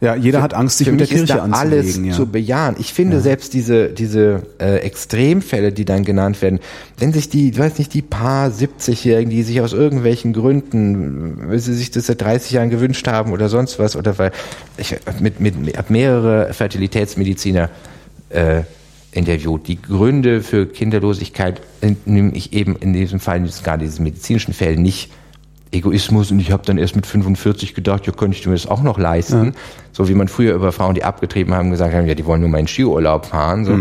Ja, 0.01 0.15
jeder 0.15 0.43
hat 0.43 0.55
Angst, 0.55 0.79
sich 0.79 0.87
Für 0.87 0.93
mit 0.93 1.01
der 1.01 1.07
Kirche 1.09 1.27
da 1.27 1.49
alles 1.51 1.87
anzulegen. 1.87 2.05
Ja. 2.05 2.15
zu 2.15 2.27
bejahen. 2.27 2.77
Ich 2.79 2.93
finde 2.93 3.21
selbst 3.21 3.53
diese 3.53 3.89
diese 3.89 4.43
äh, 4.61 4.77
Extremfälle, 4.77 5.73
die 5.73 5.85
dann 5.85 6.05
genannt 6.05 6.41
werden, 6.41 6.61
wenn 6.99 7.13
sich 7.13 7.29
die, 7.29 7.51
ich 7.51 7.59
weiß 7.59 7.79
nicht, 7.79 7.93
die 7.95 8.03
paar 8.03 8.49
70-Jährigen, 8.49 9.31
die 9.31 9.43
sich 9.43 9.61
aus 9.61 9.73
irgendwelchen 9.73 10.33
Gründen, 10.33 11.49
weil 11.49 11.59
sie 11.59 11.75
sich 11.75 11.91
das 11.91 12.07
seit 12.07 12.21
30 12.21 12.53
Jahren 12.53 12.71
gewünscht 12.71 13.09
haben 13.09 13.33
oder 13.33 13.49
sonst 13.49 13.81
was, 13.81 13.97
oder 13.97 14.17
weil 14.19 14.31
ich 14.77 14.95
mit 15.19 15.41
mit, 15.41 15.61
mit 15.61 15.77
hab 15.77 15.91
mehrere 15.91 16.53
Fertilitätsmediziner 16.53 17.69
äh, 18.31 18.63
interviewt. 19.11 19.67
Die 19.67 19.83
Gründe 19.83 20.43
für 20.43 20.67
Kinderlosigkeit 20.67 21.61
nehme 22.05 22.33
ich 22.35 22.53
eben 22.53 22.77
in 22.77 22.93
diesem 22.93 23.19
Fall, 23.19 23.39
in 23.39 23.51
gerade 23.65 23.85
diesen 23.85 24.05
medizinischen 24.05 24.55
Fällen 24.55 24.81
nicht 24.81 25.11
Egoismus 25.71 26.31
und 26.31 26.41
ich 26.41 26.51
habe 26.51 26.63
dann 26.65 26.79
erst 26.79 26.97
mit 26.97 27.07
45 27.07 27.75
gedacht, 27.75 28.07
ja, 28.07 28.13
könnte 28.13 28.37
ich 28.37 28.47
mir 28.47 28.53
das 28.53 28.67
auch 28.67 28.83
noch 28.83 28.99
leisten. 28.99 29.55
So 29.93 30.09
wie 30.09 30.15
man 30.15 30.29
früher 30.29 30.55
über 30.55 30.73
Frauen, 30.73 30.95
die 30.95 31.05
abgetrieben 31.05 31.55
haben, 31.55 31.71
gesagt 31.71 31.95
haben, 31.95 32.07
ja, 32.07 32.15
die 32.15 32.25
wollen 32.25 32.41
nur 32.41 32.51
meinen 32.51 32.69
Skiurlaub 32.69 33.27
fahren. 33.27 33.65
So. 33.65 33.79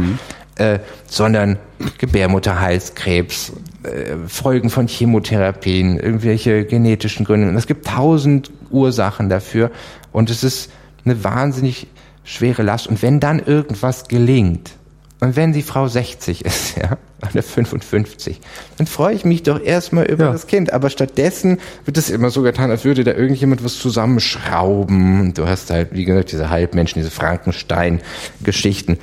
Äh, 0.58 0.80
sondern 1.06 1.60
Gebärmutterhalskrebs, 2.00 3.54
äh, 3.84 4.16
Folgen 4.28 4.72
von 4.72 4.88
Chemotherapien, 4.88 6.00
irgendwelche 6.00 6.66
genetischen 6.66 7.26
Gründe. 7.26 7.48
Und 7.48 7.56
es 7.56 7.68
gibt 7.68 7.86
tausend 7.86 8.52
Ursachen 8.72 9.30
dafür 9.30 9.70
und 10.12 10.32
es 10.32 10.44
ist 10.44 10.72
eine 11.06 11.24
wahnsinnig 11.24 11.86
schwere 12.24 12.64
Last. 12.64 12.88
Und 12.88 13.04
wenn 13.04 13.20
dann 13.20 13.40
irgendwas 13.40 14.08
gelingt, 14.08 14.72
und 15.20 15.36
wenn 15.36 15.54
die 15.54 15.62
Frau 15.62 15.88
60 15.88 16.46
ist, 16.46 16.78
ja, 16.82 16.98
oder 17.22 17.42
55, 17.42 18.40
dann 18.78 18.88
freue 18.88 19.16
ich 19.16 19.26
mich 19.26 19.44
doch 19.44 19.62
erstmal 19.62 20.06
über 20.06 20.26
Ja. 20.26 20.32
das 20.32 20.48
Kind. 20.48 20.72
Aber 20.74 20.90
stattdessen 20.90 21.58
wird 21.86 21.98
es 21.98 22.10
immer 22.10 22.30
so 22.30 22.42
getan, 22.44 22.70
als 22.70 22.86
würde 22.86 23.04
da 23.04 23.14
irgendjemand 23.14 23.64
was 23.64 23.80
zusammenschrauben. 23.80 25.22
Und 25.22 25.38
du 25.38 25.48
hast 25.48 25.70
halt, 25.72 25.90
wie 25.94 26.06
gesagt, 26.06 26.32
diese 26.32 26.50
Halbmenschen, 26.50 27.00
diese 27.02 27.12
Frankenstein-Geschichten. 27.12 28.98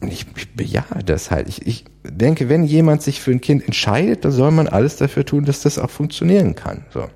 Ich, 0.00 0.26
ich 0.36 0.54
bejahe 0.54 1.02
das 1.04 1.30
halt. 1.30 1.48
Ich, 1.48 1.66
ich 1.66 1.84
denke, 2.04 2.48
wenn 2.48 2.64
jemand 2.64 3.02
sich 3.02 3.20
für 3.20 3.32
ein 3.32 3.40
Kind 3.40 3.64
entscheidet, 3.64 4.24
dann 4.24 4.32
soll 4.32 4.50
man 4.52 4.68
alles 4.68 4.96
dafür 4.96 5.24
tun, 5.24 5.44
dass 5.44 5.60
das 5.62 5.78
auch 5.78 5.90
funktionieren 5.90 6.54
kann. 6.54 6.84
So. 6.94 7.08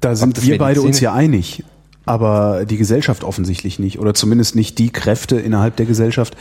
Da 0.00 0.14
sind 0.14 0.40
wir 0.44 0.58
beide 0.58 0.82
uns 0.82 1.00
ja 1.00 1.12
einig. 1.12 1.64
Aber 2.04 2.64
die 2.64 2.76
Gesellschaft 2.78 3.22
offensichtlich 3.22 3.78
nicht. 3.78 4.00
Oder 4.00 4.12
zumindest 4.14 4.56
nicht 4.56 4.78
die 4.78 4.90
Kräfte 4.90 5.38
innerhalb 5.38 5.76
der 5.76 5.86
Gesellschaft, 5.86 6.36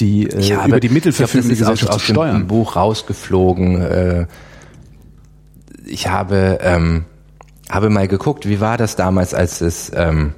die 0.00 0.28
äh, 0.30 0.40
Ja, 0.40 0.66
über 0.66 0.80
die 0.80 0.88
Mittel 0.88 1.12
verfügen, 1.12 1.48
die 1.48 1.56
Gesellschaft 1.56 1.90
aus, 1.92 2.04
zu 2.04 2.12
aus 2.12 2.16
steuern. 2.16 2.38
dem 2.42 2.46
Buch 2.46 2.76
rausgeflogen. 2.76 3.80
Äh, 3.80 4.26
ich 5.86 6.08
habe, 6.08 6.58
ähm, 6.62 7.04
habe 7.68 7.90
mal 7.90 8.08
geguckt, 8.08 8.48
wie 8.48 8.60
war 8.60 8.76
das 8.78 8.96
damals, 8.96 9.34
als 9.34 9.60
es, 9.60 9.92
ähm, 9.94 10.32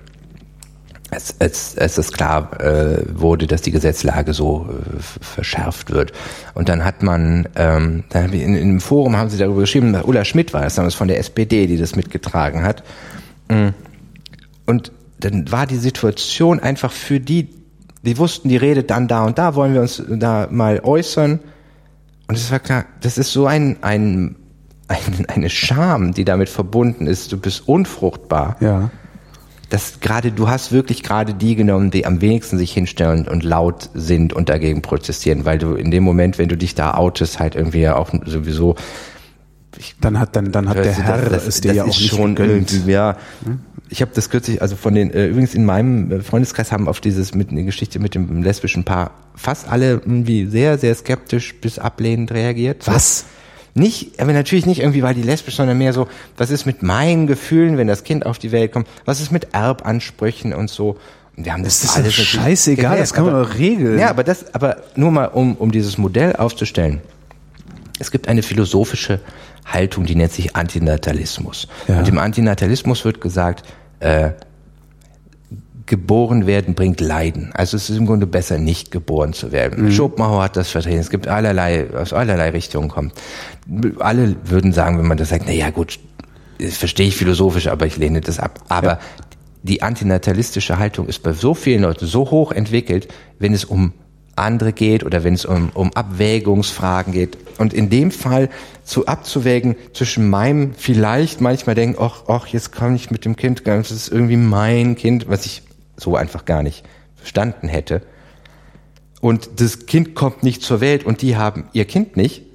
als, 1.10 1.36
als, 1.40 1.78
als 1.78 1.98
es 1.98 2.12
klar 2.12 2.60
äh, 2.60 3.04
wurde, 3.14 3.46
dass 3.46 3.62
die 3.62 3.70
Gesetzlage 3.70 4.32
so 4.32 4.68
äh, 4.68 5.00
verschärft 5.00 5.90
wird. 5.90 6.12
Und 6.54 6.68
dann 6.68 6.84
hat 6.84 7.02
man, 7.02 7.48
ähm, 7.54 8.04
dann 8.08 8.24
haben 8.24 8.32
wir 8.32 8.42
in, 8.42 8.54
in 8.56 8.62
einem 8.70 8.80
Forum 8.80 9.16
haben 9.16 9.30
sie 9.30 9.38
darüber 9.38 9.60
geschrieben, 9.60 9.94
Ulla 10.02 10.24
Schmidt 10.24 10.52
war 10.52 10.62
das 10.62 10.74
damals 10.74 10.94
von 10.94 11.06
der 11.08 11.18
SPD, 11.18 11.66
die 11.66 11.76
das 11.76 11.94
mitgetragen 11.94 12.62
hat. 12.62 12.82
Und 14.66 14.92
dann 15.20 15.50
war 15.52 15.66
die 15.66 15.76
Situation 15.76 16.58
einfach 16.60 16.90
für 16.92 17.20
die, 17.20 17.48
die 18.02 18.18
wussten, 18.18 18.48
die 18.48 18.56
redet 18.56 18.90
dann 18.90 19.08
da 19.08 19.24
und 19.24 19.38
da, 19.38 19.54
wollen 19.54 19.74
wir 19.74 19.80
uns 19.80 20.02
da 20.08 20.48
mal 20.50 20.80
äußern. 20.80 21.40
Und 22.28 22.34
es 22.34 22.50
war 22.50 22.58
klar, 22.60 22.84
das 23.00 23.18
ist 23.18 23.32
so 23.32 23.46
ein, 23.46 23.76
ein, 23.82 24.36
ein, 24.88 25.26
eine 25.28 25.50
Scham, 25.50 26.12
die 26.12 26.24
damit 26.24 26.48
verbunden 26.48 27.06
ist. 27.06 27.32
Du 27.32 27.36
bist 27.38 27.68
unfruchtbar. 27.68 28.56
Ja. 28.60 28.90
Das 29.68 29.98
gerade, 29.98 30.30
du 30.30 30.48
hast 30.48 30.70
wirklich 30.70 31.02
gerade 31.02 31.34
die 31.34 31.56
genommen, 31.56 31.90
die 31.90 32.06
am 32.06 32.20
wenigsten 32.20 32.56
sich 32.56 32.72
hinstellen 32.72 33.26
und 33.26 33.42
laut 33.42 33.90
sind 33.94 34.32
und 34.32 34.48
dagegen 34.48 34.80
protestieren, 34.80 35.44
weil 35.44 35.58
du 35.58 35.74
in 35.74 35.90
dem 35.90 36.04
Moment, 36.04 36.38
wenn 36.38 36.48
du 36.48 36.56
dich 36.56 36.76
da 36.76 36.94
outest, 36.94 37.40
halt 37.40 37.56
irgendwie 37.56 37.80
ja 37.80 37.96
auch 37.96 38.10
sowieso 38.24 38.76
Dann 40.00 40.20
hat 40.20 40.36
dann 40.36 40.52
dann 40.52 40.68
hat 40.68 40.76
der 40.76 40.92
Herr 40.92 41.22
das, 41.22 41.30
das, 41.30 41.46
es 41.46 41.60
dir 41.60 41.68
das 41.68 41.76
ja 41.76 41.82
auch 41.84 41.88
ist 41.88 42.06
schon 42.06 42.36
gegönnt. 42.36 42.72
irgendwie, 42.72 42.92
ja. 42.92 43.16
Ich 43.88 44.00
habe 44.02 44.10
das 44.14 44.30
kürzlich, 44.30 44.60
also 44.62 44.74
von 44.74 44.94
den, 44.94 45.12
äh, 45.12 45.26
übrigens 45.28 45.54
in 45.54 45.64
meinem 45.64 46.10
äh, 46.10 46.20
Freundeskreis 46.20 46.72
haben 46.72 46.88
auf 46.88 47.00
dieses 47.00 47.34
mit 47.34 47.50
eine 47.50 47.64
Geschichte 47.64 47.98
mit 48.00 48.14
dem 48.14 48.42
lesbischen 48.42 48.84
Paar 48.84 49.12
fast 49.36 49.68
alle 49.68 49.90
irgendwie 49.92 50.46
sehr, 50.46 50.78
sehr 50.78 50.94
skeptisch 50.94 51.54
bis 51.60 51.78
ablehnend 51.78 52.32
reagiert. 52.32 52.86
Was? 52.86 53.26
Nicht, 53.74 54.18
aber 54.20 54.32
natürlich 54.32 54.64
nicht 54.64 54.80
irgendwie, 54.80 55.02
weil 55.02 55.14
die 55.14 55.22
lesbisch, 55.22 55.56
sondern 55.56 55.76
mehr 55.78 55.92
so, 55.92 56.08
was 56.38 56.50
ist 56.50 56.64
mit 56.64 56.82
meinen 56.82 57.26
Gefühlen, 57.26 57.76
wenn 57.76 57.86
das 57.86 58.04
Kind 58.04 58.24
auf 58.24 58.38
die 58.38 58.50
Welt 58.50 58.72
kommt? 58.72 58.88
Was 59.04 59.20
ist 59.20 59.30
mit 59.30 59.48
Erbansprüchen 59.52 60.54
und 60.54 60.70
so? 60.70 60.96
Und 61.36 61.44
wir 61.44 61.52
haben 61.52 61.62
das, 61.62 61.82
Das 61.82 61.90
ist 61.90 61.96
alles 61.96 62.14
scheißegal, 62.14 62.96
das 62.96 63.12
kann 63.12 63.26
man 63.26 63.34
aber- 63.34 63.44
doch 63.44 63.58
regeln. 63.58 63.98
Ja, 63.98 64.08
aber 64.08 64.24
das, 64.24 64.54
aber 64.54 64.78
nur 64.96 65.10
mal, 65.10 65.26
um, 65.26 65.54
um 65.56 65.70
dieses 65.70 65.98
Modell 65.98 66.34
aufzustellen. 66.36 67.02
Es 67.98 68.10
gibt 68.10 68.28
eine 68.28 68.42
philosophische 68.42 69.20
Haltung, 69.64 70.06
die 70.06 70.14
nennt 70.14 70.32
sich 70.32 70.54
Antinatalismus. 70.54 71.68
Ja. 71.88 71.98
Und 71.98 72.08
im 72.08 72.18
Antinatalismus 72.18 73.04
wird 73.04 73.20
gesagt, 73.20 73.64
äh, 74.00 74.32
geboren 75.86 76.46
werden 76.46 76.74
bringt 76.74 77.00
Leiden. 77.00 77.52
Also 77.54 77.76
es 77.76 77.88
ist 77.88 77.96
im 77.96 78.06
Grunde 78.06 78.26
besser, 78.26 78.58
nicht 78.58 78.90
geboren 78.90 79.32
zu 79.32 79.52
werden. 79.52 79.84
Mhm. 79.84 79.92
Schopenhauer 79.92 80.42
hat 80.42 80.56
das 80.56 80.68
vertreten. 80.68 80.98
Es 80.98 81.10
gibt 81.10 81.28
allerlei, 81.28 81.88
aus 81.94 82.12
allerlei 82.12 82.50
Richtungen 82.50 82.88
kommt. 82.88 83.14
Alle 84.00 84.36
würden 84.44 84.72
sagen, 84.72 84.98
wenn 84.98 85.06
man 85.06 85.16
das 85.16 85.28
sagt, 85.28 85.44
na 85.46 85.52
ja, 85.52 85.70
gut, 85.70 85.98
das 86.58 86.76
verstehe 86.76 87.06
ich 87.06 87.16
philosophisch, 87.16 87.68
aber 87.68 87.86
ich 87.86 87.96
lehne 87.96 88.20
das 88.20 88.38
ab. 88.40 88.64
Aber 88.68 88.98
die 89.62 89.82
antinatalistische 89.82 90.78
Haltung 90.78 91.06
ist 91.06 91.22
bei 91.22 91.32
so 91.32 91.54
vielen 91.54 91.82
Leuten 91.82 92.06
so 92.06 92.30
hoch 92.30 92.52
entwickelt, 92.52 93.08
wenn 93.38 93.52
es 93.52 93.64
um 93.64 93.92
andere 94.36 94.72
geht 94.72 95.04
oder 95.04 95.24
wenn 95.24 95.34
es 95.34 95.44
um, 95.44 95.70
um 95.74 95.92
Abwägungsfragen 95.94 97.12
geht. 97.12 97.38
Und 97.58 97.72
in 97.72 97.90
dem 97.90 98.10
Fall 98.10 98.50
zu 98.84 99.06
abzuwägen 99.06 99.76
zwischen 99.92 100.28
meinem 100.28 100.74
vielleicht 100.74 101.40
manchmal 101.40 101.74
denken, 101.74 102.00
ach, 102.00 102.24
ach, 102.28 102.46
jetzt 102.46 102.72
kann 102.72 102.94
ich 102.94 103.10
mit 103.10 103.24
dem 103.24 103.36
Kind, 103.36 103.66
das 103.66 103.90
ist 103.90 104.08
irgendwie 104.08 104.36
mein 104.36 104.94
Kind, 104.94 105.28
was 105.28 105.46
ich 105.46 105.62
so 105.96 106.16
einfach 106.16 106.44
gar 106.44 106.62
nicht 106.62 106.84
verstanden 107.16 107.68
hätte. 107.68 108.02
Und 109.20 109.60
das 109.60 109.86
Kind 109.86 110.14
kommt 110.14 110.42
nicht 110.42 110.62
zur 110.62 110.80
Welt 110.80 111.04
und 111.04 111.22
die 111.22 111.36
haben 111.36 111.68
ihr 111.72 111.86
Kind 111.86 112.16
nicht. 112.16 112.45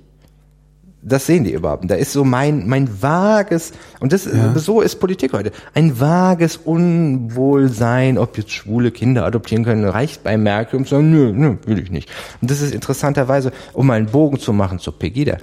Das 1.03 1.25
sehen 1.25 1.43
die 1.43 1.53
überhaupt. 1.53 1.89
Da 1.89 1.95
ist 1.95 2.13
so 2.13 2.23
mein, 2.23 2.67
mein 2.67 3.01
vages, 3.01 3.71
und 3.99 4.13
das, 4.13 4.23
so 4.23 4.81
ist 4.81 4.99
Politik 4.99 5.33
heute, 5.33 5.51
ein 5.73 5.99
vages 5.99 6.57
Unwohlsein, 6.57 8.19
ob 8.19 8.37
jetzt 8.37 8.51
schwule 8.51 8.91
Kinder 8.91 9.25
adoptieren 9.25 9.63
können, 9.63 9.83
reicht 9.85 10.23
bei 10.23 10.37
Merkel 10.37 10.77
und 10.77 10.87
sagen, 10.87 11.09
nö, 11.09 11.33
nö, 11.33 11.57
will 11.65 11.79
ich 11.79 11.89
nicht. 11.89 12.09
Und 12.39 12.51
das 12.51 12.61
ist 12.61 12.73
interessanterweise, 12.73 13.51
um 13.73 13.87
mal 13.87 13.95
einen 13.95 14.07
Bogen 14.07 14.39
zu 14.39 14.53
machen 14.53 14.77
zur 14.77 14.97
Pegida. 14.97 15.37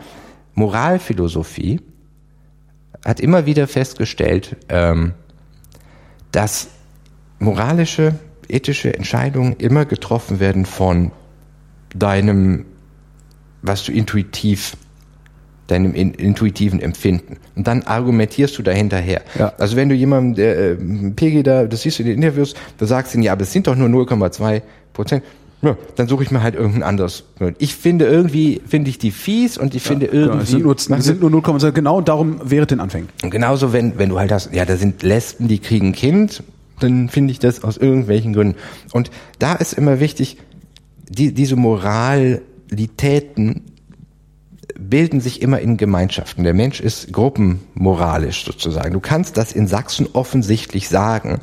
Moralphilosophie 0.54 1.80
hat 3.04 3.18
immer 3.18 3.46
wieder 3.46 3.66
festgestellt, 3.66 4.56
ähm, 4.68 5.14
dass 6.30 6.68
moralische, 7.40 8.14
ethische 8.48 8.94
Entscheidungen 8.94 9.54
immer 9.56 9.86
getroffen 9.86 10.38
werden 10.38 10.66
von 10.66 11.10
deinem, 11.94 12.64
was 13.62 13.84
du 13.84 13.92
intuitiv 13.92 14.76
deinem 15.68 15.94
in, 15.94 16.12
intuitiven 16.14 16.80
Empfinden. 16.80 17.36
Und 17.54 17.66
dann 17.66 17.82
argumentierst 17.84 18.58
du 18.58 18.62
dahinterher. 18.62 19.22
Ja. 19.38 19.52
Also 19.58 19.76
wenn 19.76 19.88
du 19.88 19.94
jemandem, 19.94 20.34
der 20.34 20.58
äh, 20.58 20.74
PG 21.14 21.42
da, 21.44 21.64
das 21.64 21.82
siehst 21.82 22.00
du 22.00 22.02
in 22.02 22.08
den 22.08 22.16
Interviews, 22.16 22.54
du 22.78 22.86
sagst 22.86 23.14
ihnen, 23.14 23.22
ja, 23.22 23.32
aber 23.32 23.42
es 23.42 23.52
sind 23.52 23.68
doch 23.68 23.76
nur 23.76 23.88
0,2 23.88 24.62
Prozent. 24.92 25.22
Ja, 25.60 25.76
dann 25.96 26.06
suche 26.06 26.22
ich 26.22 26.30
mir 26.30 26.40
halt 26.42 26.54
irgendein 26.54 26.84
anderes. 26.84 27.24
Ich 27.58 27.74
finde 27.74 28.06
irgendwie, 28.06 28.62
finde 28.66 28.90
ich 28.90 28.98
die 28.98 29.10
fies 29.10 29.58
und 29.58 29.74
ich 29.74 29.82
finde 29.82 30.06
Genau, 30.06 30.26
irgendwie. 30.26 30.44
es 30.44 30.50
sind 30.50 30.62
nur, 30.62 30.76
es 30.76 30.84
sind 31.04 31.20
nur 31.20 31.30
0,2, 31.30 31.72
genau 31.72 32.00
darum 32.00 32.40
wäre 32.44 32.64
den 32.64 32.78
Anfängen. 32.78 33.08
Und 33.24 33.30
genauso, 33.30 33.72
wenn, 33.72 33.98
wenn 33.98 34.08
du 34.08 34.20
halt 34.20 34.30
hast, 34.30 34.54
ja, 34.54 34.64
da 34.64 34.76
sind 34.76 35.02
Lesben, 35.02 35.48
die 35.48 35.58
kriegen 35.58 35.88
ein 35.88 35.94
Kind, 35.94 36.44
dann 36.78 37.08
finde 37.08 37.32
ich 37.32 37.40
das 37.40 37.64
aus 37.64 37.76
irgendwelchen 37.76 38.34
Gründen. 38.34 38.54
Und 38.92 39.10
da 39.40 39.54
ist 39.54 39.72
immer 39.72 39.98
wichtig, 39.98 40.36
die, 41.08 41.34
diese 41.34 41.56
Moralitäten 41.56 43.62
bilden 44.78 45.20
sich 45.20 45.42
immer 45.42 45.60
in 45.60 45.76
Gemeinschaften. 45.76 46.44
Der 46.44 46.54
Mensch 46.54 46.80
ist 46.80 47.12
gruppenmoralisch 47.12 48.44
sozusagen. 48.44 48.92
Du 48.92 49.00
kannst 49.00 49.36
das 49.36 49.52
in 49.52 49.66
Sachsen 49.66 50.08
offensichtlich 50.12 50.88
sagen. 50.88 51.40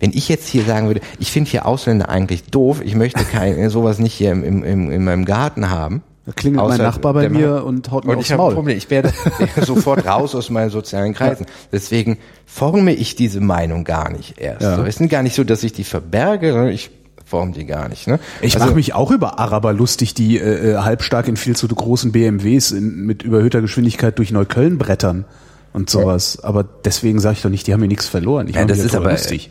Wenn 0.00 0.10
ich 0.10 0.28
jetzt 0.28 0.48
hier 0.48 0.64
sagen 0.64 0.88
würde, 0.88 1.00
ich 1.20 1.30
finde 1.30 1.50
hier 1.50 1.64
Ausländer 1.64 2.08
eigentlich 2.08 2.44
doof, 2.44 2.82
ich 2.84 2.96
möchte 2.96 3.24
kein, 3.24 3.68
sowas 3.70 4.00
nicht 4.00 4.14
hier 4.14 4.32
im, 4.32 4.42
im, 4.42 4.64
im, 4.64 4.90
in 4.90 5.04
meinem 5.04 5.24
Garten 5.24 5.70
haben. 5.70 6.02
Da 6.26 6.32
klingelt 6.32 6.68
mein 6.68 6.78
Nachbar 6.78 7.14
bei 7.14 7.28
mir 7.28 7.50
Mann- 7.50 7.62
und 7.62 7.90
haut 7.90 8.04
mir 8.04 8.12
und 8.12 8.18
aufs 8.18 8.30
ich 8.30 8.36
Maul. 8.36 8.50
ein 8.50 8.54
Problem. 8.56 8.76
Ich 8.76 8.90
werde, 8.90 9.12
werde 9.38 9.60
sofort 9.66 10.06
raus 10.06 10.34
aus 10.34 10.50
meinen 10.50 10.70
sozialen 10.70 11.14
Kreisen. 11.14 11.46
Deswegen 11.70 12.18
forme 12.44 12.92
ich 12.92 13.14
diese 13.14 13.40
Meinung 13.40 13.84
gar 13.84 14.10
nicht 14.10 14.38
erst. 14.38 14.62
Ja. 14.62 14.76
So, 14.76 14.84
es 14.84 15.00
ist 15.00 15.10
gar 15.10 15.22
nicht 15.22 15.34
so, 15.34 15.44
dass 15.44 15.62
ich 15.62 15.72
die 15.72 15.84
verberge, 15.84 16.52
sondern 16.52 16.72
ich 16.72 16.90
forme 17.32 17.52
die 17.52 17.64
gar 17.64 17.88
nicht. 17.88 18.06
Ne? 18.06 18.18
Ich 18.42 18.54
Also- 18.54 18.66
mache 18.66 18.74
mich 18.76 18.92
auch 18.94 19.10
über 19.10 19.38
Araber 19.38 19.72
lustig, 19.72 20.12
die 20.12 20.38
äh, 20.38 20.72
äh, 20.72 20.76
halbstark 20.76 21.28
in 21.28 21.36
viel 21.38 21.56
zu 21.56 21.66
großen 21.66 22.12
BMWs 22.12 22.72
in, 22.72 23.06
mit 23.06 23.22
überhöhter 23.22 23.62
Geschwindigkeit 23.62 24.18
durch 24.18 24.30
Neukölln 24.32 24.76
brettern 24.76 25.24
und 25.72 25.88
sowas. 25.88 26.38
Aber 26.44 26.62
deswegen 26.84 27.20
sage 27.20 27.36
ich 27.36 27.42
doch 27.42 27.48
nicht, 27.50 27.66
die 27.66 27.72
haben 27.72 27.80
mir 27.80 27.88
nichts 27.88 28.06
verloren. 28.06 28.48
Ich 28.48 28.56
Ja, 28.56 28.66
das 28.66 28.80
ist 28.80 28.94
aber 28.94 29.12
lustig. 29.12 29.50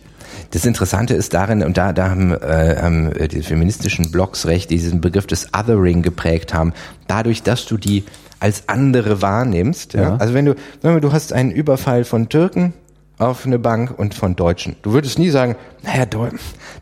das 0.51 0.63
Interessante 0.65 1.15
ist 1.15 1.33
darin 1.33 1.63
und 1.63 1.75
da 1.77 1.91
da 1.91 2.11
haben, 2.11 2.31
äh, 2.33 2.77
haben 2.79 3.11
äh, 3.13 3.27
die 3.27 3.41
feministischen 3.41 4.11
Blogs 4.11 4.45
recht, 4.45 4.69
die 4.69 4.75
diesen 4.77 5.01
Begriff 5.01 5.25
des 5.25 5.47
Othering 5.57 6.03
geprägt 6.03 6.53
haben. 6.53 6.73
Dadurch, 7.07 7.41
dass 7.41 7.65
du 7.65 7.77
die 7.77 8.03
als 8.39 8.69
andere 8.69 9.23
wahrnimmst. 9.23 9.93
Ja? 9.93 10.01
Ja. 10.01 10.15
Also 10.17 10.35
wenn 10.35 10.45
du 10.45 10.55
wenn 10.83 11.01
du 11.01 11.11
hast 11.13 11.33
einen 11.33 11.49
Überfall 11.51 12.03
von 12.05 12.29
Türken 12.29 12.73
auf 13.22 13.45
eine 13.45 13.60
Bank 13.60 13.98
und 13.98 14.14
von 14.15 14.35
Deutschen. 14.35 14.76
Du 14.81 14.93
würdest 14.93 15.19
nie 15.19 15.30
sagen, 15.30 15.56
naja, 15.84 16.06
Deu 16.06 16.30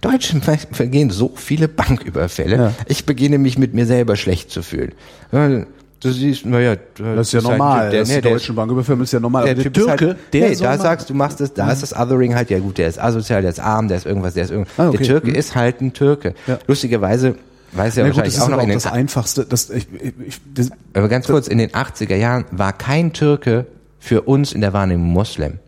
Deutschen 0.01 0.41
vergehen 0.71 1.09
so 1.09 1.31
viele 1.35 1.67
Banküberfälle. 1.67 2.55
Ja. 2.55 2.71
Ich 2.87 3.05
beginne 3.05 3.37
mich 3.37 3.57
mit 3.57 3.73
mir 3.73 3.85
selber 3.85 4.15
schlecht 4.15 4.49
zu 4.51 4.61
fühlen. 4.63 4.93
Ja, 5.31 5.63
Du 6.01 6.11
siehst, 6.13 6.45
naja, 6.45 6.77
Das 6.97 7.27
ist 7.27 7.33
ja 7.33 7.41
halt 7.41 7.57
normal. 7.59 7.81
Typ, 7.81 7.91
der- 7.91 7.99
dass 7.99 8.07
nee, 8.07 8.21
der 8.21 8.31
deutschen 8.31 8.55
Banküberfirmen 8.55 9.03
ist 9.03 9.11
ja 9.11 9.19
normal. 9.19 9.43
der 9.43 9.55
der 9.55 9.63
Typ 9.65 9.75
ist 9.77 9.83
Türke, 9.85 10.05
halt, 10.07 10.17
der 10.31 10.49
nee, 10.49 10.55
da 10.55 10.77
sagst 10.77 11.09
du, 11.09 11.13
machst 11.13 11.41
das, 11.41 11.53
da 11.53 11.69
ist 11.73 11.81
das 11.83 11.93
Othering 11.93 12.35
halt, 12.35 12.49
ja 12.49 12.59
gut, 12.59 12.77
der 12.77 12.87
ist 12.87 13.01
asozial, 13.01 13.41
der 13.41 13.51
ist 13.51 13.59
arm, 13.59 13.89
der 13.89 13.97
ist 13.97 14.05
irgendwas, 14.05 14.33
der 14.33 14.45
ist 14.45 14.51
irgendwas. 14.51 14.73
Ah, 14.77 14.87
okay. 14.87 14.97
Der 14.99 15.07
Türke 15.07 15.27
Mhm. 15.27 15.35
ist 15.35 15.55
halt 15.55 15.81
ein 15.81 15.91
Türke. 15.91 16.35
Ja. 16.47 16.57
Lustigerweise 16.67 17.35
weiß 17.73 17.97
ja 17.97 18.03
gut, 18.03 18.11
wahrscheinlich 18.15 18.33
das 18.33 18.41
ist 18.43 18.47
auch 18.49 18.55
noch 18.55 18.63
in 18.63 18.69
den, 18.69 18.77
das 18.77 18.85
Einfachste. 18.87 19.43
Das, 19.45 19.69
ich, 19.69 19.87
ich, 20.25 20.39
das, 20.53 20.69
aber 20.93 21.09
ganz 21.09 21.27
kurz, 21.27 21.49
in 21.49 21.57
den 21.57 21.71
80er 21.71 22.15
Jahren 22.15 22.45
war 22.51 22.71
kein 22.71 23.11
Türke 23.11 23.65
für 23.99 24.21
uns 24.21 24.53
in 24.53 24.61
der 24.61 24.71
Wahrnehmung 24.71 25.09
Moslem. 25.11 25.59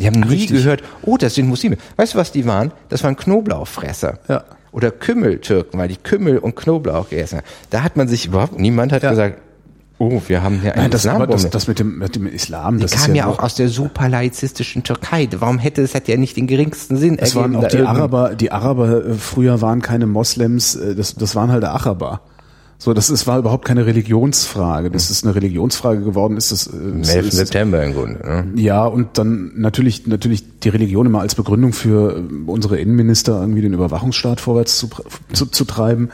Die 0.00 0.06
haben 0.06 0.20
nie 0.20 0.28
Richtig. 0.28 0.56
gehört, 0.62 0.82
oh, 1.02 1.16
das 1.16 1.34
sind 1.34 1.46
Muslime. 1.48 1.76
Weißt 1.96 2.14
du, 2.14 2.18
was 2.18 2.32
die 2.32 2.46
waren? 2.46 2.72
Das 2.88 3.04
waren 3.04 3.16
Knoblauchfresser. 3.16 4.18
Ja. 4.28 4.44
Oder 4.72 4.90
Kümmeltürken, 4.90 5.78
weil 5.78 5.88
die 5.88 5.96
Kümmel 5.96 6.38
und 6.38 6.56
Knoblauch 6.56 7.08
gegessen 7.10 7.38
haben. 7.38 7.46
Da 7.70 7.82
hat 7.82 7.96
man 7.96 8.08
sich 8.08 8.26
überhaupt, 8.26 8.58
niemand 8.58 8.92
hat 8.92 9.02
Ja. 9.02 9.10
gesagt, 9.10 9.38
oh, 9.98 10.22
wir 10.28 10.42
haben 10.42 10.60
hier 10.60 10.70
nein, 10.70 10.78
einen 10.84 10.90
das, 10.90 11.06
aber 11.06 11.24
Islambombe. 11.24 11.42
das, 11.42 11.50
das 11.50 11.66
mit 11.68 11.78
dem, 11.80 11.98
mit 11.98 12.14
dem 12.16 12.26
Islam, 12.26 12.78
Die 12.78 12.82
das 12.84 12.92
kam 12.92 13.14
ja, 13.14 13.24
nur- 13.26 13.34
auch 13.34 13.38
aus 13.42 13.56
der 13.56 13.68
super 13.68 14.08
laizistischen 14.08 14.82
Türkei. 14.84 15.28
Warum 15.38 15.58
hätte 15.58 15.82
es 15.82 15.94
hat 15.94 16.08
ja 16.08 16.16
nicht 16.16 16.36
den 16.36 16.46
geringsten 16.46 16.96
Sinn 16.96 17.18
Es 17.18 17.34
waren 17.36 17.54
auch 17.56 17.68
die 17.68 17.80
Araber, 17.80 18.34
die 18.34 18.50
Araber 18.52 19.04
äh, 19.04 19.14
früher 19.14 19.60
waren 19.60 19.82
keine 19.82 20.06
Moslems, 20.06 20.76
äh, 20.76 20.94
das, 20.94 21.14
das 21.16 21.34
waren 21.36 21.50
halt 21.52 21.64
Araber. 21.64 22.22
So, 22.82 22.94
das 22.94 23.10
ist, 23.10 23.26
war 23.26 23.38
überhaupt 23.38 23.66
keine 23.66 23.84
Religionsfrage. 23.84 24.90
Das 24.90 25.10
ist 25.10 25.22
eine 25.22 25.34
Religionsfrage 25.34 26.00
geworden, 26.00 26.38
ist 26.38 26.50
das, 26.50 26.66
äh, 26.66 26.76
Am 26.76 27.02
ist, 27.02 27.14
11. 27.14 27.26
ist, 27.26 27.36
September 27.36 27.84
im 27.84 27.92
Grunde. 27.92 28.20
Ne? 28.24 28.62
ja, 28.62 28.86
und 28.86 29.18
dann 29.18 29.52
natürlich, 29.54 30.06
natürlich 30.06 30.60
die 30.60 30.70
Religion 30.70 31.04
immer 31.04 31.20
als 31.20 31.34
Begründung 31.34 31.74
für 31.74 32.16
äh, 32.16 32.22
unsere 32.46 32.78
Innenminister 32.78 33.38
irgendwie 33.38 33.60
den 33.60 33.74
Überwachungsstaat 33.74 34.40
vorwärts 34.40 34.78
zu, 34.78 34.88
zu, 35.34 35.44
zu 35.44 35.66
treiben. 35.66 36.08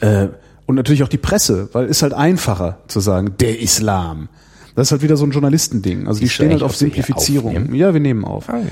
Äh, 0.00 0.26
und 0.66 0.74
natürlich 0.74 1.04
auch 1.04 1.08
die 1.08 1.18
Presse, 1.18 1.68
weil 1.72 1.86
ist 1.86 2.02
halt 2.02 2.14
einfacher 2.14 2.80
zu 2.88 2.98
sagen, 2.98 3.34
der 3.38 3.60
Islam. 3.60 4.28
Das 4.74 4.88
ist 4.88 4.90
halt 4.90 5.02
wieder 5.02 5.16
so 5.16 5.24
ein 5.24 5.30
Journalistending. 5.30 6.08
Also 6.08 6.18
die 6.18 6.26
du 6.26 6.32
stehen 6.32 6.50
halt 6.50 6.64
auf 6.64 6.74
Simplifizierung. 6.74 7.56
aufnehmen? 7.56 7.74
Ja, 7.76 7.94
wir 7.94 8.00
nehmen 8.00 8.24
auf. 8.24 8.48
Ah, 8.48 8.58
ja. 8.58 8.64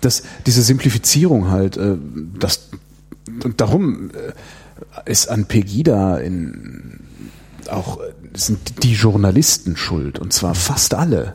Das, 0.00 0.22
diese 0.46 0.62
Simplifizierung 0.62 1.50
halt, 1.50 1.76
äh, 1.76 1.98
das, 2.38 2.70
und 3.44 3.60
darum 3.60 4.12
äh, 4.12 4.32
ist 5.04 5.28
an 5.28 5.46
Pegida 5.46 6.18
in, 6.18 7.00
auch, 7.70 7.98
sind 8.34 8.82
die 8.82 8.94
Journalisten 8.94 9.76
schuld, 9.76 10.18
und 10.18 10.32
zwar 10.32 10.54
fast 10.54 10.94
alle. 10.94 11.34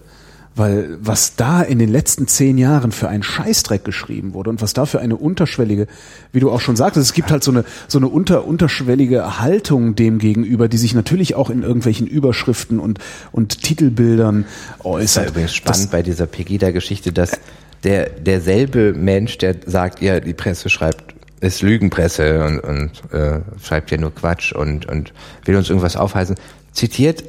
Weil 0.54 0.98
was 1.02 1.38
da 1.38 1.62
in 1.62 1.80
den 1.80 1.90
letzten 1.90 2.28
zehn 2.28 2.58
Jahren 2.58 2.92
für 2.92 3.08
einen 3.08 3.24
Scheißdreck 3.24 3.86
geschrieben 3.86 4.34
wurde 4.34 4.50
und 4.50 4.62
was 4.62 4.74
da 4.74 4.86
für 4.86 5.00
eine 5.00 5.16
unterschwellige, 5.16 5.88
wie 6.34 6.42
du 6.42 6.52
auch 6.52 6.60
schon 6.60 6.76
sagtest, 6.76 7.06
es 7.06 7.14
gibt 7.14 7.32
halt 7.32 7.42
so 7.42 7.52
eine, 7.52 7.64
so 7.88 8.00
eine 8.00 8.10
unter, 8.10 8.46
unterschwellige 8.46 9.40
Haltung 9.40 9.96
dem 9.96 10.20
gegenüber, 10.20 10.68
die 10.68 10.78
sich 10.78 10.94
natürlich 10.94 11.36
auch 11.36 11.50
in 11.50 11.64
irgendwelchen 11.64 12.06
Überschriften 12.06 12.80
und, 12.80 13.00
und 13.32 13.64
Titelbildern 13.64 14.44
Das 14.80 14.86
äußert. 14.86 15.30
übrigens 15.30 15.54
spannend 15.54 15.90
bei 15.90 16.04
dieser 16.04 16.28
Pegida-Geschichte, 16.28 17.14
dass 17.14 17.40
der 17.86 18.10
derselbe 18.10 18.94
Mensch, 18.94 19.38
der 19.38 19.56
sagt, 19.66 20.02
ja, 20.02 20.20
die 20.20 20.34
Presse 20.34 20.70
schreibt, 20.70 21.16
ist 21.42 21.62
Lügenpresse 21.62 22.44
und, 22.46 22.60
und 22.60 22.92
äh, 23.14 23.42
schreibt 23.62 23.92
ja 23.92 23.98
nur 23.98 24.14
Quatsch 24.16 24.54
und, 24.54 24.86
und 24.88 25.12
will 25.46 25.56
uns 25.58 25.70
irgendwas 25.70 25.98
aufheißen, 25.98 26.36
zitiert 26.72 27.24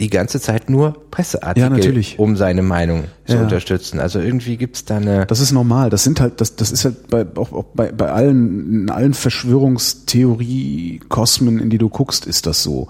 die 0.00 0.10
ganze 0.10 0.40
Zeit 0.40 0.68
nur 0.70 0.96
Presseartikel, 1.12 2.02
Ja, 2.02 2.14
um 2.18 2.34
seine 2.36 2.62
Meinung 2.62 3.04
zu 3.26 3.34
Ja. 3.34 3.42
unterstützen. 3.42 4.00
Also 4.00 4.18
irgendwie 4.18 4.56
gibt's 4.56 4.84
da 4.84 4.96
eine 4.96 5.24
Das 5.26 5.38
ist 5.40 5.52
normal. 5.52 5.88
Das 5.90 6.02
sind 6.02 6.20
halt, 6.20 6.40
das, 6.40 6.56
das 6.56 6.72
ist 6.72 6.84
halt 6.84 7.06
bei, 7.08 7.24
auch, 7.36 7.52
auch 7.52 7.64
bei, 7.74 7.92
bei 7.92 8.10
allen, 8.10 8.82
in 8.82 8.90
allen 8.90 9.14
Verschwörungstheorie-Kosmen, 9.14 11.58
in 11.60 11.70
die 11.70 11.78
du 11.78 11.88
guckst, 11.88 12.26
ist 12.26 12.46
das 12.46 12.62
so. 12.62 12.88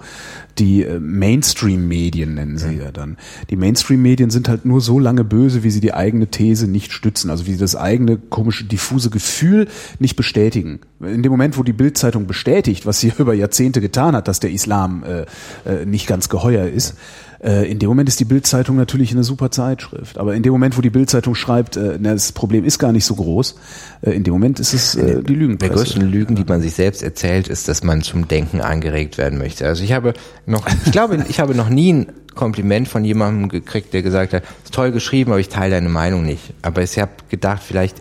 Die 0.57 0.83
äh, 0.83 0.99
Mainstream-Medien 0.99 2.35
nennen 2.35 2.57
sie 2.57 2.75
ja 2.75 2.91
dann. 2.91 3.17
Die 3.49 3.57
Mainstream-Medien 3.57 4.29
sind 4.29 4.47
halt 4.47 4.65
nur 4.65 4.81
so 4.81 4.99
lange 4.99 5.23
böse, 5.23 5.63
wie 5.63 5.71
sie 5.71 5.81
die 5.81 5.93
eigene 5.93 6.27
These 6.27 6.67
nicht 6.67 6.93
stützen. 6.93 7.29
Also 7.29 7.45
wie 7.45 7.53
sie 7.53 7.59
das 7.59 7.75
eigene 7.75 8.17
komische, 8.17 8.63
diffuse 8.63 9.09
Gefühl 9.09 9.67
nicht 9.99 10.15
bestätigen. 10.15 10.79
In 11.01 11.23
dem 11.23 11.31
Moment, 11.31 11.57
wo 11.57 11.63
die 11.63 11.73
Bildzeitung 11.73 12.25
bestätigt, 12.27 12.85
was 12.85 12.99
sie 12.99 13.11
über 13.17 13.33
Jahrzehnte 13.33 13.81
getan 13.81 14.15
hat, 14.15 14.27
dass 14.27 14.39
der 14.39 14.51
Islam 14.51 15.03
äh, 15.03 15.25
äh, 15.69 15.85
nicht 15.85 16.07
ganz 16.07 16.29
geheuer 16.29 16.67
ist, 16.67 16.95
äh, 17.43 17.69
in 17.69 17.79
dem 17.79 17.89
Moment 17.89 18.09
ist 18.09 18.19
die 18.19 18.25
Bildzeitung 18.25 18.75
natürlich 18.75 19.11
eine 19.11 19.23
super 19.23 19.51
Zeitschrift. 19.51 20.17
Aber 20.17 20.35
in 20.35 20.43
dem 20.43 20.51
Moment, 20.51 20.77
wo 20.77 20.81
die 20.81 20.89
Bildzeitung 20.89 21.35
schreibt, 21.35 21.77
äh, 21.77 21.97
na, 21.99 22.13
das 22.13 22.31
Problem 22.31 22.63
ist 22.65 22.79
gar 22.79 22.91
nicht 22.91 23.05
so 23.05 23.15
groß, 23.15 23.55
äh, 24.01 24.11
in 24.11 24.23
dem 24.23 24.33
Moment 24.33 24.59
ist 24.59 24.73
es 24.73 24.95
äh, 24.95 25.17
die 25.21 25.23
Der 25.23 25.35
Lügenpresse. 25.35 25.73
größten 25.73 26.01
Lügen, 26.03 26.35
die 26.35 26.43
man 26.45 26.61
sich 26.61 26.73
selbst 26.73 27.03
erzählt, 27.03 27.47
ist, 27.47 27.67
dass 27.67 27.83
man 27.83 28.01
zum 28.01 28.27
Denken 28.27 28.61
angeregt 28.61 29.17
werden 29.17 29.37
möchte. 29.37 29.65
Also 29.67 29.83
ich 29.83 29.91
habe 29.93 30.13
noch, 30.45 30.65
ich 30.85 30.91
glaube, 30.91 31.23
ich 31.29 31.39
habe 31.39 31.55
noch 31.55 31.69
nie 31.69 31.93
ein 31.93 32.07
Kompliment 32.35 32.87
von 32.87 33.05
jemandem 33.05 33.47
gekriegt, 33.49 33.93
der 33.93 34.01
gesagt 34.01 34.33
hat, 34.33 34.43
ist 34.63 34.73
toll 34.73 34.91
geschrieben, 34.91 35.31
aber 35.31 35.39
ich 35.39 35.49
teile 35.49 35.75
deine 35.75 35.89
Meinung 35.89 36.25
nicht. 36.25 36.53
Aber 36.61 36.81
ich 36.83 36.99
habe 36.99 37.11
gedacht, 37.29 37.61
vielleicht, 37.65 37.95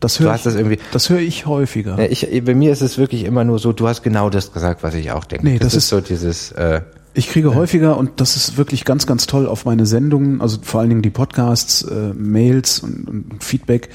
Das 0.00 0.14
du 0.16 0.24
höre 0.24 0.32
hast 0.32 0.40
ich, 0.40 0.44
das 0.44 0.54
irgendwie, 0.56 0.78
das 0.92 1.10
höre 1.10 1.20
ich 1.20 1.46
häufiger. 1.46 2.10
Ich, 2.10 2.26
bei 2.44 2.54
mir 2.54 2.72
ist 2.72 2.80
es 2.82 2.98
wirklich 2.98 3.24
immer 3.24 3.44
nur 3.44 3.58
so, 3.60 3.72
du 3.72 3.86
hast 3.86 4.02
genau 4.02 4.30
das 4.30 4.52
gesagt, 4.52 4.82
was 4.82 4.94
ich 4.94 5.12
auch 5.12 5.24
denke. 5.24 5.46
Nee, 5.46 5.58
das 5.60 5.74
ist- 5.74 5.88
so 5.88 6.00
dieses, 6.00 6.50
äh, 6.52 6.80
Ich 7.12 7.28
kriege 7.28 7.54
häufiger, 7.54 7.96
und 7.96 8.20
das 8.20 8.36
ist 8.36 8.56
wirklich 8.56 8.84
ganz, 8.84 9.06
ganz 9.06 9.26
toll, 9.26 9.46
auf 9.46 9.64
meine 9.64 9.84
Sendungen, 9.84 10.40
also 10.40 10.58
vor 10.62 10.80
allen 10.80 10.90
Dingen 10.90 11.02
die 11.02 11.10
Podcasts, 11.10 11.82
äh, 11.82 12.12
Mails 12.14 12.80
und, 12.80 13.08
und 13.08 13.44
Feedback, 13.44 13.88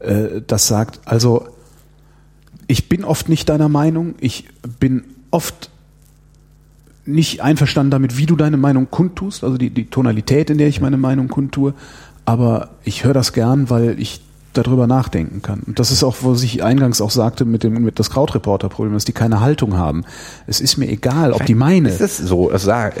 äh, 0.00 0.40
das 0.46 0.66
sagt, 0.66 1.00
also 1.04 1.48
ich 2.66 2.88
bin 2.88 3.04
oft 3.04 3.28
nicht 3.28 3.48
deiner 3.48 3.68
Meinung, 3.68 4.14
ich 4.20 4.48
bin 4.80 5.04
oft 5.30 5.70
nicht 7.04 7.42
einverstanden 7.42 7.90
damit, 7.90 8.16
wie 8.16 8.26
du 8.26 8.36
deine 8.36 8.56
Meinung 8.56 8.90
kundtust, 8.90 9.44
also 9.44 9.58
die, 9.58 9.70
die 9.70 9.86
Tonalität, 9.86 10.50
in 10.50 10.58
der 10.58 10.68
ich 10.68 10.80
meine 10.80 10.96
Meinung 10.96 11.28
kundtue, 11.28 11.74
aber 12.24 12.70
ich 12.84 13.04
höre 13.04 13.14
das 13.14 13.32
gern, 13.32 13.70
weil 13.70 14.00
ich 14.00 14.20
darüber 14.56 14.86
nachdenken 14.86 15.42
kann. 15.42 15.60
Und 15.66 15.78
das 15.78 15.90
ist 15.90 16.02
auch, 16.04 16.16
wo 16.20 16.34
ich 16.34 16.62
eingangs 16.62 17.00
auch 17.00 17.10
sagte 17.10 17.44
mit 17.44 17.62
dem 17.62 17.74
mit 17.82 17.98
das 17.98 18.10
Krautreporter-Problem, 18.10 18.92
dass 18.94 19.04
die 19.04 19.12
keine 19.12 19.40
Haltung 19.40 19.76
haben. 19.76 20.04
Es 20.46 20.60
ist 20.60 20.76
mir 20.76 20.88
egal, 20.88 21.32
ob 21.32 21.44
die 21.46 21.54
meine. 21.54 21.88
Ist 21.88 22.00
das 22.00 22.16
so? 22.18 22.50
Also, 22.50 22.66
sag- 22.66 22.94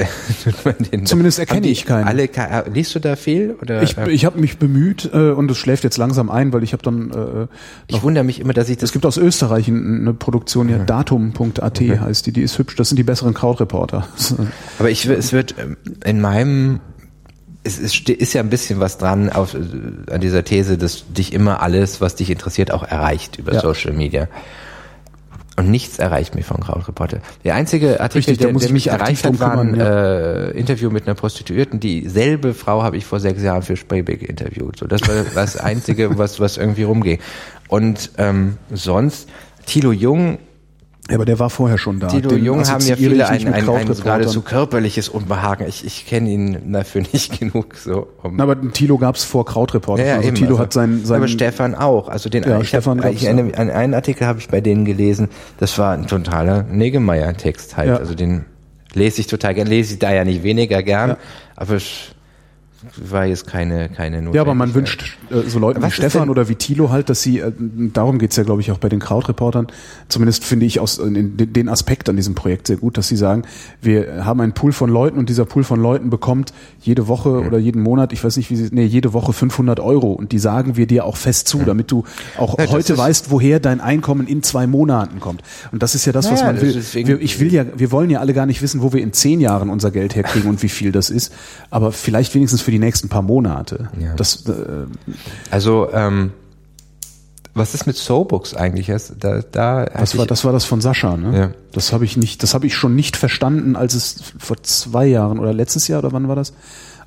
Zumindest 1.04 1.38
erkenne 1.38 1.68
ich 1.68 1.84
keinen. 1.84 2.06
Alle, 2.06 2.28
liest 2.72 2.94
du 2.94 2.98
da 3.00 3.16
viel? 3.16 3.56
Oder, 3.62 3.82
Ich, 3.82 3.96
äh, 3.96 4.10
ich 4.10 4.24
habe 4.24 4.38
mich 4.40 4.58
bemüht 4.58 5.10
äh, 5.12 5.30
und 5.30 5.50
es 5.50 5.58
schläft 5.58 5.84
jetzt 5.84 5.96
langsam 5.96 6.30
ein, 6.30 6.52
weil 6.52 6.62
ich 6.62 6.72
habe 6.72 6.82
dann 6.82 7.10
äh, 7.10 7.46
ich 7.88 8.02
wundere 8.02 8.24
mich 8.24 8.40
immer, 8.40 8.52
dass 8.52 8.68
ich 8.68 8.76
das 8.78 8.86
es 8.86 8.92
gibt 8.92 9.04
aus 9.04 9.16
Österreich 9.16 9.66
ein- 9.68 10.02
eine 10.02 10.14
Produktion, 10.14 10.68
ja, 10.68 10.78
datum.at 10.78 11.80
heißt 11.80 12.26
die, 12.26 12.32
die 12.32 12.42
ist 12.42 12.56
hübsch, 12.58 12.76
das 12.76 12.88
sind 12.88 12.96
die 12.98 13.02
besseren 13.02 13.34
Krautreporter. 13.34 14.06
Aber 14.78 14.90
ich, 14.90 15.06
es 15.06 15.32
wird 15.32 15.54
ähm, 15.60 15.76
in 16.04 16.20
meinem, 16.20 16.78
es 17.66 17.78
ist, 17.78 18.08
ist 18.08 18.32
ja 18.32 18.40
ein 18.40 18.50
bisschen 18.50 18.80
was 18.80 18.98
dran 18.98 19.30
auf, 19.30 19.54
äh, 19.54 19.58
an 20.12 20.20
dieser 20.20 20.44
These, 20.44 20.78
dass 20.78 21.04
dich 21.12 21.32
immer 21.32 21.60
alles, 21.60 22.00
was 22.00 22.14
dich 22.14 22.30
interessiert, 22.30 22.70
auch 22.70 22.84
erreicht 22.84 23.38
über 23.38 23.54
Ja. 23.54 23.60
Social 23.60 23.92
Media. 23.92 24.28
Und 25.58 25.70
nichts 25.70 25.98
erreicht 25.98 26.34
mich 26.34 26.44
von 26.44 26.60
Krautreporter. 26.60 27.20
Der 27.42 27.54
einzige 27.54 27.98
Artikel, 28.00 28.18
Richtig, 28.18 28.38
der, 28.38 28.52
muss 28.52 28.60
der 28.60 28.68
ich 28.68 28.72
mich 28.74 28.88
erreicht 28.88 29.24
hat, 29.24 29.40
war 29.40 29.58
ein 29.58 29.80
äh, 29.80 30.50
Interview 30.50 30.90
mit 30.90 31.06
einer 31.06 31.14
Prostituierten. 31.14 31.80
Dieselbe 31.80 32.52
Frau 32.52 32.82
habe 32.82 32.98
ich 32.98 33.06
vor 33.06 33.20
sechs 33.20 33.42
Jahren 33.42 33.62
für 33.62 33.74
Sprayback 33.74 34.22
interviewt. 34.22 34.78
So, 34.78 34.86
das 34.86 35.00
war 35.08 35.24
das 35.34 35.56
Einzige, 35.60 36.18
was, 36.18 36.40
was 36.40 36.58
irgendwie 36.58 36.82
rumging. 36.82 37.20
Und 37.68 38.10
ähm, 38.18 38.58
sonst, 38.70 39.30
Thilo 39.64 39.92
Jung 39.92 40.38
Ja, 41.08 41.14
aber 41.16 41.24
der 41.24 41.38
war 41.38 41.50
vorher 41.50 41.78
schon 41.78 42.00
da. 42.00 42.08
Tilo 42.08 42.30
Den 42.30 42.44
Jung 42.44 42.66
haben 42.68 42.84
ja 42.84 42.96
viele 42.96 43.14
ich 43.14 43.24
ein, 43.24 43.52
ein, 43.54 43.68
ein 43.68 43.86
geradezu 43.86 44.42
körperliches 44.42 45.08
Unbehagen. 45.08 45.66
Ich, 45.68 45.84
ich 45.84 46.06
kenne 46.06 46.28
ihn 46.30 46.72
dafür 46.72 47.02
nicht 47.12 47.38
genug. 47.38 47.76
So, 47.76 48.08
Na, 48.28 48.42
aber 48.42 48.72
Tilo 48.72 48.98
gab's 48.98 49.22
vor 49.22 49.44
Krautreporter. 49.44 50.02
ja, 50.02 50.08
ja, 50.08 50.16
also 50.16 50.28
eben, 50.28 50.36
Tilo 50.36 50.50
also, 50.50 50.62
hat 50.62 50.72
sein, 50.72 51.04
sein 51.04 51.18
aber 51.18 51.28
Stefan 51.28 51.76
auch. 51.76 52.08
Also 52.08 52.28
den 52.28 52.42
Ja, 52.42 52.60
ich 52.60 52.68
Stefan 52.68 53.02
hab, 53.04 53.12
ich, 53.12 53.28
einen, 53.28 53.54
einen, 53.54 53.94
Artikel 53.94 54.26
habe 54.26 54.40
ich 54.40 54.48
bei 54.48 54.60
denen 54.60 54.84
gelesen. 54.84 55.28
Das 55.58 55.78
war 55.78 55.92
ein 55.92 56.08
totaler 56.08 56.64
Negemeyer-Text 56.64 57.76
halt. 57.76 57.88
Ja. 57.88 57.96
Also 57.98 58.14
den 58.16 58.44
lese 58.92 59.20
ich 59.20 59.28
total 59.28 59.54
gern. 59.54 59.68
Lese 59.68 59.94
ich 59.94 59.98
da 60.00 60.12
ja 60.12 60.24
nicht 60.24 60.42
weniger 60.42 60.82
gern, 60.82 61.10
Ja. 61.10 61.16
aber 61.54 61.74
es 61.76 62.15
war 62.96 63.26
jetzt 63.26 63.46
keine 63.46 63.88
keine 63.88 64.22
Ja, 64.32 64.40
aber 64.42 64.54
man 64.54 64.68
Notwendigkeit. 64.68 65.10
wünscht 65.30 65.46
äh, 65.46 65.50
so 65.50 65.58
Leuten 65.58 65.82
Was 65.82 65.92
wie 65.92 65.96
Stefan 65.96 66.30
oder 66.30 66.48
wie 66.48 66.54
Thilo 66.54 66.90
halt, 66.90 67.08
dass 67.10 67.22
sie, 67.22 67.40
äh, 67.40 67.52
darum 67.92 68.18
geht's 68.18 68.36
ja 68.36 68.42
glaube 68.44 68.60
ich 68.60 68.70
auch 68.70 68.78
bei 68.78 68.88
den 68.88 69.00
Krautreportern, 69.00 69.66
zumindest 70.08 70.44
finde 70.44 70.66
ich 70.66 70.80
aus 70.80 70.98
äh, 70.98 71.10
den, 71.10 71.68
Aspekt 71.68 72.08
an 72.08 72.16
diesem 72.16 72.34
Projekt 72.34 72.66
sehr 72.68 72.76
gut, 72.76 72.96
dass 72.96 73.08
sie 73.08 73.16
sagen, 73.16 73.42
wir 73.82 74.24
haben 74.24 74.40
einen 74.40 74.52
Pool 74.52 74.72
von 74.72 74.88
Leuten 74.90 75.18
und 75.18 75.28
dieser 75.28 75.44
Pool 75.44 75.64
von 75.64 75.80
Leuten 75.80 76.10
bekommt 76.10 76.52
jede 76.80 77.08
Woche 77.08 77.40
oder 77.40 77.58
jeden 77.58 77.82
Monat, 77.82 78.12
ich 78.12 78.22
weiß 78.22 78.36
nicht 78.36 78.50
wie 78.50 78.56
sie, 78.56 78.68
nee, 78.72 78.84
jede 78.84 79.12
Woche 79.12 79.32
500 79.32 79.80
Euro 79.80 80.12
und 80.12 80.32
die 80.32 80.38
sagen 80.38 80.76
wir 80.76 80.86
dir 80.86 81.04
auch 81.04 81.16
fest 81.16 81.48
zu, 81.48 81.58
damit 81.64 81.90
du 81.90 82.04
auch 82.38 82.58
Ja, 82.58 82.68
heute 82.68 82.96
weißt, 82.96 83.30
woher 83.30 83.58
dein 83.60 83.80
Einkommen 83.80 84.26
in 84.26 84.42
zwei 84.42 84.66
Monaten 84.66 85.20
kommt. 85.20 85.42
Und 85.72 85.82
das 85.82 85.94
ist 85.94 86.04
ja 86.06 86.12
das, 86.12 86.30
was 86.30 86.40
Naja, 86.40 86.52
man 86.52 86.62
das 86.74 86.94
will. 86.94 87.06
Wir, 87.06 87.20
ich 87.20 87.40
will 87.40 87.52
ja, 87.52 87.64
wir 87.76 87.90
wollen 87.90 88.10
ja 88.10 88.20
alle 88.20 88.32
gar 88.34 88.46
nicht 88.46 88.62
wissen, 88.62 88.82
wo 88.82 88.92
wir 88.92 89.02
in 89.02 89.12
zehn 89.12 89.40
Jahren 89.40 89.70
unser 89.70 89.90
Geld 89.90 90.14
herkriegen 90.14 90.48
und 90.48 90.62
wie 90.62 90.68
viel 90.68 90.92
das 90.92 91.10
ist, 91.10 91.32
aber 91.70 91.92
vielleicht 91.92 92.34
wenigstens 92.34 92.62
für 92.62 92.70
die 92.70 92.75
nächsten 92.78 93.08
paar 93.08 93.22
Monate. 93.22 93.88
Ja. 94.00 94.14
Das, 94.14 94.46
äh, 94.46 94.52
Also 95.50 95.88
ähm, 95.92 96.32
was 97.54 97.72
ist 97.74 97.86
mit 97.86 97.96
Soulbooks 97.96 98.54
eigentlich? 98.54 98.88
Das- 98.88 99.12
Da, 99.18 99.40
da 99.50 99.86
Das 99.86 100.16
war, 100.18 100.26
das 100.26 100.44
war 100.44 100.52
das 100.52 100.64
von 100.66 100.80
Sascha, 100.80 101.16
ne? 101.16 101.38
Ja. 101.38 101.50
Das 101.72 101.92
habe 101.92 102.04
ich 102.04 102.16
nicht, 102.16 102.42
das 102.42 102.52
habe 102.54 102.66
ich 102.66 102.74
schon 102.74 102.94
nicht 102.94 103.16
verstanden, 103.16 103.76
als 103.76 103.94
es 103.94 104.22
vor 104.38 104.62
zwei 104.62 105.06
Jahren 105.06 105.38
oder 105.38 105.52
letztes 105.54 105.88
Jahr 105.88 106.00
oder 106.00 106.12
wann 106.12 106.28
war 106.28 106.36
das? 106.36 106.52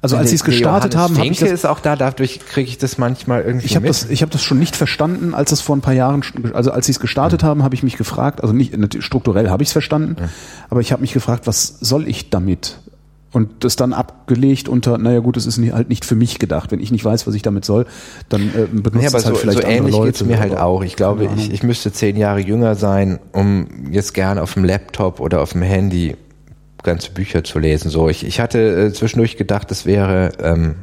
Also 0.01 0.15
als 0.15 0.29
sie 0.29 0.37
es 0.37 0.45
gestartet 0.45 0.93
Johannes 0.93 1.11
haben, 1.11 1.17
habe 1.21 1.27
ich 1.33 1.39
das, 1.39 1.51
ist 1.51 1.65
auch 1.65 1.81
da, 1.81 1.97
dadurch 1.97 2.39
kriege 2.39 2.69
ich 2.69 2.77
das 2.77 2.97
manchmal 2.97 3.41
irgendwie 3.41 3.65
ich 3.65 3.75
habe 3.75 3.85
das, 3.85 4.05
ich 4.09 4.21
habe 4.21 4.31
das 4.31 4.41
schon 4.41 4.57
nicht 4.57 4.77
verstanden, 4.77 5.33
als 5.33 5.51
es 5.51 5.59
vor 5.59 5.75
ein 5.75 5.81
paar 5.81 5.93
Jahren, 5.93 6.23
also 6.53 6.71
als 6.71 6.85
sie 6.85 6.93
es 6.93 7.01
gestartet 7.01 7.43
haben, 7.43 7.63
habe 7.63 7.75
ich 7.75 7.83
mich 7.83 7.97
gefragt, 7.97 8.41
also 8.41 8.53
nicht 8.53 8.73
strukturell 9.03 9.49
habe 9.49 9.61
ich 9.61 9.67
es 9.69 9.73
verstanden, 9.73 10.15
aber 10.69 10.79
ich 10.79 10.93
habe 10.93 11.01
mich 11.01 11.11
gefragt, 11.11 11.47
was 11.47 11.67
soll 11.81 12.07
ich 12.07 12.29
damit? 12.29 12.79
Und 13.31 13.63
das 13.63 13.75
dann 13.75 13.93
abgelegt 13.93 14.67
unter, 14.67 14.97
naja 14.97 15.19
gut, 15.19 15.37
es 15.37 15.45
ist 15.45 15.57
nicht, 15.57 15.73
halt 15.73 15.87
nicht 15.87 16.03
für 16.03 16.15
mich 16.15 16.39
gedacht. 16.39 16.71
Wenn 16.71 16.79
ich 16.79 16.91
nicht 16.91 17.05
weiß, 17.05 17.27
was 17.27 17.35
ich 17.35 17.43
damit 17.43 17.63
soll, 17.63 17.85
dann 18.27 18.49
äh, 18.55 18.65
benutze 18.65 19.03
ja, 19.03 19.09
aber 19.09 19.19
es 19.19 19.25
halt 19.25 19.35
so, 19.35 19.41
vielleicht 19.41 19.59
so 19.59 19.63
andere 19.63 19.77
ähnlich 19.77 19.95
Leute. 19.95 20.05
geht's 20.07 20.23
mir 20.23 20.39
halt 20.39 20.57
auch. 20.57 20.83
Ich 20.83 20.95
glaube, 20.95 21.29
ich, 21.37 21.51
ich 21.53 21.61
müsste 21.61 21.91
zehn 21.91 22.17
Jahre 22.17 22.39
jünger 22.39 22.73
sein, 22.73 23.19
um 23.31 23.91
jetzt 23.91 24.15
gern 24.15 24.39
auf 24.39 24.55
dem 24.55 24.63
Laptop 24.63 25.19
oder 25.19 25.41
auf 25.41 25.51
dem 25.51 25.61
Handy 25.61 26.15
ganze 26.81 27.11
Bücher 27.11 27.43
zu 27.43 27.59
lesen. 27.59 27.89
So, 27.89 28.09
ich, 28.09 28.25
ich 28.25 28.39
hatte 28.39 28.59
äh, 28.59 28.93
zwischendurch 28.93 29.37
gedacht, 29.37 29.69
das 29.69 29.85
wäre, 29.85 30.31
ähm, 30.41 30.75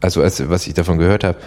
also 0.00 0.22
als, 0.22 0.46
was 0.50 0.66
ich 0.66 0.74
davon 0.74 0.98
gehört 0.98 1.24
habe, 1.24 1.38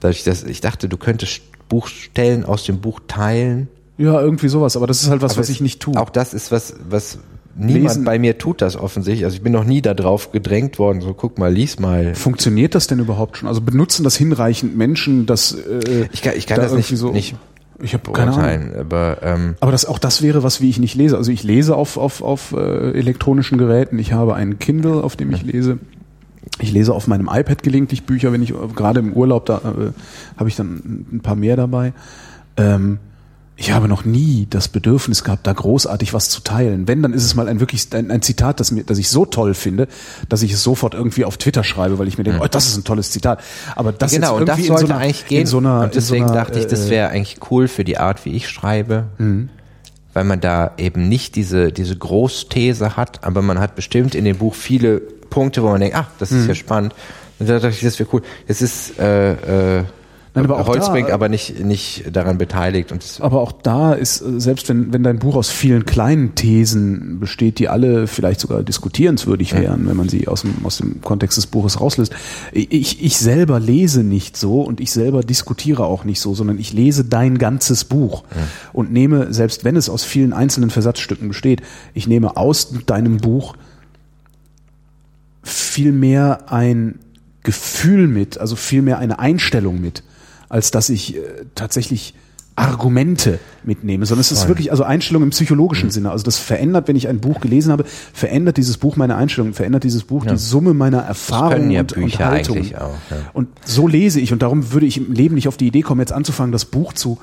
dass 0.00 0.26
ich 0.26 0.60
dachte, 0.60 0.88
du 0.88 0.96
könntest 0.96 1.42
Buchstellen 1.68 2.44
aus 2.44 2.64
dem 2.64 2.80
Buch 2.80 3.00
teilen. 3.06 3.68
Ja, 3.98 4.20
irgendwie 4.20 4.48
sowas, 4.48 4.76
aber 4.76 4.86
das 4.86 5.02
ist 5.02 5.10
halt 5.10 5.22
was, 5.22 5.32
Aber 5.32 5.40
was 5.40 5.48
ich 5.48 5.60
nicht 5.60 5.80
tue. 5.80 5.96
Auch 5.96 6.10
das 6.10 6.34
ist 6.34 6.52
was, 6.52 6.74
was 6.88 7.18
niemand 7.56 7.84
Lesen- 7.84 8.04
bei 8.04 8.18
mir 8.18 8.38
tut 8.38 8.60
das 8.62 8.76
offensichtlich. 8.76 9.24
Also 9.24 9.36
ich 9.36 9.42
bin 9.42 9.52
noch 9.52 9.64
nie 9.64 9.82
da 9.82 9.94
drauf 9.94 10.32
gedrängt 10.32 10.78
worden. 10.78 11.00
So, 11.00 11.14
guck 11.14 11.38
mal, 11.38 11.52
lies 11.52 11.78
mal. 11.78 12.14
Funktioniert 12.14 12.74
das 12.74 12.86
denn 12.86 12.98
überhaupt 12.98 13.36
schon? 13.38 13.48
Also 13.48 13.60
benutzen 13.60 14.04
das 14.04 14.16
hinreichend 14.16 14.76
Menschen, 14.76 15.26
dass 15.26 15.52
äh, 15.52 16.08
Ich 16.12 16.22
kann, 16.22 16.34
ich 16.36 16.46
kann 16.46 16.56
da 16.56 16.62
das 16.64 16.72
nicht, 16.74 16.88
so, 16.96 17.12
nicht 17.12 17.34
ich 17.82 17.92
habe 17.92 18.10
keine 18.12 18.32
Ahnung. 18.32 18.74
aber 18.78 19.18
ähm, 19.22 19.54
Aber 19.60 19.70
das, 19.72 19.84
auch 19.84 19.98
das 19.98 20.22
wäre 20.22 20.42
was, 20.42 20.60
wie 20.62 20.70
ich 20.70 20.78
nicht 20.78 20.94
lese. 20.94 21.16
Also 21.18 21.30
ich 21.30 21.42
lese 21.42 21.76
auf, 21.76 21.96
auf, 21.98 22.22
auf 22.22 22.52
äh, 22.52 22.92
elektronischen 22.92 23.58
Geräten. 23.58 23.98
Ich 23.98 24.12
habe 24.14 24.34
einen 24.34 24.58
Kindle, 24.58 25.02
auf 25.04 25.16
dem 25.16 25.30
ich 25.32 25.42
lese. 25.42 25.78
Ich 26.58 26.72
lese 26.72 26.94
auf 26.94 27.06
meinem 27.06 27.28
iPad 27.30 27.62
gelegentlich 27.62 28.04
Bücher, 28.04 28.32
wenn 28.32 28.42
ich 28.42 28.50
äh, 28.52 28.54
gerade 28.74 29.00
im 29.00 29.12
Urlaub, 29.12 29.44
da 29.46 29.56
äh, 29.58 30.38
habe 30.38 30.48
ich 30.48 30.56
dann 30.56 31.04
ein 31.12 31.20
paar 31.22 31.36
mehr 31.36 31.56
dabei. 31.56 31.92
Ähm, 32.56 32.98
ich 33.58 33.72
habe 33.72 33.88
noch 33.88 34.04
nie 34.04 34.46
das 34.50 34.68
Bedürfnis 34.68 35.24
gehabt, 35.24 35.46
da 35.46 35.52
großartig 35.54 36.12
was 36.12 36.28
zu 36.28 36.42
teilen. 36.42 36.86
Wenn, 36.86 37.02
dann 37.02 37.14
ist 37.14 37.24
es 37.24 37.34
mal 37.34 37.48
ein 37.48 37.58
wirklich 37.58 37.88
ein, 37.94 38.10
ein 38.10 38.20
Zitat, 38.20 38.60
das 38.60 38.70
mir, 38.70 38.84
das 38.84 38.98
ich 38.98 39.08
so 39.08 39.24
toll 39.24 39.54
finde, 39.54 39.88
dass 40.28 40.42
ich 40.42 40.52
es 40.52 40.62
sofort 40.62 40.92
irgendwie 40.92 41.24
auf 41.24 41.38
Twitter 41.38 41.64
schreibe, 41.64 41.98
weil 41.98 42.06
ich 42.06 42.18
mir 42.18 42.24
denke, 42.24 42.40
oh, 42.42 42.48
das 42.48 42.66
ist 42.66 42.76
ein 42.76 42.84
tolles 42.84 43.10
Zitat. 43.12 43.40
Aber 43.74 43.92
das 43.92 44.12
genau, 44.12 44.32
jetzt 44.32 44.40
und 44.40 44.48
das 44.48 44.66
sollte 44.66 44.86
so 44.86 44.92
einer, 44.92 45.02
eigentlich 45.02 45.26
gehen. 45.26 45.46
So 45.46 45.58
einer, 45.58 45.80
und 45.84 45.94
deswegen 45.94 46.26
so 46.28 46.34
einer, 46.34 46.44
dachte 46.44 46.58
ich, 46.58 46.66
das 46.66 46.86
äh, 46.86 46.90
wäre 46.90 47.08
eigentlich 47.08 47.38
cool 47.50 47.66
für 47.66 47.84
die 47.84 47.96
Art, 47.96 48.26
wie 48.26 48.32
ich 48.32 48.46
schreibe, 48.48 49.04
weil 50.12 50.24
man 50.24 50.40
da 50.40 50.72
eben 50.76 51.08
nicht 51.08 51.34
diese, 51.34 51.72
diese 51.72 51.96
Großthese 51.96 52.98
hat, 52.98 53.24
aber 53.24 53.40
man 53.40 53.58
hat 53.58 53.74
bestimmt 53.74 54.14
in 54.14 54.26
dem 54.26 54.36
Buch 54.36 54.54
viele 54.54 55.00
Punkte, 55.00 55.62
wo 55.62 55.70
man 55.70 55.80
denkt, 55.80 55.96
ach, 55.96 56.08
das 56.18 56.30
ist 56.30 56.46
ja 56.46 56.54
spannend. 56.54 56.94
Und 57.38 57.48
da 57.48 57.54
dachte 57.54 57.68
ich, 57.68 57.80
das 57.80 57.98
wäre 57.98 58.08
cool. 58.12 58.22
Es 58.46 58.62
ist 58.62 58.98
äh, 58.98 59.78
äh, 59.78 59.84
Nein, 60.36 60.44
aber 60.44 60.60
auch 60.60 60.68
Holzbrink 60.68 61.08
da- 61.08 61.14
aber 61.14 61.28
nicht, 61.28 61.64
nicht 61.64 62.04
daran 62.14 62.38
beteiligt. 62.38 62.92
Und 62.92 63.04
Aber 63.20 63.40
auch 63.40 63.52
da 63.52 63.92
ist, 63.94 64.20
äh, 64.20 64.38
selbst 64.38 64.68
wenn, 64.68 64.92
wenn 64.92 65.02
dein 65.02 65.18
Buch 65.18 65.34
aus 65.34 65.50
vielen 65.50 65.84
kleinen 65.86 66.34
Thesen 66.34 67.18
besteht, 67.18 67.58
die 67.58 67.68
alle 67.68 68.06
vielleicht 68.06 68.38
sogar 68.40 68.62
diskutierenswürdig 68.62 69.54
wären, 69.54 69.88
wenn 69.88 69.96
man 69.96 70.08
sie 70.08 70.28
aus 70.28 70.42
dem, 70.42 70.54
aus 70.64 70.76
dem 70.78 71.00
Kontext 71.00 71.36
des 71.38 71.46
Buches 71.46 71.80
rauslässt. 71.80 72.14
Ich, 72.52 73.02
ich 73.04 73.16
selber 73.16 73.58
lese 73.58 74.02
nicht 74.04 74.36
so 74.36 74.60
und 74.62 74.78
ich 74.80 74.92
selber 74.92 75.22
diskutiere 75.22 75.84
auch 75.84 76.04
nicht 76.04 76.20
so, 76.20 76.34
sondern 76.34 76.58
ich 76.58 76.72
lese 76.72 77.04
dein 77.04 77.38
ganzes 77.38 77.84
Buch 77.84 78.24
und 78.72 78.92
nehme, 78.92 79.32
selbst 79.32 79.64
wenn 79.64 79.74
es 79.76 79.88
aus 79.88 80.04
vielen 80.04 80.32
einzelnen 80.32 80.70
Versatzstücken 80.70 81.28
besteht, 81.28 81.62
ich 81.94 82.06
nehme 82.06 82.36
aus 82.36 82.72
deinem 82.86 83.16
Buch 83.16 83.56
viel 85.42 85.92
mehr 85.92 86.52
ein 86.52 86.98
Gefühl 87.42 88.08
mit, 88.08 88.38
also 88.38 88.56
viel 88.56 88.82
mehr 88.82 88.98
eine 88.98 89.18
Einstellung 89.18 89.80
mit, 89.80 90.02
als 90.48 90.70
dass 90.70 90.88
ich 90.88 91.16
äh, 91.16 91.20
tatsächlich 91.54 92.14
Argumente 92.56 93.38
mitnehme, 93.64 94.06
sondern 94.06 94.22
es 94.22 94.32
ist 94.32 94.48
wirklich 94.48 94.70
also 94.70 94.82
Einstellung 94.82 95.22
im 95.22 95.30
psychologischen 95.30 95.90
Sinne. 95.90 96.10
Also 96.10 96.24
das 96.24 96.38
verändert, 96.38 96.88
wenn 96.88 96.96
ich 96.96 97.06
ein 97.06 97.20
Buch 97.20 97.40
gelesen 97.40 97.70
habe, 97.70 97.84
verändert 97.84 98.56
dieses 98.56 98.78
Buch 98.78 98.96
meine 98.96 99.14
Einstellung, 99.16 99.52
verändert 99.52 99.84
dieses 99.84 100.04
Buch 100.04 100.24
die 100.24 100.38
Summe 100.38 100.72
meiner 100.72 101.00
Erfahrungen 101.02 101.70
ja 101.70 101.80
und, 101.80 101.92
und 101.92 102.18
Haltung. 102.18 102.58
auch, 102.74 102.94
ja. 103.10 103.16
Und 103.34 103.48
so 103.66 103.86
lese 103.86 104.20
ich 104.20 104.32
und 104.32 104.40
darum 104.40 104.72
würde 104.72 104.86
ich 104.86 104.96
im 104.96 105.12
Leben 105.12 105.34
nicht 105.34 105.48
auf 105.48 105.58
die 105.58 105.66
Idee 105.66 105.82
kommen, 105.82 106.00
jetzt 106.00 106.12
anzufangen, 106.12 106.50
das 106.50 106.64
Buch 106.64 106.94
zu 106.94 107.18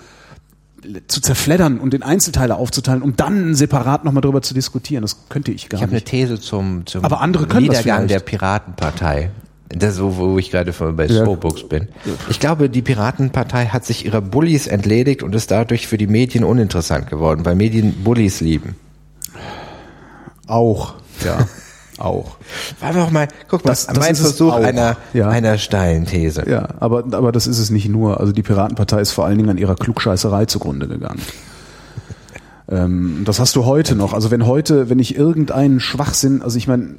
zu 1.08 1.22
zerfleddern 1.22 1.80
und 1.80 1.94
in 1.94 2.04
Einzelteile 2.04 2.56
aufzuteilen, 2.56 3.02
um 3.02 3.16
dann 3.16 3.56
separat 3.56 4.04
nochmal 4.04 4.22
drüber 4.22 4.42
zu 4.42 4.54
diskutieren. 4.54 5.02
Das 5.02 5.30
könnte 5.30 5.52
ich 5.52 5.70
gar 5.70 5.78
ich 5.78 5.82
habe 5.82 5.92
eine 5.92 5.98
nicht. 5.98 6.08
These 6.08 6.42
zum, 6.42 6.86
zum 6.86 7.06
Aber 7.06 7.22
andere 7.22 7.48
können 7.48 7.68
das 7.68 7.80
Niedergang 7.80 8.08
der. 8.08 8.20
Piratenpartei. 8.20 9.32
Das 9.76 9.96
so, 9.96 10.18
wo 10.18 10.38
ich 10.38 10.52
gerade 10.52 10.72
bei 10.72 11.06
Ja. 11.06 11.24
Slowbooks 11.24 11.64
bin. 11.68 11.88
Ich 12.30 12.40
glaube, 12.40 12.70
die 12.70 12.82
Piratenpartei 12.82 13.68
hat 13.68 13.86
sich 13.86 14.06
ihrer 14.06 14.22
Bullies 14.22 14.68
entledigt 14.68 15.24
und 15.24 15.34
ist 15.36 15.52
dadurch 15.52 15.88
für 15.88 15.98
die 15.98 16.08
Medien 16.08 16.44
uninteressant 16.44 17.10
geworden, 17.10 17.46
weil 17.46 17.56
Medien 17.56 18.04
Bullies 18.04 18.40
lieben. 18.42 18.76
Auch, 20.48 20.96
ja, 21.24 21.48
auch. 21.98 22.38
War 22.80 22.94
doch 22.94 23.10
mal, 23.12 23.28
guck 23.48 23.64
mal, 23.66 23.72
Das- 23.72 23.88
das 23.88 23.98
mein 23.98 24.16
Versuch 24.16 24.54
einer, 24.54 24.98
ja. 25.14 25.30
einer 25.30 25.58
steilen 25.58 26.06
These. 26.06 26.44
Ja, 26.50 26.68
aber, 26.80 27.04
aber 27.12 27.32
das 27.32 27.48
ist 27.48 27.60
es 27.60 27.70
nicht 27.70 27.88
nur. 27.90 28.20
Also 28.20 28.34
die 28.34 28.44
Piratenpartei 28.44 29.00
ist 29.00 29.12
vor 29.12 29.26
allen 29.26 29.38
Dingen 29.38 29.50
an 29.50 29.58
ihrer 29.58 29.76
Klugscheißerei 29.76 30.46
zugrunde 30.46 30.88
gegangen. 30.88 31.22
Ähm, 32.70 33.24
das 33.26 33.40
hast 33.40 33.56
du 33.56 33.66
heute 33.66 33.96
noch. 33.96 34.14
Also 34.14 34.32
wenn 34.32 34.46
heute, 34.46 34.90
wenn 34.90 35.00
ich 35.00 35.16
irgendeinen 35.16 35.80
Schwachsinn, 35.80 36.42
also 36.42 36.58
ich 36.58 36.68
meine, 36.68 36.96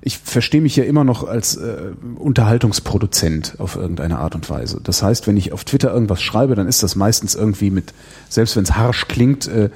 ich 0.00 0.18
verstehe 0.18 0.60
mich 0.60 0.76
ja 0.76 0.84
immer 0.84 1.02
noch 1.02 1.26
als 1.26 1.56
äh, 1.56 1.76
Unterhaltungsproduzent 2.18 3.56
auf 3.58 3.76
irgendeine 3.76 4.18
Art 4.18 4.34
und 4.34 4.48
Weise. 4.48 4.80
Das 4.82 5.02
heißt, 5.02 5.26
wenn 5.26 5.36
ich 5.36 5.52
auf 5.52 5.64
Twitter 5.64 5.92
irgendwas 5.92 6.22
schreibe, 6.22 6.54
dann 6.54 6.68
ist 6.68 6.82
das 6.82 6.94
meistens 6.96 7.34
irgendwie 7.34 7.70
mit, 7.70 7.92
selbst 8.28 8.56
wenn 8.56 8.62
es 8.62 8.76
harsch 8.76 9.08
klingt, 9.08 9.48
äh, 9.48 9.64
äh, 9.64 9.70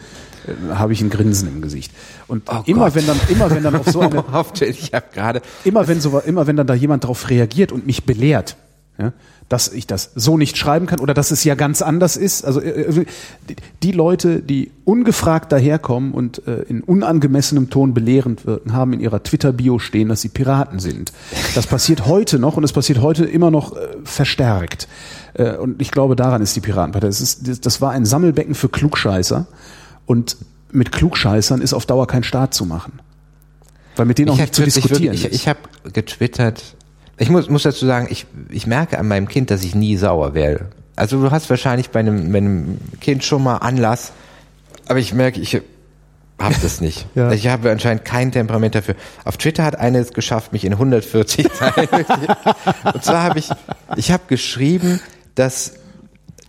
habe 0.75 0.93
ich 0.93 1.01
ein 1.01 1.11
Grinsen 1.11 1.49
im 1.49 1.61
Gesicht. 1.63 1.93
Und 2.29 2.45
Oh 2.49 2.63
immer 2.67 2.87
Gott. 2.87 2.95
wenn 2.95 3.07
dann, 3.07 3.21
immer 3.29 3.51
wenn 3.51 3.63
dann 3.63 3.75
auf 3.75 3.89
so 3.91 4.01
eine, 4.01 4.25
ich 4.61 4.95
habe 4.95 5.07
gerade 5.13 5.43
immer 5.65 5.89
wenn 5.89 6.01
so, 6.01 6.19
immer 6.21 6.47
wenn 6.47 6.57
dann 6.57 6.67
da 6.67 6.75
jemand 6.75 7.05
darauf 7.05 7.29
reagiert 7.29 7.73
und 7.73 7.87
mich 7.87 8.05
belehrt, 8.05 8.57
ja, 8.99 9.13
dass 9.51 9.69
ich 9.69 9.87
das 9.87 10.13
so 10.15 10.39
nicht 10.39 10.57
schreiben 10.57 10.87
kann 10.87 11.01
oder 11.01 11.13
dass 11.13 11.33
es 11.33 11.43
ja 11.45 11.55
ganz 11.57 11.83
anders 11.83 12.17
ist. 12.17 12.45
Also 12.47 12.61
äh, 12.61 13.05
die- 13.49 13.57
die 13.83 13.93
Leute, 13.93 14.41
die 14.41 14.71
ungefragt 14.85 15.51
daherkommen 15.53 16.13
und 16.13 16.47
äh, 16.47 16.63
in 16.69 16.83
unangemessenem 16.83 17.69
Ton 17.69 17.93
belehrend 17.93 18.47
wirken, 18.47 18.73
haben 18.73 18.93
in 18.93 19.01
ihrer 19.01 19.23
Twitter-Bio 19.23 19.79
stehen, 19.81 20.09
dass 20.09 20.21
sie 20.23 20.29
Piraten 20.29 20.79
sind. 20.79 21.13
Das 21.57 21.67
passiert 21.67 22.07
heute 22.07 22.39
noch 22.39 22.57
und 22.57 22.65
es 22.65 22.73
passiert 22.73 23.03
heute 23.03 23.25
immer 23.25 23.51
noch 23.51 23.77
äh, 23.77 23.81
verstärkt. 24.05 24.87
Äh, 25.35 25.57
und 25.57 25.83
ich 25.83 25.91
glaube, 25.91 26.15
daran 26.17 26.41
ist 26.43 26.55
die 26.55 26.61
Piratenpartei. 26.61 27.09
Das, 27.09 27.21
ist, 27.21 27.67
das- 27.67 27.81
war 27.81 27.91
ein 27.91 28.07
Sammelbecken 28.07 28.55
für 28.55 28.69
Klugscheißer 28.69 29.47
und 30.07 30.37
mit 30.71 30.93
Klugscheißern 30.93 31.61
ist 31.61 31.73
auf 31.75 31.87
Dauer 31.87 32.07
kein 32.07 32.23
Staat 32.23 32.55
zu 32.55 32.65
machen. 32.67 33.01
Weil 33.97 34.07
mit 34.07 34.19
denen 34.19 34.31
auch 34.31 34.35
ich 34.35 34.41
nicht 34.43 34.55
zu 34.55 34.63
hab 34.63 34.67
wirklich- 34.69 34.85
diskutieren 34.85 35.15
Ich, 35.15 35.25
ist. 35.25 35.35
ich 35.35 35.49
habe 35.49 35.59
getwittert. 35.93 36.77
Ich 37.21 37.29
muss, 37.29 37.51
muss 37.51 37.65
dazu 37.65 37.85
sagen, 37.85 38.09
ich, 38.11 38.27
ich 38.49 38.67
merke 38.67 38.99
an 38.99 39.07
meinem 39.07 39.29
Kind, 39.29 39.51
dass 39.51 39.63
ich 39.63 39.75
nie 39.75 39.97
sauer 39.97 40.33
werde. 40.33 40.71
Also 40.97 41.21
du 41.21 41.31
hast 41.31 41.51
wahrscheinlich 41.51 41.91
bei 41.91 42.01
einem, 42.01 42.33
bei 42.33 42.39
einem 42.39 42.79
Kind 43.03 43.25
schon 43.25 43.43
mal 43.45 43.59
Anlass, 43.59 44.13
aber 44.89 45.01
ich 45.01 45.13
merke, 45.13 45.39
ich 45.39 45.61
habe 46.39 46.55
das 46.63 46.81
nicht. 46.81 47.07
Ja. 47.15 47.31
Ich 47.33 47.47
habe 47.47 47.71
anscheinend 47.71 48.07
kein 48.07 48.33
Temperament 48.33 48.75
dafür. 48.75 48.95
Auf 49.27 49.37
Twitter 49.37 49.65
hat 49.65 49.79
eine 49.79 49.99
es 49.99 50.15
geschafft, 50.15 50.55
mich 50.55 50.65
in 50.65 50.73
140 50.73 51.53
Zeilen. 51.53 51.89
Und 52.95 53.05
zwar 53.05 53.23
habe 53.23 53.39
ich, 53.39 53.51
ich 53.97 54.11
habe 54.13 54.23
geschrieben, 54.27 55.01
dass 55.35 55.75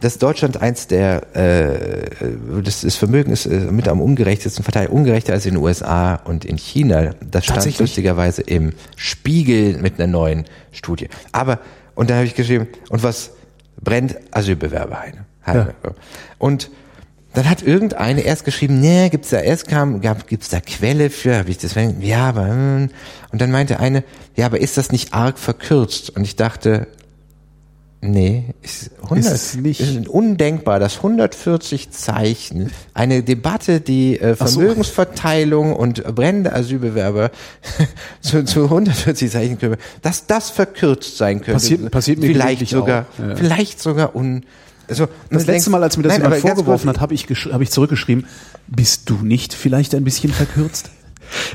dass 0.01 0.17
Deutschland 0.17 0.61
eins 0.61 0.87
der 0.87 1.35
äh, 1.35 2.61
das, 2.63 2.81
das 2.81 2.95
Vermögen 2.95 3.31
ist 3.31 3.45
äh, 3.45 3.71
mit 3.71 3.87
am 3.87 4.01
ungerechtesten 4.01 4.63
verteilt, 4.63 4.89
ungerechter 4.89 5.33
als 5.33 5.45
in 5.45 5.53
den 5.53 5.63
USA 5.63 6.15
und 6.15 6.43
in 6.43 6.57
China. 6.57 7.11
Das 7.21 7.45
stand 7.45 7.79
lustigerweise 7.79 8.41
im 8.41 8.73
Spiegel 8.95 9.77
mit 9.77 9.99
einer 9.99 10.07
neuen 10.07 10.45
Studie. 10.71 11.07
Aber 11.31 11.59
und 11.95 12.09
da 12.09 12.15
habe 12.15 12.25
ich 12.25 12.35
geschrieben, 12.35 12.67
und 12.89 13.03
was 13.03 13.31
brennt 13.79 14.17
Asylbewerber 14.31 14.99
ein? 14.99 15.25
Halbe. 15.45 15.73
Und 16.37 16.69
dann 17.33 17.49
hat 17.49 17.61
irgendeine 17.61 18.21
erst 18.21 18.43
geschrieben, 18.43 18.79
nee, 18.79 19.09
gibt's 19.09 19.29
da 19.29 19.39
erst 19.39 19.67
kam, 19.67 20.01
gab, 20.01 20.27
gibt's 20.27 20.49
da 20.49 20.59
Quelle 20.59 21.09
für, 21.09 21.37
habe 21.37 21.49
ich 21.49 21.57
das, 21.57 21.75
ja, 21.99 22.27
aber 22.27 22.47
hm. 22.47 22.89
und 23.31 23.41
dann 23.41 23.51
meinte 23.51 23.79
eine, 23.79 24.03
ja, 24.35 24.45
aber 24.45 24.59
ist 24.59 24.77
das 24.77 24.91
nicht 24.91 25.13
arg 25.13 25.39
verkürzt? 25.39 26.09
Und 26.09 26.23
ich 26.23 26.35
dachte, 26.35 26.87
Nee, 28.03 28.45
ist, 28.63 28.89
100, 29.03 29.25
Ist 29.25 29.31
es 29.31 29.55
nicht. 29.57 29.79
ist 29.79 30.07
undenkbar, 30.07 30.79
dass 30.79 30.97
140 30.97 31.91
Zeichen 31.91 32.71
eine 32.95 33.21
Debatte, 33.21 33.79
die 33.79 34.17
äh, 34.17 34.35
Ach 34.39 34.47
so. 34.47 34.59
Vermögensverteilung 34.59 35.75
und 35.75 36.03
brennende 36.15 36.51
Asylbewerber 36.53 37.29
zu, 38.21 38.43
zu 38.43 38.63
140 38.63 39.29
Zeichen 39.31 39.59
können, 39.59 39.77
dass 40.01 40.25
das 40.25 40.49
verkürzt 40.49 41.17
sein 41.17 41.41
könnte. 41.41 41.53
Passiert- 41.53 41.91
passiert 41.91 42.19
mir 42.19 42.27
vielleicht 42.27 42.67
sogar, 42.69 43.05
ja. 43.19 43.35
vielleicht 43.35 43.79
sogar 43.79 44.15
un. 44.15 44.45
Also, 44.87 45.07
Das 45.29 45.45
letzte 45.45 45.69
Mal, 45.69 45.83
als 45.83 45.95
mir 45.95 46.03
das 46.03 46.17
jemand 46.17 46.35
vorgeworfen 46.37 46.89
hat, 46.89 46.99
habe 46.99 47.13
ich, 47.13 47.25
habe 47.51 47.63
ich 47.63 47.69
zurückgeschrieben, 47.69 48.25
bist 48.67 49.09
du 49.11 49.17
nicht 49.23 49.53
vielleicht 49.53 49.93
ein 49.93 50.03
bisschen 50.03 50.33
verkürzt? 50.33 50.89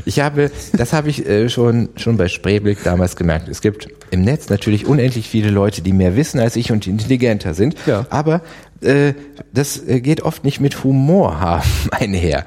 Ich 0.05 0.21
habe, 0.21 0.51
das 0.73 0.93
habe 0.93 1.09
ich 1.09 1.27
äh, 1.27 1.49
schon 1.49 1.91
schon 1.97 2.17
bei 2.17 2.29
Spreeblick 2.29 2.83
damals 2.83 3.17
gemerkt. 3.17 3.49
Es 3.49 3.61
gibt 3.61 3.89
im 4.11 4.23
Netz 4.23 4.49
natürlich 4.49 4.87
unendlich 4.87 5.29
viele 5.29 5.51
Leute, 5.51 5.83
die 5.83 5.93
mehr 5.93 6.17
wissen 6.17 6.41
als 6.41 6.57
ich 6.57 6.73
und 6.73 6.87
intelligenter 6.87 7.55
sind. 7.55 7.77
Ja. 7.87 8.07
Aber 8.11 8.43
äh, 8.81 9.15
das 9.53 9.87
äh, 9.87 10.01
geht 10.01 10.23
oft 10.23 10.45
nicht 10.45 10.61
mit 10.61 10.85
Humor 10.85 11.41
haben 11.41 11.69
einher. 11.91 12.45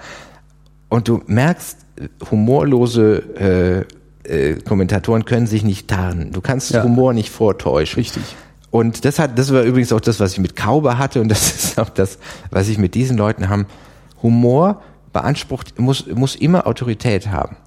Und 0.89 1.07
du 1.07 1.21
merkst, 1.27 1.77
humorlose 2.31 3.85
äh, 4.25 4.49
äh, 4.51 4.55
Kommentatoren 4.61 5.25
können 5.25 5.47
sich 5.47 5.63
nicht 5.63 5.87
tarnen. 5.87 6.31
Du 6.31 6.41
kannst 6.41 6.71
Ja. 6.71 6.83
Humor 6.83 7.13
nicht 7.13 7.29
vortäuschen. 7.29 7.99
Richtig. 7.99 8.23
Und 8.71 9.05
das 9.05 9.17
hat, 9.17 9.37
das 9.39 9.51
war 9.51 9.63
übrigens 9.63 9.91
auch 9.91 9.99
das, 9.99 10.19
was 10.19 10.33
ich 10.33 10.39
mit 10.39 10.55
Kauber 10.55 10.97
hatte 10.97 11.21
und 11.21 11.29
das 11.29 11.51
ist 11.55 11.79
auch 11.79 11.89
das, 11.89 12.19
was 12.51 12.67
ich 12.69 12.77
mit 12.77 12.95
diesen 12.95 13.17
Leuten 13.17 13.49
haben. 13.49 13.65
Humor 14.21 14.81
beansprucht, 15.13 15.79
muss, 15.79 16.05
muss 16.07 16.35
immer 16.35 16.67
Autorität 16.67 17.27
haben. 17.27 17.57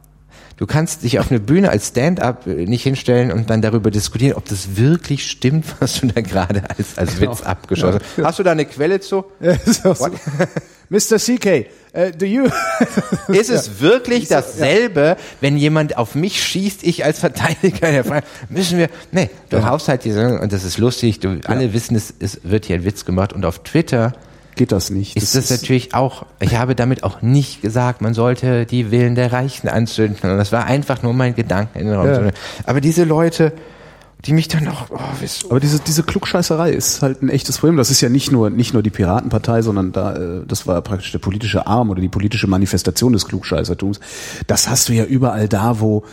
Du 0.56 0.66
kannst 0.66 1.02
dich 1.02 1.18
auf 1.18 1.30
eine 1.30 1.40
Bühne 1.40 1.70
als 1.70 1.88
Stand-up 1.88 2.46
äh, 2.46 2.66
nicht 2.66 2.82
hinstellen 2.82 3.32
und 3.32 3.50
dann 3.50 3.62
darüber 3.62 3.90
diskutieren, 3.90 4.34
ob 4.36 4.44
das 4.44 4.76
wirklich 4.76 5.28
stimmt, 5.28 5.64
was 5.80 6.00
du 6.00 6.06
da 6.06 6.20
gerade 6.20 6.62
als, 6.76 6.98
als 6.98 7.18
Genau. 7.18 7.32
Witz 7.32 7.42
abgeschossen 7.42 8.00
hast. 8.16 8.24
Hast 8.24 8.38
du 8.38 8.42
da 8.42 8.52
eine 8.52 8.64
Quelle 8.66 9.00
zu? 9.00 9.24
Mr. 10.88 11.16
CK, 11.16 11.66
uh, 11.96 12.10
do 12.16 12.26
you? 12.26 12.44
Ist 13.28 13.48
es 13.50 13.80
wirklich 13.80 14.28
dasselbe, 14.28 15.16
wenn 15.40 15.56
jemand 15.56 15.96
auf 15.96 16.14
mich 16.14 16.42
schießt, 16.42 16.84
ich 16.84 17.04
als 17.04 17.18
Verteidiger 17.18 17.90
der 17.90 18.04
Freiheit? 18.04 18.24
Müssen 18.50 18.78
wir, 18.78 18.90
nee, 19.10 19.30
du 19.48 19.64
haust 19.64 19.88
halt 19.88 20.04
diese, 20.04 20.38
und 20.38 20.52
das 20.52 20.64
ist 20.64 20.76
lustig, 20.76 21.18
du, 21.20 21.40
alle 21.46 21.72
wissen, 21.72 21.96
es, 21.96 22.12
es 22.18 22.40
wird 22.44 22.66
hier 22.66 22.76
ein 22.76 22.84
Witz 22.84 23.06
gemacht 23.06 23.32
und 23.32 23.46
auf 23.46 23.60
Twitter 23.60 24.12
Geht 24.54 24.72
das 24.72 24.90
nicht? 24.90 25.16
ist 25.16 25.34
das 25.34 25.50
natürlich 25.50 25.94
auch, 25.94 26.26
ich 26.40 26.56
habe 26.56 26.74
damit 26.74 27.04
auch 27.04 27.22
nicht 27.22 27.62
gesagt, 27.62 28.02
man 28.02 28.12
sollte 28.12 28.66
die 28.66 28.90
Willen 28.90 29.14
der 29.14 29.32
Reichen 29.32 29.68
anzünden. 29.68 30.18
Das 30.22 30.52
war 30.52 30.66
einfach 30.66 31.02
nur 31.02 31.14
mein 31.14 31.34
Gedanke 31.34 31.78
in 31.78 31.86
den 31.86 31.94
Raum. 31.94 32.06
Ja. 32.06 32.30
Aber 32.64 32.80
diese 32.80 33.04
Leute, 33.04 33.52
die 34.24 34.32
mich 34.32 34.48
dann 34.48 34.68
auch, 34.68 34.86
oh, 34.90 34.98
wieso? 35.20 35.50
Aber 35.50 35.58
diese, 35.58 35.80
diese 35.80 36.02
Klugscheißerei 36.02 36.70
ist 36.70 37.02
halt 37.02 37.22
ein 37.22 37.28
echtes 37.28 37.58
Problem. 37.58 37.76
Das 37.76 37.90
ist 37.90 38.00
ja 38.00 38.08
nicht 38.08 38.30
nur, 38.30 38.50
nicht 38.50 38.72
nur 38.72 38.82
die 38.82 38.90
Piratenpartei, 38.90 39.62
sondern 39.62 39.92
da, 39.92 40.14
äh, 40.14 40.46
das 40.46 40.66
war 40.66 40.80
praktisch 40.82 41.12
der 41.12 41.18
politische 41.18 41.66
Arm 41.66 41.90
oder 41.90 42.00
die 42.00 42.08
politische 42.08 42.46
Manifestation 42.46 43.12
des 43.12 43.26
Klugscheißertums. 43.26 44.00
Das 44.46 44.68
hast 44.68 44.88
du 44.88 44.92
ja 44.92 45.04
überall 45.04 45.48
da, 45.48 45.80
wo 45.80 46.04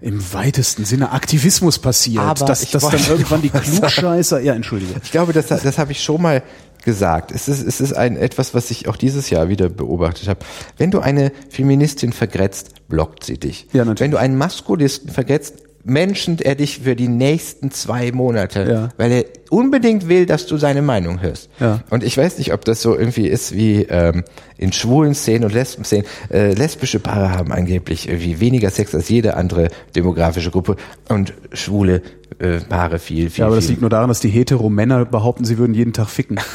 im 0.00 0.32
weitesten 0.32 0.84
Sinne 0.84 1.12
Aktivismus 1.12 1.78
passiert. 1.78 2.22
Aber 2.22 2.46
dass, 2.46 2.70
dass 2.70 2.88
dann 2.88 3.00
irgendwann 3.08 3.42
die. 3.42 3.50
Klugscheißer, 3.50 4.40
ja, 4.40 4.54
entschuldige. 4.54 4.94
Ich 5.02 5.10
glaube, 5.10 5.32
das, 5.32 5.48
das 5.48 5.78
habe 5.78 5.92
ich 5.92 6.02
schon 6.02 6.22
mal 6.22 6.42
gesagt. 6.82 7.32
Es 7.32 7.48
ist, 7.48 7.62
es 7.66 7.80
ist 7.80 7.92
ein, 7.92 8.16
etwas, 8.16 8.54
was 8.54 8.70
ich 8.70 8.88
auch 8.88 8.96
dieses 8.96 9.30
Jahr 9.30 9.48
wieder 9.48 9.68
beobachtet 9.68 10.28
habe. 10.28 10.40
Wenn 10.76 10.90
du 10.90 11.00
eine 11.00 11.32
Feministin 11.50 12.12
vergrätzt, 12.12 12.88
blockt 12.88 13.24
sie 13.24 13.38
dich. 13.38 13.66
Ja, 13.72 13.84
natürlich. 13.84 14.00
Wenn 14.00 14.10
du 14.12 14.16
einen 14.18 14.36
Maskulisten 14.38 15.10
vergrätzt, 15.10 15.54
menschent 15.82 16.42
er 16.42 16.56
dich 16.56 16.80
für 16.80 16.94
die 16.94 17.08
nächsten 17.08 17.70
zwei 17.70 18.12
Monate, 18.12 18.66
Ja. 18.70 18.88
weil 18.98 19.12
er 19.12 19.24
unbedingt 19.48 20.08
will, 20.08 20.26
dass 20.26 20.46
du 20.46 20.58
seine 20.58 20.82
Meinung 20.82 21.22
hörst. 21.22 21.48
Ja. 21.58 21.80
Und 21.88 22.04
ich 22.04 22.18
weiß 22.18 22.36
nicht, 22.36 22.52
ob 22.52 22.66
das 22.66 22.82
so 22.82 22.94
irgendwie 22.94 23.26
ist 23.26 23.54
wie 23.56 23.84
ähm, 23.84 24.24
in 24.58 24.72
schwulen 24.74 25.14
Szenen 25.14 25.44
und 25.44 25.54
lesben 25.54 25.84
Szenen. 25.84 26.04
Äh, 26.30 26.52
lesbische 26.52 27.00
Paare 27.00 27.30
haben 27.32 27.50
angeblich 27.50 28.08
irgendwie 28.10 28.40
weniger 28.40 28.68
Sex 28.68 28.94
als 28.94 29.08
jede 29.08 29.36
andere 29.38 29.68
demografische 29.96 30.50
Gruppe 30.50 30.76
und 31.08 31.32
schwule 31.54 32.02
äh, 32.40 32.58
Paare 32.60 32.98
viel, 32.98 33.30
viel, 33.30 33.40
Ja, 33.40 33.46
aber 33.46 33.56
das 33.56 33.64
viel 33.64 33.70
liegt 33.72 33.80
nur 33.80 33.90
daran, 33.90 34.08
dass 34.08 34.20
die 34.20 34.28
hetero-Männer 34.28 35.06
behaupten, 35.06 35.46
sie 35.46 35.56
würden 35.56 35.72
jeden 35.72 35.94
Tag 35.94 36.08
ficken. 36.10 36.38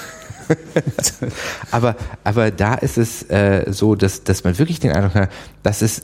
Aber, 1.71 1.95
aber 2.23 2.51
da 2.51 2.75
ist 2.75 2.97
es 2.97 3.23
äh, 3.29 3.65
so, 3.71 3.95
dass, 3.95 4.23
dass 4.23 4.43
man 4.43 4.57
wirklich 4.57 4.79
den 4.79 4.91
Eindruck 4.91 5.15
hat, 5.15 5.29
dass 5.63 5.81
es 5.81 6.03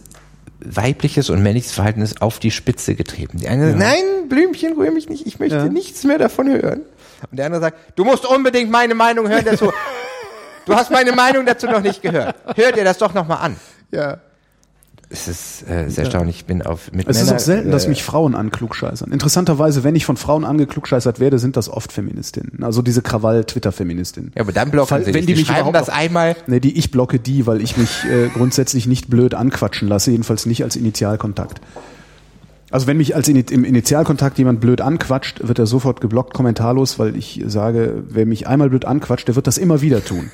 weibliches 0.63 1.29
und 1.29 1.41
männliches 1.41 1.71
Verhalten 1.71 2.01
ist 2.01 2.21
auf 2.21 2.39
die 2.39 2.51
Spitze 2.51 2.95
getrieben. 2.95 3.39
Die 3.39 3.47
eine 3.47 3.67
sagt, 3.67 3.79
nein, 3.79 4.29
Blümchen, 4.29 4.73
rühr 4.73 4.91
mich 4.91 5.09
nicht, 5.09 5.25
ich 5.25 5.39
möchte 5.39 5.55
Ja. 5.55 5.65
nichts 5.65 6.03
mehr 6.03 6.17
davon 6.17 6.49
hören. 6.49 6.81
Und 7.29 7.37
der 7.37 7.45
andere 7.47 7.61
sagt, 7.61 7.77
du 7.97 8.03
musst 8.05 8.25
unbedingt 8.25 8.71
meine 8.71 8.95
Meinung 8.95 9.27
hören 9.29 9.45
dazu. 9.45 9.71
du 10.65 10.75
hast 10.75 10.91
meine 10.91 11.11
Meinung 11.13 11.45
dazu 11.45 11.67
noch 11.67 11.81
nicht 11.81 12.01
gehört. 12.01 12.35
Hör 12.55 12.71
dir 12.71 12.83
das 12.83 12.97
doch 12.97 13.13
nochmal 13.13 13.39
an. 13.39 13.55
Ja. 13.91 14.19
Es 15.13 15.27
ist 15.27 15.69
äh, 15.69 15.89
sehr 15.89 16.05
erstaunlich, 16.05 16.37
ich 16.37 16.45
bin 16.45 16.61
auf 16.61 16.91
mit 16.93 17.07
Es 17.07 17.17
ist 17.17 17.25
Männer, 17.25 17.35
auch 17.35 17.39
selten, 17.39 17.71
dass 17.71 17.85
äh, 17.85 17.89
mich 17.89 18.03
Frauen 18.03 18.33
anklugscheißern. 18.33 19.11
Interessanterweise, 19.11 19.83
wenn 19.83 19.95
ich 19.95 20.05
von 20.05 20.15
Frauen 20.15 20.45
angeklugscheißert 20.45 21.19
werde, 21.19 21.37
sind 21.37 21.57
das 21.57 21.67
oft 21.69 21.91
Feministinnen. 21.91 22.63
Also 22.63 22.81
diese 22.81 23.01
Krawall-Twitter-Feministinnen. 23.01 24.31
Ja, 24.35 24.41
aber 24.43 24.53
dann 24.53 24.71
blocken 24.71 24.87
Fall- 24.87 25.03
sie 25.03 25.13
wenn 25.13 25.25
dich. 25.25 25.25
die 25.27 25.33
Die 25.33 25.39
mich 25.39 25.47
schreiben 25.47 25.73
das 25.73 25.89
einmal. 25.89 26.35
Nee, 26.47 26.61
die 26.61 26.77
ich 26.77 26.91
blocke 26.91 27.19
die, 27.19 27.45
weil 27.45 27.61
ich 27.61 27.75
mich 27.75 28.05
äh, 28.05 28.29
grundsätzlich 28.29 28.87
nicht 28.87 29.09
blöd 29.09 29.33
anquatschen 29.33 29.87
lasse, 29.87 30.11
jedenfalls 30.11 30.45
nicht 30.45 30.63
als 30.63 30.75
Initialkontakt. 30.77 31.59
Also 32.71 32.87
wenn 32.87 32.95
mich 32.95 33.13
als 33.15 33.27
Ini 33.27 33.43
im 33.51 33.65
Initialkontakt 33.65 34.37
jemand 34.37 34.61
blöd 34.61 34.79
anquatscht, 34.79 35.45
wird 35.45 35.59
er 35.59 35.67
sofort 35.67 35.99
geblockt, 35.99 36.33
kommentarlos, 36.33 36.99
weil 36.99 37.17
ich 37.17 37.43
sage, 37.47 38.03
wer 38.07 38.25
mich 38.25 38.47
einmal 38.47 38.69
blöd 38.69 38.85
anquatscht, 38.85 39.27
der 39.27 39.35
wird 39.35 39.45
das 39.45 39.57
immer 39.57 39.81
wieder 39.81 40.05
tun. 40.05 40.31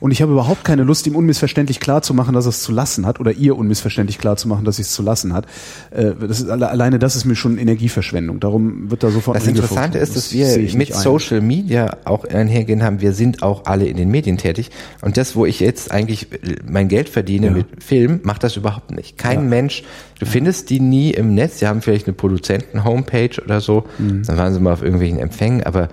Und 0.00 0.10
ich 0.10 0.22
habe 0.22 0.32
überhaupt 0.32 0.64
keine 0.64 0.82
Lust, 0.82 1.06
ihm 1.06 1.16
unmissverständlich 1.16 1.80
klarzumachen, 1.80 2.34
dass 2.34 2.46
er 2.46 2.50
es 2.50 2.62
zu 2.62 2.72
lassen 2.72 3.06
hat 3.06 3.20
oder 3.20 3.32
ihr 3.32 3.56
unmissverständlich 3.56 4.18
klarzumachen, 4.18 4.64
dass 4.64 4.76
sie 4.76 4.82
es 4.82 4.92
zu 4.92 5.02
lassen 5.02 5.32
hat. 5.32 5.46
Äh, 5.90 6.12
das 6.20 6.40
ist, 6.40 6.48
alleine 6.48 6.98
das 6.98 7.16
ist 7.16 7.24
mir 7.24 7.36
schon 7.36 7.58
Energieverschwendung. 7.58 8.40
Darum 8.40 8.90
wird 8.90 9.02
da 9.02 9.10
sofort 9.10 9.36
Das 9.36 9.46
Interessante 9.46 9.98
ist, 9.98 10.16
dass 10.16 10.32
wir 10.32 10.46
mit 10.76 10.94
Social 10.94 11.40
Media 11.40 11.96
auch 12.04 12.24
einhergehen 12.24 12.82
haben. 12.82 13.00
Wir 13.00 13.12
sind 13.12 13.42
auch 13.42 13.66
alle 13.66 13.86
in 13.86 13.96
den 13.96 14.10
Medien 14.10 14.36
tätig. 14.38 14.70
Und 15.02 15.16
das, 15.16 15.36
wo 15.36 15.46
ich 15.46 15.60
jetzt 15.60 15.90
eigentlich 15.90 16.28
mein 16.68 16.88
Geld 16.88 17.08
verdiene 17.08 17.46
Ja. 17.46 17.52
mit 17.52 17.66
Film, 17.82 18.20
macht 18.22 18.42
das 18.44 18.56
überhaupt 18.56 18.90
nicht. 18.90 19.18
Kein 19.18 19.40
Ja. 19.40 19.44
Mensch, 19.48 19.82
du 20.18 20.26
findest 20.26 20.70
die 20.70 20.80
nie 20.80 21.10
im 21.10 21.34
Netz. 21.34 21.58
Sie 21.58 21.66
haben 21.66 21.82
vielleicht 21.82 22.06
eine 22.06 22.14
Produzenten-Homepage 22.14 23.42
oder 23.44 23.60
so. 23.60 23.84
Mhm. 23.98 24.22
Dann 24.26 24.36
waren 24.36 24.52
sie 24.54 24.60
mal 24.60 24.72
auf 24.72 24.82
irgendwelchen 24.82 25.18
Empfängen. 25.18 25.62
Aber 25.64 25.88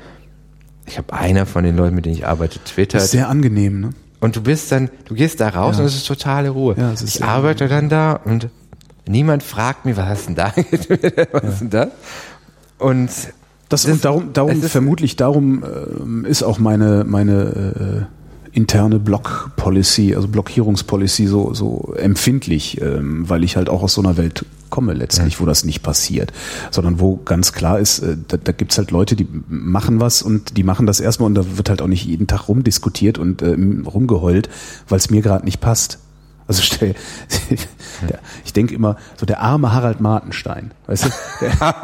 ich 0.85 0.97
habe 0.97 1.13
einer 1.13 1.45
von 1.45 1.63
den 1.63 1.75
Leuten, 1.77 1.95
mit 1.95 2.05
denen 2.05 2.15
ich 2.15 2.27
arbeite, 2.27 2.59
Das 2.59 2.71
twittert. 2.73 3.01
ist 3.03 3.11
sehr 3.11 3.29
angenehm, 3.29 3.79
ne? 3.79 3.89
Und 4.19 4.35
du 4.37 4.41
bist 4.41 4.71
dann, 4.71 4.89
du 5.05 5.15
gehst 5.15 5.39
da 5.41 5.49
raus 5.49 5.75
Ja. 5.75 5.81
und 5.81 5.87
es 5.87 5.95
ist 5.95 6.07
totale 6.07 6.49
Ruhe. 6.49 6.75
Ja, 6.77 6.91
ist 6.91 7.03
ich 7.03 7.23
arbeite 7.23 7.67
dann 7.67 7.89
da 7.89 8.13
und 8.13 8.47
niemand 9.05 9.43
fragt 9.43 9.85
mich, 9.85 9.97
was 9.97 10.05
hast 10.05 10.27
denn 10.27 10.35
da? 10.35 10.53
was 11.31 11.43
ist 11.43 11.59
denn 11.61 11.69
da? 11.69 11.87
Und 12.79 13.09
Das, 13.69 13.83
Das- 13.83 13.85
und 13.85 14.05
darum, 14.05 14.33
darum 14.33 14.61
vermutlich 14.61 15.15
darum 15.15 15.63
ähm, 15.99 16.25
ist 16.25 16.43
auch 16.43 16.59
meine 16.59 17.03
meine 17.07 18.07
äh, 18.09 18.22
interne 18.53 18.99
Block-Policy, 18.99 20.15
also 20.15 20.27
Blockierungspolicy 20.27 21.27
so 21.27 21.53
so 21.53 21.93
empfindlich, 21.97 22.79
ähm, 22.81 23.27
weil 23.27 23.43
ich 23.43 23.57
halt 23.57 23.67
auch 23.67 23.81
aus 23.83 23.93
so 23.93 24.01
einer 24.01 24.15
Welt 24.15 24.45
komme 24.69 24.93
letztlich, 24.93 25.39
wo 25.39 25.45
das 25.45 25.65
nicht 25.65 25.83
passiert, 25.83 26.33
sondern 26.71 26.99
wo 26.99 27.17
ganz 27.17 27.53
klar 27.53 27.79
ist, 27.79 27.99
äh, 27.99 28.17
da, 28.27 28.37
da 28.37 28.51
gibt's 28.51 28.77
halt 28.77 28.89
Leute, 28.91 29.15
die 29.15 29.27
machen 29.47 29.99
was 29.99 30.23
und 30.23 30.57
die 30.57 30.63
machen 30.63 30.87
das 30.87 30.99
erstmal 30.99 31.27
und 31.27 31.35
da 31.35 31.57
wird 31.57 31.69
halt 31.69 31.81
auch 31.81 31.87
nicht 31.87 32.05
jeden 32.05 32.25
Tag 32.25 32.47
rumdiskutiert 32.47 33.17
und 33.17 33.41
ähm, 33.41 33.85
rumgeheult, 33.85 34.49
weil 34.87 34.97
es 34.97 35.09
mir 35.09 35.21
gerade 35.21 35.45
nicht 35.45 35.61
passt. 35.61 35.99
Also 36.47 36.61
stell, 36.63 36.95
ich 38.45 38.53
denke 38.53 38.73
immer, 38.73 38.97
so 39.15 39.25
der 39.25 39.41
arme 39.41 39.73
Harald 39.73 40.01
Martenstein, 40.01 40.71
weißt 40.87 41.05
du, 41.05 41.09
der, 41.41 41.75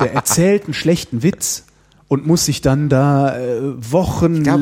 der 0.00 0.12
erzählt 0.14 0.64
einen 0.64 0.74
schlechten 0.74 1.22
Witz 1.22 1.64
und 2.14 2.26
muss 2.26 2.44
sich 2.44 2.60
dann 2.60 2.88
da 2.88 3.36
äh, 3.36 3.60
wochenlang 3.76 4.60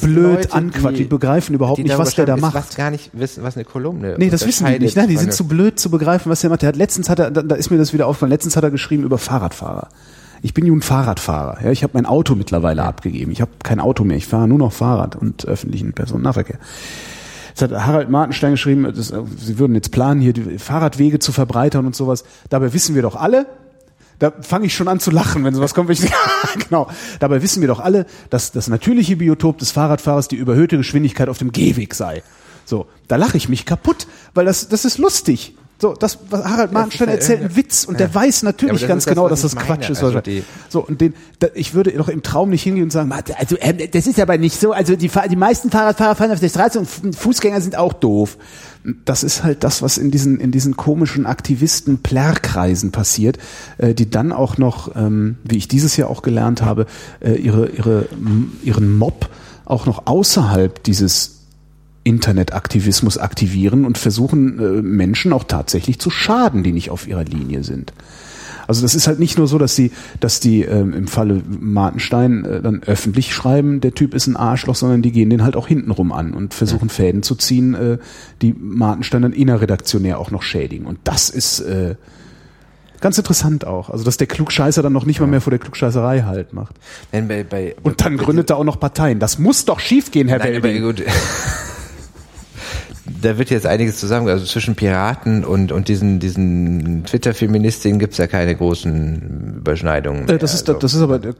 blöd 0.00 0.14
Leute, 0.36 0.52
anquatschen. 0.52 0.94
Die, 0.94 1.02
die- 1.02 1.08
begreifen 1.08 1.54
überhaupt 1.54 1.78
die 1.78 1.82
nicht, 1.84 1.98
was 1.98 2.14
der 2.14 2.26
da 2.26 2.36
macht. 2.36 2.54
Was 2.54 2.76
gar 2.76 2.90
nicht 2.90 3.10
wissen, 3.12 3.42
was 3.42 3.56
eine 3.56 3.64
Kolumne 3.64 4.14
Nee, 4.18 4.30
das 4.30 4.46
wissen 4.46 4.66
die 4.66 4.78
nicht. 4.78 4.96
Nein, 4.96 5.08
die 5.08 5.16
sind 5.16 5.32
zu 5.32 5.46
blöd 5.46 5.78
zu 5.78 5.90
begreifen, 5.90 6.30
was 6.30 6.40
der 6.40 6.50
macht. 6.50 6.62
Der 6.62 6.68
hat 6.68 6.76
letztens 6.76 7.10
hat 7.10 7.18
er, 7.18 7.30
da, 7.30 7.54
ist 7.56 7.70
mir 7.70 7.78
das 7.78 7.92
wieder 7.92 8.06
aufgefallen. 8.06 8.30
Letztens 8.30 8.56
hat 8.56 8.64
er 8.64 8.70
geschrieben 8.70 9.02
über 9.02 9.18
Fahrradfahrer. 9.18 9.88
Ich 10.42 10.54
bin 10.54 10.66
nun 10.66 10.82
Fahrradfahrer. 10.82 11.64
Ja, 11.64 11.70
ich 11.70 11.82
habe 11.82 11.92
mein 11.94 12.06
Auto 12.06 12.34
mittlerweile 12.34 12.82
abgegeben. 12.84 13.30
Ich 13.32 13.40
habe 13.40 13.50
kein 13.62 13.78
Auto 13.80 14.04
mehr. 14.04 14.16
Ich 14.16 14.26
fahre 14.26 14.48
nur 14.48 14.58
noch 14.58 14.72
Fahrrad 14.72 15.14
und 15.16 15.44
öffentlichen 15.46 15.92
Personennahverkehr. 15.92 16.58
Jetzt 17.50 17.62
hat 17.62 17.72
Harald 17.86 18.08
Martenstein 18.10 18.52
geschrieben, 18.52 18.90
das, 18.96 19.10
äh, 19.10 19.18
sie 19.36 19.58
würden 19.58 19.74
jetzt 19.74 19.92
planen, 19.92 20.20
hier 20.20 20.32
die 20.32 20.58
Fahrradwege 20.58 21.18
zu 21.18 21.32
verbreitern 21.32 21.84
und 21.84 21.94
sowas. 21.94 22.24
Dabei 22.48 22.72
wissen 22.72 22.94
wir 22.94 23.02
doch 23.02 23.14
alle, 23.14 23.46
da 24.18 24.32
fange 24.40 24.66
ich 24.66 24.74
schon 24.74 24.88
an 24.88 25.00
zu 25.00 25.10
lachen, 25.10 25.44
wenn 25.44 25.54
sowas 25.54 25.74
kommt. 25.74 25.90
Ich, 25.90 26.00
genau. 26.68 26.88
Dabei 27.20 27.42
wissen 27.42 27.60
wir 27.60 27.68
doch 27.68 27.80
alle, 27.80 28.06
dass 28.30 28.52
das 28.52 28.68
natürliche 28.68 29.16
Biotop 29.16 29.58
des 29.58 29.70
Fahrradfahrers 29.72 30.28
die 30.28 30.36
überhöhte 30.36 30.76
Geschwindigkeit 30.76 31.28
auf 31.28 31.38
dem 31.38 31.52
Gehweg 31.52 31.94
sei. 31.94 32.22
So, 32.64 32.86
da 33.08 33.16
lache 33.16 33.36
ich 33.36 33.48
mich 33.48 33.66
kaputt, 33.66 34.06
weil 34.34 34.44
das, 34.46 34.68
das 34.68 34.84
ist 34.84 34.98
lustig. 34.98 35.56
So, 35.80 35.94
das, 35.94 36.20
was 36.30 36.44
Harald 36.44 36.70
Martenstein 36.70 37.08
ja, 37.08 37.14
erzählt 37.14 37.40
ja. 37.40 37.46
einen 37.46 37.56
Witz 37.56 37.84
und 37.84 37.98
der 37.98 38.14
weiß 38.14 38.42
Ja, 38.42 38.46
natürlich 38.46 38.86
ganz 38.86 39.04
das, 39.04 39.12
genau, 39.14 39.28
dass 39.28 39.42
das 39.42 39.56
Quatsch 39.56 39.80
meine. 39.80 39.92
ist. 39.92 40.04
Also 40.04 40.20
die- 40.20 40.44
so, 40.68 40.78
und 40.86 41.00
den, 41.00 41.12
da, 41.40 41.48
ich 41.54 41.74
würde 41.74 41.90
doch 41.90 42.06
im 42.08 42.22
Traum 42.22 42.50
nicht 42.50 42.62
hingehen 42.62 42.84
und 42.84 42.90
sagen, 42.92 43.10
"Warte, 43.10 43.36
also 43.36 43.56
ähm, 43.58 43.78
das 43.90 44.06
ist 44.06 44.20
aber 44.20 44.38
nicht 44.38 44.60
so, 44.60 44.70
also 44.70 44.94
die, 44.94 45.10
die 45.28 45.36
meisten 45.36 45.72
Fahrradfahrer 45.72 46.14
fahren 46.14 46.30
auf 46.30 46.38
der 46.38 46.50
Straße 46.50 46.78
und 46.78 46.88
Fu- 46.88 47.10
Fußgänger 47.10 47.60
sind 47.60 47.74
auch 47.76 47.94
doof. 47.94 48.38
Das 49.04 49.22
ist 49.22 49.44
halt 49.44 49.62
das, 49.62 49.80
was 49.82 49.96
in 49.96 50.10
diesen, 50.10 50.40
in 50.40 50.50
diesen 50.50 50.76
komischen 50.76 51.26
Aktivisten-Plärr-Kreisen 51.26 52.90
passiert, 52.90 53.38
äh, 53.78 53.94
die 53.94 54.10
dann 54.10 54.32
auch 54.32 54.58
noch, 54.58 54.96
ähm, 54.96 55.36
wie 55.44 55.56
ich 55.56 55.68
dieses 55.68 55.96
Jahr 55.96 56.10
auch 56.10 56.22
gelernt 56.22 56.62
habe, 56.62 56.86
äh, 57.20 57.34
ihre, 57.34 57.68
ihre, 57.68 58.08
ihren 58.62 58.96
Mob 58.98 59.30
auch 59.64 59.86
noch 59.86 60.06
außerhalb 60.06 60.82
dieses 60.82 61.42
Internetaktivismus 62.04 63.18
aktivieren 63.18 63.84
und 63.84 63.98
versuchen, 63.98 64.58
äh, 64.58 64.82
Menschen 64.82 65.32
auch 65.32 65.44
tatsächlich 65.44 66.00
zu 66.00 66.10
schaden, 66.10 66.62
die 66.62 66.72
nicht 66.72 66.90
auf 66.90 67.06
ihrer 67.06 67.24
Linie 67.24 67.62
sind. 67.62 67.92
Also 68.66 68.82
das 68.82 68.94
ist 68.94 69.06
halt 69.06 69.18
nicht 69.18 69.38
nur 69.38 69.46
so, 69.46 69.58
dass 69.58 69.74
die, 69.74 69.90
dass 70.20 70.40
die 70.40 70.62
ähm, 70.62 70.92
im 70.92 71.06
Falle 71.06 71.42
Martenstein 71.60 72.44
äh, 72.44 72.62
dann 72.62 72.82
öffentlich 72.82 73.34
schreiben, 73.34 73.80
der 73.80 73.94
Typ 73.94 74.14
ist 74.14 74.26
ein 74.26 74.36
Arschloch, 74.36 74.74
sondern 74.74 75.02
die 75.02 75.12
gehen 75.12 75.30
den 75.30 75.42
halt 75.42 75.56
auch 75.56 75.66
hintenrum 75.66 76.12
an 76.12 76.34
und 76.34 76.54
versuchen 76.54 76.88
Fäden 76.88 77.22
zu 77.22 77.34
ziehen, 77.34 77.74
äh, 77.74 77.98
die 78.40 78.54
Martenstein 78.58 79.22
dann 79.22 79.32
innerredaktionär 79.32 80.18
auch 80.18 80.30
noch 80.30 80.42
schädigen. 80.42 80.86
Und 80.86 80.98
das 81.04 81.30
ist 81.30 81.60
äh, 81.60 81.96
ganz 83.00 83.18
interessant 83.18 83.66
auch. 83.66 83.90
Also 83.90 84.04
dass 84.04 84.16
der 84.16 84.26
Klugscheißer 84.26 84.82
dann 84.82 84.92
noch 84.92 85.04
nicht 85.04 85.20
mal 85.20 85.26
mehr 85.26 85.40
vor 85.40 85.50
der 85.50 85.58
Klugscheißerei 85.58 86.22
halt 86.22 86.54
macht. 86.54 86.76
Nein, 87.12 87.28
bei, 87.28 87.44
bei, 87.44 87.74
Und 87.82 88.00
dann 88.04 88.16
gründet 88.16 88.48
er 88.50 88.56
auch 88.56 88.64
noch 88.64 88.80
Parteien. 88.80 89.18
Das 89.18 89.38
muss 89.38 89.66
doch 89.66 89.80
schiefgehen, 89.80 90.28
Herr 90.28 90.38
Nein, 90.38 90.62
Welding. 90.62 91.04
Da 93.20 93.36
wird 93.36 93.50
jetzt 93.50 93.66
einiges 93.66 93.98
zusammen, 93.98 94.28
also 94.28 94.44
zwischen 94.44 94.76
Piraten 94.76 95.44
und, 95.44 95.72
und 95.72 95.88
diesen, 95.88 96.20
diesen 96.20 97.02
Twitter-Feministinnen 97.04 97.98
gibt's 97.98 98.16
ja 98.18 98.28
keine 98.28 98.54
großen 98.54 99.56
Überschneidungen. 99.58 100.28
Äh, 100.28 100.38
Das 100.38 100.52
mehr. 100.52 100.60
ist, 100.60 100.68
Also, 100.68 100.78
das 100.80 100.94
ist 100.94 101.00
aber 101.02 101.16
äh, 101.16 101.32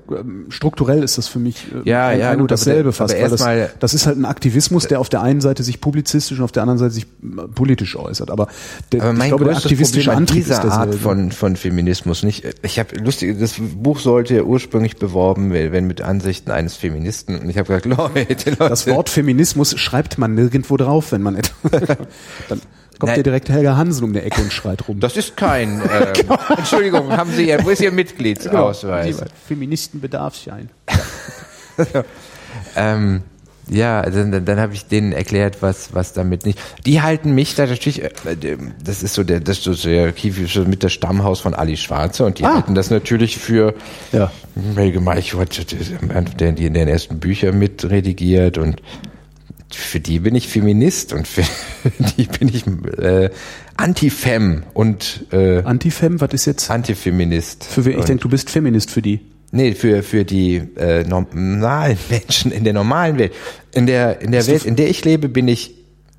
strukturell 0.48 1.04
ist 1.04 1.18
das 1.18 1.28
für 1.28 1.38
mich 1.38 1.66
äh, 1.72 1.88
Ja, 1.88 2.08
ein, 2.08 2.18
ja, 2.18 2.30
ein 2.30 2.38
gut, 2.40 2.50
dasselbe 2.50 2.80
aber 2.88 2.92
fast. 2.92 3.14
aber 3.14 3.28
das, 3.28 3.70
das 3.78 3.94
ist 3.94 4.06
halt 4.06 4.18
ein 4.18 4.24
Aktivismus, 4.24 4.88
der 4.88 4.98
auf 4.98 5.08
der 5.08 5.22
einen 5.22 5.40
Seite 5.40 5.62
sich 5.62 5.80
publizistisch 5.80 6.38
und 6.38 6.44
auf 6.44 6.50
der 6.52 6.62
anderen 6.62 6.78
Seite 6.78 6.94
sich 6.94 7.06
politisch 7.54 7.94
äußert. 7.96 8.30
Aber, 8.32 8.48
der, 8.90 9.02
Aber 9.02 9.12
mein 9.12 9.22
ich 9.22 9.28
glaube, 9.28 9.44
der 9.44 9.56
aktivistische 9.56 10.10
Problem 10.10 10.16
an 10.16 10.22
Antrieb 10.24 10.44
dieser 10.44 10.54
ist 10.64 10.64
Art 10.64 10.86
derselbe. 10.88 10.98
von, 10.98 11.30
von 11.32 11.54
Feminismus 11.56 12.24
nicht. 12.24 12.42
Ich 12.62 12.80
habe 12.80 12.96
lustig, 12.96 13.38
das 13.38 13.54
Buch 13.76 14.00
sollte 14.00 14.44
ursprünglich 14.46 14.96
beworben 14.96 15.52
werden 15.52 15.86
mit 15.86 16.00
Ansichten 16.00 16.50
eines 16.50 16.74
Feministen. 16.74 17.38
Und 17.38 17.48
ich 17.48 17.56
habe 17.56 17.68
gesagt, 17.68 17.86
Leute, 17.86 18.26
Leute. 18.50 18.56
das 18.68 18.88
Wort 18.88 19.08
Feminismus 19.08 19.78
schreibt 19.78 20.18
man 20.18 20.34
nirgendwo 20.34 20.76
drauf, 20.76 21.12
wenn 21.12 21.22
man 21.22 21.36
etwas. 21.36 21.51
Dann 21.70 22.60
kommt 22.98 23.02
Nein. 23.02 23.14
der 23.14 23.22
direkt 23.24 23.48
Helga 23.48 23.76
Hansen 23.76 24.04
um 24.04 24.12
die 24.12 24.20
Ecke 24.20 24.40
und 24.42 24.52
schreit 24.52 24.86
rum. 24.88 25.00
Das 25.00 25.16
ist 25.16 25.36
kein. 25.36 25.80
Äh, 25.90 26.12
Entschuldigung, 26.56 27.10
haben 27.12 27.32
Sie 27.32 27.48
ja, 27.48 27.62
wo 27.64 27.70
ist 27.70 27.80
Ihr 27.80 27.90
Mitgliedsausweis? 27.92 29.18
Genau. 29.18 29.30
Feministenbedarfsschein. 29.48 30.70
Ähm, 32.76 33.22
ja, 33.68 34.02
dann, 34.02 34.32
dann, 34.32 34.44
dann 34.44 34.58
habe 34.60 34.74
ich 34.74 34.86
denen 34.86 35.12
erklärt, 35.12 35.62
was, 35.62 35.94
was 35.94 36.12
damit 36.12 36.44
nicht. 36.44 36.58
Die 36.84 37.00
halten 37.00 37.34
mich 37.34 37.54
da 37.54 37.66
natürlich, 37.66 38.02
äh, 38.02 38.10
das 38.84 39.02
ist 39.02 39.14
so 39.14 39.22
der, 39.24 39.40
das 39.40 39.58
ist 39.58 39.64
so 39.64 39.88
der 39.88 40.12
Kiew 40.12 40.34
mit 40.66 40.82
das 40.82 40.92
Stammhaus 40.92 41.40
von 41.40 41.54
Ali 41.54 41.76
Schwarze 41.76 42.24
und 42.24 42.38
die 42.38 42.44
Ah. 42.44 42.56
halten 42.56 42.74
das 42.74 42.90
natürlich 42.90 43.38
für 43.38 43.74
Ja. 44.10 44.30
Helge 44.74 45.00
Meichwort, 45.00 45.64
der 46.40 46.52
die 46.52 46.66
in 46.66 46.74
den 46.74 46.88
ersten 46.88 47.20
Büchern 47.20 47.58
mitredigiert 47.58 48.58
und 48.58 48.82
für 49.74 50.00
die 50.00 50.20
bin 50.20 50.34
ich 50.34 50.48
Feminist 50.48 51.12
und 51.12 51.26
für 51.26 51.42
die 52.16 52.24
bin 52.24 52.48
ich 52.48 52.66
äh, 52.98 53.30
Anti-Fem 53.76 54.64
und 54.74 55.26
äh, 55.32 55.62
Antifem, 55.62 56.20
was 56.20 56.32
ist 56.32 56.46
jetzt? 56.46 56.70
Antifeminist. 56.70 57.64
Für 57.64 57.84
wen? 57.84 57.98
Ich 57.98 58.04
denke, 58.04 58.22
du 58.22 58.28
bist 58.28 58.50
Feminist 58.50 58.90
für 58.90 59.02
die. 59.02 59.20
Nee, 59.50 59.74
für, 59.74 60.02
für 60.02 60.24
die 60.24 60.56
äh, 60.76 61.04
normalen 61.04 61.98
Menschen 62.10 62.52
in 62.52 62.64
der 62.64 62.72
normalen 62.72 63.18
Welt. 63.18 63.32
In 63.72 63.86
der, 63.86 64.20
in 64.20 64.32
der 64.32 64.46
Welt, 64.46 64.64
in 64.64 64.76
der 64.76 64.88
ich 64.88 65.04
lebe, 65.04 65.28
bin 65.28 65.48
ich 65.48 65.74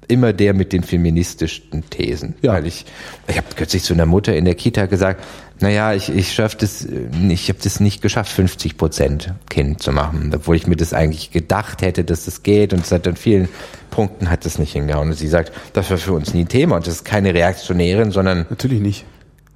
immer 0.08 0.34
der 0.34 0.54
mit 0.54 0.74
den 0.74 0.84
feministischsten 0.84 1.90
Thesen. 1.90 2.36
Ja. 2.42 2.54
Weil 2.54 2.68
ich, 2.68 2.86
ich 3.28 3.38
habe 3.38 3.48
kürzlich 3.56 3.84
zu 3.84 3.94
einer 3.94 4.06
Mutter 4.06 4.36
in 4.36 4.46
der 4.46 4.56
Kita 4.56 4.86
gesagt, 4.86 5.24
naja, 5.60 5.94
ich, 5.94 6.10
ich 6.10 6.34
schaff 6.34 6.56
das, 6.56 6.86
äh, 6.86 7.08
ich 7.30 7.50
habe 7.50 7.60
das 7.64 7.80
nicht 7.80 8.02
geschafft, 8.02 8.32
50 8.32 8.78
Prozent 8.78 9.34
Kind 9.50 9.82
zu 9.82 9.92
machen, 9.92 10.32
obwohl 10.36 10.56
ich 10.56 10.68
mir 10.68 10.76
das 10.76 10.94
eigentlich 10.94 11.32
gedacht 11.32 11.82
hätte, 11.82 12.04
dass 12.04 12.26
das 12.26 12.44
geht 12.44 12.74
und 12.74 12.86
seit 12.86 13.08
an 13.08 13.16
vielen 13.16 13.48
Punkten 13.90 14.30
hat 14.30 14.46
das 14.46 14.60
nicht 14.60 14.74
hingehauen. 14.74 15.10
Und 15.10 15.16
sie 15.16 15.28
sagt, 15.28 15.52
das 15.74 15.90
war 15.90 15.98
für 15.98 16.14
uns 16.14 16.34
nie 16.34 16.42
ein 16.42 16.50
Thema 16.50 16.76
und 16.78 16.88
das 16.88 16.96
ist 16.96 17.06
keine 17.06 17.34
Reaktionärin, 17.34 18.12
sondern 18.12 18.46
Natürlich 18.50 18.82
nicht. 18.82 19.06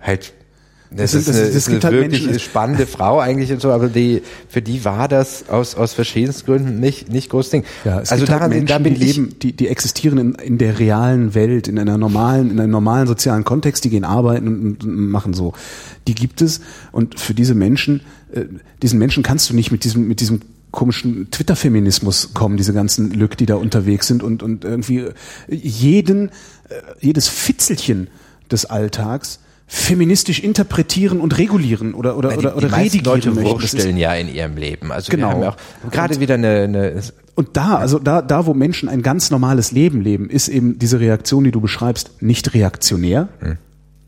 halt 0.02 0.34
Das 0.90 1.12
das, 1.12 1.22
ist 1.22 1.28
das- 1.30 1.36
eine, 1.36 1.46
das 1.48 1.56
ist 1.56 1.70
gibt 1.70 1.86
eine 1.86 1.94
halt 1.96 2.04
wirklich 2.06 2.26
Menschen- 2.26 2.40
spannende 2.40 2.88
Frau 2.88 3.20
eigentlich 3.20 3.52
und 3.52 3.62
so, 3.62 3.72
aber 3.72 3.90
die 3.90 4.22
für 4.48 4.62
die 4.62 4.86
war 4.86 5.08
das 5.08 5.50
aus 5.50 5.76
aus 5.76 5.94
verschiedensten 5.94 6.46
Gründen 6.46 6.80
nicht 6.80 7.10
nicht 7.12 7.30
großes 7.30 7.52
Ding. 7.52 7.64
Ja, 7.84 8.00
es 8.02 8.12
also 8.12 8.22
gibt 8.24 8.32
halt 8.32 8.40
daran 8.42 8.50
Menschen, 8.52 8.68
da 8.68 8.78
bin 8.80 8.94
die 8.96 9.06
leben, 9.06 9.36
die, 9.42 9.52
die 9.54 9.68
existieren 9.68 10.18
in, 10.18 10.36
in 10.36 10.58
der 10.58 10.80
realen 10.80 11.36
Welt, 11.36 11.68
in 11.68 11.78
einer 11.78 11.98
normalen, 11.98 12.52
in 12.52 12.60
einem 12.60 12.72
normalen 12.72 13.06
sozialen 13.08 13.44
Kontext, 13.44 13.84
die 13.84 13.90
gehen 13.90 14.06
arbeiten 14.06 14.48
und, 14.48 14.84
und 14.84 15.10
machen 15.10 15.34
so. 15.34 15.54
Die 16.08 16.16
gibt 16.16 16.42
es 16.42 16.62
und 16.94 17.20
für 17.20 17.34
diese 17.34 17.54
Menschen, 17.54 18.02
äh, 18.34 18.46
diesen 18.82 18.98
Menschen 18.98 19.24
kannst 19.24 19.50
du 19.50 19.56
nicht 19.56 19.72
mit 19.72 19.84
diesem, 19.84 20.08
mit 20.08 20.22
diesem 20.22 20.42
komischen 20.72 21.32
Twitter-Feminismus 21.32 22.34
kommen, 22.34 22.56
diese 22.58 22.74
ganzen 22.74 23.12
Lück, 23.12 23.36
die 23.38 23.46
da 23.46 23.56
unterwegs 23.56 24.08
sind 24.08 24.22
und, 24.24 24.44
und 24.44 24.64
irgendwie 24.64 25.06
jeden, 25.50 26.30
äh, 26.30 26.76
jedes 27.00 27.28
Fitzelchen 27.28 28.08
des 28.52 28.66
Alltags 28.66 29.40
feministisch 29.68 30.40
interpretieren 30.40 31.20
und 31.20 31.38
regulieren 31.38 31.94
oder 31.94 32.18
oder 32.18 32.30
Die, 32.30 32.38
oder, 32.38 32.52
die 32.52 32.56
oder 32.56 32.70
meisten 32.70 33.00
redigieren 33.00 33.36
Leute 33.36 33.58
möchten. 33.60 33.98
Ja 33.98 34.14
in 34.16 34.34
ihrem 34.34 34.56
Leben. 34.56 34.92
Also 34.92 35.12
Genau. 35.12 35.28
wir 35.28 35.34
haben 35.34 35.44
ja 35.44 35.50
auch 35.50 35.92
gerade 35.92 36.20
wieder 36.22 36.36
eine, 36.36 36.62
eine 36.62 37.02
Und 37.36 37.58
da, 37.58 37.76
also 37.76 38.00
da, 38.00 38.22
da, 38.22 38.46
wo 38.46 38.54
Menschen 38.54 38.88
ein 38.88 39.02
ganz 39.04 39.30
normales 39.30 39.72
Leben 39.72 40.02
leben, 40.02 40.30
ist 40.30 40.48
eben 40.48 40.80
diese 40.80 41.00
Reaktion, 41.02 41.44
die 41.44 41.52
du 41.52 41.60
beschreibst, 41.60 42.22
nicht 42.22 42.54
reaktionär. 42.54 43.28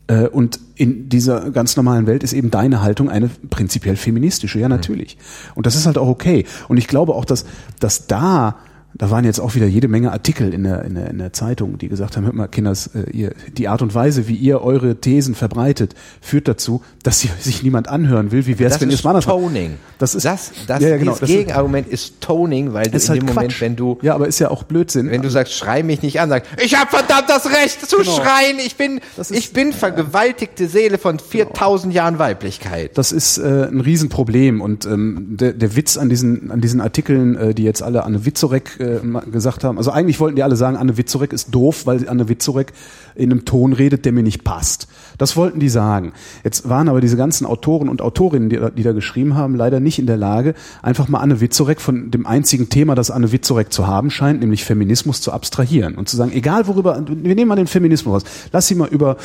Äh, 0.06 0.28
Und 0.28 0.58
in 0.76 1.08
dieser 1.10 1.50
ganz 1.50 1.76
normalen 1.76 2.06
Welt 2.06 2.22
ist 2.22 2.32
eben 2.32 2.50
deine 2.50 2.80
Haltung 2.82 3.10
eine 3.10 3.28
prinzipiell 3.50 3.96
feministische, 3.96 4.58
ja 4.58 4.68
natürlich. 4.68 5.18
Und 5.54 5.66
das 5.66 5.76
ist 5.76 5.86
halt 5.86 5.98
auch 5.98 6.08
okay. 6.08 6.46
Und 6.68 6.78
ich 6.78 6.88
glaube 6.88 7.14
auch, 7.14 7.26
dass, 7.26 7.44
dass 7.78 8.06
da, 8.06 8.56
da 8.94 9.10
waren 9.10 9.24
jetzt 9.24 9.40
auch 9.40 9.54
wieder 9.54 9.66
jede 9.66 9.88
Menge 9.88 10.12
Artikel 10.12 10.52
in 10.52 10.64
der, 10.64 10.84
in 10.84 10.94
der, 10.94 11.10
in 11.10 11.18
der 11.18 11.32
Zeitung, 11.32 11.78
die 11.78 11.88
gesagt 11.88 12.16
haben, 12.16 12.24
hört 12.24 12.34
mal, 12.34 12.48
Kinders, 12.48 12.88
äh, 12.88 13.08
ihr, 13.12 13.32
die 13.56 13.68
Art 13.68 13.82
und 13.82 13.94
Weise, 13.94 14.26
wie 14.28 14.34
ihr 14.34 14.60
eure 14.62 14.96
Thesen 14.96 15.34
verbreitet, 15.34 15.94
führt 16.20 16.48
dazu, 16.48 16.82
dass 17.02 17.20
sie- 17.20 17.30
sich 17.40 17.62
niemand 17.62 17.88
anhören 17.88 18.32
will. 18.32 18.46
Wie 18.46 18.58
wäre 18.58 18.70
es, 18.70 18.80
wenn 18.80 18.88
ihr 18.88 18.94
ist 18.94 19.00
es 19.00 19.04
mal 19.04 19.10
anders? 19.10 19.24
Toning. 19.26 19.76
Das 19.98 20.14
ist, 20.14 20.24
das, 20.24 20.50
das, 20.66 20.82
ja, 20.82 20.88
ja, 20.90 20.96
genau, 20.96 21.12
das 21.12 21.22
ist- 21.22 21.28
Gegenargument 21.28 21.88
ist 21.88 22.20
Toning, 22.20 22.72
weil 22.72 22.90
du 22.90 22.96
ist 22.96 23.04
in 23.04 23.08
halt 23.10 23.22
dem 23.22 23.26
Moment, 23.28 23.52
Quatsch. 23.52 23.60
wenn 23.60 23.76
du 23.76 23.98
ja, 24.02 24.14
aber 24.14 24.26
ist 24.28 24.38
ja 24.38 24.50
auch 24.50 24.64
Blödsinn. 24.64 25.10
wenn 25.10 25.22
du 25.22 25.30
sagst, 25.30 25.54
schrei 25.54 25.82
mich 25.82 26.02
nicht 26.02 26.20
an, 26.20 26.28
sag, 26.28 26.42
ich 26.62 26.74
habe 26.78 26.90
verdammt 26.90 27.28
das 27.28 27.46
Recht 27.46 27.88
zu 27.88 27.98
Genau. 27.98 28.10
schreien, 28.16 28.58
ich 28.64 28.76
bin, 28.76 29.00
Das 29.16 29.30
ist- 29.30 29.38
ich 29.38 29.52
bin 29.52 29.72
vergewaltigte 29.72 30.66
Seele 30.68 30.98
von 30.98 31.18
4000 31.18 31.94
Jahren 31.94 32.18
Weiblichkeit. 32.18 32.96
Das 32.98 33.12
ist 33.12 33.38
äh, 33.38 33.68
ein 33.70 33.80
Riesenproblem 33.80 34.60
und 34.60 34.84
ähm, 34.86 35.26
der, 35.30 35.52
der 35.52 35.76
Witz 35.76 35.96
an 35.96 36.08
diesen 36.08 36.50
an 36.50 36.60
diesen 36.60 36.80
Artikeln, 36.80 37.36
äh, 37.36 37.54
die 37.54 37.62
jetzt 37.64 37.82
alle 37.82 38.04
Anne 38.04 38.24
Witzorek 38.24 38.79
äh, 38.80 39.30
gesagt 39.30 39.64
haben, 39.64 39.78
also 39.78 39.90
eigentlich 39.90 40.18
wollten 40.20 40.36
die 40.36 40.42
alle 40.42 40.56
sagen, 40.56 40.76
Anne 40.76 40.96
Witzorek 40.96 41.32
ist 41.32 41.54
doof, 41.54 41.86
weil 41.86 42.08
Anne 42.08 42.28
Witzorek 42.28 42.72
in 43.14 43.30
einem 43.30 43.44
Ton 43.44 43.72
redet, 43.72 44.04
der 44.04 44.12
mir 44.12 44.22
nicht 44.22 44.44
passt. 44.44 44.88
Das 45.18 45.36
wollten 45.36 45.60
die 45.60 45.68
sagen. 45.68 46.12
Jetzt 46.42 46.68
waren 46.68 46.88
aber 46.88 47.00
diese 47.00 47.16
ganzen 47.16 47.46
Autoren 47.46 47.88
und 47.88 48.02
Autorinnen, 48.02 48.48
die, 48.48 48.58
die 48.76 48.82
da 48.82 48.92
geschrieben 48.92 49.36
haben, 49.36 49.54
leider 49.54 49.80
nicht 49.80 49.98
in 49.98 50.06
der 50.06 50.16
Lage, 50.16 50.54
einfach 50.82 51.08
mal 51.08 51.18
Anne 51.18 51.40
Witzorek 51.40 51.80
von 51.80 52.10
dem 52.10 52.26
einzigen 52.26 52.68
Thema, 52.68 52.94
das 52.94 53.10
Anne 53.10 53.30
Witzorek 53.32 53.72
zu 53.72 53.86
haben 53.86 54.10
scheint, 54.10 54.40
nämlich 54.40 54.64
Feminismus, 54.64 55.20
zu 55.20 55.32
abstrahieren 55.32 55.96
und 55.96 56.08
zu 56.08 56.16
sagen, 56.16 56.32
egal 56.32 56.66
worüber, 56.66 57.02
wir 57.06 57.34
nehmen 57.34 57.48
mal 57.48 57.56
den 57.56 57.66
Feminismus 57.66 58.14
raus, 58.14 58.48
lass 58.52 58.66
sie 58.66 58.74
mal 58.74 58.88
über 58.88 59.16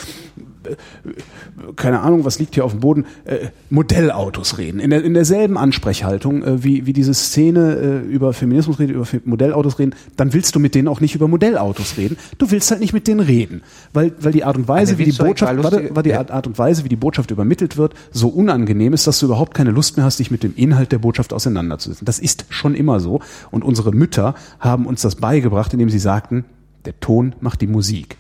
keine 1.76 2.02
Ahnung, 2.02 2.26
was 2.26 2.40
liegt 2.40 2.56
hier 2.56 2.66
auf 2.66 2.72
dem 2.72 2.80
Boden, 2.80 3.06
äh, 3.26 3.48
Modellautos 3.70 4.58
reden. 4.58 4.80
In, 4.80 4.90
der, 4.90 5.04
in 5.04 5.14
derselben 5.14 5.58
Ansprechhaltung, 5.58 6.44
äh, 6.44 6.64
wie, 6.64 6.86
wie 6.86 6.94
diese 6.94 7.14
Szene 7.14 8.04
äh, 8.06 8.08
über 8.08 8.34
Feminismus 8.34 8.80
redet, 8.80 8.96
über 8.96 9.08
Modellautos 9.26 9.80
reden, 9.80 9.94
dann 10.18 10.34
willst 10.34 10.56
du 10.56 10.60
mit 10.60 10.76
denen 10.76 10.88
auch 10.88 11.02
nicht 11.02 11.16
über 11.16 11.28
Modellautos 11.28 11.98
reden. 11.98 12.18
Du 12.38 12.52
willst 12.52 12.72
halt 12.72 12.82
nicht 12.82 12.94
mit 12.94 13.08
denen 13.08 13.20
reden. 13.20 13.62
Weil, 13.94 14.14
weil 14.20 14.32
die 14.32 14.44
Art 14.44 14.58
und 14.58 14.68
Weise, 14.68 14.98
wie 14.98 15.06
die 15.06 15.18
war 15.18 15.28
Botschaft, 15.28 15.64
warte, 15.64 15.90
weil 15.94 16.04
die. 16.04 16.14
Art, 16.14 16.32
Art 16.32 16.48
und 16.48 16.58
Weise, 16.58 16.84
wie 16.84 16.90
die 16.90 16.96
Botschaft 16.96 17.32
übermittelt 17.32 17.78
wird, 17.78 17.94
so 18.12 18.30
unangenehm 18.30 18.94
ist, 18.94 19.08
dass 19.08 19.20
du 19.20 19.26
überhaupt 19.26 19.54
keine 19.54 19.72
Lust 19.72 19.98
mehr 19.98 20.06
hast, 20.06 20.20
dich 20.20 20.32
mit 20.32 20.44
dem 20.44 20.56
Inhalt 20.56 20.92
der 20.92 21.00
Botschaft 21.00 21.34
auseinanderzusetzen. 21.34 22.06
Das 22.06 22.20
ist 22.20 22.46
schon 22.50 22.76
immer 22.76 23.00
so. 23.00 23.22
Und 23.52 23.64
unsere 23.64 23.92
Mütter 23.92 24.36
haben 24.60 24.86
uns 24.86 25.02
das 25.02 25.16
beigebracht, 25.16 25.74
indem 25.74 25.90
sie 25.90 26.00
sagten, 26.00 26.46
der 26.86 27.00
Ton 27.00 27.36
macht 27.42 27.62
die 27.62 27.68
Musik. 27.68 28.18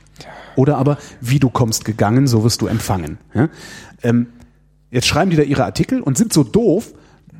Oder 0.55 0.77
aber, 0.77 0.97
wie 1.21 1.39
du 1.39 1.49
kommst 1.49 1.85
gegangen, 1.85 2.27
so 2.27 2.43
wirst 2.43 2.61
du 2.61 2.67
empfangen. 2.67 3.17
Ja? 3.33 3.49
Ähm, 4.03 4.27
jetzt 4.91 5.07
schreiben 5.07 5.31
die 5.31 5.37
da 5.37 5.43
ihre 5.43 5.65
Artikel 5.65 6.01
und 6.01 6.17
sind 6.17 6.33
so 6.33 6.43
doof, 6.43 6.93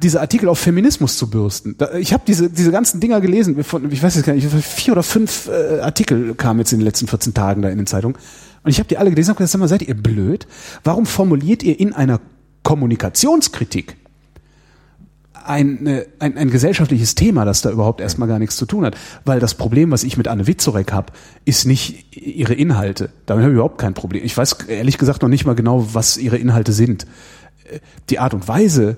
diese 0.04 0.20
Artikel 0.20 0.50
auf 0.50 0.60
Feminismus 0.60 1.18
zu 1.18 1.30
bürsten. 1.30 1.78
Ich 2.00 2.12
habe 2.12 2.24
diese, 2.28 2.50
diese 2.50 2.72
ganzen 2.72 3.00
Dinger 3.00 3.22
gelesen, 3.22 3.64
von, 3.64 3.90
ich 3.92 4.04
weiß 4.04 4.16
jetzt 4.16 4.26
gar 4.26 4.34
nicht, 4.34 4.48
vier 4.48 4.94
oder 4.94 5.04
fünf 5.04 5.48
äh, 5.48 5.80
Artikel 5.80 6.36
kamen 6.36 6.60
jetzt 6.60 6.74
in 6.74 6.80
den 6.80 6.86
letzten 6.86 7.08
14 7.08 7.34
Tagen 7.34 7.62
da 7.62 7.70
in 7.70 7.78
den 7.78 7.88
Zeitungen. 7.88 8.18
Und 8.64 8.72
ich 8.72 8.80
habe 8.80 8.90
die 8.90 8.98
alle 8.98 9.10
gelesen 9.10 9.32
und 9.32 9.38
gesagt, 9.38 9.52
sag 9.52 9.60
mal, 9.60 9.68
seid 9.68 9.84
ihr 9.84 9.96
blöd? 9.96 10.48
Warum 10.84 11.06
formuliert 11.06 11.64
ihr 11.64 11.80
in 11.80 11.94
einer 11.94 12.20
Kommunikationskritik 12.64 13.96
ein, 15.48 15.86
äh, 15.88 16.06
ein, 16.20 16.38
ein 16.38 16.50
gesellschaftliches 16.50 17.16
Thema, 17.16 17.46
das 17.46 17.62
da 17.62 17.72
überhaupt 17.72 18.02
erstmal 18.02 18.28
gar 18.28 18.40
nichts 18.40 18.56
zu 18.56 18.66
tun 18.66 18.86
hat. 18.86 18.98
Weil 19.24 19.40
das 19.40 19.56
Problem, 19.56 19.92
was 19.92 20.04
ich 20.04 20.18
mit 20.18 20.28
Anne 20.28 20.48
Witzorek 20.48 20.92
habe, 20.92 21.14
ist 21.46 21.66
nicht 21.66 22.16
ihre 22.16 22.54
Inhalte. 22.54 23.10
Damit 23.26 23.44
habe 23.44 23.54
ich 23.54 23.56
überhaupt 23.56 23.78
kein 23.78 23.94
Problem. 23.94 24.24
Ich 24.24 24.36
weiß 24.36 24.54
ehrlich 24.68 24.98
gesagt 24.98 25.22
noch 25.22 25.30
nicht 25.30 25.46
mal 25.46 25.56
genau, 25.56 25.88
was 25.94 26.18
ihre 26.18 26.38
Inhalte 26.38 26.74
sind. 26.74 27.06
Äh, 27.70 27.80
Die 28.10 28.20
Art 28.20 28.34
und 28.34 28.48
Weise, 28.48 28.98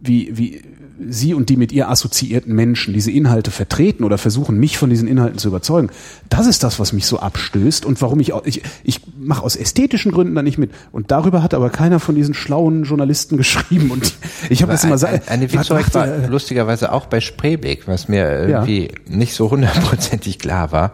wie, 0.00 0.36
wie 0.36 0.62
sie 1.08 1.34
und 1.34 1.48
die 1.48 1.56
mit 1.56 1.72
ihr 1.72 1.88
assoziierten 1.88 2.54
Menschen 2.54 2.92
diese 2.92 3.10
Inhalte 3.10 3.50
vertreten 3.50 4.04
oder 4.04 4.18
versuchen, 4.18 4.58
mich 4.58 4.78
von 4.78 4.90
diesen 4.90 5.08
Inhalten 5.08 5.38
zu 5.38 5.48
überzeugen, 5.48 5.90
das 6.28 6.46
ist 6.46 6.62
das, 6.62 6.78
was 6.78 6.92
mich 6.92 7.06
so 7.06 7.18
abstößt 7.18 7.84
und 7.84 8.00
warum 8.02 8.20
ich 8.20 8.32
auch, 8.32 8.44
ich, 8.44 8.62
ich 8.84 9.00
mache 9.18 9.42
aus 9.42 9.56
ästhetischen 9.56 10.12
Gründen 10.12 10.34
da 10.34 10.42
nicht 10.42 10.58
mit. 10.58 10.70
Und 10.92 11.10
darüber 11.10 11.42
hat 11.42 11.54
aber 11.54 11.70
keiner 11.70 12.00
von 12.00 12.14
diesen 12.14 12.34
schlauen 12.34 12.84
Journalisten 12.84 13.36
geschrieben. 13.38 13.90
Und 13.90 14.14
ich 14.48 14.62
habe 14.62 14.72
das 14.72 14.84
immer 14.84 14.94
Eine, 14.94 15.08
gesagt. 15.16 15.28
eine 15.30 15.52
Witzorek 15.52 15.94
war 15.94 16.28
lustigerweise 16.28 16.92
auch 16.92 17.06
bei 17.06 17.20
Spreebeck, 17.20 17.86
was 17.86 18.08
mir 18.08 18.28
irgendwie 18.30 18.90
nicht 19.08 19.34
so 19.34 19.50
hundertprozentig 19.50 20.38
klar 20.38 20.72
war. 20.72 20.92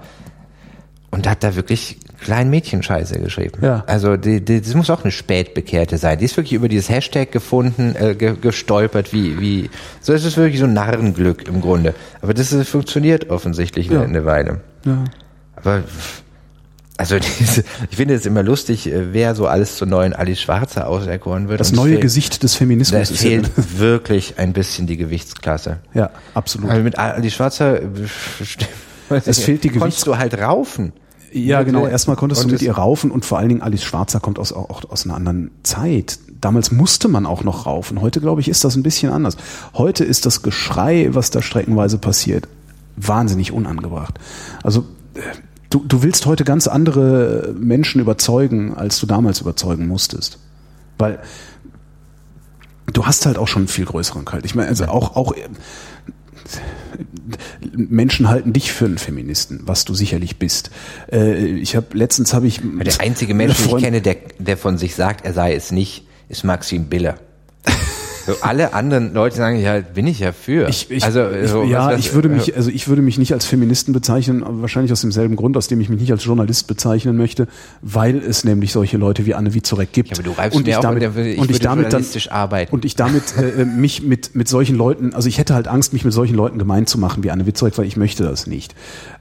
Und 1.10 1.28
hat 1.28 1.42
da 1.42 1.56
wirklich 1.56 1.98
kleinen 2.20 2.51
Mädchenscheiße 2.51 3.18
geschrieben. 3.20 3.59
Ja. 3.62 3.84
Also 3.86 4.16
die, 4.16 4.44
die, 4.44 4.60
das 4.60 4.74
muss 4.74 4.90
auch 4.90 5.02
eine 5.02 5.10
Spätbekehrte 5.12 5.98
sein. 5.98 6.18
Die 6.18 6.24
ist 6.24 6.36
wirklich 6.36 6.55
über 6.55 6.68
dieses 6.68 6.88
Hashtag 6.88 7.30
gefunden, 7.32 7.94
äh, 7.98 8.14
ge, 8.14 8.34
gestolpert, 8.40 9.12
wie, 9.12 9.38
wie, 9.40 9.70
so 10.01 10.12
es 10.12 10.24
ist 10.24 10.36
wirklich 10.36 10.59
so 10.60 10.66
ein 10.66 10.72
Narrenglück 10.72 11.47
im 11.48 11.60
Grunde. 11.60 11.94
Aber 12.22 12.34
das 12.34 12.52
ist, 12.52 12.68
funktioniert 12.68 13.30
offensichtlich 13.30 13.88
Ja. 13.88 14.02
eine, 14.02 14.24
Weile. 14.24 14.60
Ja. 14.84 15.05
Aber 15.56 15.82
also 16.98 17.18
diese, 17.40 17.62
ich 17.90 17.97
finde 17.97 18.14
es 18.14 18.24
immer 18.24 18.43
lustig, 18.43 18.86
äh, 18.90 19.12
wer 19.12 19.34
so 19.34 19.47
alles 19.47 19.76
zur 19.76 19.86
neuen 19.86 20.14
Alice 20.14 20.40
Schwarzer 20.40 20.88
auserkoren 20.88 21.48
wird. 21.48 21.60
Das 21.60 21.68
es 21.68 21.76
neue 21.76 21.90
fehlt- 21.93 22.01
Gesicht 22.01 22.43
des 22.43 22.52
Da 22.55 22.59
Feminismus 22.59 23.10
ja, 23.10 23.16
fehlt 23.16 23.51
wirklich 23.78 24.38
ein 24.38 24.52
bisschen 24.55 24.86
die 24.86 24.97
Gewichtsklasse. 24.97 25.78
ja 25.93 26.10
absolut. 26.32 26.70
Also 26.70 26.82
mit 26.82 26.98
Ali 26.98 27.30
Schwarzer 27.30 27.80
Es 29.24 29.38
fehlt 29.40 29.62
die 29.64 29.68
konntest 29.68 30.02
Gewichts- 30.02 30.05
du 30.05 30.16
halt 30.18 30.38
raufen. 30.40 30.93
Ja, 31.36 31.62
genau. 31.64 31.86
Erstmal 31.86 32.16
konntest 32.16 32.44
du 32.44 32.48
mit 32.48 32.62
ihr 32.62 32.72
raufen 32.72 33.10
und 33.10 33.26
vor 33.26 33.38
allen 33.38 33.50
Dingen 33.50 33.62
Alice 33.62 33.84
Schwarzer 33.84 34.20
kommt 34.20 34.38
aus, 34.38 34.52
auch 34.52 34.90
aus 34.90 35.04
einer 35.04 35.14
anderen 35.14 35.50
Zeit. 35.62 36.18
Damals 36.40 36.72
musste 36.72 37.08
man 37.08 37.26
auch 37.26 37.44
noch 37.44 37.66
raufen. 37.66 38.00
Heute, 38.00 38.20
glaube 38.20 38.40
ich, 38.40 38.48
ist 38.48 38.64
das 38.64 38.74
ein 38.74 38.82
bisschen 38.82 39.12
anders. 39.12 39.36
Heute 39.74 40.04
ist 40.04 40.24
das 40.24 40.40
Geschrei, 40.42 41.08
was 41.12 41.30
da 41.30 41.42
streckenweise 41.42 41.98
passiert, 41.98 42.48
wahnsinnig 42.96 43.52
unangebracht. 43.52 44.18
Also 44.62 44.86
äh, 45.14 45.20
du, 45.68 45.84
du 45.86 46.02
willst 46.02 46.24
heute 46.24 46.44
ganz 46.44 46.68
andere 46.68 47.54
Menschen 47.58 48.00
überzeugen, 48.00 48.74
als 48.74 48.98
du 48.98 49.06
damals 49.06 49.42
überzeugen 49.42 49.86
musstest. 49.88 50.38
Weil 50.96 51.18
du 52.90 53.04
hast 53.04 53.26
halt 53.26 53.36
auch 53.36 53.48
schon 53.48 53.62
einen 53.62 53.68
viel 53.68 53.84
größeren 53.84 54.24
Kalt. 54.24 54.46
Ich 54.46 54.54
meine, 54.54 54.68
also 54.68 54.86
auch, 54.86 55.16
auch 55.16 55.34
äh, 55.34 55.48
Menschen 57.72 58.28
halten 58.28 58.52
dich 58.52 58.72
für 58.72 58.84
einen 58.84 58.98
Feministen, 58.98 59.60
was 59.64 59.84
du 59.84 59.94
sicherlich 59.94 60.38
bist. 60.38 60.70
Äh, 61.10 61.34
ich 61.56 61.76
habe 61.76 61.86
letztens 61.96 62.34
habe 62.34 62.46
ich 62.46 62.60
Der 62.62 63.00
einzige 63.00 63.34
Mensch, 63.34 63.56
den 63.56 63.76
ich 63.76 63.82
kenne, 63.82 64.00
der, 64.00 64.16
der 64.38 64.56
von 64.56 64.78
sich 64.78 64.94
sagt, 64.94 65.24
er 65.24 65.32
sei 65.32 65.54
es 65.54 65.72
nicht, 65.72 66.06
ist 66.28 66.44
Maxim 66.44 66.86
Biller. 66.86 67.16
So, 68.26 68.34
alle 68.42 68.74
anderen 68.74 69.14
Leute 69.14 69.36
sagen, 69.36 69.58
ja, 69.60 69.78
bin 69.80 70.06
ich 70.06 70.18
ja 70.18 70.32
für. 70.32 70.68
Ich, 70.68 70.90
ich, 70.90 71.04
also, 71.04 71.28
ich, 71.30 71.48
so, 71.50 71.62
ja, 71.62 71.86
was- 71.86 71.92
was- 71.94 72.00
ich 72.00 72.14
würde 72.14 72.28
mich, 72.28 72.56
also 72.56 72.70
ich 72.70 72.88
würde 72.88 73.02
mich 73.02 73.18
nicht 73.18 73.32
als 73.32 73.44
Feministen 73.44 73.92
bezeichnen, 73.92 74.42
aber 74.42 74.60
wahrscheinlich 74.62 74.92
aus 74.92 75.00
demselben 75.02 75.36
Grund, 75.36 75.56
aus 75.56 75.68
dem 75.68 75.80
ich 75.80 75.88
mich 75.88 76.00
nicht 76.00 76.10
als 76.12 76.24
Journalist 76.24 76.66
bezeichnen 76.66 77.16
möchte, 77.16 77.46
weil 77.82 78.16
es 78.18 78.44
nämlich 78.44 78.72
solche 78.72 78.96
Leute 78.96 79.26
wie 79.26 79.34
Anne 79.34 79.54
Witzorek 79.54 79.92
gibt. 79.92 80.08
Ja, 80.10 80.16
aber 80.16 80.22
du 80.24 80.30
reibst 80.32 80.56
und 80.56 80.64
mir 80.66 80.70
ich 80.72 80.76
auch 80.76 80.80
damit, 80.82 81.02
mit 81.02 81.16
der- 81.16 81.26
ich 81.26 81.38
und 81.38 81.50
ich 81.50 81.60
damit 81.60 81.92
dann, 81.92 82.04
arbeiten. 82.30 82.72
und 82.74 82.84
ich 82.84 82.96
damit 82.96 83.22
äh, 83.36 83.64
mich 83.64 84.02
mit 84.02 84.34
mit 84.34 84.48
solchen 84.48 84.76
Leuten, 84.76 85.14
also 85.14 85.28
ich 85.28 85.38
hätte 85.38 85.54
halt 85.54 85.68
Angst, 85.68 85.92
mich 85.92 86.04
mit 86.04 86.12
solchen 86.12 86.34
Leuten 86.34 86.58
gemein 86.58 86.86
zu 86.86 86.98
machen 86.98 87.22
wie 87.22 87.30
Anne 87.30 87.46
Witzorek, 87.46 87.78
weil 87.78 87.86
ich 87.86 87.96
möchte 87.96 88.24
das 88.24 88.46
nicht. 88.46 88.74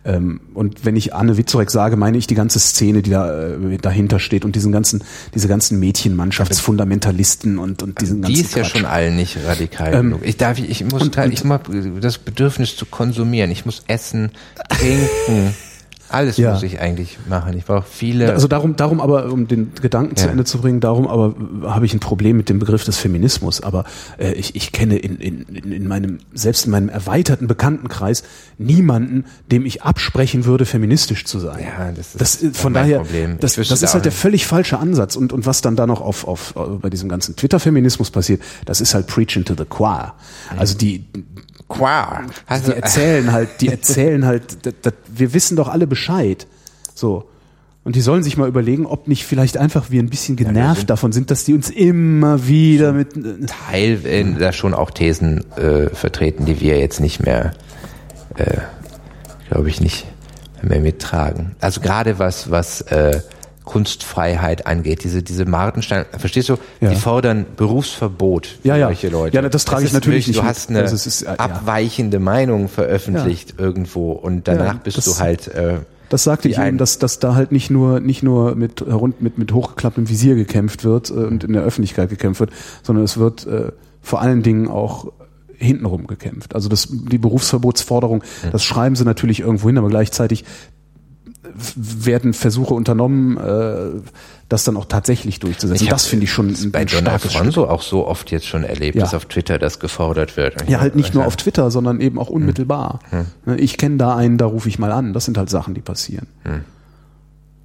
Ähm, 0.04 0.40
und 0.54 0.86
wenn 0.86 0.96
ich 0.96 1.14
Anne 1.16 1.38
Witzorek 1.38 1.72
sage, 1.72 1.96
meine 1.98 2.18
ich 2.18 2.28
die 2.28 2.36
ganze 2.36 2.60
Szene, 2.60 3.02
die 3.02 3.10
da 3.12 3.50
äh, 3.54 3.78
dahinter 3.82 4.20
steht 4.20 4.46
und 4.46 4.56
diesen 4.56 4.72
ganzen 4.72 5.04
diese 5.34 5.48
ganzen 5.48 5.80
Mädchenmannschaftsfundamentalisten 5.80 7.58
und 7.58 7.84
und 7.84 8.02
diesen 8.02 8.22
ganzen 8.22 8.34
die 8.36 8.42
ist 8.42 8.56
ja 8.56 8.62
Quatsch. 8.62 8.72
schon 8.72 8.86
allen 8.96 9.16
nicht 9.16 9.38
radikal 9.46 9.94
Ähm, 9.94 10.10
genug. 10.10 10.22
Ich 10.26 10.38
darf, 10.38 10.58
ich 10.58 10.84
muss, 10.86 11.02
und- 11.02 11.18
halt- 11.18 11.34
ich 11.34 11.44
mag 11.44 11.62
das 12.02 12.18
Bedürfnis 12.18 12.76
zu 12.76 12.86
konsumieren. 12.86 13.52
Ich 13.52 13.66
muss 13.66 13.84
essen, 13.88 14.32
trinken. 14.70 15.56
Alles 16.10 16.38
Ja. 16.38 16.54
muss 16.54 16.64
ich 16.64 16.80
eigentlich 16.80 17.18
machen. 17.28 17.58
Ich 17.58 17.66
brauche 17.66 17.86
viele. 17.90 18.32
Also 18.32 18.48
darum, 18.48 18.76
darum 18.76 19.02
aber, 19.02 19.32
um 19.32 19.48
den 19.48 19.74
Gedanken 19.82 20.16
zu 20.16 20.26
Ja. 20.26 20.32
Ende 20.32 20.44
zu 20.46 20.60
bringen, 20.60 20.80
darum 20.80 21.08
aber 21.08 21.36
äh, 21.64 21.68
habe 21.68 21.86
ich 21.86 21.94
ein 21.94 22.00
Problem 22.00 22.38
mit 22.38 22.48
dem 22.50 22.60
Begriff 22.60 22.84
des 22.84 22.98
Feminismus. 22.98 23.62
Aber 23.62 23.86
äh, 24.18 24.34
ich, 24.34 24.56
ich 24.56 24.72
kenne 24.72 24.98
in, 24.98 25.18
in, 25.18 25.42
in 25.44 25.72
in 25.72 25.88
meinem, 25.88 26.20
selbst 26.34 26.66
in 26.66 26.72
meinem 26.72 26.90
erweiterten 26.90 27.48
Bekanntenkreis 27.48 28.24
niemanden, 28.58 29.26
dem 29.52 29.66
ich 29.66 29.84
absprechen 29.84 30.46
würde, 30.46 30.66
feministisch 30.66 31.26
zu 31.26 31.40
sein. 31.40 31.64
Ja, 31.64 31.92
das 31.92 32.08
ist 32.16 32.22
das, 32.22 32.44
äh, 32.44 32.52
von 32.52 32.74
daher, 32.74 33.00
Problem. 33.00 33.38
Das, 33.40 33.56
das 33.56 33.68
da 33.68 33.74
ist 33.76 33.94
halt 33.94 34.06
der 34.06 34.12
völlig 34.12 34.46
falsche 34.46 34.80
Ansatz. 34.80 35.16
Und, 35.16 35.34
und 35.34 35.46
was 35.46 35.62
dann 35.62 35.76
da 35.76 35.88
noch 35.88 36.02
auf, 36.02 36.28
auf, 36.28 36.56
auf 36.56 36.80
bei 36.80 36.90
diesem 36.90 37.10
ganzen 37.10 37.36
Twitter-Feminismus 37.36 38.12
passiert, 38.12 38.42
das 38.66 38.80
ist 38.82 38.94
halt 38.94 39.08
Preaching 39.08 39.44
to 39.44 39.54
the 39.58 39.66
Choir. 39.66 40.14
Also 40.56 40.78
die, 40.78 41.06
Qua. 41.68 42.24
Hast 42.48 42.68
die 42.68 42.72
erzählen 42.76 43.32
halt, 43.32 43.62
die 43.62 43.70
erzählen 43.70 44.26
halt, 44.26 44.66
das, 44.66 44.74
das, 44.82 44.94
wir 45.08 45.34
wissen 45.34 45.56
doch 45.56 45.68
alle 45.68 45.88
Bescheid. 45.88 46.48
So. 46.94 47.28
Und 47.84 47.96
die 47.96 48.02
sollen 48.02 48.24
sich 48.24 48.36
mal 48.36 48.48
überlegen, 48.48 48.88
ob 48.88 49.08
nicht 49.08 49.26
vielleicht 49.26 49.58
einfach 49.58 49.92
wir 49.92 50.02
ein 50.02 50.10
bisschen 50.10 50.36
genervt 50.36 50.82
ja, 50.82 50.86
davon 50.88 51.12
sind, 51.12 51.30
dass 51.30 51.44
die 51.44 51.54
uns 51.54 51.70
immer 51.70 52.48
wieder 52.48 52.94
mit 52.94 53.16
äh, 53.16 53.46
Teil 53.46 54.04
in 54.06 54.40
da 54.40 54.54
schon 54.54 54.74
auch 54.74 54.90
Thesen 54.90 55.44
äh, 55.56 55.90
vertreten, 55.90 56.46
die 56.46 56.60
wir 56.62 56.80
jetzt 56.80 57.00
nicht 57.00 57.24
mehr, 57.24 57.54
äh, 58.38 58.58
glaube 59.50 59.70
ich, 59.70 59.82
nicht 59.82 60.08
mehr 60.64 60.80
mittragen. 60.80 61.56
Also 61.60 61.80
gerade 61.80 62.18
was 62.18 62.50
was 62.50 62.82
äh, 62.82 63.22
Kunstfreiheit 63.66 64.68
angeht, 64.68 65.04
diese 65.04 65.22
diese 65.24 65.46
Martenstein, 65.46 66.06
verstehst 66.18 66.50
du? 66.50 66.58
Ja. 66.82 66.90
Die 66.90 66.96
fordern 66.96 67.46
Berufsverbot 67.58 68.48
für 68.62 68.68
ja, 68.68 68.78
ja. 68.78 68.88
solche 68.88 69.10
Leute. 69.10 69.36
Ja, 69.36 69.42
das 69.48 69.66
trage 69.66 69.86
ich 69.86 69.94
natürlich 69.94 70.28
wirklich, 70.28 70.38
nicht. 70.38 70.40
Du 70.40 70.44
hast 70.48 70.70
eine 70.70 70.80
Also 70.82 70.96
ist, 70.96 71.22
äh, 71.24 71.26
ja. 71.26 71.34
abweichende 71.36 72.20
Meinung 72.20 72.70
veröffentlicht 72.70 73.56
irgendwo 73.58 74.12
und 74.12 74.48
danach 74.48 74.78
bist 74.80 74.98
das- 74.98 75.06
du 75.06 75.18
halt 75.20 75.48
äh, 75.50 75.80
Das 76.10 76.24
sagte 76.24 76.48
ich 76.48 76.58
eben, 76.60 76.78
dass, 76.78 77.00
dass 77.00 77.20
da 77.20 77.36
halt 77.36 77.52
nicht 77.52 77.70
nur 77.72 78.00
nicht 78.00 78.22
nur 78.24 78.56
mit 78.56 78.82
äh, 78.82 78.92
rund 78.92 79.22
mit 79.22 79.38
mit 79.38 79.52
hochgeklapptem 79.52 80.08
Visier 80.08 80.36
gekämpft 80.36 80.84
wird 80.84 81.10
äh, 81.10 81.14
und 81.14 81.44
in 81.44 81.54
der 81.54 81.64
Öffentlichkeit 81.64 82.10
gekämpft 82.10 82.40
wird, 82.40 82.52
sondern 82.84 83.04
es 83.04 83.18
wird 83.18 83.46
äh, 83.48 83.72
vor 84.02 84.22
allen 84.22 84.44
Dingen 84.44 84.68
auch 84.68 85.12
hintenrum 85.58 86.06
gekämpft. 86.06 86.54
Also 86.54 86.70
das 86.70 86.88
die 86.92 87.18
Berufsverbotsforderung, 87.18 88.24
das 88.52 88.64
schreiben 88.64 88.96
sie 88.96 89.06
natürlich 89.06 89.40
irgendwo 89.40 89.68
hin, 89.68 89.78
aber 89.78 89.88
gleichzeitig 89.88 90.44
werden 91.76 92.34
Versuche 92.34 92.74
unternommen, 92.74 93.38
äh, 93.38 94.02
das 94.50 94.64
dann 94.64 94.78
auch 94.78 94.86
tatsächlich 94.86 95.40
durchzusetzen. 95.40 95.88
Das 95.90 96.06
finde 96.06 96.26
ich 96.26 96.32
schon 96.32 96.50
ein, 96.50 96.72
bei 96.72 96.86
Donald 96.86 97.22
starkes. 97.22 97.36
Alfonso 97.36 97.68
auch 97.68 97.82
so 97.82 98.06
oft 98.08 98.30
jetzt 98.32 98.46
schon 98.46 98.64
erlebt, 98.64 98.96
Ja. 98.96 99.04
dass 99.04 99.14
auf 99.14 99.26
Twitter 99.26 99.58
das 99.60 99.80
gefordert 99.80 100.38
wird. 100.38 100.70
Ja, 100.70 100.80
halt 100.80 100.96
nicht 100.96 101.14
nur 101.14 101.26
auf 101.26 101.36
Twitter, 101.36 101.72
sondern 101.72 102.00
eben 102.02 102.20
auch 102.20 102.30
unmittelbar. 102.30 103.00
Ne, 103.46 103.58
Ich 103.58 103.78
kenne 103.78 103.98
da 103.98 104.16
einen, 104.16 104.38
da 104.38 104.46
rufe 104.46 104.70
ich 104.70 104.78
mal 104.80 104.92
an. 104.92 105.14
Das 105.14 105.26
sind 105.26 105.38
halt 105.38 105.50
Sachen, 105.50 105.74
die 105.74 105.82
passieren. 105.82 106.28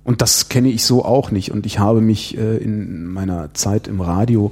Und 0.05 0.23
das 0.23 0.49
kenne 0.49 0.69
ich 0.69 0.85
so 0.85 1.05
auch 1.05 1.31
nicht. 1.31 1.53
Und 1.53 1.67
ich 1.67 1.79
habe 1.79 2.01
mich 2.01 2.37
äh, 2.39 2.57
in 2.57 3.07
meiner 3.07 3.53
Zeit 3.55 3.87
im 3.87 4.01
Radio 4.01 4.51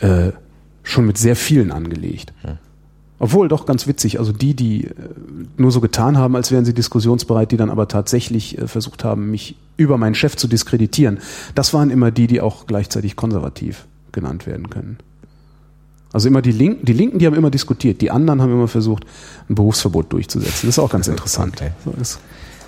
äh, 0.00 0.30
schon 0.84 1.04
mit 1.06 1.18
sehr 1.18 1.34
vielen 1.36 1.72
angelegt. 1.72 2.32
Obwohl, 3.20 3.48
doch 3.48 3.66
ganz 3.66 3.86
witzig. 3.88 4.18
Also 4.20 4.32
die, 4.32 4.54
die 4.54 4.84
äh, 4.84 4.92
nur 5.56 5.72
so 5.72 5.80
getan 5.80 6.16
haben, 6.18 6.36
als 6.36 6.50
wären 6.52 6.64
sie 6.64 6.72
diskussionsbereit, 6.74 7.50
die 7.50 7.56
dann 7.56 7.70
aber 7.70 7.88
tatsächlich 7.88 8.56
äh, 8.58 8.68
versucht 8.68 9.02
haben, 9.04 9.30
mich 9.30 9.56
über 9.76 9.98
meinen 9.98 10.14
Chef 10.14 10.36
zu 10.36 10.46
diskreditieren, 10.46 11.18
das 11.54 11.74
waren 11.74 11.90
immer 11.90 12.10
die, 12.10 12.26
die 12.28 12.40
auch 12.40 12.66
gleichzeitig 12.66 13.16
konservativ 13.16 13.86
genannt 14.12 14.46
werden 14.46 14.70
können. 14.70 14.98
Also 16.12 16.28
immer 16.28 16.40
die 16.42 16.52
Linken, 16.52 16.86
die 16.86 16.92
Linken, 16.94 17.18
die 17.18 17.26
haben 17.26 17.34
immer 17.34 17.50
diskutiert, 17.50 18.00
die 18.00 18.10
anderen 18.10 18.40
haben 18.40 18.52
immer 18.52 18.68
versucht, 18.68 19.04
ein 19.50 19.54
Berufsverbot 19.54 20.12
durchzusetzen. 20.12 20.60
Das 20.68 20.76
ist 20.76 20.78
auch 20.78 20.90
ganz 20.90 21.06
interessant. 21.08 21.56
Okay. 21.60 21.70
So 21.84 21.90
ist 22.00 22.18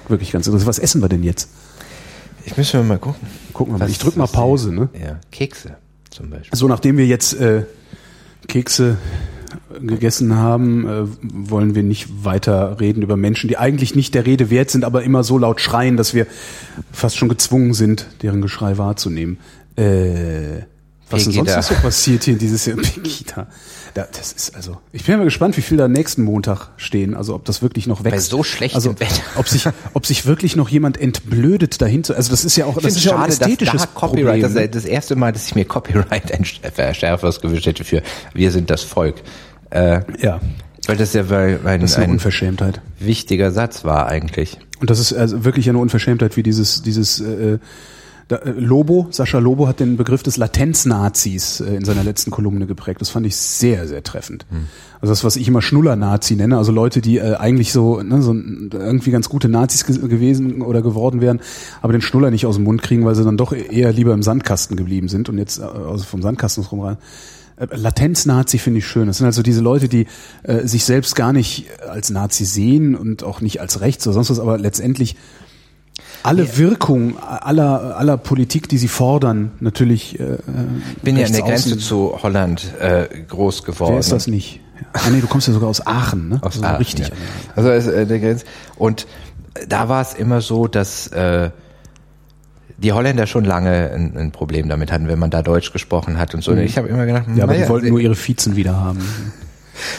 wirklich 0.08 0.30
ganz 0.32 0.46
interessant. 0.46 0.68
Was 0.68 0.78
essen 0.78 1.00
wir 1.00 1.08
denn 1.08 1.22
jetzt? 1.22 1.48
Ich 2.44 2.56
wir 2.56 2.82
mal 2.82 2.98
gucken. 2.98 3.26
Gucken 3.52 3.74
wir 3.74 3.78
mal. 3.78 3.84
Was- 3.84 3.90
Ich 3.92 3.98
drück 3.98 4.16
mal 4.16 4.26
Pause, 4.26 4.72
ne? 4.74 4.88
Ja, 5.00 5.20
Kekse 5.30 5.76
zum 6.10 6.28
Beispiel. 6.30 6.56
So, 6.58 6.68
nachdem 6.68 6.96
wir 6.96 7.06
jetzt 7.06 7.34
äh, 7.34 7.64
Kekse 8.48 8.98
gegessen 9.80 10.36
haben, 10.36 10.86
äh, 10.86 11.06
wollen 11.22 11.74
wir 11.74 11.82
nicht 11.82 12.24
weiter 12.24 12.80
reden 12.80 13.02
über 13.02 13.16
Menschen, 13.16 13.48
die 13.48 13.56
eigentlich 13.56 13.94
nicht 13.94 14.14
der 14.14 14.26
Rede 14.26 14.50
wert 14.50 14.70
sind, 14.70 14.84
aber 14.84 15.02
immer 15.02 15.22
so 15.22 15.38
laut 15.38 15.60
schreien, 15.60 15.96
dass 15.96 16.14
wir 16.14 16.26
fast 16.92 17.16
schon 17.16 17.28
gezwungen 17.28 17.74
sind, 17.74 18.06
deren 18.22 18.42
Geschrei 18.42 18.78
wahrzunehmen. 18.78 19.38
Äh, 19.76 20.62
was 21.10 21.24
denn 21.24 21.32
sonst 21.32 21.68
so 21.68 21.74
passiert 21.74 22.24
hier 22.24 22.36
dieses 22.38 22.66
Jahr? 22.66 22.76
Pegida. 22.82 23.48
Da, 23.94 24.06
das 24.16 24.32
ist 24.32 24.54
also. 24.54 24.78
Ich 24.92 25.04
bin 25.04 25.18
mal 25.18 25.24
gespannt, 25.24 25.56
wie 25.56 25.62
viel 25.62 25.76
da 25.76 25.88
nächsten 25.88 26.22
Montag 26.22 26.68
stehen. 26.76 27.14
Also 27.14 27.34
ob 27.34 27.44
das 27.44 27.60
wirklich 27.60 27.88
noch 27.88 28.04
wächst. 28.04 28.30
so 28.30 28.44
schlechtem 28.44 28.76
also, 28.76 29.00
Wetter. 29.00 29.20
ob 29.36 29.48
sich, 29.48 29.64
ob 29.94 30.06
sich 30.06 30.26
wirklich 30.26 30.54
noch 30.54 30.68
jemand 30.68 31.00
entblödet 31.00 31.82
dahin 31.82 32.04
zu. 32.04 32.14
Also 32.14 32.30
das 32.30 32.44
ist 32.44 32.56
ja 32.56 32.66
auch, 32.66 32.74
das 32.74 32.96
ist 32.96 33.02
finde 33.02 33.08
ja 33.08 33.16
auch 33.16 33.24
ein 33.24 33.32
schade, 33.32 33.38
dass 33.38 33.48
ästhetisches 33.48 33.82
da 33.82 33.86
Copyright, 33.88 34.42
Problem. 34.42 34.54
das, 34.54 34.64
ist 34.64 34.74
das 34.74 34.84
erste 34.84 35.16
Mal, 35.16 35.32
dass 35.32 35.46
ich 35.46 35.54
mir 35.56 35.64
Copyright 35.64 36.32
verschärfers 36.74 37.40
gewünscht 37.40 37.66
hätte 37.66 37.82
für 37.82 38.02
Wir 38.32 38.52
sind 38.52 38.70
das 38.70 38.82
Volk. 38.82 39.16
Äh, 39.70 40.00
ja, 40.20 40.40
weil 40.86 40.96
das 40.96 41.12
ja 41.12 41.28
weil, 41.30 41.62
weil 41.62 41.78
das 41.78 41.92
ist 41.92 41.96
eine 41.96 42.06
ein 42.06 42.12
Unverschämtheit. 42.12 42.80
wichtiger 42.98 43.50
Satz 43.50 43.84
war 43.84 44.06
eigentlich. 44.06 44.58
Und 44.80 44.90
das 44.90 44.98
ist 44.98 45.12
also 45.12 45.44
wirklich 45.44 45.68
eine 45.68 45.78
Unverschämtheit, 45.78 46.36
wie 46.36 46.42
dieses, 46.42 46.82
dieses 46.82 47.20
äh, 47.20 47.58
da, 48.30 48.36
äh, 48.36 48.50
Lobo, 48.50 49.08
Sascha 49.10 49.38
Lobo 49.40 49.66
hat 49.66 49.80
den 49.80 49.96
Begriff 49.96 50.22
des 50.22 50.36
Latenznazis 50.36 51.60
äh, 51.60 51.74
in 51.74 51.84
seiner 51.84 52.04
letzten 52.04 52.30
Kolumne 52.30 52.66
geprägt. 52.66 53.00
Das 53.00 53.10
fand 53.10 53.26
ich 53.26 53.36
sehr, 53.36 53.88
sehr 53.88 54.04
treffend. 54.04 54.46
Also 55.00 55.12
das, 55.12 55.24
was 55.24 55.34
ich 55.34 55.48
immer 55.48 55.62
Schnuller-Nazi 55.62 56.36
nenne, 56.36 56.56
also 56.56 56.70
Leute, 56.70 57.00
die 57.00 57.18
äh, 57.18 57.34
eigentlich 57.34 57.72
so, 57.72 58.00
ne, 58.02 58.22
so 58.22 58.32
irgendwie 58.32 59.10
ganz 59.10 59.28
gute 59.28 59.48
Nazis 59.48 59.84
ge 59.84 59.98
gewesen 60.08 60.62
oder 60.62 60.80
geworden 60.80 61.20
wären, 61.20 61.40
aber 61.82 61.92
den 61.92 62.02
Schnuller 62.02 62.30
nicht 62.30 62.46
aus 62.46 62.54
dem 62.54 62.64
Mund 62.64 62.82
kriegen, 62.82 63.04
weil 63.04 63.16
sie 63.16 63.24
dann 63.24 63.36
doch 63.36 63.52
eher 63.52 63.92
lieber 63.92 64.14
im 64.14 64.22
Sandkasten 64.22 64.76
geblieben 64.76 65.08
sind 65.08 65.28
und 65.28 65.38
jetzt 65.38 65.58
äh, 65.58 65.62
also 65.62 66.04
vom 66.04 66.22
Sandkasten 66.22 66.64
rumrein. 66.64 66.98
Äh, 67.60 67.76
Latenz-Nazi 67.76 68.58
finde 68.58 68.78
ich 68.78 68.86
schön. 68.86 69.06
Das 69.06 69.18
sind 69.18 69.26
also 69.26 69.42
diese 69.42 69.60
Leute, 69.60 69.88
die 69.88 70.06
äh, 70.42 70.66
sich 70.66 70.84
selbst 70.84 71.14
gar 71.14 71.32
nicht 71.32 71.66
als 71.88 72.10
Nazi 72.10 72.44
sehen 72.44 72.94
und 72.94 73.22
auch 73.22 73.40
nicht 73.40 73.60
als 73.60 73.80
rechts 73.80 74.06
oder 74.06 74.14
sonst 74.14 74.30
was, 74.30 74.40
aber 74.40 74.58
letztendlich 74.58 75.16
alle 76.22 76.58
Wirkung 76.58 77.18
aller, 77.18 77.96
aller 77.96 78.16
Politik, 78.16 78.68
die 78.68 78.78
sie 78.78 78.88
fordern, 78.88 79.52
natürlich. 79.60 80.18
Äh, 80.20 80.38
Ich 80.96 81.02
bin 81.02 81.16
ja 81.16 81.26
an 81.26 81.32
der 81.32 81.42
Grenze 81.42 81.78
zu 81.78 82.18
Holland 82.22 82.74
äh, 82.78 83.08
groß 83.28 83.64
geworden. 83.64 83.92
Wer 83.92 84.00
ist 84.00 84.12
das 84.12 84.26
nicht? 84.26 84.60
Ah 84.92 85.10
nee, 85.10 85.20
du 85.20 85.26
kommst 85.26 85.46
ja 85.46 85.54
sogar 85.54 85.68
aus 85.68 85.86
Aachen, 85.86 86.28
ne? 86.28 86.38
Aus 86.42 86.56
also 86.56 86.64
Aachen, 86.64 86.76
richtig. 86.76 87.08
Ja. 87.08 87.14
Also 87.56 87.70
ist, 87.70 87.86
äh, 87.86 88.06
der 88.06 88.18
Grenze. 88.18 88.44
Und 88.76 89.06
da 89.68 89.88
war 89.88 90.02
es 90.02 90.14
immer 90.14 90.40
so, 90.40 90.66
dass 90.66 91.08
äh, 91.08 91.50
die 92.82 92.92
Holländer 92.92 93.26
schon 93.26 93.44
lange 93.44 93.90
ein, 93.94 94.16
ein 94.16 94.30
Problem 94.32 94.68
damit 94.68 94.90
hatten, 94.92 95.06
wenn 95.08 95.18
man 95.18 95.30
da 95.30 95.42
Deutsch 95.42 95.72
gesprochen 95.72 96.18
hat 96.18 96.34
und 96.34 96.42
so. 96.42 96.54
Ich 96.56 96.76
habe 96.78 96.88
immer 96.88 97.06
gedacht, 97.06 97.28
Mhm. 97.28 97.36
Ja, 97.36 97.44
aber 97.44 97.52
naja, 97.52 97.64
die 97.66 97.70
wollten 97.70 97.88
nur 97.88 98.00
ihre 98.00 98.16
Vizen 98.16 98.56
wieder 98.56 98.76
haben. 98.76 99.00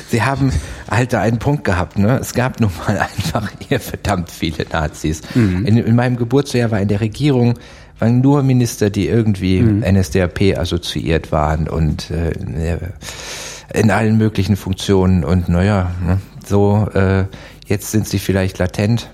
sie 0.09 0.21
haben 0.23 0.51
halt 0.89 1.13
da 1.13 1.21
einen 1.21 1.39
Punkt 1.39 1.63
gehabt. 1.63 1.97
Ne? 1.97 2.17
Es 2.19 2.33
gab 2.33 2.59
nun 2.59 2.71
mal 2.87 2.97
einfach 3.17 3.49
hier 3.67 3.79
verdammt 3.79 4.29
viele 4.29 4.65
Nazis. 4.71 5.21
Mhm. 5.35 5.65
In, 5.65 5.77
in 5.77 5.95
meinem 5.95 6.17
Geburtsjahr 6.17 6.71
war 6.71 6.79
in 6.81 6.87
der 6.87 7.01
Regierung 7.01 7.55
waren 7.99 8.19
nur 8.21 8.41
Minister, 8.41 8.89
die 8.89 9.07
irgendwie 9.07 9.61
Mhm. 9.61 9.83
NSDAP 9.87 10.57
assoziiert 10.57 11.31
waren 11.31 11.67
und 11.69 12.09
äh, 12.09 12.31
in 13.73 13.91
allen 13.91 14.17
möglichen 14.17 14.55
Funktionen. 14.55 15.23
Und 15.23 15.49
naja, 15.49 15.91
ne, 16.05 16.17
so 16.45 16.89
äh, 16.93 17.25
jetzt 17.67 17.91
sind 17.91 18.07
sie 18.07 18.17
vielleicht 18.19 18.57
latent. 18.57 19.09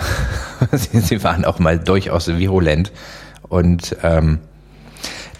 sie, 0.72 1.00
sie 1.00 1.22
waren 1.22 1.44
auch 1.44 1.58
mal 1.58 1.78
durchaus 1.78 2.28
virulent. 2.28 2.92
Und 3.48 3.96
ähm, 4.02 4.38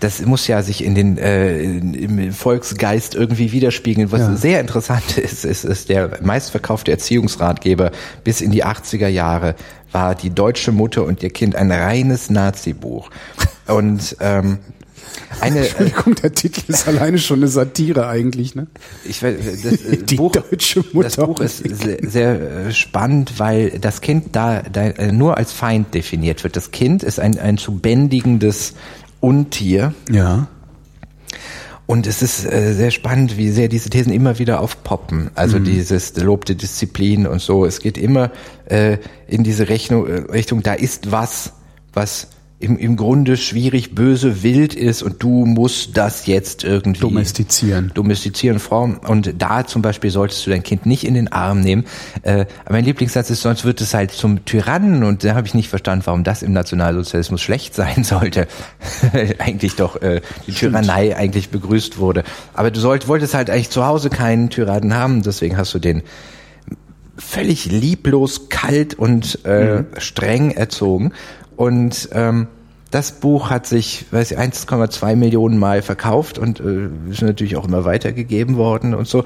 das 0.01 0.21
muss 0.23 0.49
ja 0.49 0.63
sich 0.63 0.85
in 0.85 0.95
den 0.95 1.17
äh, 1.17 1.63
im 1.63 2.33
Volksgeist 2.33 3.15
irgendwie 3.15 3.53
widerspiegeln. 3.53 4.11
Was 4.11 4.21
Ja. 4.21 4.37
sehr 4.37 4.61
interessant 4.61 5.17
ist, 5.19 5.45
ist, 5.45 5.65
ist 5.65 5.89
der 5.89 6.19
meistverkaufte 6.23 6.91
Erziehungsratgeber 6.91 7.93
bis 8.25 8.41
in 8.41 8.51
die 8.51 8.65
80er 8.65 9.07
Jahre 9.07 9.55
war 9.93 10.15
die 10.15 10.31
deutsche 10.31 10.73
Mutter 10.73 11.05
und 11.05 11.23
ihr 11.23 11.31
Kind 11.31 11.55
ein 11.55 11.71
reines 11.71 12.31
Nazi-Buch. 12.31 13.11
Und 13.69 14.17
ähm, 14.21 14.59
eine, 15.41 15.61
äh, 15.61 15.63
Entschuldigung, 15.63 16.15
der 16.17 16.33
Titel 16.33 16.63
ist 16.69 16.87
alleine 16.87 17.19
schon 17.19 17.41
eine 17.41 17.49
Satire 17.49 18.07
eigentlich, 18.07 18.55
ne? 18.55 18.67
ich 19.05 19.23
weiß, 19.23 19.37
das 19.63 19.73
äh, 19.85 19.97
Die 20.05 20.17
Buch, 20.17 20.33
deutsche 20.33 20.85
Mutter 20.93 21.09
das 21.09 21.17
Buch 21.17 21.41
ist 21.41 21.59
sehr, 21.59 21.99
sehr 22.03 22.67
äh, 22.67 22.73
spannend, 22.73 23.39
weil 23.39 23.79
das 23.79 24.01
Kind 24.01 24.37
da, 24.37 24.63
da 24.63 24.83
äh, 24.83 25.13
nur 25.13 25.37
als 25.39 25.53
Feind 25.53 25.95
definiert 25.95 26.45
wird. 26.45 26.57
Das 26.57 26.71
Kind 26.71 27.03
ist 27.03 27.21
ein, 27.21 27.39
ein 27.39 27.59
zu 27.59 27.73
bändigendes 27.79 28.75
Untier. 29.21 29.95
Ja. 30.11 30.49
Und 31.87 32.07
es 32.07 32.23
ist 32.23 32.45
äh, 32.45 32.73
sehr 32.75 32.91
spannend, 32.91 33.37
wie 33.37 33.51
sehr 33.51 33.69
diese 33.69 33.91
Thesen 33.91 34.13
immer 34.13 34.39
wieder 34.39 34.61
aufpoppen. 34.61 35.31
Also 35.35 35.59
dieses 35.59 36.15
gelobte 36.15 36.55
Disziplin 36.55 37.27
und 37.27 37.41
so. 37.41 37.67
Es 37.67 37.81
geht 37.81 37.99
immer 37.99 38.31
äh, 38.67 38.99
in 39.27 39.45
diese 39.45 39.69
Rechnung, 39.69 40.07
äh, 40.07 40.33
Richtung, 40.33 40.63
da 40.63 40.75
ist 40.75 41.11
was, 41.11 41.53
was 41.93 42.29
im, 42.63 42.79
im 42.79 42.97
Grunde 42.97 43.37
schwierig, 43.37 43.95
böse, 43.95 44.43
wild 44.43 44.75
ist 44.75 45.03
und 45.03 45.23
du 45.23 45.45
musst 45.45 45.97
das 45.97 46.27
jetzt 46.27 46.65
irgendwie 46.65 47.01
Domestizieren. 47.01 47.91
domestizieren 47.95 48.59
Form. 48.59 49.01
Und 49.07 49.35
da 49.39 49.67
zum 49.67 49.83
Beispiel 49.83 50.11
solltest 50.11 50.47
du 50.47 50.51
dein 50.51 50.63
Kind 50.63 50.87
nicht 50.87 51.05
in 51.05 51.15
den 51.15 51.31
Arm 51.33 51.61
nehmen. 51.61 51.85
Äh, 52.23 52.47
mein 52.71 52.85
Lieblingssatz 52.85 53.31
ist, 53.31 53.43
sonst 53.43 53.65
wird 53.65 53.81
es 53.81 53.95
halt 53.95 54.13
zum 54.13 54.45
Tyrannen. 54.45 55.03
Und 55.03 55.25
da 55.25 55.35
habe 55.35 55.47
ich 55.47 55.55
nicht 55.55 55.69
verstanden, 55.69 56.07
warum 56.07 56.25
das 56.25 56.43
im 56.43 56.53
Nationalsozialismus 56.53 57.41
schlecht 57.41 57.75
sein 57.75 58.05
sollte. 58.05 58.47
eigentlich 59.39 59.77
doch 59.77 60.01
äh, 60.01 60.21
die 60.47 60.53
Tyrannei 60.53 61.17
eigentlich 61.17 61.51
begrüßt 61.51 61.99
wurde. 61.99 62.23
Aber 62.55 62.71
du 62.71 62.81
sollt, 62.81 63.09
wolltest 63.09 63.35
halt 63.35 63.51
eigentlich 63.51 63.71
zu 63.71 63.85
Hause 63.85 64.09
keinen 64.09 64.51
Tyrannen 64.51 64.95
haben. 64.95 65.23
Deswegen 65.23 65.57
hast 65.57 65.75
du 65.75 65.79
den 65.79 66.03
völlig 67.17 67.67
lieblos, 67.67 68.49
kalt 68.49 68.95
und 68.95 69.45
äh, 69.45 69.85
streng 69.99 70.51
erzogen. 70.51 71.13
Und 71.63 72.09
ähm, 72.13 72.49
das 72.91 73.13
Buch 73.13 73.49
hat 73.51 73.67
sich, 73.67 74.07
weiß 74.11 74.33
ich, 74.33 74.39
1,2 74.39 75.15
Millionen 75.15 75.59
Mal 75.59 75.81
verkauft 75.83 76.39
und 76.39 76.59
äh, 76.59 76.89
ist 77.09 77.23
natürlich 77.23 77.57
auch 77.57 77.67
immer 77.69 77.85
weitergegeben 77.85 78.57
worden 78.57 78.95
und 78.95 79.07
so. 79.07 79.23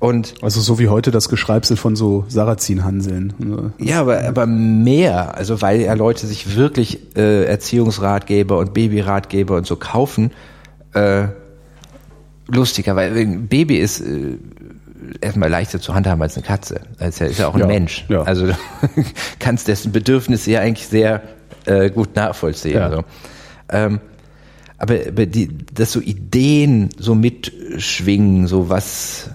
Und 0.00 0.34
Also 0.42 0.60
so 0.60 0.78
wie 0.80 0.88
heute 0.88 1.12
das 1.12 1.28
Geschreibsel 1.28 1.76
von 1.76 1.94
so 1.94 2.24
Sarrazin-Hanseln. 2.28 3.74
ja, 3.78 4.00
aber, 4.00 4.24
aber 4.24 4.46
mehr, 4.46 5.36
also 5.36 5.62
weil 5.62 5.80
ja 5.80 5.94
Leute 5.94 6.26
sich 6.26 6.56
wirklich 6.56 7.16
äh, 7.16 7.44
Erziehungsratgeber 7.44 8.58
und 8.58 8.74
Babyratgeber 8.74 9.56
und 9.56 9.66
so 9.66 9.76
kaufen, 9.76 10.32
äh, 10.92 11.28
lustiger, 12.48 12.96
weil 12.96 13.16
ein 13.16 13.46
Baby 13.46 13.76
ist 13.78 14.00
äh, 14.00 14.38
erstmal 15.20 15.48
leichter 15.50 15.80
zu 15.80 15.94
handhaben 15.94 16.20
als 16.20 16.36
eine 16.36 16.44
Katze. 16.44 16.80
Ja, 16.98 17.06
ist 17.06 17.20
ja 17.38 17.46
auch 17.48 17.54
ein 17.54 17.60
Ja, 17.60 17.66
Mensch. 17.68 18.04
ja. 18.08 18.22
Also 18.22 18.46
du 18.48 18.52
kannst 19.38 19.68
dessen 19.68 19.92
Bedürfnisse 19.92 20.50
ja 20.50 20.60
eigentlich 20.60 20.88
sehr 20.88 21.22
äh, 21.66 21.90
gut 21.90 22.16
nachvollziehen. 22.16 22.76
Ja. 22.76 22.90
So. 22.90 23.04
Ähm, 23.70 24.00
aber, 24.78 24.94
aber 25.08 25.26
die, 25.26 25.48
dass 25.72 25.92
so 25.92 26.00
Ideen 26.00 26.90
so 26.98 27.14
mitschwingen, 27.14 28.46
so 28.46 28.68
was, 28.68 29.30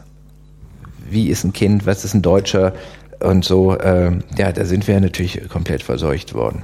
wie 1.09 1.29
ist 1.29 1.43
ein 1.43 1.53
Kind, 1.53 1.85
was 1.85 2.05
ist 2.05 2.13
ein 2.13 2.21
Deutscher 2.21 2.73
und 3.19 3.43
so, 3.43 3.79
ähm, 3.79 4.23
ja, 4.37 4.51
da 4.51 4.65
sind 4.65 4.87
wir 4.87 4.99
natürlich 4.99 5.47
komplett 5.49 5.83
verseucht 5.83 6.33
worden. 6.33 6.63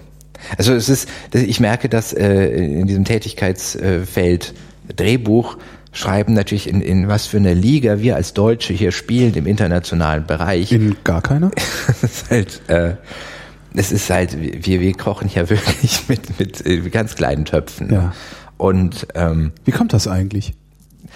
Also 0.57 0.73
es 0.73 0.89
ist, 0.89 1.09
ich 1.33 1.59
merke, 1.59 1.89
dass 1.89 2.13
äh, 2.13 2.47
in 2.49 2.87
diesem 2.87 3.05
Tätigkeitsfeld 3.05 4.53
Drehbuch 4.95 5.57
schreiben 5.91 6.33
natürlich 6.33 6.69
in, 6.69 6.81
in 6.81 7.07
was 7.07 7.25
für 7.25 7.37
eine 7.37 7.55
Liga 7.55 7.99
wir 7.99 8.15
als 8.15 8.33
Deutsche 8.33 8.73
hier 8.73 8.91
spielen 8.91 9.33
im 9.33 9.47
internationalen 9.47 10.25
Bereich. 10.25 10.71
In 10.71 10.95
gar 11.03 11.21
keiner? 11.21 11.51
Es 11.87 12.03
ist 12.03 12.29
halt, 12.29 12.61
äh, 12.67 12.93
es 13.77 13.91
ist 13.91 14.09
halt, 14.09 14.37
wir, 14.39 14.81
wir 14.81 14.93
kochen 14.93 15.29
ja 15.33 15.49
wirklich 15.49 16.07
mit, 16.07 16.39
mit 16.39 16.65
äh, 16.65 16.79
ganz 16.89 17.15
kleinen 17.15 17.45
Töpfen. 17.45 17.91
Ja. 17.91 18.13
Und 18.57 19.07
ähm, 19.15 19.51
Wie 19.65 19.71
kommt 19.71 19.93
das 19.93 20.07
eigentlich? 20.07 20.53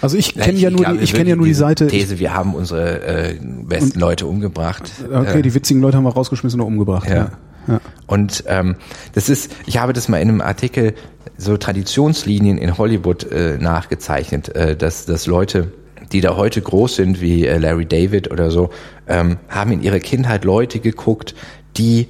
Also 0.00 0.16
ich 0.16 0.34
kenne 0.34 0.54
ich 0.54 0.62
ja 0.62 0.70
nur, 0.70 0.84
die, 0.84 0.98
ich 0.98 1.12
kenne 1.12 1.30
ja 1.30 1.36
nur 1.36 1.46
die 1.46 1.54
Seite. 1.54 1.86
These, 1.86 2.18
wir 2.18 2.34
haben 2.34 2.54
unsere 2.54 3.02
äh, 3.02 3.38
besten 3.40 3.98
Leute 3.98 4.26
umgebracht. 4.26 4.90
okay, 5.12 5.40
Äh, 5.40 5.42
die 5.42 5.54
witzigen 5.54 5.82
Leute 5.82 5.96
haben 5.96 6.04
wir 6.04 6.12
rausgeschmissen 6.14 6.60
oder 6.60 6.66
umgebracht. 6.68 7.08
Ja. 7.08 7.14
Ja. 7.14 7.30
ja. 7.68 7.80
Und 8.06 8.44
ähm, 8.46 8.76
das 9.14 9.28
ist, 9.28 9.52
ich 9.66 9.78
habe 9.78 9.92
das 9.92 10.08
mal 10.08 10.18
in 10.18 10.28
einem 10.28 10.40
Artikel 10.40 10.94
so 11.36 11.56
Traditionslinien 11.56 12.58
in 12.58 12.78
Hollywood 12.78 13.24
äh, 13.30 13.58
nachgezeichnet, 13.58 14.54
äh, 14.54 14.76
dass, 14.76 15.04
dass 15.04 15.26
Leute, 15.26 15.72
die 16.12 16.20
da 16.20 16.36
heute 16.36 16.62
groß 16.62 16.96
sind, 16.96 17.20
wie 17.20 17.46
äh, 17.46 17.58
Larry 17.58 17.86
David 17.86 18.30
oder 18.30 18.50
so, 18.50 18.70
ähm, 19.08 19.38
haben 19.48 19.72
in 19.72 19.82
ihrer 19.82 20.00
Kindheit 20.00 20.44
Leute 20.44 20.78
geguckt, 20.78 21.34
die 21.76 22.08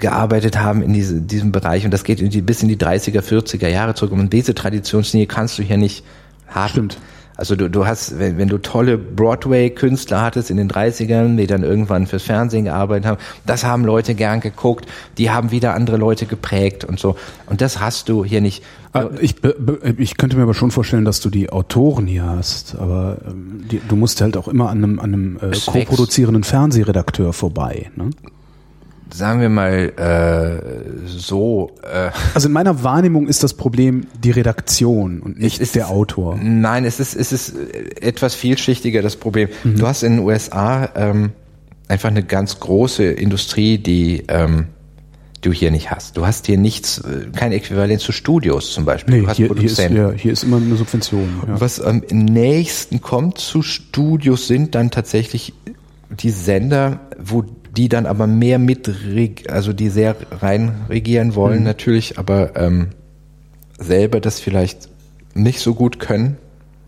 gearbeitet 0.00 0.58
haben 0.58 0.82
in 0.82 0.92
diese, 0.92 1.20
diesem 1.20 1.52
Bereich 1.52 1.84
und 1.84 1.92
das 1.92 2.04
geht 2.04 2.20
in 2.20 2.30
die, 2.30 2.42
bis 2.42 2.62
in 2.62 2.68
die 2.68 2.76
30er, 2.76 3.20
40er 3.20 3.68
Jahre 3.68 3.94
zurück 3.94 4.12
und 4.12 4.32
diese 4.32 4.54
Traditionslinie 4.54 5.26
kannst 5.26 5.58
du 5.58 5.62
hier 5.62 5.76
nicht 5.76 6.04
haben. 6.48 6.70
Stimmt. 6.70 6.98
Also 7.40 7.56
du, 7.56 7.70
du 7.70 7.86
hast, 7.86 8.18
wenn, 8.18 8.36
wenn 8.36 8.48
du 8.48 8.58
tolle 8.58 8.98
Broadway-Künstler 8.98 10.20
hattest 10.20 10.50
in 10.50 10.58
den 10.58 10.70
30ern, 10.70 11.38
die 11.38 11.46
dann 11.46 11.62
irgendwann 11.62 12.06
fürs 12.06 12.22
Fernsehen 12.22 12.66
gearbeitet 12.66 13.06
haben, 13.06 13.18
das 13.46 13.64
haben 13.64 13.86
Leute 13.86 14.14
gern 14.14 14.40
geguckt, 14.40 14.84
die 15.16 15.30
haben 15.30 15.50
wieder 15.50 15.72
andere 15.72 15.96
Leute 15.96 16.26
geprägt 16.26 16.84
und 16.84 17.00
so. 17.00 17.16
Und 17.46 17.62
das 17.62 17.80
hast 17.80 18.10
du 18.10 18.26
hier 18.26 18.42
nicht. 18.42 18.62
Ah, 18.92 19.06
Ich, 19.22 19.36
ich 19.96 20.18
könnte 20.18 20.36
mir 20.36 20.42
aber 20.42 20.52
schon 20.52 20.70
vorstellen, 20.70 21.06
dass 21.06 21.20
du 21.20 21.30
die 21.30 21.48
Autoren 21.48 22.06
hier 22.06 22.26
hast, 22.26 22.76
aber 22.78 23.16
ähm, 23.26 23.64
die, 23.70 23.80
du 23.88 23.96
musst 23.96 24.20
halt 24.20 24.36
auch 24.36 24.46
immer 24.46 24.68
an 24.68 24.84
einem, 24.84 24.98
an 25.00 25.14
einem 25.14 25.36
äh, 25.40 25.56
co-produzierenden 25.56 26.44
Fernsehredakteur 26.44 27.32
vorbei. 27.32 27.90
Ne? 27.96 28.10
Sagen 29.12 29.40
wir 29.40 29.48
mal 29.48 29.92
äh, 29.96 31.08
so. 31.08 31.72
Äh, 31.82 32.10
Also 32.34 32.48
in 32.48 32.52
meiner 32.52 32.82
Wahrnehmung 32.82 33.26
ist 33.28 33.42
das 33.42 33.54
Problem 33.54 34.06
die 34.22 34.30
Redaktion 34.30 35.20
und 35.20 35.38
nicht 35.38 35.60
ist- 35.60 35.74
der 35.74 35.88
Autor. 35.88 36.38
Nein, 36.42 36.84
es 36.84 37.00
ist, 37.00 37.14
es 37.16 37.32
ist 37.32 37.54
etwas 38.00 38.34
vielschichtiger, 38.34 39.02
das 39.02 39.16
Problem. 39.16 39.48
Du 39.64 39.86
hast 39.86 40.02
in 40.02 40.16
den 40.16 40.24
USA 40.24 40.88
ähm, 40.94 41.30
einfach 41.88 42.08
eine 42.08 42.22
ganz 42.22 42.60
große 42.60 43.04
Industrie, 43.04 43.78
die 43.78 44.24
ähm, 44.28 44.66
du 45.40 45.52
hier 45.52 45.70
nicht 45.70 45.90
hast. 45.90 46.16
Du 46.16 46.26
hast 46.26 46.46
hier 46.46 46.58
nichts, 46.58 46.98
äh, 46.98 47.26
kein 47.34 47.50
Äquivalent 47.52 48.00
zu 48.00 48.12
Studios 48.12 48.72
zum 48.72 48.84
Beispiel. 48.84 49.16
Nee, 49.16 49.20
du 49.22 49.26
hast 49.28 49.36
hier, 49.38 49.46
hier, 49.46 49.54
ist, 49.54 49.76
Produzenten. 49.76 49.96
ja, 49.96 50.10
hier 50.12 50.32
ist 50.32 50.44
immer 50.44 50.58
eine 50.58 50.76
Subvention. 50.76 51.28
Ja. 51.48 51.60
Was 51.60 51.80
am 51.80 52.02
nächsten 52.10 53.00
kommt 53.00 53.38
zu 53.38 53.62
Studios 53.62 54.46
sind 54.46 54.74
dann 54.74 54.90
tatsächlich 54.90 55.52
die 56.10 56.30
Sender, 56.30 57.00
wo 57.18 57.44
die 57.76 57.88
dann 57.88 58.06
aber 58.06 58.26
mehr 58.26 58.58
mit, 58.58 58.90
also 59.48 59.72
die 59.72 59.88
sehr 59.90 60.16
rein 60.40 60.74
regieren 60.88 61.34
wollen 61.34 61.62
natürlich, 61.62 62.18
aber 62.18 62.56
ähm, 62.56 62.88
selber 63.78 64.20
das 64.20 64.40
vielleicht 64.40 64.88
nicht 65.34 65.60
so 65.60 65.74
gut 65.74 66.00
können, 66.00 66.36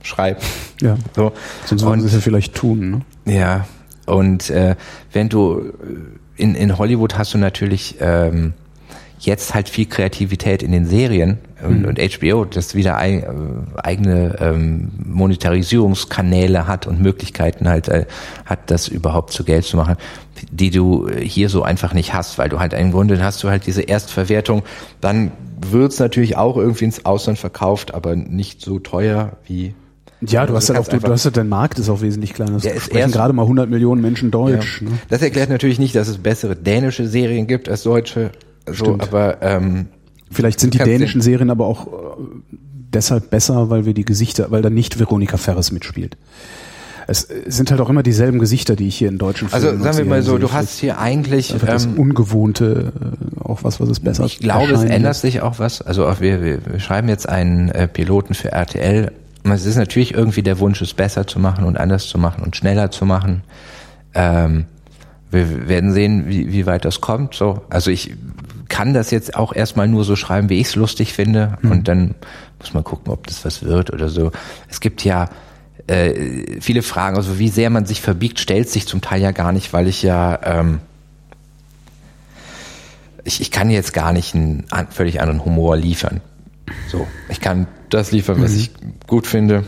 schreiben. 0.03 0.41
Ja. 0.81 0.97
So. 1.15 1.33
Sonst 1.67 1.83
würden 1.83 1.93
Und- 1.95 2.01
sie 2.01 2.07
es 2.07 2.15
ja 2.15 2.21
vielleicht 2.21 2.55
tun. 2.55 3.05
Ne? 3.25 3.35
ja, 3.35 3.67
und 4.07 4.51
äh, 4.51 4.75
wenn 5.13 5.29
du 5.29 5.61
äh, 5.61 6.43
in, 6.43 6.55
in 6.57 6.77
Hollywood 6.79 7.17
hast 7.17 7.35
du 7.35 7.39
natürlich 7.39 7.97
ähm, 8.01 8.53
jetzt 9.25 9.55
halt 9.55 9.69
viel 9.69 9.87
Kreativität 9.87 10.63
in 10.63 10.73
den 10.73 10.85
Serien 10.87 11.39
und, 11.63 11.87
und 11.87 11.99
HBO, 11.99 12.45
das 12.45 12.75
wieder 12.75 13.01
äh, 13.01 13.23
eigene 13.77 14.37
ähm, 14.41 14.91
Monetarisierungskanäle 15.05 16.67
hat 16.67 16.87
und 16.89 17.01
Möglichkeiten 17.01 17.69
halt 17.69 17.89
äh, 17.89 18.07
hat, 18.45 18.71
das 18.71 18.89
überhaupt 18.89 19.33
zu 19.33 19.45
Geld 19.45 19.65
zu 19.65 19.77
machen, 19.77 19.97
die 20.51 20.71
du 20.71 21.09
hier 21.09 21.49
so 21.49 21.63
einfach 21.63 21.95
nicht 21.95 22.15
hast, 22.15 22.39
weil 22.39 22.49
du 22.49 22.59
halt 22.59 22.73
im 22.73 22.91
Grunde 22.91 23.23
hast 23.23 23.43
du 23.45 23.49
halt 23.49 23.67
diese 23.67 23.83
Erstverwertung, 23.83 24.65
dann 25.01 25.31
wird's 25.61 26.01
natürlich 26.01 26.37
auch 26.37 26.57
irgendwie 26.57 26.87
ins 26.87 27.05
Ausland 27.05 27.39
verkauft, 27.39 27.95
aber 27.95 28.17
nicht 28.17 28.61
so 28.61 28.81
teuer 28.81 29.37
wie 29.47 29.75
Ja, 30.21 30.47
du 30.47 30.55
Also 30.55 30.57
hast 30.57 30.69
halt 30.71 30.79
auch, 30.81 30.89
du, 30.89 30.99
du 30.99 31.13
hast 31.13 31.25
halt, 31.27 31.37
dein 31.37 31.49
Markt 31.49 31.79
ist 31.79 31.89
auch 31.89 32.01
wesentlich 32.01 32.35
kleiner. 32.35 32.57
Es 32.57 32.65
ist 32.65 32.87
sprechen 32.87 33.13
gerade 33.13 33.33
mal 33.33 33.43
100 33.43 33.71
Millionen 33.71 34.03
Menschen 34.03 34.33
Deutsch. 34.33 34.83
Ja. 34.83 34.89
Ne? 34.89 34.99
Das 35.09 35.23
erklärt 35.23 35.49
natürlich 35.49 35.79
nicht, 35.79 35.95
dass 35.95 36.09
es 36.09 36.19
bessere 36.19 36.57
dänische 36.57 37.07
Serien 37.07 37.47
gibt 37.47 37.69
als 37.69 37.85
deutsche. 37.85 38.33
So, 38.67 38.85
Stimmt. 38.85 39.03
aber 39.03 39.43
ähm, 39.43 39.87
Vielleicht 40.33 40.61
sind 40.61 40.75
die 40.75 40.79
dänischen 40.79 41.21
Serien 41.21 41.51
aber 41.51 41.67
auch 41.67 41.87
äh, 41.87 41.91
deshalb 42.93 43.31
besser, 43.31 43.71
weil 43.71 43.87
wir 43.87 43.95
die 43.95 44.05
Gesichter, 44.05 44.51
weil 44.51 44.63
da 44.63 44.71
nicht 44.71 44.99
Veronika 44.99 45.37
Ferres 45.37 45.73
mitspielt. 45.73 46.17
Es 47.09 47.29
sind 47.47 47.71
halt 47.71 47.81
auch 47.81 47.91
immer 47.91 48.05
dieselben 48.05 48.39
Gesichter, 48.39 48.77
die 48.77 48.87
ich 48.87 48.97
hier 48.97 49.09
in 49.09 49.19
deutschen 49.19 49.53
also 49.53 49.67
Filmen 49.67 49.81
und 49.81 49.85
sagen 49.85 49.99
wir 49.99 50.05
mal 50.05 50.23
so, 50.23 50.39
du 50.39 50.53
hast 50.53 50.79
hier 50.79 50.99
eigentlich, 50.99 51.55
das 51.67 51.85
ähm, 51.85 51.99
Ungewohnte, 51.99 52.93
äh, 52.95 53.41
auch 53.41 53.65
was, 53.65 53.81
was 53.81 53.89
es 53.89 53.99
besser 53.99 54.25
ich 54.25 54.39
glaube, 54.39 54.73
es 54.73 54.85
ändert 54.85 55.17
sich 55.17 55.43
auch 55.43 55.59
was. 55.59 55.83
Also 55.83 56.07
auch 56.07 56.21
wir, 56.21 56.43
wir, 56.43 56.65
wir 56.65 56.81
schreiben 56.81 57.09
jetzt 57.09 57.29
einen 57.29 57.71
äh, 57.71 57.89
Piloten 57.89 58.35
für 58.35 58.53
RTL. 58.53 59.11
Es 59.45 59.67
ist 59.67 59.77
natürlich 59.77 60.15
irgendwie 60.15 60.43
der 60.43 60.61
Wunsch, 60.61 60.81
es 60.81 60.95
besser 60.95 61.27
zu 61.27 61.41
machen 61.41 61.65
und 61.65 61.77
anders 61.77 62.07
zu 62.07 62.19
machen 62.19 62.45
und 62.45 62.55
schneller 62.55 62.93
zu 62.93 63.05
machen. 63.05 63.43
Ähm, 64.15 64.67
wir 65.33 65.69
werden 65.69 65.93
sehen, 65.93 66.29
wie, 66.29 66.53
wie 66.53 66.67
weit 66.67 66.85
das 66.85 67.01
kommt. 67.01 67.35
So, 67.35 67.63
also 67.69 67.91
ich 67.91 68.15
kann 68.73 68.95
das 68.95 69.11
jetzt 69.11 69.37
auch 69.37 69.55
erstmal 69.55 69.87
nur 69.87 70.03
so 70.03 70.17
schreiben, 70.17 70.49
wie 70.49 70.59
ich 70.59 70.69
es 70.69 70.75
lustig 70.77 71.13
finde, 71.13 71.59
und 71.63 71.87
dann 71.89 72.15
muss 72.59 72.73
man 72.73 72.83
gucken, 72.83 73.13
ob 73.13 73.27
das 73.27 73.45
was 73.45 73.63
wird 73.63 73.93
oder 73.93 74.09
so. 74.09 74.33
Es 74.69 74.81
gibt 74.81 75.05
ja 75.05 75.29
äh, 75.87 76.59
viele 76.61 76.83
Fragen, 76.83 77.17
also 77.17 77.39
wie 77.39 77.51
sehr 77.51 77.69
man 77.69 77.85
sich 77.85 78.01
verbiegt, 78.01 78.41
stellt 78.41 78.71
sich 78.71 78.87
zum 78.87 79.03
Teil 79.03 79.21
ja 79.21 79.31
gar 79.33 79.53
nicht, 79.53 79.75
weil 79.75 79.89
ich 79.89 80.03
ja 80.03 80.39
ähm, 80.43 80.81
ich, 83.25 83.43
ich 83.43 83.51
kann 83.51 83.71
jetzt 83.71 83.93
gar 83.93 84.13
nicht 84.13 84.35
einen 84.35 84.65
völlig 84.91 85.21
anderen 85.21 85.45
Humor 85.45 85.77
liefern. 85.77 86.23
So, 86.89 87.07
ich 87.29 87.41
kann 87.41 87.67
das 87.91 88.11
liefern, 88.11 88.41
was 88.43 88.55
ich 88.55 88.71
gut 89.07 89.27
finde. 89.27 89.65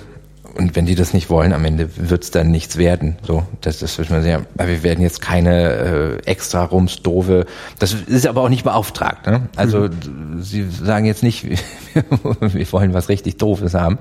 Und 0.57 0.77
wenn 0.77 0.87
die 0.87 0.95
das 0.95 1.13
nicht 1.13 1.31
wollen, 1.31 1.53
am 1.53 1.65
Ende 1.65 1.89
wird's 1.97 2.31
dann 2.31 2.51
nichts 2.51 2.77
werden. 2.77 3.17
So, 3.27 3.45
das, 3.61 3.81
das 3.81 3.99
wird 3.99 4.11
man 4.11 4.23
sehen. 4.23 4.47
Aber 4.57 4.69
wir 4.69 4.83
werden 4.85 5.03
jetzt 5.03 5.21
keine 5.21 5.71
äh, 5.73 6.17
extra 6.27 6.65
rums 6.65 7.03
doofe. 7.03 7.47
Das 7.81 7.93
ist 7.93 8.27
aber 8.27 8.43
auch 8.43 8.49
nicht 8.49 8.63
beauftragt. 8.65 9.27
Ne? 9.27 9.49
Also 9.57 9.89
d- 9.89 9.97
sie 10.41 10.69
sagen 10.71 11.07
jetzt 11.07 11.23
nicht, 11.25 11.45
wir 11.95 12.73
wollen 12.73 12.95
was 12.95 13.09
richtig 13.09 13.37
Doofes 13.37 13.75
haben, 13.75 13.99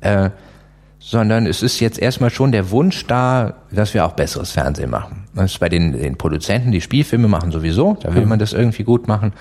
äh, 0.00 0.30
sondern 0.98 1.46
es 1.46 1.62
ist 1.62 1.80
jetzt 1.80 1.98
erstmal 1.98 2.30
schon 2.30 2.50
der 2.50 2.70
Wunsch 2.70 3.06
da, 3.06 3.54
dass 3.70 3.94
wir 3.94 4.04
auch 4.06 4.12
besseres 4.12 4.50
Fernsehen 4.52 4.90
machen. 4.90 5.24
Das 5.34 5.52
ist 5.52 5.58
bei 5.60 5.68
den, 5.68 5.92
den 5.92 6.16
Produzenten, 6.16 6.72
die 6.72 6.80
Spielfilme 6.80 7.28
machen 7.28 7.52
sowieso. 7.52 7.96
Da 8.02 8.14
will 8.14 8.26
man 8.26 8.38
das 8.38 8.52
irgendwie 8.52 8.84
gut 8.84 9.06
machen. 9.06 9.32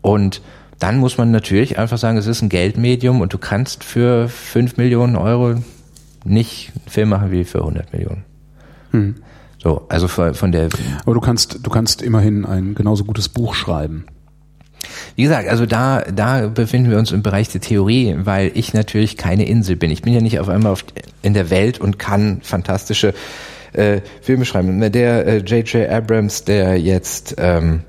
Und 0.00 0.40
dann 0.78 0.96
muss 0.98 1.16
man 1.18 1.30
natürlich 1.30 1.78
einfach 1.78 1.98
sagen, 1.98 2.16
es 2.16 2.26
ist 2.26 2.42
ein 2.42 2.48
Geldmedium 2.48 3.20
und 3.20 3.32
du 3.32 3.38
kannst 3.38 3.84
für 3.84 4.28
5 4.28 4.78
Millionen 4.78 5.14
Euro 5.16 5.54
nicht 6.24 6.72
einen 6.74 6.90
Film 6.90 7.08
machen 7.10 7.30
wie 7.30 7.44
für 7.44 7.58
100 7.58 7.92
Millionen. 7.92 8.24
So, 9.62 9.86
also 9.88 10.08
von 10.08 10.34
von 10.34 10.52
der, 10.52 10.68
Aber 11.04 11.14
du 11.14 11.20
kannst, 11.20 11.60
du 11.62 11.70
kannst 11.70 12.02
immerhin 12.02 12.44
ein 12.44 12.74
genauso 12.74 13.04
gutes 13.04 13.28
Buch 13.28 13.54
schreiben. 13.54 14.04
wie 15.16 15.22
gesagt, 15.22 15.48
also 15.48 15.66
da, 15.66 16.02
da 16.02 16.48
befinden 16.48 16.90
wir 16.90 16.98
uns 16.98 17.12
im 17.12 17.22
Bereich 17.22 17.48
der 17.48 17.60
Theorie, 17.60 18.16
weil 18.18 18.50
ich 18.54 18.74
natürlich 18.74 19.16
keine 19.16 19.46
Insel 19.46 19.76
bin. 19.76 19.90
Ich 19.90 20.02
bin 20.02 20.12
ja 20.12 20.20
nicht 20.20 20.40
auf 20.40 20.48
einmal 20.48 20.72
auf, 20.72 20.84
in 21.22 21.34
der 21.34 21.50
Welt 21.50 21.80
und 21.80 21.98
kann 21.98 22.40
fantastische 22.42 23.14
äh, 23.72 24.00
Filme 24.20 24.44
schreiben. 24.44 24.80
Der 24.92 25.26
äh, 25.26 25.36
J.J. 25.38 25.88
Abrams, 25.88 26.44
der 26.44 26.78
jetzt 26.78 27.36
ähm, 27.38 27.82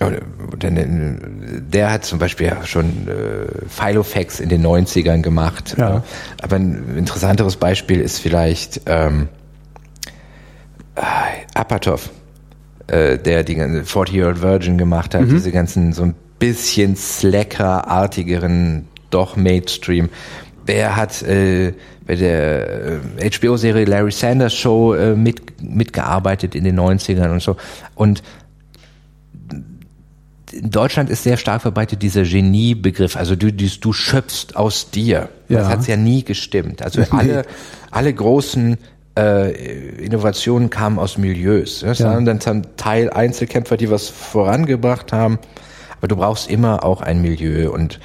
der 0.00 1.92
hat 1.92 2.04
zum 2.04 2.18
Beispiel 2.18 2.48
ja 2.48 2.64
schon 2.66 3.06
äh, 3.08 3.68
Filofax 3.68 4.40
in 4.40 4.48
den 4.48 4.66
90ern 4.66 5.22
gemacht. 5.22 5.76
Ja. 5.78 5.98
Äh, 5.98 6.00
Aber 6.42 6.56
ein 6.56 6.96
interessanteres 6.96 7.56
Beispiel 7.56 8.00
ist 8.00 8.18
vielleicht 8.18 8.80
ähm, 8.86 9.28
Apatow, 11.54 12.10
äh, 12.88 13.18
der 13.18 13.44
die 13.44 13.54
ganze 13.54 13.82
40-Year-Old 13.82 14.42
Virgin 14.42 14.78
gemacht 14.78 15.14
hat, 15.14 15.30
diese 15.30 15.52
ganzen 15.52 15.92
so 15.92 16.02
ein 16.02 16.14
bisschen 16.38 16.96
slacker-artigeren, 16.96 18.88
doch 19.10 19.36
Mainstream. 19.36 20.08
Der 20.66 20.96
hat 20.96 21.22
äh, 21.22 21.72
bei 22.06 22.16
der 22.16 23.00
äh, 23.18 23.30
HBO-Serie 23.30 23.84
Larry 23.84 24.12
Sanders 24.12 24.54
Show 24.54 24.94
äh, 24.94 25.14
mit, 25.14 25.62
mitgearbeitet 25.62 26.54
in 26.54 26.64
den 26.64 26.78
90ern 26.78 27.30
und 27.30 27.42
so. 27.42 27.56
Und 27.94 28.22
in 30.60 30.70
Deutschland 30.70 31.10
ist 31.10 31.22
sehr 31.22 31.36
stark 31.36 31.62
verbreitet 31.62 32.02
dieser 32.02 32.22
Genie-Begriff. 32.22 33.16
Also 33.16 33.36
du, 33.36 33.52
du, 33.52 33.66
du 33.66 33.92
schöpfst 33.92 34.54
aus 34.56 34.90
dir. 34.90 35.28
Ja. 35.48 35.58
Das 35.60 35.68
hat 35.68 35.86
ja 35.86 35.96
nie 35.96 36.24
gestimmt. 36.24 36.82
Also 36.82 37.02
alle, 37.10 37.44
alle 37.90 38.12
großen 38.12 38.76
äh, 39.18 40.04
Innovationen 40.04 40.70
kamen 40.70 40.98
aus 40.98 41.18
Milieus. 41.18 41.80
Das 41.80 41.98
Ja. 41.98 42.12
waren 42.12 42.24
dann 42.24 42.40
zum 42.40 42.76
Teil 42.76 43.10
Einzelkämpfer, 43.10 43.76
die 43.76 43.90
was 43.90 44.08
vorangebracht 44.08 45.12
haben. 45.12 45.38
Aber 45.98 46.08
du 46.08 46.16
brauchst 46.16 46.50
immer 46.50 46.84
auch 46.84 47.00
ein 47.00 47.22
Milieu 47.22 47.70
und 47.72 47.98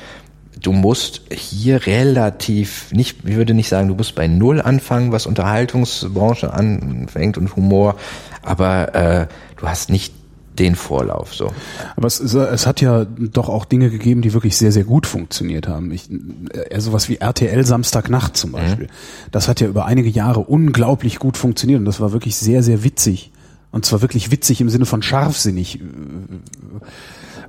du 0.61 0.71
musst 0.71 1.21
hier 1.31 1.85
relativ, 1.85 2.91
nicht, 2.91 3.19
ich 3.26 3.35
würde 3.35 3.53
nicht 3.53 3.69
sagen, 3.69 3.88
du 3.88 3.95
musst 3.95 4.15
bei 4.15 4.27
Null 4.27 4.61
anfangen, 4.61 5.11
was 5.11 5.26
Unterhaltungsbranche 5.26 6.53
anfängt 6.53 7.38
und 7.38 7.55
Humor, 7.55 7.95
aber 8.41 8.95
äh, 8.95 9.27
du 9.57 9.67
hast 9.67 9.89
nicht 9.89 10.13
den 10.60 10.76
Vorlauf 10.76 11.34
so. 11.34 11.52
Aber 11.95 12.06
es, 12.07 12.19
ist- 12.19 12.34
es 12.36 12.68
hat 12.68 12.81
ja 12.81 13.06
doch 13.06 13.49
auch 13.49 13.65
Dinge 13.65 13.90
gegeben, 13.90 14.22
die 14.22 14.34
wirklich 14.34 14.57
sehr, 14.57 14.72
sehr 14.72 14.84
gut 14.84 15.07
funktioniert 15.07 15.68
haben. 15.68 15.91
Ich, 15.91 16.10
äh, 16.11 16.80
sowas 16.80 17.10
wie 17.10 17.15
RTL 17.18 17.65
Samstagnacht 17.65 18.36
zum 18.38 18.52
Beispiel. 18.52 18.88
Das 19.31 19.48
hat 19.48 19.61
ja 19.61 19.68
über 19.68 19.86
einige 19.86 20.10
Jahre 20.10 20.41
unglaublich 20.41 21.18
gut 21.19 21.38
funktioniert 21.38 21.80
und 21.80 21.86
das 21.86 21.99
war 22.02 22.11
wirklich 22.11 22.36
sehr, 22.36 22.61
sehr 22.64 22.84
witzig. 22.84 23.31
Und 23.72 23.86
zwar 23.86 24.02
wirklich 24.02 24.31
witzig 24.31 24.61
im 24.61 24.69
Sinne 24.69 24.86
von 24.86 25.02
scharfsinnig. 25.02 25.80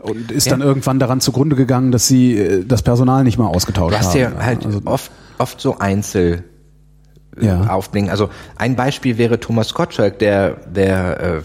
Und 0.02 0.30
ist 0.30 0.46
Ja. 0.46 0.50
dann 0.52 0.60
irgendwann 0.62 0.98
daran 0.98 1.20
zugrunde 1.20 1.56
gegangen, 1.56 1.92
dass 1.92 2.06
sie 2.08 2.36
äh, 2.36 2.64
das 2.64 2.82
Personal 2.82 3.24
nicht 3.24 3.38
mal 3.38 3.46
ausgetauscht 3.46 3.94
Du 3.94 3.98
hast 3.98 4.08
haben. 4.14 4.18
ja 4.20 4.32
halt 4.44 4.64
Also, 4.64 4.80
oft, 4.84 5.10
oft 5.38 5.60
so 5.60 5.78
Einzel 5.78 6.44
Ja. 7.40 7.68
aufbringen. 7.68 8.10
Also 8.10 8.30
ein 8.56 8.76
Beispiel 8.76 9.18
wäre 9.18 9.40
Thomas 9.40 9.74
Gottschalk, 9.74 10.18
der, 10.18 10.56
der 10.74 11.20
äh, 11.20 11.40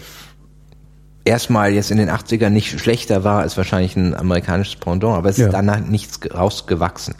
erstmal 1.26 1.72
jetzt 1.72 1.90
in 1.90 1.98
den 1.98 2.08
80ern 2.10 2.50
nicht 2.50 2.78
schlechter 2.80 3.24
war 3.24 3.40
als 3.40 3.56
wahrscheinlich 3.56 3.96
ein 3.96 4.14
amerikanisches 4.14 4.76
Pendant, 4.76 5.16
aber 5.16 5.28
es 5.28 5.36
Ja. 5.36 5.46
ist 5.46 5.52
danach 5.52 5.80
nichts 5.80 6.20
ge- 6.20 6.32
rausgewachsen. 6.32 7.14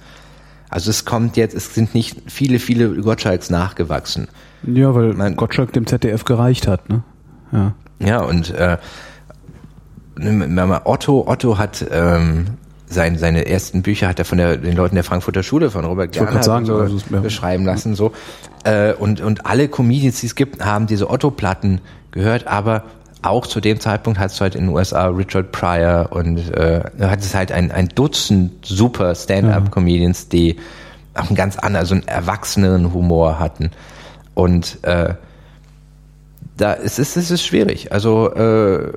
Also 0.71 0.91
es 0.91 1.05
kommt 1.05 1.37
jetzt, 1.37 1.55
es 1.55 1.75
sind 1.75 1.95
nicht 1.95 2.17
viele, 2.27 2.59
viele 2.59 2.91
Gottschalks 2.97 3.51
nachgewachsen. 3.51 4.29
ja, 4.63 4.95
weil 4.95 5.13
Mein- 5.15 5.37
Gottschalk 5.37 5.73
dem 5.73 5.87
ZDF 5.87 6.25
gereicht 6.25 6.67
hat, 6.67 6.89
ne? 6.89 7.03
Ja. 7.53 7.75
Ja, 7.99 8.21
und 8.21 8.51
äh, 8.51 8.77
Otto, 10.85 11.27
Otto 11.29 11.59
hat 11.59 11.85
ähm, 11.91 12.47
sein, 12.87 13.19
seine 13.19 13.47
ersten 13.47 13.83
Bücher 13.83 14.09
hat 14.09 14.19
er 14.19 14.25
von 14.25 14.39
der, 14.39 14.57
den 14.57 14.75
Leuten 14.77 14.95
der 14.95 15.05
Frankfurter 15.05 15.43
Schule 15.43 15.71
von 15.71 15.85
Robert 15.85 16.13
gerade 16.13 16.43
sagen, 16.43 16.67
so 16.67 16.77
also 16.77 16.99
ja. 17.11 17.21
beschreiben 17.21 17.65
lassen. 17.65 17.95
So. 17.95 18.13
Äh, 18.65 18.93
und, 18.95 19.21
und 19.21 19.47
alle 19.47 19.69
Comedians, 19.69 20.21
die 20.21 20.27
es 20.27 20.35
gibt, 20.35 20.65
haben 20.65 20.87
diese 20.87 21.11
Otto-Platten 21.11 21.81
gehört, 22.13 22.47
aber 22.47 22.85
auch 23.23 23.47
zu 23.47 23.61
dem 23.61 23.81
Zeitpunkt 23.81 24.19
hat 24.19 24.31
es 24.31 24.41
halt 24.41 24.55
in 24.55 24.67
den 24.67 24.75
USA 24.75 25.07
Richard 25.07 25.53
Pryor 25.53 26.09
und 26.11 26.39
äh, 26.55 26.83
hat 27.01 27.21
es 27.21 27.35
halt 27.35 27.53
ein, 27.53 27.73
ein 27.73 27.89
Dutzend 27.89 28.65
super 28.65 29.15
Stand-up-Comedians, 29.15 30.29
die 30.29 30.57
auch 31.15 31.27
einen 31.27 31.37
ganz 31.37 31.57
anderen, 31.57 31.87
so 31.87 31.95
einen 31.95 32.07
erwachsenen 32.07 32.93
Humor 32.93 33.39
hatten. 33.39 33.71
Und 34.35 34.79
äh, 34.85 35.15
da 36.57 36.75
es 36.75 36.99
ist 36.99 37.17
es 37.17 37.31
ist 37.31 37.45
schwierig. 37.45 37.93
Also 37.93 38.33
äh, 38.35 38.93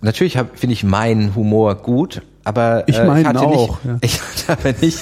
natürlich 0.00 0.38
finde 0.54 0.72
ich 0.72 0.84
meinen 0.84 1.34
Humor 1.34 1.74
gut, 1.76 2.22
aber 2.44 2.84
Ich 2.86 2.98
äh, 2.98 3.04
meinen 3.04 3.26
hatte 3.26 3.40
auch, 3.40 3.82
nicht, 3.82 3.84
ja. 3.84 3.98
ich 4.00 4.20
hatte 4.20 4.52
aber 4.52 4.78
nicht 4.80 4.98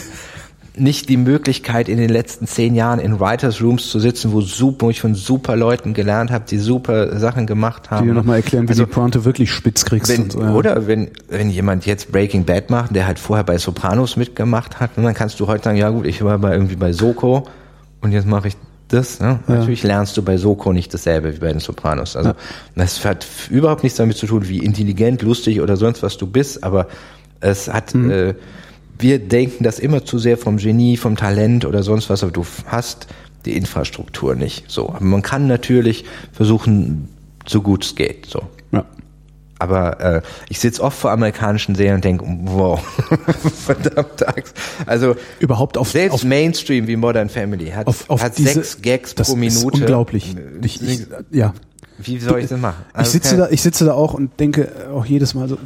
nicht 0.77 1.09
die 1.09 1.16
Möglichkeit 1.16 1.89
in 1.89 1.99
den 1.99 2.09
letzten 2.09 2.47
zehn 2.47 2.74
Jahren 2.74 2.99
in 3.01 3.19
Writers 3.19 3.61
Rooms 3.62 3.90
zu 3.90 3.99
sitzen, 3.99 4.32
wo 4.32 4.40
super, 4.40 4.86
wo 4.86 4.90
ich 4.90 5.01
von 5.01 5.15
super 5.15 5.57
Leuten 5.57 5.95
gelernt 5.95 6.31
habe, 6.31 6.45
die 6.49 6.59
super 6.59 7.19
Sachen 7.19 7.47
gemacht 7.47 7.90
haben. 7.90 8.05
Die 8.05 8.09
dir 8.11 8.15
nochmal 8.15 8.36
erklären, 8.36 8.66
wie 8.69 8.73
Also, 8.73 8.85
die 8.85 8.90
Pointe 8.90 9.24
wirklich 9.24 9.51
spitz 9.51 9.85
kriegst 9.85 10.11
wenn, 10.12 10.24
und 10.24 10.32
so. 10.32 10.40
Ja. 10.40 10.55
Oder 10.55 10.86
wenn, 10.86 11.11
wenn 11.28 11.51
jemand 11.51 11.86
jetzt 11.86 12.12
Breaking 12.12 12.45
Bad 12.45 12.70
macht, 12.70 12.95
der 12.95 13.07
halt 13.07 13.19
vorher 13.19 13.45
bei 13.45 13.59
Sopranos 13.59 14.16
mitgemacht 14.16 14.78
hat, 14.81 14.90
und 14.97 15.05
dann 15.05 15.15
kannst 15.15 15.40
du 15.40 15.47
heute 15.47 15.65
sagen, 15.65 15.77
ja 15.77 15.90
gut, 15.90 16.07
ich 16.07 16.23
war 16.23 16.39
bei 16.39 16.53
irgendwie 16.53 16.77
bei 16.77 16.93
Soko 16.93 17.47
und 18.01 18.12
jetzt 18.12 18.27
mache 18.27 18.49
ich 18.49 18.57
das. 18.89 19.20
Ne? 19.20 19.40
Ja. 19.49 19.55
Natürlich 19.55 19.82
lernst 19.82 20.16
du 20.16 20.23
bei 20.23 20.36
Soko 20.36 20.73
nicht 20.73 20.95
dasselbe 20.95 21.35
wie 21.35 21.39
bei 21.40 21.53
den 21.53 21.61
Sopranos. 21.61 22.16
Also 22.16 22.32
das 22.74 23.05
hat 23.05 23.27
überhaupt 23.51 23.82
nichts 23.82 23.99
damit 23.99 24.16
zu 24.16 24.27
tun, 24.27 24.49
wie 24.49 24.59
intelligent, 24.59 25.23
lustig 25.23 25.61
oder 25.61 25.77
sonst 25.77 26.03
was 26.03 26.16
du 26.16 26.27
bist, 26.27 26.65
aber 26.65 26.86
es 27.40 27.73
hat 27.73 27.95
Mhm. 27.95 28.11
äh, 28.11 28.35
wir 28.99 29.19
denken 29.19 29.65
das 29.65 29.79
immer 29.79 30.05
zu 30.05 30.19
sehr 30.19 30.37
vom 30.37 30.57
Genie, 30.57 30.97
vom 30.97 31.16
Talent 31.16 31.65
oder 31.65 31.83
sonst 31.83 32.11
was, 32.11 32.23
aber 32.23 32.33
du 32.33 32.45
hast 32.66 33.07
die 33.45 33.57
Infrastruktur 33.57 34.35
nicht. 34.35 34.70
So, 34.70 34.89
aber 34.91 35.05
man 35.05 35.23
kann 35.23 35.47
natürlich 35.47 36.05
versuchen, 36.33 37.09
so 37.47 37.62
gut 37.62 37.85
es 37.85 37.95
geht. 37.95 38.27
So. 38.27 38.43
ja. 38.73 38.85
Aber 39.61 40.01
äh, 40.01 40.23
ich 40.49 40.61
sitze 40.61 40.83
oft 40.83 40.97
vor 40.97 41.11
amerikanischen 41.11 41.75
Serien 41.75 41.97
und 41.97 42.05
denke, 42.05 42.25
wow, 42.45 42.81
verdammte 43.65 44.29
Axt. 44.29 44.55
Also 44.87 45.16
Überhaupt 45.41 45.77
auf, 45.77 45.91
selbst 45.91 46.15
auf 46.15 46.25
Mainstream 46.25 46.87
wie 46.87 46.97
Modern 46.97 47.29
Family 47.29 47.70
hat, 47.70 47.89
auf, 47.89 48.09
auf 48.09 48.23
hat 48.23 48.39
diese, 48.39 48.55
sechs 48.55 48.81
Gags 48.83 49.15
pro 49.15 49.35
Minute. 49.35 49.57
Ist 49.57 49.65
unglaublich. 49.65 50.37
Ich, 50.62 50.81
ich, 50.81 51.07
ja. 51.33 51.55
Wie 51.99 52.19
soll 52.19 52.41
ich 52.41 52.47
das 52.49 52.61
machen? 52.61 52.85
Ich 52.91 52.97
Also, 52.97 53.11
sitze 53.12 53.29
kein- 53.31 53.39
da, 53.39 53.49
ich 53.51 53.62
sitze 53.62 53.85
da 53.85 53.93
auch 53.95 54.15
und 54.15 54.39
denke 54.41 54.89
auch 54.93 55.05
jedes 55.05 55.35
Mal 55.35 55.49
so, 55.49 55.59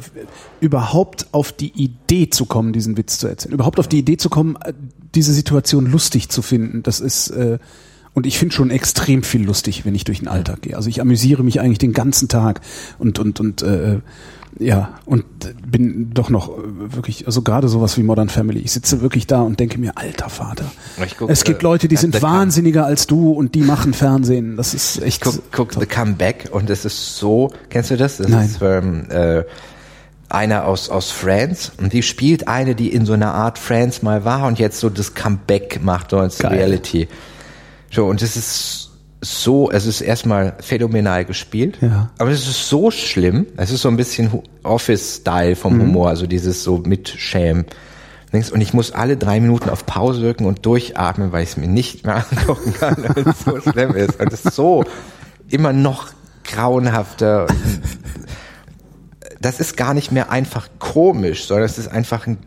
überhaupt 0.59 1.27
auf 1.31 1.51
die 1.51 1.71
Idee 1.81 2.29
zu 2.29 2.45
kommen, 2.45 2.73
diesen 2.73 2.97
Witz 2.97 3.19
zu 3.19 3.27
erzählen, 3.27 3.53
überhaupt 3.53 3.79
auf 3.79 3.87
die 3.87 3.99
Idee 3.99 4.17
zu 4.17 4.29
kommen, 4.29 4.55
äh, 4.63 4.73
diese 5.15 5.33
Situation 5.33 5.85
lustig 5.85 6.29
zu 6.29 6.41
finden, 6.41 6.83
das 6.83 6.99
ist, 6.99 7.29
äh, 7.29 7.59
und 8.15 8.25
ich 8.27 8.37
finde 8.37 8.53
schon 8.55 8.69
extrem 8.69 9.23
viel 9.23 9.43
lustig, 9.43 9.85
wenn 9.85 9.95
ich 9.95 10.03
durch 10.03 10.19
den 10.19 10.27
Alltag 10.27 10.61
gehe. 10.61 10.75
Also 10.75 10.89
ich 10.89 11.01
amüsiere 11.01 11.43
mich 11.43 11.59
eigentlich 11.59 11.79
den 11.79 11.93
ganzen 11.93 12.27
Tag 12.29 12.61
und, 12.99 13.19
und, 13.19 13.39
und, 13.39 13.61
äh, 13.61 13.99
ja, 14.59 14.95
und 15.05 15.25
bin 15.65 16.13
doch 16.13 16.29
noch 16.29 16.49
äh, 16.49 16.61
wirklich, 16.93 17.25
also 17.25 17.41
gerade 17.41 17.67
sowas 17.67 17.97
wie 17.97 18.03
Modern 18.03 18.29
Family. 18.29 18.59
Ich 18.59 18.71
sitze 18.71 19.01
wirklich 19.01 19.27
da 19.27 19.41
und 19.41 19.59
denke 19.59 19.79
mir, 19.79 19.97
alter 19.97 20.29
Vater. 20.29 20.65
Ich 21.03 21.17
guck, 21.17 21.29
es 21.29 21.43
gibt 21.43 21.61
äh, 21.61 21.63
Leute, 21.63 21.87
die 21.87 21.95
sind 21.95 22.11
Come. 22.11 22.23
wahnsinniger 22.23 22.85
als 22.85 23.07
du 23.07 23.31
und 23.31 23.55
die 23.55 23.61
machen 23.61 23.93
Fernsehen. 23.93 24.55
Das 24.57 24.73
ist 24.73 25.01
echt. 25.01 25.21
guck, 25.21 25.51
guck 25.51 25.73
The 25.73 25.85
Comeback 25.85 26.49
und 26.51 26.69
es 26.69 26.85
ist 26.85 27.17
so, 27.17 27.51
kennst 27.69 27.91
du 27.91 27.97
das? 27.97 28.17
Das 28.17 28.27
Nein. 28.27 28.45
ist 28.45 28.61
ähm, 28.61 29.09
äh, 29.09 29.43
einer 30.29 30.65
aus, 30.65 30.89
aus 30.89 31.11
Friends 31.11 31.71
und 31.77 31.93
die 31.93 32.03
spielt 32.03 32.47
eine, 32.47 32.75
die 32.75 32.91
in 32.91 33.05
so 33.05 33.13
einer 33.13 33.33
Art 33.33 33.57
Friends 33.57 34.01
mal 34.01 34.25
war 34.25 34.47
und 34.47 34.59
jetzt 34.59 34.79
so 34.79 34.89
das 34.89 35.13
Comeback 35.13 35.83
macht 35.83 36.11
so 36.11 36.17
als 36.17 36.37
Geil. 36.37 36.53
Reality. 36.53 37.07
So, 37.91 38.05
und 38.05 38.21
es 38.21 38.35
ist 38.35 38.92
so, 39.25 39.71
es 39.71 39.85
ist 39.85 40.01
erstmal 40.01 40.55
phänomenal 40.59 41.23
gespielt, 41.25 41.77
Ja. 41.81 42.11
aber 42.17 42.31
es 42.31 42.47
ist 42.47 42.67
so 42.67 42.91
schlimm, 42.91 43.47
es 43.57 43.71
ist 43.71 43.81
so 43.81 43.87
ein 43.89 43.95
bisschen 43.97 44.29
Office-Style 44.63 45.51
Mhm. 45.51 45.55
vom 45.55 45.81
Humor, 45.81 46.09
also 46.09 46.27
dieses 46.27 46.63
so 46.63 46.77
mit. 46.85 47.15
Denkst, 48.33 48.51
Und 48.51 48.61
ich 48.61 48.73
muss 48.73 48.91
alle 48.91 49.15
drei 49.15 49.39
Minuten 49.39 49.69
auf 49.69 49.85
Pause 49.85 50.21
drücken 50.21 50.45
und 50.45 50.65
durchatmen, 50.65 51.31
weil 51.31 51.43
ich 51.43 51.49
es 51.49 51.57
mir 51.57 51.67
nicht 51.67 52.05
mehr 52.05 52.25
angucken 52.31 52.73
kann, 52.73 52.97
weil 53.07 53.27
es 53.27 53.39
so 53.45 53.61
schlimm 53.61 53.95
ist. 53.95 54.19
Und 54.19 54.33
es 54.33 54.43
ist 54.43 54.55
so 54.55 54.83
immer 55.49 55.71
noch 55.71 56.07
grauenhafter. 56.43 57.47
Das 59.39 59.59
ist 59.59 59.77
gar 59.77 59.93
nicht 59.93 60.11
mehr 60.11 60.31
einfach 60.31 60.67
komisch, 60.79 61.45
sondern 61.45 61.65
es 61.65 61.77
ist 61.77 61.87
einfach 61.89 62.27
ein 62.27 62.37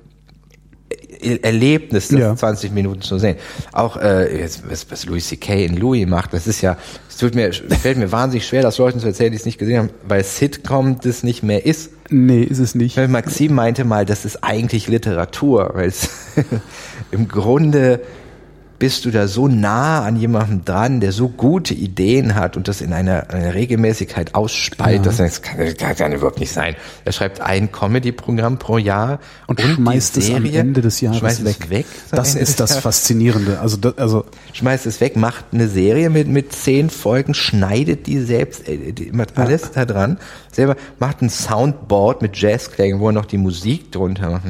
Erlebnis, 1.20 2.08
das 2.08 2.18
Ja. 2.18 2.36
20 2.36 2.72
Minuten 2.72 3.02
zu 3.02 3.18
sehen. 3.18 3.36
Auch 3.72 3.96
äh, 3.96 4.40
jetzt, 4.40 4.68
was, 4.70 4.90
was 4.90 5.06
Louis 5.06 5.26
C.K. 5.28 5.64
in 5.64 5.76
Louis 5.76 6.06
macht, 6.06 6.32
das 6.32 6.46
ist 6.46 6.60
ja, 6.60 6.76
es 7.08 7.16
tut 7.16 7.34
mir, 7.34 7.52
fällt 7.52 7.98
mir 7.98 8.12
wahnsinnig 8.12 8.46
schwer, 8.46 8.62
das 8.62 8.78
Leuten 8.78 9.00
zu 9.00 9.06
erzählen, 9.06 9.30
die 9.32 9.38
es 9.38 9.44
nicht 9.44 9.58
gesehen 9.58 9.78
haben, 9.78 9.90
weil 10.06 10.22
Sitcom 10.24 11.00
das 11.00 11.22
nicht 11.22 11.42
mehr 11.42 11.64
ist. 11.66 11.90
Nee, 12.10 12.42
ist 12.42 12.58
es 12.58 12.74
nicht. 12.74 12.96
Weil 12.96 13.08
Maxim 13.08 13.54
meinte 13.54 13.84
mal, 13.84 14.04
das 14.04 14.24
ist 14.24 14.44
eigentlich 14.44 14.88
Literatur, 14.88 15.70
weil 15.74 15.88
es 15.88 16.08
im 17.10 17.26
Grunde 17.28 18.00
bist 18.78 19.04
du 19.04 19.10
da 19.10 19.28
so 19.28 19.48
nah 19.48 20.02
an 20.04 20.16
jemandem 20.16 20.64
dran, 20.64 21.00
der 21.00 21.12
so 21.12 21.28
gute 21.28 21.74
Ideen 21.74 22.34
hat 22.34 22.56
und 22.56 22.68
das 22.68 22.80
in 22.80 22.92
einer, 22.92 23.30
einer 23.30 23.54
Regelmäßigkeit 23.54 24.34
ausspeit, 24.34 24.96
Ja. 24.96 25.02
dass 25.02 25.16
das 25.16 25.42
kann, 25.42 25.58
das 25.78 25.96
kann 25.98 26.12
überhaupt 26.12 26.40
nicht 26.40 26.52
sein. 26.52 26.76
Er 27.04 27.12
schreibt 27.12 27.40
ein 27.40 27.72
Comedy-Programm 27.72 28.58
pro 28.58 28.78
Jahr 28.78 29.18
Und, 29.46 29.58
die 29.58 29.64
schmeißt 29.64 30.16
es 30.18 30.30
am 30.30 30.42
Serie 30.44 30.60
Ende 30.60 30.80
des 30.80 31.00
Jahres 31.00 31.18
schmeißt 31.18 31.44
weg. 31.44 31.56
Es 31.64 31.70
weg 31.70 31.86
Das 32.10 32.34
Am 32.36 32.42
ist 32.42 32.60
das 32.60 32.70
Jahres. 32.70 32.82
Faszinierende. 32.82 33.60
Also, 33.60 33.76
das, 33.76 33.98
also 33.98 34.24
Schmeißt 34.52 34.86
es 34.86 35.00
weg, 35.00 35.16
macht 35.16 35.46
eine 35.52 35.68
Serie 35.68 36.10
mit, 36.10 36.28
mit 36.28 36.52
zehn 36.52 36.90
Folgen, 36.90 37.34
schneidet 37.34 38.06
die 38.06 38.20
selbst, 38.20 38.68
äh, 38.68 38.92
die, 38.92 39.12
macht 39.12 39.36
alles 39.38 39.70
da 39.72 39.84
dran, 39.84 40.18
selber, 40.52 40.76
macht 40.98 41.22
ein 41.22 41.30
Soundboard 41.30 42.22
mit 42.22 42.36
Jazzklängen, 42.36 43.00
wo 43.00 43.08
er 43.08 43.12
noch 43.12 43.26
die 43.26 43.38
Musik 43.38 43.92
drunter 43.92 44.30
macht. 44.30 44.44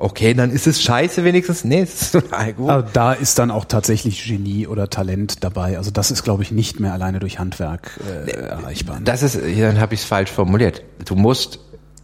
Okay, 0.00 0.32
dann 0.32 0.52
ist 0.52 0.68
es 0.68 0.80
scheiße 0.80 1.24
wenigstens. 1.24 1.64
Nee, 1.64 1.80
es 1.80 2.02
ist 2.02 2.12
total 2.12 2.52
gut. 2.52 2.70
Aber 2.70 2.82
da 2.84 3.12
ist 3.12 3.38
dann 3.40 3.50
auch 3.50 3.64
tatsächlich 3.64 4.24
Genie 4.24 4.68
oder 4.68 4.88
Talent 4.88 5.42
dabei. 5.42 5.76
Also 5.76 5.90
das 5.90 6.12
ist, 6.12 6.22
glaube 6.22 6.44
ich, 6.44 6.52
nicht 6.52 6.78
mehr 6.78 6.92
alleine 6.92 7.18
durch 7.18 7.40
Handwerk 7.40 7.98
äh, 8.26 8.30
erreichbar. 8.30 9.00
Das 9.04 9.24
ist, 9.24 9.36
dann 9.36 9.80
habe 9.80 9.94
ich 9.94 10.00
es 10.00 10.06
falsch 10.06 10.30
formuliert. 10.30 10.84
Du 11.04 11.16
musst 11.16 11.58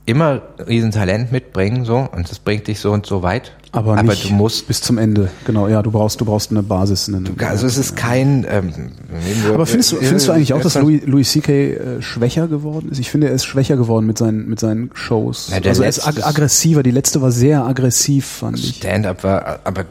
immer 0.06 0.42
Riesentalent 0.58 1.30
mitbringen, 1.30 1.84
so, 1.84 2.08
und 2.10 2.28
das 2.28 2.40
bringt 2.40 2.66
dich 2.66 2.80
so 2.80 2.90
und 2.90 3.06
so 3.06 3.22
weit. 3.22 3.56
Aber, 3.74 3.98
aber 3.98 4.02
nicht 4.04 4.30
du 4.30 4.32
musst, 4.32 4.68
bis 4.68 4.80
zum 4.80 4.98
Ende. 4.98 5.30
Genau, 5.46 5.66
ja, 5.66 5.82
du 5.82 5.90
brauchst, 5.90 6.20
du 6.20 6.24
brauchst 6.24 6.52
eine 6.52 6.62
Basis. 6.62 7.08
Eine, 7.08 7.24
also 7.44 7.66
es 7.66 7.76
ist 7.76 7.96
kein, 7.96 8.46
ähm, 8.48 8.72
aber 9.52 9.66
findest 9.66 9.92
du, 9.92 9.96
findest 9.96 10.28
du 10.28 10.32
eigentlich 10.32 10.54
auch, 10.54 10.60
dass 10.60 10.76
Louis, 10.76 11.02
Louis 11.04 11.30
C.K. 11.30 11.52
Äh, 11.52 12.02
schwächer 12.02 12.46
geworden 12.46 12.88
ist? 12.90 13.00
Ich 13.00 13.10
finde, 13.10 13.28
er 13.28 13.34
ist 13.34 13.44
schwächer 13.44 13.76
geworden 13.76 14.06
mit 14.06 14.16
seinen, 14.16 14.48
mit 14.48 14.60
seinen 14.60 14.90
Shows. 14.94 15.50
Ja, 15.50 15.68
also 15.68 15.82
er 15.82 15.88
ist 15.88 16.06
ag 16.06 16.24
aggressiver. 16.24 16.84
Die 16.84 16.92
letzte 16.92 17.20
war 17.20 17.32
sehr 17.32 17.64
aggressiv, 17.64 18.26
fand 18.26 18.60
ich. 18.60 18.76
Stand-up 18.76 19.24
war, 19.24 19.58
aber 19.64 19.86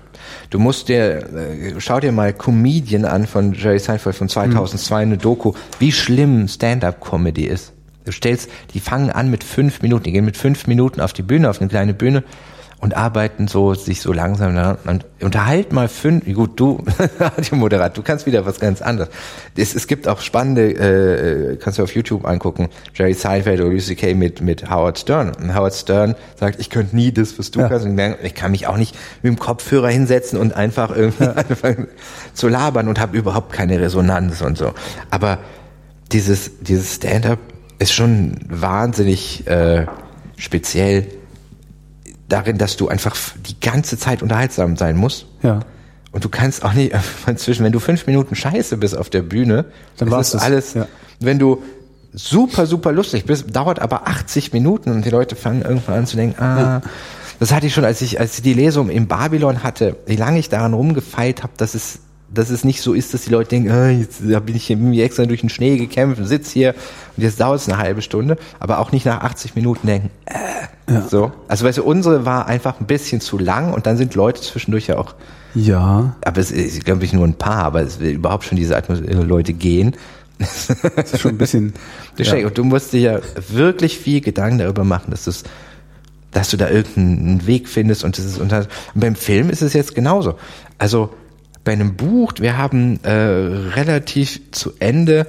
du 0.49 0.59
musst 0.59 0.87
dir, 0.87 1.17
äh, 1.35 1.73
schau 1.79 1.99
dir 1.99 2.13
mal 2.13 2.31
Comedian 2.31 3.03
an 3.03 3.27
von 3.27 3.53
Jerry 3.53 3.79
Seinfeld 3.79 4.15
von 4.15 4.29
2002, 4.29 5.01
eine 5.01 5.17
Doku, 5.17 5.53
wie 5.79 5.91
schlimm 5.91 6.47
Stand-up-Comedy 6.47 7.43
ist. 7.43 7.73
Du 8.05 8.11
stellst, 8.11 8.49
die 8.73 8.79
fangen 8.79 9.09
an 9.09 9.29
mit 9.29 9.43
fünf 9.43 9.81
Minuten, 9.81 10.03
die 10.05 10.11
gehen 10.13 10.25
mit 10.25 10.37
fünf 10.37 10.67
Minuten 10.67 11.01
auf 11.01 11.11
die 11.11 11.21
Bühne, 11.21 11.49
auf 11.49 11.59
eine 11.59 11.69
kleine 11.69 11.93
Bühne 11.93 12.23
und 12.83 12.97
arbeiten 12.97 13.47
so, 13.47 13.73
sich 13.75 14.01
so 14.01 14.11
langsam 14.11 14.55
daran. 14.55 14.77
Und 14.85 15.05
unterhalt 15.21 15.71
mal 15.71 15.87
fünf, 15.87 16.25
gut, 16.33 16.59
du, 16.59 16.83
Radiomoderat, 17.19 17.95
du 17.97 18.01
kannst 18.01 18.25
wieder 18.25 18.45
was 18.45 18.59
ganz 18.59 18.81
anderes. 18.81 19.07
Es, 19.55 19.73
es 19.73 19.87
gibt 19.87 20.05
auch 20.05 20.19
spannende, 20.19 20.73
äh, 20.73 21.55
kannst 21.55 21.79
du 21.79 21.83
auf 21.83 21.95
YouTube 21.95 22.25
angucken, 22.25 22.67
Jerry 22.93 23.13
Seinfeld 23.13 23.61
oder 23.61 23.69
Lucy 23.69 23.95
Kay 23.95 24.15
mit, 24.15 24.41
mit 24.41 24.69
Howard 24.69 24.99
Stern. 24.99 25.31
Und 25.33 25.55
Howard 25.55 25.73
Stern 25.73 26.15
sagt, 26.37 26.59
ich 26.59 26.69
könnte 26.69 26.93
nie 26.93 27.13
das, 27.13 27.39
was 27.39 27.51
du 27.51 27.61
Ja. 27.61 27.69
kannst. 27.69 27.85
Und 27.85 27.97
ich 28.21 28.35
kann 28.35 28.51
mich 28.51 28.67
auch 28.67 28.75
nicht 28.75 28.97
mit 29.21 29.31
dem 29.31 29.39
Kopfhörer 29.39 29.87
hinsetzen 29.87 30.37
und 30.37 30.53
einfach 30.53 30.93
irgendwie 30.93 31.23
anfangen 31.23 31.87
zu 32.33 32.49
labern 32.49 32.89
und 32.89 32.99
habe 32.99 33.17
überhaupt 33.17 33.53
keine 33.53 33.79
Resonanz 33.79 34.41
und 34.41 34.57
so. 34.57 34.73
Aber 35.09 35.37
dieses, 36.11 36.59
dieses 36.59 36.95
Stand-up 36.95 37.39
ist 37.79 37.93
schon 37.93 38.39
wahnsinnig 38.49 39.47
äh, 39.47 39.85
speziell 40.35 41.07
darin, 42.33 42.57
dass 42.57 42.77
du 42.77 42.87
einfach 42.87 43.15
die 43.47 43.59
ganze 43.59 43.97
Zeit 43.97 44.23
unterhaltsam 44.23 44.75
sein 44.75 44.97
musst. 44.97 45.27
Ja. 45.43 45.59
Und 46.11 46.23
du 46.23 46.29
kannst 46.29 46.63
auch 46.63 46.73
nicht 46.73 46.93
inzwischen, 47.27 47.63
wenn 47.63 47.71
du 47.71 47.79
fünf 47.79 48.07
Minuten 48.07 48.35
scheiße 48.35 48.77
bist 48.77 48.97
auf 48.97 49.09
der 49.09 49.21
Bühne, 49.21 49.65
Dann 49.97 50.09
war's 50.09 50.33
es 50.33 50.41
alles. 50.41 50.73
Ja. 50.73 50.87
Wenn 51.19 51.37
du 51.37 51.63
super, 52.11 52.65
super 52.65 52.91
lustig 52.91 53.25
bist, 53.25 53.55
dauert 53.55 53.79
aber 53.79 54.07
80 54.07 54.51
Minuten 54.51 54.91
und 54.91 55.05
die 55.05 55.09
Leute 55.09 55.35
fangen 55.35 55.61
irgendwann 55.61 55.99
an 55.99 56.07
zu 56.07 56.15
denken, 56.15 56.41
ah, 56.41 56.81
das 57.39 57.51
hatte 57.51 57.67
ich 57.67 57.73
schon, 57.73 57.85
als 57.85 58.01
ich, 58.01 58.19
als 58.19 58.35
ich 58.35 58.41
die 58.43 58.53
Lesung 58.53 58.89
in 58.89 59.07
Babylon 59.07 59.63
hatte, 59.63 59.95
wie 60.05 60.15
lange 60.15 60.39
ich 60.39 60.49
daran 60.49 60.73
rumgefeilt 60.73 61.43
habe, 61.43 61.53
dass 61.57 61.75
es, 61.75 61.99
dass 62.33 62.49
es 62.49 62.63
nicht 62.63 62.81
so 62.81 62.93
ist, 62.93 63.13
dass 63.13 63.23
die 63.23 63.29
Leute 63.29 63.49
denken, 63.51 63.71
ah, 63.71 63.89
jetzt 63.89 64.21
da 64.27 64.39
bin 64.39 64.55
ich 64.55 64.65
hier 64.67 64.77
bin 64.77 64.93
ich 64.93 65.01
extra 65.01 65.25
durch 65.25 65.41
den 65.41 65.49
Schnee 65.49 65.77
gekämpft 65.77 66.19
und 66.19 66.25
sitz 66.25 66.49
hier 66.51 66.73
und 67.15 67.23
jetzt 67.23 67.39
dauert 67.39 67.59
es 67.61 67.69
eine 67.69 67.77
halbe 67.77 68.01
Stunde, 68.01 68.37
aber 68.59 68.79
auch 68.79 68.91
nicht 68.91 69.05
nach 69.05 69.21
80 69.21 69.55
Minuten 69.55 69.87
denken, 69.87 70.09
äh, 70.25 71.01
so. 71.09 71.31
Also 71.47 71.65
weißt 71.65 71.77
du, 71.77 71.83
unsere 71.83 72.25
war 72.25 72.47
einfach 72.47 72.79
ein 72.79 72.87
bisschen 72.87 73.21
zu 73.21 73.37
lang 73.37 73.73
und 73.73 73.85
dann 73.85 73.97
sind 73.97 74.15
Leute 74.15 74.41
zwischendurch 74.41 74.87
ja 74.87 74.97
auch 74.97 75.15
Ja. 75.55 76.15
aber 76.25 76.39
es 76.41 76.51
ist, 76.51 76.83
glaube 76.85 77.05
ich, 77.05 77.13
nur 77.13 77.25
ein 77.25 77.35
paar, 77.35 77.63
aber 77.63 77.81
es 77.81 77.99
will 77.99 78.11
überhaupt 78.11 78.43
schon 78.45 78.57
diese 78.57 78.75
Atmosphäre, 78.75 79.23
Leute 79.23 79.53
gehen. 79.53 79.95
Das 80.39 80.69
ist 80.69 81.21
schon 81.21 81.31
ein 81.31 81.37
bisschen. 81.37 81.73
Ja. 82.17 82.45
Und 82.45 82.57
du 82.57 82.63
musst 82.63 82.93
dir 82.93 82.99
ja 82.99 83.19
wirklich 83.49 83.97
viel 83.97 84.21
Gedanken 84.21 84.59
darüber 84.59 84.83
machen, 84.83 85.09
dass 85.11 85.23
das, 85.25 85.43
dass 86.31 86.49
du 86.49 86.57
da 86.57 86.69
irgendeinen 86.69 87.47
Weg 87.47 87.67
findest 87.69 88.03
und 88.03 88.17
das 88.17 88.25
ist, 88.25 88.39
das, 88.39 88.65
und 88.67 88.99
beim 89.01 89.15
Film 89.15 89.49
ist 89.49 89.61
es 89.61 89.73
jetzt 89.73 89.95
genauso. 89.95 90.35
Also, 90.77 91.09
bei 91.63 91.71
einem 91.71 91.95
Buch, 91.95 92.33
wir 92.39 92.57
haben 92.57 92.99
äh, 93.03 93.11
relativ 93.11 94.51
zu 94.51 94.73
Ende, 94.79 95.27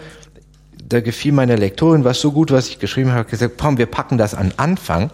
da 0.87 1.01
gefiel 1.01 1.33
meiner 1.33 1.57
Lektorin 1.57 2.05
was 2.05 2.21
so 2.21 2.33
gut, 2.33 2.51
was 2.51 2.69
ich 2.69 2.79
geschrieben 2.79 3.13
habe, 3.13 3.29
gesagt, 3.29 3.55
komm, 3.59 3.79
wir 3.79 3.87
packen 3.87 4.19
das 4.19 4.35
an 4.35 4.53
Anfang. 4.57 5.11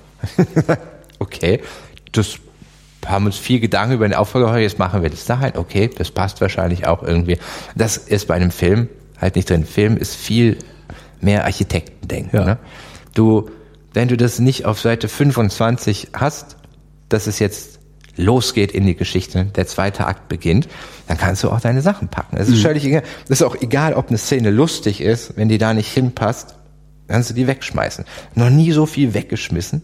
okay, 1.19 1.61
das 2.13 2.39
haben 3.07 3.27
uns 3.27 3.37
viel 3.37 3.61
Gedanken 3.61 3.95
über 3.95 4.09
den 4.09 4.15
Auffolger, 4.15 4.59
jetzt 4.59 4.79
machen 4.79 5.03
wir 5.03 5.11
das 5.11 5.25
dahin. 5.25 5.53
Okay, 5.57 5.91
das 5.97 6.11
passt 6.11 6.41
wahrscheinlich 6.41 6.87
auch 6.87 7.03
irgendwie. 7.03 7.39
Das 7.75 7.97
ist 7.97 8.29
bei 8.29 8.35
einem 8.35 8.51
Film 8.51 8.89
halt 9.19 9.37
nicht 9.37 9.49
drin. 9.49 9.65
Film 9.65 9.97
ist 9.97 10.15
viel 10.15 10.59
mehr 11.21 11.45
Architektendenken. 11.45 12.37
Ja. 12.39 12.45
Ne? 12.45 12.59
Du, 13.15 13.51
wenn 13.93 14.09
du 14.09 14.17
das 14.17 14.39
nicht 14.39 14.67
auf 14.67 14.81
Seite 14.81 15.09
25 15.09 16.09
hast, 16.13 16.57
dass 17.09 17.27
es 17.27 17.39
jetzt 17.39 17.80
losgeht 18.21 18.73
in 18.73 18.87
die 18.87 18.95
Geschichte, 18.95 19.45
der 19.57 19.67
zweite 19.67 20.07
Akt 20.07 20.29
beginnt, 20.29 20.69
dann 21.09 21.19
kannst 21.19 21.43
du 21.43 21.51
auch 21.51 21.61
deine 21.61 21.83
Sachen 21.83 22.09
packen. 22.09 22.37
Es 22.37 22.49
ist 22.49 22.59
Mhm. 22.59 22.63
völlig 22.63 22.85
egal. 22.85 23.03
Das 23.29 23.41
ist 23.41 23.47
auch 23.47 23.57
egal, 23.61 23.95
ob 23.95 24.09
eine 24.09 24.19
Szene 24.19 24.51
lustig 24.51 25.01
ist, 25.01 25.37
wenn 25.37 25.49
die 25.49 25.59
da 25.59 25.75
nicht 25.75 25.89
hinpasst, 25.93 26.55
kannst 27.09 27.31
du 27.31 27.35
die 27.35 27.47
wegschmeißen. 27.47 28.05
Noch 28.35 28.51
nie 28.51 28.73
so 28.73 28.87
viel 28.87 29.15
weggeschmissen. 29.15 29.83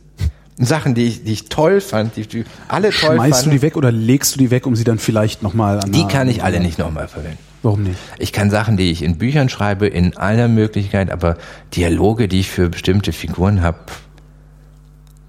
Sachen, 0.58 0.94
die 0.94 1.04
ich, 1.04 1.24
die 1.24 1.32
ich 1.32 1.48
toll 1.50 1.80
fand, 1.82 2.16
die, 2.16 2.26
die 2.26 2.44
alle 2.68 2.88
toll 2.90 3.16
Schmeißt 3.16 3.40
du 3.40 3.44
fanden, 3.44 3.50
die 3.50 3.62
weg 3.62 3.76
oder 3.76 3.92
legst 3.92 4.34
du 4.34 4.38
die 4.38 4.50
weg, 4.50 4.66
um 4.66 4.74
sie 4.74 4.84
dann 4.84 4.98
vielleicht 4.98 5.42
nochmal 5.42 5.80
an 5.80 5.92
die 5.92 6.06
kann 6.06 6.28
ich 6.30 6.42
alle 6.42 6.60
nicht 6.60 6.78
nochmal 6.78 7.08
verwenden. 7.08 7.36
Warum 7.62 7.82
nicht? 7.82 7.98
Ich 8.18 8.32
kann 8.32 8.48
Sachen, 8.50 8.76
die 8.78 8.90
ich 8.90 9.02
in 9.02 9.18
Büchern 9.18 9.48
schreibe, 9.50 9.86
in 9.86 10.16
aller 10.16 10.48
Möglichkeit, 10.48 11.10
aber 11.10 11.36
Dialoge, 11.74 12.26
die 12.28 12.40
ich 12.40 12.48
für 12.50 12.70
bestimmte 12.70 13.12
Figuren 13.12 13.60
habe, 13.60 13.78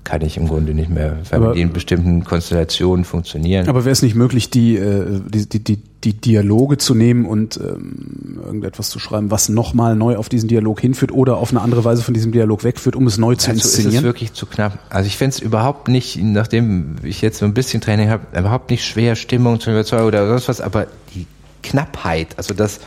kann 0.08 0.22
ich 0.22 0.38
im 0.38 0.48
Grunde 0.48 0.74
nicht 0.74 0.90
mehr, 0.90 1.18
weil 1.32 1.44
Aber- 1.44 1.54
die 1.54 1.60
in 1.60 1.74
bestimmten 1.74 2.24
Konstellationen 2.24 3.04
funktionieren. 3.04 3.68
Aber 3.68 3.84
wäre 3.84 3.92
es 3.92 4.02
nicht 4.02 4.16
möglich, 4.16 4.50
die, 4.50 4.78
äh, 4.78 5.20
die, 5.28 5.50
die, 5.50 5.60
die, 5.62 5.78
die 6.06 6.14
Dialoge 6.14 6.78
zu 6.78 6.96
nehmen 6.96 7.26
und 7.26 7.58
ähm, 7.58 8.40
irgendetwas 8.46 8.90
zu 8.90 9.00
schreiben, 9.00 9.32
was 9.32 9.50
nochmal 9.50 9.98
neu 9.98 10.16
auf 10.16 10.30
diesen 10.30 10.48
Dialog 10.48 10.80
hinführt 10.80 11.12
oder 11.12 11.36
auf 11.38 11.50
eine 11.52 11.60
andere 11.62 11.84
Weise 11.84 12.04
von 12.04 12.14
diesem 12.14 12.32
Dialog 12.32 12.64
wegführt, 12.64 12.96
um 12.96 13.06
es 13.06 13.18
neu 13.18 13.36
zu 13.36 13.50
Also 13.50 13.60
ist 13.60 13.66
es 13.66 13.76
inszenieren? 13.80 14.06
wirklich 14.06 14.32
zu 14.32 14.46
knapp. 14.46 14.80
Also 14.90 15.08
ich 15.08 15.18
fände 15.18 15.36
es 15.36 15.42
überhaupt 15.42 15.90
nicht, 15.90 16.18
nachdem 16.24 16.96
ich 17.04 17.22
jetzt 17.22 17.40
so 17.40 17.46
ein 17.46 17.54
bisschen 17.54 17.82
Training 17.82 18.10
habe, 18.10 18.26
überhaupt 18.40 18.70
nicht 18.72 18.86
schwer, 18.86 19.18
Stimmung 19.18 19.60
zu 19.60 19.72
überzeugen 19.72 20.06
oder 20.06 20.26
sonst 20.30 20.48
was, 20.48 20.62
aber 20.62 20.88
die 21.16 21.26
Knappheit, 21.64 22.30
also 22.38 22.54
das 22.54 22.80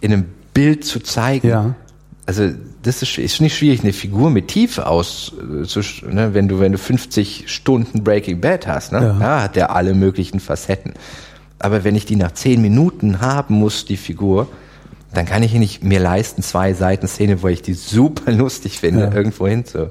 in 0.00 0.12
einem 0.12 0.26
Bild 0.54 0.84
zu 0.84 1.00
zeigen, 1.00 1.48
Ja. 1.48 1.74
also 2.24 2.50
das 2.82 3.02
ist, 3.02 3.18
ist 3.18 3.40
nicht 3.40 3.56
schwierig, 3.56 3.82
eine 3.82 3.92
Figur 3.92 4.30
mit 4.30 4.48
Tiefe 4.48 4.86
aus, 4.86 5.32
äh, 5.62 5.64
zu, 5.66 5.80
ne, 6.08 6.32
wenn 6.34 6.48
du 6.48 6.60
wenn 6.60 6.72
du 6.72 6.78
50 6.78 7.44
Stunden 7.52 8.04
Breaking 8.04 8.40
Bad 8.40 8.66
hast, 8.66 8.92
ne, 8.92 9.00
Ja. 9.00 9.12
da 9.18 9.42
hat 9.42 9.56
der 9.56 9.74
alle 9.74 9.94
möglichen 9.94 10.40
Facetten. 10.40 10.94
Aber 11.58 11.82
wenn 11.84 11.96
ich 11.96 12.06
die 12.06 12.16
nach 12.16 12.32
zehn 12.32 12.62
Minuten 12.62 13.20
haben 13.20 13.54
muss, 13.54 13.84
die 13.84 13.96
Figur, 13.96 14.48
dann 15.12 15.26
kann 15.26 15.42
ich 15.42 15.52
nicht 15.54 15.82
mir 15.82 15.98
leisten, 16.00 16.42
zwei 16.42 16.72
Seiten 16.74 17.08
Szene, 17.08 17.42
wo 17.42 17.48
ich 17.48 17.62
die 17.62 17.74
super 17.74 18.30
lustig 18.30 18.78
finde, 18.78 19.04
Ja. 19.04 19.12
irgendwo 19.12 19.48
hin 19.48 19.64
zu. 19.64 19.90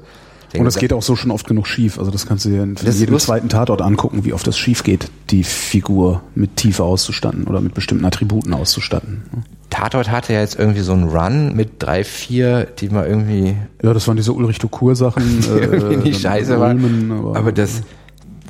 Und 0.56 0.64
das 0.64 0.78
geht 0.78 0.92
auch 0.92 1.02
so 1.02 1.14
schon 1.16 1.30
oft 1.30 1.46
genug 1.46 1.66
schief. 1.66 1.98
Also 1.98 2.10
das 2.10 2.26
kannst 2.26 2.44
du 2.44 2.50
dir 2.50 2.62
in 2.62 2.76
jedem 2.76 3.18
zweiten 3.18 3.48
Tatort 3.48 3.82
angucken, 3.82 4.24
wie 4.24 4.32
oft 4.32 4.46
das 4.46 4.56
schief 4.58 4.82
geht, 4.82 5.10
die 5.30 5.44
Figur 5.44 6.22
mit 6.34 6.56
Tiefe 6.56 6.84
auszustatten 6.84 7.44
oder 7.44 7.60
mit 7.60 7.74
bestimmten 7.74 8.04
Attributen 8.04 8.54
auszustatten. 8.54 9.22
Tatort 9.70 10.10
hatte 10.10 10.32
ja 10.32 10.40
jetzt 10.40 10.58
irgendwie 10.58 10.80
so 10.80 10.92
einen 10.92 11.08
Run 11.08 11.54
mit 11.54 11.72
drei, 11.78 12.02
vier, 12.02 12.66
die 12.78 12.88
mal 12.88 13.06
irgendwie 13.06 13.54
Ja, 13.82 13.92
das 13.92 14.08
waren 14.08 14.16
diese 14.16 14.32
Ulrich 14.32 14.58
Dukur 14.58 14.96
Sachen. 14.96 15.44
irgendwie 15.48 15.94
äh, 15.94 15.96
nicht 15.98 16.20
scheiße 16.22 16.58
waren. 16.58 17.12
Aber, 17.12 17.36
aber, 17.36 17.52
das 17.52 17.82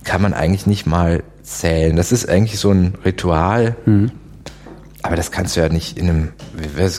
kann 0.05 0.23
man 0.23 0.33
eigentlich 0.33 0.67
nicht 0.67 0.87
mal 0.87 1.25
zählen. 1.43 1.97
Das 1.97 2.13
ist 2.13 2.29
eigentlich 2.29 2.61
so 2.61 2.71
ein 2.71 2.95
Ritual. 3.05 3.77
Mhm. 3.85 4.13
Aber 5.09 5.17
das 5.17 5.31
kannst 5.31 5.57
du 5.57 5.61
ja 5.61 5.69
nicht 5.71 5.97
in 5.99 6.09
einem, 6.09 6.29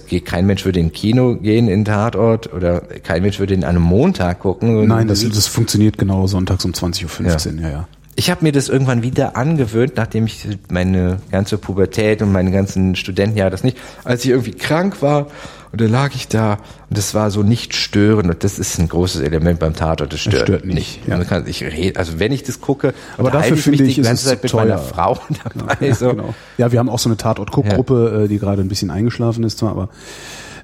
geht- 0.08 0.26
kein 0.26 0.46
Mensch 0.48 0.66
würde 0.66 0.80
in 0.80 0.92
Kino 0.92 1.36
gehen 1.36 1.68
in 1.68 1.86
Tatort 1.86 2.52
oder 2.52 2.82
kein 2.82 3.22
Mensch 3.22 3.40
würde 3.40 3.54
in 3.54 3.64
einem 3.64 3.84
Montag 3.84 4.40
gucken. 4.40 4.88
Nein, 4.88 5.08
das, 5.08 5.28
das 5.30 5.46
funktioniert 5.48 5.98
genau 5.98 6.26
sonntags 6.28 6.66
um 6.66 6.72
20.15 6.72 7.56
Uhr, 7.58 7.62
ja, 7.62 7.70
ja. 7.70 7.88
Ich 8.16 8.30
habe 8.30 8.44
mir 8.44 8.52
das 8.52 8.68
irgendwann 8.68 9.02
wieder 9.04 9.38
angewöhnt, 9.38 9.94
nachdem 9.96 10.26
ich 10.26 10.46
meine 10.70 11.20
ganze 11.32 11.58
Pubertät 11.58 12.22
und 12.22 12.32
meine 12.34 12.52
ganzen 12.52 12.96
Studentenjahre 12.98 13.52
das 13.52 13.64
nicht, 13.64 13.78
als 14.04 14.26
ich 14.26 14.32
irgendwie 14.32 14.52
krank 14.52 15.02
war 15.02 15.28
und 15.72 15.82
dann 15.82 15.90
lag 15.90 16.16
ich 16.16 16.28
da 16.28 16.54
und 16.90 16.98
das 16.98 17.14
war 17.14 17.30
so 17.32 17.44
nicht 17.44 17.76
störend 17.76 18.30
und 18.30 18.44
das 18.44 18.58
ist 18.60 18.80
ein 18.80 18.88
großes 18.90 19.22
Element 19.22 19.60
beim 19.60 19.76
Tatort, 19.76 20.12
das 20.14 20.20
stört, 20.22 20.44
stört 20.44 20.66
nicht, 20.66 21.08
ja. 21.08 21.18
Man 21.18 21.28
kann, 21.28 21.46
ich 21.48 21.64
rede, 21.64 22.00
also 22.00 22.20
wenn 22.20 22.32
ich 22.32 22.44
das 22.44 22.60
gucke, 22.62 22.94
Aber 23.18 23.32
dafür 23.32 23.58
ich 23.58 23.64
finde 23.64 23.80
mich 23.84 23.90
ich, 23.90 23.96
die 23.96 24.02
ist 24.02 24.08
ganze 24.08 24.24
es 24.24 24.30
Zeit 24.30 24.44
mit 24.44 24.54
meiner. 24.54 24.78
Frau 24.78 25.18
dabei. 25.56 25.88
Ja, 25.88 25.96
so. 25.96 26.10
genau. 26.12 26.34
ja, 26.58 26.72
wir 26.72 26.80
haben 26.80 26.90
auch 26.90 27.00
so 27.00 27.10
eine 27.10 27.18
Tatort-Guck-Gruppe, 27.18 28.24
äh, 28.26 28.28
die 28.28 28.40
gerade 28.40 28.62
ein 28.62 28.68
bisschen 28.70 28.90
eingeschlafen 28.92 29.44
ist 29.44 29.58
zwar, 29.60 29.72
aber 29.72 29.90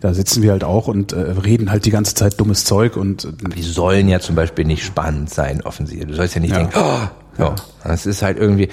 da 0.02 0.14
sitzen 0.14 0.44
wir 0.44 0.52
halt 0.52 0.64
auch 0.64 0.88
und 0.88 1.14
äh, 1.14 1.19
reden 1.19 1.72
halt 1.72 1.86
die 1.86 1.90
ganze 1.91 2.14
Zeit 2.15 2.40
dummes 2.40 2.65
Zeug 2.65 2.98
und 2.98 3.26
äh, 3.26 3.49
Die 3.56 3.64
sollen 3.64 4.07
ja 4.07 4.19
zum 4.19 4.36
Beispiel 4.36 4.65
nicht 4.65 4.84
spannend 4.84 5.30
sein, 5.30 5.61
offensichtlich. 5.61 6.10
Du 6.10 6.15
sollst 6.15 6.36
ja 6.36 6.41
nicht 6.41 6.52
Ja. 6.52 6.57
denken, 6.57 6.73
oh, 6.77 7.41
ja. 7.41 7.56
Das 7.84 8.06
ist 8.06 8.22
halt 8.22 8.38
irgendwie, 8.38 8.69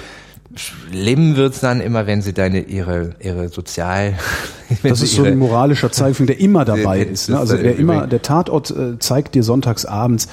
schlimm 0.56 1.36
wird's 1.36 1.60
dann 1.60 1.80
immer, 1.80 2.06
wenn 2.06 2.22
sie 2.22 2.32
deine, 2.32 2.60
ihre, 2.60 3.14
ihre 3.20 3.48
sozial, 3.48 4.14
das 4.82 5.02
ist 5.02 5.14
so 5.14 5.24
ein 5.24 5.38
moralischer 5.38 5.90
Zeigefinger, 5.90 6.28
der 6.28 6.40
immer 6.40 6.64
dabei 6.64 7.00
ist. 7.00 7.28
Ne? 7.28 7.38
Also 7.38 7.56
der 7.56 7.76
immer, 7.76 8.06
der 8.06 8.22
Tatort 8.22 8.70
äh, 8.70 8.98
zeigt 8.98 9.34
dir 9.34 9.42
sonntags 9.42 9.84
abends, 9.84 10.28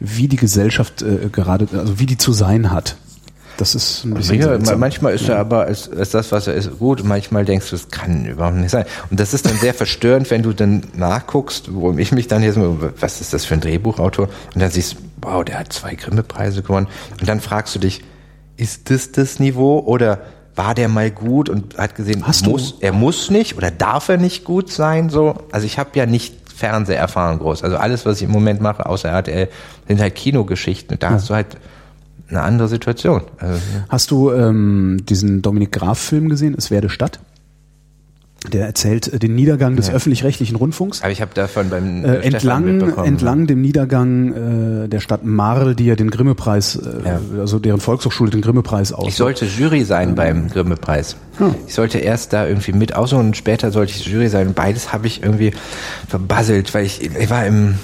wie 0.00 0.28
die 0.28 0.36
Gesellschaft 0.36 1.02
äh, 1.02 1.28
gerade, 1.30 1.68
also 1.72 1.98
wie 1.98 2.06
die 2.06 2.18
zu 2.18 2.32
sein 2.32 2.70
hat. 2.70 2.96
Das 3.58 3.74
ist 3.74 4.04
ein 4.04 4.14
bisschen 4.14 4.40
Ja, 4.40 4.58
manchmal 4.76 5.14
ist 5.14 5.28
er 5.28 5.38
aber 5.38 5.66
als, 5.66 5.90
als 5.90 6.10
das, 6.10 6.32
was 6.32 6.46
er 6.46 6.54
ist, 6.54 6.78
gut 6.78 7.04
manchmal 7.04 7.44
denkst 7.44 7.70
du, 7.70 7.76
es 7.76 7.90
kann 7.90 8.24
überhaupt 8.24 8.56
nicht 8.56 8.70
sein. 8.70 8.86
Und 9.10 9.20
das 9.20 9.34
ist 9.34 9.46
dann 9.46 9.56
sehr 9.56 9.74
verstörend, 9.82 10.30
wenn 10.30 10.42
du 10.42 10.52
dann 10.52 10.82
nachguckst, 10.96 11.72
wo 11.72 11.92
ich 11.92 12.12
mich 12.12 12.28
dann 12.28 12.42
jetzt 12.42 12.58
was 13.00 13.20
ist 13.20 13.32
das 13.32 13.44
für 13.44 13.54
ein 13.54 13.60
Drehbuchautor? 13.60 14.28
Und 14.54 14.60
dann 14.60 14.70
siehst, 14.70 14.96
wow, 15.20 15.44
der 15.44 15.60
hat 15.60 15.72
zwei 15.72 15.94
Grimme-Preise 15.94 16.62
gewonnen. 16.62 16.88
Und 17.20 17.28
dann 17.28 17.40
fragst 17.40 17.74
du 17.74 17.78
dich, 17.78 18.02
ist 18.56 18.90
das 18.90 19.12
das 19.12 19.38
Niveau 19.38 19.80
oder 19.80 20.20
war 20.54 20.74
der 20.74 20.88
mal 20.88 21.10
gut 21.10 21.48
und 21.48 21.78
hat 21.78 21.94
gesehen, 21.94 22.22
muss, 22.44 22.76
er 22.80 22.92
muss 22.92 23.30
nicht 23.30 23.56
oder 23.56 23.70
darf 23.70 24.08
er 24.08 24.18
nicht 24.18 24.44
gut 24.44 24.70
sein? 24.70 25.08
So, 25.08 25.34
also 25.50 25.66
ich 25.66 25.78
habe 25.78 25.90
ja 25.94 26.06
nicht 26.06 26.34
Fernseherfahrung 26.54 27.38
groß. 27.38 27.64
Also 27.64 27.76
alles, 27.76 28.04
was 28.06 28.18
ich 28.18 28.24
im 28.24 28.30
Moment 28.30 28.60
mache, 28.60 28.86
außer 28.86 29.08
RTL, 29.08 29.48
sind 29.88 30.00
halt 30.00 30.14
Kinogeschichten. 30.14 30.94
Und 30.94 31.02
da 31.02 31.10
hast 31.10 31.30
du 31.30 31.34
halt 31.34 31.56
eine 32.28 32.42
andere 32.42 32.68
Situation. 32.68 33.22
Also, 33.38 33.60
Hast 33.88 34.10
du 34.10 34.30
ähm, 34.30 34.98
diesen 35.08 35.42
Dominik 35.42 35.72
Graf-Film 35.72 36.28
gesehen, 36.28 36.54
Es 36.56 36.70
werde 36.70 36.88
Stadt? 36.88 37.20
Der 38.50 38.66
erzählt 38.66 39.12
äh, 39.12 39.18
den 39.18 39.34
Niedergang 39.34 39.76
des 39.76 39.90
öffentlich-rechtlichen 39.90 40.56
Rundfunks. 40.56 41.02
Aber 41.02 41.12
ich 41.12 41.20
habe 41.20 41.32
davon 41.34 41.70
beim 41.70 42.04
Äh, 42.04 42.16
äh, 42.16 42.20
entlang, 42.26 42.80
entlang 43.04 43.46
dem 43.46 43.60
Niedergang 43.60 44.84
äh, 44.84 44.88
der 44.88 45.00
Stadt 45.00 45.24
Marl, 45.24 45.74
die 45.74 45.86
ja 45.86 45.94
den 45.94 46.10
Grimme-Preis, 46.10 46.76
äh, 46.76 47.08
Ja. 47.08 47.20
also 47.38 47.58
deren 47.58 47.80
Volkshochschule 47.80 48.30
den 48.30 48.40
Grimme-Preis 48.40 48.92
aus. 48.92 49.06
Ich 49.08 49.14
sollte 49.14 49.44
Jury 49.46 49.84
sein 49.84 50.14
beim 50.14 50.48
Grimme-Preis. 50.48 51.16
Hm. 51.38 51.54
Ich 51.66 51.74
sollte 51.74 51.98
erst 51.98 52.32
da 52.32 52.46
irgendwie 52.46 52.72
mit 52.72 52.94
aus 52.94 53.12
und 53.12 53.36
später 53.36 53.70
sollte 53.70 53.92
ich 53.92 54.06
Jury 54.06 54.28
sein. 54.28 54.54
Beides 54.54 54.92
habe 54.92 55.06
ich 55.06 55.22
irgendwie 55.22 55.52
verbasselt, 56.08 56.74
weil 56.74 56.84
ich, 56.84 57.02
ich 57.02 57.30
war 57.30 57.46
im, 57.46 57.76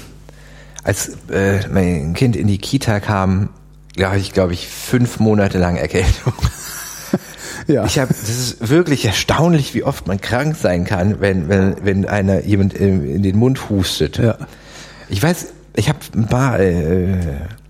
als 0.82 1.10
äh, 1.30 1.60
mein 1.72 2.14
Kind 2.14 2.34
in 2.36 2.46
die 2.46 2.58
Kita 2.58 3.00
kam, 3.00 3.50
ja, 3.96 4.14
ich 4.14 4.32
glaube 4.32 4.52
ich 4.54 4.68
fünf 4.68 5.18
Monate 5.20 5.58
lang 5.58 5.76
Erkältung. 5.76 6.32
Ja. 7.68 7.84
Ich 7.84 7.98
habe, 7.98 8.08
das 8.12 8.28
ist 8.28 8.68
wirklich 8.68 9.05
erstaunlich, 9.05 9.74
wie 9.74 9.84
oft 9.84 10.06
man 10.08 10.20
krank 10.20 10.56
sein 10.56 10.84
kann, 10.84 11.20
wenn 11.20 11.48
wenn 11.48 11.76
wenn 11.84 12.06
einer 12.06 12.44
jemand 12.44 12.74
in, 12.74 13.22
den 13.22 13.36
Mund 13.36 13.70
hustet. 13.70 14.18
Ja. 14.18 14.36
Ich 15.08 15.22
weiß, 15.22 15.47
ich 15.76 15.88
habe 15.88 15.98
ein 16.16 16.26
paar, 16.26 16.58
äh, 16.58 17.18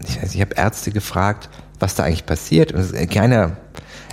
ich 0.07 0.23
weiß, 0.23 0.35
ich 0.35 0.41
habe 0.41 0.55
Ärzte 0.57 0.91
gefragt, 0.91 1.51
was 1.79 1.95
da 1.95 2.05
eigentlich 2.05 2.27
passiert. 2.27 2.73
Und 2.73 3.11
keiner, 3.11 3.57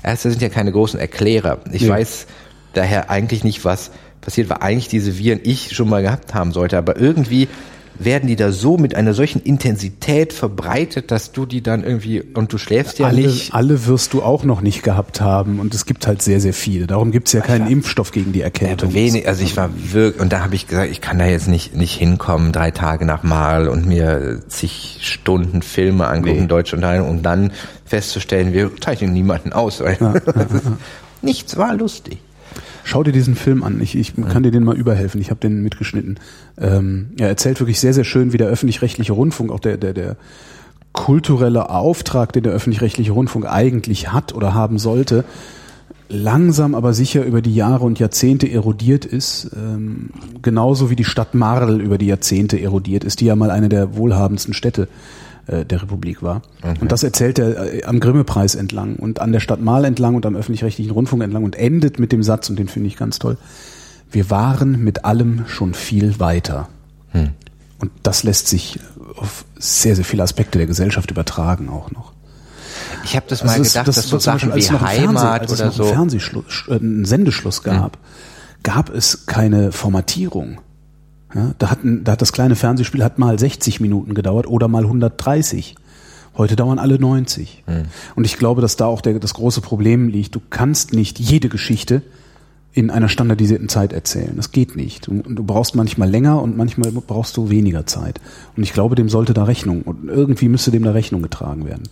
Ärzte 0.04 0.30
sind 0.30 0.42
ja 0.42 0.50
keine 0.50 0.72
großen 0.72 1.00
Erklärer. 1.00 1.60
Ich 1.72 1.84
Nee. 1.84 1.90
weiß 1.90 2.28
daher 2.74 3.10
eigentlich 3.10 3.44
nicht, 3.44 3.64
was 3.64 3.92
passiert, 4.22 4.50
weil 4.50 4.58
eigentlich 4.58 4.90
diese 4.90 5.18
Viren 5.18 5.40
ich 5.44 5.76
schon 5.76 5.88
mal 5.90 6.02
gehabt 6.02 6.34
haben 6.34 6.52
sollte. 6.52 6.78
Aber 6.78 6.98
irgendwie 6.98 7.48
werden 8.00 8.28
die 8.28 8.36
da 8.36 8.52
so 8.52 8.78
mit 8.78 8.96
einer 8.96 9.14
solchen 9.14 9.42
Intensität 9.42 10.34
verbreitet, 10.34 11.12
dass 11.12 11.32
du 11.32 11.46
die 11.46 11.62
dann 11.62 11.84
irgendwie, 11.84 12.22
und 12.22 12.52
du 12.52 12.58
schläfst 12.58 13.00
ja 13.00 13.08
alle, 13.08 13.22
nicht. 13.22 13.54
alle 13.54 13.86
wirst 13.88 14.14
du 14.14 14.22
auch 14.22 14.44
noch 14.44 14.62
nicht 14.62 14.84
gehabt 14.84 15.22
haben 15.22 15.60
und 15.60 15.74
es 15.74 15.86
gibt 15.86 16.08
halt 16.08 16.22
sehr, 16.22 16.40
sehr 16.40 16.54
viele. 16.54 16.88
Darum 16.88 17.12
gibt 17.12 17.28
es 17.28 17.34
ja 17.34 17.42
keinen 17.42 17.68
Impfstoff 17.70 18.12
gegen 18.12 18.34
die 18.34 18.42
Erkältung. 18.42 18.94
Wenig, 18.94 19.28
also 19.28 19.44
ich 19.44 19.56
war 19.58 19.70
wirklich, 19.92 20.22
und 20.22 20.32
da 20.34 20.44
habe 20.44 20.56
ich 20.56 20.68
gesagt, 20.68 20.92
ich 20.92 21.02
kann 21.02 21.20
da 21.20 21.26
jetzt 21.26 21.48
nicht, 21.48 21.76
nicht 21.76 21.96
hinkommen, 21.96 22.52
drei 22.52 22.72
Tage 22.72 23.06
nach 23.06 23.24
Mal 23.24 23.68
und 23.68 23.86
mir 23.86 24.42
zig 24.48 25.00
Stunden 25.02 25.62
Filme 25.62 26.08
angucken, 26.08 26.42
Nee. 26.42 26.48
deutsche 26.48 26.76
Unterhaltung, 26.76 27.10
und 27.10 27.24
dann 27.24 27.52
festzustellen, 27.86 28.54
wir 28.54 28.72
zeichnen 28.82 29.14
niemanden 29.14 29.54
aus. 29.54 29.80
Weil 29.82 29.98
nichts 31.22 31.58
war 31.58 31.74
lustig. 31.76 32.20
Schau 32.88 33.02
dir 33.02 33.12
diesen 33.12 33.36
Film 33.36 33.64
an. 33.64 33.82
Ich, 33.82 33.98
ich 33.98 34.14
kann 34.16 34.44
dir 34.44 34.52
den 34.52 34.64
mal 34.64 34.78
überhelfen. 34.78 35.20
Ich 35.20 35.32
habe 35.32 35.40
den 35.40 35.64
mitgeschnitten. 35.64 36.20
Ähm, 36.60 37.08
er 37.18 37.30
erzählt 37.30 37.60
wirklich 37.60 37.80
sehr, 37.80 37.96
sehr 37.96 38.04
schön, 38.04 38.32
wie 38.32 38.38
der 38.38 38.48
öffentlich-rechtliche 38.48 39.12
Rundfunk, 39.12 39.52
auch 39.52 39.60
der, 39.60 39.78
der, 39.78 39.94
der 39.94 40.18
kulturelle 40.94 41.72
Auftrag, 41.72 42.32
den 42.32 42.44
der 42.44 42.54
öffentlich-rechtliche 42.54 43.12
Rundfunk 43.12 43.48
eigentlich 43.48 44.14
hat 44.14 44.36
oder 44.36 44.54
haben 44.54 44.78
sollte, 44.78 45.26
langsam 46.10 46.76
aber 46.76 46.94
sicher 46.94 47.26
über 47.26 47.42
die 47.42 47.56
Jahre 47.56 47.86
und 47.86 47.98
Jahrzehnte 47.98 48.52
erodiert 48.52 49.04
ist, 49.04 49.50
ähm, 49.56 50.12
genauso 50.44 50.92
wie 50.92 50.96
die 50.96 51.06
Stadt 51.06 51.34
Marl 51.34 51.82
über 51.82 51.98
die 51.98 52.06
Jahrzehnte 52.06 52.62
erodiert 52.62 53.04
ist, 53.04 53.20
die 53.20 53.26
ja 53.26 53.36
mal 53.36 53.50
eine 53.50 53.68
der 53.68 53.98
wohlhabendsten 53.98 54.54
Städte 54.54 54.84
äh, 54.84 55.25
der 55.48 55.82
Republik 55.82 56.22
war. 56.24 56.42
Und 56.82 56.92
das 56.92 57.04
erzählt 57.04 57.38
er 57.40 57.74
äh, 57.74 57.84
am 57.84 58.00
Grimme-Preis 58.00 58.56
entlang 58.56 58.96
und 58.96 59.22
an 59.22 59.32
der 59.32 59.40
Stadt 59.40 59.62
Marl 59.62 59.86
entlang 59.86 60.16
und 60.16 60.26
am 60.26 60.36
öffentlich-rechtlichen 60.36 60.92
Rundfunk 60.92 61.22
entlang 61.24 61.44
und 61.44 61.56
endet 61.56 62.00
mit 62.00 62.12
dem 62.12 62.24
Satz, 62.24 62.50
und 62.50 62.58
den 62.58 62.68
finde 62.68 62.88
ich 62.88 62.98
ganz 62.98 63.20
toll, 63.20 63.38
wir 64.12 64.30
waren 64.30 64.84
mit 64.84 65.06
allem 65.06 65.44
schon 65.48 65.74
viel 65.74 66.20
weiter. 66.20 66.70
Und 67.14 67.92
das 68.04 68.24
lässt 68.24 68.48
sich 68.48 68.80
auf 69.18 69.46
sehr, 69.58 69.96
sehr 69.96 70.06
viele 70.06 70.24
Aspekte 70.24 70.58
der 70.58 70.68
Gesellschaft 70.68 71.12
übertragen 71.12 71.70
auch 71.70 71.92
noch. 71.92 72.12
Ich 73.04 73.16
habe 73.16 73.26
das 73.30 73.44
mal 73.44 73.52
Also 73.52 73.62
es- 73.62 73.74
gedacht, 73.74 73.88
dass 73.88 74.10
so 74.10 74.20
Sachen 74.20 74.50
Beispiel, 74.50 74.52
als 74.52 74.56
wie 74.56 74.66
es 74.66 74.72
noch 74.72 74.82
einen 74.82 75.00
Fernseh- 75.00 75.20
Heimat 75.28 75.42
als 75.42 75.52
es 75.52 75.60
oder 75.60 75.66
noch 75.70 75.76
einen 75.80 75.88
so. 75.88 75.94
Fernsehschluss, 75.94 76.64
äh, 76.70 76.74
einen 76.76 77.06
Sendeschluss 77.06 77.64
gab, 77.64 77.98
gab 78.64 78.90
es 78.90 79.26
keine 79.28 79.72
Formatierung. 79.72 80.60
Ja, 81.36 81.52
da, 81.58 81.70
hatten, 81.70 82.04
da 82.06 82.14
hat 82.14 82.22
das 82.22 82.32
kleine 82.32 82.56
Fernsehspiel 82.56 83.04
hat 83.04 83.20
mal 83.20 83.38
60 83.38 83.82
Minuten 83.82 84.14
gedauert 84.14 84.48
oder 84.48 84.70
mal 84.70 84.84
130. 84.84 85.76
Heute 86.38 86.56
dauern 86.56 86.80
alle 86.80 86.98
90. 86.98 87.64
Hm. 87.68 87.84
Und 88.16 88.26
ich 88.26 88.38
glaube, 88.38 88.62
dass 88.62 88.78
da 88.78 88.86
auch 88.86 89.02
der, 89.02 89.20
das 89.20 89.34
große 89.34 89.62
Problem 89.62 90.08
liegt. 90.08 90.34
Du 90.34 90.42
kannst 90.50 90.94
nicht 90.94 91.20
jede 91.20 91.50
Geschichte 91.50 92.02
in 92.72 92.90
einer 92.90 93.10
standardisierten 93.10 93.70
Zeit 93.70 93.94
erzählen. 93.94 94.34
Das 94.36 94.52
geht 94.52 94.76
nicht. 94.76 95.08
Du, 95.08 95.22
du 95.22 95.44
brauchst 95.44 95.76
manchmal 95.76 96.10
länger 96.10 96.42
und 96.42 96.58
manchmal 96.58 96.92
brauchst 96.92 97.38
du 97.38 97.50
weniger 97.50 97.86
Zeit. 97.86 98.20
Und 98.56 98.64
ich 98.64 98.74
glaube, 98.74 98.96
dem 98.96 99.10
sollte 99.10 99.34
da 99.34 99.44
Rechnung 99.44 99.82
und 99.82 100.10
irgendwie 100.10 100.50
müsste 100.50 100.72
dem 100.72 100.84
da 100.84 100.92
Rechnung 100.92 101.22
getragen 101.22 101.66
werden. 101.66 101.84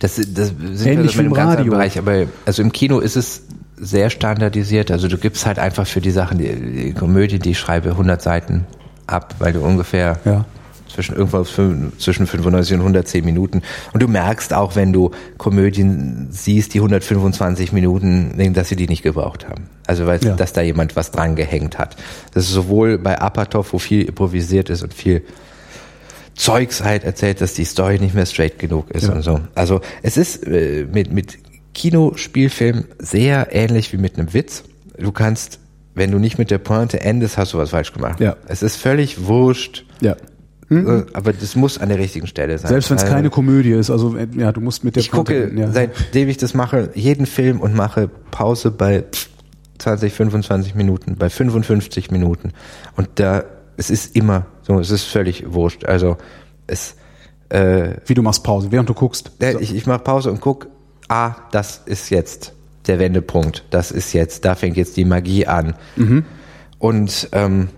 Das, 0.00 0.16
das 0.16 0.48
sind 0.48 0.86
Ähnlich 0.86 1.16
wir 1.16 1.24
im 1.24 1.32
Radio. 1.32 1.72
Bereich, 1.72 1.98
aber 1.98 2.26
also 2.46 2.62
im 2.62 2.72
Kino 2.72 3.00
ist 3.00 3.16
es 3.16 3.42
sehr 3.80 4.10
standardisiert. 4.10 4.90
Also 4.90 5.08
du 5.08 5.16
gibst 5.18 5.46
halt 5.46 5.58
einfach 5.58 5.86
für 5.86 6.00
die 6.00 6.10
Sachen, 6.10 6.38
die, 6.38 6.54
die 6.54 6.92
Komödie, 6.92 7.38
die 7.38 7.50
ich 7.52 7.58
schreibe, 7.58 7.90
100 7.90 8.20
Seiten 8.20 8.66
ab, 9.06 9.34
weil 9.38 9.52
du 9.52 9.60
ungefähr 9.60 10.18
Ja. 10.24 10.44
zwischen 10.92 11.14
irgendwas 11.16 11.48
fün- 11.50 11.96
zwischen 11.98 12.26
95 12.26 12.74
und 12.74 12.80
110 12.82 13.24
Minuten. 13.24 13.62
Und 13.92 14.02
du 14.02 14.08
merkst 14.08 14.52
auch, 14.54 14.76
wenn 14.76 14.92
du 14.92 15.12
Komödien 15.38 16.28
siehst, 16.30 16.74
die 16.74 16.80
125 16.80 17.72
Minuten, 17.72 18.52
dass 18.54 18.68
sie 18.68 18.76
die 18.76 18.86
nicht 18.88 19.02
gebraucht 19.02 19.48
haben. 19.48 19.64
Also 19.86 20.06
weil 20.06 20.22
Ja. 20.22 20.34
dass 20.36 20.52
da 20.52 20.60
jemand 20.62 20.94
was 20.96 21.10
dran 21.10 21.36
gehängt 21.36 21.78
hat. 21.78 21.96
Das 22.34 22.44
ist 22.44 22.50
sowohl 22.52 22.98
bei 22.98 23.18
Apatow, 23.20 23.66
wo 23.72 23.78
viel 23.78 24.02
improvisiert 24.02 24.68
ist 24.70 24.82
und 24.82 24.92
viel 24.94 25.22
Zeugs 26.34 26.82
halt 26.82 27.04
erzählt, 27.04 27.40
dass 27.40 27.54
die 27.54 27.64
Story 27.64 27.98
nicht 27.98 28.14
mehr 28.14 28.24
straight 28.26 28.58
genug 28.58 28.90
ist 28.90 29.06
Ja. 29.08 29.12
und 29.12 29.22
so. 29.22 29.40
Also 29.54 29.80
es 30.02 30.16
ist 30.16 30.46
äh, 30.46 30.86
mit, 30.90 31.12
mit 31.12 31.38
Kinospielfilm 31.80 32.84
sehr 32.98 33.48
ähnlich 33.52 33.92
wie 33.92 33.96
mit 33.96 34.18
einem 34.18 34.34
Witz. 34.34 34.64
Du 34.98 35.12
kannst, 35.12 35.58
wenn 35.94 36.10
du 36.10 36.18
nicht 36.18 36.38
mit 36.38 36.50
der 36.50 36.58
Pointe 36.58 37.00
endest, 37.00 37.38
hast 37.38 37.54
du 37.54 37.58
was 37.58 37.70
falsch 37.70 37.92
gemacht. 37.94 38.20
Ja. 38.20 38.36
Es 38.48 38.62
ist 38.62 38.76
völlig 38.76 39.26
wurscht, 39.26 39.86
Ja. 40.02 40.14
äh, 40.70 41.04
aber 41.14 41.32
das 41.32 41.56
muss 41.56 41.78
an 41.78 41.88
der 41.88 41.98
richtigen 41.98 42.26
Stelle 42.26 42.58
sein. 42.58 42.68
Selbst 42.68 42.90
wenn 42.90 42.98
es 42.98 43.04
Also, 43.04 43.14
keine 43.14 43.30
Komödie 43.30 43.72
ist, 43.72 43.88
also 43.90 44.14
äh, 44.16 44.26
ja, 44.36 44.52
du 44.52 44.60
musst 44.60 44.84
mit 44.84 44.94
der 44.96 45.00
Ich 45.02 45.10
gucke, 45.10 45.46
Pointe- 45.48 45.58
ja. 45.60 45.72
seitdem 45.72 46.28
ich 46.28 46.36
das 46.36 46.52
mache, 46.52 46.90
jeden 46.94 47.24
Film 47.26 47.60
und 47.60 47.74
mache 47.74 48.08
Pause 48.30 48.70
bei 48.70 49.04
20, 49.78 50.12
25 50.12 50.74
Minuten, 50.74 51.16
bei 51.16 51.30
55 51.30 52.10
Minuten. 52.10 52.52
Und 52.96 53.08
da, 53.14 53.44
es 53.78 53.88
ist 53.88 54.14
immer 54.14 54.44
so, 54.62 54.78
es 54.78 54.90
ist 54.90 55.04
völlig 55.04 55.44
wurscht. 55.54 55.86
Also 55.86 56.18
es, 56.66 56.94
äh, 57.48 57.94
wie 58.04 58.12
du 58.14 58.20
machst 58.22 58.44
Pause, 58.44 58.70
während 58.70 58.88
du 58.90 58.94
guckst. 58.94 59.30
ja, 59.40 59.58
ich, 59.58 59.74
ich 59.74 59.86
mache 59.86 60.00
Pause 60.00 60.30
und 60.30 60.42
guck, 60.42 60.68
ah, 61.10 61.34
das 61.50 61.82
ist 61.84 62.08
jetzt 62.10 62.54
der 62.86 62.98
Wendepunkt. 62.98 63.64
Das 63.70 63.90
ist 63.90 64.12
jetzt, 64.12 64.44
da 64.44 64.54
fängt 64.54 64.76
jetzt 64.76 64.96
die 64.96 65.04
Magie 65.04 65.46
an. 65.46 65.74
Mhm. 65.96 66.24
Und 66.78 67.28
ähm, 67.32 67.68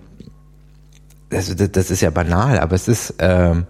das, 1.31 1.55
das, 1.57 1.91
ist 1.91 2.03
ja 2.03 2.11
banal, 2.11 2.59
aber 2.59 2.77
es 2.77 2.89
ist 2.89 3.15
ähm, 3.19 3.67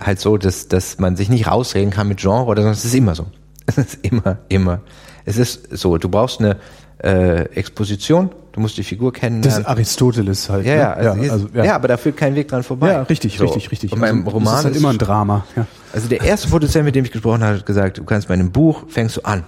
halt 0.00 0.18
so, 0.18 0.38
dass, 0.38 0.68
dass 0.68 0.98
man 0.98 1.14
sich 1.14 1.28
nicht 1.28 1.46
rausreden 1.46 1.90
kann 1.90 2.08
mit 2.08 2.20
Genre 2.20 2.46
oder 2.46 2.62
sonst. 2.62 2.78
Es 2.78 2.86
ist 2.86 2.94
immer 2.94 3.14
so. 3.14 3.26
Es 3.66 3.78
ist 3.78 3.98
immer, 4.02 4.38
immer. 4.48 4.80
Es 5.24 5.36
ist 5.36 5.76
so. 5.76 5.96
Du 5.96 6.08
brauchst 6.08 6.40
eine 6.40 6.56
äh, 6.98 7.42
Exposition. 7.54 8.30
Du 8.52 8.60
musst 8.60 8.76
die 8.76 8.84
Figur 8.84 9.12
das 9.12 9.20
kennenlernen. 9.20 9.62
ist 9.62 9.66
Aristoteles 9.66 10.50
halt. 10.50 10.66
ja, 10.66 10.74
ne? 10.74 10.80
ja, 10.80 10.92
also 10.92 11.22
ist, 11.22 11.30
also, 11.30 11.48
ja. 11.54 11.74
aber 11.74 11.88
da 11.88 11.96
führt 11.96 12.18
kein 12.18 12.34
Weg 12.34 12.48
dran 12.48 12.62
vorbei. 12.62 12.92
Ja, 12.92 13.02
richtig, 13.02 13.38
So. 13.38 13.44
richtig, 13.44 13.70
richtig. 13.70 13.92
Und 13.92 14.00
beim 14.00 14.18
Also, 14.18 14.30
Roman 14.30 14.52
das 14.52 14.60
ist 14.60 14.64
halt 14.66 14.76
immer 14.76 14.90
ein 14.90 14.98
Drama. 14.98 15.46
Ja. 15.56 15.66
also 15.92 16.08
der 16.08 16.20
erste 16.20 16.48
Produzent, 16.48 16.84
mit 16.84 16.94
dem 16.94 17.04
ich 17.06 17.10
gesprochen 17.12 17.42
habe, 17.42 17.56
hat 17.58 17.66
gesagt, 17.66 17.98
du 17.98 18.04
kannst 18.04 18.28
bei 18.28 18.34
einem 18.34 18.52
Buch, 18.52 18.84
fängst 18.88 19.16
du 19.16 19.22
an. 19.22 19.44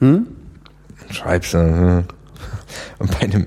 Hm? 0.00 0.26
Schreibst 1.10 1.54
du. 1.54 1.58
hm. 1.58 2.04
Und 2.98 3.10
bei 3.12 3.20
einem 3.20 3.46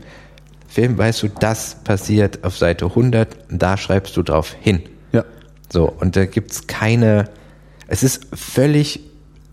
Film 0.68 0.98
weißt 0.98 1.24
du, 1.24 1.28
das 1.28 1.76
passiert 1.84 2.44
auf 2.44 2.58
Seite 2.58 2.86
100, 2.86 3.52
und 3.52 3.62
da 3.62 3.78
schreibst 3.78 4.16
du 4.18 4.24
drauf 4.24 4.56
hin. 4.60 4.82
ja. 5.12 5.24
So, 5.72 5.90
und 5.90 6.16
da 6.16 6.26
gibt's 6.26 6.68
keine, 6.68 7.26
es 7.88 8.04
ist 8.04 8.28
völlig 8.34 9.02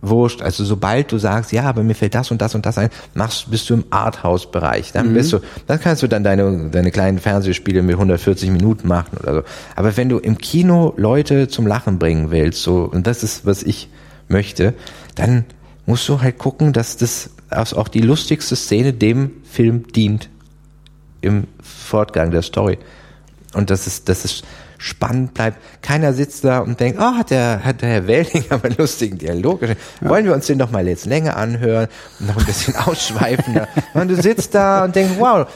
wurscht. 0.02 0.42
Also 0.42 0.64
sobald 0.64 1.12
du 1.12 1.18
sagst, 1.18 1.52
ja, 1.52 1.64
aber 1.64 1.82
mir 1.82 1.94
fällt 1.94 2.14
das 2.14 2.30
und 2.30 2.40
das 2.40 2.54
und 2.54 2.66
das 2.66 2.78
ein, 2.78 2.90
machst, 3.14 3.50
bist 3.50 3.68
du 3.70 3.74
im 3.74 3.84
Arthouse-Bereich. 3.90 4.92
Dann 4.92 5.14
bist 5.14 5.32
du, 5.32 5.40
dann 5.66 5.80
kannst 5.80 6.02
du 6.02 6.06
dann 6.06 6.24
deine, 6.24 6.70
deine 6.70 6.90
kleinen 6.90 7.18
Fernsehspiele 7.18 7.82
mit 7.82 7.94
140 7.94 8.50
Minuten 8.50 8.88
machen 8.88 9.18
oder 9.18 9.34
so. 9.34 9.42
Aber 9.76 9.96
wenn 9.96 10.08
du 10.08 10.18
im 10.18 10.38
Kino 10.38 10.94
Leute 10.96 11.48
zum 11.48 11.66
Lachen 11.66 11.98
bringen 11.98 12.30
willst, 12.30 12.62
so, 12.62 12.88
und 12.90 13.06
das 13.06 13.22
ist, 13.22 13.46
was 13.46 13.62
ich 13.62 13.88
möchte, 14.28 14.74
dann 15.14 15.44
musst 15.86 16.08
du 16.08 16.20
halt 16.20 16.38
gucken, 16.38 16.72
dass 16.72 16.96
das 16.96 17.30
dass 17.50 17.74
auch 17.74 17.88
die 17.88 18.00
lustigste 18.00 18.56
Szene 18.56 18.92
dem 18.92 19.32
Film 19.44 19.88
dient 19.88 20.28
im 21.20 21.46
Fortgang 21.62 22.30
der 22.30 22.42
Story. 22.42 22.78
Und 23.52 23.70
das 23.70 23.86
ist, 23.86 24.08
das 24.08 24.24
ist 24.24 24.44
spannend 24.80 25.34
bleibt. 25.34 25.58
Keiner 25.82 26.14
sitzt 26.14 26.42
da 26.42 26.60
und 26.60 26.80
denkt, 26.80 26.98
oh, 27.00 27.12
hat 27.14 27.30
der, 27.30 27.62
hat 27.64 27.82
der 27.82 27.90
Herr 27.90 28.06
Welding 28.06 28.44
aber 28.48 28.64
einen 28.64 28.76
lustigen 28.78 29.18
Dialog. 29.18 29.60
Wollen 30.00 30.24
wir 30.24 30.32
uns 30.32 30.46
den 30.46 30.56
noch 30.56 30.70
mal 30.70 30.88
jetzt 30.88 31.04
länger 31.04 31.36
anhören 31.36 31.88
und 32.18 32.28
noch 32.28 32.38
ein 32.38 32.46
bisschen 32.46 32.74
ausschweifender. 32.86 33.68
und 33.92 34.08
du 34.08 34.20
sitzt 34.20 34.54
da 34.54 34.84
und 34.84 34.96
denkst, 34.96 35.16
wow, 35.18 35.46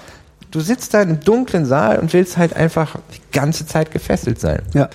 du 0.51 0.61
sitzt 0.61 0.93
da 0.93 1.01
im 1.01 1.21
dunklen 1.21 1.65
Saal 1.65 1.99
und 1.99 2.13
willst 2.13 2.37
halt 2.37 2.55
einfach 2.55 2.97
die 3.15 3.21
ganze 3.33 3.67
Zeit 3.67 3.91
gefesselt 3.91 4.39
sein. 4.39 4.61
Ja. 4.75 4.91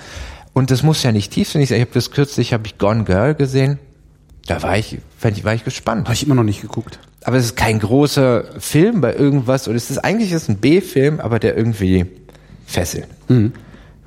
Und 0.53 0.69
das 0.69 0.83
muss 0.83 1.01
ja 1.01 1.11
nicht 1.11 1.31
tiefsinnig 1.33 1.69
sein. 1.69 1.77
Ich 1.77 1.85
habe 1.85 1.93
das 1.95 2.11
kürzlich, 2.11 2.53
habe 2.53 2.67
ich 2.67 2.77
Gone 2.77 3.05
Girl 3.05 3.33
gesehen. 3.33 3.79
Da 4.45 4.61
war 4.61 4.77
ich, 4.77 4.99
fand 5.17 5.37
ich, 5.39 5.43
war 5.43 5.55
ich 5.55 5.63
gespannt. 5.63 6.05
Habe 6.05 6.13
ich 6.13 6.23
immer 6.23 6.35
noch 6.35 6.43
nicht 6.43 6.61
geguckt. 6.61 6.99
Aber 7.23 7.37
es 7.37 7.45
ist 7.45 7.55
kein 7.55 7.79
großer 7.79 8.43
Film 8.59 9.01
bei 9.01 9.15
irgendwas. 9.15 9.67
Und 9.67 9.75
es 9.75 9.89
ist 9.89 9.97
eigentlich 9.97 10.31
ist 10.31 10.49
ein 10.49 10.57
B-Film, 10.57 11.19
aber 11.19 11.39
der 11.39 11.57
irgendwie 11.57 12.05
fesselt. 12.67 13.07
Mhm. 13.27 13.53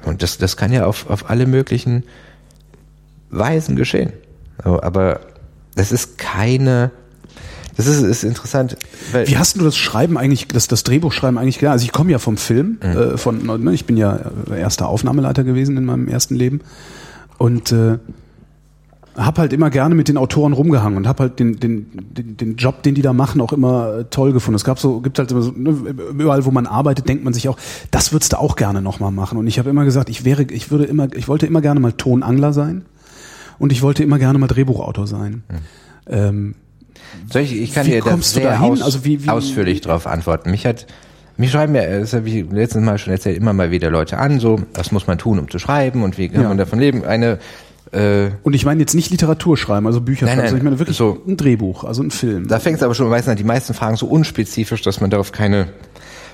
Und 0.04 0.22
das, 0.22 0.38
das 0.38 0.56
kann 0.56 0.72
ja 0.72 0.86
auf, 0.86 1.08
auf 1.08 1.30
alle 1.30 1.46
möglichen 1.46 2.04
Weisen 3.30 3.76
geschehen. 3.76 4.12
Aber 4.62 5.20
das 5.74 5.90
ist 5.92 6.18
keine, 6.18 6.90
das 7.76 7.86
ist, 7.86 8.02
ist 8.02 8.24
interessant. 8.24 8.76
Wie 9.12 9.38
hast 9.38 9.56
du 9.58 9.64
das 9.64 9.76
Schreiben 9.76 10.18
eigentlich, 10.18 10.48
das, 10.48 10.68
das 10.68 10.84
Drehbuchschreiben 10.84 11.38
eigentlich 11.38 11.58
gelernt? 11.58 11.74
Also 11.74 11.84
ich 11.84 11.92
komme 11.92 12.10
ja 12.12 12.18
vom 12.18 12.36
Film, 12.36 12.78
Mhm. 12.82 12.90
äh, 12.90 13.16
von, 13.18 13.62
ne, 13.64 13.72
ich 13.72 13.86
bin 13.86 13.96
ja 13.96 14.20
erster 14.54 14.88
Aufnahmeleiter 14.88 15.44
gewesen 15.44 15.76
in 15.76 15.84
meinem 15.84 16.08
ersten 16.08 16.34
Leben 16.34 16.60
und 17.38 17.72
äh, 17.72 17.98
hab 19.16 19.38
halt 19.38 19.52
immer 19.52 19.68
gerne 19.70 19.94
mit 19.94 20.08
den 20.08 20.16
Autoren 20.16 20.52
rumgehangen 20.54 20.96
und 20.96 21.06
hab 21.06 21.20
halt 21.20 21.38
den, 21.38 21.60
den, 21.60 21.86
den, 21.92 22.36
den 22.36 22.56
Job, 22.56 22.82
den 22.82 22.94
die 22.94 23.02
da 23.02 23.12
machen, 23.12 23.40
auch 23.40 23.52
immer 23.52 23.98
äh, 23.98 24.04
toll 24.04 24.32
gefunden. 24.32 24.56
Es 24.56 24.64
gab 24.64 24.78
so, 24.78 25.00
gibt 25.00 25.18
halt 25.18 25.30
immer 25.30 25.42
so, 25.42 25.52
ne, 25.52 25.70
überall, 26.10 26.44
wo 26.46 26.50
man 26.50 26.66
arbeitet, 26.66 27.08
denkt 27.08 27.22
man 27.22 27.32
sich 27.34 27.48
auch, 27.48 27.58
das 27.90 28.12
würdest 28.12 28.32
du 28.32 28.38
auch 28.38 28.56
gerne 28.56 28.80
nochmal 28.80 29.12
machen. 29.12 29.36
Und 29.38 29.46
ich 29.46 29.58
habe 29.58 29.68
immer 29.68 29.84
gesagt, 29.84 30.08
ich 30.08 30.24
wäre, 30.24 30.44
ich 30.44 30.70
würde 30.70 30.84
immer, 30.84 31.08
ich 31.14 31.28
wollte 31.28 31.46
immer 31.46 31.60
gerne 31.60 31.78
mal 31.80 31.92
Tonangler 31.92 32.52
sein 32.54 32.86
und 33.58 33.70
ich 33.72 33.82
wollte 33.82 34.02
immer 34.02 34.18
gerne 34.18 34.38
mal 34.38 34.46
Drehbuchautor 34.46 35.06
sein. 35.06 35.42
Ähm, 36.08 36.54
Soll 37.30 37.42
ich, 37.42 37.54
ich 37.60 37.74
kann 37.74 37.86
Wie 37.86 37.90
dir 37.90 38.02
da 38.02 38.16
sehr? 38.18 38.62
Aus, 38.62 38.80
Also 38.82 39.04
wie- 39.04 39.24
wie- 39.24 39.28
ausführlich 39.28 39.82
drauf 39.82 40.06
antworten. 40.06 40.50
Mich 40.50 40.64
hat, 40.64 40.86
mich 41.36 41.50
schreiben 41.50 41.74
ja, 41.74 41.86
das 42.00 42.14
habe 42.14 42.28
ich 42.28 42.50
letztes 42.50 42.80
Mal 42.82 42.96
schon 42.98 43.12
erzählt, 43.12 43.36
immer 43.36 43.52
mal 43.52 43.70
wieder 43.70 43.90
Leute 43.90 44.16
an, 44.18 44.40
so, 44.40 44.60
was 44.74 44.90
muss 44.92 45.06
man 45.06 45.18
tun, 45.18 45.38
um 45.38 45.50
zu 45.50 45.58
schreiben 45.58 46.02
und 46.02 46.16
wie 46.16 46.28
kann 46.28 46.42
Ja. 46.42 46.48
man 46.48 46.56
davon 46.58 46.78
leben? 46.78 47.04
Eine, 47.04 47.38
äh, 47.92 48.30
Und 48.42 48.54
ich 48.54 48.64
meine 48.64 48.80
jetzt 48.80 48.94
nicht 48.94 49.10
Literatur 49.10 49.56
schreiben, 49.56 49.86
also 49.86 50.00
Bücher 50.00 50.26
Nein, 50.26 50.34
schreiben, 50.36 50.48
sondern 50.48 50.58
ich 50.58 50.64
meine 50.64 50.78
wirklich 50.78 50.96
so- 50.96 51.22
ein 51.26 51.36
Drehbuch, 51.36 51.84
also 51.84 52.02
ein 52.02 52.10
Film. 52.10 52.48
da 52.48 52.58
fängt 52.58 52.78
es 52.78 52.82
aber 52.82 52.94
schon 52.94 53.08
meistens 53.08 53.30
an, 53.32 53.36
die 53.36 53.44
meisten 53.44 53.74
Fragen 53.74 53.96
so 53.96 54.06
unspezifisch, 54.06 54.82
dass 54.82 55.00
man 55.00 55.10
darauf 55.10 55.32
keine 55.32 55.68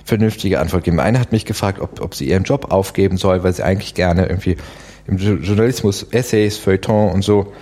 vernünftige 0.04 0.58
Antwort 0.60 0.84
geben. 0.84 1.00
Eine 1.00 1.20
hat 1.20 1.32
mich 1.32 1.44
gefragt, 1.44 1.80
ob, 1.80 2.00
ob 2.00 2.14
sie 2.14 2.28
ihren 2.28 2.44
Job 2.44 2.70
aufgeben 2.72 3.16
soll, 3.18 3.42
weil 3.42 3.52
sie 3.52 3.62
eigentlich 3.64 3.94
gerne 3.94 4.26
irgendwie 4.26 4.56
im 5.06 5.18
Jo- 5.18 5.34
Journalismus 5.34 6.04
Essays, 6.10 6.56
Feuilleton 6.56 7.10
und 7.12 7.22
so. 7.22 7.52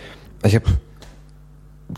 Ich 0.45 0.55
habe 0.55 0.67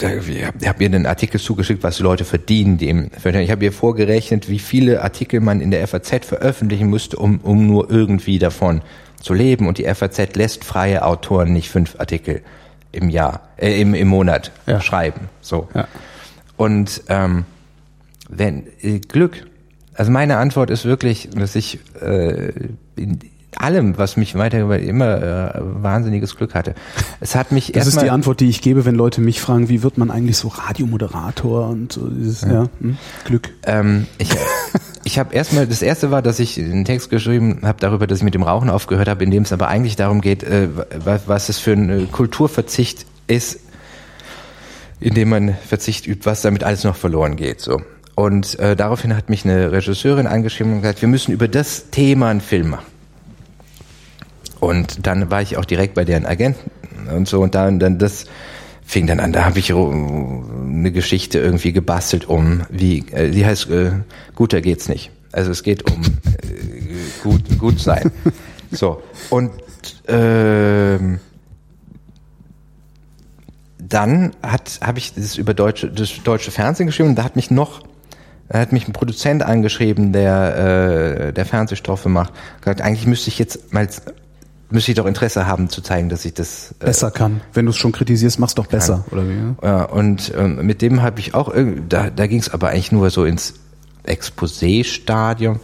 ich 0.01 0.69
habe 0.69 0.83
ihr 0.85 0.87
einen 0.87 1.07
Artikel 1.07 1.41
zugeschickt, 1.41 1.83
was 1.83 1.97
die 1.97 2.03
Leute 2.03 2.25
verdienen, 2.25 2.77
die 2.77 2.89
im 2.91 3.11
Feuilleton. 3.11 3.43
Ich 3.43 3.51
habe 3.51 3.65
ihr 3.65 3.73
vorgerechnet, 3.73 4.49
wie 4.51 4.59
viele 4.59 5.03
Artikel 5.03 5.41
man 5.41 5.61
in 5.61 5.71
der 5.71 5.87
FAZ 5.89 6.27
veröffentlichen 6.27 6.89
müsste, 6.91 7.17
um, 7.17 7.39
um 7.41 7.67
nur 7.67 7.91
irgendwie 7.91 8.39
davon 8.39 8.83
zu 9.21 9.35
leben. 9.35 9.67
Und 9.69 9.79
die 9.79 9.85
FAZ 9.85 10.35
lässt 10.37 10.65
freie 10.65 11.05
Autoren 11.05 11.53
nicht 11.53 11.71
fünf 11.71 11.99
Artikel 11.99 12.43
im 12.93 13.09
Jahr, 13.11 13.41
äh, 13.57 13.81
im, 13.81 13.95
im 13.95 14.09
Monat 14.09 14.53
Ja. 14.67 14.81
schreiben. 14.81 15.29
So. 15.41 15.69
Ja. 15.75 15.87
Und 16.57 17.03
ähm, 17.09 17.45
wenn 18.29 18.67
äh, 18.81 18.99
Glück, 19.01 19.47
also 19.95 20.11
meine 20.11 20.37
Antwort 20.37 20.71
ist 20.71 20.85
wirklich, 20.85 21.29
dass 21.35 21.55
ich 21.55 21.79
äh, 22.01 22.53
in 22.97 23.19
allem, 23.57 23.99
was 23.99 24.17
mich 24.17 24.35
weiter 24.37 24.77
immer 24.79 25.55
äh, 25.55 25.61
wahnsinniges 25.61 26.37
Glück 26.37 26.55
hatte. 26.55 26.75
Es 27.21 27.35
hat 27.35 27.51
mich 27.51 27.73
Das 27.73 27.87
ist 27.87 28.01
die 28.01 28.11
Antwort, 28.11 28.41
die 28.41 28.49
ich 28.49 28.61
gebe, 28.61 28.85
wenn 28.85 28.95
Leute 28.95 29.21
mich 29.21 29.41
fragen, 29.41 29.69
wie 29.69 29.83
wird 29.83 29.99
man 29.99 30.11
eigentlich 30.11 30.37
so 30.37 30.49
Radiomoderator 30.49 31.69
und 31.69 31.93
so 31.93 32.09
dieses 32.09 32.43
ja. 32.43 32.69
hm, 32.81 32.99
Glück. 33.25 33.51
Ähm, 33.65 34.07
ich 34.19 34.31
ich 35.09 35.19
habe 35.19 35.35
erstmal, 35.35 35.67
das 35.67 35.81
erste 35.81 36.11
war, 36.11 36.21
dass 36.21 36.39
ich 36.39 36.59
einen 36.59 36.85
Text 36.85 37.09
geschrieben 37.09 37.61
habe 37.63 37.81
darüber, 37.81 38.07
dass 38.07 38.19
ich 38.19 38.25
mit 38.25 38.35
dem 38.35 38.43
Rauchen 38.43 38.69
aufgehört 38.69 39.09
habe, 39.09 39.25
in 39.25 39.31
dem 39.31 39.45
es 39.45 39.55
aber 39.55 39.69
eigentlich 39.69 39.97
darum 39.97 40.21
geht, 40.21 40.43
äh, 40.43 40.69
was, 41.03 41.49
es 41.49 41.59
für 41.59 41.73
ein 41.73 41.89
äh, 41.89 42.05
Kulturverzicht 42.13 43.07
ist, 43.27 43.61
in 45.01 45.15
dem 45.15 45.31
man 45.31 45.55
Verzicht 45.67 46.07
übt, 46.07 46.27
was 46.27 46.43
damit 46.43 46.63
alles 46.63 46.85
noch 46.85 46.95
verloren 46.95 47.37
geht. 47.37 47.63
So. 47.63 47.81
Und 48.17 48.59
äh, 48.59 48.77
daraufhin 48.77 49.17
hat 49.17 49.31
mich 49.31 49.47
eine 49.47 49.73
Regisseurin 49.73 50.27
angeschrieben 50.27 50.75
und 50.75 50.83
gesagt, 50.83 51.01
wir 51.01 51.09
müssen 51.09 51.33
über 51.33 51.49
das 51.49 51.89
Thema 51.89 52.29
einen 52.29 52.43
Film 52.43 52.69
machen. 52.69 52.85
Und 54.61 55.07
dann 55.07 55.31
war 55.31 55.41
ich 55.41 55.57
auch 55.57 55.65
direkt 55.65 55.95
bei 55.95 56.05
deren 56.05 56.27
Agenten 56.27 56.71
und 57.17 57.27
so 57.27 57.41
und 57.41 57.55
dann, 57.55 57.79
dann 57.79 57.99
das 57.99 58.27
fing 58.89 59.07
dann 59.07 59.21
an, 59.21 59.33
da 59.35 59.45
habe 59.45 59.59
ich 59.59 59.71
eine 59.71 60.91
Geschichte 60.93 61.39
irgendwie 61.39 61.73
gebastelt 61.73 62.25
um, 62.25 62.63
wie, 62.71 63.05
äh, 63.13 63.31
die 63.31 63.45
heißt, 63.45 63.69
äh, 63.71 63.93
guter 64.35 64.63
geht's 64.63 64.89
nicht. 64.89 65.11
Also 65.31 65.51
es 65.51 65.63
geht 65.63 65.91
um 65.91 66.01
äh, 66.03 67.23
gut, 67.23 67.59
gut 67.59 67.79
sein. 67.79 68.11
So. 68.71 69.03
Und 69.31 69.51
ähm, 70.09 71.21
dann 73.79 74.33
hat 74.43 74.81
habe 74.83 74.99
ich 74.99 75.15
das 75.15 75.37
über 75.37 75.55
deutsche 75.55 75.91
das 75.91 76.23
deutsche 76.23 76.51
Fernsehen 76.51 76.87
geschrieben 76.87 77.11
und 77.11 77.15
da 77.15 77.25
hat 77.25 77.35
mich 77.35 77.51
noch 77.51 77.83
da 78.49 78.59
hat 78.59 78.73
mich 78.73 78.87
ein 78.87 78.93
Produzent 78.93 79.43
angeschrieben, 79.43 80.13
der 80.13 81.29
äh, 81.29 81.33
der 81.33 81.47
Fernsehstoffe 81.47 82.05
macht. 82.07 82.33
Gesagt, 82.61 82.83
eigentlich 82.83 83.07
müsste 83.07 83.29
ich 83.29 83.39
jetzt 83.39 83.73
mal 83.73 83.89
müsste 84.71 84.91
ich 84.91 84.97
doch 84.97 85.07
Interesse 85.07 85.47
haben 85.47 85.69
zu 85.69 85.81
zeigen, 85.81 86.09
dass 86.09 86.25
ich 86.25 86.35
das 86.35 86.75
äh, 86.81 86.87
Besser 86.87 87.11
kann. 87.11 87.41
Wenn 87.53 87.67
du 87.67 87.71
es 87.71 87.77
schon 87.77 87.93
kritisierst, 87.93 88.39
mach's 88.39 88.55
doch 88.55 88.67
besser, 88.67 89.05
oder 89.11 89.29
wie? 89.29 89.35
Ja? 89.35 89.57
ja, 89.63 89.83
und 89.85 90.33
ähm, 90.37 90.67
mit 90.67 90.83
dem 90.83 91.03
habe 91.03 91.21
ich 91.21 91.35
auch, 91.35 91.53
da, 91.89 92.11
da 92.11 92.27
ging 92.27 92.41
es 92.41 92.53
aber 92.53 92.69
eigentlich 92.69 92.93
nur 92.93 93.11
so 93.11 93.25
ins 93.25 93.55
Exposé-Stadium. 94.07 95.61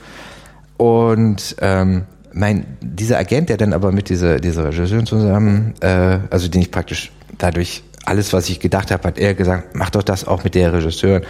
Und 0.77 1.57
ähm, 1.61 2.05
mein, 2.33 2.67
dieser 2.81 3.19
Agent, 3.19 3.49
der 3.49 3.57
dann 3.57 3.73
aber 3.73 3.93
mit 3.93 4.09
dieser, 4.09 4.41
dieser 4.41 4.65
Regisseurin 4.67 5.07
zusammen, 5.07 5.75
äh, 5.81 6.19
also 6.31 6.49
den 6.49 6.63
ich 6.63 6.71
praktisch 6.71 7.13
dadurch 7.39 7.83
alles, 8.05 8.33
was 8.33 8.49
ich 8.49 8.61
gedacht 8.61 8.91
habe, 8.91 9.09
hat 9.09 9.19
er 9.19 9.35
gesagt, 9.35 9.75
mach 9.75 9.91
doch 9.91 10.03
das 10.03 10.27
auch 10.27 10.45
mit 10.45 10.55
der 10.55 10.73
Regisseurin. 10.73 11.23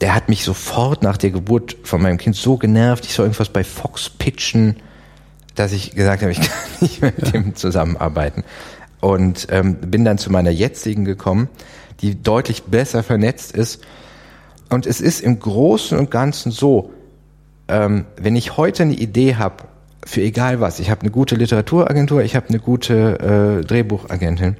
Der 0.00 0.14
hat 0.14 0.28
mich 0.28 0.44
sofort 0.44 1.02
nach 1.02 1.16
der 1.16 1.30
Geburt 1.30 1.76
von 1.82 2.02
meinem 2.02 2.18
Kind 2.18 2.36
so 2.36 2.56
genervt, 2.56 3.04
ich 3.04 3.12
soll 3.12 3.26
irgendwas 3.26 3.48
bei 3.48 3.64
Fox 3.64 4.08
pitchen, 4.10 4.76
dass 5.54 5.72
ich 5.72 5.92
gesagt 5.94 6.22
habe, 6.22 6.32
ich 6.32 6.40
kann 6.40 6.50
nicht 6.80 7.02
mit 7.02 7.34
dem 7.34 7.54
zusammenarbeiten. 7.54 8.44
Und 9.00 9.46
ähm, 9.50 9.76
bin 9.76 10.04
dann 10.04 10.18
zu 10.18 10.30
meiner 10.30 10.50
jetzigen 10.50 11.04
gekommen, 11.04 11.48
die 12.02 12.22
deutlich 12.22 12.64
besser 12.64 13.02
vernetzt 13.02 13.52
ist. 13.52 13.82
Und 14.68 14.86
es 14.86 15.00
ist 15.00 15.20
im 15.20 15.38
Großen 15.40 15.98
und 15.98 16.10
Ganzen 16.10 16.52
so, 16.52 16.92
ähm, 17.68 18.04
wenn 18.20 18.36
ich 18.36 18.56
heute 18.56 18.82
eine 18.84 18.94
Idee 18.94 19.36
habe, 19.36 19.64
für 20.04 20.20
egal 20.22 20.60
was, 20.60 20.80
ich 20.80 20.90
habe 20.90 21.02
eine 21.02 21.10
gute 21.10 21.34
Literaturagentur, 21.34 22.22
ich 22.22 22.36
habe 22.36 22.48
eine 22.50 22.58
gute 22.58 23.60
äh, 23.60 23.64
Drehbuchagentin, 23.66 24.56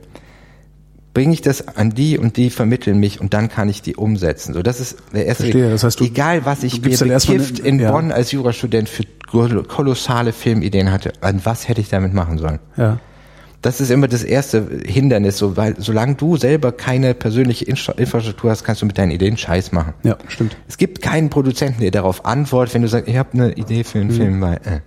bringe 1.13 1.33
ich 1.33 1.43
das 1.43 1.67
an 1.77 1.91
die 1.91 2.19
und 2.19 2.37
die 2.37 2.51
vermitteln 2.51 2.99
mich 2.99 3.21
und 3.21 3.35
dann 3.35 3.49
kann 3.49 3.69
ich 3.69 3.83
die 3.83 3.97
umsetzen. 3.97 4.55
So, 4.55 4.63
das 4.63 4.81
ist 4.81 4.97
der 5.13 5.27
erste 5.27 5.45
Verstehe, 5.45 5.71
das 5.71 5.83
heißt, 5.85 6.01
du- 6.01 6.05
egal 6.05 6.45
was 6.45 6.63
ich 6.63 6.81
mir 6.83 6.97
bekifft 6.97 7.61
eine- 7.61 7.69
in 7.69 7.79
ja. 7.81 7.91
Bonn 7.91 8.13
als 8.13 8.33
Jurastudent 8.33 8.89
für 8.89 9.05
kolossale 9.31 10.33
Filmideen 10.33 10.91
hatte, 10.91 11.13
an 11.21 11.41
was 11.45 11.69
hätte 11.69 11.81
ich 11.81 11.89
damit 11.89 12.15
machen 12.15 12.39
sollen? 12.39 12.59
Ja. 12.77 12.99
Das 13.63 13.81
ist 13.83 13.91
immer 13.91 14.09
das 14.09 14.23
erste 14.25 14.67
Hindernis, 14.87 15.37
so, 15.37 15.55
weil 15.57 15.75
solange 15.79 16.15
du 16.15 16.39
selber 16.39 16.73
keine 16.73 17.13
persönliche 17.13 17.67
Infra- 17.67 17.93
Infrastruktur 17.99 18.51
hast, 18.51 18.65
kannst 18.65 18.81
du 18.81 18.87
mit 18.87 18.97
deinen 18.97 19.11
Ideen 19.11 19.37
Scheiß 19.37 19.73
machen. 19.73 19.93
Ja, 20.03 20.17
stimmt. 20.29 20.57
Es 20.67 20.79
gibt 20.79 21.03
keinen 21.03 21.29
Produzenten, 21.29 21.83
der 21.83 21.91
darauf 21.91 22.25
antwortet, 22.25 22.75
wenn 22.75 22.83
du 22.83 22.89
sagst, 22.89 23.07
ich 23.09 23.17
habe 23.19 23.35
eine 23.35 23.53
Idee 23.53 23.85
für 23.85 23.99
Mhm. 23.99 24.05
einen 24.05 24.11
Film, 24.13 24.41
weil 24.41 24.55
äh. 24.65 24.81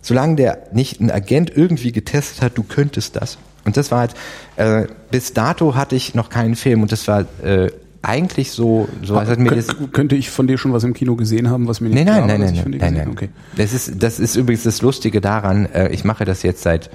solange 0.00 0.36
der 0.36 0.58
nicht 0.72 1.00
ein 1.00 1.10
Agent 1.10 1.50
irgendwie 1.56 1.90
getestet 1.90 2.40
hat, 2.40 2.56
du 2.56 2.62
könntest 2.62 3.16
das. 3.16 3.36
Und 3.64 3.76
das 3.76 3.90
war 3.90 3.98
halt, 4.00 4.14
äh, 4.56 4.86
bis 5.10 5.32
dato 5.32 5.74
hatte 5.74 5.96
ich 5.96 6.14
noch 6.14 6.28
keinen 6.28 6.54
Film 6.54 6.82
und 6.82 6.92
das 6.92 7.08
war 7.08 7.24
äh, 7.42 7.70
eigentlich 8.04 8.50
so, 8.50 8.88
so 9.02 9.18
hat 9.18 9.38
mir 9.38 9.50
das, 9.50 9.68
Kön 9.68 9.92
könnte 9.92 10.16
ich 10.16 10.30
von 10.30 10.46
dir 10.46 10.58
schon 10.58 10.72
was 10.72 10.84
im 10.84 10.94
Kino 10.94 11.16
gesehen 11.16 11.50
haben, 11.50 11.66
was 11.66 11.80
mir 11.80 11.88
nicht 11.88 12.04
Nein, 12.04 12.06
klar 12.06 12.26
nein, 12.26 12.40
war, 12.40 12.46
nein, 12.46 12.64
nein, 12.70 12.78
nein, 12.78 12.94
nein. 12.94 13.08
Okay. 13.10 13.28
Das 13.56 13.72
ist, 13.72 14.02
das 14.02 14.20
ist 14.20 14.36
übrigens 14.36 14.64
das 14.64 14.82
Lustige 14.82 15.20
daran, 15.20 15.66
äh, 15.66 15.88
ich 15.90 16.04
mache 16.04 16.24
das 16.24 16.42
jetzt 16.42 16.62
seit 16.62 16.90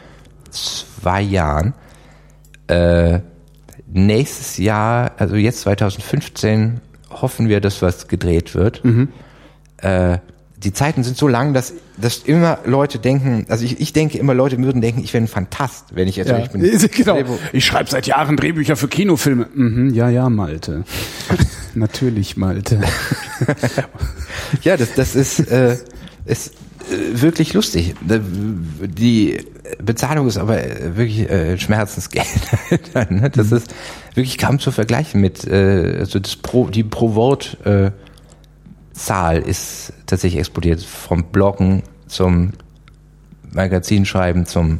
zwei 0.51 1.21
Jahren. 1.21 1.73
Äh, 2.67 3.19
nächstes 3.91 4.57
Jahr, 4.57 5.11
also 5.17 5.35
jetzt 5.35 5.61
2015, 5.61 6.81
hoffen 7.09 7.49
wir, 7.49 7.61
dass 7.61 7.81
was 7.81 8.07
gedreht 8.07 8.55
wird. 8.55 8.83
Mhm. 8.85 9.09
Äh, 9.77 10.19
die 10.63 10.73
Zeiten 10.73 11.03
sind 11.03 11.15
so 11.15 11.27
lang, 11.27 11.53
dass, 11.53 11.73
dass 11.97 12.17
immer 12.17 12.59
Leute 12.65 12.99
denken, 12.99 13.45
also 13.47 13.63
ich, 13.63 13.79
ich 13.79 13.93
denke 13.93 14.17
immer, 14.17 14.33
Leute 14.33 14.57
würden 14.61 14.81
denken, 14.81 15.01
ich 15.03 15.13
wäre 15.13 15.23
ein 15.23 15.27
Fantast, 15.27 15.85
wenn 15.95 16.07
ich 16.07 16.17
jetzt 16.17 16.29
Ja, 16.29 16.39
ich 16.39 16.49
bin. 16.49 16.61
genau. 16.91 17.15
Drehbuch- 17.15 17.39
Ich 17.53 17.65
schreibe 17.65 17.89
seit 17.89 18.07
Jahren 18.07 18.35
Drehbücher 18.35 18.75
für 18.75 18.87
Kinofilme. 18.89 19.47
Mhm, 19.53 19.93
ja, 19.93 20.09
ja, 20.09 20.29
Malte. 20.29 20.83
Natürlich, 21.75 22.35
Malte. 22.37 22.81
Ja, 24.63 24.77
das, 24.77 24.93
das 24.95 25.15
ist, 25.15 25.39
äh, 25.51 25.77
ist 26.25 26.53
äh, 26.91 27.21
wirklich 27.21 27.53
lustig. 27.53 27.93
Die 28.01 29.37
Bezahlung 29.83 30.27
ist 30.27 30.37
aber 30.37 30.63
äh, 30.63 30.97
wirklich 30.97 31.29
äh, 31.29 31.57
Schmerzensgeld. 31.57 32.27
Ne? 33.09 33.29
das 33.29 33.51
ist 33.51 33.73
wirklich 34.15 34.37
kaum 34.37 34.59
zu 34.59 34.71
vergleichen 34.71 35.21
mit, 35.21 35.45
äh, 35.45 35.97
also 35.99 36.19
das 36.19 36.35
pro, 36.35 36.67
die 36.69 36.83
pro 36.83 37.15
Wort 37.15 37.57
äh, 37.65 37.91
Zahl 38.99 39.39
ist 39.39 39.93
tatsächlich 40.05 40.39
explodiert. 40.39 40.83
Vom 40.83 41.25
Bloggen 41.25 41.83
zum 42.07 42.51
Magazinschreiben 43.51 44.45
zum 44.45 44.79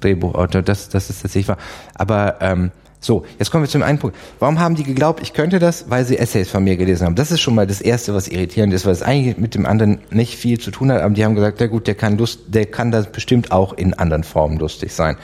Drehbuchautor, 0.00 0.62
das, 0.62 0.88
das 0.88 1.10
ist 1.10 1.22
tatsächlich 1.22 1.48
wahr. 1.48 1.58
Aber 1.94 2.36
ähm, 2.40 2.70
so, 3.00 3.24
jetzt 3.38 3.50
kommen 3.50 3.64
wir 3.64 3.68
zum 3.68 3.82
einen 3.82 3.98
Punkt. 3.98 4.16
Warum 4.38 4.58
haben 4.58 4.74
die 4.74 4.84
geglaubt, 4.84 5.20
ich 5.22 5.32
könnte 5.32 5.58
das? 5.58 5.90
Weil 5.90 6.04
sie 6.04 6.18
Essays 6.18 6.50
von 6.50 6.64
mir 6.64 6.76
gelesen 6.76 7.06
haben. 7.06 7.14
Das 7.14 7.30
ist 7.30 7.40
schon 7.40 7.54
mal 7.54 7.66
das 7.66 7.80
Erste, 7.80 8.14
was 8.14 8.28
irritierend 8.28 8.72
ist, 8.72 8.84
weil 8.84 8.92
es 8.92 9.02
eigentlich 9.02 9.38
mit 9.38 9.54
dem 9.54 9.66
anderen 9.66 9.98
nicht 10.10 10.36
viel 10.36 10.58
zu 10.58 10.70
tun 10.70 10.90
hat. 10.92 11.02
Aber 11.02 11.14
die 11.14 11.24
haben 11.24 11.34
gesagt, 11.34 11.60
ja 11.60 11.66
gut, 11.66 11.86
der 11.86 11.94
kann 11.94 12.18
Lust, 12.18 12.40
der 12.48 12.66
kann 12.66 12.90
das 12.90 13.10
bestimmt 13.10 13.52
auch 13.52 13.72
in 13.72 13.94
anderen 13.94 14.24
Formen 14.24 14.58
lustig 14.58 14.92
sein. 14.92 15.16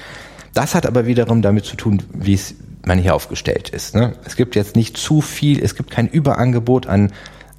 Das 0.55 0.75
hat 0.75 0.87
aber 0.87 1.07
wiederum 1.07 1.43
damit 1.43 1.65
zu 1.65 1.77
tun, 1.77 2.03
wie 2.13 2.35
es 2.35 2.55
man 2.85 2.99
hier 2.99 3.15
aufgestellt 3.15 3.69
ist. 3.71 3.95
Ne? 3.95 4.13
Es 4.25 4.37
gibt 4.37 4.55
jetzt 4.55 4.77
nicht 4.77 4.97
zu 4.97 5.21
viel, 5.21 5.63
es 5.63 5.75
gibt 5.77 5.91
kein 5.91 6.09
Überangebot 6.09 6.87
an 6.87 7.13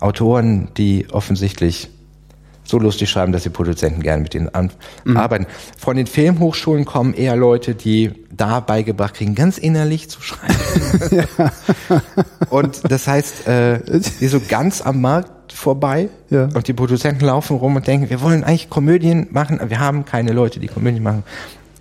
Autoren, 0.04 0.70
die 0.78 1.08
offensichtlich 1.12 1.90
so 2.66 2.80
lustig 2.80 3.10
schreiben, 3.10 3.34
dass 3.34 3.44
die 3.44 3.50
Produzenten 3.50 4.02
gerne 4.02 4.24
mit 4.24 4.34
ihnen 4.36 4.48
an 4.56 4.72
arbeiten. 5.16 5.48
Von 5.78 5.98
den 5.98 6.08
Filmhochschulen 6.08 6.86
kommen 6.86 7.14
eher 7.14 7.36
Leute, 7.36 7.76
die 7.76 8.12
da 8.32 8.62
beigebracht 8.62 9.16
kriegen, 9.16 9.36
ganz 9.36 9.58
innerlich 9.58 10.10
zu 10.10 10.22
schreiben. 10.22 10.56
Und 12.50 12.90
das 12.90 13.08
heißt, 13.08 13.48
äh, 13.48 13.80
die 14.20 14.28
so 14.28 14.40
ganz 14.48 14.82
am 14.82 15.02
Markt 15.02 15.52
vorbei 15.54 16.10
Ja. 16.30 16.46
und 16.46 16.68
die 16.68 16.74
Produzenten 16.74 17.26
laufen 17.26 17.58
rum 17.58 17.76
und 17.76 17.86
denken, 17.86 18.10
wir 18.10 18.22
wollen 18.22 18.44
eigentlich 18.44 18.70
Komödien 18.70 19.28
machen, 19.32 19.60
aber 19.60 19.70
wir 19.70 19.80
haben 19.80 20.04
keine 20.06 20.32
Leute, 20.32 20.60
die 20.60 20.68
Komödien 20.68 21.04
machen. 21.04 21.24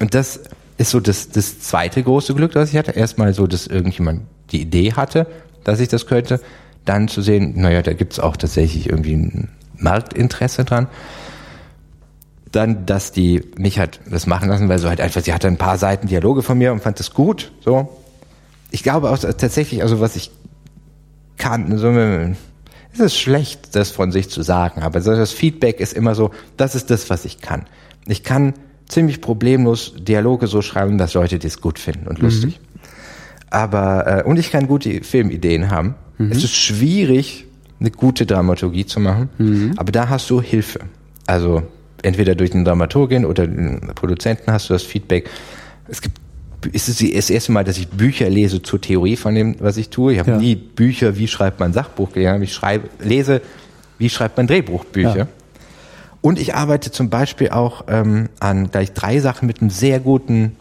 Und 0.01 0.15
das 0.15 0.41
ist 0.79 0.91
so 0.91 1.01
das, 1.01 1.31
das 1.31 1.61
zweite 1.61 2.03
große 2.03 2.35
Glück, 2.35 2.53
das 2.53 2.71
ich 2.71 2.77
hatte. 2.77 2.91
Erstmal 2.91 3.33
so, 3.35 3.47
dass 3.47 3.67
irgendjemand 3.67 4.23
die 4.51 4.61
Idee 4.61 4.93
hatte, 4.93 5.27
dass 5.65 5.81
ich 5.81 5.89
das 5.89 6.07
könnte. 6.07 6.41
Dann 6.85 7.09
zu 7.09 7.23
sehen, 7.23 7.55
naja, 7.57 7.83
da 7.83 7.93
gibt's 7.93 8.19
auch 8.19 8.37
tatsächlich 8.37 8.89
irgendwie 8.89 9.15
ein 9.15 9.49
Marktinteresse 9.79 10.65
dran. 10.65 10.89
Dann, 12.51 12.85
dass 12.87 13.13
die 13.13 13.43
mich 13.57 13.79
halt 13.79 14.01
das 14.11 14.27
machen 14.27 14.49
lassen, 14.49 14.69
weil 14.69 14.79
so 14.79 14.89
halt 14.89 15.01
einfach, 15.01 15.23
sie 15.23 15.33
hatte 15.33 15.49
ein 15.49 15.57
paar 15.57 15.79
Seiten 15.79 16.09
Dialoge 16.09 16.43
von 16.43 16.59
mir 16.59 16.73
und 16.73 16.83
fand 16.83 16.99
das 16.99 17.15
gut, 17.15 17.53
so. 17.61 17.89
Ich 18.71 18.83
glaube 18.83 19.11
auch 19.11 19.19
tatsächlich, 19.19 19.83
also 19.83 20.01
was 20.01 20.17
ich 20.17 20.31
kann, 21.37 21.77
so, 21.79 21.91
es 22.93 23.01
ist 23.01 23.19
schlecht, 23.19 23.75
das 23.75 23.91
von 23.91 24.13
sich 24.13 24.29
zu 24.29 24.43
sagen, 24.43 24.83
aber 24.83 25.01
das 25.01 25.33
Feedback 25.33 25.81
ist 25.81 25.93
immer 25.95 26.15
so, 26.15 26.31
das 26.57 26.75
ist 26.75 26.91
das, 26.91 27.09
was 27.11 27.25
ich 27.25 27.41
kann. 27.41 27.67
Ich 28.07 28.23
kann 28.23 28.55
ziemlich 28.87 29.21
problemlos 29.21 29.95
Dialoge 29.99 30.47
so 30.47 30.61
schreiben, 30.63 30.99
dass 30.99 31.15
Leute 31.15 31.39
das 31.39 31.61
gut 31.61 31.79
finden 31.79 32.07
und 32.07 32.19
lustig. 32.19 32.61
Aber, 33.51 34.07
äh, 34.07 34.23
und 34.23 34.39
ich 34.39 34.51
kann 34.51 34.67
gute 34.67 35.03
Filmideen 35.03 35.71
haben. 35.71 35.95
Es 36.31 36.45
ist 36.45 36.55
schwierig, 36.55 37.47
eine 37.81 37.91
gute 37.91 38.27
Dramaturgie 38.27 38.87
zu 38.87 39.01
machen, 39.01 39.73
aber 39.77 39.91
da 39.93 40.09
hast 40.09 40.31
du 40.31 40.41
Hilfe. 40.41 40.81
Also 41.27 41.63
entweder 42.03 42.35
durch 42.35 42.55
eine 42.55 42.65
Dramaturgin 42.65 43.25
oder 43.25 43.45
einen 43.45 43.93
Produzenten 43.95 44.53
hast 44.53 44.69
du 44.71 44.75
das 44.75 44.83
Feedback. 44.83 45.29
Es 45.89 46.01
gibt 46.01 46.21
ist 46.71 46.89
es 46.89 46.99
das 46.99 47.29
erste 47.29 47.51
Mal, 47.51 47.65
dass 47.65 47.77
ich 47.77 47.89
Bücher 47.89 48.31
lese 48.31 48.63
zur 48.63 48.81
Theorie 48.81 49.17
von 49.17 49.35
dem, 49.35 49.57
was 49.59 49.77
ich 49.77 49.89
tue. 49.89 50.13
Ich 50.13 50.19
habe 50.21 50.31
Ja. 50.33 50.37
nie 50.39 50.55
Bücher, 50.55 51.17
wie 51.19 51.27
schreibt 51.27 51.59
man 51.59 51.73
Sachbuch 51.73 52.13
gelernt. 52.13 52.45
Ich 52.45 52.53
schreibe, 52.53 52.89
lese, 53.01 53.43
wie 53.99 54.09
schreibt 54.09 54.37
man 54.37 54.47
Drehbuchbücher. 54.47 55.17
Ja. 55.17 55.27
Und 56.21 56.39
ich 56.39 56.55
arbeite 56.55 56.93
zum 56.93 57.11
Beispiel 57.11 57.51
auch 57.51 57.87
ähm, 57.89 58.29
an 58.39 58.71
gleich 58.71 58.93
drei 58.93 59.19
Sachen 59.19 59.47
mit 59.47 59.61
einem 59.61 59.71
sehr 59.71 59.99
guten 59.99 60.53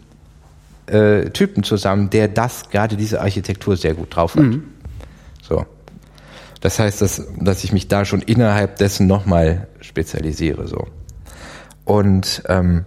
äh, 0.87 1.29
Typen 1.29 1.61
zusammen, 1.63 2.09
der 2.09 2.27
das, 2.27 2.69
gerade 2.71 2.97
diese 2.97 3.21
Architektur 3.21 3.77
sehr 3.77 3.93
gut 3.93 4.15
drauf 4.15 4.35
hat. 4.35 4.43
So. 4.43 4.59
Das 6.61 6.79
heißt, 6.79 7.01
dass, 7.01 7.23
dass 7.39 7.63
ich 7.63 7.73
mich 7.73 7.87
da 7.87 8.05
schon 8.05 8.21
innerhalb 8.21 8.77
dessen 8.77 9.07
nochmal 9.07 9.67
spezialisiere. 9.81 10.67
So. 10.67 10.87
Und 11.83 12.43
ähm, 12.47 12.85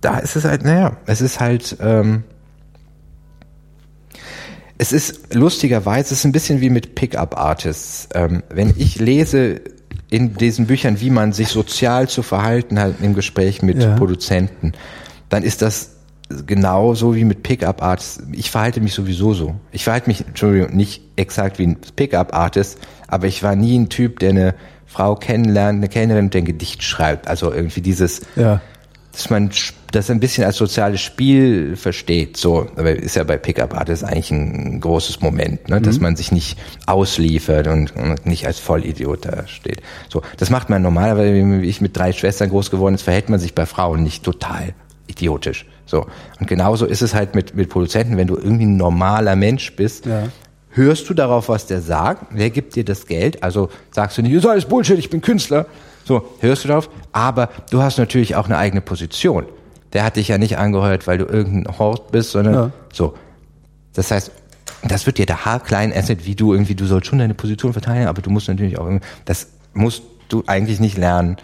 da 0.00 0.18
ist 0.18 0.36
es 0.36 0.44
halt, 0.44 0.64
naja, 0.64 0.96
es 1.06 1.20
ist 1.20 1.40
halt, 1.40 1.76
ähm, 1.80 2.24
es 4.76 4.92
ist 4.92 5.34
lustigerweise, 5.34 6.12
es 6.12 6.20
ist 6.20 6.24
ein 6.24 6.32
bisschen 6.32 6.60
wie 6.60 6.70
mit 6.70 6.96
Pickup-Artists. 6.96 8.08
Ähm, 8.14 8.42
wenn 8.50 8.74
ich 8.76 8.98
lese 8.98 9.60
in 10.10 10.34
diesen 10.34 10.66
Büchern, 10.66 11.00
wie 11.00 11.10
man 11.10 11.32
sich 11.32 11.48
sozial 11.48 12.08
zu 12.08 12.22
verhalten 12.22 12.78
hat 12.80 12.96
im 13.00 13.14
Gespräch 13.14 13.62
mit 13.62 13.82
Ja. 13.82 13.96
Produzenten, 13.96 14.72
dann 15.28 15.42
ist 15.44 15.62
das 15.62 15.93
genauso 16.46 17.14
wie 17.14 17.24
mit 17.24 17.42
Pickup-Artists. 17.42 18.22
Ich 18.32 18.50
verhalte 18.50 18.80
mich 18.80 18.94
sowieso 18.94 19.34
so. 19.34 19.54
Ich 19.72 19.84
verhalte 19.84 20.08
mich, 20.08 20.26
Entschuldigung, 20.26 20.74
nicht 20.74 21.02
exakt 21.16 21.58
wie 21.58 21.66
ein 21.66 21.76
Pickup-Artist, 21.96 22.78
aber 23.08 23.26
ich 23.26 23.42
war 23.42 23.54
nie 23.56 23.78
ein 23.78 23.88
Typ, 23.88 24.18
der 24.20 24.30
eine 24.30 24.54
Frau 24.86 25.14
kennenlernt, 25.16 25.78
eine 25.78 25.88
Kellnerin, 25.88 26.30
der 26.30 26.42
ein 26.42 26.44
Gedicht 26.46 26.82
schreibt. 26.82 27.28
Also 27.28 27.52
irgendwie 27.52 27.80
dieses, 27.80 28.22
Ja. 28.36 28.60
dass 29.12 29.28
man 29.28 29.50
das 29.92 30.10
ein 30.10 30.18
bisschen 30.18 30.44
als 30.44 30.56
soziales 30.56 31.00
Spiel 31.00 31.76
versteht. 31.76 32.36
So, 32.36 32.68
aber 32.76 32.92
ist 32.92 33.16
ja 33.16 33.24
bei 33.24 33.36
Pickup 33.36 33.74
Artists 33.74 34.02
eigentlich 34.04 34.30
ein 34.30 34.80
großes 34.80 35.20
Moment, 35.20 35.68
ne? 35.68 35.80
dass 35.80 36.00
man 36.00 36.16
sich 36.16 36.32
nicht 36.32 36.58
ausliefert 36.86 37.68
und, 37.68 37.94
und 37.94 38.26
nicht 38.26 38.46
als 38.46 38.58
Vollidiot 38.58 39.26
da 39.26 39.46
steht. 39.46 39.82
So, 40.08 40.22
das 40.38 40.50
macht 40.50 40.70
man 40.70 40.82
normalerweise, 40.82 41.32
wie 41.62 41.66
ich 41.68 41.80
mit 41.80 41.96
drei 41.96 42.12
Schwestern 42.12 42.48
groß 42.50 42.70
geworden 42.70 42.94
ist, 42.94 43.02
verhält 43.02 43.28
man 43.28 43.38
sich 43.38 43.54
bei 43.54 43.66
Frauen 43.66 44.02
nicht 44.02 44.24
total 44.24 44.74
idiotisch. 45.06 45.66
So 45.86 46.06
und 46.40 46.46
genauso 46.46 46.86
ist 46.86 47.02
es 47.02 47.14
halt 47.14 47.34
mit 47.34 47.54
mit 47.54 47.68
Produzenten, 47.68 48.16
wenn 48.16 48.26
du 48.26 48.36
irgendwie 48.36 48.64
ein 48.66 48.76
normaler 48.76 49.36
Mensch 49.36 49.74
bist. 49.76 50.06
Ja. 50.06 50.24
Hörst 50.70 51.08
du 51.08 51.14
darauf, 51.14 51.48
was 51.48 51.66
der 51.66 51.80
sagt? 51.80 52.26
Wer 52.30 52.50
gibt 52.50 52.74
dir 52.74 52.84
das 52.84 53.06
Geld? 53.06 53.42
Also 53.42 53.68
sagst 53.92 54.18
du 54.18 54.22
nicht, 54.22 54.34
das 54.34 54.44
ist 54.44 54.50
alles 54.50 54.64
Bullshit, 54.64 54.98
ich 54.98 55.10
bin 55.10 55.20
Künstler. 55.20 55.66
So, 56.04 56.24
hörst 56.40 56.64
du 56.64 56.68
darauf? 56.68 56.90
Aber 57.12 57.48
du 57.70 57.80
hast 57.80 57.96
natürlich 57.98 58.34
auch 58.36 58.46
eine 58.46 58.58
eigene 58.58 58.80
Position. 58.80 59.44
Der 59.92 60.02
hat 60.04 60.16
dich 60.16 60.28
ja 60.28 60.36
nicht 60.38 60.58
angeheuert, 60.58 61.06
weil 61.06 61.18
du 61.18 61.26
irgendein 61.26 61.78
Hort 61.78 62.10
bist, 62.10 62.32
sondern 62.32 62.54
Ja. 62.54 62.70
so. 62.92 63.14
Das 63.92 64.10
heißt, 64.10 64.32
das 64.82 65.06
wird 65.06 65.18
dir 65.18 65.26
der 65.26 65.44
haarklein 65.44 65.92
Asset, 65.92 66.26
wie 66.26 66.34
du 66.34 66.52
irgendwie, 66.52 66.74
du 66.74 66.84
sollst 66.86 67.06
schon 67.06 67.20
deine 67.20 67.34
Position 67.34 67.72
verteidigen, 67.72 68.08
aber 68.08 68.20
du 68.20 68.30
musst 68.30 68.48
natürlich 68.48 68.76
auch, 68.78 68.86
irgendwie- 68.86 69.06
das 69.24 69.46
musst 69.74 70.02
du 70.28 70.42
eigentlich 70.46 70.80
nicht 70.80 70.98
lernen. 70.98 71.36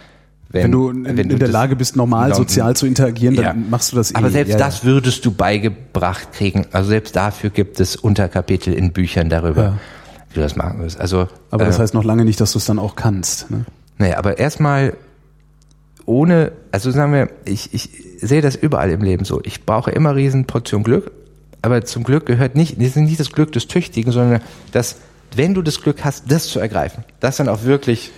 Wenn 0.52 0.72
du 0.72 0.90
in, 0.90 1.04
in 1.06 1.28
der 1.28 1.38
das- 1.38 1.50
Lage 1.52 1.76
bist, 1.76 1.94
normal 1.96 2.26
Genau. 2.30 2.38
sozial 2.38 2.74
zu 2.74 2.84
interagieren, 2.86 3.36
dann 3.36 3.44
Ja. 3.44 3.54
machst 3.54 3.92
du 3.92 3.96
das 3.96 4.10
eh. 4.10 4.16
Aber 4.16 4.30
selbst 4.30 4.50
ja, 4.52 4.58
das 4.58 4.84
würdest 4.84 5.24
du 5.24 5.30
beigebracht 5.30 6.32
kriegen. 6.32 6.66
Also 6.72 6.88
selbst 6.90 7.14
dafür 7.14 7.50
gibt 7.50 7.78
es 7.78 7.94
Unterkapitel 7.96 8.74
in 8.74 8.92
Büchern 8.92 9.28
darüber, 9.28 9.62
Ja. 9.62 9.78
wie 10.30 10.34
du 10.34 10.40
das 10.40 10.56
machen 10.56 10.80
wirst. 10.80 11.00
Also, 11.00 11.28
Aber 11.52 11.64
das 11.64 11.78
äh, 11.78 11.82
heißt 11.82 11.94
noch 11.94 12.02
lange 12.04 12.24
nicht, 12.24 12.40
dass 12.40 12.50
du 12.52 12.58
es 12.58 12.64
dann 12.64 12.80
auch 12.80 12.96
kannst. 12.96 13.50
Ne? 13.50 13.64
Nee, 13.98 14.14
aber 14.14 14.38
erstmal 14.38 14.94
ohne, 16.06 16.52
also 16.72 16.90
sagen 16.90 17.12
wir, 17.12 17.28
ich, 17.44 17.72
ich 17.72 17.90
sehe 18.20 18.40
das 18.42 18.56
überall 18.56 18.90
im 18.90 19.02
Leben 19.02 19.24
so. 19.24 19.40
Ich 19.44 19.64
brauche 19.64 19.90
immer 19.90 20.16
riesen 20.16 20.46
Portion 20.46 20.82
Glück, 20.82 21.12
aber 21.62 21.84
zum 21.84 22.02
Glück 22.04 22.26
gehört 22.26 22.56
nicht, 22.56 22.78
nicht 22.78 23.20
das 23.20 23.30
Glück 23.32 23.52
des 23.52 23.68
Tüchtigen, 23.68 24.10
sondern 24.12 24.40
das, 24.72 24.96
wenn 25.36 25.54
du 25.54 25.62
das 25.62 25.80
Glück 25.80 26.04
hast, 26.04 26.24
das 26.30 26.48
zu 26.48 26.58
ergreifen, 26.58 27.04
das 27.20 27.36
dann 27.36 27.48
auch 27.48 27.62
wirklich 27.62 28.10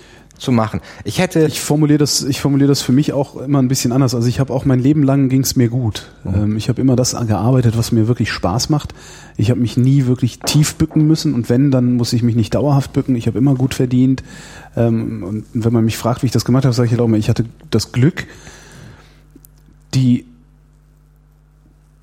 zu 0.43 0.53
machen. 0.53 0.81
Ich 1.05 1.19
hätte, 1.21 1.47
Ich 1.47 1.61
formuliere 1.61 1.99
das, 1.99 2.23
ich 2.23 2.41
formuliere 2.41 2.69
das 2.69 2.83
für 2.83 2.93
mich 2.93 3.13
auch 3.13 3.37
immer 3.37 3.61
ein 3.61 3.69
bisschen 3.69 3.93
anders. 3.93 4.15
Also 4.15 4.29
ich 4.29 4.41
habe 4.41 4.53
auch 4.53 4.65
mein 4.65 4.81
Leben 4.81 5.03
lang 5.03 5.29
ging 5.29 5.43
es 5.43 5.57
mir 5.57 5.69
gut. 5.69 6.11
Ähm, 6.27 6.57
ich 6.57 6.69
habe 6.69 6.81
immer 6.81 6.97
das 6.97 7.13
gearbeitet, 7.13 7.79
was 7.79 7.93
mir 7.93 8.09
wirklich 8.09 8.31
Spaß 8.31 8.69
macht. 8.69 8.93
Ich 9.37 9.51
habe 9.51 9.61
mich 9.61 9.77
nie 9.77 10.07
wirklich 10.07 10.41
tief 10.41 10.75
bücken 10.75 11.07
müssen 11.07 11.33
und 11.35 11.49
wenn, 11.49 11.71
dann 11.71 11.95
muss 11.95 12.13
ich 12.13 12.23
mich 12.23 12.35
nicht 12.35 12.55
dauerhaft 12.55 12.93
bücken. 12.93 13.15
Ich 13.15 13.27
habe 13.27 13.39
immer 13.39 13.55
gut 13.55 13.75
verdient. 13.75 14.23
Ähm, 14.77 15.23
und 15.23 15.45
wenn 15.53 15.73
man 15.73 15.85
mich 15.85 15.97
fragt, 15.97 16.23
wie 16.23 16.27
ich 16.27 16.33
das 16.33 16.45
gemacht 16.45 16.65
habe, 16.65 16.75
sage 16.75 16.87
ich 16.87 16.93
halt 16.93 17.01
auch 17.01 17.07
immer, 17.07 17.19
ich 17.19 17.29
hatte 17.29 17.45
das 17.71 17.93
Glück, 17.93 18.27
die 19.95 20.27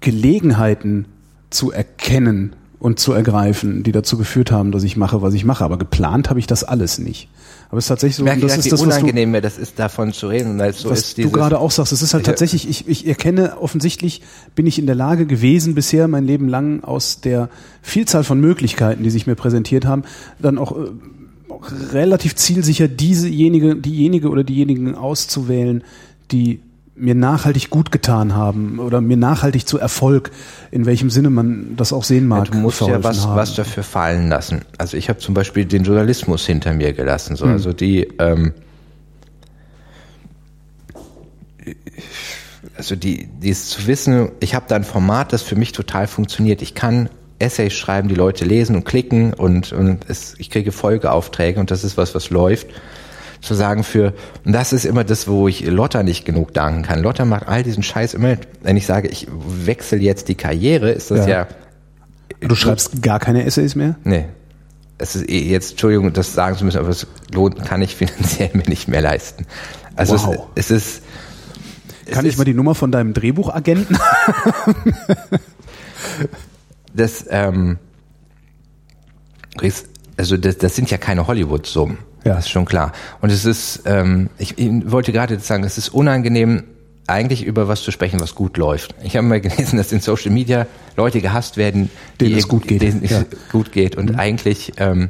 Gelegenheiten 0.01 1.05
zu 1.49 1.71
erkennen 1.71 2.53
und 2.79 2.99
zu 2.99 3.11
ergreifen, 3.11 3.83
die 3.83 3.91
dazu 3.91 4.17
geführt 4.17 4.51
haben, 4.51 4.71
dass 4.71 4.83
ich 4.83 4.95
mache, 4.95 5.21
was 5.21 5.33
ich 5.33 5.43
mache. 5.43 5.65
Aber 5.65 5.77
geplant 5.77 6.29
habe 6.29 6.39
ich 6.39 6.47
das 6.47 6.63
alles 6.63 6.99
nicht. 6.99 7.27
Aber 7.69 7.77
es 7.77 7.85
ist 7.85 7.89
tatsächlich 7.89 8.15
so, 8.15 8.23
merke 8.23 8.41
das 8.41 8.57
ist 8.57 8.71
das, 8.71 8.79
du, 8.79 8.85
unangenehm 8.85 9.29
mir 9.29 9.41
das 9.41 9.59
ist, 9.59 9.77
davon 9.77 10.11
zu 10.11 10.27
reden, 10.27 10.57
weil 10.57 10.71
es 10.71 10.79
so 10.79 10.89
was 10.89 10.99
ist 10.99 11.17
du 11.17 11.21
dieses, 11.21 11.33
gerade 11.33 11.59
auch 11.59 11.69
sagst, 11.69 11.91
es 11.91 12.01
ist 12.01 12.15
halt 12.15 12.25
tatsächlich, 12.25 12.67
ich, 12.67 12.87
ich 12.87 13.07
erkenne 13.07 13.59
offensichtlich, 13.61 14.23
bin 14.55 14.65
ich 14.65 14.79
in 14.79 14.87
der 14.87 14.95
Lage 14.95 15.27
gewesen, 15.27 15.75
bisher 15.75 16.07
mein 16.07 16.25
Leben 16.25 16.47
lang 16.47 16.83
aus 16.83 17.21
der 17.21 17.49
Vielzahl 17.83 18.23
von 18.23 18.39
Möglichkeiten, 18.39 19.03
die 19.03 19.11
sich 19.11 19.27
mir 19.27 19.35
präsentiert 19.35 19.85
haben, 19.85 20.03
dann 20.39 20.57
auch 20.57 20.71
äh, 20.71 20.89
auch 21.49 21.71
relativ 21.91 22.35
zielsicher, 22.35 22.87
diesejenige, 22.87 23.75
diejenige 23.75 24.29
oder 24.29 24.43
diejenigen 24.43 24.95
auszuwählen, 24.95 25.83
die 26.31 26.61
mir 26.99 27.15
nachhaltig 27.15 27.69
gut 27.69 27.91
getan 27.91 28.35
haben 28.35 28.79
oder 28.79 29.01
mir 29.01 29.17
nachhaltig 29.17 29.67
zu 29.67 29.79
Erfolg, 29.79 30.31
in 30.71 30.85
welchem 30.85 31.09
Sinne 31.09 31.29
man 31.29 31.75
das 31.75 31.93
auch 31.93 32.03
sehen 32.03 32.27
mag. 32.27 32.51
du 32.51 32.57
musst 32.57 32.81
ja 32.81 33.03
was, 33.03 33.25
haben. 33.25 33.35
was 33.35 33.55
dafür 33.55 33.83
fallen 33.83 34.29
lassen. 34.29 34.61
Also 34.77 34.97
ich 34.97 35.09
habe 35.09 35.19
zum 35.19 35.33
Beispiel 35.33 35.65
den 35.65 35.83
Journalismus 35.83 36.45
hinter 36.45 36.73
mir 36.73 36.93
gelassen. 36.93 37.35
So. 37.35 37.45
Also 37.45 37.73
die, 37.73 38.07
ähm, 38.19 38.53
also 42.75 42.95
die, 42.95 43.27
dieses 43.41 43.69
zu 43.69 43.87
wissen, 43.87 44.31
ich 44.39 44.55
habe 44.55 44.65
da 44.67 44.75
ein 44.75 44.83
Format, 44.83 45.33
das 45.33 45.41
für 45.41 45.55
mich 45.55 45.71
total 45.71 46.07
funktioniert. 46.07 46.61
Ich 46.61 46.75
kann 46.75 47.09
Essays 47.39 47.73
schreiben, 47.73 48.09
die 48.09 48.15
Leute 48.15 48.45
lesen 48.45 48.75
und 48.75 48.83
klicken 48.83 49.33
und, 49.33 49.71
und 49.71 50.05
es, 50.09 50.35
ich 50.37 50.49
kriege 50.49 50.71
Folgeaufträge 50.71 51.59
und 51.59 51.71
das 51.71 51.83
ist 51.83 51.97
was, 51.97 52.13
was 52.13 52.29
läuft. 52.29 52.67
Zu 53.41 53.53
sagen 53.53 53.83
für, 53.83 54.13
und 54.43 54.51
das 54.51 54.73
ist 54.73 54.85
immer 54.85 55.03
das, 55.05 55.27
wo 55.27 55.47
ich 55.47 55.65
Lotta 55.65 56.03
nicht 56.03 56.25
genug 56.25 56.53
danken 56.53 56.83
kann. 56.83 57.01
Lotta 57.01 57.23
macht 57.23 57.47
all 57.47 57.63
diesen 57.63 57.83
Scheiß 57.83 58.13
immer, 58.13 58.35
wenn 58.63 58.75
ich 58.75 58.85
sage, 58.85 59.07
ich 59.07 59.27
wechsle 59.31 59.99
jetzt 59.99 60.27
die 60.27 60.35
Karriere, 60.35 60.91
ist 60.91 61.09
das 61.11 61.25
Ja. 61.25 61.27
ja 61.27 61.47
Du 62.41 62.55
schreibst 62.55 63.01
gar 63.01 63.19
keine 63.19 63.45
Essays 63.45 63.75
mehr? 63.75 63.95
Nee. 64.03 64.25
Es 64.97 65.15
ist 65.15 65.29
eh 65.29 65.49
jetzt, 65.49 65.71
Entschuldigung, 65.71 66.11
das 66.11 66.33
sagen 66.33 66.57
zu 66.57 66.65
müssen, 66.65 66.79
aber 66.79 66.89
es 66.89 67.07
lohnt, 67.33 67.63
kann 67.65 67.81
ich 67.81 67.95
finanziell 67.95 68.49
mir 68.53 68.67
nicht 68.67 68.89
mehr 68.89 69.01
leisten. 69.01 69.45
Also 69.95 70.15
Wow. 70.21 70.47
es, 70.55 70.69
es 70.69 70.71
ist. 70.71 71.01
Kann 72.11 72.25
es 72.25 72.33
ich 72.33 72.37
mal 72.37 72.43
die 72.43 72.53
Nummer 72.53 72.75
von 72.75 72.91
deinem 72.91 73.13
Drehbuchagenten? 73.13 73.97
das, 76.93 77.25
ähm, 77.29 77.77
ist- 79.61 79.87
also 80.17 80.37
das, 80.37 80.57
das 80.57 80.75
sind 80.75 80.91
ja 80.91 80.97
keine 80.97 81.27
Hollywood-Summen. 81.27 81.97
Ja. 82.23 82.35
Das 82.35 82.45
ist 82.45 82.51
schon 82.51 82.65
klar. 82.65 82.91
Und 83.21 83.31
es 83.31 83.45
ist, 83.45 83.83
ähm, 83.85 84.29
ich, 84.37 84.57
ich 84.57 84.69
wollte 84.91 85.11
gerade 85.11 85.35
jetzt 85.35 85.47
sagen, 85.47 85.63
es 85.63 85.77
ist 85.77 85.89
unangenehm, 85.89 86.63
eigentlich 87.07 87.43
über 87.43 87.67
was 87.67 87.81
zu 87.81 87.91
sprechen, 87.91 88.19
was 88.19 88.35
gut 88.35 88.57
läuft. 88.57 88.93
Ich 89.03 89.15
habe 89.15 89.25
mal 89.25 89.41
gelesen, 89.41 89.77
dass 89.77 89.91
in 89.91 89.99
Social 89.99 90.31
Media 90.31 90.67
Leute 90.95 91.21
gehasst 91.21 91.57
werden, 91.57 91.89
Denen 92.21 92.37
es 92.37 92.47
gut 92.47 92.67
geht. 92.67 92.81
denen 92.81 93.01
es 93.03 93.11
Ja. 93.11 93.19
Mhm. 93.21 93.25
gut 93.51 93.71
geht. 93.71 93.95
Und 93.95 94.19
eigentlich, 94.19 94.73
ähm, 94.77 95.09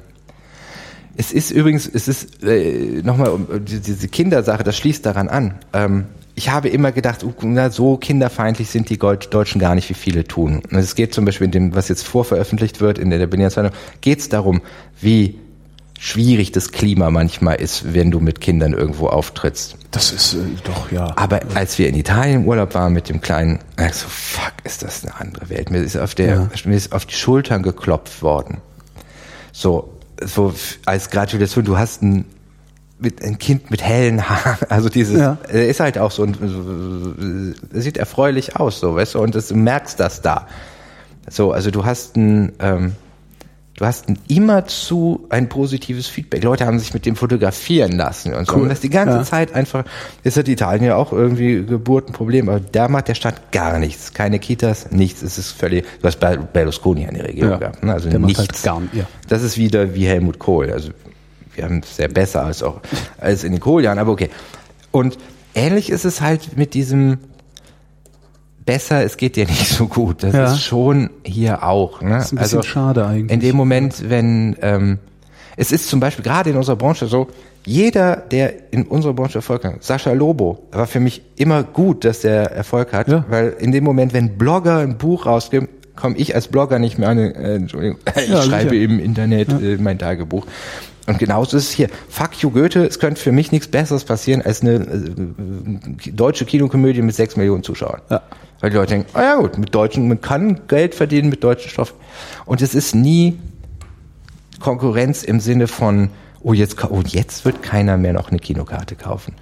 es 1.17 1.31
ist 1.33 1.51
übrigens, 1.51 1.89
es 1.91 2.07
ist 2.07 2.43
äh, 2.43 3.01
nochmal 3.03 3.37
die- 3.59 3.79
diese 3.81 4.07
Kindersache, 4.07 4.63
das 4.63 4.77
schließt 4.77 5.05
daran 5.05 5.27
an. 5.27 5.55
Ähm, 5.73 6.05
ich 6.35 6.49
habe 6.49 6.69
immer 6.69 6.93
gedacht, 6.93 7.25
uh, 7.25 7.33
na, 7.41 7.69
so 7.69 7.97
kinderfeindlich 7.97 8.69
sind 8.69 8.89
die 8.89 8.97
Deutschen 8.97 9.59
gar 9.59 9.75
nicht, 9.75 9.89
wie 9.89 9.93
viele 9.93 10.23
tun. 10.23 10.61
Und 10.71 10.77
es 10.77 10.95
geht 10.95 11.13
zum 11.13 11.25
Beispiel 11.25 11.45
in 11.45 11.51
dem, 11.51 11.75
was 11.75 11.89
jetzt 11.89 12.03
vorveröffentlicht 12.03 12.79
wird 12.79 12.97
in 12.97 13.09
der 13.09 13.27
Berliner 13.27 13.49
Zeitung, 13.49 13.71
geht 13.99 14.19
es 14.19 14.29
darum, 14.29 14.61
wie 15.01 15.37
schwierig 15.99 16.53
das 16.53 16.71
Klima 16.71 17.11
manchmal 17.11 17.55
ist, 17.57 17.93
wenn 17.93 18.09
du 18.09 18.19
mit 18.21 18.39
Kindern 18.39 18.73
irgendwo 18.73 19.07
auftrittst. 19.07 19.75
Das 19.91 20.11
ist 20.13 20.33
äh, 20.33 20.37
doch, 20.63 20.91
ja. 20.91 21.11
Aber 21.17 21.41
als 21.55 21.77
wir 21.77 21.89
in 21.89 21.95
Italien 21.95 22.41
im 22.43 22.47
Urlaub 22.47 22.73
waren 22.73 22.93
mit 22.93 23.09
dem 23.09 23.19
Kleinen, 23.19 23.59
ich 23.85 23.93
so, 23.93 24.07
fuck, 24.07 24.53
ist 24.63 24.81
das 24.81 25.03
eine 25.03 25.19
andere 25.19 25.49
Welt. 25.49 25.69
Mir 25.71 25.79
ist 25.79 25.97
auf 25.97 26.15
der, 26.15 26.49
mir 26.63 26.75
ist 26.75 26.93
auf 26.93 27.05
die 27.05 27.15
Schultern 27.15 27.63
geklopft 27.63 28.21
worden. 28.21 28.59
So, 29.51 29.93
so 30.23 30.53
als 30.85 31.09
Gratulation, 31.09 31.65
du 31.65 31.77
hast 31.77 32.01
ein, 32.01 32.23
mit, 32.97 33.21
ein 33.21 33.37
Kind 33.37 33.69
mit 33.69 33.83
hellen 33.83 34.29
Haaren, 34.29 34.57
also 34.69 34.87
dieses, 34.87 35.19
Ja. 35.19 35.37
er 35.49 35.67
ist 35.67 35.81
halt 35.81 35.97
auch 35.97 36.11
so, 36.11 36.23
ein, 36.23 37.55
sieht 37.73 37.97
erfreulich 37.97 38.55
aus, 38.55 38.79
so, 38.79 38.95
weißt 38.95 39.15
du, 39.15 39.19
und 39.19 39.35
das, 39.35 39.49
du 39.49 39.55
merkst 39.55 39.99
das 39.99 40.21
da. 40.21 40.47
So, 41.29 41.51
also 41.51 41.71
du 41.71 41.83
hast 41.83 42.15
ein, 42.15 42.53
ähm, 42.59 42.95
du 43.79 43.85
hast 43.85 44.05
immerzu 44.27 45.25
ein 45.29 45.49
positives 45.49 46.07
Feedback. 46.07 46.43
Leute 46.43 46.65
haben 46.65 46.77
sich 46.79 46.93
mit 46.93 47.05
dem 47.05 47.15
fotografieren 47.15 47.93
lassen 47.93 48.33
und 48.33 48.45
so. 48.45 48.55
Cool. 48.55 48.63
Und 48.63 48.69
das 48.69 48.81
die 48.81 48.89
ganze 48.89 49.17
Ja. 49.17 49.23
Zeit 49.23 49.55
einfach, 49.55 49.85
ist 50.23 50.37
hat 50.37 50.47
Italien 50.47 50.83
ja 50.85 50.95
auch 50.97 51.13
irgendwie 51.13 51.65
Geburtenproblem, 51.65 52.49
aber 52.49 52.59
da 52.59 52.87
macht 52.89 53.07
der 53.07 53.15
Staat 53.15 53.51
gar 53.51 53.79
nichts. 53.79 54.13
Keine 54.13 54.37
Kitas, 54.39 54.91
nichts. 54.91 55.21
Es 55.21 55.37
ist 55.37 55.51
völlig, 55.51 55.85
du 56.01 56.07
hast 56.07 56.19
Ber- 56.19 56.37
Berlusconi 56.37 57.07
an 57.07 57.15
der 57.15 57.27
Regierung 57.29 57.51
Ja. 57.51 57.57
gehabt, 57.57 57.83
ne? 57.83 57.93
also 57.93 58.09
Der 58.09 58.19
nichts. 58.19 58.39
halt 58.39 58.63
gar 58.63 58.81
ja. 58.93 59.05
Das 59.29 59.41
ist 59.43 59.57
wieder 59.57 59.95
wie 59.95 60.05
Helmut 60.05 60.39
Kohl. 60.39 60.71
Also 60.71 60.89
wir 61.55 61.63
haben 61.63 61.79
es 61.83 61.95
sehr 61.95 62.09
besser 62.09 62.43
als 62.45 62.61
auch 62.61 62.81
als 63.17 63.43
in 63.43 63.53
den 63.53 63.61
Kohljahren, 63.61 63.97
aber 63.99 64.11
okay. 64.11 64.29
Und 64.91 65.17
ähnlich 65.55 65.89
ist 65.89 66.05
es 66.05 66.21
halt 66.21 66.57
mit 66.57 66.73
diesem 66.73 67.17
besser, 68.71 69.03
es 69.03 69.17
geht 69.17 69.35
dir 69.35 69.45
nicht 69.55 69.67
so 69.69 69.87
gut. 69.87 70.23
Das 70.23 70.33
Ja. 70.33 70.45
ist 70.51 70.61
schon 70.63 71.09
hier 71.23 71.63
auch. 71.63 72.01
Ne? 72.01 72.09
Das 72.11 72.25
ist 72.27 72.31
ein 72.33 72.37
bisschen 72.39 72.63
schade 72.63 73.05
eigentlich. 73.05 73.31
In 73.31 73.39
dem 73.39 73.55
Moment, 73.55 74.09
wenn 74.09 74.55
ähm, 74.61 74.99
es 75.57 75.71
ist 75.71 75.89
zum 75.89 75.99
Beispiel 75.99 76.23
gerade 76.23 76.49
in 76.51 76.55
unserer 76.55 76.75
Branche 76.75 77.07
so, 77.07 77.27
jeder, 77.65 78.15
der 78.15 78.71
in 78.71 78.83
unserer 78.83 79.13
Branche 79.13 79.39
Erfolg 79.39 79.65
hat, 79.65 79.83
Sascha 79.83 80.13
Lobo, 80.13 80.59
war 80.71 80.87
für 80.87 80.99
mich 81.01 81.21
immer 81.35 81.63
gut, 81.63 82.05
dass 82.05 82.21
der 82.21 82.51
Erfolg 82.51 82.93
hat, 82.93 83.07
Ja. 83.09 83.25
weil 83.29 83.55
in 83.59 83.71
dem 83.71 83.83
Moment, 83.83 84.13
wenn 84.13 84.37
Blogger 84.37 84.77
ein 84.77 84.97
Buch 84.97 85.25
rausgeben, 85.25 85.67
komme 85.95 86.15
ich 86.17 86.33
als 86.33 86.47
Blogger 86.47 86.79
nicht 86.79 86.97
mehr 86.97 87.09
an, 87.09 87.17
äh, 87.17 87.55
Entschuldigung, 87.55 87.97
ich 88.15 88.29
Ja, 88.29 88.41
schreibe 88.43 88.69
sicher. 88.69 88.83
im 88.83 88.99
Internet 88.99 89.49
äh, 89.61 89.77
mein 89.77 89.99
Tagebuch. 89.99 90.45
Und 91.07 91.17
genauso 91.19 91.57
ist 91.57 91.63
es 91.63 91.71
hier. 91.71 91.89
Fuck 92.07 92.41
you 92.41 92.51
Goethe, 92.51 92.85
es 92.85 92.99
könnte 92.99 93.19
für 93.19 93.31
mich 93.31 93.51
nichts 93.51 93.67
Besseres 93.67 94.03
passieren 94.05 94.41
als 94.43 94.61
eine 94.61 94.75
äh, 94.75 96.11
deutsche 96.11 96.45
Kinokomödie 96.45 97.01
mit 97.01 97.15
sechs 97.15 97.35
Millionen 97.35 97.63
Zuschauern. 97.63 98.01
Ja. 98.09 98.21
Weil 98.59 98.71
die 98.71 98.75
Leute 98.75 98.95
denken, 98.95 99.09
ah 99.13 99.21
ja 99.21 99.35
gut, 99.37 99.57
mit 99.57 99.73
deutschen, 99.73 100.07
man 100.07 100.21
kann 100.21 100.61
Geld 100.67 100.95
verdienen 100.95 101.29
mit 101.29 101.43
deutschen 101.43 101.69
Stoffen. 101.69 101.95
Und 102.45 102.61
es 102.61 102.75
ist 102.75 102.93
nie 102.93 103.39
Konkurrenz 104.59 105.23
im 105.23 105.39
Sinne 105.39 105.67
von, 105.67 106.09
oh 106.41 106.53
jetzt, 106.53 106.83
oh 106.89 107.01
jetzt 107.05 107.45
wird 107.45 107.63
keiner 107.63 107.97
mehr 107.97 108.13
noch 108.13 108.29
eine 108.29 108.39
Kinokarte 108.39 108.95
kaufen. 108.95 109.33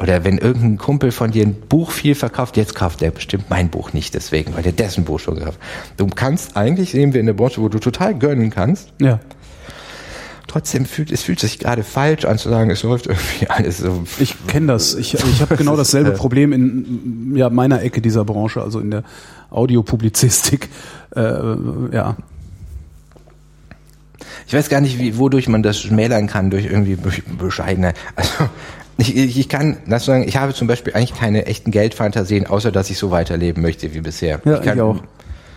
Oder 0.00 0.24
wenn 0.24 0.38
irgendein 0.38 0.78
Kumpel 0.78 1.12
von 1.12 1.30
dir 1.30 1.44
ein 1.44 1.54
Buch 1.54 1.90
viel 1.90 2.14
verkauft, 2.14 2.56
jetzt 2.56 2.74
kauft 2.74 3.00
der 3.00 3.10
bestimmt 3.10 3.50
mein 3.50 3.68
Buch 3.68 3.92
nicht 3.92 4.14
deswegen, 4.14 4.54
weil 4.54 4.62
der 4.62 4.72
dessen 4.72 5.04
Buch 5.04 5.20
schon 5.20 5.36
gekauft. 5.36 5.58
hat. 5.60 6.00
Du 6.00 6.06
kannst 6.06 6.56
eigentlich, 6.56 6.90
sehen 6.90 7.12
wir 7.12 7.20
in 7.20 7.26
der 7.26 7.32
Branche, 7.34 7.60
wo 7.60 7.68
du 7.68 7.78
total 7.78 8.14
gönnen 8.18 8.50
kannst, 8.50 8.92
Ja. 9.00 9.20
Trotzdem 10.46 10.84
fühlt 10.86 11.10
es 11.10 11.22
fühlt 11.22 11.40
sich 11.40 11.58
gerade 11.58 11.82
falsch 11.82 12.24
an 12.24 12.38
zu 12.38 12.48
sagen, 12.48 12.70
es 12.70 12.82
läuft 12.82 13.06
irgendwie 13.06 13.46
alles 13.48 13.78
so. 13.78 14.04
Ich 14.18 14.34
kenne 14.46 14.68
das. 14.68 14.94
Ich, 14.94 15.14
ich 15.14 15.40
habe 15.40 15.56
genau 15.56 15.76
dasselbe 15.76 16.10
Problem 16.12 16.52
in 16.52 17.32
ja, 17.36 17.50
meiner 17.50 17.82
Ecke 17.82 18.00
dieser 18.00 18.24
Branche, 18.24 18.62
also 18.62 18.80
in 18.80 18.90
der 18.90 19.04
Audiopublizistik. 19.50 20.68
Äh, 21.14 21.20
ja. 21.92 22.16
Ich 24.46 24.52
weiß 24.54 24.68
gar 24.68 24.80
nicht, 24.80 24.98
wie, 24.98 25.16
wodurch 25.16 25.48
man 25.48 25.62
das 25.62 25.80
schmälern 25.80 26.26
kann, 26.26 26.50
durch 26.50 26.66
irgendwie 26.66 26.96
be- 26.96 27.10
bescheidene. 27.38 27.94
Also 28.14 28.30
ich, 28.98 29.16
ich 29.16 29.38
ich 29.38 29.48
kann 29.48 29.78
das 29.86 30.04
sagen, 30.04 30.24
ich 30.28 30.36
habe 30.36 30.54
zum 30.54 30.66
Beispiel 30.68 30.92
eigentlich 30.92 31.14
keine 31.14 31.46
echten 31.46 31.70
Geldfantasien, 31.70 32.46
außer 32.46 32.70
dass 32.70 32.90
ich 32.90 32.98
so 32.98 33.10
weiterleben 33.10 33.62
möchte 33.62 33.94
wie 33.94 34.00
bisher. 34.00 34.40
Ja, 34.44 34.58
kann, 34.58 34.76
ich 34.76 34.82
auch. 34.82 35.00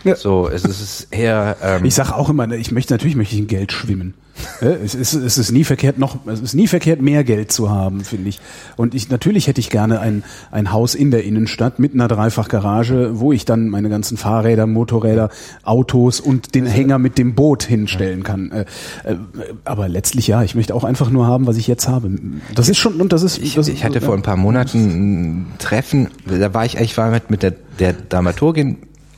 Ja. 0.04 0.16
So, 0.16 0.48
es 0.48 0.64
ist 0.64 1.08
eher. 1.12 1.58
Ähm, 1.62 1.86
Ich 1.86 1.96
sage 1.96 2.16
auch 2.16 2.30
immer, 2.30 2.50
ich 2.52 2.72
möchte 2.72 2.94
natürlich 2.94 3.16
möchte 3.16 3.36
ich 3.36 3.42
in 3.42 3.48
Geld 3.48 3.72
schwimmen. 3.72 4.14
Ja, 4.62 4.70
Es 4.70 4.94
ist, 4.94 5.14
es 5.14 5.40
ist 5.40 5.52
nie 5.52 5.64
verkehrt, 5.64 5.98
noch 5.98 6.18
es 6.28 6.40
ist 6.42 6.54
nie 6.54 6.68
verkehrt, 6.68 7.02
mehr 7.02 7.24
Geld 7.24 7.52
zu 7.52 7.72
haben, 7.72 8.04
finde 8.04 8.30
ich. 8.30 8.40
Und 8.76 8.94
ich 8.94 9.10
natürlich 9.10 9.48
hätte 9.48 9.60
ich 9.60 9.72
gerne 9.72 10.00
ein 10.00 10.24
ein 10.52 10.72
Haus 10.72 10.94
in 10.94 11.10
der 11.10 11.24
Innenstadt 11.24 11.80
mit 11.80 11.96
einer 11.96 12.08
Dreifachgarage, 12.08 13.20
wo 13.20 13.32
ich 13.34 13.46
dann 13.46 13.70
meine 13.70 13.90
ganzen 13.90 14.16
Fahrräder, 14.16 14.68
Motorräder, 14.68 15.30
Autos 15.64 16.20
und 16.20 16.54
den 16.54 16.68
Hänger 16.68 17.00
mit 17.00 17.18
dem 17.18 17.34
Boot 17.34 17.64
hinstellen 17.64 18.24
kann. 18.24 18.52
Äh, 18.52 18.62
äh, 19.06 19.16
Aber 19.66 19.90
letztlich 19.90 20.28
ja, 20.28 20.44
ich 20.44 20.54
möchte 20.54 20.76
auch 20.76 20.84
einfach 20.84 21.10
nur 21.10 21.26
haben, 21.26 21.48
was 21.48 21.58
ich 21.58 21.66
jetzt 21.68 21.88
habe. 21.88 22.12
Das 22.54 22.70
ist 22.70 22.78
schon 22.78 23.02
und 23.02 23.14
das 23.14 23.24
ist. 23.24 23.40
ich, 23.40 23.56
das, 23.56 23.68
ich 23.68 23.84
hatte 23.84 24.02
vor 24.02 24.14
ein 24.14 24.22
paar 24.22 24.38
Monaten 24.38 24.78
ein 24.78 25.46
Treffen, 25.58 26.10
da 26.28 26.54
war 26.54 26.64
ich, 26.66 26.78
ich 26.78 26.96
war 26.98 27.10
mit, 27.10 27.32
mit 27.32 27.42
der, 27.42 27.56
der 27.80 27.94
Dramaturgin 27.94 28.78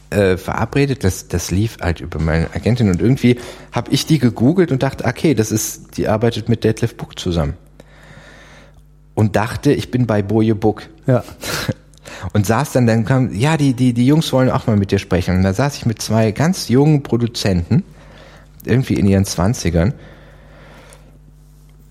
äh, 0.10 0.38
verabredet, 0.38 1.04
das, 1.04 1.28
das 1.28 1.52
lief 1.52 1.78
halt 1.82 2.02
über 2.02 2.20
meine 2.20 2.54
Agentin 2.54 2.90
und 2.90 3.02
irgendwie 3.02 3.38
habe 3.72 3.92
ich 3.92 4.06
die 4.06 4.20
gegoogelt 4.20 4.72
und 4.72 4.82
dachte, 4.84 5.06
okay, 5.06 5.34
das 5.34 5.52
ist, 5.52 5.98
die 5.98 6.08
arbeitet 6.08 6.50
mit 6.50 6.64
Detlef 6.64 6.96
Book 6.96 7.20
zusammen. 7.20 7.54
Und 9.14 9.36
dachte, 9.36 9.74
ich 9.74 9.92
bin 9.92 10.08
bei 10.08 10.22
Boje 10.22 10.56
Book. 10.56 10.84
ja. 11.08 11.24
Und 12.34 12.46
saß 12.46 12.74
dann, 12.74 12.86
dann 12.86 13.06
kam, 13.06 13.34
ja, 13.34 13.56
die, 13.56 13.74
die, 13.74 13.94
die 13.94 14.06
Jungs 14.06 14.34
wollen 14.34 14.50
auch 14.50 14.68
mal 14.68 14.76
mit 14.76 14.92
dir 14.92 15.00
sprechen. 15.00 15.38
Und 15.38 15.44
da 15.44 15.54
saß 15.54 15.78
ich 15.78 15.86
mit 15.86 16.02
zwei 16.02 16.32
ganz 16.32 16.68
jungen 16.68 17.02
Produzenten, 17.02 17.84
irgendwie 18.66 18.96
in 18.96 19.08
ihren 19.08 19.24
Zwanzigern. 19.24 19.94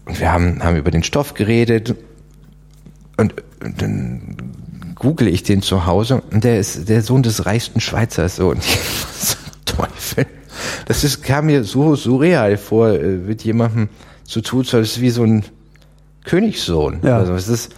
Und 0.05 0.21
wir 0.21 0.31
haben, 0.31 0.63
haben 0.63 0.77
über 0.77 0.91
den 0.91 1.03
Stoff 1.03 1.33
geredet. 1.33 1.95
Und, 3.17 3.35
und 3.63 3.81
dann 3.81 4.37
google 4.99 5.29
ich 5.29 5.43
den 5.43 5.63
zu 5.63 5.87
Hause 5.87 6.23
und 6.31 6.45
der 6.45 6.59
ist 6.59 6.89
der 6.89 7.03
Sohn 7.03 7.23
des 7.23 7.47
reichsten 7.47 7.81
Schweizers. 7.81 8.37
So, 8.37 8.51
und 8.51 8.59
ich, 8.59 8.79
was 9.03 9.29
zum 9.31 9.65
Teufel. 9.65 10.27
Das 10.87 11.05
ist, 11.05 11.23
kam 11.23 11.47
mir 11.47 11.65
so 11.65 11.95
surreal 11.95 12.57
vor, 12.57 12.91
äh, 12.91 13.17
mit 13.17 13.45
jemandem 13.45 13.89
zu 14.25 14.41
tun, 14.41 14.65
so, 14.65 14.79
das 14.79 14.93
ist 14.93 15.01
wie 15.01 15.11
so 15.11 15.23
ein 15.23 15.45
Königssohn. 16.25 17.01
Ja. 17.03 17.19
Also 17.19 17.35
es 17.35 17.49
ist, 17.49 17.75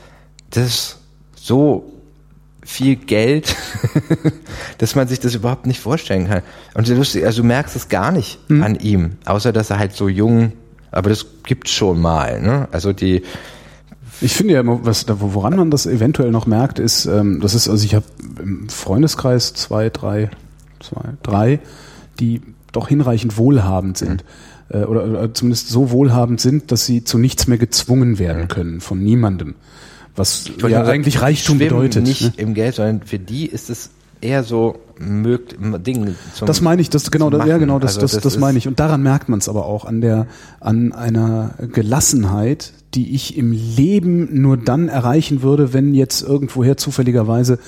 das 0.50 0.65
ist 0.65 0.99
so 1.36 1.92
viel 2.62 2.97
Geld, 2.97 3.55
dass 4.78 4.94
man 4.94 5.08
sich 5.08 5.20
das 5.20 5.34
überhaupt 5.34 5.66
nicht 5.66 5.81
vorstellen 5.81 6.28
kann. 6.28 6.42
Und 6.74 6.89
lustig, 6.89 7.24
also 7.24 7.42
du 7.42 7.49
merkst 7.49 7.76
es 7.76 7.89
gar 7.89 8.12
nicht 8.12 8.39
an 8.49 8.76
ihm, 8.76 9.16
außer 9.24 9.52
dass 9.52 9.70
er 9.70 9.78
halt 9.78 9.92
so 9.94 10.08
jung 10.08 10.52
Aber 10.90 11.10
das 11.10 11.26
gibt's 11.44 11.73
schon 11.73 12.00
mal. 12.00 12.40
Ne? 12.40 12.68
Also 12.73 12.92
die 12.92 13.23
Ich 14.20 14.34
finde 14.34 14.55
ja, 14.55 14.62
was, 14.65 15.07
da- 15.07 15.16
woran 15.18 15.57
man 15.57 15.70
das 15.70 15.86
eventuell 15.86 16.31
noch 16.31 16.47
merkt, 16.47 16.78
ist, 16.78 17.07
ähm, 17.07 17.40
das 17.40 17.55
ist, 17.55 17.68
also 17.68 17.84
ich 17.84 17.94
habe 17.94 18.05
im 18.42 18.68
Freundeskreis 18.68 19.55
zwei, 19.55 19.89
drei, 19.90 20.31
zwei, 20.81 21.15
drei, 21.23 21.60
die 22.18 22.42
doch 22.73 22.89
hinreichend 22.89 23.36
wohlhabend 23.39 23.97
sind. 23.99 24.24
Äh, 24.68 24.84
oder, 24.84 25.05
oder 25.05 25.34
zumindest 25.34 25.68
so 25.68 25.90
wohlhabend 25.90 26.40
sind, 26.40 26.70
dass 26.70 26.86
sie 26.86 27.02
zu 27.05 27.18
nichts 27.18 27.47
mehr 27.47 27.58
gezwungen 27.58 28.18
werden 28.18 28.49
können 28.49 28.81
von 28.81 29.02
niemandem. 29.02 29.55
Was 30.16 30.50
ja 30.60 30.68
sagen, 30.68 30.89
eigentlich 30.90 31.23
Reichtum 31.23 31.58
bedeutet. 31.58 32.05
Nicht 32.05 32.23
ne? 32.23 32.32
im 32.36 32.55
Geld, 32.55 32.74
sondern 32.74 33.02
für 33.02 33.18
die 33.18 33.47
ist 33.47 33.70
es 33.70 33.90
eher 34.20 34.42
so 34.44 34.81
mögt, 34.99 35.57
Ding 35.86 36.15
zum 36.34 36.47
Das 36.47 36.60
meine 36.60 36.82
ich, 36.82 36.90
das 36.90 37.10
genau, 37.10 37.31
das, 37.31 37.47
ja 37.47 37.57
genau, 37.58 37.78
das, 37.78 37.92
Also 37.97 38.00
das, 38.02 38.23
das, 38.23 38.34
ist- 38.34 38.40
meine 38.40 38.58
ich. 38.58 38.68
Und 38.68 38.78
daran 38.78 39.02
merkt 39.02 39.28
man 39.28 39.39
es 39.39 39.49
aber 39.49 39.65
auch 39.66 39.84
an 39.86 40.00
der, 40.00 40.26
an 40.60 40.92
einer 40.92 41.55
Gelassenheit, 41.73 42.73
die 42.94 43.15
ich 43.15 43.36
im 43.36 43.52
Leben 43.52 44.41
nur 44.41 44.57
dann 44.57 44.89
erreichen 44.89 45.43
würde, 45.43 45.73
wenn 45.73 45.94
jetzt 45.94 46.23
irgendwoher 46.23 46.77
zufälligerweise, 46.77 47.59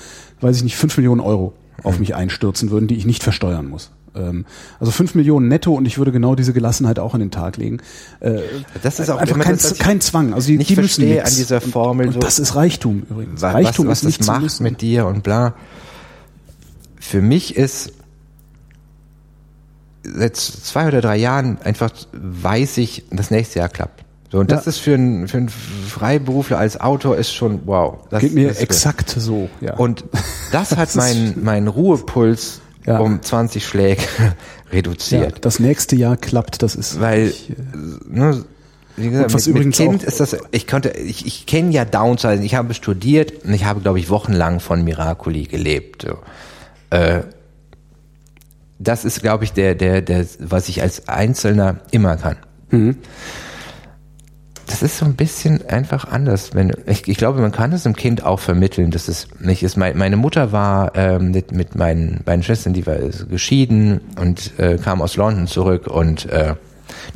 weiß 0.41 0.57
ich 0.57 0.63
nicht, 0.63 0.75
fünf 0.75 0.97
Millionen 0.97 1.21
Euro 1.21 1.53
auf 1.81 1.99
mich 1.99 2.15
einstürzen 2.15 2.71
würden, 2.71 2.87
die 2.87 2.95
ich 2.95 3.05
nicht 3.05 3.23
versteuern 3.23 3.67
muss. 3.67 3.91
Ähm, 4.15 4.45
Also 4.79 4.91
fünf 4.91 5.15
Millionen 5.15 5.47
netto 5.47 5.73
und 5.73 5.85
ich 5.85 5.97
würde 5.97 6.11
genau 6.11 6.35
diese 6.35 6.53
Gelassenheit 6.53 6.99
auch 6.99 7.13
an 7.13 7.19
den 7.19 7.31
Tag 7.31 7.57
legen. 7.57 7.79
Äh, 8.19 8.39
Das 8.81 8.99
ist 8.99 9.09
auch 9.09 9.17
einfach 9.17 9.39
kein, 9.39 9.53
das, 9.53 9.71
was 9.71 9.79
kein 9.79 10.01
Zwang. 10.01 10.33
Also 10.33 10.47
die, 10.47 10.57
nicht 10.57 10.69
die 10.69 10.75
müssen 10.75 11.01
verstehe 11.01 11.25
an 11.25 11.31
dieser 11.31 11.61
Formel 11.61 12.07
Und, 12.07 12.15
und 12.15 12.23
das 12.23 12.39
ist 12.39 12.55
Reichtum 12.55 13.03
übrigens. 13.09 13.41
was, 13.41 13.53
Reichtum 13.53 13.87
was 13.87 13.99
ist 13.99 14.05
nicht 14.05 14.19
das 14.19 14.27
macht 14.27 14.61
mit 14.61 14.81
dir 14.81 15.07
und 15.07 15.23
bla. 15.23 15.55
Für 16.99 17.21
mich 17.21 17.55
ist 17.55 17.93
seit 20.03 20.35
zwei 20.35 20.87
oder 20.87 21.01
drei 21.01 21.17
Jahren 21.17 21.57
einfach 21.63 21.91
weiß 22.11 22.77
ich, 22.77 23.05
das 23.09 23.31
nächste 23.31 23.59
Jahr 23.59 23.69
klappt. 23.69 24.03
So, 24.33 24.39
und 24.39 24.51
das 24.51 24.65
Ja. 24.65 24.69
ist 24.69 24.79
für 24.79 24.95
einen, 24.95 25.27
für 25.27 25.37
einen 25.37 25.49
Freiberufler 25.49 26.57
als 26.57 26.81
Autor 26.81 27.17
ist 27.17 27.31
schon 27.31 27.61
wow. 27.67 27.99
Das, 28.09 28.21
Geht 28.21 28.33
mir 28.33 28.59
exakt 28.59 29.11
so. 29.15 29.47
Ja. 29.61 29.75
Und 29.75 30.05
das 30.51 30.71
hat 30.75 30.89
ist- 30.89 30.95
mein, 30.95 31.35
Ruhepuls 31.67 32.59
Ja. 32.87 32.97
um 32.97 33.21
20 33.21 33.63
Schläge 33.63 34.01
ja, 34.19 34.33
reduziert. 34.71 35.45
das 35.45 35.59
nächste 35.59 35.95
Jahr 35.95 36.17
klappt, 36.17 36.63
das 36.63 36.73
ist 36.73 36.99
Weil, 36.99 37.27
äh, 37.27 37.33
ne, 38.09 38.43
wie 38.97 39.09
gesagt, 39.11 39.35
was 39.35 39.45
mit, 39.45 39.53
mit 39.53 39.55
übrigens 39.55 39.77
Kind 39.77 40.01
auch- 40.03 40.07
ist 40.07 40.19
das, 40.19 40.35
ich 40.49 40.65
konnte, 40.65 40.89
ich, 40.89 41.27
ich 41.27 41.45
kenne 41.45 41.69
ja 41.71 41.85
Downsizing, 41.85 42.41
ich 42.43 42.55
habe 42.55 42.73
studiert 42.73 43.45
und 43.45 43.53
ich 43.53 43.65
habe, 43.65 43.81
glaube 43.81 43.99
ich, 43.99 44.09
wochenlang 44.09 44.59
von 44.59 44.83
Miracoli 44.83 45.43
gelebt. 45.43 46.07
So. 46.09 46.17
Äh, 46.89 47.21
das 48.79 49.05
ist, 49.05 49.21
glaube 49.21 49.43
ich, 49.43 49.53
der, 49.53 49.75
der, 49.75 50.01
der, 50.01 50.25
was 50.39 50.69
ich 50.69 50.81
als 50.81 51.07
Einzelner 51.07 51.81
immer 51.91 52.17
kann. 52.17 52.37
Mhm. 52.71 52.97
Das 54.73 54.81
ist 54.81 54.97
so 54.97 55.05
ein 55.05 55.13
bisschen 55.13 55.69
einfach 55.69 56.05
anders. 56.05 56.55
Wenn, 56.55 56.73
ich, 56.87 57.07
ich 57.07 57.17
glaube, 57.17 57.41
man 57.41 57.51
kann 57.51 57.71
es 57.73 57.83
dem 57.83 57.95
Kind 57.95 58.25
auch 58.25 58.39
vermitteln, 58.39 58.89
dass 58.89 59.07
es 59.07 59.27
nicht 59.39 59.61
ist. 59.61 59.77
Meine, 59.77 59.95
meine 59.95 60.17
Mutter 60.17 60.51
war 60.51 60.95
ähm, 60.95 61.29
mit, 61.29 61.51
mit 61.51 61.75
meinen 61.75 62.21
beiden 62.25 62.41
Schwestern, 62.41 62.73
die 62.73 62.87
war 62.87 62.95
geschieden 63.29 64.01
und 64.19 64.57
äh, 64.57 64.79
kam 64.79 65.03
aus 65.03 65.15
London 65.15 65.45
zurück 65.45 65.85
und 65.85 66.25
äh, 66.25 66.55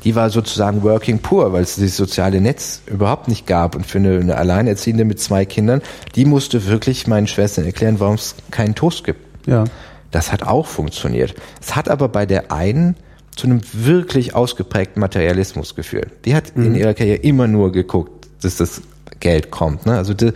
die 0.03 0.14
war 0.14 0.30
sozusagen 0.30 0.84
working 0.84 1.18
poor, 1.18 1.52
weil 1.52 1.64
es 1.64 1.74
dieses 1.74 1.98
soziale 1.98 2.42
Netz 2.42 2.84
überhaupt 2.86 3.27
nicht 3.27 3.48
gab. 3.48 3.76
Und 3.76 3.88
für 3.88 3.98
eine, 3.98 4.19
eine 4.19 4.38
Alleinerziehende 4.38 5.03
mit 5.03 5.19
zwei 5.19 5.44
Kindern, 5.44 5.82
die 6.14 6.26
musste 6.26 6.68
wirklich 6.68 7.08
meinen 7.08 7.26
Schwestern 7.26 7.66
erklären, 7.66 8.00
warum 8.00 8.16
es 8.16 8.36
keinen 8.52 8.76
Toast 8.76 9.03
gibt. 9.03 9.22
ja. 9.48 9.64
Das 10.11 10.32
hat 10.32 10.44
auch 10.44 10.68
funktioniert. 10.68 11.36
Es 11.60 11.76
hat 11.76 11.90
aber 11.90 12.08
bei 12.08 12.26
der 12.26 12.52
einen 12.52 12.95
zu 13.38 13.48
einem 13.48 13.61
wirklich 13.72 14.35
ausgeprägten 14.35 14.99
Materialismus 14.99 15.75
geführt. 15.75 16.11
Die 16.25 16.35
hat 16.35 16.56
in 16.56 16.75
ihrer 16.75 16.93
Karriere 16.93 17.17
immer 17.17 17.48
nur 17.48 17.72
geguckt, 17.72 18.27
dass 18.41 18.57
das 18.57 18.82
Geld 19.19 19.51
kommt. 19.51 19.85
Ne? 19.85 19.95
Also 19.95 20.14
die, 20.14 20.33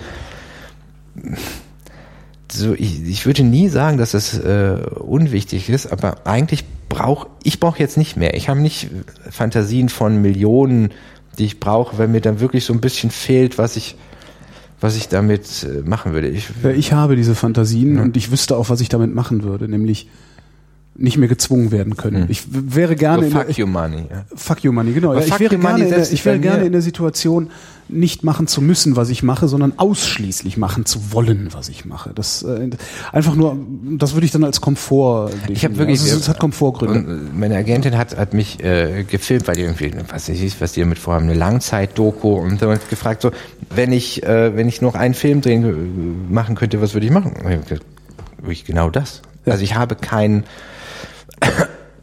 so, 2.52 2.74
ich, 2.74 3.04
ich 3.08 3.26
würde 3.26 3.44
nie 3.44 3.70
sagen, 3.70 3.98
dass 3.98 4.12
das 4.12 4.38
äh, 4.38 4.78
unwichtig 5.00 5.70
ist, 5.70 5.92
aber 5.92 6.28
eigentlich 6.28 6.66
brauche 6.90 7.28
ich 7.44 7.60
brauche 7.60 7.80
jetzt 7.80 7.98
nicht 7.98 8.18
mehr. 8.18 8.36
Ich 8.36 8.50
habe 8.50 8.60
nicht 8.60 8.90
Fantasien 9.30 9.90
von 9.90 10.22
Millionen, 10.22 10.90
die 11.38 11.46
ich 11.46 11.60
brauche, 11.60 11.98
weil 11.98 12.08
mir 12.08 12.22
dann 12.22 12.40
wirklich 12.40 12.66
so 12.66 12.74
ein 12.74 12.82
bisschen 12.82 13.10
fehlt, 13.10 13.58
was 13.58 13.78
ich 13.78 13.96
was 14.80 14.96
ich 14.96 15.08
damit 15.08 15.64
äh, 15.64 15.88
machen 15.88 16.14
würde. 16.14 16.30
Ich, 16.30 16.50
Ja, 16.64 16.72
Ich 16.72 16.92
habe 16.92 17.16
diese 17.16 17.36
Fantasien 17.36 18.00
und 18.00 18.18
ich 18.18 18.32
wüsste 18.32 18.58
auch, 18.58 18.70
was 18.70 18.82
ich 18.82 18.90
damit 18.90 19.14
machen 19.14 19.44
würde, 19.44 19.68
nämlich 19.68 20.08
nicht 20.96 21.18
mehr 21.18 21.30
gezwungen 21.30 21.72
werden 21.72 21.96
können. 21.96 22.26
Ich 22.28 22.54
w- 22.54 22.76
wäre 22.76 22.96
gerne 22.96 23.22
so 23.24 23.28
in 23.28 23.32
fuck 23.34 23.48
der, 23.48 23.56
you 23.56 23.66
money. 23.68 24.06
Ja. 24.10 24.26
fuck 24.36 24.64
you 24.64 24.72
money, 24.72 24.92
genau. 24.92 25.14
Ja, 25.14 25.22
ich 25.22 25.40
wäre 25.40 25.58
gerne, 25.58 25.84
in 25.86 25.90
der, 25.90 26.12
ich 26.12 26.26
wäre 26.26 26.38
gerne 26.40 26.66
in 26.66 26.74
der 26.74 26.82
Situation, 26.82 27.50
nicht 27.88 28.24
machen 28.24 28.48
zu 28.48 28.62
müssen, 28.62 28.96
was 28.96 29.10
ich 29.10 29.24
mache, 29.24 29.48
sondern 29.48 29.74
ausschließlich 29.78 30.58
machen 30.58 30.86
zu 30.86 31.12
wollen, 31.12 31.50
was 31.52 31.70
ich 31.70 31.86
mache. 31.86 32.12
Das 32.14 32.44
äh, 32.44 32.70
einfach 33.12 33.36
nur, 33.36 33.58
das 33.98 34.14
würde 34.14 34.26
ich 34.26 34.32
dann 34.32 34.44
als 34.44 34.62
Komfort. 34.62 35.32
Ich 35.50 35.64
habe 35.66 35.78
wirklich, 35.78 36.00
also, 36.02 36.18
es 36.18 36.30
hat 36.30 36.40
Komfortgründe. 36.40 37.00
Äh, 37.00 37.38
meine 37.38 37.56
Agentin 37.56 37.98
hat, 37.98 38.18
hat 38.18 38.34
mich 38.34 38.64
äh, 38.64 39.04
gefilmt, 39.04 39.48
weil 39.48 39.56
die 39.56 39.62
irgendwie, 39.62 39.92
was 40.10 40.30
weiß 40.30 40.42
ich, 40.42 40.60
was 40.62 40.74
die 40.74 40.82
damit 40.82 41.00
vorhaben, 41.00 41.26
eine 41.26 41.36
Langzeit-Doku 41.36 42.34
und 42.36 42.62
dann 42.62 42.70
hat 42.70 42.90
gefragt 42.90 43.22
so, 43.22 43.32
wenn 43.74 43.92
ich, 43.94 44.24
äh, 44.24 44.56
wenn 44.56 44.68
ich 44.68 44.82
noch 44.82 44.96
einen 44.96 45.14
Film 45.14 45.42
drehen 45.42 45.64
äh, 45.64 46.32
machen 46.34 46.56
könnte, 46.56 46.82
was 46.82 46.94
würde 46.94 47.06
ich 47.06 47.12
machen? 47.12 47.34
Ich 47.70 47.80
ich 48.50 48.66
genau 48.66 48.90
das. 48.90 49.22
Ja. 49.46 49.54
Also 49.54 49.64
ich 49.64 49.76
habe 49.76 49.96
kein, 49.96 50.44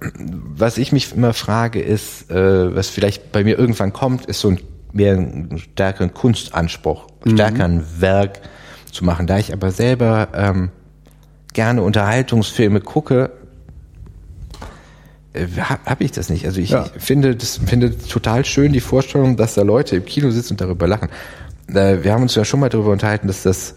was 0.00 0.78
ich 0.78 0.92
mich 0.92 1.15
immer 1.15 1.34
frage 1.34 1.81
ist, 1.81 2.31
äh, 2.31 2.75
was 2.75 2.89
vielleicht 2.89 3.33
bei 3.33 3.44
mir 3.44 3.58
irgendwann 3.58 3.92
kommt, 3.92 4.26
ist 4.26 4.41
so 4.41 4.49
ein 4.50 4.60
mehr 4.92 5.12
einen 5.15 5.58
stärkeren 5.58 6.15
Kunstanspruch, 6.15 7.07
stärkeren 7.26 7.84
Werk 7.99 8.41
zu 8.91 9.05
machen. 9.05 9.26
Da 9.26 9.39
ich 9.39 9.52
aber 9.52 9.70
selber 9.70 10.28
ähm, 10.34 10.70
gerne 11.52 11.83
Unterhaltungsfilme 11.83 12.81
gucke, 12.81 13.31
äh, 15.34 15.47
habe 15.60 15.81
hab 15.84 16.00
ich 16.00 16.12
das 16.12 16.31
nicht. 16.31 16.47
Also 16.47 16.60
ich 16.60 16.70
Ja. 16.70 16.86
finde 16.97 17.36
das 17.36 17.60
finde 17.65 17.97
total 17.97 18.44
schön 18.44 18.73
die 18.73 18.81
Vorstellung, 18.81 19.36
dass 19.36 19.55
da 19.55 19.62
Leute 19.62 19.97
im 19.97 20.05
Kino 20.05 20.31
sitzen 20.31 20.55
und 20.55 20.60
darüber 20.60 20.86
lachen. 20.86 21.08
Äh, 21.68 22.02
wir 22.02 22.12
haben 22.12 22.23
uns 22.23 22.34
ja 22.34 22.44
schon 22.44 22.60
mal 22.60 22.68
darüber 22.68 22.92
unterhalten, 22.92 23.26
dass 23.26 23.42
das 23.42 23.75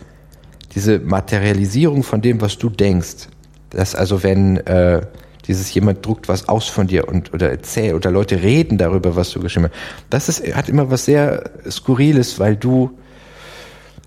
diese 0.75 0.99
Materialisierung 0.99 2.03
von 2.03 2.21
dem, 2.21 2.39
was 2.39 2.57
du 2.57 2.69
denkst, 2.69 3.27
dass 3.71 3.95
also 3.95 4.23
wenn 4.23 4.57
äh, 4.57 5.01
dieses 5.47 5.73
jemand 5.73 6.05
druckt 6.05 6.27
was 6.27 6.47
aus 6.47 6.67
von 6.67 6.87
dir 6.87 7.07
und 7.07 7.33
oder 7.33 7.49
erzählt 7.49 7.95
oder 7.95 8.11
Leute 8.11 8.41
reden 8.41 8.77
darüber, 8.77 9.15
was 9.15 9.31
du 9.31 9.39
geschrieben 9.39 9.65
hast, 9.65 9.75
das 10.09 10.29
ist 10.29 10.55
hat 10.55 10.69
immer 10.69 10.91
was 10.91 11.05
sehr 11.05 11.49
skurriles, 11.69 12.39
weil 12.39 12.55
du 12.55 12.97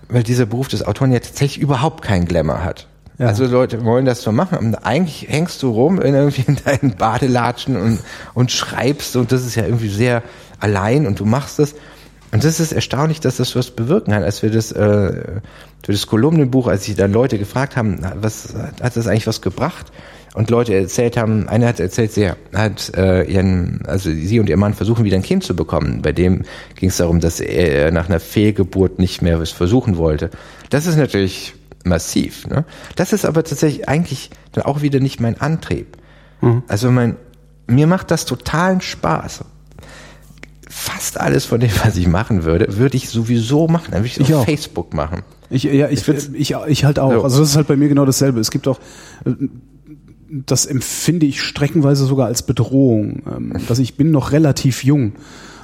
weil 0.09 0.23
dieser 0.23 0.47
Beruf 0.47 0.69
des 0.69 0.87
Autoren 0.87 1.13
ja 1.13 1.19
tatsächlich 1.19 1.63
überhaupt 1.63 2.03
keinen 2.03 2.27
Glamour 2.27 2.63
hat. 2.63 2.87
Ja. 3.19 3.27
Also 3.27 3.47
Leute 3.47 3.85
wollen 3.85 4.05
das 4.05 4.23
so 4.23 4.33
machen 4.33 4.59
und 4.59 4.75
eigentlich 4.75 5.27
hängst 5.29 5.63
du 5.63 5.71
rum 5.71 6.01
in 6.01 6.15
irgendwie 6.15 6.45
in 6.47 6.59
deinen 6.65 6.97
Badelatschen 6.97 7.77
und, 7.77 8.01
und 8.35 8.51
schreibst 8.51 9.17
und 9.17 9.31
das 9.31 9.45
ist 9.45 9.55
ja 9.55 9.65
irgendwie 9.65 9.89
sehr 9.89 10.23
allein 10.59 11.07
und 11.07 11.21
du 11.21 11.25
machst 11.25 11.59
das. 11.59 11.75
Und 12.33 12.43
das 12.43 12.59
ist 12.59 12.73
erstaunlich, 12.73 13.21
dass 13.21 13.37
das 13.37 13.55
was 13.55 13.71
bewirken 13.71 14.13
kann. 14.13 14.25
Als 14.25 14.43
wir 14.43 14.51
das, 14.51 14.73
äh, 14.73 15.41
für 15.85 15.93
das 15.93 16.09
Kolumnenbuch, 16.09 16.67
als 16.67 16.85
sich 16.85 16.97
dann 16.97 17.13
Leute 17.13 17.39
gefragt 17.39 17.77
haben, 17.77 18.01
was 18.17 18.55
hat 18.83 18.97
das 18.97 19.07
eigentlich 19.07 19.29
was 19.29 19.41
gebracht? 19.41 19.93
Und 20.35 20.51
Leute 20.51 20.75
erzählt 20.75 21.17
haben, 21.17 21.49
einer 21.49 21.69
hat 21.69 21.79
erzählt, 21.81 22.13
sie 22.13 22.29
hat 22.53 22.93
äh, 22.97 23.23
ihren, 23.23 23.83
also 23.87 24.11
sie 24.11 24.41
und 24.41 24.49
ihr 24.49 24.57
Mann 24.57 24.75
versuchen 24.75 25.05
wieder 25.05 25.17
ein 25.17 25.23
Kind 25.23 25.45
zu 25.45 25.55
bekommen. 25.57 26.03
Bei 26.03 26.11
dem 26.13 26.43
ging 26.75 26.89
es 26.89 26.97
darum, 26.97 27.21
dass 27.21 27.39
er 27.41 27.93
nach 27.93 28.09
einer 28.09 28.19
Fehlgeburt 28.21 28.99
nicht 28.99 29.23
mehr 29.23 29.41
was 29.41 29.51
versuchen 29.51 29.97
wollte. 29.97 30.31
Das 30.71 30.87
ist 30.87 30.97
natürlich 30.97 31.55
massiv. 31.85 32.49
Ne? 32.49 32.65
Das 32.97 33.13
ist 33.13 33.25
aber 33.25 33.45
tatsächlich 33.45 33.89
eigentlich 33.89 34.31
dann 34.53 34.65
auch 34.65 34.83
wieder 34.83 34.99
nicht 35.01 35.21
mein 35.21 35.41
Antrieb. 35.41 35.97
Also 36.69 36.91
mein, 36.91 37.17
mir 37.69 37.87
macht 37.87 38.11
das 38.11 38.25
totalen 38.27 38.81
Spaß. 38.81 39.45
Fast 40.69 41.21
alles 41.21 41.45
von 41.45 41.61
dem, 41.61 41.71
was 41.85 41.97
ich 41.97 42.09
machen 42.09 42.43
würde, 42.45 42.77
würde 42.77 42.97
ich 42.97 43.09
sowieso 43.09 43.69
machen. 43.69 43.93
Dann 43.93 44.01
würde 44.01 44.09
ich, 44.09 44.21
Ich 44.21 44.35
auf 44.35 44.41
auch. 44.41 44.45
Facebook 44.45 44.93
machen. 44.95 45.23
Ich, 45.51 45.63
ja, 45.63 45.89
ich, 45.89 46.01
find's- 46.01 46.31
ich, 46.35 46.55
ich 46.67 46.85
halt 46.85 46.99
auch. 46.99 47.13
So. 47.13 47.23
Also 47.23 47.41
das 47.41 47.51
ist 47.51 47.57
halt 47.57 47.69
bei 47.69 47.77
mir 47.77 47.89
genau 47.89 48.05
dasselbe. 48.05 48.41
Es 48.41 48.51
gibt 48.51 48.67
auch, 48.67 48.81
äh, 49.25 49.31
das 50.29 50.67
empfinde 50.67 51.27
ich 51.27 51.43
streckenweise 51.43 52.07
sogar 52.07 52.27
als 52.27 52.43
Bedrohung, 52.43 53.23
ähm, 53.31 53.53
dass 53.69 53.79
ich 53.79 53.97
bin 53.97 54.11
noch 54.11 54.33
relativ 54.33 54.85
jung 54.85 55.13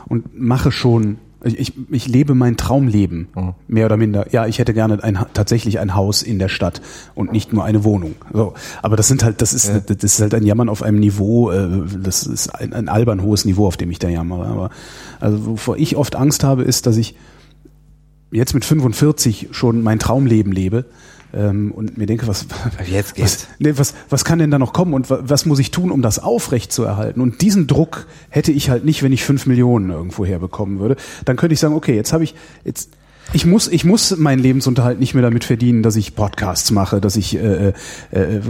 und 0.08 0.39
mache 0.39 0.72
schon, 0.72 1.18
ich, 1.42 1.72
ich, 1.90 2.06
lebe 2.06 2.34
mein 2.34 2.56
Traumleben, 2.58 3.28
Mhm. 3.34 3.55
mehr 3.66 3.86
oder 3.86 3.97
minder. 3.97 4.26
Ja, 4.30 4.47
ich 4.47 4.58
hätte 4.58 4.74
gerne 4.74 5.02
ein, 5.02 5.18
tatsächlich 5.32 5.78
ein 5.78 5.94
Haus 5.94 6.22
in 6.22 6.39
der 6.39 6.48
Stadt 6.48 6.82
und 7.14 7.32
nicht 7.32 7.52
nur 7.52 7.64
eine 7.64 7.82
Wohnung. 7.84 8.14
So, 8.32 8.52
aber 8.82 8.97
das 8.97 9.08
sind 9.08 9.24
halt, 9.24 9.40
das 9.40 9.55
ist, 9.55 9.70
das 9.86 10.05
ist 10.05 10.20
halt 10.20 10.34
ein 10.34 10.44
Jammern 10.44 10.68
auf 10.68 10.82
einem 10.82 10.98
Niveau, 11.00 11.50
äh, 11.50 11.68
das 12.02 12.26
ist 12.26 12.48
ein, 12.48 12.74
ein 12.74 12.89
albern 12.89 13.22
hohes 13.22 13.47
Niveau, 13.47 13.66
auf 13.66 13.78
dem 13.78 13.90
ich 13.90 13.98
da 13.98 14.08
jammere. 14.08 14.47
Aber 14.47 14.70
also 15.18 15.47
wovor 15.47 15.78
ich 15.78 15.97
oft 15.97 16.14
Angst 16.14 16.44
habe, 16.44 16.62
ist, 16.62 16.86
dass 16.86 16.98
ich 16.98 17.14
jetzt 18.32 18.52
mit 18.55 18.64
45 18.64 19.48
schon 19.52 19.82
mein 19.82 19.98
Traumleben 19.98 20.52
lebe, 20.52 20.84
ähm, 21.34 21.73
und 21.73 21.97
mir 21.99 22.07
denke, 22.07 22.26
was, 22.26 22.47
Jetzt 22.86 23.15
geht's. 23.15 23.47
was, 23.49 23.49
nee, 23.59 23.73
was, 23.76 23.94
was 24.09 24.25
kann 24.25 24.39
denn 24.39 24.50
da 24.50 24.59
noch 24.59 24.73
kommen 24.73 24.94
und 24.94 25.10
wa- 25.10 25.20
was 25.23 25.47
muss 25.47 25.59
ich 25.59 25.70
tun, 25.70 25.91
um 25.91 26.02
das 26.02 26.18
aufrecht 26.18 26.73
zu 26.73 26.83
erhalten? 26.84 27.20
Und 27.20 27.41
diesen 27.42 27.67
Druck 27.67 28.07
hätte 28.28 28.52
ich 28.52 28.70
halt 28.70 28.84
nicht, 28.84 29.02
wenn 29.02 29.12
ich 29.12 29.25
fünf 29.25 29.47
Millionen 29.47 29.91
irgendwo 29.91 30.25
herbekommen 30.25 30.78
würde. 30.81 30.97
Dann 31.25 31.36
könnte 31.36 31.55
ich 31.55 31.60
sagen, 31.60 31.75
okay, 31.75 31.94
jetzt 31.94 32.12
habe 32.12 32.25
ich, 32.25 32.34
jetzt, 32.65 32.91
ich 33.33 33.47
muss, 33.47 33.68
ich 33.68 33.84
muss 33.84 34.17
meinen 34.17 34.41
Lebensunterhalt 34.41 34.99
nicht 34.99 35.15
mehr 35.15 35.23
damit 35.23 35.44
verdienen, 35.44 35.84
dass 35.84 35.94
ich 35.94 36.17
Podcasts 36.17 36.73
mache, 36.73 37.00
dass 37.00 37.15
ich 37.15 37.36
äh, 37.36 37.68
äh, 37.68 37.73
äh, 38.10 38.41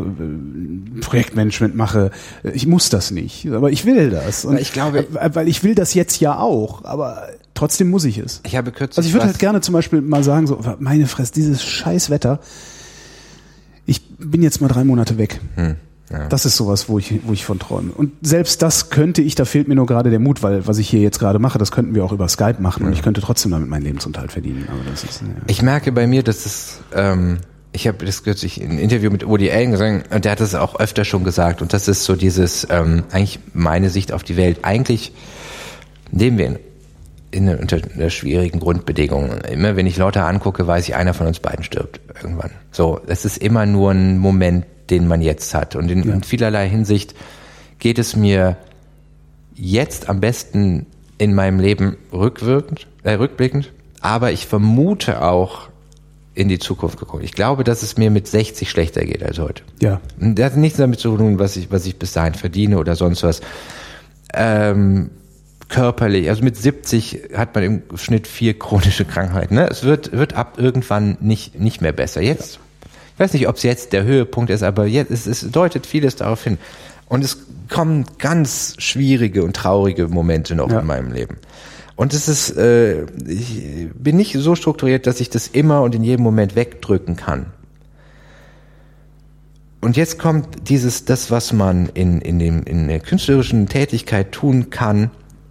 Projektmanagement 1.00 1.74
mache. 1.76 2.10
Ich 2.54 2.66
muss 2.66 2.88
das 2.88 3.10
nicht, 3.10 3.46
aber 3.50 3.70
ich 3.70 3.84
will 3.84 4.10
das. 4.10 4.44
Und, 4.44 4.54
Weil 4.54 4.62
ich 4.62 4.72
glaube- 4.72 5.00
äh, 5.20 5.30
weil 5.34 5.48
ich 5.48 5.62
will 5.64 5.74
das 5.74 5.94
jetzt 5.94 6.20
ja 6.20 6.38
auch, 6.38 6.84
aber 6.84 7.28
trotzdem 7.54 7.90
muss 7.90 8.04
ich 8.04 8.18
es. 8.18 8.40
Ich 8.46 8.56
habe 8.56 8.72
kürzlich 8.72 8.98
Also 8.98 9.08
ich 9.08 9.12
würde 9.14 9.24
was- 9.24 9.32
halt 9.32 9.38
gerne 9.38 9.60
zum 9.60 9.74
Beispiel 9.74 10.00
mal 10.00 10.24
sagen, 10.24 10.46
so, 10.46 10.60
meine 10.78 11.06
Fresse, 11.06 11.32
dieses 11.34 11.62
scheiß 11.62 12.10
Wetter. 12.10 12.40
Ich 14.20 14.30
bin 14.30 14.42
jetzt 14.42 14.60
mal 14.60 14.68
drei 14.68 14.84
Monate 14.84 15.18
weg. 15.18 15.40
Hm, 15.56 15.76
Das 16.28 16.44
ist 16.44 16.56
sowas, 16.56 16.88
wo 16.88 16.98
ich, 16.98 17.20
wo 17.24 17.32
ich 17.32 17.44
von 17.44 17.58
träume. 17.58 17.92
Und 17.92 18.12
selbst 18.20 18.62
das 18.62 18.90
könnte 18.90 19.22
ich, 19.22 19.34
da 19.36 19.44
fehlt 19.44 19.68
mir 19.68 19.74
nur 19.76 19.86
gerade 19.86 20.10
der 20.10 20.18
Mut, 20.18 20.42
weil 20.42 20.66
was 20.66 20.78
ich 20.78 20.88
hier 20.88 21.00
jetzt 21.00 21.18
gerade 21.20 21.38
mache, 21.38 21.58
das 21.58 21.70
könnten 21.70 21.94
wir 21.94 22.04
auch 22.04 22.12
über 22.12 22.28
Skype 22.28 22.56
machen 22.60 22.84
und 22.84 22.92
ich 22.92 23.02
könnte 23.02 23.20
trotzdem 23.20 23.52
damit 23.52 23.68
meinen 23.68 23.82
Lebensunterhalt 23.84 24.32
verdienen. 24.32 24.66
Aber 24.68 24.90
das 24.90 25.04
ist, 25.04 25.22
ja. 25.22 25.28
Ich 25.46 25.62
merke 25.62 25.92
bei 25.92 26.06
mir, 26.06 26.22
dass 26.22 26.46
es, 26.46 26.80
ähm, 26.94 27.38
ich 27.72 27.86
habe 27.86 28.04
das 28.04 28.24
kürzlich 28.24 28.60
in 28.60 28.70
einem 28.70 28.78
Interview 28.80 29.10
mit 29.10 29.26
Woody 29.26 29.50
Allen 29.52 29.70
gesagt 29.70 30.12
und 30.12 30.24
der 30.24 30.32
hat 30.32 30.40
das 30.40 30.56
auch 30.56 30.80
öfter 30.80 31.04
schon 31.04 31.22
gesagt 31.22 31.62
und 31.62 31.72
das 31.72 31.86
ist 31.86 32.02
so 32.04 32.16
dieses, 32.16 32.66
ähm, 32.70 33.04
eigentlich 33.12 33.38
meine 33.54 33.88
Sicht 33.90 34.12
auf 34.12 34.24
die 34.24 34.36
Welt. 34.36 34.60
Eigentlich 34.62 35.12
leben 36.10 36.38
wir 36.38 36.46
in, 36.46 36.58
in, 37.30 37.48
unter 37.48 37.80
schwierigen 38.10 38.60
Grundbedingungen. 38.60 39.40
Immer 39.42 39.76
wenn 39.76 39.86
ich 39.86 39.96
Leute 39.96 40.24
angucke, 40.24 40.66
weiß 40.66 40.88
ich, 40.88 40.94
einer 40.94 41.14
von 41.14 41.26
uns 41.26 41.40
beiden 41.40 41.64
stirbt 41.64 42.00
irgendwann. 42.22 42.50
So, 42.72 43.00
das 43.06 43.24
ist 43.24 43.38
immer 43.38 43.66
nur 43.66 43.92
ein 43.92 44.18
Moment, 44.18 44.66
den 44.90 45.06
man 45.06 45.22
jetzt 45.22 45.54
hat 45.54 45.76
und 45.76 45.90
in, 45.90 46.02
in 46.02 46.22
vielerlei 46.22 46.68
Hinsicht 46.68 47.14
geht 47.78 47.98
es 47.98 48.16
mir 48.16 48.56
jetzt 49.54 50.08
am 50.08 50.20
besten 50.20 50.86
in 51.18 51.34
meinem 51.34 51.60
Leben 51.60 51.96
rückwirkend, 52.12 52.86
äh, 53.04 53.12
rückblickend, 53.12 53.72
aber 54.00 54.32
ich 54.32 54.46
vermute 54.46 55.22
auch 55.22 55.68
in 56.34 56.48
die 56.48 56.58
Zukunft 56.58 56.98
geguckt. 56.98 57.22
Ich 57.22 57.32
glaube, 57.32 57.64
dass 57.64 57.82
es 57.82 57.98
mir 57.98 58.10
mit 58.10 58.26
60 58.26 58.70
schlechter 58.70 59.04
geht 59.04 59.22
als 59.22 59.38
heute. 59.38 59.62
ja. 59.80 60.00
Das 60.18 60.52
hat 60.52 60.56
nichts 60.56 60.78
damit 60.78 61.00
zu 61.00 61.16
tun, 61.16 61.38
was 61.38 61.56
ich, 61.56 61.70
was 61.70 61.86
ich 61.86 61.98
bis 61.98 62.12
dahin 62.12 62.34
verdiene 62.34 62.78
oder 62.78 62.96
sonst 62.96 63.22
was. 63.22 63.40
Ähm, 64.32 65.10
körperlich, 65.70 66.28
also 66.28 66.44
mit 66.44 66.56
70 66.56 67.30
hat 67.34 67.54
man 67.54 67.64
im 67.64 67.82
Schnitt 67.94 68.26
vier 68.26 68.58
chronische 68.58 69.04
Krankheiten. 69.06 69.54
Ne? 69.54 69.68
Es 69.70 69.84
wird, 69.84 70.12
wird 70.12 70.34
ab 70.34 70.58
irgendwann 70.58 71.16
nicht, 71.20 71.58
nicht 71.58 71.80
mehr 71.80 71.92
besser. 71.92 72.20
Jetzt, 72.20 72.58
ich 73.14 73.20
weiß 73.20 73.32
nicht, 73.32 73.48
ob 73.48 73.56
es 73.56 73.62
jetzt 73.62 73.92
der 73.92 74.04
Höhepunkt 74.04 74.50
ist, 74.50 74.62
aber 74.62 74.86
jetzt, 74.86 75.10
es, 75.10 75.26
es 75.26 75.50
deutet 75.50 75.86
vieles 75.86 76.16
darauf 76.16 76.44
hin. 76.44 76.58
Und 77.08 77.24
es 77.24 77.38
kommen 77.68 78.04
ganz 78.18 78.74
schwierige 78.78 79.44
und 79.44 79.54
traurige 79.56 80.08
Momente 80.08 80.54
noch 80.54 80.70
Ja. 80.70 80.80
in 80.80 80.86
meinem 80.86 81.12
Leben. 81.12 81.38
Und 81.96 82.14
es 82.14 82.28
ist, 82.28 82.56
äh, 82.56 83.02
ich 83.26 83.88
bin 83.94 84.16
nicht 84.16 84.34
so 84.38 84.54
strukturiert, 84.54 85.06
dass 85.06 85.20
ich 85.20 85.30
das 85.30 85.48
immer 85.48 85.82
und 85.82 85.94
in 85.94 86.02
jedem 86.02 86.22
Moment 86.22 86.56
wegdrücken 86.56 87.16
kann. 87.16 87.46
Und 89.80 89.96
jetzt 89.96 90.18
kommt 90.18 90.68
dieses, 90.68 91.04
das, 91.04 91.30
was 91.30 91.52
man 91.52 91.88
in, 91.94 92.20
in, 92.20 92.38
dem, 92.38 92.62
in 92.64 92.88
der 92.88 93.00
künstlerischen 93.00 93.66
Tätigkeit 93.68 94.32
tun 94.32 94.70
kann, 94.70 95.10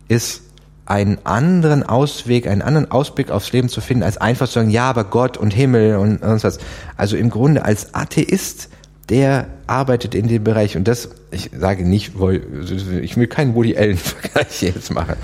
ist 0.10 0.42
einen 0.86 1.20
anderen 1.24 1.84
Ausweg, 1.84 2.48
einen 2.48 2.62
anderen 2.64 2.90
Ausblick 2.92 3.30
aufs 3.32 3.52
Leben 3.54 3.70
zu 3.70 3.80
finden, 3.80 4.04
als 4.04 4.18
einfach 4.18 4.48
zu 4.48 4.56
sagen, 4.56 4.70
ja, 4.72 4.90
aber 4.90 5.04
Gott 5.04 5.38
und 5.38 5.54
Himmel 5.54 5.96
und 5.98 6.20
sonst 6.22 6.44
was. 6.44 6.58
Also 6.98 7.16
im 7.16 7.30
Grunde 7.30 7.64
als 7.64 7.94
Atheist, 7.94 8.70
der 9.08 9.48
arbeitet 9.68 10.16
in 10.16 10.28
dem 10.28 10.44
Bereich 10.44 10.76
und 10.76 10.88
das, 10.88 11.10
ich 11.32 11.52
sage 11.58 11.88
nicht, 11.88 12.14
ich 13.02 13.18
will 13.18 13.28
keinen 13.28 13.54
Woody 13.56 13.78
Allen-Vergleich 13.78 14.62
jetzt 14.64 14.92
machen. 14.92 15.16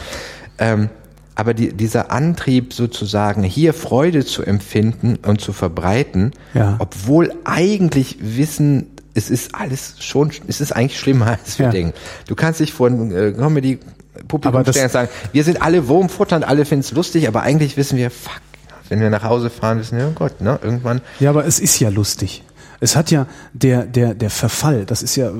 Ähm, 0.60 0.90
aber 1.34 1.54
die, 1.54 1.74
dieser 1.74 2.12
Antrieb 2.12 2.72
sozusagen, 2.74 3.44
hier 3.44 3.74
Freude 3.74 4.24
zu 4.24 4.44
empfinden 4.44 5.18
und 5.26 5.42
zu 5.42 5.52
verbreiten, 5.52 6.32
Ja. 6.54 6.76
obwohl 6.80 7.34
eigentlich 7.44 8.18
wissen, 8.22 8.88
es 9.16 9.30
ist 9.30 9.54
alles 9.56 9.96
schon, 10.00 10.32
es 10.48 10.62
ist 10.62 10.72
eigentlich 10.74 11.00
schlimmer, 11.00 11.28
als 11.44 11.58
wir 11.60 11.66
Ja. 11.68 11.72
denken. 11.72 11.94
Du 12.28 12.36
kannst 12.36 12.60
dich 12.60 12.72
vor 12.72 12.88
ein 12.88 13.12
äh, 13.12 13.32
Comedy 13.34 13.80
Publikum 14.28 14.60
Aber 14.60 14.72
stellen 14.72 14.86
und 14.86 14.92
sagen, 14.92 15.10
wir 15.32 15.44
sind 15.44 15.62
alle 15.62 15.88
Wurmfutter 15.88 16.36
und 16.38 16.44
alle 16.44 16.66
finden 16.66 16.86
es 16.86 16.92
lustig, 16.92 17.28
aber 17.28 17.42
eigentlich 17.42 17.78
wissen 17.78 17.98
wir, 17.98 18.12
fuck, 18.12 18.42
wenn 18.90 19.00
wir 19.00 19.10
nach 19.10 19.24
Hause 19.24 19.50
fahren, 19.50 19.80
wissen 19.80 19.98
wir, 19.98 20.08
oh 20.08 20.14
Gott, 20.16 20.42
ne, 20.42 20.60
irgendwann. 20.62 21.02
Ja, 21.20 21.30
aber 21.30 21.46
es 21.46 21.60
ist 21.60 21.80
ja 21.80 21.90
lustig. 21.90 22.44
Es 22.80 22.96
hat 22.96 23.10
ja 23.12 23.26
der, 23.54 23.86
der, 23.86 24.14
der 24.14 24.30
Verfall, 24.30 24.86
das 24.86 25.02
ist 25.02 25.16
ja, 25.16 25.32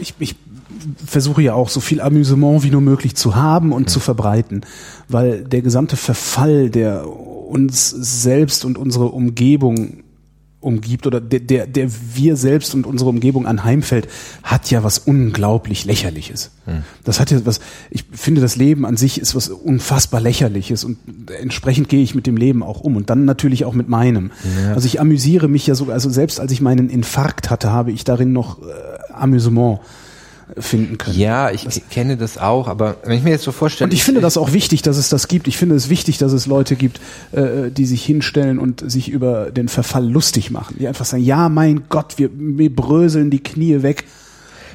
ich, 0.00 0.14
ich 0.18 0.36
versuche 1.04 1.42
ja 1.42 1.54
auch 1.54 1.68
so 1.68 1.80
viel 1.80 2.00
Amüsement 2.00 2.62
wie 2.62 2.70
nur 2.70 2.80
möglich 2.80 3.14
zu 3.14 3.36
haben 3.36 3.72
und 3.72 3.90
zu 3.90 4.00
verbreiten, 4.00 4.64
weil 5.08 5.44
der 5.44 5.62
gesamte 5.62 5.96
Verfall, 5.96 6.70
der 6.70 7.06
uns 7.06 7.90
selbst 7.90 8.64
und 8.64 8.78
unsere 8.78 9.06
Umgebung 9.06 10.04
umgibt 10.60 11.06
oder 11.06 11.20
der, 11.20 11.40
der, 11.40 11.66
der 11.66 11.88
wir 12.14 12.36
selbst 12.36 12.74
und 12.74 12.86
unsere 12.86 13.08
Umgebung 13.08 13.46
anheimfällt, 13.46 14.08
hat 14.42 14.70
ja 14.70 14.84
was 14.84 14.98
unglaublich 14.98 15.86
lächerliches. 15.86 16.50
Das 17.02 17.18
hat 17.18 17.30
ja 17.30 17.40
was, 17.44 17.60
ich 17.90 18.04
finde, 18.12 18.42
das 18.42 18.56
Leben 18.56 18.84
an 18.84 18.96
sich 18.96 19.20
ist 19.20 19.34
was 19.34 19.48
unfassbar 19.48 20.20
lächerliches 20.20 20.84
und 20.84 20.98
entsprechend 21.40 21.88
gehe 21.88 22.02
ich 22.02 22.14
mit 22.14 22.26
dem 22.26 22.36
Leben 22.36 22.62
auch 22.62 22.80
um 22.80 22.96
und 22.96 23.08
dann 23.08 23.24
natürlich 23.24 23.64
auch 23.64 23.72
mit 23.74 23.88
meinem. 23.88 24.32
Also 24.74 24.86
ich 24.86 25.00
amüsiere 25.00 25.48
mich 25.48 25.66
ja 25.66 25.74
sogar, 25.74 25.94
also 25.94 26.10
selbst 26.10 26.40
als 26.40 26.52
ich 26.52 26.60
meinen 26.60 26.90
Infarkt 26.90 27.48
hatte, 27.48 27.72
habe 27.72 27.90
ich 27.92 28.04
darin 28.04 28.32
noch 28.32 28.60
äh, 28.60 29.12
Amüsement 29.12 29.80
finden 30.58 30.98
können. 30.98 31.18
Ja, 31.18 31.50
ich 31.50 31.66
kenne 31.90 32.16
das 32.16 32.38
auch, 32.38 32.68
aber 32.68 32.96
wenn 33.04 33.16
ich 33.16 33.22
mir 33.22 33.30
jetzt 33.30 33.44
so 33.44 33.52
vorstelle. 33.52 33.88
Und 33.88 33.94
ich 33.94 34.04
finde 34.04 34.20
das 34.20 34.36
auch 34.36 34.52
wichtig, 34.52 34.82
dass 34.82 34.96
es 34.96 35.08
das 35.08 35.28
gibt. 35.28 35.48
Ich 35.48 35.56
finde 35.56 35.74
es 35.74 35.88
wichtig, 35.88 36.18
dass 36.18 36.32
es 36.32 36.46
Leute 36.46 36.76
gibt, 36.76 37.00
äh, 37.32 37.70
die 37.70 37.86
sich 37.86 38.04
hinstellen 38.04 38.58
und 38.58 38.90
sich 38.90 39.08
über 39.08 39.50
den 39.50 39.68
Verfall 39.68 40.08
lustig 40.08 40.50
machen. 40.50 40.76
Die 40.78 40.88
einfach 40.88 41.04
sagen, 41.04 41.22
ja, 41.22 41.48
mein 41.48 41.84
Gott, 41.88 42.14
wir, 42.16 42.30
wir 42.34 42.74
bröseln 42.74 43.30
die 43.30 43.42
Knie 43.42 43.82
weg. 43.82 44.04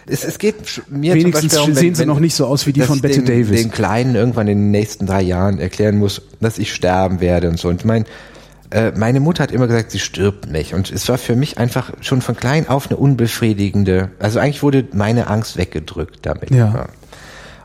Es, 0.08 0.24
es 0.24 0.38
geht 0.38 0.56
mir 0.90 1.16
Wenigstens 1.16 1.54
zum 1.54 1.62
Beispiel 1.62 1.74
um, 1.74 1.80
sehen 1.80 1.96
sie 1.96 2.06
noch 2.06 2.20
nicht 2.20 2.36
so 2.36 2.46
aus 2.46 2.68
wie 2.68 2.74
die 2.74 2.82
von 2.82 2.98
ich 2.98 3.02
Bette 3.02 3.24
Davis. 3.24 3.62
den 3.62 3.72
Kleinen 3.72 4.16
irgendwann 4.16 4.48
in 4.48 4.60
den 4.60 4.72
nächsten 4.72 5.08
drei 5.08 5.24
Jahren 5.24 5.58
erklären 5.60 5.98
muss, 5.98 6.22
dass 6.40 6.60
ich 6.60 6.74
sterben 6.74 7.22
werde 7.22 7.50
und 7.50 7.60
so. 7.60 7.70
Und 7.70 7.86
mein, 7.86 8.06
äh, 8.76 8.92
meine 8.94 9.22
Mutter 9.22 9.42
hat 9.42 9.52
immer 9.52 9.68
gesagt, 9.68 9.92
sie 9.92 10.00
stirbt 10.00 10.52
nicht. 10.52 10.74
Und 10.74 10.92
es 10.92 11.08
war 11.08 11.18
für 11.18 11.38
mich 11.38 11.58
einfach 11.58 11.94
schon 12.02 12.22
von 12.22 12.36
klein 12.36 12.68
auf 12.68 12.88
eine 12.88 12.98
unbefriedigende, 12.98 14.12
also 14.20 14.40
eigentlich 14.40 14.64
wurde 14.64 14.86
meine 14.92 15.28
Angst 15.28 15.56
weggedrückt 15.56 16.20
damit. 16.24 16.52
Ja. 16.52 16.88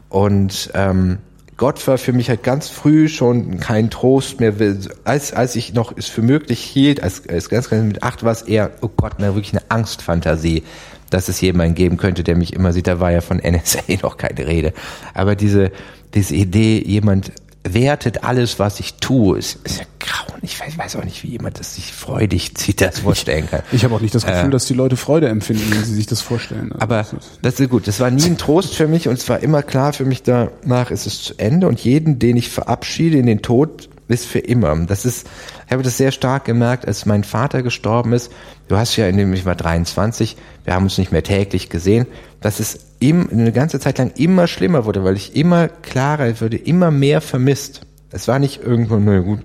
Und 0.08 0.70
ähm, 0.74 1.18
Gott 1.56 1.84
war 1.89 1.98
für 1.98 2.12
mich 2.12 2.28
halt 2.28 2.44
ganz 2.44 2.68
früh 2.68 3.08
schon 3.08 3.58
kein 3.58 3.90
Trost 3.90 4.39
mehr. 4.39 4.55
Als, 5.02 5.32
als 5.32 5.56
ich 5.56 5.74
noch 5.74 5.97
es 5.97 6.06
für 6.06 6.22
möglich 6.22 6.60
hielt, 6.60 7.02
als, 7.02 7.28
als 7.28 7.48
ganz 7.48 7.68
klein 7.68 7.89
mit 7.89 8.05
acht 8.05 8.22
war 8.22 8.30
es 8.30 8.42
eher, 8.42 8.70
oh 8.80 8.89
Gott, 8.97 9.14
na, 9.18 9.34
wirklich 9.34 9.52
eine 9.52 9.68
Angstfantasie, 9.68 10.62
dass 11.10 11.28
es 11.28 11.40
jemanden 11.40 11.74
geben 11.74 11.97
könnte, 11.97 12.22
der 12.22 12.36
mich 12.36 12.52
immer 12.52 12.72
sieht. 12.72 12.86
Da 12.86 13.00
war 13.00 13.10
ja 13.10 13.20
von 13.20 13.39
NSA 13.39 13.80
noch 14.02 14.16
keine 14.16 14.47
Rede. 14.47 14.72
Aber 15.12 15.34
diese, 15.34 15.72
diese 16.14 16.36
Idee, 16.36 16.80
jemand 16.86 17.32
wertet 17.64 18.24
alles, 18.24 18.58
was 18.58 18.80
ich 18.80 18.94
tue, 18.94 19.39
ist, 19.39 19.58
ist 19.64 19.78
ja 19.80 19.84
grauen. 19.98 20.39
Ich 20.42 20.58
weiß, 20.58 20.78
weiß 20.78 20.97
auch 20.97 21.05
nicht, 21.05 21.22
wie 21.22 21.28
jemand 21.28 21.60
das 21.60 21.74
sich 21.74 21.92
freudig 21.92 22.55
zieht, 22.56 22.80
das 22.80 23.00
vorstellen 23.00 23.48
kann. 23.50 23.60
Ich 23.70 23.84
habe 23.84 23.94
auch 23.94 24.00
nicht 24.00 24.14
das 24.14 24.24
Gefühl, 24.24 24.50
dass 24.50 24.64
die 24.64 24.72
Leute 24.74 24.97
Freude 24.97 25.28
empfinden, 25.28 25.70
wenn 25.70 25.84
sie 25.84 25.94
sich 25.94 26.06
das 26.06 26.22
vorstellen. 26.22 26.72
Also 26.72 26.82
Aber 26.82 26.97
das 26.98 27.12
ist- 27.12 27.39
das 27.42 27.60
ist 27.60 27.68
gut. 27.70 27.86
Das 27.86 28.00
war 28.00 28.10
nie 28.10 28.24
ein 28.24 28.39
Trost 28.39 28.74
für 28.74 28.89
mich 28.89 29.08
und 29.08 29.14
es 29.18 29.28
war 29.28 29.40
immer 29.40 29.62
klar 29.62 29.92
für 29.92 30.06
mich, 30.06 30.22
danach 30.22 30.90
ist 30.90 31.06
es 31.06 31.22
zu 31.22 31.34
Ende 31.39 31.68
und 31.68 31.80
jeden, 31.80 32.18
den 32.18 32.36
ich 32.39 32.48
verabschiede 32.48 33.18
in 33.18 33.26
den 33.26 33.42
Tod, 33.42 33.89
ist 34.08 34.26
für 34.26 34.40
immer. 34.40 34.74
Das 34.86 35.05
ist, 35.05 35.28
ich 35.66 35.72
habe 35.72 35.82
das 35.84 35.97
sehr 35.97 36.10
stark 36.10 36.44
gemerkt, 36.44 36.89
als 36.89 37.06
mein 37.06 37.22
Vater 37.22 37.62
gestorben 37.62 38.12
ist. 38.12 38.32
Du 38.68 38.76
hast 38.76 38.97
ja 38.97 39.06
in 39.06 39.16
dem, 39.16 39.32
ich 39.34 39.44
war 39.44 39.55
23, 39.55 40.36
wir 40.64 40.74
haben 40.74 40.84
uns 40.84 40.98
nicht 40.98 41.12
mehr 41.12 41.22
täglich 41.22 41.68
gesehen, 41.68 42.06
dass 42.40 42.58
es 42.58 42.80
ihm 43.00 43.28
eine 43.32 43.52
ganze 43.52 43.80
Zeit 43.80 43.98
lang 43.98 44.12
immer 44.16 44.46
schlimmer 44.46 44.84
wurde, 44.84 45.02
weil 45.04 45.16
ich 45.16 45.34
immer 45.34 45.68
klarer 45.68 46.40
wurde, 46.40 46.56
immer 46.56 46.90
mehr 46.90 47.20
vermisst. 47.20 47.80
Es 48.10 48.28
war 48.28 48.38
nicht 48.38 48.62
irgendwo, 48.62 48.96
na 48.96 49.20
gut. 49.20 49.40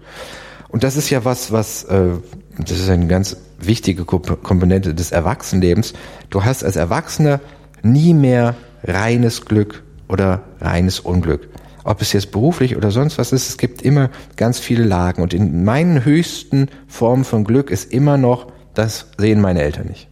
Und 0.69 0.83
das 0.83 0.97
ist 0.97 1.09
ja 1.09 1.23
was, 1.23 1.51
was, 1.51 1.85
äh, 1.85 2.09
das 2.57 2.79
ist 2.79 2.89
eine 2.89 3.07
ganz 3.07 3.37
wichtige 3.59 4.03
Komp- 4.03 4.35
Komponente 4.43 4.93
des 4.93 5.11
Erwachsenenlebens. 5.11 5.93
Du 6.29 6.43
hast 6.43 6.63
als 6.63 6.75
Erwachsener 6.75 7.39
nie 7.81 8.13
mehr 8.13 8.55
reines 8.83 9.45
Glück 9.45 9.83
oder 10.09 10.43
reines 10.59 10.99
Unglück. 10.99 11.47
Ob 11.83 12.01
es 12.01 12.13
jetzt 12.13 12.31
beruflich 12.31 12.75
oder 12.75 12.91
sonst 12.91 13.17
was 13.17 13.31
ist, 13.31 13.47
es 13.47 13.57
gibt 13.57 13.83
immer 13.83 14.09
ganz 14.35 14.59
viele 14.59 14.83
Lagen. 14.83 15.21
Und 15.21 15.33
in 15.33 15.63
meinen 15.63 16.03
höchsten 16.03 16.67
Formen 16.87 17.23
von 17.23 17.43
Glück 17.43 17.69
ist 17.69 17.93
immer 17.93 18.17
noch, 18.17 18.51
das 18.73 19.11
sehen 19.17 19.39
meine 19.39 19.61
Eltern 19.61 19.87
nicht. 19.87 20.09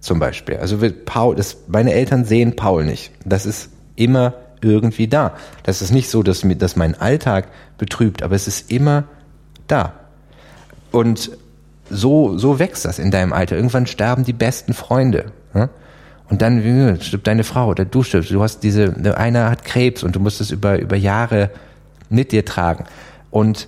Zum 0.00 0.18
Beispiel. 0.18 0.56
Also 0.56 0.80
wird 0.80 1.04
Paul, 1.04 1.36
das, 1.36 1.58
meine 1.68 1.92
Eltern 1.92 2.24
sehen 2.24 2.56
Paul 2.56 2.84
nicht. 2.84 3.12
Das 3.24 3.46
ist 3.46 3.70
immer 3.96 4.34
irgendwie 4.62 5.08
da. 5.08 5.34
Das 5.62 5.82
ist 5.82 5.90
nicht 5.90 6.08
so, 6.08 6.22
dass 6.22 6.44
mir, 6.44 6.56
dass 6.56 6.76
mein 6.76 6.98
Alltag 6.98 7.48
betrübt, 7.78 8.22
aber 8.22 8.34
es 8.34 8.46
ist 8.48 8.70
immer 8.70 9.04
da. 9.66 9.94
Und 10.90 11.30
so, 11.90 12.38
so 12.38 12.58
wächst 12.58 12.84
das 12.84 12.98
in 12.98 13.10
deinem 13.10 13.32
Alter. 13.32 13.56
Irgendwann 13.56 13.86
sterben 13.86 14.24
die 14.24 14.32
besten 14.32 14.74
Freunde. 14.74 15.32
Und 16.30 16.42
dann 16.42 16.98
stirbt 17.00 17.26
deine 17.26 17.42
Frau 17.42 17.68
oder 17.68 17.84
du 17.84 18.04
stirbst. 18.04 18.30
Du 18.30 18.40
hast 18.40 18.62
diese, 18.62 18.94
einer 19.16 19.50
hat 19.50 19.64
Krebs 19.64 20.04
und 20.04 20.14
du 20.14 20.20
musst 20.20 20.40
es 20.40 20.52
über, 20.52 20.78
über 20.78 20.96
Jahre 20.96 21.50
mit 22.08 22.30
dir 22.30 22.44
tragen. 22.44 22.84
Und 23.32 23.66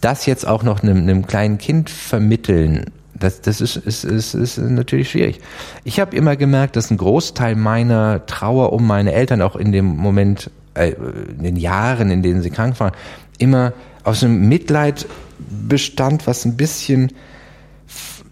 das 0.00 0.24
jetzt 0.24 0.46
auch 0.46 0.62
noch 0.62 0.82
einem, 0.82 0.98
einem 0.98 1.26
kleinen 1.26 1.58
Kind 1.58 1.90
vermitteln, 1.90 2.86
das, 3.18 3.40
das 3.40 3.60
ist, 3.60 3.76
ist, 3.76 4.04
ist, 4.04 4.34
ist 4.34 4.58
natürlich 4.58 5.10
schwierig. 5.10 5.40
Ich 5.84 6.00
habe 6.00 6.16
immer 6.16 6.36
gemerkt, 6.36 6.76
dass 6.76 6.90
ein 6.90 6.96
Großteil 6.96 7.54
meiner 7.54 8.26
Trauer 8.26 8.72
um 8.72 8.86
meine 8.86 9.12
Eltern 9.12 9.42
auch 9.42 9.56
in 9.56 9.72
dem 9.72 9.84
Moment, 9.84 10.50
äh, 10.74 10.90
in 10.90 11.42
den 11.42 11.56
Jahren, 11.56 12.10
in 12.10 12.22
denen 12.22 12.42
sie 12.42 12.50
krank 12.50 12.78
waren, 12.80 12.92
immer 13.38 13.72
aus 14.02 14.22
einem 14.22 14.48
Mitleid 14.48 15.06
bestand, 15.38 16.26
was 16.26 16.44
ein 16.44 16.56
bisschen, 16.56 17.12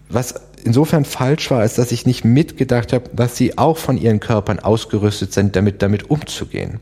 was 0.09 0.35
insofern 0.63 1.05
falsch 1.05 1.49
war, 1.51 1.59
als 1.59 1.75
dass 1.75 1.91
ich 1.91 2.05
nicht 2.05 2.25
mitgedacht 2.25 2.93
habe, 2.93 3.09
dass 3.13 3.35
sie 3.35 3.57
auch 3.57 3.77
von 3.77 3.97
ihren 3.97 4.19
Körpern 4.19 4.59
ausgerüstet 4.59 5.33
sind, 5.33 5.55
damit 5.55 5.81
damit 5.81 6.09
umzugehen. 6.09 6.79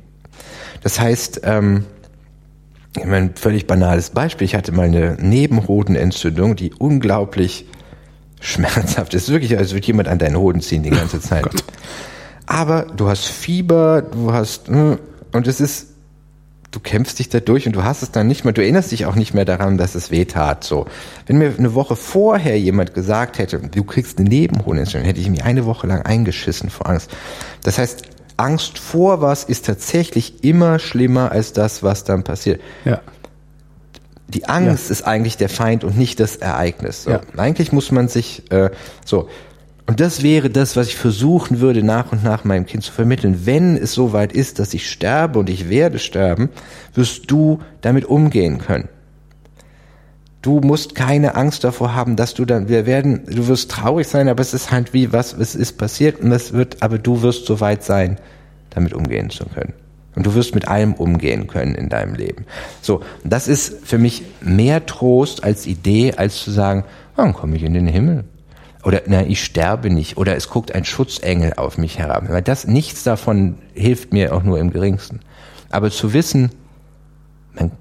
Das 0.83 0.99
heißt, 0.99 1.41
ähm, 1.43 1.85
meine, 3.05 3.31
völlig 3.35 3.67
banales 3.67 4.09
Beispiel. 4.09 4.45
Ich 4.45 4.55
hatte 4.55 4.71
mal 4.71 4.88
eine 4.88 5.17
Nebenhodenentzündung, 5.19 6.55
die 6.55 6.73
unglaublich 6.73 7.65
schmerzhaft 8.41 9.13
ist. 9.13 9.29
Wirklich, 9.29 9.57
als 9.57 9.71
würde 9.73 9.87
jemand 9.87 10.09
an 10.09 10.19
deinen 10.19 10.35
Hoden 10.35 10.61
ziehen 10.61 10.83
die 10.83 10.89
ganze 10.89 11.17
oh 11.17 11.21
Zeit. 11.21 11.45
Oh 11.45 11.59
Aber 12.47 12.83
du 12.83 13.07
hast 13.07 13.25
Fieber, 13.25 14.01
du 14.01 14.33
hast, 14.33 14.67
hm, 14.67 14.99
und 15.31 15.47
es 15.47 15.61
ist, 15.61 15.87
du 16.71 16.79
kämpfst 16.79 17.19
dich 17.19 17.29
da 17.29 17.39
durch 17.39 17.67
und 17.67 17.75
du 17.75 17.83
hast 17.83 18.01
es 18.01 18.11
dann 18.11 18.27
nicht 18.27 18.43
mehr, 18.43 18.53
du 18.53 18.61
erinnerst 18.61 18.91
dich 18.91 19.05
auch 19.05 19.15
nicht 19.15 19.33
mehr 19.33 19.45
daran, 19.45 19.77
dass 19.77 19.95
es 19.95 20.11
weh 20.11 20.25
tat, 20.25 20.63
so. 20.63 20.87
Wenn 21.27 21.37
mir 21.37 21.53
eine 21.57 21.73
Woche 21.73 21.95
vorher 21.95 22.59
jemand 22.59 22.93
gesagt 22.93 23.37
hätte, 23.37 23.59
du 23.59 23.83
kriegst 23.83 24.19
eine 24.19 24.27
Nebenhodenentzündung, 24.27 25.07
hätte 25.07 25.21
ich 25.21 25.29
mich 25.29 25.43
eine 25.43 25.65
Woche 25.65 25.87
lang 25.87 26.01
eingeschissen 26.01 26.69
vor 26.69 26.89
Angst. 26.89 27.11
Das 27.63 27.77
heißt, 27.77 28.03
Angst 28.37 28.79
vor 28.79 29.21
was 29.21 29.43
ist 29.43 29.65
tatsächlich 29.65 30.43
immer 30.43 30.79
schlimmer 30.79 31.31
als 31.31 31.53
das, 31.53 31.83
was 31.83 32.03
dann 32.03 32.23
passiert. 32.23 32.61
Ja. 32.85 33.01
Die 34.33 34.45
Angst 34.45 34.89
ja. 34.89 34.91
ist 34.91 35.01
eigentlich 35.03 35.37
der 35.37 35.49
Feind 35.49 35.83
und 35.83 35.97
nicht 35.97 36.19
das 36.19 36.37
Ereignis. 36.37 37.03
So. 37.03 37.11
Ja. 37.11 37.21
Eigentlich 37.35 37.71
muss 37.71 37.91
man 37.91 38.07
sich 38.07 38.49
äh, 38.51 38.69
so. 39.05 39.27
Und 39.87 39.99
das 39.99 40.23
wäre 40.23 40.49
das, 40.49 40.77
was 40.77 40.87
ich 40.87 40.95
versuchen 40.95 41.59
würde, 41.59 41.83
nach 41.83 42.13
und 42.13 42.23
nach 42.23 42.45
meinem 42.45 42.65
Kind 42.65 42.83
zu 42.83 42.93
vermitteln. 42.93 43.45
Wenn 43.45 43.75
es 43.75 43.93
soweit 43.93 44.31
ist, 44.31 44.59
dass 44.59 44.73
ich 44.73 44.89
sterbe 44.89 45.39
und 45.39 45.49
ich 45.49 45.69
werde 45.69 45.99
sterben, 45.99 46.49
wirst 46.93 47.29
du 47.29 47.59
damit 47.81 48.05
umgehen 48.05 48.59
können. 48.59 48.87
Du 50.41 50.59
musst 50.61 50.95
keine 50.95 51.35
Angst 51.35 51.63
davor 51.63 51.93
haben, 51.93 52.15
dass 52.15 52.33
du 52.33 52.45
dann, 52.45 52.67
wir 52.67 52.85
werden, 52.85 53.25
du 53.25 53.47
wirst 53.47 53.69
traurig 53.69 54.07
sein, 54.07 54.29
aber 54.29 54.41
es 54.41 54.53
ist 54.53 54.71
halt 54.71 54.93
wie 54.93 55.13
was, 55.13 55.33
es 55.33 55.55
ist 55.55 55.77
passiert 55.77 56.21
und 56.21 56.31
es 56.31 56.53
wird, 56.53 56.81
aber 56.81 56.97
du 56.97 57.21
wirst 57.21 57.45
so 57.45 57.59
weit 57.59 57.83
sein, 57.83 58.17
damit 58.71 58.93
umgehen 58.93 59.29
zu 59.29 59.45
können. 59.45 59.73
Und 60.15 60.25
du 60.25 60.33
wirst 60.33 60.56
mit 60.56 60.67
allem 60.67 60.93
umgehen 60.93 61.48
können 61.48 61.75
in 61.75 61.88
deinem 61.90 62.15
Leben. 62.15 62.45
So, 62.81 63.01
das 63.23 63.48
ist 63.48 63.85
für 63.88 63.98
mich 63.98 64.23
mehr 64.41 64.85
Trost 64.85 65.43
als 65.43 65.65
Idee, 65.65 66.14
als 66.17 66.43
zu 66.43 66.51
sagen, 66.51 66.83
oh, 67.14 67.22
dann 67.22 67.33
komme 67.33 67.56
ich 67.56 67.64
in 67.64 67.73
den 67.73 67.88
Himmel. 67.88 68.25
Oder 68.83 69.03
na, 69.06 69.25
ich 69.25 69.43
sterbe 69.43 69.90
nicht. 69.90 70.17
Oder 70.17 70.35
es 70.35 70.49
guckt 70.49 70.73
ein 70.73 70.85
Schutzengel 70.85 71.53
auf 71.56 71.77
mich 71.77 71.98
herab. 71.99 72.30
Weil 72.30 72.41
das 72.41 72.67
nichts 72.67 73.03
davon 73.03 73.57
hilft 73.73 74.11
mir 74.11 74.33
auch 74.35 74.43
nur 74.43 74.59
im 74.59 74.72
geringsten. 74.72 75.19
Aber 75.69 75.91
zu 75.91 76.14
wissen, 76.14 76.51
man 77.53 77.72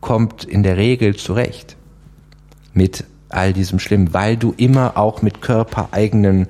kommt 0.00 0.44
in 0.44 0.62
der 0.62 0.76
Regel 0.76 1.16
zurecht 1.16 1.76
mit 2.72 3.04
all 3.28 3.52
diesem 3.52 3.78
Schlimmen, 3.78 4.14
weil 4.14 4.36
du 4.36 4.54
immer 4.56 4.96
auch 4.96 5.22
mit 5.22 5.42
körpereigenen 5.42 6.46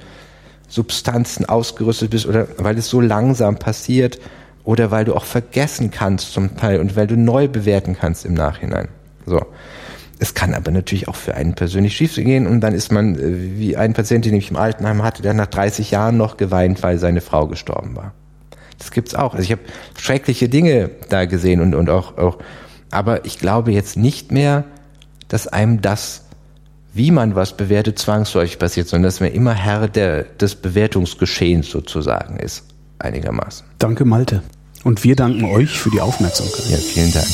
Substanzen 0.69 1.47
ausgerüstet 1.47 2.11
bist 2.11 2.27
oder 2.27 2.49
weil 2.59 2.77
es 2.79 2.89
so 2.89 3.01
langsam 3.01 3.57
passiert 3.57 4.19
oder 4.65 4.91
weil 4.91 5.05
du 5.05 5.15
auch 5.15 5.25
vergessen 5.25 5.91
kannst 5.91 6.33
zum 6.33 6.57
Teil 6.57 6.81
und 6.81 6.97
weil 6.97 7.07
du 7.07 7.17
neu 7.17 7.49
bewerten 7.49 7.97
kannst 7.99 8.25
im 8.25 8.35
Nachhinein. 8.35 8.89
So. 9.27 9.41
Es 10.19 10.35
kann 10.35 10.55
aber 10.55 10.71
natürlich 10.71 11.09
auch 11.09 11.17
für 11.17 11.35
einen 11.35 11.55
persönlich 11.55 11.97
schief 11.97 12.15
gehen 12.15 12.47
und 12.47 12.61
dann 12.61 12.73
ist 12.73 12.93
man 12.93 13.15
äh, 13.17 13.59
wie 13.59 13.77
ein 13.77 13.95
Patient, 13.95 14.25
den 14.25 14.35
ich 14.35 14.51
im 14.51 14.57
Altenheim 14.57 15.03
hatte, 15.03 15.23
der 15.23 15.35
nach 15.35 15.47
30 15.47 15.91
Jahren 15.91 16.17
noch 16.17 16.37
geweint, 16.37 16.83
weil 16.83 16.99
seine 16.99 17.21
Frau 17.21 17.47
gestorben 17.47 17.97
war. 17.97 18.13
Das 18.79 18.91
gibt's 18.91 19.15
auch. 19.15 19.35
Also 19.35 19.45
ich 19.45 19.53
habe 19.53 19.63
schreckliche 19.99 20.49
Dinge 20.49 20.91
da 21.09 21.25
gesehen 21.27 21.61
und, 21.61 21.75
und 21.75 21.91
auch, 21.91 22.17
auch, 22.17 22.39
aber 22.91 23.25
ich 23.25 23.39
glaube 23.39 23.73
jetzt 23.73 23.97
nicht 23.97 24.33
mehr, 24.33 24.65
dass 25.29 25.47
einem 25.49 25.81
das, 25.81 26.23
wie 26.93 27.11
man 27.11 27.35
was 27.35 27.57
bewertet, 27.57 27.99
zwangsläufig 27.99 28.59
passiert, 28.59 28.89
sondern 28.89 29.09
dass 29.09 29.21
man 29.21 29.33
immer 29.33 29.53
Herr 29.53 29.89
der, 29.89 30.25
des 30.25 30.55
Bewertungsgeschehens 30.55 31.71
sozusagen 31.71 32.37
ist, 32.37 32.65
einigermaßen. 32.99 33.67
Danke, 33.79 34.05
Malte. 34.05 34.43
Und 34.85 35.03
wir 35.03 35.17
danken 35.17 35.47
euch 35.47 35.79
für 35.79 35.91
die 35.91 36.01
Aufmerksamkeit. 36.01 36.71
Ja, 36.71 36.77
vielen 36.77 37.13
Dank. 37.13 37.27